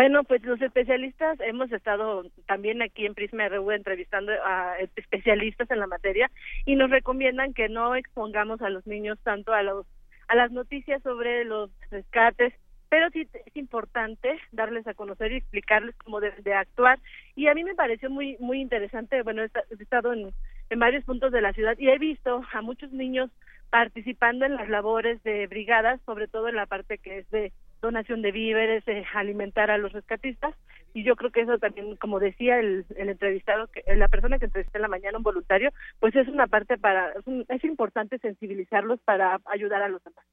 Bueno, 0.00 0.24
pues 0.24 0.42
los 0.44 0.58
especialistas 0.62 1.38
hemos 1.40 1.70
estado 1.72 2.24
también 2.46 2.80
aquí 2.80 3.04
en 3.04 3.14
Prisma 3.14 3.46
RU 3.50 3.70
entrevistando 3.70 4.32
a 4.46 4.78
especialistas 4.96 5.70
en 5.70 5.78
la 5.78 5.86
materia 5.86 6.30
y 6.64 6.74
nos 6.74 6.88
recomiendan 6.88 7.52
que 7.52 7.68
no 7.68 7.94
expongamos 7.94 8.62
a 8.62 8.70
los 8.70 8.86
niños 8.86 9.18
tanto 9.22 9.52
a 9.52 9.62
los 9.62 9.84
a 10.28 10.36
las 10.36 10.52
noticias 10.52 11.02
sobre 11.02 11.44
los 11.44 11.70
rescates, 11.90 12.54
pero 12.88 13.10
sí 13.10 13.28
es 13.44 13.56
importante 13.56 14.40
darles 14.52 14.86
a 14.86 14.94
conocer 14.94 15.32
y 15.32 15.36
explicarles 15.36 15.94
cómo 15.96 16.20
deben 16.20 16.44
de 16.44 16.54
actuar. 16.54 16.98
Y 17.36 17.48
a 17.48 17.54
mí 17.54 17.62
me 17.62 17.74
pareció 17.74 18.08
muy 18.08 18.38
muy 18.40 18.58
interesante, 18.58 19.20
bueno, 19.20 19.42
he 19.42 19.50
estado 19.82 20.14
en, 20.14 20.32
en 20.70 20.78
varios 20.78 21.04
puntos 21.04 21.30
de 21.30 21.42
la 21.42 21.52
ciudad 21.52 21.76
y 21.78 21.90
he 21.90 21.98
visto 21.98 22.42
a 22.54 22.62
muchos 22.62 22.90
niños 22.90 23.30
participando 23.68 24.46
en 24.46 24.54
las 24.54 24.70
labores 24.70 25.22
de 25.24 25.46
brigadas, 25.46 26.00
sobre 26.06 26.26
todo 26.26 26.48
en 26.48 26.56
la 26.56 26.64
parte 26.64 26.96
que 26.96 27.18
es 27.18 27.30
de 27.30 27.52
donación 27.80 28.22
de 28.22 28.32
víveres, 28.32 28.86
eh, 28.86 29.04
alimentar 29.14 29.70
a 29.70 29.78
los 29.78 29.92
rescatistas 29.92 30.54
y 30.92 31.04
yo 31.04 31.16
creo 31.16 31.30
que 31.30 31.42
eso 31.42 31.58
también, 31.58 31.96
como 31.96 32.18
decía 32.18 32.58
el, 32.58 32.84
el 32.96 33.08
entrevistado, 33.08 33.68
que 33.68 33.82
la 33.94 34.08
persona 34.08 34.38
que 34.38 34.46
entrevisté 34.46 34.78
en 34.78 34.82
la 34.82 34.88
mañana, 34.88 35.18
un 35.18 35.24
voluntario, 35.24 35.70
pues 36.00 36.14
es 36.16 36.26
una 36.28 36.46
parte 36.46 36.78
para, 36.78 37.12
es, 37.12 37.26
un, 37.26 37.44
es 37.48 37.62
importante 37.64 38.18
sensibilizarlos 38.18 39.00
para 39.00 39.40
ayudar 39.46 39.82
a 39.82 39.88
los 39.88 40.02
demás. 40.02 40.24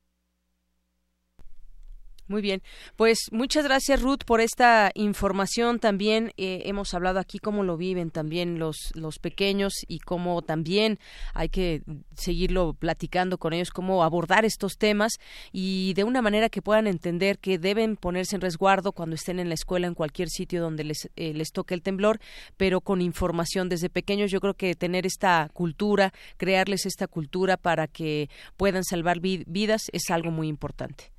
Muy 2.30 2.42
bien, 2.42 2.62
pues 2.98 3.30
muchas 3.32 3.64
gracias 3.64 4.02
Ruth 4.02 4.26
por 4.26 4.42
esta 4.42 4.92
información. 4.96 5.80
También 5.80 6.34
eh, 6.36 6.64
hemos 6.66 6.94
hablado 6.94 7.20
aquí 7.20 7.40
cómo 7.40 7.64
lo 7.64 7.78
viven 7.78 8.12
también 8.12 8.60
los 8.60 8.92
los 8.96 9.18
pequeños 9.18 9.74
y 9.88 10.00
cómo 10.00 10.42
también 10.42 11.00
hay 11.34 11.48
que 11.48 11.84
seguirlo 12.18 12.74
platicando 12.74 13.38
con 13.38 13.54
ellos, 13.54 13.70
cómo 13.70 14.04
abordar 14.04 14.44
estos 14.44 14.78
temas 14.78 15.14
y 15.54 15.94
de 15.94 16.04
una 16.04 16.22
manera 16.22 16.50
que 16.50 16.62
puedan 16.62 16.88
entender 16.88 17.40
que 17.40 17.58
deben 17.58 17.96
ponerse 17.96 18.36
en 18.36 18.42
resguardo 18.42 18.92
cuando 18.92 19.16
estén 19.16 19.40
en 19.40 19.48
la 19.48 19.56
escuela, 19.56 19.88
en 19.88 19.94
cualquier 19.94 20.28
sitio 20.28 20.62
donde 20.62 20.84
les 20.84 21.10
eh, 21.16 21.34
les 21.34 21.54
toque 21.54 21.76
el 21.76 21.82
temblor, 21.82 22.20
pero 22.58 22.82
con 22.82 23.00
información 23.02 23.70
desde 23.70 23.90
pequeños. 23.90 24.32
Yo 24.32 24.42
creo 24.42 24.54
que 24.54 24.76
tener 24.76 25.06
esta 25.06 25.50
cultura, 25.54 26.12
crearles 26.36 26.86
esta 26.86 27.08
cultura 27.08 27.56
para 27.56 27.88
que 27.88 28.30
puedan 28.58 28.84
salvar 28.84 29.22
vidas 29.22 29.84
es 29.94 30.10
algo 30.10 30.30
muy 30.30 30.50
importante. 30.50 31.17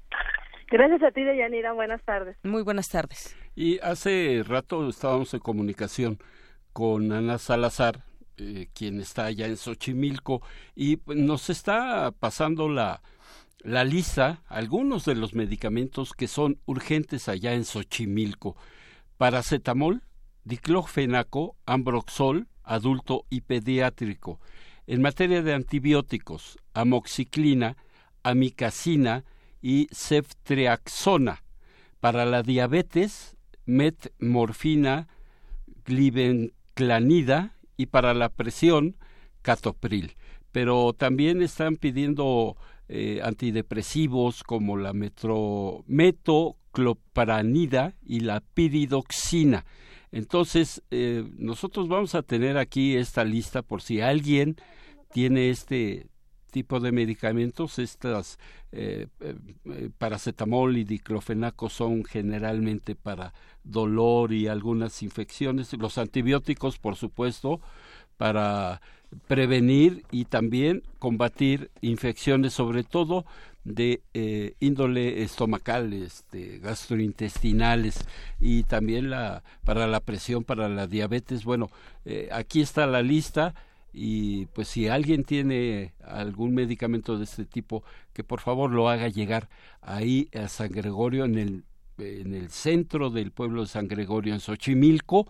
Gracias 0.70 1.02
a 1.02 1.10
ti, 1.10 1.24
Deyanira. 1.24 1.72
Buenas 1.72 2.02
tardes. 2.04 2.36
Muy 2.42 2.62
buenas 2.62 2.88
tardes. 2.88 3.34
Y 3.54 3.78
hace 3.80 4.42
rato 4.46 4.88
estábamos 4.88 5.32
en 5.32 5.40
comunicación 5.40 6.18
con 6.74 7.10
Ana 7.10 7.38
Salazar, 7.38 8.04
eh, 8.36 8.68
quien 8.74 9.00
está 9.00 9.24
allá 9.24 9.46
en 9.46 9.56
Xochimilco, 9.56 10.42
y 10.76 11.00
nos 11.06 11.48
está 11.48 12.12
pasando 12.12 12.68
la, 12.68 13.00
la 13.60 13.84
lista, 13.84 14.42
algunos 14.46 15.06
de 15.06 15.14
los 15.14 15.34
medicamentos 15.34 16.12
que 16.12 16.28
son 16.28 16.58
urgentes 16.66 17.28
allá 17.28 17.54
en 17.54 17.64
Xochimilco. 17.64 18.54
Paracetamol, 19.16 20.02
diclofenaco, 20.44 21.56
ambroxol, 21.64 22.46
adulto 22.62 23.24
y 23.30 23.40
pediátrico. 23.40 24.38
En 24.86 25.00
materia 25.00 25.42
de 25.42 25.54
antibióticos, 25.54 26.58
amoxiclina, 26.74 27.76
amicacina 28.22 29.24
y 29.60 29.88
ceftriaxona. 29.92 31.42
Para 32.00 32.24
la 32.24 32.42
diabetes, 32.42 33.36
metmorfina, 33.66 35.08
glibenclanida 35.84 37.56
y 37.76 37.86
para 37.86 38.14
la 38.14 38.28
presión, 38.28 38.96
catopril. 39.42 40.16
Pero 40.52 40.92
también 40.92 41.42
están 41.42 41.76
pidiendo 41.76 42.56
eh, 42.88 43.20
antidepresivos 43.22 44.42
como 44.42 44.76
la 44.76 44.92
metro, 44.92 45.84
metoclopranida 45.86 47.94
y 48.04 48.20
la 48.20 48.40
piridoxina. 48.40 49.64
Entonces, 50.10 50.82
eh, 50.90 51.24
nosotros 51.36 51.88
vamos 51.88 52.14
a 52.14 52.22
tener 52.22 52.56
aquí 52.56 52.96
esta 52.96 53.24
lista 53.24 53.62
por 53.62 53.82
si 53.82 54.00
alguien 54.00 54.56
tiene 55.12 55.50
este 55.50 56.06
tipo 56.48 56.80
de 56.80 56.92
medicamentos, 56.92 57.78
estas 57.78 58.38
eh, 58.72 59.06
eh, 59.20 59.90
paracetamol 59.96 60.76
y 60.76 60.84
diclofenaco 60.84 61.68
son 61.68 62.04
generalmente 62.04 62.94
para 62.94 63.32
dolor 63.64 64.32
y 64.32 64.48
algunas 64.48 65.02
infecciones, 65.02 65.72
los 65.74 65.98
antibióticos, 65.98 66.78
por 66.78 66.96
supuesto, 66.96 67.60
para 68.16 68.80
prevenir 69.26 70.04
y 70.10 70.24
también 70.26 70.82
combatir 70.98 71.70
infecciones, 71.80 72.52
sobre 72.52 72.84
todo 72.84 73.24
de 73.64 74.02
eh, 74.14 74.54
índole 74.60 75.22
estomacal, 75.22 75.92
este, 75.92 76.58
gastrointestinales 76.58 78.06
y 78.40 78.64
también 78.64 79.10
la, 79.10 79.42
para 79.64 79.86
la 79.86 80.00
presión, 80.00 80.44
para 80.44 80.68
la 80.68 80.86
diabetes. 80.86 81.44
Bueno, 81.44 81.70
aquí 82.32 82.62
está 82.62 82.86
la 82.86 83.02
lista 83.02 83.54
y 83.92 84.46
pues 84.46 84.68
si 84.68 84.88
alguien 84.88 85.24
tiene 85.24 85.94
algún 86.04 86.54
medicamento 86.54 87.18
de 87.18 87.24
este 87.24 87.44
tipo, 87.44 87.82
que 88.12 88.24
por 88.24 88.40
favor 88.40 88.70
lo 88.70 88.88
haga 88.88 89.08
llegar 89.08 89.48
ahí 89.80 90.28
a 90.34 90.48
San 90.48 90.70
Gregorio 90.70 91.24
en 91.24 91.38
el 91.38 91.64
en 91.98 92.34
el 92.34 92.50
centro 92.50 93.10
del 93.10 93.32
pueblo 93.32 93.62
de 93.62 93.68
San 93.68 93.88
Gregorio 93.88 94.34
en 94.34 94.40
Xochimilco. 94.40 95.26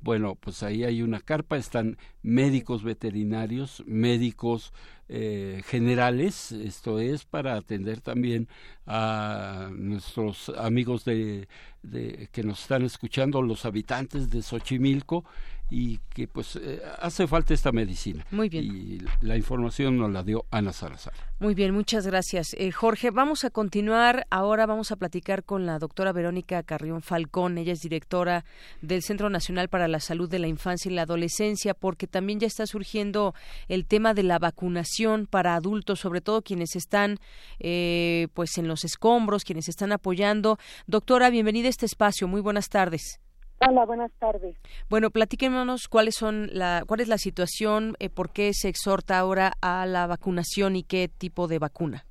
Bueno, 0.00 0.34
pues 0.34 0.62
ahí 0.64 0.82
hay 0.82 1.02
una 1.02 1.20
carpa, 1.20 1.56
están 1.56 1.96
médicos 2.22 2.82
veterinarios, 2.82 3.84
médicos 3.86 4.72
eh, 5.08 5.62
generales, 5.66 6.50
esto 6.50 6.98
es 6.98 7.24
para 7.24 7.54
atender 7.54 8.00
también 8.00 8.48
a 8.84 9.70
nuestros 9.72 10.48
amigos 10.58 11.04
de, 11.04 11.46
de, 11.82 12.28
que 12.32 12.42
nos 12.42 12.62
están 12.62 12.82
escuchando, 12.82 13.42
los 13.42 13.64
habitantes 13.64 14.28
de 14.30 14.42
Xochimilco, 14.42 15.24
y 15.72 16.00
que 16.10 16.28
pues 16.28 16.56
eh, 16.56 16.82
hace 17.00 17.26
falta 17.26 17.54
esta 17.54 17.72
medicina. 17.72 18.26
Muy 18.30 18.50
bien. 18.50 18.64
Y 18.64 18.98
la 19.24 19.38
información 19.38 19.96
nos 19.96 20.12
la 20.12 20.22
dio 20.22 20.44
Ana 20.50 20.70
Salazar. 20.70 21.14
Muy 21.38 21.54
bien, 21.54 21.72
muchas 21.72 22.06
gracias. 22.06 22.48
Eh, 22.58 22.70
Jorge, 22.72 23.10
vamos 23.10 23.44
a 23.44 23.50
continuar. 23.50 24.26
Ahora 24.28 24.66
vamos 24.66 24.92
a 24.92 24.96
platicar 24.96 25.44
con 25.44 25.64
la 25.64 25.78
doctora 25.78 26.12
Verónica 26.12 26.62
Carrión 26.62 27.00
Falcón. 27.00 27.56
Ella 27.56 27.72
es 27.72 27.80
directora 27.80 28.44
del 28.82 29.02
Centro 29.02 29.30
Nacional 29.30 29.70
para 29.70 29.88
la 29.88 29.98
Salud 29.98 30.28
de 30.28 30.40
la 30.40 30.46
Infancia 30.46 30.90
y 30.90 30.94
la 30.94 31.02
Adolescencia, 31.02 31.72
porque 31.72 32.06
también 32.06 32.38
ya 32.38 32.48
está 32.48 32.66
surgiendo 32.66 33.34
el 33.68 33.86
tema 33.86 34.12
de 34.12 34.24
la 34.24 34.38
vacunación 34.38 35.26
para 35.26 35.54
adultos, 35.54 36.00
sobre 36.00 36.20
todo 36.20 36.42
quienes 36.42 36.76
están 36.76 37.16
eh, 37.60 38.28
pues 38.34 38.58
en 38.58 38.68
los 38.68 38.84
escombros, 38.84 39.44
quienes 39.44 39.70
están 39.70 39.92
apoyando. 39.92 40.58
Doctora, 40.86 41.30
bienvenida 41.30 41.68
a 41.68 41.70
este 41.70 41.86
espacio. 41.86 42.28
Muy 42.28 42.42
buenas 42.42 42.68
tardes. 42.68 43.21
Hola, 43.68 43.84
buenas 43.84 44.10
tardes. 44.18 44.56
Bueno, 44.90 45.10
platíquenos 45.10 45.88
cuáles 45.88 46.16
son 46.16 46.48
la, 46.52 46.82
cuál 46.86 47.00
es 47.00 47.08
la 47.08 47.18
situación, 47.18 47.94
eh, 48.00 48.10
por 48.10 48.30
qué 48.32 48.52
se 48.54 48.68
exhorta 48.68 49.18
ahora 49.18 49.52
a 49.60 49.86
la 49.86 50.06
vacunación 50.06 50.74
y 50.76 50.82
qué 50.82 51.08
tipo 51.08 51.46
de 51.46 51.58
vacuna. 51.58 52.04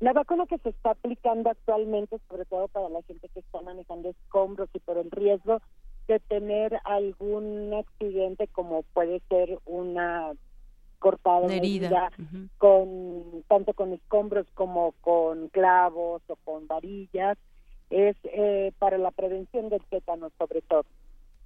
La 0.00 0.12
vacuna 0.12 0.46
que 0.46 0.58
se 0.58 0.70
está 0.70 0.90
aplicando 0.92 1.50
actualmente, 1.50 2.18
sobre 2.28 2.46
todo 2.46 2.68
para 2.68 2.88
la 2.88 3.02
gente 3.02 3.28
que 3.28 3.40
está 3.40 3.60
manejando 3.60 4.08
escombros 4.10 4.68
y 4.72 4.80
por 4.80 4.96
el 4.96 5.10
riesgo 5.10 5.60
de 6.08 6.18
tener 6.20 6.80
algún 6.84 7.72
accidente 7.74 8.48
como 8.48 8.82
puede 8.94 9.20
ser 9.28 9.58
una 9.66 10.32
cortada 10.98 11.42
Una 11.46 11.54
herida. 11.54 12.10
con 12.58 13.44
tanto 13.48 13.72
con 13.74 13.92
escombros 13.92 14.46
como 14.54 14.92
con 15.00 15.48
clavos 15.48 16.22
o 16.28 16.36
con 16.44 16.66
varillas 16.66 17.38
es 17.90 18.16
eh, 18.24 18.72
para 18.78 18.98
la 18.98 19.10
prevención 19.10 19.68
del 19.68 19.82
tétano 19.90 20.30
sobre 20.38 20.62
todo, 20.62 20.84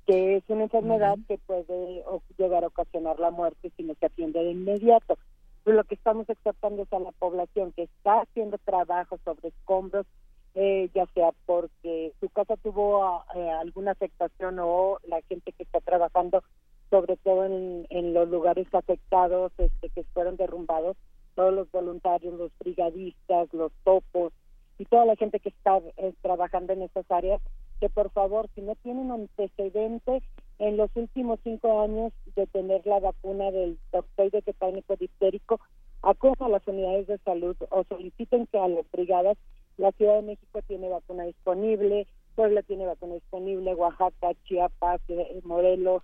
que 0.06 0.36
es 0.36 0.44
una 0.48 0.64
enfermedad 0.64 1.16
que 1.26 1.38
puede 1.38 2.04
llegar 2.38 2.64
a 2.64 2.68
ocasionar 2.68 3.18
la 3.18 3.30
muerte 3.30 3.72
si 3.76 3.82
no 3.82 3.94
se 3.98 4.06
atiende 4.06 4.44
de 4.44 4.52
inmediato. 4.52 5.18
Pero 5.64 5.78
lo 5.78 5.84
que 5.84 5.94
estamos 5.94 6.28
exhortando 6.28 6.82
es 6.82 6.92
a 6.92 6.98
la 6.98 7.12
población 7.12 7.72
que 7.72 7.84
está 7.84 8.20
haciendo 8.20 8.58
trabajo 8.58 9.18
sobre 9.24 9.48
escombros, 9.48 10.06
eh, 10.54 10.90
ya 10.94 11.06
sea 11.14 11.30
porque 11.46 12.12
su 12.20 12.28
casa 12.28 12.56
tuvo 12.56 13.24
eh, 13.34 13.50
alguna 13.50 13.92
afectación 13.92 14.58
o 14.60 14.98
la 15.08 15.22
gente 15.22 15.52
que 15.52 15.62
está 15.62 15.80
trabajando, 15.80 16.44
sobre 16.90 17.16
todo 17.16 17.46
en, 17.46 17.86
en 17.88 18.12
los 18.12 18.28
lugares 18.28 18.66
afectados 18.72 19.52
este, 19.56 19.88
que 19.88 20.04
fueron 20.12 20.36
derrumbados, 20.36 20.98
todos 21.34 21.52
los 21.52 21.70
voluntarios, 21.72 22.34
los 22.34 22.52
brigadistas, 22.60 23.52
los 23.52 23.72
topos, 23.84 24.32
y 24.78 24.84
toda 24.86 25.04
la 25.04 25.16
gente 25.16 25.40
que 25.40 25.50
está 25.50 25.78
eh, 25.96 26.12
trabajando 26.22 26.72
en 26.72 26.82
estas 26.82 27.08
áreas, 27.10 27.40
que 27.80 27.88
por 27.88 28.10
favor, 28.10 28.48
si 28.54 28.62
no 28.62 28.74
tienen 28.76 29.10
antecedentes 29.10 30.22
en 30.58 30.76
los 30.76 30.90
últimos 30.94 31.40
cinco 31.42 31.82
años 31.82 32.12
de 32.36 32.46
tener 32.46 32.86
la 32.86 33.00
vacuna 33.00 33.50
del 33.50 33.78
toxoide 33.90 34.42
tetánico 34.42 34.96
difterico, 34.96 35.60
acudan 36.02 36.36
a 36.40 36.48
las 36.48 36.66
unidades 36.66 37.06
de 37.06 37.18
salud 37.18 37.56
o 37.70 37.84
soliciten 37.84 38.46
que 38.46 38.58
a 38.58 38.68
las 38.68 38.90
brigadas, 38.90 39.36
la 39.76 39.90
Ciudad 39.92 40.16
de 40.16 40.22
México 40.22 40.60
tiene 40.66 40.88
vacuna 40.88 41.24
disponible, 41.24 42.06
Puebla 42.36 42.62
tiene 42.62 42.86
vacuna 42.86 43.14
disponible, 43.14 43.74
Oaxaca, 43.74 44.32
Chiapas, 44.44 45.00
eh, 45.08 45.40
Morelos, 45.44 46.02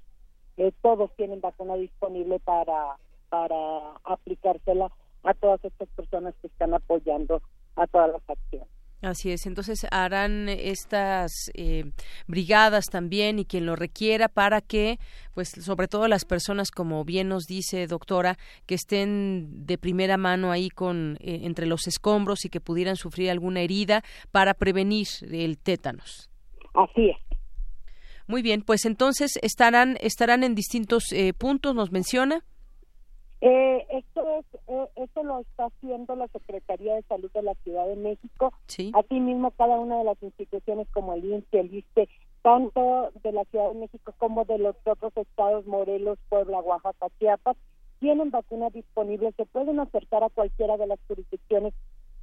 eh, 0.56 0.72
todos 0.82 1.10
tienen 1.16 1.40
vacuna 1.40 1.76
disponible 1.76 2.40
para, 2.40 2.96
para 3.28 3.94
aplicársela 4.04 4.90
a 5.22 5.34
todas 5.34 5.64
estas 5.64 5.88
personas 5.90 6.34
que 6.40 6.48
están 6.48 6.74
apoyando 6.74 7.42
a 7.80 7.86
todas 7.86 8.10
las 8.12 8.22
acciones. 8.28 8.68
Así 9.02 9.30
es, 9.32 9.46
entonces 9.46 9.86
harán 9.90 10.50
estas 10.50 11.50
eh, 11.54 11.84
brigadas 12.26 12.86
también 12.90 13.38
y 13.38 13.46
quien 13.46 13.64
lo 13.64 13.74
requiera 13.74 14.28
para 14.28 14.60
que, 14.60 14.98
pues 15.32 15.48
sobre 15.48 15.88
todo 15.88 16.06
las 16.06 16.26
personas, 16.26 16.70
como 16.70 17.02
bien 17.06 17.28
nos 17.28 17.46
dice 17.46 17.86
doctora, 17.86 18.36
que 18.66 18.74
estén 18.74 19.64
de 19.64 19.78
primera 19.78 20.18
mano 20.18 20.52
ahí 20.52 20.68
con 20.68 21.16
eh, 21.20 21.40
entre 21.44 21.64
los 21.64 21.86
escombros 21.86 22.44
y 22.44 22.50
que 22.50 22.60
pudieran 22.60 22.96
sufrir 22.96 23.30
alguna 23.30 23.62
herida 23.62 24.02
para 24.32 24.52
prevenir 24.52 25.06
el 25.22 25.56
tétanos. 25.56 26.28
Así 26.74 27.08
es. 27.08 27.16
Muy 28.26 28.42
bien, 28.42 28.60
pues 28.60 28.84
entonces 28.84 29.38
estarán 29.40 29.96
estarán 30.02 30.44
en 30.44 30.54
distintos 30.54 31.04
eh, 31.12 31.32
puntos, 31.32 31.74
nos 31.74 31.90
menciona. 31.90 32.44
Eh, 33.42 33.86
esto 33.90 34.38
es, 34.38 34.44
eh, 34.68 34.88
esto 34.96 35.22
lo 35.22 35.40
está 35.40 35.66
haciendo 35.66 36.14
la 36.14 36.28
Secretaría 36.28 36.94
de 36.94 37.02
Salud 37.02 37.30
de 37.32 37.42
la 37.42 37.54
Ciudad 37.56 37.86
de 37.86 37.96
México. 37.96 38.52
Sí. 38.66 38.92
Asimismo, 38.94 39.50
cada 39.52 39.78
una 39.78 39.98
de 39.98 40.04
las 40.04 40.22
instituciones 40.22 40.88
como 40.92 41.14
el 41.14 41.24
INSE, 41.24 41.60
el 41.60 41.74
ISTE, 41.74 42.08
tanto 42.42 43.10
de 43.22 43.32
la 43.32 43.44
Ciudad 43.46 43.68
de 43.70 43.78
México 43.78 44.14
como 44.18 44.44
de 44.44 44.58
los 44.58 44.76
otros 44.84 45.16
estados, 45.16 45.66
Morelos, 45.66 46.18
Puebla, 46.28 46.60
Oaxaca, 46.60 47.06
Chiapas, 47.18 47.56
tienen 47.98 48.30
vacunas 48.30 48.72
disponibles. 48.72 49.34
Se 49.36 49.46
pueden 49.46 49.80
acercar 49.80 50.22
a 50.22 50.30
cualquiera 50.30 50.76
de 50.76 50.86
las 50.86 50.98
jurisdicciones 51.06 51.72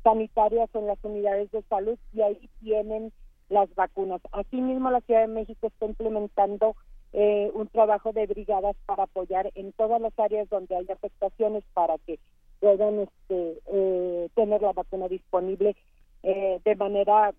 sanitarias 0.04 0.70
en 0.74 0.88
las 0.88 0.98
unidades 1.04 1.52
de 1.52 1.64
salud 1.64 1.98
y 2.14 2.22
ahí 2.22 2.50
tienen 2.62 3.12
las 3.50 3.74
vacunas. 3.76 4.22
Asimismo, 4.32 4.92
la 4.92 5.02
Ciudad 5.02 5.22
de 5.22 5.28
México 5.28 5.68
está 5.68 5.86
implementando 5.86 6.76
eh, 7.20 7.50
un 7.56 7.68
trabajo 7.70 8.12
de 8.14 8.28
brigadas 8.28 8.76
para 8.86 9.06
apoyar 9.06 9.52
en 9.56 9.74
todas 9.74 10.00
las 10.00 10.14
áreas 10.20 10.48
donde 10.50 10.76
hay 10.76 10.86
afectaciones 10.88 11.64
para 11.74 11.98
que 12.06 12.20
puedan 12.60 13.00
este, 13.00 13.60
eh, 13.74 14.30
tener 14.36 14.62
la 14.62 14.72
vacuna 14.72 15.08
disponible 15.08 15.76
eh, 16.22 16.62
de 16.64 16.76
manera 16.76 17.34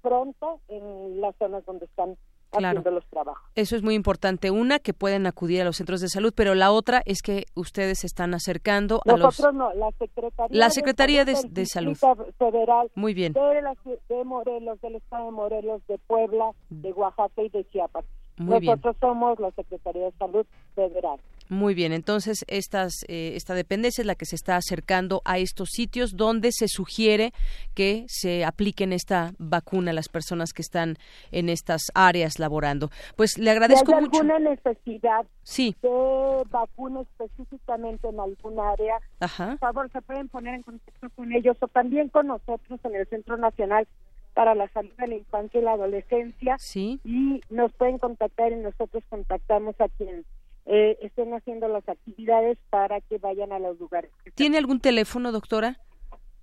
pronta 0.00 0.56
en 0.66 1.20
las 1.20 1.36
zonas 1.36 1.64
donde 1.66 1.84
están 1.84 2.16
haciendo 2.50 2.90
los 2.90 3.06
trabajos. 3.06 3.48
Eso 3.54 3.76
es 3.76 3.84
muy 3.84 3.94
importante. 3.94 4.50
Una, 4.50 4.80
que 4.80 4.92
pueden 4.92 5.28
acudir 5.28 5.62
a 5.62 5.64
los 5.66 5.76
centros 5.76 6.00
de 6.00 6.08
salud, 6.08 6.32
pero 6.36 6.56
la 6.56 6.72
otra 6.72 7.00
es 7.06 7.22
que 7.22 7.44
ustedes 7.54 8.00
se 8.00 8.08
están 8.08 8.34
acercando 8.34 9.02
a 9.06 9.12
los... 9.12 9.20
Nosotros 9.20 9.54
no, 9.54 9.72
la 9.74 9.92
Secretaría, 10.00 10.58
La 10.58 10.70
Secretaría 10.70 11.24
de, 11.24 11.36
Salud, 11.36 11.52
de 11.52 11.66
Salud. 11.66 11.96
Federal 12.38 12.90
Muy 12.96 13.14
bien. 13.14 13.34
de, 13.34 13.62
la 13.62 13.76
de 14.08 14.24
Morelos, 14.24 14.80
del 14.80 14.96
Estado 14.96 15.26
de 15.26 15.30
Morelos, 15.30 15.86
de 15.86 15.98
Puebla, 15.98 16.50
de 16.70 16.92
Oaxaca 16.92 17.40
y 17.40 17.48
de 17.50 17.64
Chiapas. 17.70 18.04
Muy 18.42 18.60
bien. 18.60 18.72
Nosotros 18.72 18.96
somos 19.00 19.40
la 19.40 19.50
Secretaría 19.52 20.04
de 20.04 20.12
Salud 20.12 20.46
Federal. 20.74 21.18
Muy 21.52 21.74
bien, 21.74 21.92
entonces 21.92 22.46
estas, 22.48 23.04
eh, 23.08 23.32
esta 23.34 23.52
dependencia 23.52 24.00
es 24.00 24.06
la 24.06 24.14
que 24.14 24.24
se 24.24 24.36
está 24.36 24.56
acercando 24.56 25.20
a 25.26 25.36
estos 25.36 25.68
sitios 25.70 26.16
donde 26.16 26.50
se 26.50 26.66
sugiere 26.66 27.32
que 27.74 28.06
se 28.08 28.46
apliquen 28.46 28.94
esta 28.94 29.32
vacuna 29.38 29.90
a 29.90 29.94
las 29.94 30.08
personas 30.08 30.54
que 30.54 30.62
están 30.62 30.96
en 31.30 31.50
estas 31.50 31.82
áreas 31.94 32.38
laborando. 32.38 32.88
Pues 33.16 33.36
le 33.36 33.50
agradezco 33.50 33.94
hay 33.94 34.00
mucho. 34.00 34.22
alguna 34.22 34.38
necesidad 34.38 35.26
sí. 35.42 35.76
de 35.82 36.42
vacuna 36.48 37.02
específicamente 37.02 38.08
en 38.08 38.18
algún 38.18 38.58
área, 38.58 38.98
por 39.18 39.58
favor 39.58 39.92
se 39.92 40.00
pueden 40.00 40.30
poner 40.30 40.54
en 40.54 40.62
contacto 40.62 41.10
con 41.10 41.32
ellos 41.32 41.58
o 41.60 41.68
también 41.68 42.08
con 42.08 42.28
nosotros 42.28 42.80
en 42.84 42.94
el 42.94 43.06
Centro 43.08 43.36
Nacional 43.36 43.86
para 44.34 44.54
la 44.54 44.68
Salud 44.68 44.92
de 44.98 45.06
la 45.06 45.16
Infancia 45.16 45.60
y 45.60 45.64
la 45.64 45.72
Adolescencia. 45.72 46.56
Sí. 46.58 47.00
Y 47.04 47.40
nos 47.50 47.72
pueden 47.74 47.98
contactar 47.98 48.52
y 48.52 48.56
nosotros 48.56 49.02
contactamos 49.08 49.74
a 49.80 49.88
quien 49.88 50.24
eh, 50.66 50.96
estén 51.02 51.34
haciendo 51.34 51.68
las 51.68 51.86
actividades 51.88 52.58
para 52.70 53.00
que 53.00 53.18
vayan 53.18 53.52
a 53.52 53.58
los 53.58 53.78
lugares. 53.78 54.10
¿Tiene 54.34 54.58
algún 54.58 54.80
teléfono, 54.80 55.32
doctora? 55.32 55.78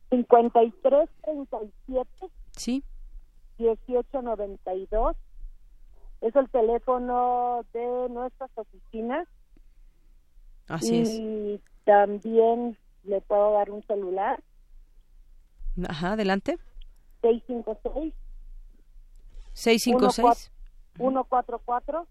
53 0.09 1.09
37 1.23 2.09
Sí. 2.51 2.83
1892 3.59 5.15
es 6.21 6.35
el 6.35 6.49
teléfono 6.49 7.61
de 7.73 8.07
nuestras 8.09 8.49
oficinas. 8.55 9.27
Así 10.67 10.95
y 10.97 11.53
es. 11.55 11.61
también 11.85 12.77
le 13.03 13.21
puedo 13.21 13.53
dar 13.53 13.71
un 13.71 13.81
celular. 13.83 14.41
Ajá, 15.87 16.13
adelante. 16.13 16.57
656 17.21 18.13
656. 19.53 20.51
144 20.97 22.07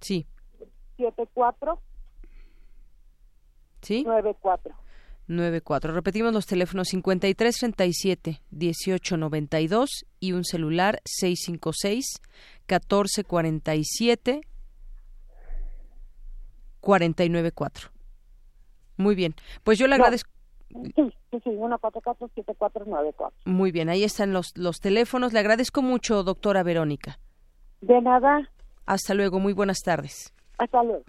Sí. 0.00 0.26
74 0.96 1.80
Sí. 3.82 4.04
94. 4.04 4.74
94. 5.26 5.92
Repetimos 5.92 6.32
los 6.32 6.46
teléfonos 6.46 6.88
53 6.88 7.56
37 7.58 8.42
18 8.50 9.16
92 9.16 10.04
y 10.20 10.32
un 10.32 10.44
celular 10.44 11.00
656 11.04 12.20
14 12.66 13.24
47 13.24 14.40
49 16.80 17.52
4. 17.52 17.90
Muy 18.96 19.14
bien. 19.14 19.34
Pues 19.64 19.78
yo 19.78 19.86
le 19.86 19.96
No. 19.98 20.04
agradezco. 20.04 20.30
Sí, 20.72 21.12
sí, 21.30 21.40
sí, 21.44 21.50
144 21.50 22.28
7494. 22.34 23.36
Muy 23.44 23.72
bien, 23.72 23.88
ahí 23.88 24.04
están 24.04 24.32
los, 24.32 24.56
los 24.56 24.80
teléfonos. 24.80 25.32
Le 25.32 25.38
agradezco 25.40 25.82
mucho, 25.82 26.22
doctora 26.22 26.62
Verónica. 26.62 27.18
De 27.80 28.00
nada, 28.00 28.48
Hasta 28.86 29.14
luego, 29.14 29.38
muy 29.38 29.52
buenas 29.52 29.80
tardes. 29.84 30.32
hasta 30.58 30.82
luego. 30.82 31.04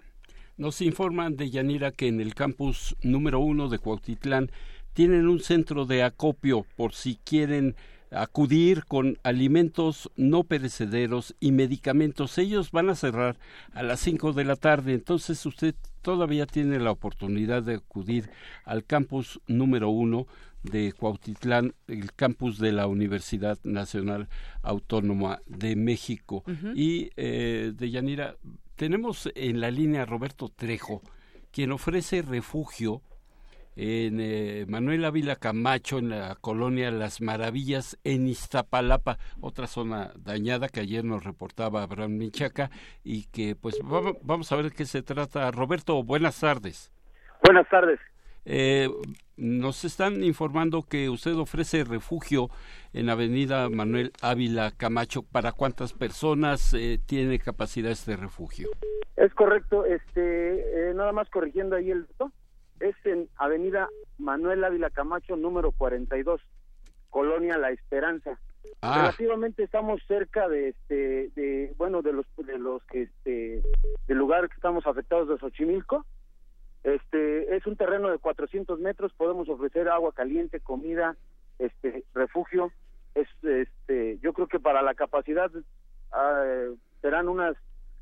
Nos 0.56 0.80
informan 0.82 1.36
de 1.36 1.50
Yanira 1.50 1.90
que 1.90 2.06
en 2.08 2.20
el 2.20 2.34
campus 2.34 2.96
número 3.02 3.40
uno 3.40 3.68
de 3.68 3.78
Cuautitlán 3.78 4.50
tienen 4.92 5.26
un 5.28 5.40
centro 5.40 5.84
de 5.84 6.04
acopio 6.04 6.64
por 6.76 6.92
si 6.94 7.16
quieren 7.16 7.74
acudir 8.14 8.84
con 8.84 9.18
alimentos 9.22 10.10
no 10.16 10.44
perecederos 10.44 11.34
y 11.40 11.52
medicamentos. 11.52 12.38
Ellos 12.38 12.70
van 12.70 12.90
a 12.90 12.94
cerrar 12.94 13.36
a 13.72 13.82
las 13.82 14.00
5 14.00 14.32
de 14.32 14.44
la 14.44 14.56
tarde, 14.56 14.94
entonces 14.94 15.44
usted 15.46 15.74
todavía 16.02 16.46
tiene 16.46 16.78
la 16.78 16.90
oportunidad 16.90 17.62
de 17.62 17.74
acudir 17.76 18.30
al 18.64 18.84
campus 18.84 19.40
número 19.46 19.88
uno 19.88 20.26
de 20.62 20.92
Cuautitlán, 20.92 21.74
el 21.88 22.12
campus 22.12 22.58
de 22.58 22.72
la 22.72 22.86
Universidad 22.86 23.58
Nacional 23.64 24.28
Autónoma 24.62 25.40
de 25.46 25.76
México. 25.76 26.42
Y 26.74 27.10
eh, 27.16 27.72
de 27.76 27.90
Yanira, 27.90 28.36
tenemos 28.76 29.30
en 29.34 29.60
la 29.60 29.70
línea 29.70 30.02
a 30.02 30.06
Roberto 30.06 30.48
Trejo, 30.48 31.02
quien 31.52 31.70
ofrece 31.72 32.22
refugio 32.22 33.02
en 33.76 34.18
eh, 34.20 34.66
Manuel 34.68 35.04
Ávila 35.04 35.36
Camacho, 35.36 35.98
en 35.98 36.10
la 36.10 36.36
colonia 36.40 36.90
Las 36.90 37.20
Maravillas, 37.20 37.98
en 38.04 38.26
Iztapalapa, 38.28 39.18
otra 39.40 39.66
zona 39.66 40.12
dañada 40.16 40.68
que 40.68 40.80
ayer 40.80 41.04
nos 41.04 41.24
reportaba 41.24 41.82
Abraham 41.82 42.16
Michaca 42.18 42.70
y 43.02 43.24
que 43.26 43.56
pues 43.56 43.78
va- 43.80 44.14
vamos 44.22 44.50
a 44.52 44.56
ver 44.56 44.66
de 44.66 44.70
qué 44.70 44.84
se 44.86 45.02
trata. 45.02 45.50
Roberto, 45.50 46.02
buenas 46.04 46.38
tardes. 46.40 46.92
Buenas 47.42 47.68
tardes. 47.68 47.98
Eh, 48.46 48.90
nos 49.38 49.84
están 49.86 50.22
informando 50.22 50.82
que 50.82 51.08
usted 51.08 51.34
ofrece 51.34 51.82
refugio 51.82 52.50
en 52.92 53.08
Avenida 53.08 53.70
Manuel 53.70 54.12
Ávila 54.20 54.70
Camacho. 54.76 55.22
¿Para 55.22 55.52
cuántas 55.52 55.94
personas 55.94 56.74
eh, 56.74 57.00
tiene 57.06 57.38
capacidad 57.38 57.90
este 57.90 58.16
refugio? 58.16 58.68
Es 59.16 59.32
correcto, 59.34 59.86
este, 59.86 60.90
eh, 60.90 60.94
nada 60.94 61.12
más 61.12 61.28
corrigiendo 61.30 61.76
ahí 61.76 61.90
el 61.90 62.06
es 62.84 62.94
en 63.04 63.28
Avenida 63.36 63.88
Manuel 64.18 64.62
Ávila 64.62 64.90
Camacho, 64.90 65.36
número 65.36 65.72
42, 65.72 66.40
Colonia 67.08 67.56
La 67.56 67.70
Esperanza. 67.70 68.38
Ah. 68.82 68.98
Relativamente 68.98 69.62
estamos 69.62 70.02
cerca 70.06 70.48
de 70.48 70.68
este, 70.68 71.30
de, 71.34 71.74
bueno, 71.78 72.02
de 72.02 72.12
los, 72.12 72.26
de 72.36 72.58
los 72.58 72.84
que, 72.84 73.02
este, 73.02 73.62
del 74.06 74.18
lugar 74.18 74.48
que 74.48 74.56
estamos 74.56 74.86
afectados 74.86 75.28
de 75.28 75.38
Xochimilco. 75.38 76.04
Este, 76.82 77.56
es 77.56 77.66
un 77.66 77.76
terreno 77.76 78.10
de 78.10 78.18
400 78.18 78.78
metros, 78.78 79.14
podemos 79.14 79.48
ofrecer 79.48 79.88
agua 79.88 80.12
caliente, 80.12 80.60
comida, 80.60 81.16
este, 81.58 82.04
refugio. 82.12 82.70
Es, 83.14 83.28
este, 83.42 84.18
yo 84.18 84.34
creo 84.34 84.48
que 84.48 84.60
para 84.60 84.82
la 84.82 84.94
capacidad 84.94 85.50
ah, 86.12 86.44
serán 87.00 87.28
unas 87.28 87.56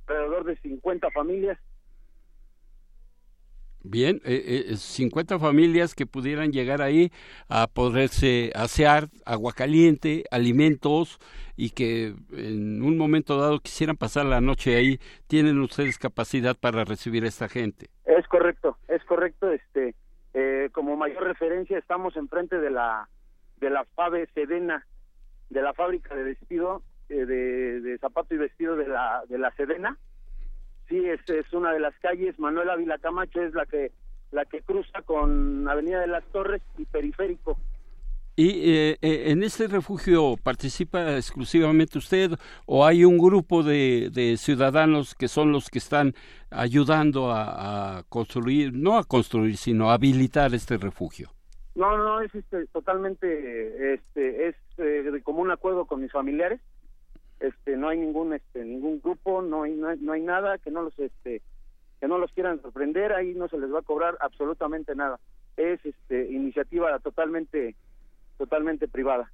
alrededor 0.09 0.45
de 0.45 0.57
50 0.57 1.11
familias. 1.13 1.59
Bien, 3.85 4.21
eh, 4.25 4.67
eh, 4.69 4.77
50 4.77 5.39
familias 5.39 5.95
que 5.95 6.07
pudieran 6.07 6.53
llegar 6.53 6.83
ahí 6.83 7.11
a 7.49 7.67
poderse 7.67 8.53
asear, 8.55 9.09
agua 9.27 9.53
caliente, 9.53 10.25
alimentos 10.31 11.19
y 11.57 11.71
que 11.71 12.15
en 12.33 12.83
un 12.83 12.97
momento 12.97 13.39
dado 13.39 13.59
quisieran 13.59 13.97
pasar 13.97 14.27
la 14.27 14.41
noche 14.41 14.77
ahí, 14.77 14.99
tienen 15.27 15.59
ustedes 15.61 15.99
capacidad 15.99 16.57
para 16.57 16.85
recibir 16.85 17.25
a 17.25 17.29
esta 17.29 17.49
gente. 17.49 17.89
Es 18.05 18.27
correcto, 18.29 18.79
es 18.89 19.03
correcto. 19.05 19.51
Este, 19.51 19.95
eh, 20.35 20.71
como 20.73 20.97
mayor 20.97 21.25
referencia 21.25 21.79
estamos 21.79 22.17
enfrente 22.17 22.59
de 22.59 22.71
la 22.71 23.09
de 23.59 23.71
la 23.71 23.85
Fave 23.95 24.29
Sedena, 24.35 24.85
de 25.51 25.63
la 25.63 25.73
fábrica 25.73 26.15
de 26.15 26.25
vestido 26.25 26.83
eh, 27.09 27.27
de, 27.27 27.81
de 27.81 27.99
zapato 27.99 28.35
y 28.35 28.39
vestido 28.39 28.77
de 28.77 28.89
la 28.89 29.23
de 29.29 29.39
la 29.39 29.51
Sedena. 29.53 29.99
Sí, 30.93 31.09
es, 31.09 31.27
es 31.31 31.51
una 31.55 31.73
de 31.73 31.81
las 31.81 31.95
calles. 32.01 32.39
Manuel 32.39 32.69
Ávila 32.69 32.99
Camacho 32.99 33.41
es 33.41 33.55
la 33.55 33.65
que 33.65 33.93
la 34.31 34.45
que 34.45 34.61
cruza 34.61 35.01
con 35.07 35.67
Avenida 35.67 36.01
de 36.01 36.07
las 36.07 36.23
Torres 36.27 36.61
y 36.77 36.85
Periférico. 36.85 37.57
¿Y 38.37 38.71
eh, 38.71 38.99
eh, 39.01 39.31
en 39.31 39.43
este 39.43 39.69
refugio 39.69 40.37
participa 40.43 41.17
exclusivamente 41.17 41.97
usted 41.97 42.33
o 42.67 42.85
hay 42.85 43.07
un 43.07 43.17
grupo 43.17 43.63
de, 43.63 44.11
de 44.13 44.37
ciudadanos 44.37 45.15
que 45.15 45.29
son 45.29 45.51
los 45.51 45.71
que 45.71 45.79
están 45.79 46.13
ayudando 46.51 47.31
a, 47.31 47.99
a 47.99 48.03
construir, 48.11 48.75
no 48.75 48.99
a 48.99 49.05
construir, 49.05 49.57
sino 49.57 49.91
a 49.91 49.95
habilitar 49.95 50.53
este 50.53 50.77
refugio? 50.77 51.31
No, 51.75 51.97
no, 51.97 52.21
es 52.21 52.35
este, 52.35 52.67
totalmente, 52.67 53.95
este, 53.95 54.49
es 54.49 54.57
eh, 54.77 55.11
de 55.11 55.23
común 55.23 55.51
acuerdo 55.51 55.87
con 55.87 56.03
mis 56.03 56.13
familiares. 56.13 56.61
Este, 57.43 57.77
no 57.77 57.89
hay 57.89 57.99
ningún, 57.99 58.33
este, 58.33 58.65
ningún 58.65 59.01
grupo, 59.01 59.43
no 59.43 59.65
hay, 59.65 59.73
no 59.73 59.89
hay, 59.89 59.99
no 59.99 60.13
hay 60.13 60.23
nada 60.23 60.59
que 60.59 60.71
no 60.71 60.83
los, 60.83 60.97
este, 61.01 61.43
que 62.01 62.07
no 62.07 62.17
los 62.19 62.31
quieran 62.33 62.63
sorprender. 62.63 63.13
Ahí 63.13 63.35
no 63.35 63.49
se 63.49 63.59
les 63.59 63.73
va 63.73 63.81
a 63.81 63.83
cobrar 63.83 64.17
absolutamente 64.21 64.95
nada. 64.95 65.19
Es, 65.57 65.85
este, 65.85 66.31
iniciativa 66.31 66.97
totalmente, 67.01 67.75
totalmente 68.39 68.87
privada. 68.87 69.33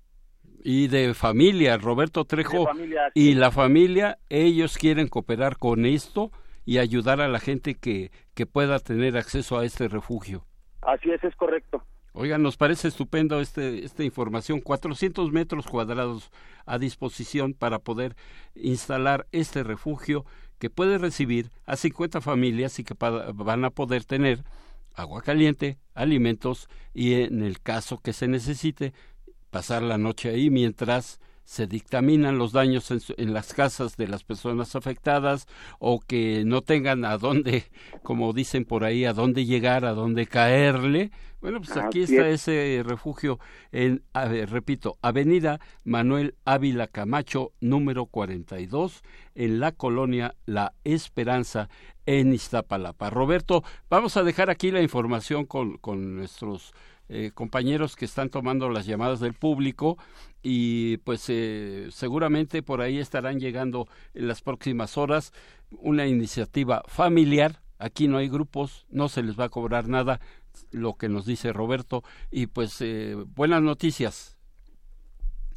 Y 0.64 0.88
de 0.88 1.12
familia, 1.12 1.76
Roberto 1.76 2.24
Trejo 2.24 2.66
y 3.14 3.34
la 3.34 3.50
familia, 3.50 4.18
ellos 4.30 4.78
quieren 4.78 5.08
cooperar 5.08 5.58
con 5.58 5.84
esto 5.84 6.32
y 6.64 6.78
ayudar 6.78 7.20
a 7.20 7.28
la 7.28 7.40
gente 7.40 7.74
que, 7.74 8.10
que 8.34 8.46
pueda 8.46 8.78
tener 8.78 9.18
acceso 9.18 9.58
a 9.58 9.66
este 9.66 9.86
refugio. 9.86 10.44
Así 10.80 11.10
es, 11.10 11.22
es 11.22 11.36
correcto. 11.36 11.82
Oigan, 12.20 12.42
nos 12.42 12.56
parece 12.56 12.88
estupendo 12.88 13.40
este, 13.40 13.84
esta 13.84 14.02
información. 14.02 14.58
400 14.58 15.30
metros 15.30 15.68
cuadrados 15.68 16.32
a 16.66 16.76
disposición 16.76 17.54
para 17.54 17.78
poder 17.78 18.16
instalar 18.56 19.28
este 19.30 19.62
refugio 19.62 20.24
que 20.58 20.68
puede 20.68 20.98
recibir 20.98 21.52
a 21.64 21.76
50 21.76 22.20
familias 22.20 22.76
y 22.80 22.82
que 22.82 22.96
van 22.98 23.64
a 23.64 23.70
poder 23.70 24.04
tener 24.04 24.42
agua 24.96 25.22
caliente, 25.22 25.78
alimentos 25.94 26.68
y 26.92 27.22
en 27.22 27.40
el 27.40 27.60
caso 27.60 27.98
que 27.98 28.12
se 28.12 28.26
necesite, 28.26 28.94
pasar 29.50 29.84
la 29.84 29.96
noche 29.96 30.30
ahí 30.30 30.50
mientras 30.50 31.20
se 31.48 31.66
dictaminan 31.66 32.36
los 32.36 32.52
daños 32.52 32.90
en, 32.90 33.32
las 33.32 33.54
casas 33.54 33.96
de 33.96 34.06
las 34.06 34.22
personas 34.22 34.76
afectadas 34.76 35.48
o 35.78 35.98
que 35.98 36.42
no 36.44 36.60
tengan 36.60 37.06
a 37.06 37.16
dónde, 37.16 37.64
como 38.02 38.34
dicen 38.34 38.66
por 38.66 38.84
ahí, 38.84 39.06
a 39.06 39.14
dónde 39.14 39.46
llegar, 39.46 39.86
a 39.86 39.94
dónde 39.94 40.26
caerle. 40.26 41.10
Bueno, 41.40 41.62
pues 41.62 41.74
aquí 41.78 42.02
está 42.02 42.28
ese 42.28 42.82
refugio 42.84 43.38
en, 43.72 44.02
repito, 44.12 44.98
Avenida 45.00 45.58
Manuel 45.84 46.34
Ávila 46.44 46.86
Camacho, 46.86 47.52
número 47.60 48.04
42, 48.04 49.02
en 49.34 49.58
la 49.58 49.72
colonia 49.72 50.34
La 50.44 50.74
Esperanza, 50.84 51.70
en 52.04 52.34
Iztapalapa. 52.34 53.08
Roberto, 53.08 53.64
vamos 53.88 54.18
a 54.18 54.22
dejar 54.22 54.50
aquí 54.50 54.70
la 54.70 54.82
información 54.82 55.46
con, 55.46 55.78
con 55.78 56.14
nuestros 56.16 56.74
eh, 57.08 57.30
compañeros 57.34 57.96
que 57.96 58.04
están 58.04 58.28
tomando 58.28 58.68
las 58.68 58.86
llamadas 58.86 59.20
del 59.20 59.34
público 59.34 59.96
y 60.42 60.98
pues 60.98 61.26
eh, 61.28 61.86
seguramente 61.90 62.62
por 62.62 62.80
ahí 62.80 62.98
estarán 62.98 63.40
llegando 63.40 63.86
en 64.14 64.28
las 64.28 64.42
próximas 64.42 64.98
horas 64.98 65.32
una 65.70 66.06
iniciativa 66.06 66.82
familiar. 66.86 67.60
Aquí 67.78 68.08
no 68.08 68.18
hay 68.18 68.28
grupos, 68.28 68.86
no 68.90 69.08
se 69.08 69.22
les 69.22 69.38
va 69.38 69.44
a 69.44 69.48
cobrar 69.48 69.88
nada, 69.88 70.20
lo 70.72 70.94
que 70.94 71.08
nos 71.08 71.26
dice 71.26 71.52
Roberto. 71.52 72.02
Y 72.30 72.48
pues 72.48 72.80
eh, 72.80 73.14
buenas 73.34 73.62
noticias. 73.62 74.38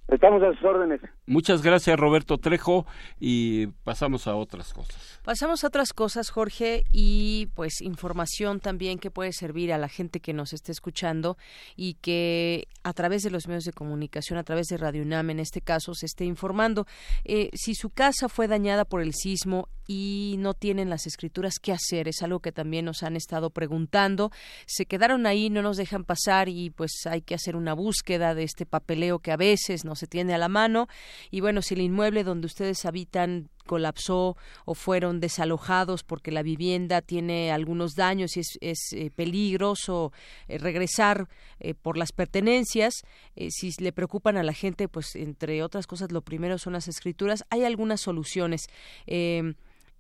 Estamos 0.07 0.43
a 0.43 0.53
sus 0.53 0.63
órdenes. 0.63 1.01
Muchas 1.31 1.61
gracias, 1.61 1.97
Roberto 1.97 2.37
Trejo, 2.39 2.85
y 3.17 3.67
pasamos 3.85 4.27
a 4.27 4.35
otras 4.35 4.73
cosas. 4.73 5.21
Pasamos 5.23 5.63
a 5.63 5.67
otras 5.67 5.93
cosas, 5.93 6.29
Jorge, 6.29 6.83
y 6.91 7.47
pues 7.55 7.79
información 7.79 8.59
también 8.59 8.99
que 8.99 9.11
puede 9.11 9.31
servir 9.31 9.71
a 9.71 9.77
la 9.77 9.87
gente 9.87 10.19
que 10.19 10.33
nos 10.33 10.51
esté 10.51 10.73
escuchando 10.73 11.37
y 11.77 11.93
que 12.01 12.67
a 12.83 12.91
través 12.91 13.23
de 13.23 13.29
los 13.29 13.47
medios 13.47 13.63
de 13.63 13.71
comunicación, 13.71 14.39
a 14.39 14.43
través 14.43 14.67
de 14.67 14.75
Radio 14.75 15.03
UNAM 15.03 15.29
en 15.29 15.39
este 15.39 15.61
caso, 15.61 15.93
se 15.93 16.05
esté 16.05 16.25
informando. 16.25 16.85
Eh, 17.23 17.49
si 17.53 17.75
su 17.75 17.91
casa 17.91 18.27
fue 18.27 18.49
dañada 18.49 18.83
por 18.83 19.01
el 19.01 19.13
sismo 19.13 19.69
y 19.87 20.35
no 20.39 20.53
tienen 20.53 20.89
las 20.89 21.05
escrituras, 21.05 21.59
¿qué 21.61 21.73
hacer? 21.73 22.07
Es 22.07 22.21
algo 22.21 22.39
que 22.39 22.51
también 22.51 22.85
nos 22.85 23.03
han 23.03 23.15
estado 23.15 23.49
preguntando. 23.49 24.31
Se 24.65 24.85
quedaron 24.85 25.25
ahí, 25.25 25.49
no 25.49 25.61
nos 25.61 25.77
dejan 25.77 26.05
pasar 26.05 26.49
y 26.49 26.69
pues 26.69 26.91
hay 27.05 27.21
que 27.21 27.35
hacer 27.35 27.55
una 27.55 27.73
búsqueda 27.73 28.33
de 28.33 28.43
este 28.43 28.65
papeleo 28.65 29.19
que 29.19 29.31
a 29.31 29.37
veces 29.37 29.83
no 29.83 29.95
se 29.95 30.07
tiene 30.07 30.33
a 30.33 30.37
la 30.37 30.47
mano. 30.47 30.87
Y 31.29 31.41
bueno, 31.41 31.61
si 31.61 31.75
el 31.75 31.81
inmueble 31.81 32.23
donde 32.23 32.47
ustedes 32.47 32.85
habitan 32.85 33.49
colapsó 33.65 34.35
o 34.65 34.73
fueron 34.73 35.19
desalojados 35.19 36.03
porque 36.03 36.31
la 36.31 36.43
vivienda 36.43 37.01
tiene 37.01 37.51
algunos 37.51 37.95
daños 37.95 38.35
y 38.35 38.41
es, 38.41 38.57
es 38.59 38.79
eh, 38.93 39.11
peligroso 39.15 40.11
eh, 40.47 40.57
regresar 40.57 41.29
eh, 41.59 41.73
por 41.73 41.97
las 41.97 42.11
pertenencias. 42.11 43.03
si 43.49 43.71
le 43.79 43.91
preocupan 43.91 44.37
a 44.37 44.43
la 44.43 44.53
gente, 44.53 44.87
pues 44.87 45.15
entre 45.15 45.63
otras 45.63 45.87
cosas, 45.87 46.11
lo 46.11 46.21
primero 46.21 46.57
son 46.57 46.73
las 46.73 46.87
escrituras. 46.87 47.43
Hay 47.49 47.63
algunas 47.63 48.01
soluciones 48.01 48.67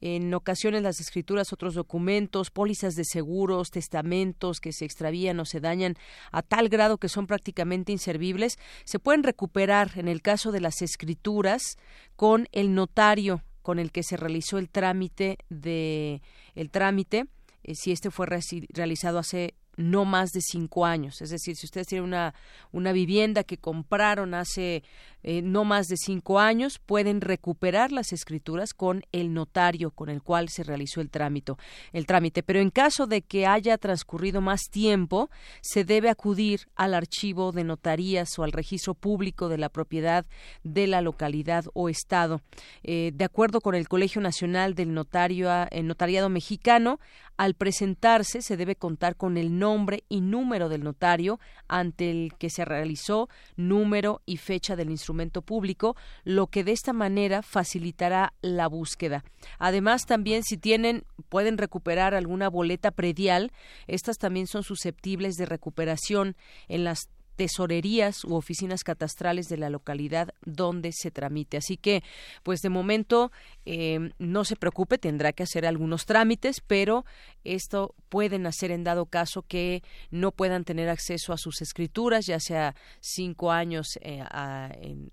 en 0.01 0.33
ocasiones 0.33 0.81
las 0.81 0.99
escrituras, 0.99 1.53
otros 1.53 1.75
documentos, 1.75 2.49
pólizas 2.49 2.95
de 2.95 3.05
seguros, 3.05 3.69
testamentos 3.69 4.59
que 4.59 4.73
se 4.73 4.85
extravían 4.85 5.39
o 5.39 5.45
se 5.45 5.59
dañan 5.59 5.95
a 6.31 6.41
tal 6.41 6.69
grado 6.69 6.97
que 6.97 7.07
son 7.07 7.27
prácticamente 7.27 7.91
inservibles, 7.91 8.57
se 8.83 8.99
pueden 8.99 9.23
recuperar 9.23 9.91
en 9.95 10.07
el 10.07 10.21
caso 10.21 10.51
de 10.51 10.61
las 10.61 10.81
escrituras 10.81 11.77
con 12.15 12.47
el 12.51 12.73
notario 12.73 13.43
con 13.61 13.77
el 13.77 13.91
que 13.91 14.03
se 14.03 14.17
realizó 14.17 14.57
el 14.57 14.69
trámite 14.69 15.37
de 15.49 16.21
el 16.55 16.71
trámite 16.71 17.27
eh, 17.63 17.75
si 17.75 17.91
este 17.91 18.09
fue 18.09 18.25
realizado 18.25 19.19
hace 19.19 19.53
no 19.77 20.05
más 20.05 20.31
de 20.31 20.41
cinco 20.41 20.85
años. 20.85 21.21
Es 21.21 21.29
decir, 21.29 21.55
si 21.55 21.65
ustedes 21.65 21.87
tienen 21.87 22.05
una, 22.05 22.33
una 22.71 22.91
vivienda 22.91 23.43
que 23.43 23.57
compraron 23.57 24.33
hace 24.33 24.83
eh, 25.23 25.41
no 25.41 25.63
más 25.63 25.87
de 25.87 25.97
cinco 25.97 26.39
años, 26.39 26.79
pueden 26.79 27.21
recuperar 27.21 27.91
las 27.91 28.11
escrituras 28.11 28.73
con 28.73 29.03
el 29.11 29.33
notario 29.33 29.91
con 29.91 30.09
el 30.09 30.21
cual 30.21 30.49
se 30.49 30.63
realizó 30.63 31.01
el 31.01 31.09
trámite, 31.09 31.53
el 31.93 32.05
trámite. 32.05 32.43
Pero 32.43 32.59
en 32.59 32.69
caso 32.69 33.07
de 33.07 33.21
que 33.21 33.45
haya 33.45 33.77
transcurrido 33.77 34.41
más 34.41 34.63
tiempo, 34.69 35.29
se 35.61 35.83
debe 35.83 36.09
acudir 36.09 36.67
al 36.75 36.93
archivo 36.93 37.51
de 37.51 37.63
notarías 37.63 38.37
o 38.39 38.43
al 38.43 38.51
registro 38.51 38.93
público 38.93 39.49
de 39.49 39.57
la 39.57 39.69
propiedad 39.69 40.25
de 40.63 40.87
la 40.87 41.01
localidad 41.01 41.65
o 41.73 41.89
estado. 41.89 42.41
Eh, 42.83 43.11
de 43.13 43.25
acuerdo 43.25 43.61
con 43.61 43.75
el 43.75 43.87
Colegio 43.87 44.21
Nacional 44.21 44.73
del 44.73 44.93
Notario, 44.93 45.49
el 45.69 45.87
Notariado 45.87 46.29
Mexicano, 46.29 46.99
al 47.37 47.55
presentarse 47.55 48.41
se 48.41 48.57
debe 48.57 48.75
contar 48.75 49.15
con 49.15 49.37
el 49.37 49.57
nombre 49.57 50.03
y 50.09 50.21
número 50.21 50.69
del 50.69 50.83
notario 50.83 51.39
ante 51.67 52.11
el 52.11 52.33
que 52.37 52.49
se 52.49 52.65
realizó, 52.65 53.29
número 53.55 54.21
y 54.25 54.37
fecha 54.37 54.75
del 54.75 54.89
instrumento 54.91 55.10
público, 55.41 55.95
lo 56.23 56.47
que 56.47 56.63
de 56.63 56.71
esta 56.71 56.93
manera 56.93 57.41
facilitará 57.41 58.33
la 58.41 58.67
búsqueda. 58.67 59.23
Además, 59.59 60.05
también 60.05 60.43
si 60.43 60.57
tienen 60.57 61.03
pueden 61.29 61.57
recuperar 61.57 62.13
alguna 62.13 62.49
boleta 62.49 62.91
predial, 62.91 63.51
estas 63.87 64.17
también 64.17 64.47
son 64.47 64.63
susceptibles 64.63 65.35
de 65.35 65.45
recuperación 65.45 66.35
en 66.67 66.83
las 66.83 67.09
tesorerías 67.35 68.23
u 68.23 68.35
oficinas 68.35 68.83
catastrales 68.83 69.47
de 69.47 69.57
la 69.57 69.69
localidad 69.69 70.33
donde 70.45 70.91
se 70.91 71.09
tramite. 71.09 71.57
Así 71.57 71.77
que, 71.77 72.03
pues 72.43 72.59
de 72.59 72.69
momento, 72.69 73.31
eh, 73.65 74.11
no 74.19 74.45
se 74.45 74.55
preocupe, 74.55 74.97
tendrá 74.97 75.33
que 75.33 75.43
hacer 75.43 75.65
algunos 75.65 76.05
trámites, 76.05 76.61
pero 76.61 77.03
esto 77.43 77.95
pueden 78.09 78.45
hacer 78.45 78.71
en 78.71 78.83
dado 78.83 79.05
caso 79.05 79.43
que 79.43 79.83
no 80.09 80.31
puedan 80.31 80.63
tener 80.63 80.89
acceso 80.89 81.33
a 81.33 81.37
sus 81.37 81.61
escrituras, 81.61 82.25
ya 82.25 82.39
sea 82.39 82.75
cinco 82.99 83.51
años 83.51 83.97
eh, 84.01 84.23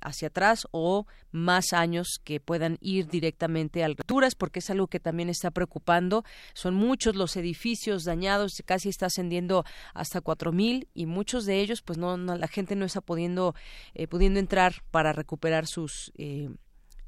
hacia 0.00 0.28
atrás 0.28 0.66
o 0.70 1.06
más 1.30 1.72
años 1.72 2.20
que 2.24 2.40
puedan 2.40 2.78
ir 2.80 3.06
directamente 3.06 3.84
a 3.84 3.88
escrituras, 3.88 4.34
porque 4.34 4.58
es 4.60 4.70
algo 4.70 4.86
que 4.86 5.00
también 5.00 5.28
está 5.28 5.50
preocupando. 5.50 6.24
Son 6.54 6.74
muchos 6.74 7.16
los 7.16 7.36
edificios 7.36 8.04
dañados, 8.04 8.62
casi 8.64 8.88
está 8.88 9.06
ascendiendo 9.06 9.64
hasta 9.94 10.20
cuatro 10.20 10.52
mil 10.52 10.88
y 10.94 11.06
muchos 11.06 11.44
de 11.44 11.60
ellos, 11.60 11.82
pues 11.82 11.98
no, 11.98 12.16
la 12.16 12.48
gente 12.48 12.76
no 12.76 12.84
está 12.84 13.00
pudiendo 13.00 13.54
eh, 13.94 14.06
pudiendo 14.06 14.40
entrar 14.40 14.82
para 14.90 15.12
recuperar 15.12 15.66
sus 15.66 16.12
eh, 16.16 16.48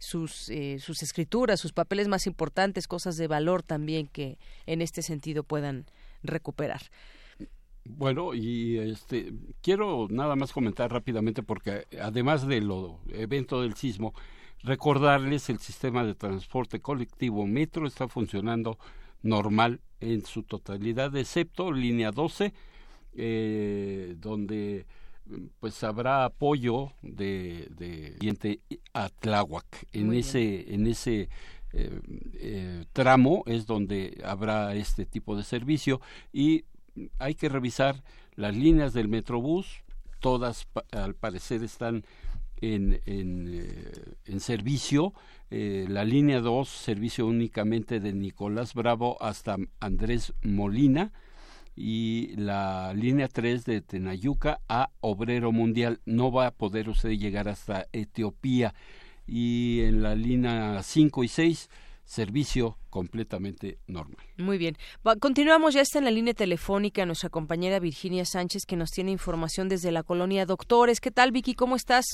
sus, 0.00 0.48
eh, 0.48 0.78
sus 0.80 1.02
escrituras, 1.02 1.60
sus 1.60 1.72
papeles 1.72 2.08
más 2.08 2.26
importantes, 2.26 2.88
cosas 2.88 3.16
de 3.18 3.28
valor 3.28 3.62
también 3.62 4.08
que 4.08 4.38
en 4.66 4.80
este 4.80 5.02
sentido 5.02 5.44
puedan 5.44 5.84
recuperar. 6.22 6.80
Bueno, 7.84 8.34
y 8.34 8.78
este 8.78 9.32
quiero 9.62 10.08
nada 10.10 10.36
más 10.36 10.52
comentar 10.52 10.90
rápidamente 10.90 11.42
porque 11.42 11.84
además 12.00 12.46
de 12.46 12.60
lo 12.62 13.00
evento 13.10 13.60
del 13.62 13.74
sismo, 13.74 14.14
recordarles 14.62 15.50
el 15.50 15.58
sistema 15.58 16.04
de 16.04 16.14
transporte 16.14 16.80
colectivo 16.80 17.46
Metro 17.46 17.86
está 17.86 18.08
funcionando 18.08 18.78
normal 19.22 19.80
en 20.00 20.24
su 20.24 20.44
totalidad, 20.44 21.14
excepto 21.14 21.72
línea 21.72 22.10
12, 22.10 22.54
eh, 23.12 24.14
donde 24.16 24.86
pues 25.60 25.82
habrá 25.84 26.24
apoyo 26.24 26.92
de, 27.02 27.68
de 27.70 28.60
Atláhuac. 28.92 29.86
En 29.92 30.12
ese, 30.12 30.74
en 30.74 30.86
ese 30.86 31.28
eh, 31.72 32.00
eh, 32.34 32.84
tramo 32.92 33.44
es 33.46 33.66
donde 33.66 34.20
habrá 34.24 34.74
este 34.74 35.06
tipo 35.06 35.36
de 35.36 35.44
servicio 35.44 36.00
y 36.32 36.64
hay 37.18 37.34
que 37.34 37.48
revisar 37.48 38.02
las 38.34 38.56
líneas 38.56 38.92
del 38.92 39.08
Metrobús, 39.08 39.82
todas 40.18 40.66
al 40.90 41.14
parecer 41.14 41.62
están 41.62 42.04
en, 42.60 43.00
en, 43.06 43.48
eh, 43.52 43.92
en 44.26 44.40
servicio. 44.40 45.14
la 45.50 46.04
línea 46.04 46.40
2, 46.40 46.68
servicio 46.68 47.26
únicamente 47.26 48.00
de 48.00 48.12
Nicolás 48.12 48.74
Bravo 48.74 49.16
hasta 49.20 49.56
Andrés 49.80 50.32
Molina 50.42 51.12
y 51.76 52.34
la 52.36 52.92
línea 52.94 53.28
3 53.28 53.64
de 53.64 53.80
Tenayuca 53.80 54.60
a 54.68 54.90
Obrero 55.00 55.52
Mundial. 55.52 56.00
No 56.04 56.32
va 56.32 56.46
a 56.46 56.50
poder 56.50 56.88
usted 56.88 57.10
llegar 57.10 57.48
hasta 57.48 57.86
Etiopía. 57.92 58.74
Y 59.26 59.82
en 59.82 60.02
la 60.02 60.14
línea 60.14 60.82
5 60.82 61.24
y 61.24 61.28
6 61.28 61.70
servicio 62.04 62.76
completamente 62.90 63.78
normal. 63.86 64.26
Muy 64.36 64.58
bien. 64.58 64.76
continuamos, 65.20 65.74
ya 65.74 65.80
está 65.82 66.00
en 66.00 66.06
la 66.06 66.10
línea 66.10 66.34
telefónica 66.34 67.06
nuestra 67.06 67.30
compañera 67.30 67.78
Virginia 67.78 68.24
Sánchez 68.24 68.66
que 68.66 68.74
nos 68.74 68.90
tiene 68.90 69.12
información 69.12 69.68
desde 69.68 69.92
la 69.92 70.02
colonia 70.02 70.44
Doctores. 70.44 71.00
¿Qué 71.00 71.12
tal, 71.12 71.30
Vicky? 71.30 71.54
¿Cómo 71.54 71.76
estás? 71.76 72.04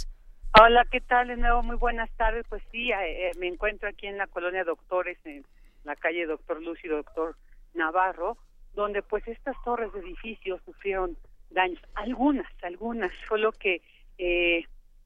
Hola, 0.60 0.84
¿qué 0.92 1.00
tal? 1.00 1.28
De 1.28 1.36
nuevo, 1.38 1.62
muy 1.62 1.76
buenas 1.76 2.10
tardes. 2.18 2.44
Pues 2.50 2.62
sí, 2.70 2.90
eh, 2.90 3.28
eh, 3.28 3.30
me 3.38 3.48
encuentro 3.48 3.88
aquí 3.88 4.06
en 4.06 4.18
la 4.18 4.26
colonia 4.26 4.64
Doctores, 4.64 5.18
en 5.24 5.46
la 5.84 5.96
calle 5.96 6.26
Doctor 6.26 6.62
Luz 6.62 6.78
y 6.84 6.88
Doctor 6.88 7.36
Navarro 7.72 8.36
donde 8.76 9.02
pues 9.02 9.26
estas 9.26 9.56
torres 9.64 9.92
de 9.92 10.00
edificios 10.00 10.60
sufrieron 10.64 11.16
daños, 11.50 11.80
algunas, 11.94 12.46
algunas, 12.62 13.10
solo 13.26 13.50
que, 13.50 13.80
eh, 14.18 14.64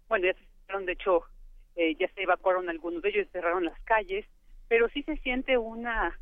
bueno, 0.09 0.27
ya 0.27 0.35
se 0.35 0.45
cerraron, 0.67 0.87
de 0.87 0.93
hecho, 0.93 1.23
eh, 1.77 1.95
ya 1.95 2.09
se 2.09 2.23
evacuaron 2.23 2.69
algunos 2.69 3.01
de 3.01 3.11
ellos, 3.11 3.29
cerraron 3.33 3.65
las 3.65 3.81
calles, 3.83 4.27
pero 4.69 4.89
sí 4.89 5.05
se 5.05 5.17
siente 5.19 5.57
una 5.57 6.19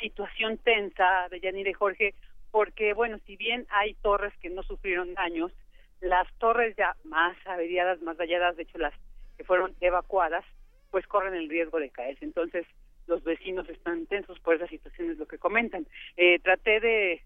situación 0.00 0.58
tensa 0.58 1.28
de 1.30 1.40
Yanire 1.40 1.72
Jorge, 1.72 2.14
porque, 2.50 2.92
bueno, 2.92 3.18
si 3.26 3.36
bien 3.36 3.66
hay 3.70 3.94
torres 3.94 4.34
que 4.40 4.50
no 4.50 4.62
sufrieron 4.62 5.14
daños, 5.14 5.52
las 6.00 6.30
torres 6.34 6.76
ya 6.76 6.94
más 7.04 7.36
averiadas, 7.46 8.00
más 8.02 8.18
dañadas, 8.18 8.56
de 8.56 8.64
hecho 8.64 8.78
las 8.78 8.94
que 9.38 9.44
fueron 9.44 9.74
evacuadas, 9.80 10.44
pues 10.90 11.06
corren 11.06 11.34
el 11.34 11.48
riesgo 11.48 11.78
de 11.80 11.90
caerse. 11.90 12.24
Entonces, 12.24 12.66
los 13.08 13.24
vecinos 13.24 13.68
están 13.68 14.06
tensos 14.06 14.38
por 14.40 14.54
esas 14.54 14.70
situaciones, 14.70 15.18
lo 15.18 15.26
que 15.26 15.38
comentan. 15.38 15.86
Eh, 16.16 16.38
traté 16.40 16.80
de 16.80 17.22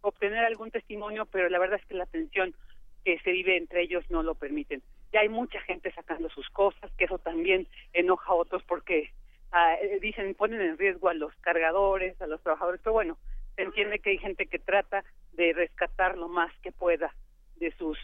obtener 0.00 0.44
algún 0.44 0.70
testimonio, 0.70 1.26
pero 1.26 1.48
la 1.48 1.58
verdad 1.58 1.78
es 1.80 1.86
que 1.86 1.94
la 1.94 2.06
tensión 2.06 2.54
que 3.04 3.18
se 3.20 3.30
vive 3.30 3.56
entre 3.56 3.82
ellos 3.82 4.04
no 4.10 4.22
lo 4.22 4.34
permiten. 4.34 4.82
Ya 5.12 5.20
hay 5.20 5.28
mucha 5.28 5.60
gente 5.62 5.92
sacando 5.92 6.28
sus 6.30 6.48
cosas, 6.50 6.90
que 6.96 7.04
eso 7.04 7.18
también 7.18 7.66
enoja 7.92 8.32
a 8.32 8.34
otros 8.34 8.62
porque 8.64 9.10
ah, 9.52 9.74
eh, 9.74 9.98
dicen, 10.00 10.34
ponen 10.34 10.60
en 10.60 10.78
riesgo 10.78 11.08
a 11.08 11.14
los 11.14 11.34
cargadores, 11.36 12.20
a 12.20 12.26
los 12.26 12.42
trabajadores, 12.42 12.80
pero 12.82 12.94
bueno, 12.94 13.18
se 13.56 13.62
entiende 13.62 13.98
que 13.98 14.10
hay 14.10 14.18
gente 14.18 14.46
que 14.46 14.58
trata 14.58 15.04
de 15.32 15.52
rescatar 15.52 16.16
lo 16.16 16.28
más 16.28 16.52
que 16.60 16.72
pueda 16.72 17.14
de 17.56 17.72
sus 17.72 17.98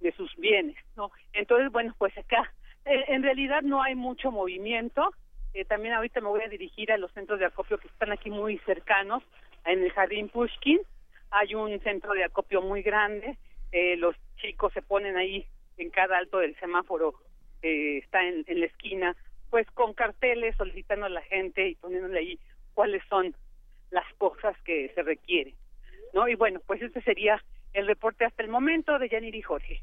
de 0.00 0.12
sus 0.12 0.34
bienes, 0.36 0.76
¿no? 0.96 1.10
Entonces, 1.32 1.72
bueno, 1.72 1.92
pues 1.98 2.16
acá 2.16 2.52
en 2.84 3.22
realidad 3.22 3.62
no 3.62 3.82
hay 3.82 3.94
mucho 3.94 4.30
movimiento. 4.30 5.10
Eh, 5.58 5.64
también 5.64 5.92
ahorita 5.94 6.20
me 6.20 6.28
voy 6.28 6.40
a 6.42 6.48
dirigir 6.48 6.92
a 6.92 6.98
los 6.98 7.10
centros 7.10 7.40
de 7.40 7.46
acopio 7.46 7.78
que 7.78 7.88
están 7.88 8.12
aquí 8.12 8.30
muy 8.30 8.58
cercanos, 8.58 9.24
en 9.64 9.82
el 9.82 9.90
Jardín 9.90 10.28
Pushkin. 10.28 10.78
Hay 11.32 11.56
un 11.56 11.80
centro 11.80 12.12
de 12.12 12.22
acopio 12.22 12.62
muy 12.62 12.80
grande. 12.82 13.36
Eh, 13.72 13.96
los 13.96 14.14
chicos 14.36 14.72
se 14.72 14.82
ponen 14.82 15.16
ahí 15.16 15.44
en 15.76 15.90
cada 15.90 16.16
alto 16.16 16.38
del 16.38 16.54
semáforo, 16.60 17.14
eh, 17.62 17.98
está 17.98 18.24
en, 18.24 18.44
la 18.46 18.66
esquina, 18.66 19.16
pues 19.50 19.68
con 19.72 19.94
carteles 19.94 20.54
solicitando 20.54 21.06
a 21.06 21.08
la 21.08 21.22
gente 21.22 21.66
y 21.66 21.74
poniéndole 21.74 22.20
ahí 22.20 22.38
cuáles 22.74 23.02
son 23.08 23.34
las 23.90 24.06
cosas 24.14 24.56
que 24.62 24.92
se 24.94 25.02
requieren. 25.02 25.54
¿no? 26.14 26.28
Y 26.28 26.36
bueno, 26.36 26.60
pues 26.68 26.80
este 26.82 27.02
sería 27.02 27.42
el 27.72 27.88
reporte 27.88 28.24
hasta 28.24 28.44
el 28.44 28.48
momento 28.48 28.96
de 29.00 29.08
Yanir 29.08 29.34
y 29.34 29.42
Jorge. 29.42 29.82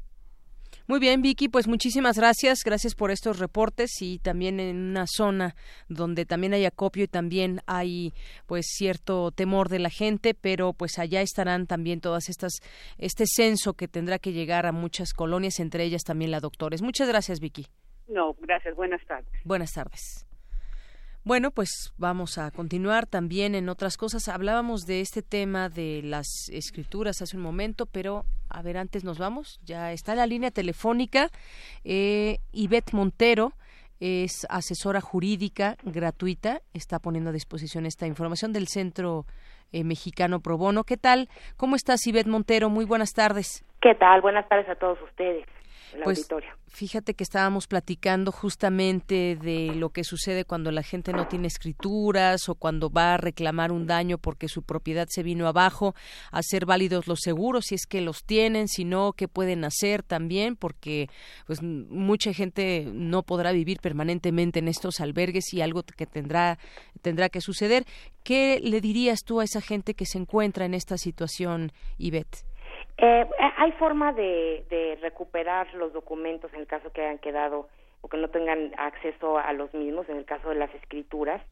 Muy 0.88 1.00
bien, 1.00 1.20
Vicky, 1.20 1.48
pues 1.48 1.66
muchísimas 1.66 2.16
gracias. 2.16 2.60
Gracias 2.64 2.94
por 2.94 3.10
estos 3.10 3.40
reportes 3.40 3.90
y 4.00 4.20
también 4.20 4.60
en 4.60 4.76
una 4.76 5.06
zona 5.08 5.56
donde 5.88 6.24
también 6.26 6.54
hay 6.54 6.64
acopio 6.64 7.04
y 7.04 7.08
también 7.08 7.60
hay 7.66 8.14
pues 8.46 8.66
cierto 8.68 9.32
temor 9.32 9.68
de 9.68 9.80
la 9.80 9.90
gente, 9.90 10.34
pero 10.34 10.72
pues 10.74 11.00
allá 11.00 11.22
estarán 11.22 11.66
también 11.66 12.00
todas 12.00 12.28
estas 12.28 12.60
este 12.98 13.24
censo 13.26 13.74
que 13.74 13.88
tendrá 13.88 14.20
que 14.20 14.32
llegar 14.32 14.64
a 14.66 14.72
muchas 14.72 15.12
colonias, 15.12 15.58
entre 15.58 15.82
ellas 15.82 16.02
también 16.04 16.30
la 16.30 16.38
Doctores. 16.38 16.82
Muchas 16.82 17.08
gracias, 17.08 17.40
Vicky. 17.40 17.66
No, 18.06 18.34
gracias. 18.40 18.76
Buenas 18.76 19.04
tardes. 19.06 19.32
Buenas 19.44 19.72
tardes. 19.72 20.24
Bueno, 21.26 21.50
pues 21.50 21.92
vamos 21.98 22.38
a 22.38 22.52
continuar 22.52 23.06
también 23.06 23.56
en 23.56 23.68
otras 23.68 23.96
cosas. 23.96 24.28
Hablábamos 24.28 24.86
de 24.86 25.00
este 25.00 25.22
tema 25.22 25.68
de 25.68 26.00
las 26.04 26.48
escrituras 26.52 27.20
hace 27.20 27.36
un 27.36 27.42
momento, 27.42 27.86
pero 27.86 28.22
a 28.48 28.62
ver, 28.62 28.76
antes 28.76 29.02
nos 29.02 29.18
vamos. 29.18 29.58
Ya 29.64 29.90
está 29.90 30.14
la 30.14 30.28
línea 30.28 30.52
telefónica. 30.52 31.30
Eh, 31.82 32.38
Montero 32.92 33.54
es 33.98 34.46
asesora 34.48 35.00
jurídica 35.00 35.74
gratuita. 35.82 36.60
Está 36.72 37.00
poniendo 37.00 37.30
a 37.30 37.32
disposición 37.32 37.86
esta 37.86 38.06
información 38.06 38.52
del 38.52 38.68
Centro 38.68 39.26
eh, 39.72 39.82
Mexicano 39.82 40.38
Pro 40.38 40.56
Bono. 40.56 40.84
¿Qué 40.84 40.96
tal? 40.96 41.28
¿Cómo 41.56 41.74
estás, 41.74 42.06
Ivette 42.06 42.28
Montero? 42.28 42.70
Muy 42.70 42.84
buenas 42.84 43.14
tardes. 43.14 43.64
¿Qué 43.80 43.96
tal? 43.96 44.20
Buenas 44.20 44.48
tardes 44.48 44.68
a 44.68 44.76
todos 44.76 45.02
ustedes. 45.02 45.44
Pues 46.04 46.28
fíjate 46.68 47.14
que 47.14 47.24
estábamos 47.24 47.66
platicando 47.66 48.32
justamente 48.32 49.36
de 49.36 49.74
lo 49.74 49.90
que 49.90 50.04
sucede 50.04 50.44
cuando 50.44 50.70
la 50.70 50.82
gente 50.82 51.12
no 51.12 51.26
tiene 51.26 51.48
escrituras 51.48 52.48
o 52.48 52.54
cuando 52.54 52.90
va 52.90 53.14
a 53.14 53.16
reclamar 53.16 53.72
un 53.72 53.86
daño 53.86 54.18
porque 54.18 54.48
su 54.48 54.62
propiedad 54.62 55.08
se 55.10 55.22
vino 55.22 55.46
abajo, 55.46 55.94
hacer 56.30 56.66
válidos 56.66 57.06
los 57.06 57.20
seguros 57.20 57.66
si 57.66 57.74
es 57.76 57.86
que 57.86 58.00
los 58.00 58.24
tienen, 58.24 58.68
si 58.68 58.84
no, 58.84 59.12
qué 59.12 59.28
pueden 59.28 59.64
hacer 59.64 60.02
también 60.02 60.56
porque 60.56 61.08
pues 61.46 61.62
mucha 61.62 62.32
gente 62.32 62.88
no 62.92 63.22
podrá 63.22 63.52
vivir 63.52 63.80
permanentemente 63.80 64.58
en 64.58 64.68
estos 64.68 65.00
albergues 65.00 65.52
y 65.52 65.60
algo 65.60 65.82
que 65.82 66.06
tendrá 66.06 66.58
tendrá 67.02 67.28
que 67.28 67.40
suceder. 67.40 67.86
¿Qué 68.22 68.60
le 68.62 68.80
dirías 68.80 69.20
tú 69.24 69.40
a 69.40 69.44
esa 69.44 69.60
gente 69.60 69.94
que 69.94 70.06
se 70.06 70.18
encuentra 70.18 70.64
en 70.64 70.74
esta 70.74 70.98
situación, 70.98 71.72
Ivette? 71.98 72.44
Eh, 72.98 73.26
hay 73.56 73.72
forma 73.72 74.12
de, 74.12 74.64
de 74.70 74.98
recuperar 75.02 75.72
los 75.74 75.92
documentos 75.92 76.52
en 76.54 76.60
el 76.60 76.66
caso 76.66 76.92
que 76.92 77.02
hayan 77.02 77.18
quedado 77.18 77.68
o 78.00 78.08
que 78.08 78.16
no 78.16 78.28
tengan 78.28 78.72
acceso 78.78 79.38
a 79.38 79.52
los 79.52 79.72
mismos, 79.74 80.08
en 80.08 80.16
el 80.16 80.24
caso 80.24 80.48
de 80.48 80.54
las 80.54 80.74
escrituras. 80.74 81.42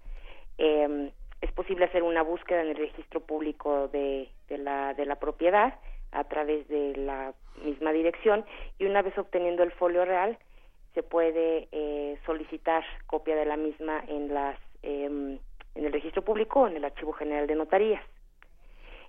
Eh, 0.59 1.11
es 1.41 1.53
posible 1.53 1.85
hacer 1.85 2.03
una 2.03 2.23
búsqueda 2.23 2.63
en 2.63 2.69
el 2.69 2.77
registro 2.77 3.21
público 3.21 3.89
de, 3.89 4.31
la, 4.49 4.95
de 4.95 5.05
la 5.05 5.17
propiedad 5.17 5.75
a 6.13 6.25
través 6.25 6.67
de 6.69 6.97
la 6.97 7.35
misma 7.63 7.93
dirección 7.93 8.45
y 8.79 8.87
una 8.87 9.03
vez 9.03 9.17
obteniendo 9.19 9.63
el 9.63 9.73
folio 9.73 10.05
real 10.05 10.39
se 10.95 11.03
puede 11.03 11.69
eh, 11.73 12.19
solicitar 12.25 12.85
copia 13.07 13.37
de 13.37 13.45
la 13.45 13.57
misma 13.57 14.03
en 14.09 14.33
las 14.33 14.59
eh, 14.83 15.39
en 15.75 15.85
el 15.85 15.93
registro 15.93 16.23
público 16.23 16.61
o 16.61 16.69
en 16.69 16.77
el 16.77 16.85
archivo 16.85 17.13
general 17.13 17.47
de 17.47 17.57
notarías. 17.57 18.03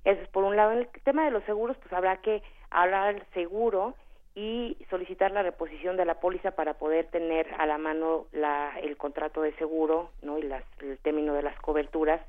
Eso 0.06 0.22
es 0.22 0.30
por 0.30 0.44
un 0.44 0.56
lado. 0.56 0.72
En 0.72 0.80
el 0.80 0.88
tema 1.04 1.26
de 1.26 1.32
los 1.32 1.44
seguros, 1.44 1.76
pues 1.78 1.92
habrá 1.92 2.18
que 2.18 2.42
hablar 2.70 3.16
al 3.16 3.26
seguro 3.34 3.96
y 4.36 4.78
solicitar 4.90 5.32
la 5.32 5.44
reposición 5.44 5.98
de 5.98 6.06
la 6.06 6.20
póliza 6.20 6.52
para 6.52 6.76
poder 6.76 7.08
tener 7.08 7.48
a 7.58 7.66
la 7.66 7.78
mano 7.78 8.28
la, 8.34 8.78
el 8.82 8.98
contrato 8.98 9.42
de 9.42 9.56
seguro 9.56 10.12
no 10.22 10.38
y 10.38 10.44
las, 10.44 10.64
el 10.82 10.98
término 11.00 11.34
de 11.34 11.42
las 11.42 11.60
coberturas 11.62 12.22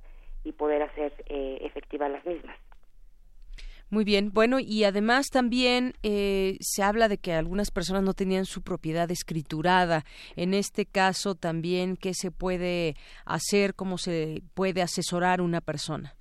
y 0.45 0.53
poder 0.53 0.83
hacer 0.83 1.13
eh, 1.27 1.59
efectivas 1.63 2.11
las 2.11 2.25
mismas. 2.25 2.57
Muy 3.89 4.05
bien, 4.05 4.33
bueno, 4.33 4.59
y 4.59 4.83
además 4.83 5.29
también 5.31 5.95
eh, 6.03 6.57
se 6.61 6.83
habla 6.83 7.09
de 7.09 7.19
que 7.19 7.33
algunas 7.33 7.71
personas 7.71 8.03
no 8.03 8.15
tenían 8.15 8.45
su 8.45 8.63
propiedad 8.63 9.09
escriturada. 9.13 10.05
En 10.35 10.55
este 10.55 10.87
caso 10.87 11.37
también, 11.37 11.97
¿qué 11.97 12.13
se 12.13 12.33
puede 12.33 12.97
hacer? 13.25 13.75
¿Cómo 13.75 13.97
se 13.97 14.43
puede 14.55 14.83
asesorar 14.83 15.41
una 15.41 15.61
persona? 15.61 16.17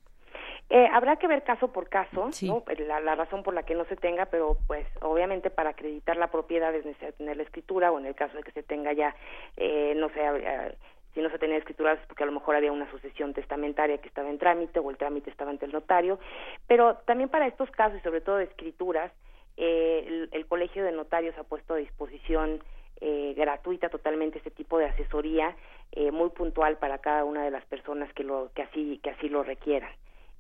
Eh, 0.70 0.88
habrá 0.92 1.18
que 1.18 1.28
ver 1.28 1.44
caso 1.44 1.72
por 1.72 1.90
caso, 1.90 2.30
¿no? 2.42 2.64
La, 2.88 3.00
la, 3.00 3.16
razón 3.16 3.44
por 3.44 3.54
la 3.54 3.64
que 3.64 3.76
no 3.76 3.86
se 3.86 3.96
tenga, 3.96 4.26
pero 4.26 4.58
pues 4.66 4.88
obviamente 5.02 5.52
para 5.52 5.72
acreditar 5.72 6.18
la 6.18 6.32
propiedad 6.32 6.74
es 6.74 6.86
necesario 6.86 7.14
tener 7.14 7.38
la 7.38 7.44
escritura 7.44 7.92
o 7.92 8.00
en 8.00 8.08
el 8.08 8.16
caso 8.16 8.36
de 8.36 8.44
que 8.44 8.52
se 8.52 8.64
tenga 8.64 8.92
ya, 8.94 9.16
eh, 9.58 9.94
no 9.96 10.10
sé, 10.10 10.22
eh, 10.24 10.76
si 11.14 11.22
no 11.22 11.30
se 11.30 11.38
tenía 11.38 11.58
escritura 11.58 11.94
es 11.94 12.00
porque 12.08 12.24
a 12.24 12.26
lo 12.26 12.32
mejor 12.32 12.56
había 12.56 12.72
una 12.72 12.90
sucesión 12.90 13.34
testamentaria 13.34 14.00
que 14.00 14.08
estaba 14.08 14.30
en 14.30 14.40
trámite 14.40 14.80
o 14.80 14.90
el 14.90 14.98
trámite 14.98 15.30
estaba 15.30 15.52
ante 15.52 15.66
el 15.66 15.72
notario, 15.72 16.20
pero 16.68 16.96
también 17.06 17.30
para 17.30 17.46
estos 17.46 17.70
casos 17.70 18.00
y 18.00 18.02
sobre 18.02 18.22
todo 18.22 18.38
de 18.38 18.46
escrituras, 18.46 19.12
eh, 19.58 20.04
el, 20.08 20.30
el 20.32 20.48
Colegio 20.48 20.84
de 20.84 20.92
Notarios 20.92 21.38
ha 21.38 21.44
puesto 21.44 21.76
a 21.76 21.78
disposición 21.78 22.60
eh, 23.02 23.34
gratuita 23.36 23.90
totalmente 23.90 24.38
este 24.38 24.52
tipo 24.52 24.78
de 24.78 24.86
asesoría 24.86 25.56
eh, 25.92 26.12
muy 26.12 26.30
puntual 26.30 26.78
para 26.78 27.00
cada 27.00 27.26
una 27.26 27.44
de 27.44 27.52
las 27.52 27.66
personas 27.66 28.12
que 28.14 28.24
lo 28.24 28.52
que 28.56 28.62
así 28.62 29.00
que 29.04 29.10
así 29.10 29.28
lo 29.28 29.44
requieran 29.44 29.92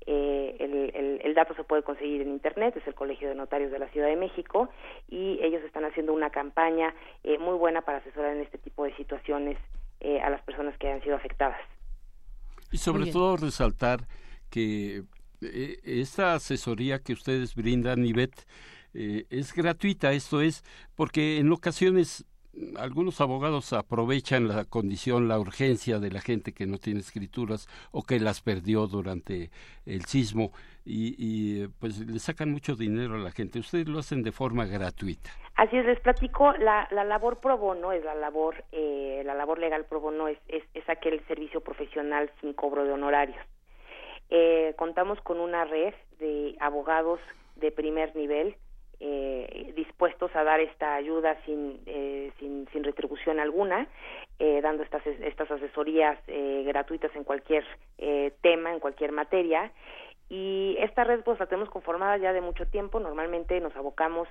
eh, 0.07 0.55
el, 0.59 1.21
el, 1.23 1.33
dato 1.33 1.55
se 1.55 1.63
puede 1.63 1.83
conseguir 1.83 2.21
en 2.21 2.29
internet, 2.29 2.75
es 2.77 2.85
el 2.87 2.93
Colegio 2.93 3.29
de 3.29 3.35
Notarios 3.35 3.71
de 3.71 3.79
la 3.79 3.89
Ciudad 3.89 4.07
de 4.07 4.15
México 4.15 4.69
y 5.09 5.39
ellos 5.41 5.63
están 5.63 5.83
haciendo 5.83 6.13
una 6.13 6.29
campaña 6.29 6.93
eh, 7.23 7.37
muy 7.39 7.55
buena 7.55 7.81
para 7.81 7.97
asesorar 7.97 8.35
en 8.35 8.43
este 8.43 8.57
tipo 8.57 8.83
de 8.83 8.95
situaciones 8.95 9.57
eh, 10.01 10.21
a 10.21 10.29
las 10.29 10.41
personas 10.43 10.77
que 10.77 10.91
han 10.91 11.01
sido 11.01 11.15
afectadas. 11.15 11.59
Y 12.71 12.77
sobre 12.77 13.11
todo 13.11 13.37
resaltar 13.37 14.07
que 14.49 15.03
eh, 15.41 15.77
esta 15.83 16.35
asesoría 16.35 16.99
que 16.99 17.13
ustedes 17.13 17.55
brindan, 17.55 18.05
Ivette, 18.05 18.45
es 18.93 19.53
gratuita, 19.53 20.13
esto 20.13 20.39
es 20.39 20.63
porque 20.95 21.39
en 21.39 21.51
ocasiones 21.51 22.25
algunos 22.77 23.19
abogados 23.21 23.73
aprovechan 23.73 24.47
la 24.47 24.65
condición, 24.65 25.27
la 25.27 25.39
urgencia 25.39 25.99
de 25.99 26.11
la 26.11 26.21
gente 26.21 26.53
que 26.53 26.65
no 26.65 26.77
tiene 26.77 26.99
escrituras 26.99 27.67
o 27.91 28.03
que 28.03 28.19
las 28.19 28.41
perdió 28.41 28.87
durante 28.87 29.49
el 29.85 30.05
sismo 30.05 30.51
y, 30.85 31.15
y, 31.17 31.67
pues 31.79 31.99
le 31.99 32.19
sacan 32.19 32.51
mucho 32.51 32.75
dinero 32.75 33.15
a 33.15 33.19
la 33.19 33.31
gente. 33.31 33.59
Ustedes 33.59 33.87
lo 33.87 33.99
hacen 33.99 34.23
de 34.23 34.31
forma 34.31 34.65
gratuita. 34.65 35.31
Así 35.55 35.77
es, 35.77 35.85
les 35.85 35.99
platico, 35.99 36.53
la, 36.53 36.87
la 36.91 37.03
labor 37.03 37.39
pro 37.39 37.57
bono 37.57 37.91
es 37.91 38.03
la 38.03 38.15
labor, 38.15 38.63
eh, 38.71 39.23
la 39.25 39.33
labor 39.33 39.59
legal 39.59 39.85
pro 39.85 39.99
bono 39.99 40.27
es, 40.27 40.37
es, 40.47 40.63
es 40.73 40.87
aquel 40.89 41.25
servicio 41.27 41.61
profesional 41.61 42.31
sin 42.41 42.53
cobro 42.53 42.83
de 42.83 42.91
honorarios. 42.91 43.43
Eh, 44.29 44.73
contamos 44.77 45.19
con 45.21 45.39
una 45.39 45.65
red 45.65 45.93
de 46.19 46.55
abogados 46.59 47.19
de 47.55 47.71
primer 47.71 48.15
nivel 48.15 48.55
eh, 48.99 49.73
dispuestos 49.75 50.35
a 50.35 50.43
dar 50.43 50.59
esta 50.59 50.95
ayuda 50.95 51.37
sin, 51.45 51.79
eh, 51.85 52.31
sin, 52.39 52.67
sin, 52.71 52.83
retribución 52.83 53.39
alguna, 53.39 53.87
eh, 54.39 54.61
dando 54.61 54.83
estas, 54.83 55.05
estas 55.05 55.49
asesorías 55.51 56.17
eh, 56.27 56.63
gratuitas 56.65 57.15
en 57.15 57.23
cualquier 57.23 57.65
eh, 57.97 58.33
tema, 58.41 58.71
en 58.73 58.79
cualquier 58.79 59.11
materia. 59.11 59.71
Y 60.29 60.75
esta 60.79 61.03
red 61.03 61.21
pues 61.23 61.39
la 61.39 61.45
tenemos 61.45 61.69
conformada 61.69 62.17
ya 62.17 62.33
de 62.33 62.41
mucho 62.41 62.65
tiempo. 62.67 62.99
Normalmente 62.99 63.59
nos 63.59 63.75
abocamos 63.75 64.27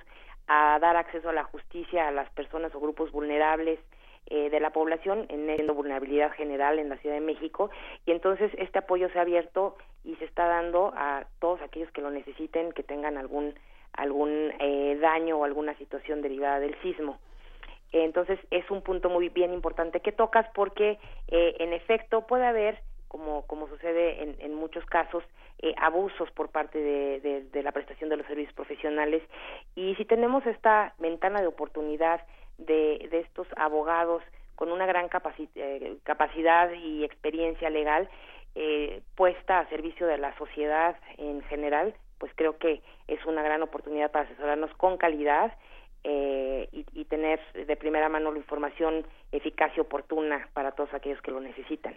a 0.47 0.77
dar 0.79 0.95
acceso 0.97 1.29
a 1.29 1.33
la 1.33 1.45
justicia 1.45 2.07
a 2.07 2.11
las 2.11 2.29
personas 2.31 2.73
o 2.75 2.79
grupos 2.79 3.11
vulnerables 3.11 3.79
de 4.27 4.59
la 4.59 4.71
población 4.71 5.27
en 5.29 5.67
vulnerabilidad 5.67 6.31
general 6.31 6.79
en 6.79 6.89
la 6.89 6.97
Ciudad 6.97 7.13
de 7.13 7.21
México 7.21 7.69
y 8.07 8.11
entonces 8.11 8.51
este 8.57 8.79
apoyo 8.79 9.07
se 9.09 9.19
ha 9.19 9.21
abierto 9.21 9.77
y 10.03 10.15
se 10.15 10.25
está 10.25 10.47
dando 10.47 10.91
a 10.95 11.27
todos 11.39 11.61
aquellos 11.61 11.91
que 11.91 12.01
lo 12.01 12.09
necesiten, 12.09 12.71
que 12.71 12.81
tengan 12.81 13.17
algún 13.17 13.53
algún 13.97 14.53
eh, 14.59 14.97
daño 15.01 15.37
o 15.37 15.43
alguna 15.43 15.75
situación 15.77 16.21
derivada 16.21 16.59
del 16.59 16.79
sismo. 16.81 17.19
entonces 17.91 18.39
es 18.51 18.69
un 18.71 18.81
punto 18.81 19.09
muy 19.09 19.29
bien 19.29 19.53
importante 19.53 20.01
que 20.01 20.11
tocas 20.11 20.45
porque 20.53 20.99
eh, 21.27 21.55
en 21.59 21.73
efecto 21.73 22.27
puede 22.27 22.45
haber 22.45 22.79
como, 23.07 23.43
como 23.47 23.67
sucede 23.69 24.23
en, 24.23 24.35
en 24.39 24.53
muchos 24.53 24.85
casos, 24.85 25.23
eh, 25.59 25.73
abusos 25.77 26.29
por 26.31 26.49
parte 26.49 26.77
de, 26.77 27.45
de, 27.49 27.63
la 27.63 27.71
prestación 27.71 28.09
de 28.09 28.17
los 28.17 28.27
servicios 28.27 28.53
profesionales. 28.53 29.23
Y 29.73 29.95
si 29.95 30.03
tenemos 30.03 30.45
esta 30.45 30.93
ventana 30.99 31.39
de 31.39 31.47
oportunidad 31.47 32.21
de, 32.57 33.07
de 33.09 33.19
estos 33.21 33.47
abogados 33.55 34.21
con 34.55 34.69
una 34.71 34.85
gran 34.85 35.09
eh, 35.55 35.97
capacidad 36.03 36.71
y 36.71 37.05
experiencia 37.05 37.69
legal 37.69 38.09
eh, 38.55 39.01
puesta 39.15 39.59
a 39.59 39.69
servicio 39.69 40.07
de 40.07 40.17
la 40.17 40.37
sociedad 40.37 40.97
en 41.17 41.41
general, 41.43 41.95
pues 42.25 42.33
creo 42.35 42.57
que 42.57 42.81
es 43.07 43.23
una 43.27 43.43
gran 43.43 43.61
oportunidad 43.61 44.11
para 44.11 44.25
asesorarnos 44.25 44.73
con 44.77 44.97
calidad 44.97 45.55
eh, 46.03 46.67
y, 46.71 47.05
tener 47.05 47.39
de 47.53 47.75
primera 47.75 48.09
mano 48.09 48.31
la 48.31 48.39
información 48.39 49.05
eficaz 49.31 49.71
y 49.77 49.79
oportuna 49.79 50.49
para 50.53 50.71
todos 50.71 50.91
aquellos 50.95 51.21
que 51.21 51.29
lo 51.29 51.39
necesitan. 51.39 51.93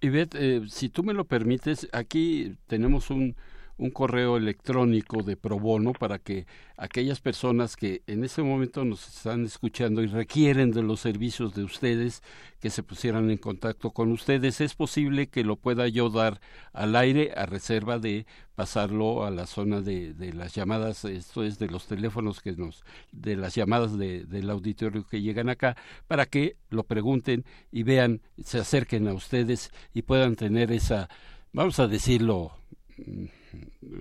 Ivette, 0.00 0.34
eh, 0.34 0.62
si 0.66 0.88
tú 0.88 1.04
me 1.04 1.14
lo 1.14 1.26
permites, 1.26 1.88
aquí 1.92 2.56
tenemos 2.66 3.08
un, 3.10 3.36
un 3.78 3.90
correo 3.90 4.36
electrónico 4.36 5.22
de 5.22 5.36
pro 5.36 5.58
bono 5.58 5.92
para 5.92 6.18
que 6.18 6.46
aquellas 6.76 7.20
personas 7.20 7.76
que 7.76 8.02
en 8.06 8.24
este 8.24 8.42
momento 8.42 8.84
nos 8.84 9.08
están 9.08 9.44
escuchando 9.44 10.02
y 10.02 10.06
requieren 10.06 10.72
de 10.72 10.82
los 10.82 11.00
servicios 11.00 11.54
de 11.54 11.62
ustedes, 11.62 12.22
que 12.60 12.70
se 12.70 12.82
pusieran 12.82 13.30
en 13.30 13.38
contacto 13.38 13.92
con 13.92 14.10
ustedes. 14.10 14.60
Es 14.60 14.74
posible 14.74 15.28
que 15.28 15.44
lo 15.44 15.56
pueda 15.56 15.86
yo 15.86 16.10
dar 16.10 16.40
al 16.72 16.96
aire 16.96 17.32
a 17.36 17.46
reserva 17.46 17.98
de 17.98 18.26
pasarlo 18.56 19.24
a 19.24 19.30
la 19.30 19.46
zona 19.46 19.80
de, 19.80 20.12
de 20.12 20.32
las 20.32 20.56
llamadas, 20.56 21.04
esto 21.04 21.44
es 21.44 21.60
de 21.60 21.68
los 21.68 21.86
teléfonos 21.86 22.40
que 22.40 22.52
nos, 22.52 22.84
de 23.12 23.36
las 23.36 23.54
llamadas 23.54 23.96
de, 23.96 24.24
del 24.24 24.50
auditorio 24.50 25.06
que 25.06 25.22
llegan 25.22 25.48
acá, 25.48 25.76
para 26.08 26.26
que 26.26 26.56
lo 26.68 26.82
pregunten 26.82 27.44
y 27.70 27.84
vean, 27.84 28.20
se 28.42 28.58
acerquen 28.58 29.06
a 29.06 29.14
ustedes 29.14 29.70
y 29.94 30.02
puedan 30.02 30.34
tener 30.34 30.72
esa, 30.72 31.08
vamos 31.52 31.78
a 31.78 31.86
decirlo, 31.86 32.50
mm, 32.96 33.26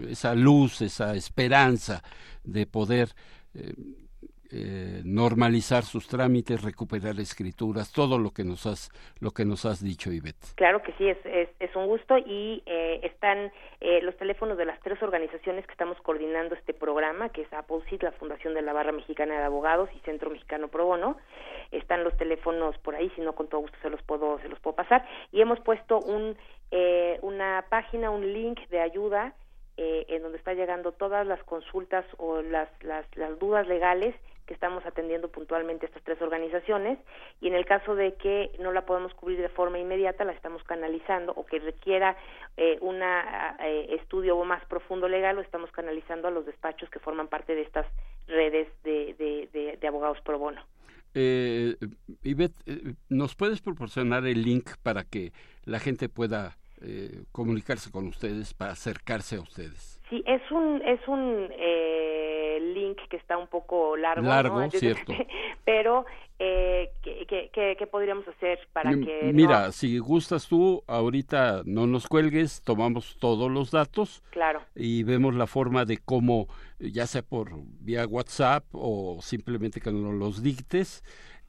esa 0.09 0.35
luz, 0.35 0.81
esa 0.81 1.15
esperanza 1.15 2.03
de 2.43 2.65
poder 2.65 3.09
eh, 3.53 3.73
eh, 4.49 5.01
normalizar 5.03 5.83
sus 5.83 6.07
trámites, 6.07 6.63
recuperar 6.63 7.19
escrituras, 7.19 7.91
todo 7.91 8.17
lo 8.17 8.31
que 8.31 8.45
nos 8.45 8.65
has 8.65 8.89
lo 9.19 9.31
que 9.31 9.43
nos 9.43 9.65
has 9.65 9.83
dicho, 9.83 10.09
Ivette. 10.09 10.55
Claro 10.55 10.81
que 10.81 10.93
sí, 10.93 11.09
es, 11.09 11.17
es, 11.59 11.75
un 11.75 11.87
gusto 11.87 12.17
y 12.17 12.63
eh, 12.65 13.01
están 13.03 13.51
eh, 13.81 14.01
los 14.03 14.15
teléfonos 14.15 14.57
de 14.57 14.63
las 14.63 14.79
tres 14.79 15.03
organizaciones 15.03 15.65
que 15.65 15.73
estamos 15.73 15.99
coordinando 16.01 16.55
este 16.55 16.73
programa, 16.73 17.27
que 17.27 17.41
es 17.41 17.51
AppleSeed, 17.51 18.03
la 18.03 18.13
Fundación 18.13 18.53
de 18.53 18.61
la 18.61 18.71
Barra 18.71 18.93
Mexicana 18.93 19.37
de 19.37 19.43
Abogados 19.43 19.89
y 19.93 19.99
Centro 20.05 20.29
Mexicano 20.29 20.69
Pro 20.69 20.85
Bono. 20.85 21.17
Están 21.71 22.05
los 22.05 22.15
teléfonos 22.15 22.77
por 22.77 22.95
ahí, 22.95 23.11
si 23.15 23.21
no 23.21 23.35
con 23.35 23.49
todo 23.49 23.61
gusto 23.61 23.77
se 23.81 23.89
los 23.89 24.01
puedo 24.03 24.39
se 24.39 24.47
los 24.47 24.59
puedo 24.61 24.77
pasar 24.77 25.05
y 25.33 25.41
hemos 25.41 25.59
puesto 25.59 25.99
un 25.99 26.37
una 27.21 27.65
página, 27.69 28.11
un 28.11 28.33
link 28.33 28.59
de 28.69 28.81
ayuda 28.81 29.33
en 29.77 30.23
donde 30.23 30.39
está 30.39 30.53
llegando 30.53 30.91
todas 30.91 31.25
las 31.25 31.41
consultas 31.43 32.05
o 32.17 32.41
las, 32.41 32.67
las, 32.83 33.05
las 33.15 33.37
dudas 33.37 33.67
legales 33.67 34.15
que 34.47 34.53
estamos 34.53 34.83
atendiendo 34.85 35.27
puntualmente 35.27 35.85
estas 35.85 36.01
tres 36.03 36.21
organizaciones 36.21 36.97
y 37.41 37.47
en 37.47 37.53
el 37.53 37.65
caso 37.65 37.95
de 37.95 38.15
que 38.15 38.49
no 38.59 38.71
la 38.71 38.85
podamos 38.85 39.13
cubrir 39.13 39.39
de 39.39 39.49
forma 39.49 39.77
inmediata 39.77 40.23
la 40.23 40.31
estamos 40.31 40.63
canalizando 40.63 41.33
o 41.33 41.45
que 41.45 41.59
requiera 41.59 42.17
eh, 42.55 42.77
un 42.81 43.01
eh, 43.03 43.95
estudio 44.01 44.41
más 44.45 44.65
profundo 44.65 45.09
legal 45.09 45.35
lo 45.35 45.41
estamos 45.41 45.69
canalizando 45.71 46.29
a 46.29 46.31
los 46.31 46.45
despachos 46.45 46.89
que 46.89 46.99
forman 46.99 47.27
parte 47.27 47.53
de 47.53 47.61
estas 47.61 47.85
redes 48.27 48.67
de, 48.83 49.13
de, 49.53 49.77
de, 49.77 49.87
abogados 49.87 50.19
pro 50.21 50.39
bono. 50.39 50.61
Eh, 51.13 51.75
Ivette, 52.23 52.55
eh, 52.65 52.93
¿nos 53.09 53.35
puedes 53.35 53.61
proporcionar 53.61 54.25
el 54.25 54.43
link 54.43 54.71
para 54.81 55.03
que 55.03 55.31
la 55.65 55.79
gente 55.79 56.09
pueda 56.09 56.57
eh, 56.81 57.23
comunicarse 57.31 57.91
con 57.91 58.07
ustedes, 58.07 58.53
para 58.53 58.71
acercarse 58.71 59.37
a 59.37 59.41
ustedes? 59.41 59.97
Sí, 60.09 60.23
es 60.25 60.41
un, 60.51 60.81
es 60.85 61.05
un 61.07 61.49
eh, 61.51 62.59
link 62.73 62.97
que 63.09 63.17
está 63.17 63.37
un 63.37 63.47
poco 63.47 63.97
largo. 63.97 64.25
Largo, 64.25 64.69
cierto. 64.71 65.11
Pero, 65.65 66.05
eh, 66.39 66.91
¿qué, 67.03 67.49
qué, 67.51 67.87
podríamos 67.87 68.25
hacer 68.27 68.59
para 68.71 68.91
que... 68.91 69.31
Mira, 69.33 69.71
si 69.73 69.99
gustas 69.99 70.47
tú, 70.47 70.81
ahorita 70.87 71.63
no 71.65 71.87
nos 71.87 72.07
cuelgues, 72.07 72.61
tomamos 72.61 73.17
todos 73.19 73.51
los 73.51 73.71
datos. 73.71 74.23
Claro. 74.29 74.61
Y 74.75 75.03
vemos 75.03 75.35
la 75.35 75.47
forma 75.47 75.83
de 75.83 75.97
cómo, 75.97 76.47
ya 76.79 77.05
sea 77.05 77.21
por 77.21 77.49
vía 77.81 78.07
WhatsApp 78.07 78.63
o 78.71 79.19
simplemente 79.21 79.81
que 79.81 79.91
nos 79.91 80.13
los 80.13 80.41
dictes, 80.41 81.03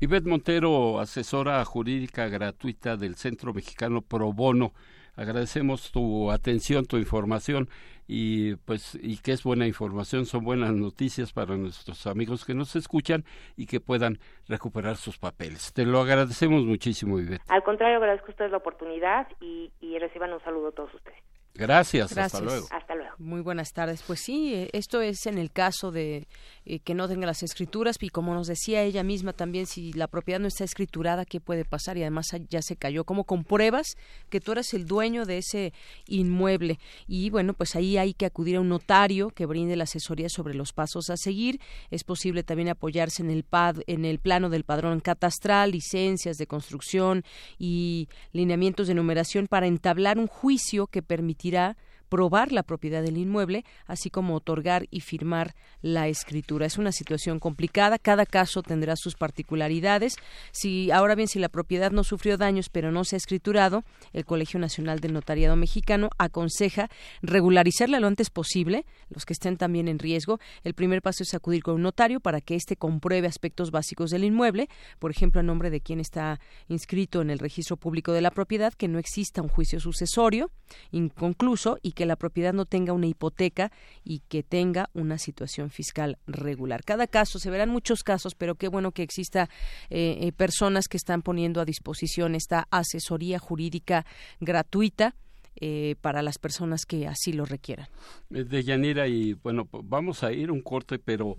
Ivette 0.00 0.26
Montero, 0.26 1.00
asesora 1.00 1.64
jurídica 1.64 2.28
gratuita 2.28 2.96
del 2.96 3.14
Centro 3.14 3.54
Mexicano 3.54 4.02
Pro 4.02 4.32
Bono. 4.32 4.72
Agradecemos 5.16 5.90
tu 5.90 6.30
atención, 6.30 6.84
tu 6.84 6.98
información 6.98 7.70
y 8.06 8.56
pues 8.56 8.98
y 9.00 9.18
que 9.18 9.32
es 9.32 9.42
buena 9.42 9.66
información, 9.66 10.26
son 10.26 10.44
buenas 10.44 10.72
noticias 10.72 11.32
para 11.32 11.56
nuestros 11.56 12.06
amigos 12.06 12.44
que 12.44 12.54
nos 12.54 12.76
escuchan 12.76 13.24
y 13.56 13.66
que 13.66 13.80
puedan 13.80 14.18
recuperar 14.48 14.96
sus 14.96 15.18
papeles. 15.18 15.72
Te 15.72 15.84
lo 15.84 16.00
agradecemos 16.00 16.64
muchísimo, 16.64 17.18
Ivette. 17.18 17.42
Al 17.48 17.62
contrario, 17.62 17.98
agradezco 17.98 18.28
a 18.28 18.30
ustedes 18.30 18.50
la 18.50 18.58
oportunidad 18.58 19.28
y, 19.40 19.72
y 19.80 19.98
reciban 19.98 20.32
un 20.32 20.40
saludo 20.40 20.68
a 20.68 20.72
todos 20.72 20.94
ustedes. 20.94 21.35
Gracias, 21.56 22.16
hasta 22.16 22.40
luego. 22.40 22.66
Hasta 22.70 22.94
luego. 22.94 23.14
Muy 23.18 23.40
buenas 23.40 23.72
tardes. 23.72 24.02
Pues 24.06 24.20
sí, 24.20 24.54
eh, 24.54 24.68
esto 24.72 25.00
es 25.00 25.26
en 25.26 25.38
el 25.38 25.50
caso 25.50 25.90
de 25.90 26.28
eh, 26.66 26.80
que 26.80 26.94
no 26.94 27.08
tenga 27.08 27.26
las 27.26 27.42
escrituras 27.42 27.96
y 28.00 28.10
como 28.10 28.34
nos 28.34 28.46
decía 28.46 28.82
ella 28.82 29.02
misma 29.02 29.32
también, 29.32 29.66
si 29.66 29.92
la 29.94 30.06
propiedad 30.06 30.38
no 30.38 30.48
está 30.48 30.64
escriturada, 30.64 31.24
¿qué 31.24 31.40
puede 31.40 31.64
pasar? 31.64 31.96
Y 31.96 32.02
además 32.02 32.26
ya 32.50 32.60
se 32.60 32.76
cayó, 32.76 33.04
como 33.04 33.24
compruebas 33.24 33.96
que 34.28 34.40
tú 34.40 34.52
eres 34.52 34.74
el 34.74 34.84
dueño 34.84 35.24
de 35.24 35.38
ese 35.38 35.72
inmueble. 36.06 36.78
Y 37.06 37.30
bueno, 37.30 37.54
pues 37.54 37.74
ahí 37.74 37.96
hay 37.96 38.12
que 38.12 38.26
acudir 38.26 38.56
a 38.56 38.60
un 38.60 38.68
notario 38.68 39.30
que 39.30 39.46
brinde 39.46 39.76
la 39.76 39.84
asesoría 39.84 40.28
sobre 40.28 40.54
los 40.54 40.72
pasos 40.74 41.08
a 41.08 41.16
seguir. 41.16 41.58
Es 41.90 42.04
posible 42.04 42.42
también 42.42 42.68
apoyarse 42.68 43.22
en 43.22 43.30
el 43.30 43.44
PAD, 43.44 43.78
en 43.86 44.04
el 44.04 44.18
plano 44.18 44.50
del 44.50 44.64
padrón 44.64 45.00
catastral, 45.00 45.70
licencias 45.70 46.36
de 46.36 46.46
construcción 46.46 47.24
y 47.58 48.08
lineamientos 48.32 48.88
de 48.88 48.94
numeración 48.94 49.46
para 49.46 49.66
entablar 49.66 50.18
un 50.18 50.26
juicio 50.26 50.86
que 50.86 51.02
permitirá 51.02 51.45
permitirá 51.46 51.76
probar 52.08 52.52
la 52.52 52.62
propiedad 52.62 53.02
del 53.02 53.18
inmueble, 53.18 53.64
así 53.86 54.10
como 54.10 54.34
otorgar 54.34 54.86
y 54.90 55.00
firmar 55.00 55.54
la 55.82 56.08
escritura. 56.08 56.66
Es 56.66 56.78
una 56.78 56.92
situación 56.92 57.38
complicada, 57.38 57.98
cada 57.98 58.26
caso 58.26 58.62
tendrá 58.62 58.96
sus 58.96 59.14
particularidades. 59.14 60.16
Si 60.52 60.90
ahora 60.90 61.14
bien 61.14 61.28
si 61.28 61.38
la 61.38 61.48
propiedad 61.48 61.90
no 61.90 62.04
sufrió 62.04 62.36
daños 62.36 62.68
pero 62.68 62.92
no 62.92 63.04
se 63.04 63.16
ha 63.16 63.18
escriturado, 63.18 63.84
el 64.12 64.24
Colegio 64.24 64.60
Nacional 64.60 65.00
del 65.00 65.12
Notariado 65.12 65.56
Mexicano 65.56 66.10
aconseja 66.18 66.88
regularizarla 67.22 68.00
lo 68.00 68.06
antes 68.06 68.30
posible, 68.30 68.84
los 69.08 69.24
que 69.24 69.32
estén 69.32 69.56
también 69.56 69.88
en 69.88 69.98
riesgo. 69.98 70.38
El 70.62 70.74
primer 70.74 71.02
paso 71.02 71.22
es 71.22 71.34
acudir 71.34 71.62
con 71.62 71.74
un 71.74 71.82
notario 71.82 72.20
para 72.20 72.40
que 72.40 72.54
éste 72.54 72.76
compruebe 72.76 73.26
aspectos 73.26 73.70
básicos 73.70 74.10
del 74.10 74.24
inmueble, 74.24 74.68
por 74.98 75.10
ejemplo, 75.10 75.40
a 75.40 75.44
nombre 75.44 75.70
de 75.70 75.80
quien 75.80 76.00
está 76.00 76.40
inscrito 76.68 77.20
en 77.20 77.30
el 77.30 77.38
registro 77.38 77.76
público 77.76 78.12
de 78.12 78.20
la 78.20 78.30
propiedad, 78.30 78.72
que 78.72 78.88
no 78.88 78.98
exista 78.98 79.42
un 79.42 79.48
juicio 79.48 79.80
sucesorio 79.80 80.50
inconcluso 80.90 81.78
y 81.82 81.92
que 81.96 82.06
la 82.06 82.14
propiedad 82.14 82.52
no 82.52 82.66
tenga 82.66 82.92
una 82.92 83.06
hipoteca 83.06 83.72
y 84.04 84.20
que 84.28 84.44
tenga 84.44 84.90
una 84.92 85.18
situación 85.18 85.70
fiscal 85.70 86.18
regular. 86.26 86.84
Cada 86.84 87.06
caso, 87.08 87.40
se 87.40 87.50
verán 87.50 87.70
muchos 87.70 88.04
casos, 88.04 88.34
pero 88.36 88.54
qué 88.54 88.68
bueno 88.68 88.92
que 88.92 89.02
exista 89.02 89.48
eh, 89.88 90.18
eh, 90.20 90.32
personas 90.32 90.88
que 90.88 90.98
están 90.98 91.22
poniendo 91.22 91.60
a 91.60 91.64
disposición 91.64 92.34
esta 92.34 92.68
asesoría 92.70 93.40
jurídica 93.40 94.06
gratuita. 94.38 95.16
Eh, 95.58 95.94
para 96.02 96.20
las 96.20 96.36
personas 96.36 96.84
que 96.84 97.06
así 97.06 97.32
lo 97.32 97.46
requieran. 97.46 97.88
De 98.28 98.62
Yanira, 98.62 99.08
y 99.08 99.32
bueno, 99.32 99.66
vamos 99.84 100.22
a 100.22 100.30
ir 100.30 100.50
un 100.50 100.60
corte, 100.60 100.98
pero 100.98 101.34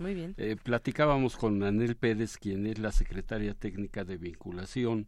platicábamos 0.64 1.36
con 1.36 1.62
Anel 1.62 1.94
Pérez, 1.94 2.36
quien 2.36 2.66
es 2.66 2.80
la 2.80 2.90
secretaria 2.90 3.54
técnica 3.54 4.02
de 4.02 4.16
vinculación 4.16 5.06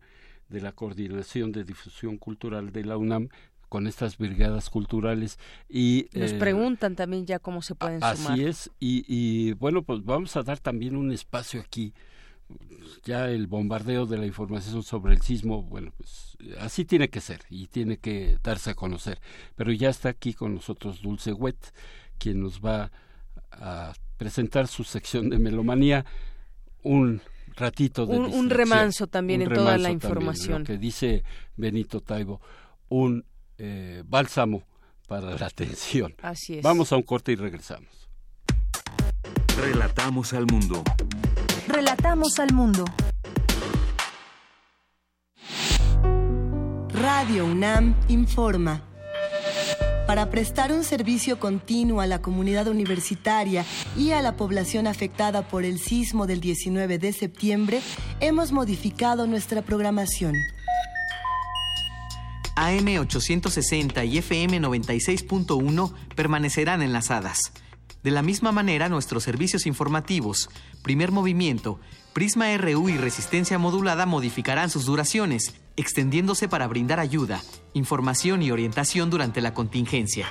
de 0.51 0.61
la 0.61 0.73
Coordinación 0.73 1.53
de 1.53 1.65
Difusión 1.65 2.19
Cultural 2.19 2.73
de 2.73 2.85
la 2.85 2.97
UNAM, 2.97 3.29
con 3.71 3.87
estas 3.87 4.19
brigadas 4.19 4.69
culturales 4.69 5.39
y 5.71 6.09
nos 6.13 6.33
eh, 6.33 6.39
preguntan 6.39 6.95
también 6.97 7.25
ya 7.25 7.39
cómo 7.39 7.63
se 7.63 7.75
pueden 7.75 8.01
sumar. 8.01 8.33
Así 8.33 8.45
es 8.45 8.71
y, 8.79 9.05
y 9.09 9.53
bueno 9.55 9.83
pues 9.83 10.05
vamos 10.05 10.37
a 10.37 10.43
dar 10.43 10.59
también 10.59 10.97
un 10.97 11.11
espacio 11.11 11.61
aquí 11.61 11.95
ya 13.05 13.29
el 13.29 13.47
bombardeo 13.47 14.07
de 14.07 14.19
la 14.19 14.27
información 14.27 14.83
sobre 14.83 15.15
el 15.15 15.23
sismo, 15.23 15.63
bueno, 15.63 15.93
pues 15.97 16.37
así 16.59 16.85
tiene 16.85 17.09
que 17.09 17.21
ser 17.21 17.43
y 17.49 17.67
tiene 17.69 17.97
que 17.97 18.39
darse 18.43 18.71
a 18.71 18.75
conocer. 18.75 19.21
Pero 19.57 19.73
ya 19.73 19.89
está 19.89 20.09
aquí 20.09 20.35
con 20.35 20.55
nosotros 20.55 21.03
Dulce 21.03 21.33
Wet, 21.33 21.73
quien 22.19 22.41
nos 22.41 22.61
va 22.61 22.91
a 23.53 23.93
presentar 24.17 24.69
su 24.69 24.85
sección 24.85 25.31
de 25.31 25.39
melomanía, 25.39 26.05
un 26.83 27.21
ratito 27.57 28.07
de 28.07 28.19
un, 28.19 28.33
un 28.33 28.51
remanso 28.51 29.07
también 29.07 29.43
en 29.43 29.53
toda 29.53 29.79
la 29.79 29.91
información. 29.91 30.65
que 30.65 30.79
dice 30.79 31.25
Benito 31.57 32.01
Taibo, 32.01 32.41
un 32.89 33.25
eh, 33.61 34.03
bálsamo 34.07 34.65
para 35.07 35.37
la 35.37 35.47
atención. 35.55 36.15
Así 36.23 36.59
es. 36.59 36.63
Vamos 36.63 36.93
a 36.93 36.97
un 36.97 37.03
corte 37.03 37.33
y 37.33 37.37
regresamos. 37.37 38.09
Relatamos 39.57 40.33
al 40.33 40.47
mundo. 40.47 40.83
Relatamos 41.69 42.39
al 42.39 42.53
mundo. 42.55 42.85
Radio 46.93 47.45
UNAM 47.45 47.95
informa. 48.09 48.83
Para 50.07 50.29
prestar 50.31 50.73
un 50.73 50.83
servicio 50.83 51.39
continuo 51.39 52.01
a 52.01 52.07
la 52.07 52.21
comunidad 52.21 52.67
universitaria 52.67 53.65
y 53.97 54.11
a 54.11 54.23
la 54.23 54.37
población 54.37 54.87
afectada 54.87 55.47
por 55.47 55.65
el 55.65 55.79
sismo 55.79 56.27
del 56.27 56.41
19 56.41 56.99
de 56.99 57.13
septiembre, 57.13 57.81
hemos 58.19 58.51
modificado 58.51 59.27
nuestra 59.27 59.63
programación. 59.63 60.35
AM860 62.61 64.07
y 64.07 64.19
FM 64.19 64.61
96.1 64.61 65.93
permanecerán 66.15 66.83
enlazadas. 66.83 67.53
De 68.03 68.11
la 68.11 68.23
misma 68.23 68.53
manera, 68.53 68.89
nuestros 68.89 69.25
servicios 69.25 69.67
informativos, 69.67 70.49
primer 70.83 71.13
movimiento, 71.13 71.81
Prisma 72.13 72.57
RU 72.57 72.89
y 72.89 72.97
resistencia 72.97 73.57
modulada 73.59 74.05
modificarán 74.05 74.69
sus 74.69 74.85
duraciones, 74.85 75.55
extendiéndose 75.77 76.49
para 76.49 76.67
brindar 76.67 76.99
ayuda, 76.99 77.41
información 77.73 78.43
y 78.43 78.51
orientación 78.51 79.11
durante 79.11 79.41
la 79.41 79.55
contingencia. 79.55 80.27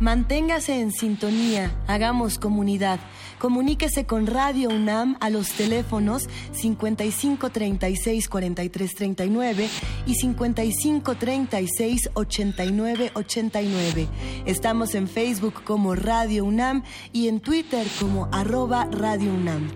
Manténgase 0.00 0.80
en 0.80 0.92
sintonía, 0.92 1.76
hagamos 1.88 2.38
comunidad. 2.38 3.00
Comuníquese 3.40 4.06
con 4.06 4.28
Radio 4.28 4.68
UNAM 4.68 5.16
a 5.20 5.28
los 5.28 5.50
teléfonos 5.50 6.28
55 6.52 7.50
36 7.50 8.28
43 8.28 8.94
39 8.94 9.68
y 10.06 10.14
55 10.14 11.16
36 11.16 12.10
89 12.14 13.10
89. 13.14 14.08
Estamos 14.46 14.94
en 14.94 15.08
Facebook 15.08 15.64
como 15.64 15.96
Radio 15.96 16.44
UNAM 16.44 16.84
y 17.12 17.26
en 17.26 17.40
Twitter 17.40 17.84
como 17.98 18.28
arroba 18.30 18.84
Radio 18.92 19.32
UNAM. 19.34 19.68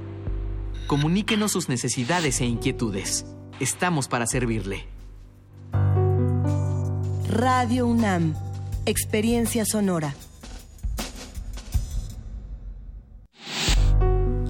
Comuníquenos 0.87 1.51
sus 1.51 1.69
necesidades 1.69 2.41
e 2.41 2.47
inquietudes. 2.47 3.27
Estamos 3.59 4.07
para 4.07 4.27
servirle. 4.27 4.87
Radio 7.29 7.87
UNAM. 7.87 8.52
Experiencia 8.85 9.65
sonora. 9.65 10.13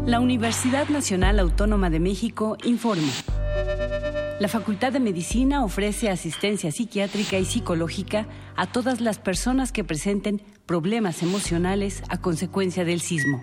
La 0.07 0.21
Universidad 0.21 0.89
Nacional 0.89 1.39
Autónoma 1.39 1.91
de 1.91 2.01
México 2.01 2.57
informa. 2.65 3.13
La 4.41 4.49
Facultad 4.49 4.91
de 4.91 5.01
Medicina 5.01 5.63
ofrece 5.63 6.09
asistencia 6.09 6.73
psiquiátrica 6.73 7.39
y 7.39 7.45
psicológica 7.45 8.27
a 8.57 8.67
todas 8.67 9.03
las 9.03 9.19
personas 9.19 9.71
que 9.71 9.85
presenten 9.85 10.41
problemas 10.65 11.23
emocionales 11.23 12.03
a 12.09 12.17
consecuencia 12.17 12.87
del 12.87 13.03
sismo. 13.03 13.43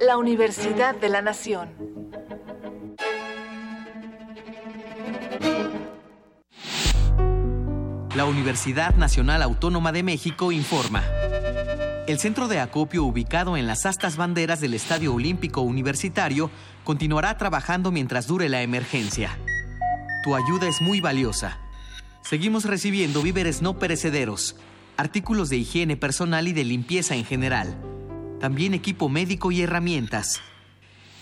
La 0.00 0.16
Universidad 0.16 0.94
de 0.94 1.08
la 1.08 1.22
Nación. 1.22 1.70
La 8.14 8.24
Universidad 8.24 8.94
Nacional 8.94 9.42
Autónoma 9.42 9.90
de 9.90 10.04
México 10.04 10.52
informa. 10.52 11.02
El 12.06 12.20
centro 12.20 12.46
de 12.46 12.60
acopio 12.60 13.02
ubicado 13.02 13.56
en 13.56 13.66
las 13.66 13.86
astas 13.86 14.16
banderas 14.16 14.60
del 14.60 14.74
Estadio 14.74 15.12
Olímpico 15.12 15.62
Universitario 15.62 16.48
continuará 16.84 17.36
trabajando 17.36 17.90
mientras 17.90 18.28
dure 18.28 18.48
la 18.48 18.62
emergencia. 18.62 19.36
Tu 20.22 20.36
ayuda 20.36 20.68
es 20.68 20.80
muy 20.80 21.00
valiosa. 21.00 21.58
Seguimos 22.22 22.66
recibiendo 22.66 23.20
víveres 23.20 23.62
no 23.62 23.80
perecederos, 23.80 24.54
artículos 24.96 25.48
de 25.48 25.56
higiene 25.56 25.96
personal 25.96 26.46
y 26.46 26.52
de 26.52 26.62
limpieza 26.62 27.16
en 27.16 27.24
general, 27.24 27.76
también 28.40 28.74
equipo 28.74 29.08
médico 29.08 29.50
y 29.52 29.62
herramientas. 29.62 30.40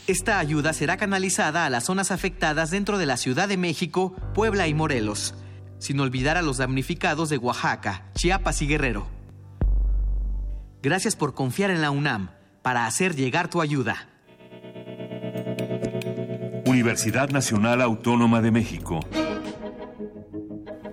Esta 0.07 0.39
ayuda 0.39 0.73
será 0.73 0.97
canalizada 0.97 1.67
a 1.67 1.71
las 1.71 1.85
zonas 1.85 2.11
afectadas 2.11 2.71
dentro 2.71 2.99
de 2.99 3.07
la 3.07 3.17
Ciudad 3.17 3.49
de 3.49 3.57
México, 3.57 4.15
Puebla 4.35 4.69
y 4.69 4.75
Morelos, 4.75 5.35
sin 5.79 5.99
olvidar 5.99 6.37
a 6.37 6.43
los 6.43 6.59
damnificados 6.59 7.29
de 7.29 7.39
Oaxaca, 7.39 8.07
Chiapas 8.15 8.63
y 8.63 8.69
Guerrero. 8.69 9.09
Gracias 10.83 11.17
por 11.17 11.35
confiar 11.35 11.71
en 11.71 11.83
la 11.83 11.91
UNAM 11.91 12.31
para 12.63 12.87
hacer 12.87 13.17
llegar 13.17 13.49
tu 13.49 13.61
ayuda. 13.61 14.09
Universidad 16.67 17.31
Nacional 17.31 17.81
Autónoma 17.83 18.41
de 18.41 18.51
México. 18.53 19.01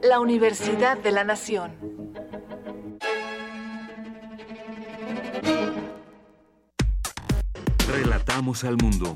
La 0.01 0.19
Universidad 0.19 0.97
de 0.97 1.11
la 1.11 1.23
Nación. 1.23 2.02
Relatamos 7.93 8.63
al 8.63 8.75
mundo. 8.77 9.13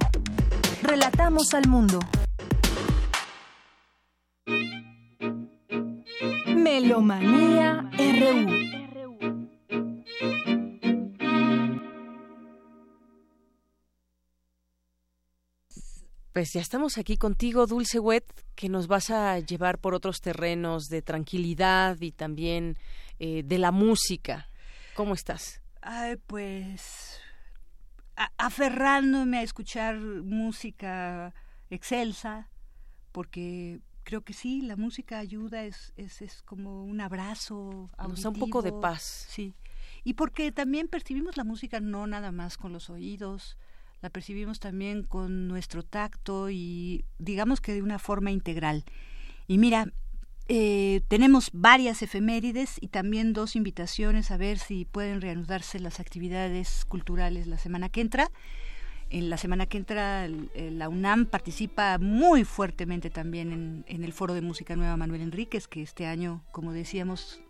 Relatamos 0.83 1.51
al 1.55 1.67
mundo. 1.67 1.99
Melomanía 6.45 7.89
RU. 7.97 8.45
Pues 16.31 16.53
ya 16.53 16.61
estamos 16.61 16.99
aquí 16.99 17.17
contigo, 17.17 17.65
Dulce 17.65 17.97
Wet, 17.97 18.31
que 18.53 18.69
nos 18.69 18.85
vas 18.85 19.09
a 19.09 19.39
llevar 19.39 19.79
por 19.79 19.95
otros 19.95 20.21
terrenos 20.21 20.83
de 20.83 21.01
tranquilidad 21.01 21.99
y 21.99 22.11
también 22.11 22.77
eh, 23.17 23.41
de 23.43 23.57
la 23.57 23.71
música. 23.71 24.51
¿Cómo 24.93 25.15
estás? 25.15 25.63
Ay, 25.81 26.17
pues 26.27 27.19
aferrándome 28.37 29.37
a 29.37 29.43
escuchar 29.43 29.99
música 29.99 31.33
excelsa, 31.69 32.49
porque 33.11 33.81
creo 34.03 34.21
que 34.21 34.33
sí, 34.33 34.61
la 34.61 34.75
música 34.75 35.19
ayuda, 35.19 35.63
es, 35.63 35.93
es, 35.97 36.21
es 36.21 36.41
como 36.43 36.85
un 36.85 37.01
abrazo. 37.01 37.89
Nos 38.07 38.21
da 38.21 38.29
un 38.29 38.39
poco 38.39 38.61
de 38.61 38.71
paz. 38.71 39.27
Sí. 39.29 39.53
Y 40.03 40.13
porque 40.13 40.51
también 40.51 40.87
percibimos 40.87 41.37
la 41.37 41.43
música 41.43 41.79
no 41.79 42.07
nada 42.07 42.31
más 42.31 42.57
con 42.57 42.71
los 42.71 42.89
oídos, 42.89 43.57
la 44.01 44.09
percibimos 44.09 44.59
también 44.59 45.03
con 45.03 45.47
nuestro 45.47 45.83
tacto 45.83 46.49
y 46.49 47.05
digamos 47.19 47.61
que 47.61 47.73
de 47.73 47.81
una 47.81 47.99
forma 47.99 48.31
integral. 48.31 48.85
Y 49.47 49.57
mira, 49.57 49.91
eh, 50.49 51.01
tenemos 51.09 51.49
varias 51.51 52.01
efemérides 52.01 52.77
y 52.79 52.87
también 52.87 53.33
dos 53.33 53.57
invitaciones 53.57 54.31
a 54.31 54.37
ver 54.37 54.59
si 54.59 54.85
pueden 54.85 55.19
reanudarse 55.19 55.79
las 55.79 55.99
actividades 55.99 56.85
culturales 56.85 57.47
la 57.47 57.57
semana 57.57 57.89
que 57.89 58.01
entra. 58.01 58.31
En 59.09 59.29
la 59.29 59.37
semana 59.37 59.65
que 59.65 59.77
entra 59.77 60.27
la 60.27 60.89
UNAM 60.89 61.27
participa 61.27 61.97
muy 61.97 62.43
fuertemente 62.43 63.09
también 63.09 63.85
en, 63.87 64.03
el 64.03 64.13
Foro 64.13 64.33
de 64.33 64.41
Música 64.41 64.75
Nueva 64.75 64.97
Manuel 64.97 65.21
Enríquez, 65.21 65.67
que 65.67 65.81
este 65.81 66.05
año, 66.05 66.43
como 66.51 66.73
decíamos, 66.73 67.41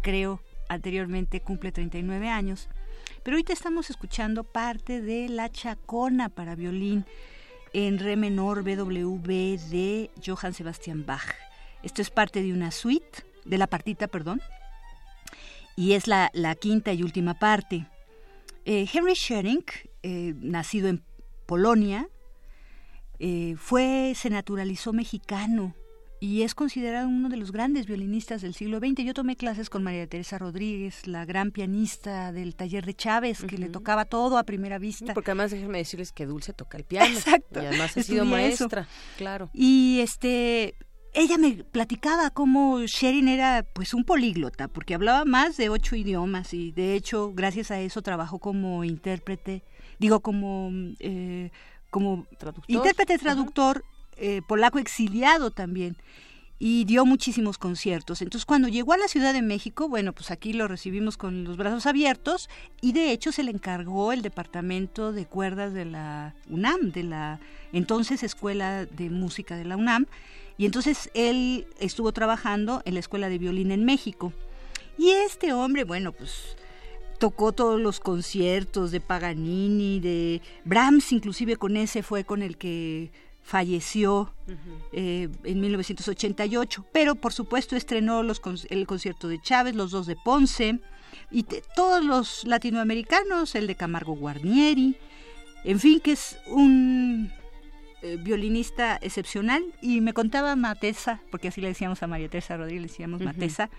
creo 0.00 0.40
anteriormente 0.68 1.40
cumple 1.40 1.70
39 1.70 2.28
años. 2.28 2.68
Pero 3.22 3.36
ahorita 3.36 3.52
estamos 3.52 3.90
escuchando 3.90 4.42
parte 4.44 5.02
de 5.02 5.28
La 5.28 5.50
Chacona 5.50 6.30
para 6.30 6.54
violín 6.54 7.04
en 7.74 7.98
re 7.98 8.16
menor 8.16 8.62
BWV 8.62 9.26
de 9.70 10.10
Johann 10.24 10.54
Sebastian 10.54 11.04
Bach. 11.04 11.51
Esto 11.82 12.02
es 12.02 12.10
parte 12.10 12.42
de 12.42 12.52
una 12.52 12.70
suite, 12.70 13.24
de 13.44 13.58
la 13.58 13.66
partita, 13.66 14.08
perdón, 14.08 14.40
y 15.76 15.92
es 15.92 16.06
la, 16.06 16.30
quinta 16.60 16.92
y 16.92 17.02
última 17.02 17.34
parte. 17.34 17.86
Eh, 18.64 18.86
Henry 18.92 19.14
Schering, 19.14 19.64
eh, 20.02 20.34
nacido 20.36 20.88
en 20.88 21.02
Polonia, 21.46 22.08
eh, 23.18 23.54
fue, 23.56 24.12
se 24.16 24.30
naturalizó 24.30 24.92
mexicano 24.92 25.74
y 26.22 26.42
es 26.42 26.54
considerado 26.54 27.08
uno 27.08 27.28
de 27.28 27.36
los 27.36 27.50
grandes 27.50 27.86
violinistas 27.86 28.42
del 28.42 28.54
siglo 28.54 28.78
XX. 28.78 29.02
Yo 29.04 29.12
tomé 29.12 29.34
clases 29.34 29.68
con 29.68 29.82
María 29.82 30.06
Teresa 30.06 30.38
Rodríguez, 30.38 31.08
la 31.08 31.24
gran 31.24 31.50
pianista 31.50 32.30
del 32.30 32.54
taller 32.54 32.86
de 32.86 32.94
Chávez, 32.94 33.42
que 33.42 33.58
le 33.58 33.68
tocaba 33.68 34.04
todo 34.04 34.38
a 34.38 34.44
primera 34.44 34.78
vista. 34.78 35.14
Porque 35.14 35.32
además 35.32 35.50
déjenme 35.50 35.78
decirles 35.78 36.12
que 36.12 36.26
Dulce 36.26 36.52
toca 36.52 36.78
el 36.78 36.84
piano. 36.84 37.12
Exacto. 37.12 37.60
Y 37.60 37.66
además 37.66 37.96
ha 37.96 38.02
sido 38.04 38.24
maestra, 38.24 38.86
claro. 39.18 39.50
Y 39.52 39.98
este 40.00 40.76
ella 41.14 41.36
me 41.36 41.64
platicaba 41.64 42.30
cómo 42.30 42.80
Sherin 42.80 43.28
era 43.28 43.64
pues 43.74 43.92
un 43.92 44.04
políglota, 44.04 44.68
porque 44.68 44.94
hablaba 44.94 45.24
más 45.24 45.56
de 45.56 45.68
ocho 45.68 45.94
idiomas 45.94 46.54
y 46.54 46.72
de 46.72 46.94
hecho 46.94 47.32
gracias 47.34 47.70
a 47.70 47.80
eso 47.80 48.00
trabajó 48.02 48.38
como 48.38 48.82
intérprete, 48.84 49.62
digo 49.98 50.20
como 50.20 50.70
eh, 51.00 51.50
como 51.90 52.26
intérprete 52.66 53.18
traductor 53.18 53.84
eh, 54.16 54.40
polaco 54.46 54.78
exiliado 54.78 55.50
también. 55.50 55.96
Y 56.64 56.84
dio 56.84 57.04
muchísimos 57.04 57.58
conciertos. 57.58 58.22
Entonces, 58.22 58.46
cuando 58.46 58.68
llegó 58.68 58.92
a 58.92 58.96
la 58.96 59.08
Ciudad 59.08 59.32
de 59.32 59.42
México, 59.42 59.88
bueno, 59.88 60.12
pues 60.12 60.30
aquí 60.30 60.52
lo 60.52 60.68
recibimos 60.68 61.16
con 61.16 61.42
los 61.42 61.56
brazos 61.56 61.86
abiertos 61.86 62.48
y 62.80 62.92
de 62.92 63.10
hecho 63.10 63.32
se 63.32 63.42
le 63.42 63.50
encargó 63.50 64.12
el 64.12 64.22
departamento 64.22 65.10
de 65.10 65.26
cuerdas 65.26 65.72
de 65.74 65.86
la 65.86 66.36
UNAM, 66.48 66.92
de 66.92 67.02
la 67.02 67.40
entonces 67.72 68.22
Escuela 68.22 68.86
de 68.86 69.10
Música 69.10 69.56
de 69.56 69.64
la 69.64 69.76
UNAM, 69.76 70.06
y 70.58 70.66
entonces 70.66 71.10
él 71.14 71.66
estuvo 71.78 72.12
trabajando 72.12 72.82
en 72.84 72.94
la 72.94 73.00
Escuela 73.00 73.28
de 73.28 73.38
Violín 73.38 73.70
en 73.70 73.84
México. 73.84 74.32
Y 74.98 75.10
este 75.10 75.52
hombre, 75.52 75.84
bueno, 75.84 76.12
pues 76.12 76.56
tocó 77.18 77.52
todos 77.52 77.80
los 77.80 78.00
conciertos 78.00 78.90
de 78.90 79.00
Paganini, 79.00 80.00
de 80.00 80.42
Brahms, 80.64 81.12
inclusive 81.12 81.56
con 81.56 81.76
ese 81.76 82.02
fue 82.02 82.24
con 82.24 82.42
el 82.42 82.56
que 82.56 83.10
falleció 83.42 84.32
eh, 84.92 85.28
en 85.44 85.60
1988, 85.60 86.84
pero 86.92 87.14
por 87.14 87.32
supuesto 87.32 87.76
estrenó 87.76 88.22
los, 88.22 88.40
el 88.70 88.86
concierto 88.86 89.28
de 89.28 89.40
Chávez, 89.40 89.74
los 89.74 89.90
dos 89.90 90.06
de 90.06 90.16
Ponce, 90.16 90.80
y 91.30 91.44
todos 91.74 92.04
los 92.04 92.44
latinoamericanos, 92.44 93.54
el 93.54 93.66
de 93.66 93.74
Camargo 93.74 94.14
Guarnieri, 94.14 94.96
en 95.64 95.80
fin, 95.80 96.00
que 96.00 96.12
es 96.12 96.38
un 96.46 97.30
eh, 98.02 98.18
violinista 98.20 98.98
excepcional, 99.00 99.62
y 99.80 100.00
me 100.00 100.12
contaba 100.12 100.56
Matesa, 100.56 101.20
porque 101.30 101.48
así 101.48 101.60
le 101.60 101.68
decíamos 101.68 102.02
a 102.02 102.06
María 102.06 102.28
Teresa 102.28 102.56
Rodríguez, 102.56 102.82
le 102.82 102.88
decíamos 102.88 103.20
Matesa, 103.22 103.70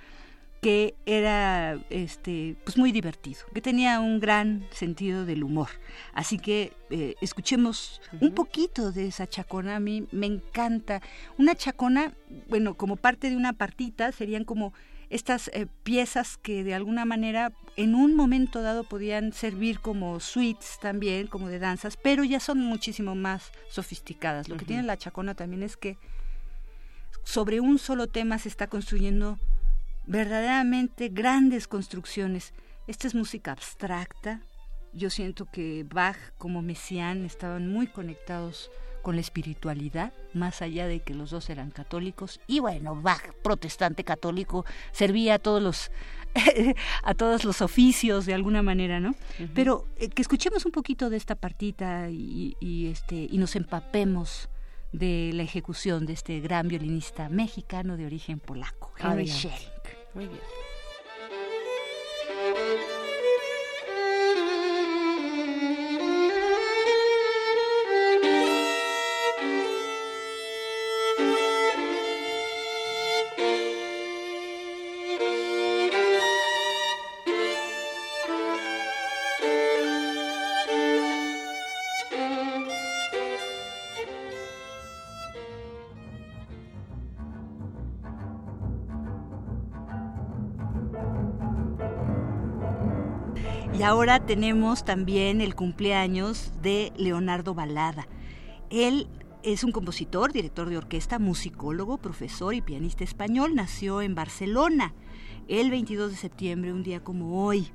que 0.61 0.95
era 1.06 1.77
este 1.90 2.56
pues 2.64 2.77
muy 2.77 2.93
divertido, 2.93 3.42
que 3.53 3.61
tenía 3.61 4.00
un 4.00 4.22
gran 4.22 4.66
sentido 4.72 5.26
del 5.26 5.43
humor. 5.43 5.68
Así 6.14 6.40
que 6.40 6.72
eh, 6.90 7.16
escuchemos 7.19 8.02
un 8.22 8.34
poquito 8.34 8.93
de 8.93 9.08
esa 9.08 9.27
chacona, 9.27 9.76
a 9.76 9.80
mí 9.82 10.08
me 10.11 10.26
encanta. 10.26 11.02
Una 11.38 11.53
chacona, 11.56 12.14
bueno, 12.48 12.76
como 12.76 12.95
parte 12.95 13.30
de 13.30 13.35
una 13.35 13.52
partita, 13.52 14.14
serían 14.14 14.45
como 14.45 14.74
estas 15.14 15.50
eh, 15.50 15.67
piezas 15.83 16.38
que 16.38 16.64
de 16.64 16.74
alguna 16.74 17.06
manera 17.06 17.53
en 17.75 17.93
un 17.93 18.16
momento 18.16 18.64
dado 18.64 18.83
podían 18.83 19.32
servir 19.32 19.80
como 19.80 20.19
suites 20.19 20.80
también, 20.82 21.27
como 21.27 21.50
de 21.50 21.59
danzas, 21.59 21.98
pero 21.98 22.24
ya 22.24 22.40
son 22.40 22.59
muchísimo 22.59 23.14
más 23.14 23.51
sofisticadas. 23.69 24.50
Lo 24.50 24.58
que 24.58 24.66
tiene 24.66 24.82
la 24.82 24.98
chacona 24.98 25.35
también 25.35 25.61
es 25.61 25.77
que 25.77 25.98
sobre 27.24 27.59
un 27.59 27.77
solo 27.77 28.08
tema 28.08 28.40
se 28.40 28.50
está 28.50 28.67
construyendo 28.67 29.38
verdaderamente 30.08 31.09
grandes 31.09 31.67
construcciones. 31.67 32.51
Esta 32.88 33.06
es 33.06 33.14
música 33.14 33.51
abstracta. 33.51 34.42
Yo 34.93 35.11
siento 35.11 35.45
que 35.45 35.85
Bach 35.88 36.17
como 36.40 36.64
Messiaen 36.64 37.24
estaban 37.25 37.67
muy 37.67 37.85
conectados 37.85 38.72
con 39.03 39.15
la 39.15 39.22
espiritualidad, 39.22 40.14
más 40.33 40.64
allá 40.64 40.88
de 40.88 41.01
que 41.01 41.14
los 41.14 41.30
dos 41.30 41.51
eran 41.51 41.69
católicos. 41.69 42.40
Y 42.48 42.59
bueno, 42.59 42.99
Bach, 42.99 43.22
protestante 43.43 44.03
católico, 44.03 44.65
servía 44.91 45.35
a 45.35 45.40
todos 45.40 45.61
los 45.61 45.91
a 47.03 47.14
todos 47.14 47.43
los 47.43 47.61
oficios 47.61 48.25
de 48.25 48.33
alguna 48.33 48.64
manera, 48.64 48.99
¿no? 48.99 49.14
Pero 49.53 49.85
eh, 49.98 50.09
que 50.09 50.23
escuchemos 50.23 50.65
un 50.65 50.72
poquito 50.72 51.11
de 51.11 51.17
esta 51.17 51.35
partita 51.35 52.09
y, 52.09 52.88
este 52.90 53.27
y 53.30 53.38
nos 53.38 53.56
empapemos 53.56 54.49
de 54.91 55.32
la 55.33 55.43
ejecución 55.43 56.07
de 56.07 56.14
este 56.14 56.40
gran 56.40 56.67
violinista 56.67 57.30
mexicano 57.30 57.98
de 57.98 58.07
origen 58.07 58.40
polaco, 58.40 58.93
Henry 58.98 59.27
Schering. 59.27 59.69
Muy 60.15 60.27
bien. 60.27 60.41
Tenemos 94.19 94.85
también 94.85 95.42
el 95.42 95.56
cumpleaños 95.56 96.51
de 96.61 96.93
Leonardo 96.98 97.56
Balada. 97.56 98.08
Él 98.69 99.08
es 99.42 99.64
un 99.64 99.72
compositor, 99.72 100.32
director 100.32 100.69
de 100.69 100.77
orquesta, 100.77 101.17
musicólogo, 101.17 101.98
profesor 101.98 102.53
y 102.53 102.61
pianista 102.61 103.03
español. 103.03 103.56
Nació 103.56 104.03
en 104.03 104.14
Barcelona 104.14 104.93
el 105.48 105.72
22 105.72 106.11
de 106.11 106.17
septiembre, 106.17 106.72
un 106.72 106.83
día 106.83 107.03
como 107.03 107.43
hoy. 107.43 107.67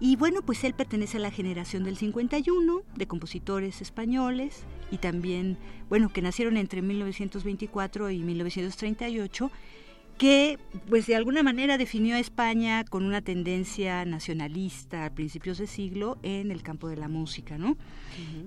Y 0.00 0.16
bueno, 0.16 0.42
pues 0.42 0.62
él 0.64 0.74
pertenece 0.74 1.16
a 1.16 1.20
la 1.20 1.30
generación 1.30 1.82
del 1.82 1.96
51 1.96 2.82
de 2.94 3.06
compositores 3.06 3.80
españoles 3.80 4.64
y 4.90 4.98
también, 4.98 5.56
bueno, 5.88 6.12
que 6.12 6.20
nacieron 6.20 6.58
entre 6.58 6.82
1924 6.82 8.10
y 8.10 8.22
1938 8.22 9.50
que 10.18 10.58
pues 10.88 11.06
de 11.06 11.16
alguna 11.16 11.42
manera 11.42 11.78
definió 11.78 12.16
a 12.16 12.18
España 12.18 12.84
con 12.84 13.04
una 13.04 13.20
tendencia 13.20 14.04
nacionalista 14.04 15.06
a 15.06 15.14
principios 15.14 15.58
de 15.58 15.66
siglo 15.66 16.18
en 16.22 16.50
el 16.50 16.62
campo 16.62 16.88
de 16.88 16.96
la 16.96 17.08
música, 17.08 17.58
¿no? 17.58 17.76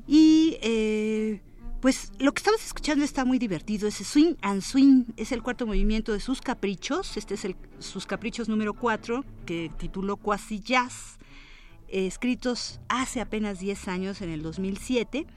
Y 0.08 0.58
eh, 0.62 1.42
pues 1.82 2.12
lo 2.20 2.34
que 2.34 2.40
estamos 2.40 2.66
escuchando 2.66 3.04
está 3.04 3.26
muy 3.26 3.38
divertido, 3.38 3.88
ese 3.88 4.04
Swing 4.04 4.36
and 4.42 4.62
Swing 4.62 5.06
es 5.18 5.32
el 5.32 5.44
cuarto 5.44 5.68
movimiento 5.68 6.14
de 6.14 6.20
sus 6.20 6.42
caprichos, 6.42 7.18
este 7.18 7.36
es 7.36 7.46
el, 7.46 7.56
sus 7.80 8.06
caprichos 8.06 8.50
número 8.50 8.74
cuatro, 8.74 9.26
que 9.46 9.70
tituló 9.78 10.18
Quasi 10.18 10.60
Jazz, 10.60 11.18
escritos 11.88 12.80
hace 12.90 13.22
apenas 13.22 13.60
10 13.60 13.88
años, 13.88 14.22
en 14.22 14.30
el 14.30 14.42
2007, 14.42 15.28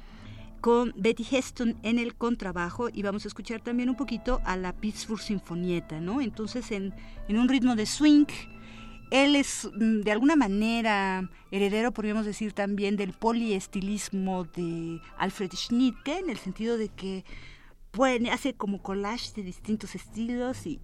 con 0.60 0.92
Betty 0.96 1.26
Heston 1.30 1.76
en 1.82 1.98
el 1.98 2.14
contrabajo 2.14 2.88
y 2.92 3.02
vamos 3.02 3.24
a 3.24 3.28
escuchar 3.28 3.60
también 3.60 3.88
un 3.88 3.96
poquito 3.96 4.40
a 4.44 4.56
la 4.56 4.72
Pittsburgh 4.72 5.20
Sinfonieta, 5.20 6.00
¿no? 6.00 6.20
Entonces 6.20 6.70
en, 6.70 6.94
en 7.28 7.38
un 7.38 7.48
ritmo 7.48 7.76
de 7.76 7.86
swing, 7.86 8.26
él 9.10 9.36
es 9.36 9.68
mm, 9.74 10.00
de 10.00 10.12
alguna 10.12 10.36
manera 10.36 11.28
heredero, 11.50 11.92
podríamos 11.92 12.26
decir 12.26 12.52
también, 12.52 12.96
del 12.96 13.12
poliestilismo 13.12 14.44
de 14.44 15.00
Alfred 15.18 15.52
Schnittke, 15.52 16.18
en 16.18 16.30
el 16.30 16.38
sentido 16.38 16.76
de 16.76 16.88
que 16.88 17.24
hace 18.30 18.54
como 18.54 18.82
collage 18.82 19.32
de 19.34 19.42
distintos 19.42 19.94
estilos 19.94 20.66
y, 20.66 20.80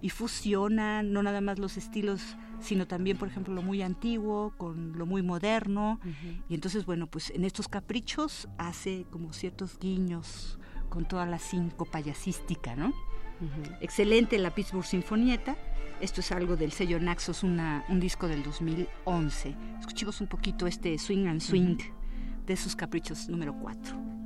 y, 0.00 0.10
fusiona 0.10 1.02
no 1.02 1.22
nada 1.22 1.40
más 1.40 1.58
los 1.58 1.76
estilos, 1.76 2.36
sino 2.60 2.86
también, 2.86 3.16
por 3.16 3.28
ejemplo, 3.28 3.54
lo 3.54 3.62
muy 3.62 3.82
antiguo 3.82 4.52
con 4.56 4.98
lo 4.98 5.06
muy 5.06 5.22
moderno. 5.22 6.00
Y 6.48 6.54
entonces, 6.54 6.84
bueno, 6.86 7.06
pues 7.06 7.30
en 7.30 7.44
estos 7.44 7.68
caprichos 7.68 8.48
hace 8.58 9.06
como 9.10 9.32
ciertos 9.32 9.78
guiños 9.78 10.58
con 10.88 11.06
toda 11.06 11.26
la 11.26 11.38
cinco 11.38 11.84
payasística, 11.84 12.74
¿no? 12.76 12.92
Excelente 13.80 14.38
la 14.38 14.54
Pittsburgh 14.54 14.84
Sinfonieta. 14.84 15.56
Esto 16.00 16.20
es 16.20 16.30
algo 16.32 16.56
del 16.56 16.72
sello 16.72 17.00
Naxos, 17.00 17.42
una, 17.42 17.84
un 17.88 18.00
disco 18.00 18.28
del 18.28 18.42
2011. 18.42 19.56
Escuchemos 19.80 20.20
un 20.20 20.28
poquito 20.28 20.66
este 20.66 20.96
Swing 20.98 21.26
and 21.26 21.40
Swing 21.40 21.78
de 22.46 22.56
sus 22.56 22.76
caprichos 22.76 23.28
número 23.28 23.54
4. 23.54 24.17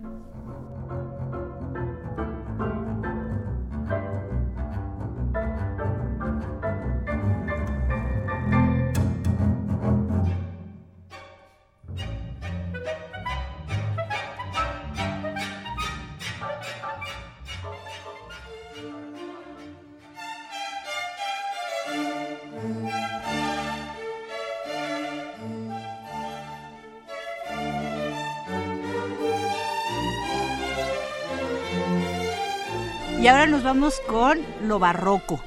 Y 33.23 33.29
ahora 33.29 33.47
nos 33.47 33.63
vamos 33.63 34.01
con 34.09 34.41
lo 34.65 34.81
barroco, 34.81 35.41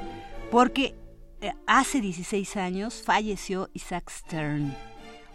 porque 0.49 0.95
eh, 1.41 1.51
hace 1.67 1.99
16 1.99 2.55
años 2.55 3.03
falleció 3.03 3.69
Isaac 3.73 4.09
Stern, 4.09 4.73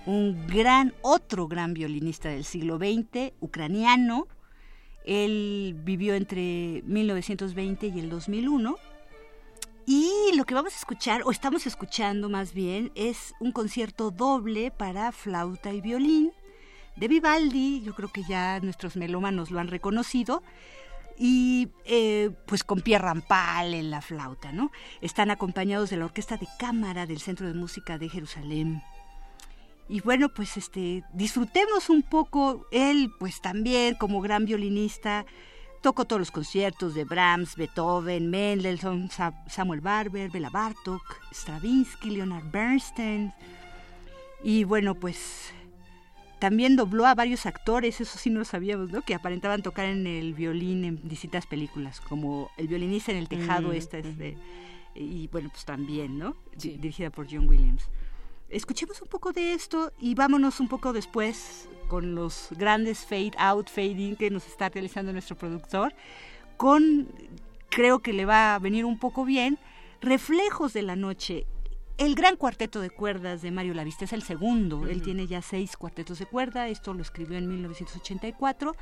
un 0.06 0.46
gran, 0.46 0.94
otro 1.02 1.48
gran 1.48 1.74
violinista 1.74 2.30
del 2.30 2.46
siglo 2.46 2.78
XX, 2.78 3.34
ucraniano. 3.40 4.26
Él 5.04 5.78
vivió 5.84 6.14
entre 6.14 6.82
1920 6.86 7.88
y 7.88 8.00
el 8.00 8.08
2001. 8.08 8.74
Y 9.84 10.10
lo 10.34 10.46
que 10.46 10.54
vamos 10.54 10.72
a 10.72 10.78
escuchar, 10.78 11.20
o 11.26 11.32
estamos 11.32 11.66
escuchando 11.66 12.30
más 12.30 12.54
bien, 12.54 12.90
es 12.94 13.34
un 13.38 13.52
concierto 13.52 14.10
doble 14.10 14.70
para 14.70 15.12
flauta 15.12 15.74
y 15.74 15.82
violín 15.82 16.32
de 16.96 17.06
Vivaldi. 17.06 17.82
Yo 17.82 17.94
creo 17.94 18.10
que 18.10 18.22
ya 18.24 18.60
nuestros 18.60 18.96
melómanos 18.96 19.50
lo 19.50 19.60
han 19.60 19.68
reconocido 19.68 20.42
y 21.22 21.68
eh, 21.84 22.30
pues 22.46 22.64
con 22.64 22.80
Pierre 22.80 23.04
Rampal 23.04 23.74
en 23.74 23.90
la 23.90 24.00
flauta, 24.00 24.52
¿no? 24.52 24.72
Están 25.02 25.30
acompañados 25.30 25.90
de 25.90 25.98
la 25.98 26.06
Orquesta 26.06 26.38
de 26.38 26.48
Cámara 26.58 27.04
del 27.04 27.20
Centro 27.20 27.46
de 27.46 27.52
Música 27.52 27.98
de 27.98 28.08
Jerusalén. 28.08 28.82
Y 29.86 30.00
bueno, 30.00 30.30
pues 30.30 30.56
este, 30.56 31.04
disfrutemos 31.12 31.90
un 31.90 32.02
poco, 32.02 32.66
él 32.72 33.12
pues 33.18 33.42
también 33.42 33.96
como 33.96 34.22
gran 34.22 34.46
violinista, 34.46 35.26
tocó 35.82 36.06
todos 36.06 36.20
los 36.20 36.30
conciertos 36.30 36.94
de 36.94 37.04
Brahms, 37.04 37.54
Beethoven, 37.54 38.30
Mendelssohn, 38.30 39.10
Samuel 39.46 39.82
Barber, 39.82 40.30
Bela 40.30 40.48
Bartok, 40.48 41.02
Stravinsky, 41.34 42.12
Leonard 42.12 42.50
Bernstein. 42.50 43.34
Y 44.42 44.64
bueno, 44.64 44.94
pues 44.94 45.52
también 46.40 46.74
dobló 46.74 47.06
a 47.06 47.14
varios 47.14 47.46
actores, 47.46 48.00
eso 48.00 48.18
sí 48.18 48.30
no 48.30 48.40
lo 48.40 48.44
sabíamos, 48.44 48.90
¿no? 48.90 49.02
Que 49.02 49.14
aparentaban 49.14 49.62
tocar 49.62 49.84
en 49.84 50.06
el 50.06 50.34
violín 50.34 50.84
en 50.84 51.08
distintas 51.08 51.46
películas, 51.46 52.00
como 52.00 52.50
El 52.56 52.66
violinista 52.66 53.12
en 53.12 53.18
el 53.18 53.28
tejado, 53.28 53.68
mm, 53.68 53.72
esta 53.72 53.98
es 53.98 54.18
de, 54.18 54.36
y 54.94 55.28
bueno, 55.28 55.50
pues 55.50 55.64
también, 55.64 56.18
¿no? 56.18 56.34
Dirigida 56.56 57.10
por 57.10 57.30
John 57.30 57.46
Williams. 57.46 57.88
Escuchemos 58.48 59.00
un 59.02 59.08
poco 59.08 59.32
de 59.32 59.52
esto 59.52 59.92
y 60.00 60.14
vámonos 60.14 60.58
un 60.58 60.68
poco 60.68 60.92
después 60.92 61.68
con 61.88 62.14
los 62.14 62.48
grandes 62.52 63.04
fade 63.04 63.32
out, 63.36 63.68
fading 63.68 64.16
que 64.16 64.30
nos 64.30 64.46
está 64.46 64.70
realizando 64.70 65.12
nuestro 65.12 65.36
productor, 65.36 65.92
con, 66.56 67.06
creo 67.68 68.00
que 68.00 68.12
le 68.12 68.24
va 68.24 68.54
a 68.54 68.58
venir 68.58 68.84
un 68.86 68.98
poco 68.98 69.24
bien, 69.24 69.58
Reflejos 70.00 70.72
de 70.72 70.80
la 70.80 70.96
Noche 70.96 71.46
el 72.00 72.14
gran 72.14 72.36
cuarteto 72.36 72.80
de 72.80 72.88
cuerdas 72.88 73.42
de 73.42 73.50
Mario 73.50 73.74
Lavista 73.74 74.06
es 74.06 74.14
el 74.14 74.22
segundo. 74.22 74.86
Él 74.86 75.02
tiene 75.02 75.26
ya 75.26 75.42
seis 75.42 75.76
cuartetos 75.76 76.18
de 76.18 76.24
cuerda. 76.24 76.66
Esto 76.66 76.94
lo 76.94 77.02
escribió 77.02 77.36
en 77.36 77.46
1984. 77.46 78.74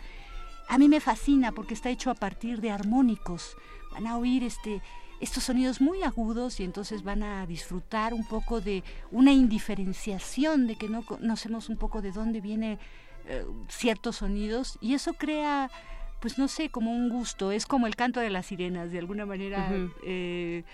A 0.69 0.79
mí 0.79 0.89
me 0.89 1.01
fascina 1.01 1.51
porque 1.51 1.75
está 1.75 1.91
hecho 1.91 2.13
a 2.13 2.15
partir 2.15 2.61
de 2.61 2.71
armónicos. 2.71 3.57
Van 3.91 4.07
a 4.07 4.17
oír 4.17 4.45
este, 4.45 4.83
estos 5.19 5.43
sonidos 5.43 5.81
muy 5.81 6.05
agudos 6.05 6.61
y 6.61 6.65
entonces 6.65 7.03
van 7.03 7.25
a 7.25 7.45
disfrutar 7.45 8.15
un 8.15 8.25
poco 8.25 8.61
de 8.61 8.85
una 9.11 9.33
indiferenciación, 9.33 10.69
de 10.69 10.77
que 10.77 10.89
no 10.89 11.05
conocemos 11.05 11.69
un 11.69 11.77
poco 11.77 12.01
de 12.03 12.13
dónde 12.13 12.41
vienen 12.41 12.79
eh, 13.27 13.45
ciertos 13.69 14.15
sonidos 14.15 14.79
y 14.81 14.95
eso 14.95 15.15
crea 15.15 15.73
pues 16.21 16.39
no 16.39 16.49
sé, 16.49 16.69
como 16.69 16.93
un 16.93 17.09
gusto, 17.09 17.53
es 17.53 17.67
como 17.67 17.87
el 17.87 17.97
canto 17.97 18.21
de 18.21 18.31
las 18.31 18.47
sirenas, 18.47 18.91
de 18.91 18.99
alguna 18.99 19.25
manera 19.27 19.71
eh, 20.05 20.65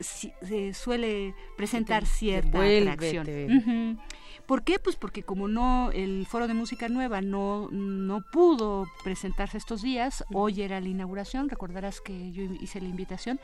se 0.00 0.74
suele 0.74 1.34
presentar 1.56 2.06
cierta 2.06 2.58
atracción. 2.58 3.98
¿Por 4.46 4.64
qué? 4.64 4.78
Pues 4.78 4.96
porque 4.96 5.22
como 5.22 5.46
no, 5.46 5.92
el 5.92 6.26
Foro 6.26 6.48
de 6.48 6.54
Música 6.54 6.88
Nueva 6.88 7.20
no, 7.20 7.68
no 7.70 8.20
pudo 8.32 8.86
presentarse 9.04 9.56
estos 9.56 9.80
días, 9.80 10.24
hoy 10.32 10.62
era 10.62 10.80
la 10.80 10.88
inauguración, 10.88 11.48
recordarás 11.48 12.00
que 12.00 12.32
yo 12.32 12.42
hice 12.60 12.80
la 12.80 12.88
invitación, 12.88 13.38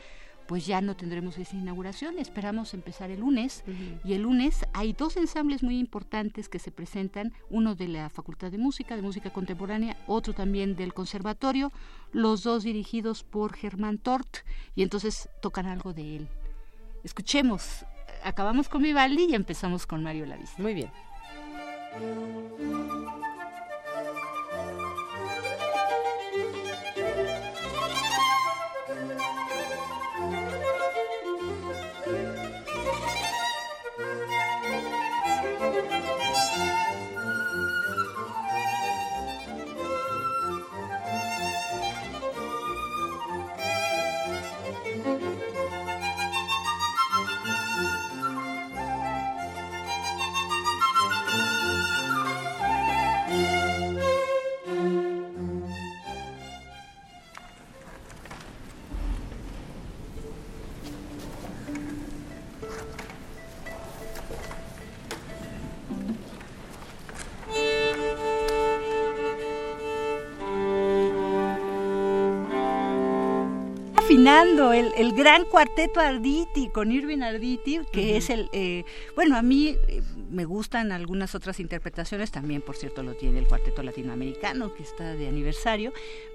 pues 0.47 0.65
ya 0.65 0.81
no 0.81 0.95
tendremos 0.95 1.37
esa 1.37 1.55
inauguración. 1.55 2.17
Esperamos 2.19 2.73
empezar 2.73 3.11
el 3.11 3.19
lunes. 3.19 3.63
Y 4.03 4.13
el 4.13 4.21
lunes 4.21 4.65
hay 4.73 4.93
dos 4.93 5.17
ensambles 5.17 5.63
muy 5.63 5.77
importantes 5.77 6.49
que 6.49 6.59
se 6.59 6.71
presentan, 6.71 7.33
uno 7.49 7.75
de 7.75 7.87
la 7.87 8.09
Facultad 8.09 8.51
de 8.51 8.57
Música, 8.57 8.95
de 8.95 9.01
Música 9.01 9.31
Contemporánea, 9.31 9.97
otro 10.07 10.33
también 10.33 10.75
del 10.75 10.93
Conservatorio, 10.93 11.71
los 12.11 12.43
dos 12.43 12.63
dirigidos 12.63 13.23
por 13.23 13.53
Germán 13.53 13.97
Tort, 13.97 14.37
y 14.75 14.83
entonces 14.83 15.29
tocan 15.41 15.65
algo 15.65 15.93
de 15.93 16.17
él. 16.17 16.27
Escuchemos, 17.03 17.85
acabamos 18.23 18.69
con 18.69 18.81
Vivaldi 18.81 19.27
y 19.29 19.35
empezamos 19.35 19.85
con 19.85 20.03
Mario 20.03 20.25
Lavis. 20.25 20.57
Muy 20.57 20.73
bien. 20.73 20.91
El, 74.27 74.91
el, 74.97 75.13
gran 75.13 75.45
cuarteto 75.45 75.99
Arditi 75.99 76.69
con 76.69 76.91
Irving 76.91 77.21
Arditi, 77.21 77.79
que 77.91 78.17
es 78.17 78.29
el, 78.29 78.49
eh, 78.51 78.83
bueno, 79.15 79.37
a 79.37 79.41
mí 79.41 79.75
eh, 79.87 80.01
me 80.29 80.45
gustan 80.45 80.91
algunas 80.91 81.35
otras 81.35 81.59
interpretaciones, 81.59 82.31
también 82.31 82.61
por 82.61 82.75
cierto 82.75 83.03
lo 83.03 83.15
tiene 83.15 83.39
el 83.39 83.47
cuarteto 83.47 83.83
latinoamericano, 83.83 84.73
que 84.73 84.83
está 84.83 85.15
de 85.15 85.27
aniversario, 85.27 85.93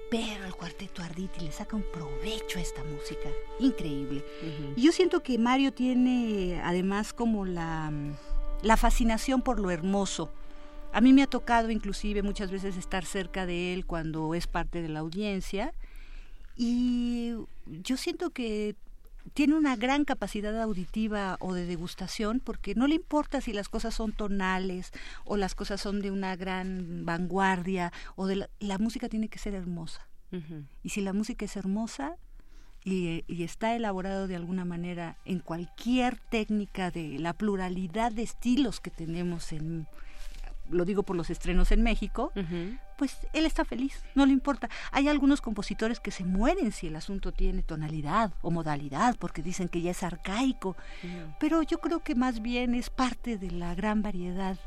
pero 0.09 0.45
el 0.45 0.55
cuarteto 0.55 1.01
Arditi 1.01 1.45
le 1.45 1.51
saca 1.51 1.75
un 1.75 1.85
provecho 1.91 2.59
a 2.59 2.61
esta 2.61 2.83
música, 2.83 3.29
increíble. 3.59 4.23
Y 4.75 4.81
yo 4.81 4.91
siento 4.91 5.21
que 5.21 5.37
Mario 5.37 5.73
tiene 5.73 6.61
además 6.63 7.13
como 7.13 7.45
la, 7.45 7.91
la 8.61 8.77
fascinación 8.77 9.41
por 9.41 9.59
lo 9.59 9.71
hermoso, 9.71 10.31
A 10.91 11.01
mí 11.01 11.11
me 11.11 11.23
ha 11.23 11.27
tocado 11.27 11.71
inclusive 11.71 12.21
muchas 12.21 12.51
veces 12.51 12.77
estar 12.77 13.03
cerca 13.03 13.47
de 13.47 13.73
él 13.73 13.85
cuando 13.85 14.35
es 14.35 14.45
parte 14.45 14.83
de 14.83 14.89
la 14.89 14.99
audiencia 14.99 15.73
y 16.55 17.33
yo 17.65 17.97
siento 17.97 18.29
que 18.29 18.75
tiene 19.33 19.55
una 19.55 19.75
gran 19.75 20.05
capacidad 20.05 20.59
auditiva 20.61 21.37
o 21.39 21.53
de 21.53 21.65
degustación 21.65 22.39
porque 22.39 22.75
no 22.75 22.87
le 22.87 22.95
importa 22.95 23.41
si 23.41 23.53
las 23.53 23.69
cosas 23.69 23.93
son 23.93 24.11
tonales 24.11 24.91
o 25.25 25.37
las 25.37 25.55
cosas 25.55 25.81
son 25.81 26.01
de 26.01 26.11
una 26.11 26.35
gran 26.35 27.05
vanguardia 27.05 27.91
o 28.15 28.27
de 28.27 28.47
la, 28.59 28.77
música 28.77 29.09
tiene 29.09 29.29
que 29.29 29.39
ser 29.39 29.53
hermosa. 29.53 30.07
Y 30.81 30.89
si 30.89 31.01
la 31.01 31.13
música 31.13 31.45
es 31.45 31.55
hermosa 31.55 32.15
y, 32.83 33.23
y, 33.27 33.43
está 33.43 33.75
elaborado 33.75 34.27
de 34.27 34.35
alguna 34.35 34.65
manera 34.65 35.15
en 35.25 35.39
cualquier 35.39 36.17
técnica 36.17 36.89
de 36.89 37.19
la 37.19 37.33
pluralidad 37.33 38.11
de 38.11 38.23
estilos 38.23 38.79
que 38.79 38.89
tenemos 38.89 39.53
en, 39.53 39.85
lo 40.69 40.85
digo 40.85 41.03
por 41.03 41.15
los 41.15 41.29
estrenos 41.29 41.71
en 41.71 41.83
México, 41.83 42.31
pues 42.97 43.17
él 43.33 43.45
está 43.45 43.65
feliz, 43.65 44.03
no 44.15 44.25
le 44.25 44.33
importa. 44.33 44.69
Hay 44.91 45.07
algunos 45.07 45.41
compositores 45.41 45.99
que 45.99 46.11
se 46.11 46.23
mueren 46.23 46.71
si 46.71 46.87
el 46.87 46.95
asunto 46.95 47.31
tiene 47.31 47.63
tonalidad 47.63 48.33
o 48.41 48.51
modalidad, 48.51 49.15
porque 49.17 49.41
dicen 49.41 49.69
que 49.69 49.81
ya 49.81 49.91
es 49.91 50.03
arcaico, 50.03 50.75
pero 51.39 51.61
yo 51.63 51.79
creo 51.79 51.99
que 51.99 52.15
más 52.15 52.41
bien 52.41 52.75
es 52.75 52.89
parte 52.89 53.37
de 53.37 53.51
la 53.51 53.75
gran 53.75 54.01
variedad 54.01 54.57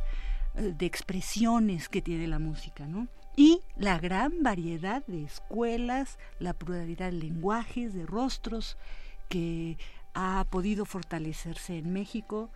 eh, 0.55 0.75
de 0.77 0.87
expresiones 0.87 1.89
que 1.89 2.03
tiene 2.03 2.27
la 2.27 2.39
música, 2.39 2.87
¿no? 2.87 3.09
Y 3.37 3.61
la 3.77 3.99
gran 3.99 4.43
variedad 4.43 5.05
de 5.07 5.23
escuelas, 5.25 6.19
la 6.39 6.55
pluralidad 6.55 7.07
de 7.07 7.19
lenguajes, 7.19 7.93
de 7.93 8.07
rostros 8.07 8.79
que 9.29 9.77
ha 10.15 10.47
podido 10.49 10.87
fortalecerse 10.87 11.77
en 11.77 11.93
México 11.93 12.51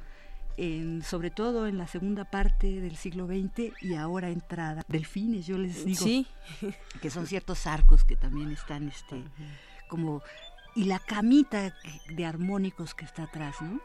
sobre 1.04 1.30
todo 1.30 1.66
en 1.66 1.78
la 1.78 1.86
segunda 1.86 2.24
parte 2.24 2.80
del 2.80 2.96
siglo 2.96 3.26
XX 3.26 3.72
y 3.80 3.94
ahora 3.94 4.30
entrada. 4.30 4.84
Delfines, 4.88 5.46
yo 5.46 5.58
les 5.58 5.84
digo. 5.84 6.04
Sí. 6.04 6.26
Que 7.00 7.10
son 7.10 7.26
ciertos 7.26 7.66
arcos 7.66 8.04
que 8.04 8.16
también 8.16 8.50
están 8.50 8.88
este, 8.88 9.22
como... 9.88 10.22
Y 10.76 10.84
la 10.84 11.00
camita 11.00 11.74
de 12.14 12.24
armónicos 12.24 12.94
que 12.94 13.04
está 13.04 13.24
atrás, 13.24 13.56
¿no? 13.60 13.80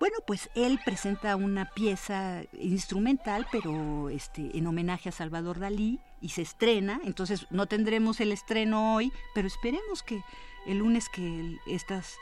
Bueno, 0.00 0.16
pues 0.26 0.50
él 0.54 0.80
presenta 0.84 1.36
una 1.36 1.70
pieza 1.70 2.42
instrumental, 2.58 3.46
pero 3.52 4.10
este, 4.10 4.58
en 4.58 4.66
homenaje 4.66 5.08
a 5.08 5.12
Salvador 5.12 5.60
Dalí 5.60 6.00
y 6.20 6.30
se 6.30 6.42
estrena. 6.42 7.00
Entonces 7.04 7.46
no 7.50 7.66
tendremos 7.66 8.20
el 8.20 8.32
estreno 8.32 8.94
hoy, 8.94 9.12
pero 9.34 9.46
esperemos 9.46 10.02
que 10.02 10.22
el 10.66 10.78
lunes 10.78 11.08
que 11.08 11.58
estas 11.66 12.16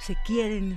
se 0.00 0.16
quieren 0.24 0.76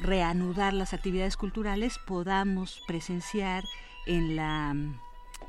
reanudar 0.00 0.72
las 0.72 0.94
actividades 0.94 1.36
culturales, 1.36 1.98
podamos 2.06 2.82
presenciar 2.86 3.64
en 4.06 4.36
la 4.36 4.74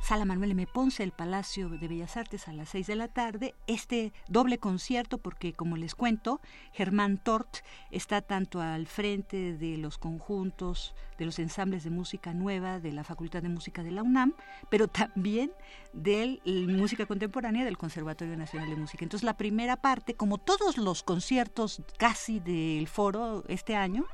Sala 0.02 0.26
Manuel 0.26 0.52
M. 0.52 0.68
Ponce, 0.68 1.02
el 1.02 1.12
Palacio 1.12 1.68
de 1.70 1.88
Bellas 1.88 2.16
Artes, 2.16 2.48
a 2.48 2.54
las 2.54 2.70
seis 2.70 2.86
de 2.86 2.96
la 2.96 3.08
tarde, 3.08 3.56
este 3.66 4.14
doble 4.28 4.60
concierto, 4.60 5.18
porque 5.18 5.54
como 5.54 5.78
les 5.78 5.96
cuento, 5.96 6.42
Germán 6.74 7.18
Tort 7.18 7.58
está 7.90 8.22
tanto 8.22 8.62
al 8.62 8.86
frente 8.86 9.58
de 9.58 9.78
los 9.78 9.98
conjuntos, 9.98 10.94
de 11.18 11.26
los 11.26 11.40
ensambles 11.40 11.84
de 11.84 11.90
música 11.90 12.34
nueva 12.34 12.80
de 12.80 12.92
la 12.92 13.04
Facultad 13.04 13.42
de 13.42 13.50
Música 13.50 13.82
de 13.82 13.92
la 13.92 14.04
UNAM, 14.04 14.36
pero 14.70 14.88
también 14.88 15.52
de 15.94 16.40
música 16.46 17.06
contemporánea 17.06 17.66
del 17.66 17.78
Conservatorio 17.78 18.38
Nacional 18.38 18.70
de 18.70 18.76
Música. 18.76 19.06
Entonces 19.06 19.26
la 19.26 19.38
primera 19.38 19.76
parte, 19.78 20.14
como 20.14 20.38
todos 20.38 20.78
los 20.78 21.02
conciertos 21.02 21.82
casi 21.98 22.40
del 22.40 22.88
foro 22.88 23.44
este 23.48 23.76
año, 23.76 24.06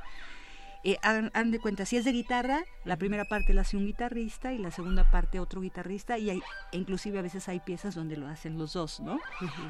eh, 0.84 0.98
hagan, 1.04 1.52
de 1.52 1.60
cuenta, 1.60 1.86
si 1.86 1.98
es 1.98 2.06
de 2.06 2.12
guitarra, 2.12 2.64
la 2.86 2.98
primera 2.98 3.26
parte 3.26 3.54
la 3.54 3.62
hace 3.62 3.78
un 3.78 3.86
guitarrista 3.86 4.54
y 4.54 4.58
la 4.58 4.72
segunda 4.72 5.10
parte 5.12 5.40
otro 5.40 5.62
guitarrista 5.62 6.18
y 6.18 6.30
hay, 6.30 6.42
e 6.72 6.78
inclusive 6.78 7.20
a 7.20 7.22
veces 7.22 7.48
hay 7.50 7.60
piezas 7.60 7.96
donde 7.96 8.18
lo 8.18 8.28
hacen 8.28 8.58
los 8.58 8.74
dos, 8.74 9.00
¿no? 9.00 9.20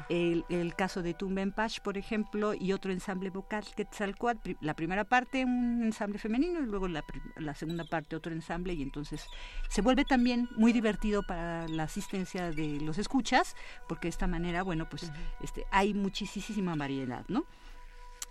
el, 0.08 0.44
el, 0.48 0.74
caso 0.74 1.02
de 1.02 1.14
Tumbenpach, 1.14 1.80
por 1.80 1.98
ejemplo, 1.98 2.54
y 2.54 2.72
otro 2.72 2.92
ensamble 2.92 3.30
vocal, 3.30 3.64
Quetzalcoatl, 3.76 4.52
la 4.60 4.74
primera 4.74 5.04
parte 5.04 5.44
un 5.44 5.82
ensamble 5.82 6.18
femenino 6.18 6.60
y 6.60 6.66
luego 6.66 6.88
la, 6.88 7.04
la, 7.36 7.54
segunda 7.54 7.84
parte 7.84 8.16
otro 8.16 8.32
ensamble 8.32 8.72
y 8.72 8.82
entonces 8.82 9.26
se 9.68 9.82
vuelve 9.82 10.04
también 10.04 10.48
muy 10.56 10.72
divertido 10.72 11.22
para 11.22 11.68
la 11.68 11.84
asistencia 11.84 12.50
de 12.50 12.80
los 12.80 12.98
escuchas 12.98 13.54
porque 13.88 14.06
de 14.06 14.10
esta 14.10 14.26
manera, 14.26 14.62
bueno, 14.62 14.88
pues 14.88 15.12
este, 15.42 15.66
hay 15.70 15.94
muchísima 15.94 16.74
variedad, 16.74 17.24
¿no? 17.28 17.44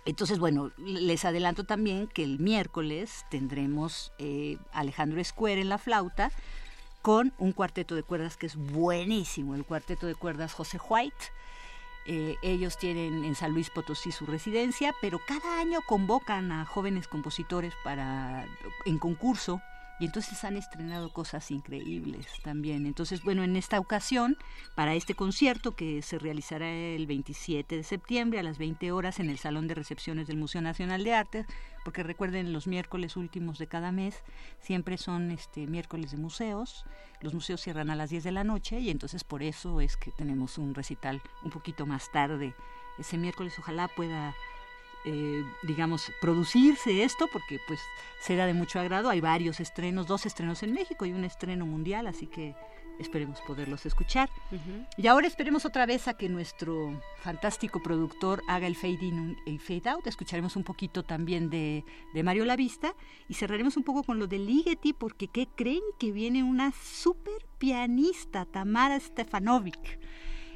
Entonces, 0.04 0.38
bueno, 0.38 0.72
les 0.78 1.24
adelanto 1.24 1.64
también 1.64 2.08
que 2.08 2.24
el 2.24 2.38
miércoles 2.40 3.24
tendremos 3.30 4.12
eh, 4.18 4.58
Alejandro 4.72 5.20
Escuer 5.20 5.58
en 5.58 5.68
la 5.68 5.78
flauta 5.78 6.32
con 7.02 7.32
un 7.38 7.52
cuarteto 7.52 7.94
de 7.94 8.02
cuerdas 8.02 8.36
que 8.36 8.46
es 8.46 8.56
buenísimo, 8.56 9.54
el 9.54 9.64
cuarteto 9.64 10.06
de 10.06 10.14
cuerdas 10.14 10.54
José 10.54 10.78
White. 10.88 11.24
Eh, 12.06 12.36
ellos 12.42 12.78
tienen 12.78 13.24
en 13.24 13.36
San 13.36 13.52
Luis 13.52 13.70
Potosí 13.70 14.10
su 14.10 14.26
residencia, 14.26 14.92
pero 15.00 15.20
cada 15.24 15.60
año 15.60 15.78
convocan 15.86 16.50
a 16.50 16.64
jóvenes 16.64 17.06
compositores 17.06 17.72
para 17.84 18.44
en 18.84 18.98
concurso 18.98 19.62
y 20.02 20.06
entonces 20.06 20.42
han 20.42 20.56
estrenado 20.56 21.12
cosas 21.12 21.52
increíbles 21.52 22.26
también. 22.42 22.86
Entonces, 22.86 23.22
bueno, 23.22 23.44
en 23.44 23.54
esta 23.54 23.78
ocasión, 23.78 24.36
para 24.74 24.96
este 24.96 25.14
concierto 25.14 25.76
que 25.76 26.02
se 26.02 26.18
realizará 26.18 26.68
el 26.68 27.06
27 27.06 27.76
de 27.76 27.84
septiembre 27.84 28.40
a 28.40 28.42
las 28.42 28.58
20 28.58 28.90
horas 28.90 29.20
en 29.20 29.30
el 29.30 29.38
Salón 29.38 29.68
de 29.68 29.76
Recepciones 29.76 30.26
del 30.26 30.38
Museo 30.38 30.60
Nacional 30.60 31.04
de 31.04 31.14
Arte, 31.14 31.46
porque 31.84 32.02
recuerden, 32.02 32.52
los 32.52 32.66
miércoles 32.66 33.16
últimos 33.16 33.58
de 33.58 33.68
cada 33.68 33.92
mes 33.92 34.24
siempre 34.58 34.98
son 34.98 35.30
este 35.30 35.68
miércoles 35.68 36.10
de 36.10 36.16
museos. 36.16 36.84
Los 37.20 37.32
museos 37.32 37.60
cierran 37.60 37.88
a 37.88 37.94
las 37.94 38.10
10 38.10 38.24
de 38.24 38.32
la 38.32 38.42
noche 38.42 38.80
y 38.80 38.90
entonces 38.90 39.22
por 39.22 39.44
eso 39.44 39.80
es 39.80 39.96
que 39.96 40.10
tenemos 40.10 40.58
un 40.58 40.74
recital 40.74 41.22
un 41.44 41.52
poquito 41.52 41.86
más 41.86 42.10
tarde. 42.10 42.56
Ese 42.98 43.18
miércoles 43.18 43.54
ojalá 43.56 43.86
pueda 43.86 44.34
eh, 45.04 45.44
digamos, 45.62 46.12
producirse 46.20 47.02
esto, 47.02 47.28
porque 47.32 47.58
pues 47.66 47.80
será 48.20 48.46
de 48.46 48.54
mucho 48.54 48.80
agrado. 48.80 49.10
Hay 49.10 49.20
varios 49.20 49.60
estrenos, 49.60 50.06
dos 50.06 50.26
estrenos 50.26 50.62
en 50.62 50.72
México 50.72 51.06
y 51.06 51.12
un 51.12 51.24
estreno 51.24 51.66
mundial, 51.66 52.06
así 52.06 52.26
que 52.26 52.54
esperemos 52.98 53.40
poderlos 53.40 53.86
escuchar. 53.86 54.30
Y 54.96 55.06
ahora 55.06 55.26
esperemos 55.26 55.64
otra 55.64 55.86
vez 55.86 56.08
a 56.08 56.14
que 56.14 56.28
nuestro 56.28 57.00
fantástico 57.20 57.82
productor 57.82 58.42
haga 58.48 58.66
el 58.66 58.76
fade 58.76 59.04
in 59.04 59.36
y 59.46 59.58
fade 59.58 59.88
out. 59.90 60.06
Escucharemos 60.06 60.56
un 60.56 60.64
poquito 60.64 61.02
también 61.02 61.50
de, 61.50 61.84
de 62.14 62.22
Mario 62.22 62.44
Lavista 62.44 62.94
y 63.28 63.34
cerraremos 63.34 63.76
un 63.76 63.82
poco 63.82 64.02
con 64.02 64.18
lo 64.18 64.26
de 64.26 64.38
Ligeti, 64.38 64.92
porque 64.92 65.28
¿qué 65.28 65.48
creen 65.54 65.82
que 65.98 66.12
viene 66.12 66.42
una 66.42 66.72
super 66.72 67.44
pianista, 67.58 68.44
Tamara 68.44 68.98
Stefanovic? 68.98 69.98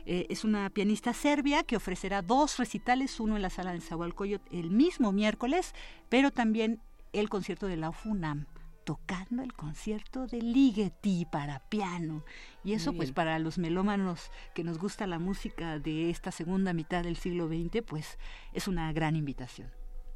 Eh, 0.07 0.27
es 0.31 0.45
una 0.45 0.71
pianista 0.71 1.13
serbia 1.13 1.65
que 1.65 1.77
ofrecerá 1.77 2.23
dos 2.23 2.59
recitales, 2.59 3.19
uno 3.19 3.37
en 3.37 3.43
la 3.43 3.51
sala 3.51 3.73
de 3.73 3.81
Zahualcoyot 3.81 4.41
el 4.53 4.71
mismo 4.71 5.13
miércoles, 5.13 5.75
pero 6.09 6.31
también 6.31 6.81
el 7.13 7.29
concierto 7.29 7.67
de 7.67 7.77
la 7.77 7.93
FUNAM 7.93 8.47
tocando 8.85 9.43
el 9.43 9.53
concierto 9.53 10.29
de 10.29 10.41
Ligeti 10.41 11.27
para 11.27 11.59
piano. 11.69 12.25
Y 12.63 12.73
eso 12.75 12.93
pues 12.93 13.11
para 13.11 13.37
los 13.41 13.59
melómanos 13.59 14.31
que 14.55 14.63
nos 14.63 14.79
gusta 14.79 15.09
la 15.09 15.19
música 15.19 15.81
de 15.81 16.09
esta 16.09 16.31
segunda 16.31 16.73
mitad 16.73 17.03
del 17.03 17.17
siglo 17.17 17.49
XX, 17.49 17.83
pues 17.85 18.17
es 18.53 18.69
una 18.69 18.93
gran 18.93 19.17
invitación. 19.17 19.73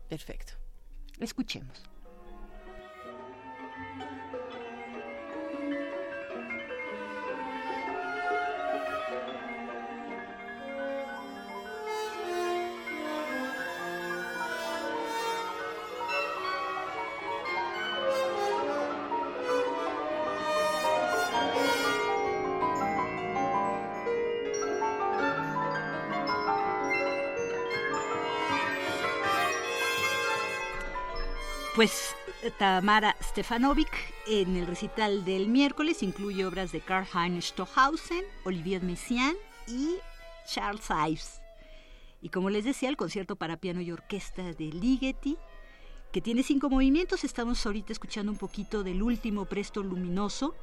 Perfecto. 0.09 0.53
Escuchemos. 1.19 1.90
Pues 31.81 32.15
Tamara 32.59 33.17
Stefanovic 33.23 33.89
en 34.27 34.55
el 34.57 34.67
recital 34.67 35.25
del 35.25 35.49
miércoles 35.49 36.03
incluye 36.03 36.45
obras 36.45 36.73
de 36.73 36.83
Karl-Heinz 36.83 37.47
Stockhausen, 37.47 38.23
Olivier 38.45 38.83
Messiaen 38.83 39.35
y 39.67 39.97
Charles 40.45 40.87
Ives. 40.91 41.41
Y 42.21 42.29
como 42.29 42.51
les 42.51 42.67
decía, 42.67 42.91
el 42.91 42.99
concierto 42.99 43.35
para 43.37 43.57
piano 43.57 43.81
y 43.81 43.93
orquesta 43.93 44.43
de 44.53 44.65
Ligeti, 44.67 45.39
que 46.13 46.21
tiene 46.21 46.43
cinco 46.43 46.69
movimientos, 46.69 47.25
estamos 47.25 47.65
ahorita 47.65 47.95
escuchando 47.95 48.31
un 48.31 48.37
poquito 48.37 48.83
del 48.83 49.03
último 49.03 49.47
Presto 49.47 49.83
Luminoso, 49.83 50.55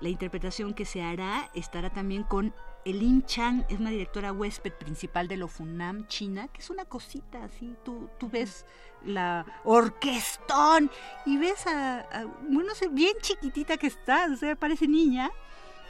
la 0.00 0.10
interpretación 0.10 0.74
que 0.74 0.84
se 0.84 1.02
hará 1.02 1.50
estará 1.54 1.90
también 1.90 2.22
con 2.22 2.54
Elin 2.84 3.24
Chang, 3.24 3.64
es 3.68 3.78
una 3.78 3.90
directora 3.90 4.32
huésped 4.32 4.72
principal 4.72 5.28
de 5.28 5.36
Lofunam 5.36 6.06
China, 6.08 6.48
que 6.48 6.60
es 6.60 6.70
una 6.70 6.84
cosita 6.84 7.44
así, 7.44 7.76
tú, 7.84 8.10
tú 8.18 8.28
ves 8.28 8.66
la 9.04 9.46
orquestón 9.64 10.90
y 11.24 11.36
ves 11.36 11.66
a, 11.66 12.26
bueno, 12.48 12.74
sé, 12.74 12.88
bien 12.88 13.14
chiquitita 13.20 13.76
que 13.76 13.86
está, 13.86 14.28
o 14.32 14.36
sea, 14.36 14.56
parece 14.56 14.88
niña, 14.88 15.30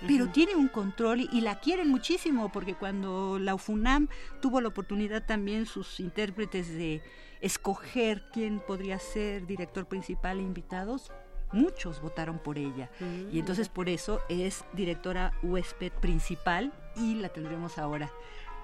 pero 0.06 0.28
tiene 0.28 0.54
un 0.56 0.68
control 0.68 1.20
y, 1.20 1.40
la 1.40 1.60
quieren 1.60 1.88
muchísimo 1.88 2.50
porque 2.50 2.74
cuando 2.74 3.38
la 3.38 3.54
UFUNAM 3.54 4.08
tuvo 4.40 4.60
la 4.60 4.68
oportunidad 4.68 5.24
también 5.24 5.64
sus 5.64 6.00
intérpretes 6.00 6.68
de 6.68 7.02
escoger 7.40 8.24
quién 8.32 8.60
podría 8.60 8.98
ser 8.98 9.46
director 9.46 9.86
principal 9.86 10.38
e 10.38 10.42
invitados, 10.42 11.12
muchos 11.52 12.00
votaron 12.00 12.38
por 12.38 12.58
ella. 12.58 12.90
Y 13.30 13.38
entonces 13.38 13.68
por 13.68 13.88
eso 13.88 14.20
es 14.28 14.64
directora 14.72 15.32
huésped 15.42 15.92
principal 15.92 16.72
y 16.96 17.14
la 17.16 17.28
tendremos 17.28 17.78
ahora 17.78 18.10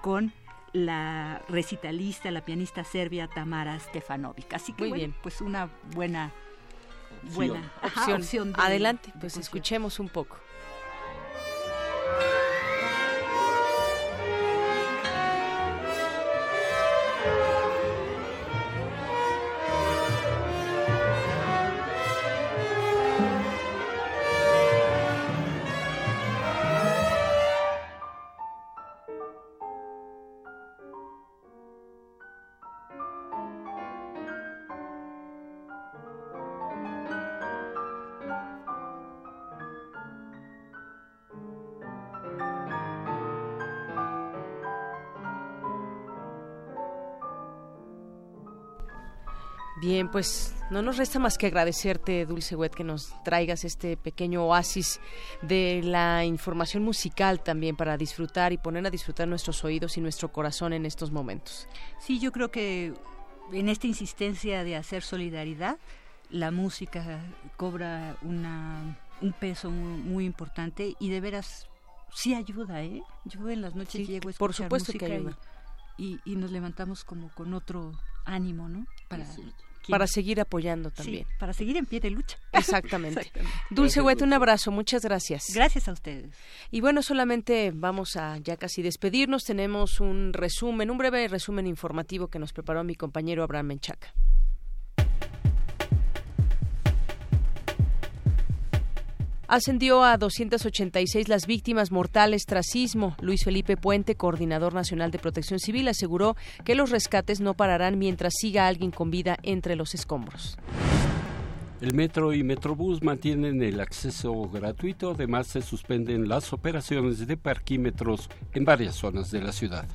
con 0.01 0.33
la 0.71 1.41
recitalista, 1.49 2.31
la 2.31 2.45
pianista 2.45 2.83
serbia 2.83 3.27
Tamara 3.27 3.79
Stefanovic. 3.79 4.53
Así 4.53 4.73
que 4.73 4.91
bien. 4.91 5.15
pues 5.21 5.41
una 5.41 5.69
buena 5.95 6.31
buena 7.33 7.71
opción. 7.83 8.53
Adelante, 8.57 9.13
pues 9.19 9.37
escuchemos 9.37 9.99
un 9.99 10.09
poco. 10.09 10.37
Bien, 50.09 50.11
pues 50.11 50.55
no 50.71 50.81
nos 50.81 50.97
resta 50.97 51.19
más 51.19 51.37
que 51.37 51.47
agradecerte, 51.47 52.25
Dulce 52.25 52.55
Wet, 52.55 52.73
que 52.73 52.83
nos 52.83 53.13
traigas 53.23 53.63
este 53.63 53.97
pequeño 53.97 54.45
oasis 54.45 54.99
de 55.41 55.81
la 55.83 56.25
información 56.25 56.83
musical 56.83 57.43
también 57.43 57.75
para 57.75 57.97
disfrutar 57.97 58.51
y 58.53 58.57
poner 58.57 58.85
a 58.85 58.89
disfrutar 58.89 59.27
nuestros 59.27 59.63
oídos 59.63 59.97
y 59.97 60.01
nuestro 60.01 60.31
corazón 60.31 60.73
en 60.73 60.85
estos 60.85 61.11
momentos. 61.11 61.67
Sí, 61.99 62.19
yo 62.19 62.31
creo 62.31 62.49
que 62.49 62.93
en 63.51 63.69
esta 63.69 63.87
insistencia 63.87 64.63
de 64.63 64.75
hacer 64.75 65.03
solidaridad, 65.03 65.77
la 66.29 66.51
música 66.51 67.21
cobra 67.57 68.17
una, 68.21 68.99
un 69.21 69.33
peso 69.33 69.69
muy, 69.69 70.25
importante 70.25 70.95
y 70.99 71.09
de 71.09 71.21
veras 71.21 71.67
sí 72.13 72.33
ayuda, 72.33 72.83
¿eh? 72.83 73.03
Yo 73.25 73.49
en 73.49 73.61
las 73.61 73.75
noches 73.75 74.07
llego 74.07 74.29
a 74.29 74.31
escuchar 74.31 74.37
por 74.39 74.53
supuesto 74.53 74.93
que 74.93 75.05
ayuda. 75.05 75.37
Y, 75.97 76.19
y, 76.23 76.37
nos 76.37 76.51
levantamos 76.51 77.03
como 77.03 77.29
con 77.29 77.53
otro 77.53 77.91
ánimo, 78.25 78.69
¿no? 78.69 78.85
Para 79.09 79.25
para 79.89 80.07
seguir 80.07 80.39
apoyando 80.39 80.91
también. 80.91 81.25
para 81.39 81.53
seguir 81.53 81.77
en 81.77 81.85
pie 81.85 81.99
de 81.99 82.09
lucha. 82.09 82.37
Exactamente. 82.51 83.31
Dulce 83.69 84.01
Huete, 84.01 84.23
un 84.23 84.33
abrazo, 84.33 84.71
muchas 84.71 85.03
gracias. 85.03 85.45
Gracias 85.53 85.87
a 85.87 85.91
ustedes. 85.91 86.35
Y 86.71 86.81
bueno, 86.81 87.01
solamente 87.01 87.71
vamos 87.73 88.15
a 88.15 88.37
ya 88.37 88.57
casi 88.57 88.81
despedirnos. 88.81 89.43
Tenemos 89.43 89.99
un 89.99 90.33
resumen, 90.33 90.89
un 90.89 90.97
breve 90.97 91.27
resumen 91.27 91.67
informativo 91.67 92.27
que 92.27 92.39
nos 92.39 92.53
preparó 92.53 92.83
mi 92.83 92.95
compañero 92.95 93.43
Abraham 93.43 93.67
Menchaca. 93.67 94.13
Ascendió 99.49 100.03
a 100.03 100.15
286 100.19 101.27
las 101.27 101.47
víctimas 101.47 101.91
mortales 101.91 102.45
tras 102.45 102.67
sismo. 102.67 103.15
Luis 103.19 103.43
Felipe 103.43 103.77
Puente, 103.77 104.13
coordinador 104.13 104.75
nacional 104.75 105.09
de 105.09 105.17
protección 105.17 105.59
civil, 105.59 105.87
aseguró 105.87 106.35
que 106.63 106.75
los 106.75 106.91
rescates 106.91 107.41
no 107.41 107.55
pararán 107.55 107.97
mientras 107.97 108.33
siga 108.39 108.67
alguien 108.67 108.91
con 108.91 109.09
vida 109.09 109.37
entre 109.41 109.75
los 109.75 109.95
escombros. 109.95 110.55
El 111.81 111.95
metro 111.95 112.31
y 112.31 112.43
Metrobús 112.43 113.01
mantienen 113.01 113.63
el 113.63 113.79
acceso 113.79 114.39
gratuito, 114.49 115.15
además 115.15 115.47
se 115.47 115.63
suspenden 115.63 116.29
las 116.29 116.53
operaciones 116.53 117.25
de 117.25 117.35
parquímetros 117.35 118.29
en 118.53 118.65
varias 118.65 118.93
zonas 118.97 119.31
de 119.31 119.41
la 119.41 119.51
ciudad. 119.51 119.87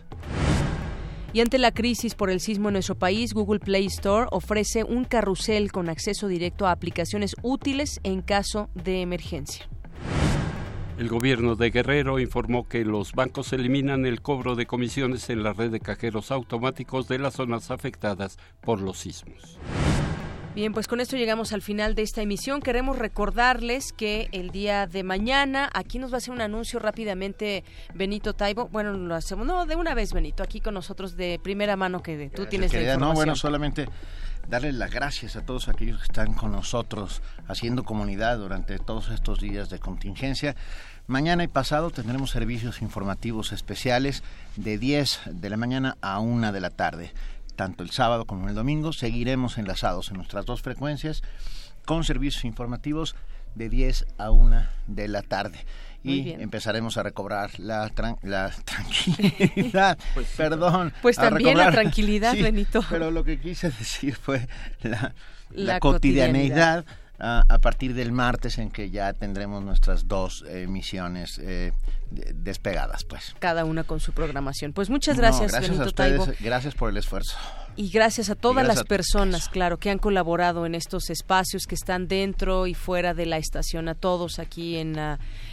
Y 1.35 1.41
ante 1.41 1.59
la 1.59 1.73
crisis 1.73 2.15
por 2.15 2.31
el 2.31 2.39
sismo 2.39 2.69
en 2.69 2.75
nuestro 2.75 2.95
país, 2.95 3.35
Google 3.35 3.59
Play 3.59 3.87
Store 3.87 4.29
ofrece 4.31 4.85
un 4.85 5.05
carrusel 5.05 5.73
con 5.73 5.89
acceso 5.89 6.29
directo 6.29 6.65
a 6.65 6.71
aplicaciones 6.71 7.35
útiles 7.43 7.99
en 8.05 8.23
caso 8.23 8.71
de 8.77 9.03
emergencia. 9.03 9.69
El 10.97 11.09
gobierno 11.09 11.57
de 11.57 11.71
Guerrero 11.73 12.21
informó 12.21 12.69
que 12.69 12.85
los 12.85 13.15
bancos 13.15 13.53
eliminan 13.53 14.07
el 14.07 14.23
cobro 14.23 14.55
de 14.55 14.67
comisiones 14.67 15.29
en 15.29 15.43
la 15.43 15.53
red 15.53 15.73
de 15.73 15.81
cajeros 15.81 16.31
automáticos 16.31 17.09
de 17.09 17.19
las 17.19 17.35
zonas 17.35 17.73
afectadas 17.73 18.39
por 18.61 18.81
los 18.81 18.99
sismos. 18.99 19.59
Bien, 20.55 20.73
pues 20.73 20.87
con 20.87 21.01
esto 21.01 21.17
llegamos 21.17 21.53
al 21.53 21.63
final 21.63 21.97
de 21.97 22.03
esta 22.03 22.23
emisión. 22.23 22.63
Queremos 22.63 22.97
recordarles 22.97 23.93
que 23.93 24.29
el 24.31 24.51
día 24.51 24.87
de 24.87 25.03
mañana, 25.03 25.69
aquí 25.75 25.99
nos 25.99 26.13
va 26.13 26.17
a 26.17 26.19
hacer 26.19 26.33
un 26.33 26.41
anuncio 26.41 26.79
rápidamente 26.79 27.65
Benito 27.93 28.35
Taibo. 28.35 28.69
Bueno, 28.69 28.93
lo 28.93 29.17
hacemos, 29.17 29.45
no, 29.49 29.67
de 29.67 29.75
una 29.75 29.95
vez 29.95 30.13
Benito, 30.13 30.45
aquí 30.45 30.61
con 30.61 30.75
nosotros 30.75 31.17
de 31.17 31.41
primera 31.43 31.75
mano 31.75 32.05
que 32.05 32.31
tú 32.33 32.47
tienes 32.47 32.73
la 32.73 32.79
información. 32.79 33.01
No, 33.01 33.15
bueno, 33.15 33.35
solamente 33.35 33.89
darle 34.49 34.73
las 34.73 34.93
gracias 34.93 35.35
a 35.35 35.45
todos 35.45 35.69
aquellos 35.69 35.99
que 35.99 36.05
están 36.05 36.35
con 36.35 36.53
nosotros 36.53 37.21
haciendo 37.49 37.83
comunidad 37.83 38.39
durante 38.39 38.79
todos 38.79 39.11
estos 39.11 39.41
días 39.41 39.71
de 39.71 39.81
contingencia. 39.81 40.55
Mañana 41.09 41.43
y 41.43 41.49
pasado 41.49 41.91
tendremos 41.91 42.31
servicios 42.31 42.81
informativos 42.81 43.51
especiales 43.51 44.23
de 44.55 44.79
10 44.79 45.21
de 45.33 45.51
la 45.51 45.57
mañana 45.57 45.97
a 46.01 46.21
1 46.21 46.53
de 46.53 46.61
la 46.61 46.71
tarde 46.71 47.13
tanto 47.57 47.83
el 47.83 47.91
sábado 47.91 48.25
como 48.27 48.49
el 48.49 48.55
domingo. 48.55 48.93
Seguiremos 48.93 49.59
enlazados 49.59 50.11
en 50.11 50.17
nuestras 50.17 50.47
dos 50.47 50.63
frecuencias 50.63 51.23
con 51.85 52.05
servicios 52.05 52.45
informativos 52.45 53.15
de 53.55 53.69
10 53.69 54.07
a 54.19 54.31
1 54.31 54.67
de 54.87 55.09
la 55.09 55.23
tarde. 55.23 55.65
Y 56.03 56.33
empezaremos 56.33 56.99
a 56.99 57.03
recobrar 57.03 57.59
la, 57.59 57.91
la 58.23 58.51
tranquilidad. 58.65 59.99
Pues 60.15 60.27
Perdón. 60.37 60.93
Pues 61.01 61.17
también 61.17 61.57
la 61.57 61.71
tranquilidad, 61.73 62.35
Benito. 62.35 62.85
Pero 62.91 63.11
lo 63.11 63.25
que 63.25 63.41
quise 63.41 63.71
decir 63.79 64.15
fue 64.15 64.47
la, 65.51 65.81
cotidianeidad. 65.81 66.85
A, 67.19 67.59
partir 67.61 67.95
del 67.95 68.13
martes 68.13 68.59
en 68.59 68.71
que 68.71 68.91
ya 68.91 69.13
tendremos 69.13 69.63
nuestras 69.63 70.09
dos 70.09 70.45
emisiones 70.49 71.39
eh, 71.39 71.73
despegadas, 72.11 73.05
pues. 73.05 73.35
Cada 73.39 73.65
una 73.65 73.85
con 73.85 74.01
su 74.01 74.13
programación. 74.13 74.73
Pues 74.73 74.91
muchas 74.91 75.17
gracias, 75.17 75.53
gracias 75.53 75.79
a 75.79 75.85
ustedes, 75.85 76.41
Gracias 76.41 76.75
por 76.75 76.91
el 76.91 76.97
esfuerzo. 76.97 77.37
Y 77.77 77.91
gracias 77.91 78.31
a 78.31 78.37
todas 78.37 78.65
las 78.65 78.85
personas, 78.85 79.49
claro, 79.49 79.79
que 79.79 79.91
han 79.91 79.99
colaborado 79.99 80.65
en 80.65 80.77
estos 80.77 81.11
espacios 81.11 81.67
que 81.67 81.75
están 81.75 82.07
dentro 82.07 82.69
y 82.69 82.75
fuera 82.75 83.15
de 83.15 83.27
la 83.27 83.37
estación, 83.37 83.89
a 83.89 83.97
todos 83.97 84.39
aquí 84.39 84.77
en, 84.77 84.97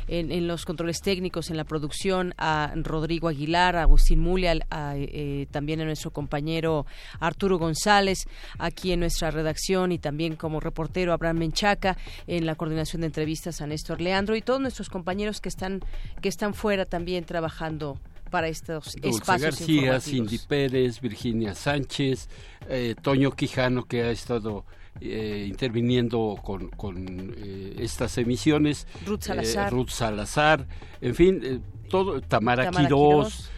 en, 0.08 0.48
los 0.48 0.64
controles 0.66 1.02
técnicos, 1.02 1.50
en 1.50 1.58
la 1.58 1.64
producción, 1.64 2.36
a 2.38 2.74
Rodrigo 2.76 3.28
Aguilar, 3.28 3.76
a 3.76 3.82
Agustín 3.82 4.20
Mulia, 4.20 4.54
eh, 4.94 5.48
también 5.50 5.82
a 5.82 5.86
nuestro 5.86 6.12
compañero 6.12 6.86
Arturo 7.20 7.58
González, 7.58 8.28
aquí 8.60 8.92
en 8.92 9.00
nuestra 9.00 9.32
redacción 9.32 9.92
y 9.92 9.98
también 9.98 10.36
como 10.36 10.60
reportero 10.60 11.14
Abraham 11.14 11.40
Menchaca, 11.40 11.98
en 12.28 12.46
la 12.46 12.54
coordinación 12.54 13.02
de 13.02 13.08
entrevistas 13.08 13.62
a 13.62 13.66
Néstor 13.66 14.00
Leandro 14.00 14.36
y 14.36 14.44
todos 14.44 14.62
nuestros 14.62 14.90
compañeros 14.90 15.42
que 15.42 15.50
están, 15.50 15.82
que 16.22 16.30
están 16.30 16.54
fuera 16.54 16.86
también 16.86 17.24
trabajando 17.26 17.98
para 18.32 18.48
estos 18.48 18.96
Dulce 18.96 19.20
espacios 19.20 19.60
García, 19.60 20.00
Cindy 20.00 20.40
Pérez, 20.40 21.00
Virginia 21.00 21.54
Sánchez, 21.54 22.30
eh, 22.68 22.96
Toño 23.00 23.32
Quijano 23.32 23.84
que 23.84 24.02
ha 24.04 24.10
estado 24.10 24.66
eh, 25.00 25.46
interviniendo 25.48 26.40
con, 26.44 26.70
con 26.70 27.36
eh, 27.38 27.76
estas 27.78 28.18
emisiones, 28.18 28.88
Ruth 29.06 29.22
Salazar, 29.22 29.72
Ruth 29.72 29.90
Salazar 29.90 30.68
en 31.02 31.14
fin, 31.14 31.64
todo 31.90 32.22
Tamara, 32.22 32.72
Quirós, 32.72 33.52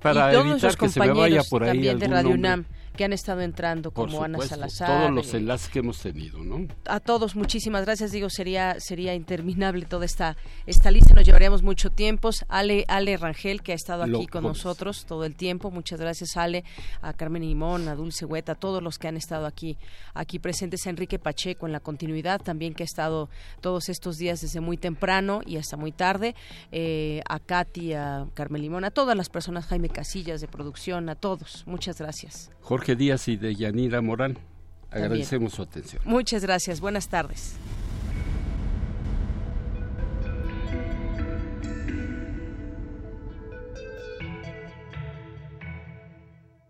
para 0.00 0.32
evitar 0.34 0.76
que 0.76 0.88
se 0.88 1.00
me 1.00 1.12
vaya 1.12 1.42
por 1.42 1.64
ahí 1.64 1.70
también 1.70 1.98
de 1.98 2.08
Radio 2.08 2.30
UNAM 2.30 2.64
que 2.94 3.04
han 3.04 3.12
estado 3.12 3.40
entrando, 3.40 3.90
como 3.90 4.22
Ana 4.22 4.38
Salazar. 4.40 5.00
Todos 5.00 5.10
los 5.10 5.34
enlaces 5.34 5.68
que 5.68 5.80
hemos 5.80 5.98
tenido, 6.00 6.42
¿no? 6.42 6.66
A 6.86 7.00
todos, 7.00 7.36
muchísimas 7.36 7.84
gracias. 7.84 8.12
Digo, 8.12 8.30
sería 8.30 8.76
sería 8.78 9.14
interminable 9.14 9.84
toda 9.84 10.04
esta 10.04 10.36
esta 10.66 10.90
lista, 10.90 11.14
nos 11.14 11.24
llevaríamos 11.24 11.62
mucho 11.62 11.90
tiempo. 11.90 12.30
Ale, 12.48 12.84
Ale 12.88 13.16
Rangel, 13.16 13.62
que 13.62 13.72
ha 13.72 13.74
estado 13.74 14.02
aquí 14.04 14.26
con 14.26 14.44
nosotros 14.44 15.04
todo 15.06 15.24
el 15.24 15.34
tiempo. 15.34 15.70
Muchas 15.70 16.00
gracias, 16.00 16.36
Ale, 16.36 16.64
a 17.02 17.12
Carmen 17.12 17.42
Limón, 17.42 17.88
a 17.88 17.94
Dulce 17.94 18.24
Hueta, 18.24 18.52
a 18.52 18.54
todos 18.54 18.82
los 18.82 18.98
que 18.98 19.08
han 19.08 19.16
estado 19.16 19.46
aquí, 19.46 19.76
aquí 20.14 20.38
presentes, 20.38 20.86
a 20.86 20.90
Enrique 20.90 21.18
Pacheco 21.18 21.66
en 21.66 21.72
la 21.72 21.80
continuidad, 21.80 22.40
también 22.40 22.74
que 22.74 22.82
ha 22.82 22.86
estado 22.86 23.28
todos 23.60 23.88
estos 23.88 24.16
días 24.16 24.40
desde 24.40 24.60
muy 24.60 24.76
temprano 24.76 25.40
y 25.44 25.56
hasta 25.56 25.76
muy 25.76 25.92
tarde, 25.92 26.34
eh, 26.72 27.22
a 27.28 27.38
Katy, 27.40 27.94
a 27.94 28.26
Carmen 28.34 28.62
Limón, 28.62 28.84
a 28.84 28.90
todas 28.90 29.16
las 29.16 29.28
personas, 29.28 29.66
Jaime 29.66 29.88
Casillas 29.88 30.40
de 30.40 30.48
producción, 30.48 31.08
a 31.08 31.14
todos. 31.14 31.64
Muchas 31.66 31.98
gracias. 31.98 32.50
Jorge 32.60 32.83
Díaz 32.92 33.28
y 33.28 33.36
de 33.36 33.54
Yanira 33.54 34.00
Morán. 34.00 34.38
Agradecemos 34.90 35.54
su 35.54 35.62
atención. 35.62 36.02
Muchas 36.04 36.42
gracias. 36.42 36.80
Buenas 36.80 37.08
tardes. 37.08 37.56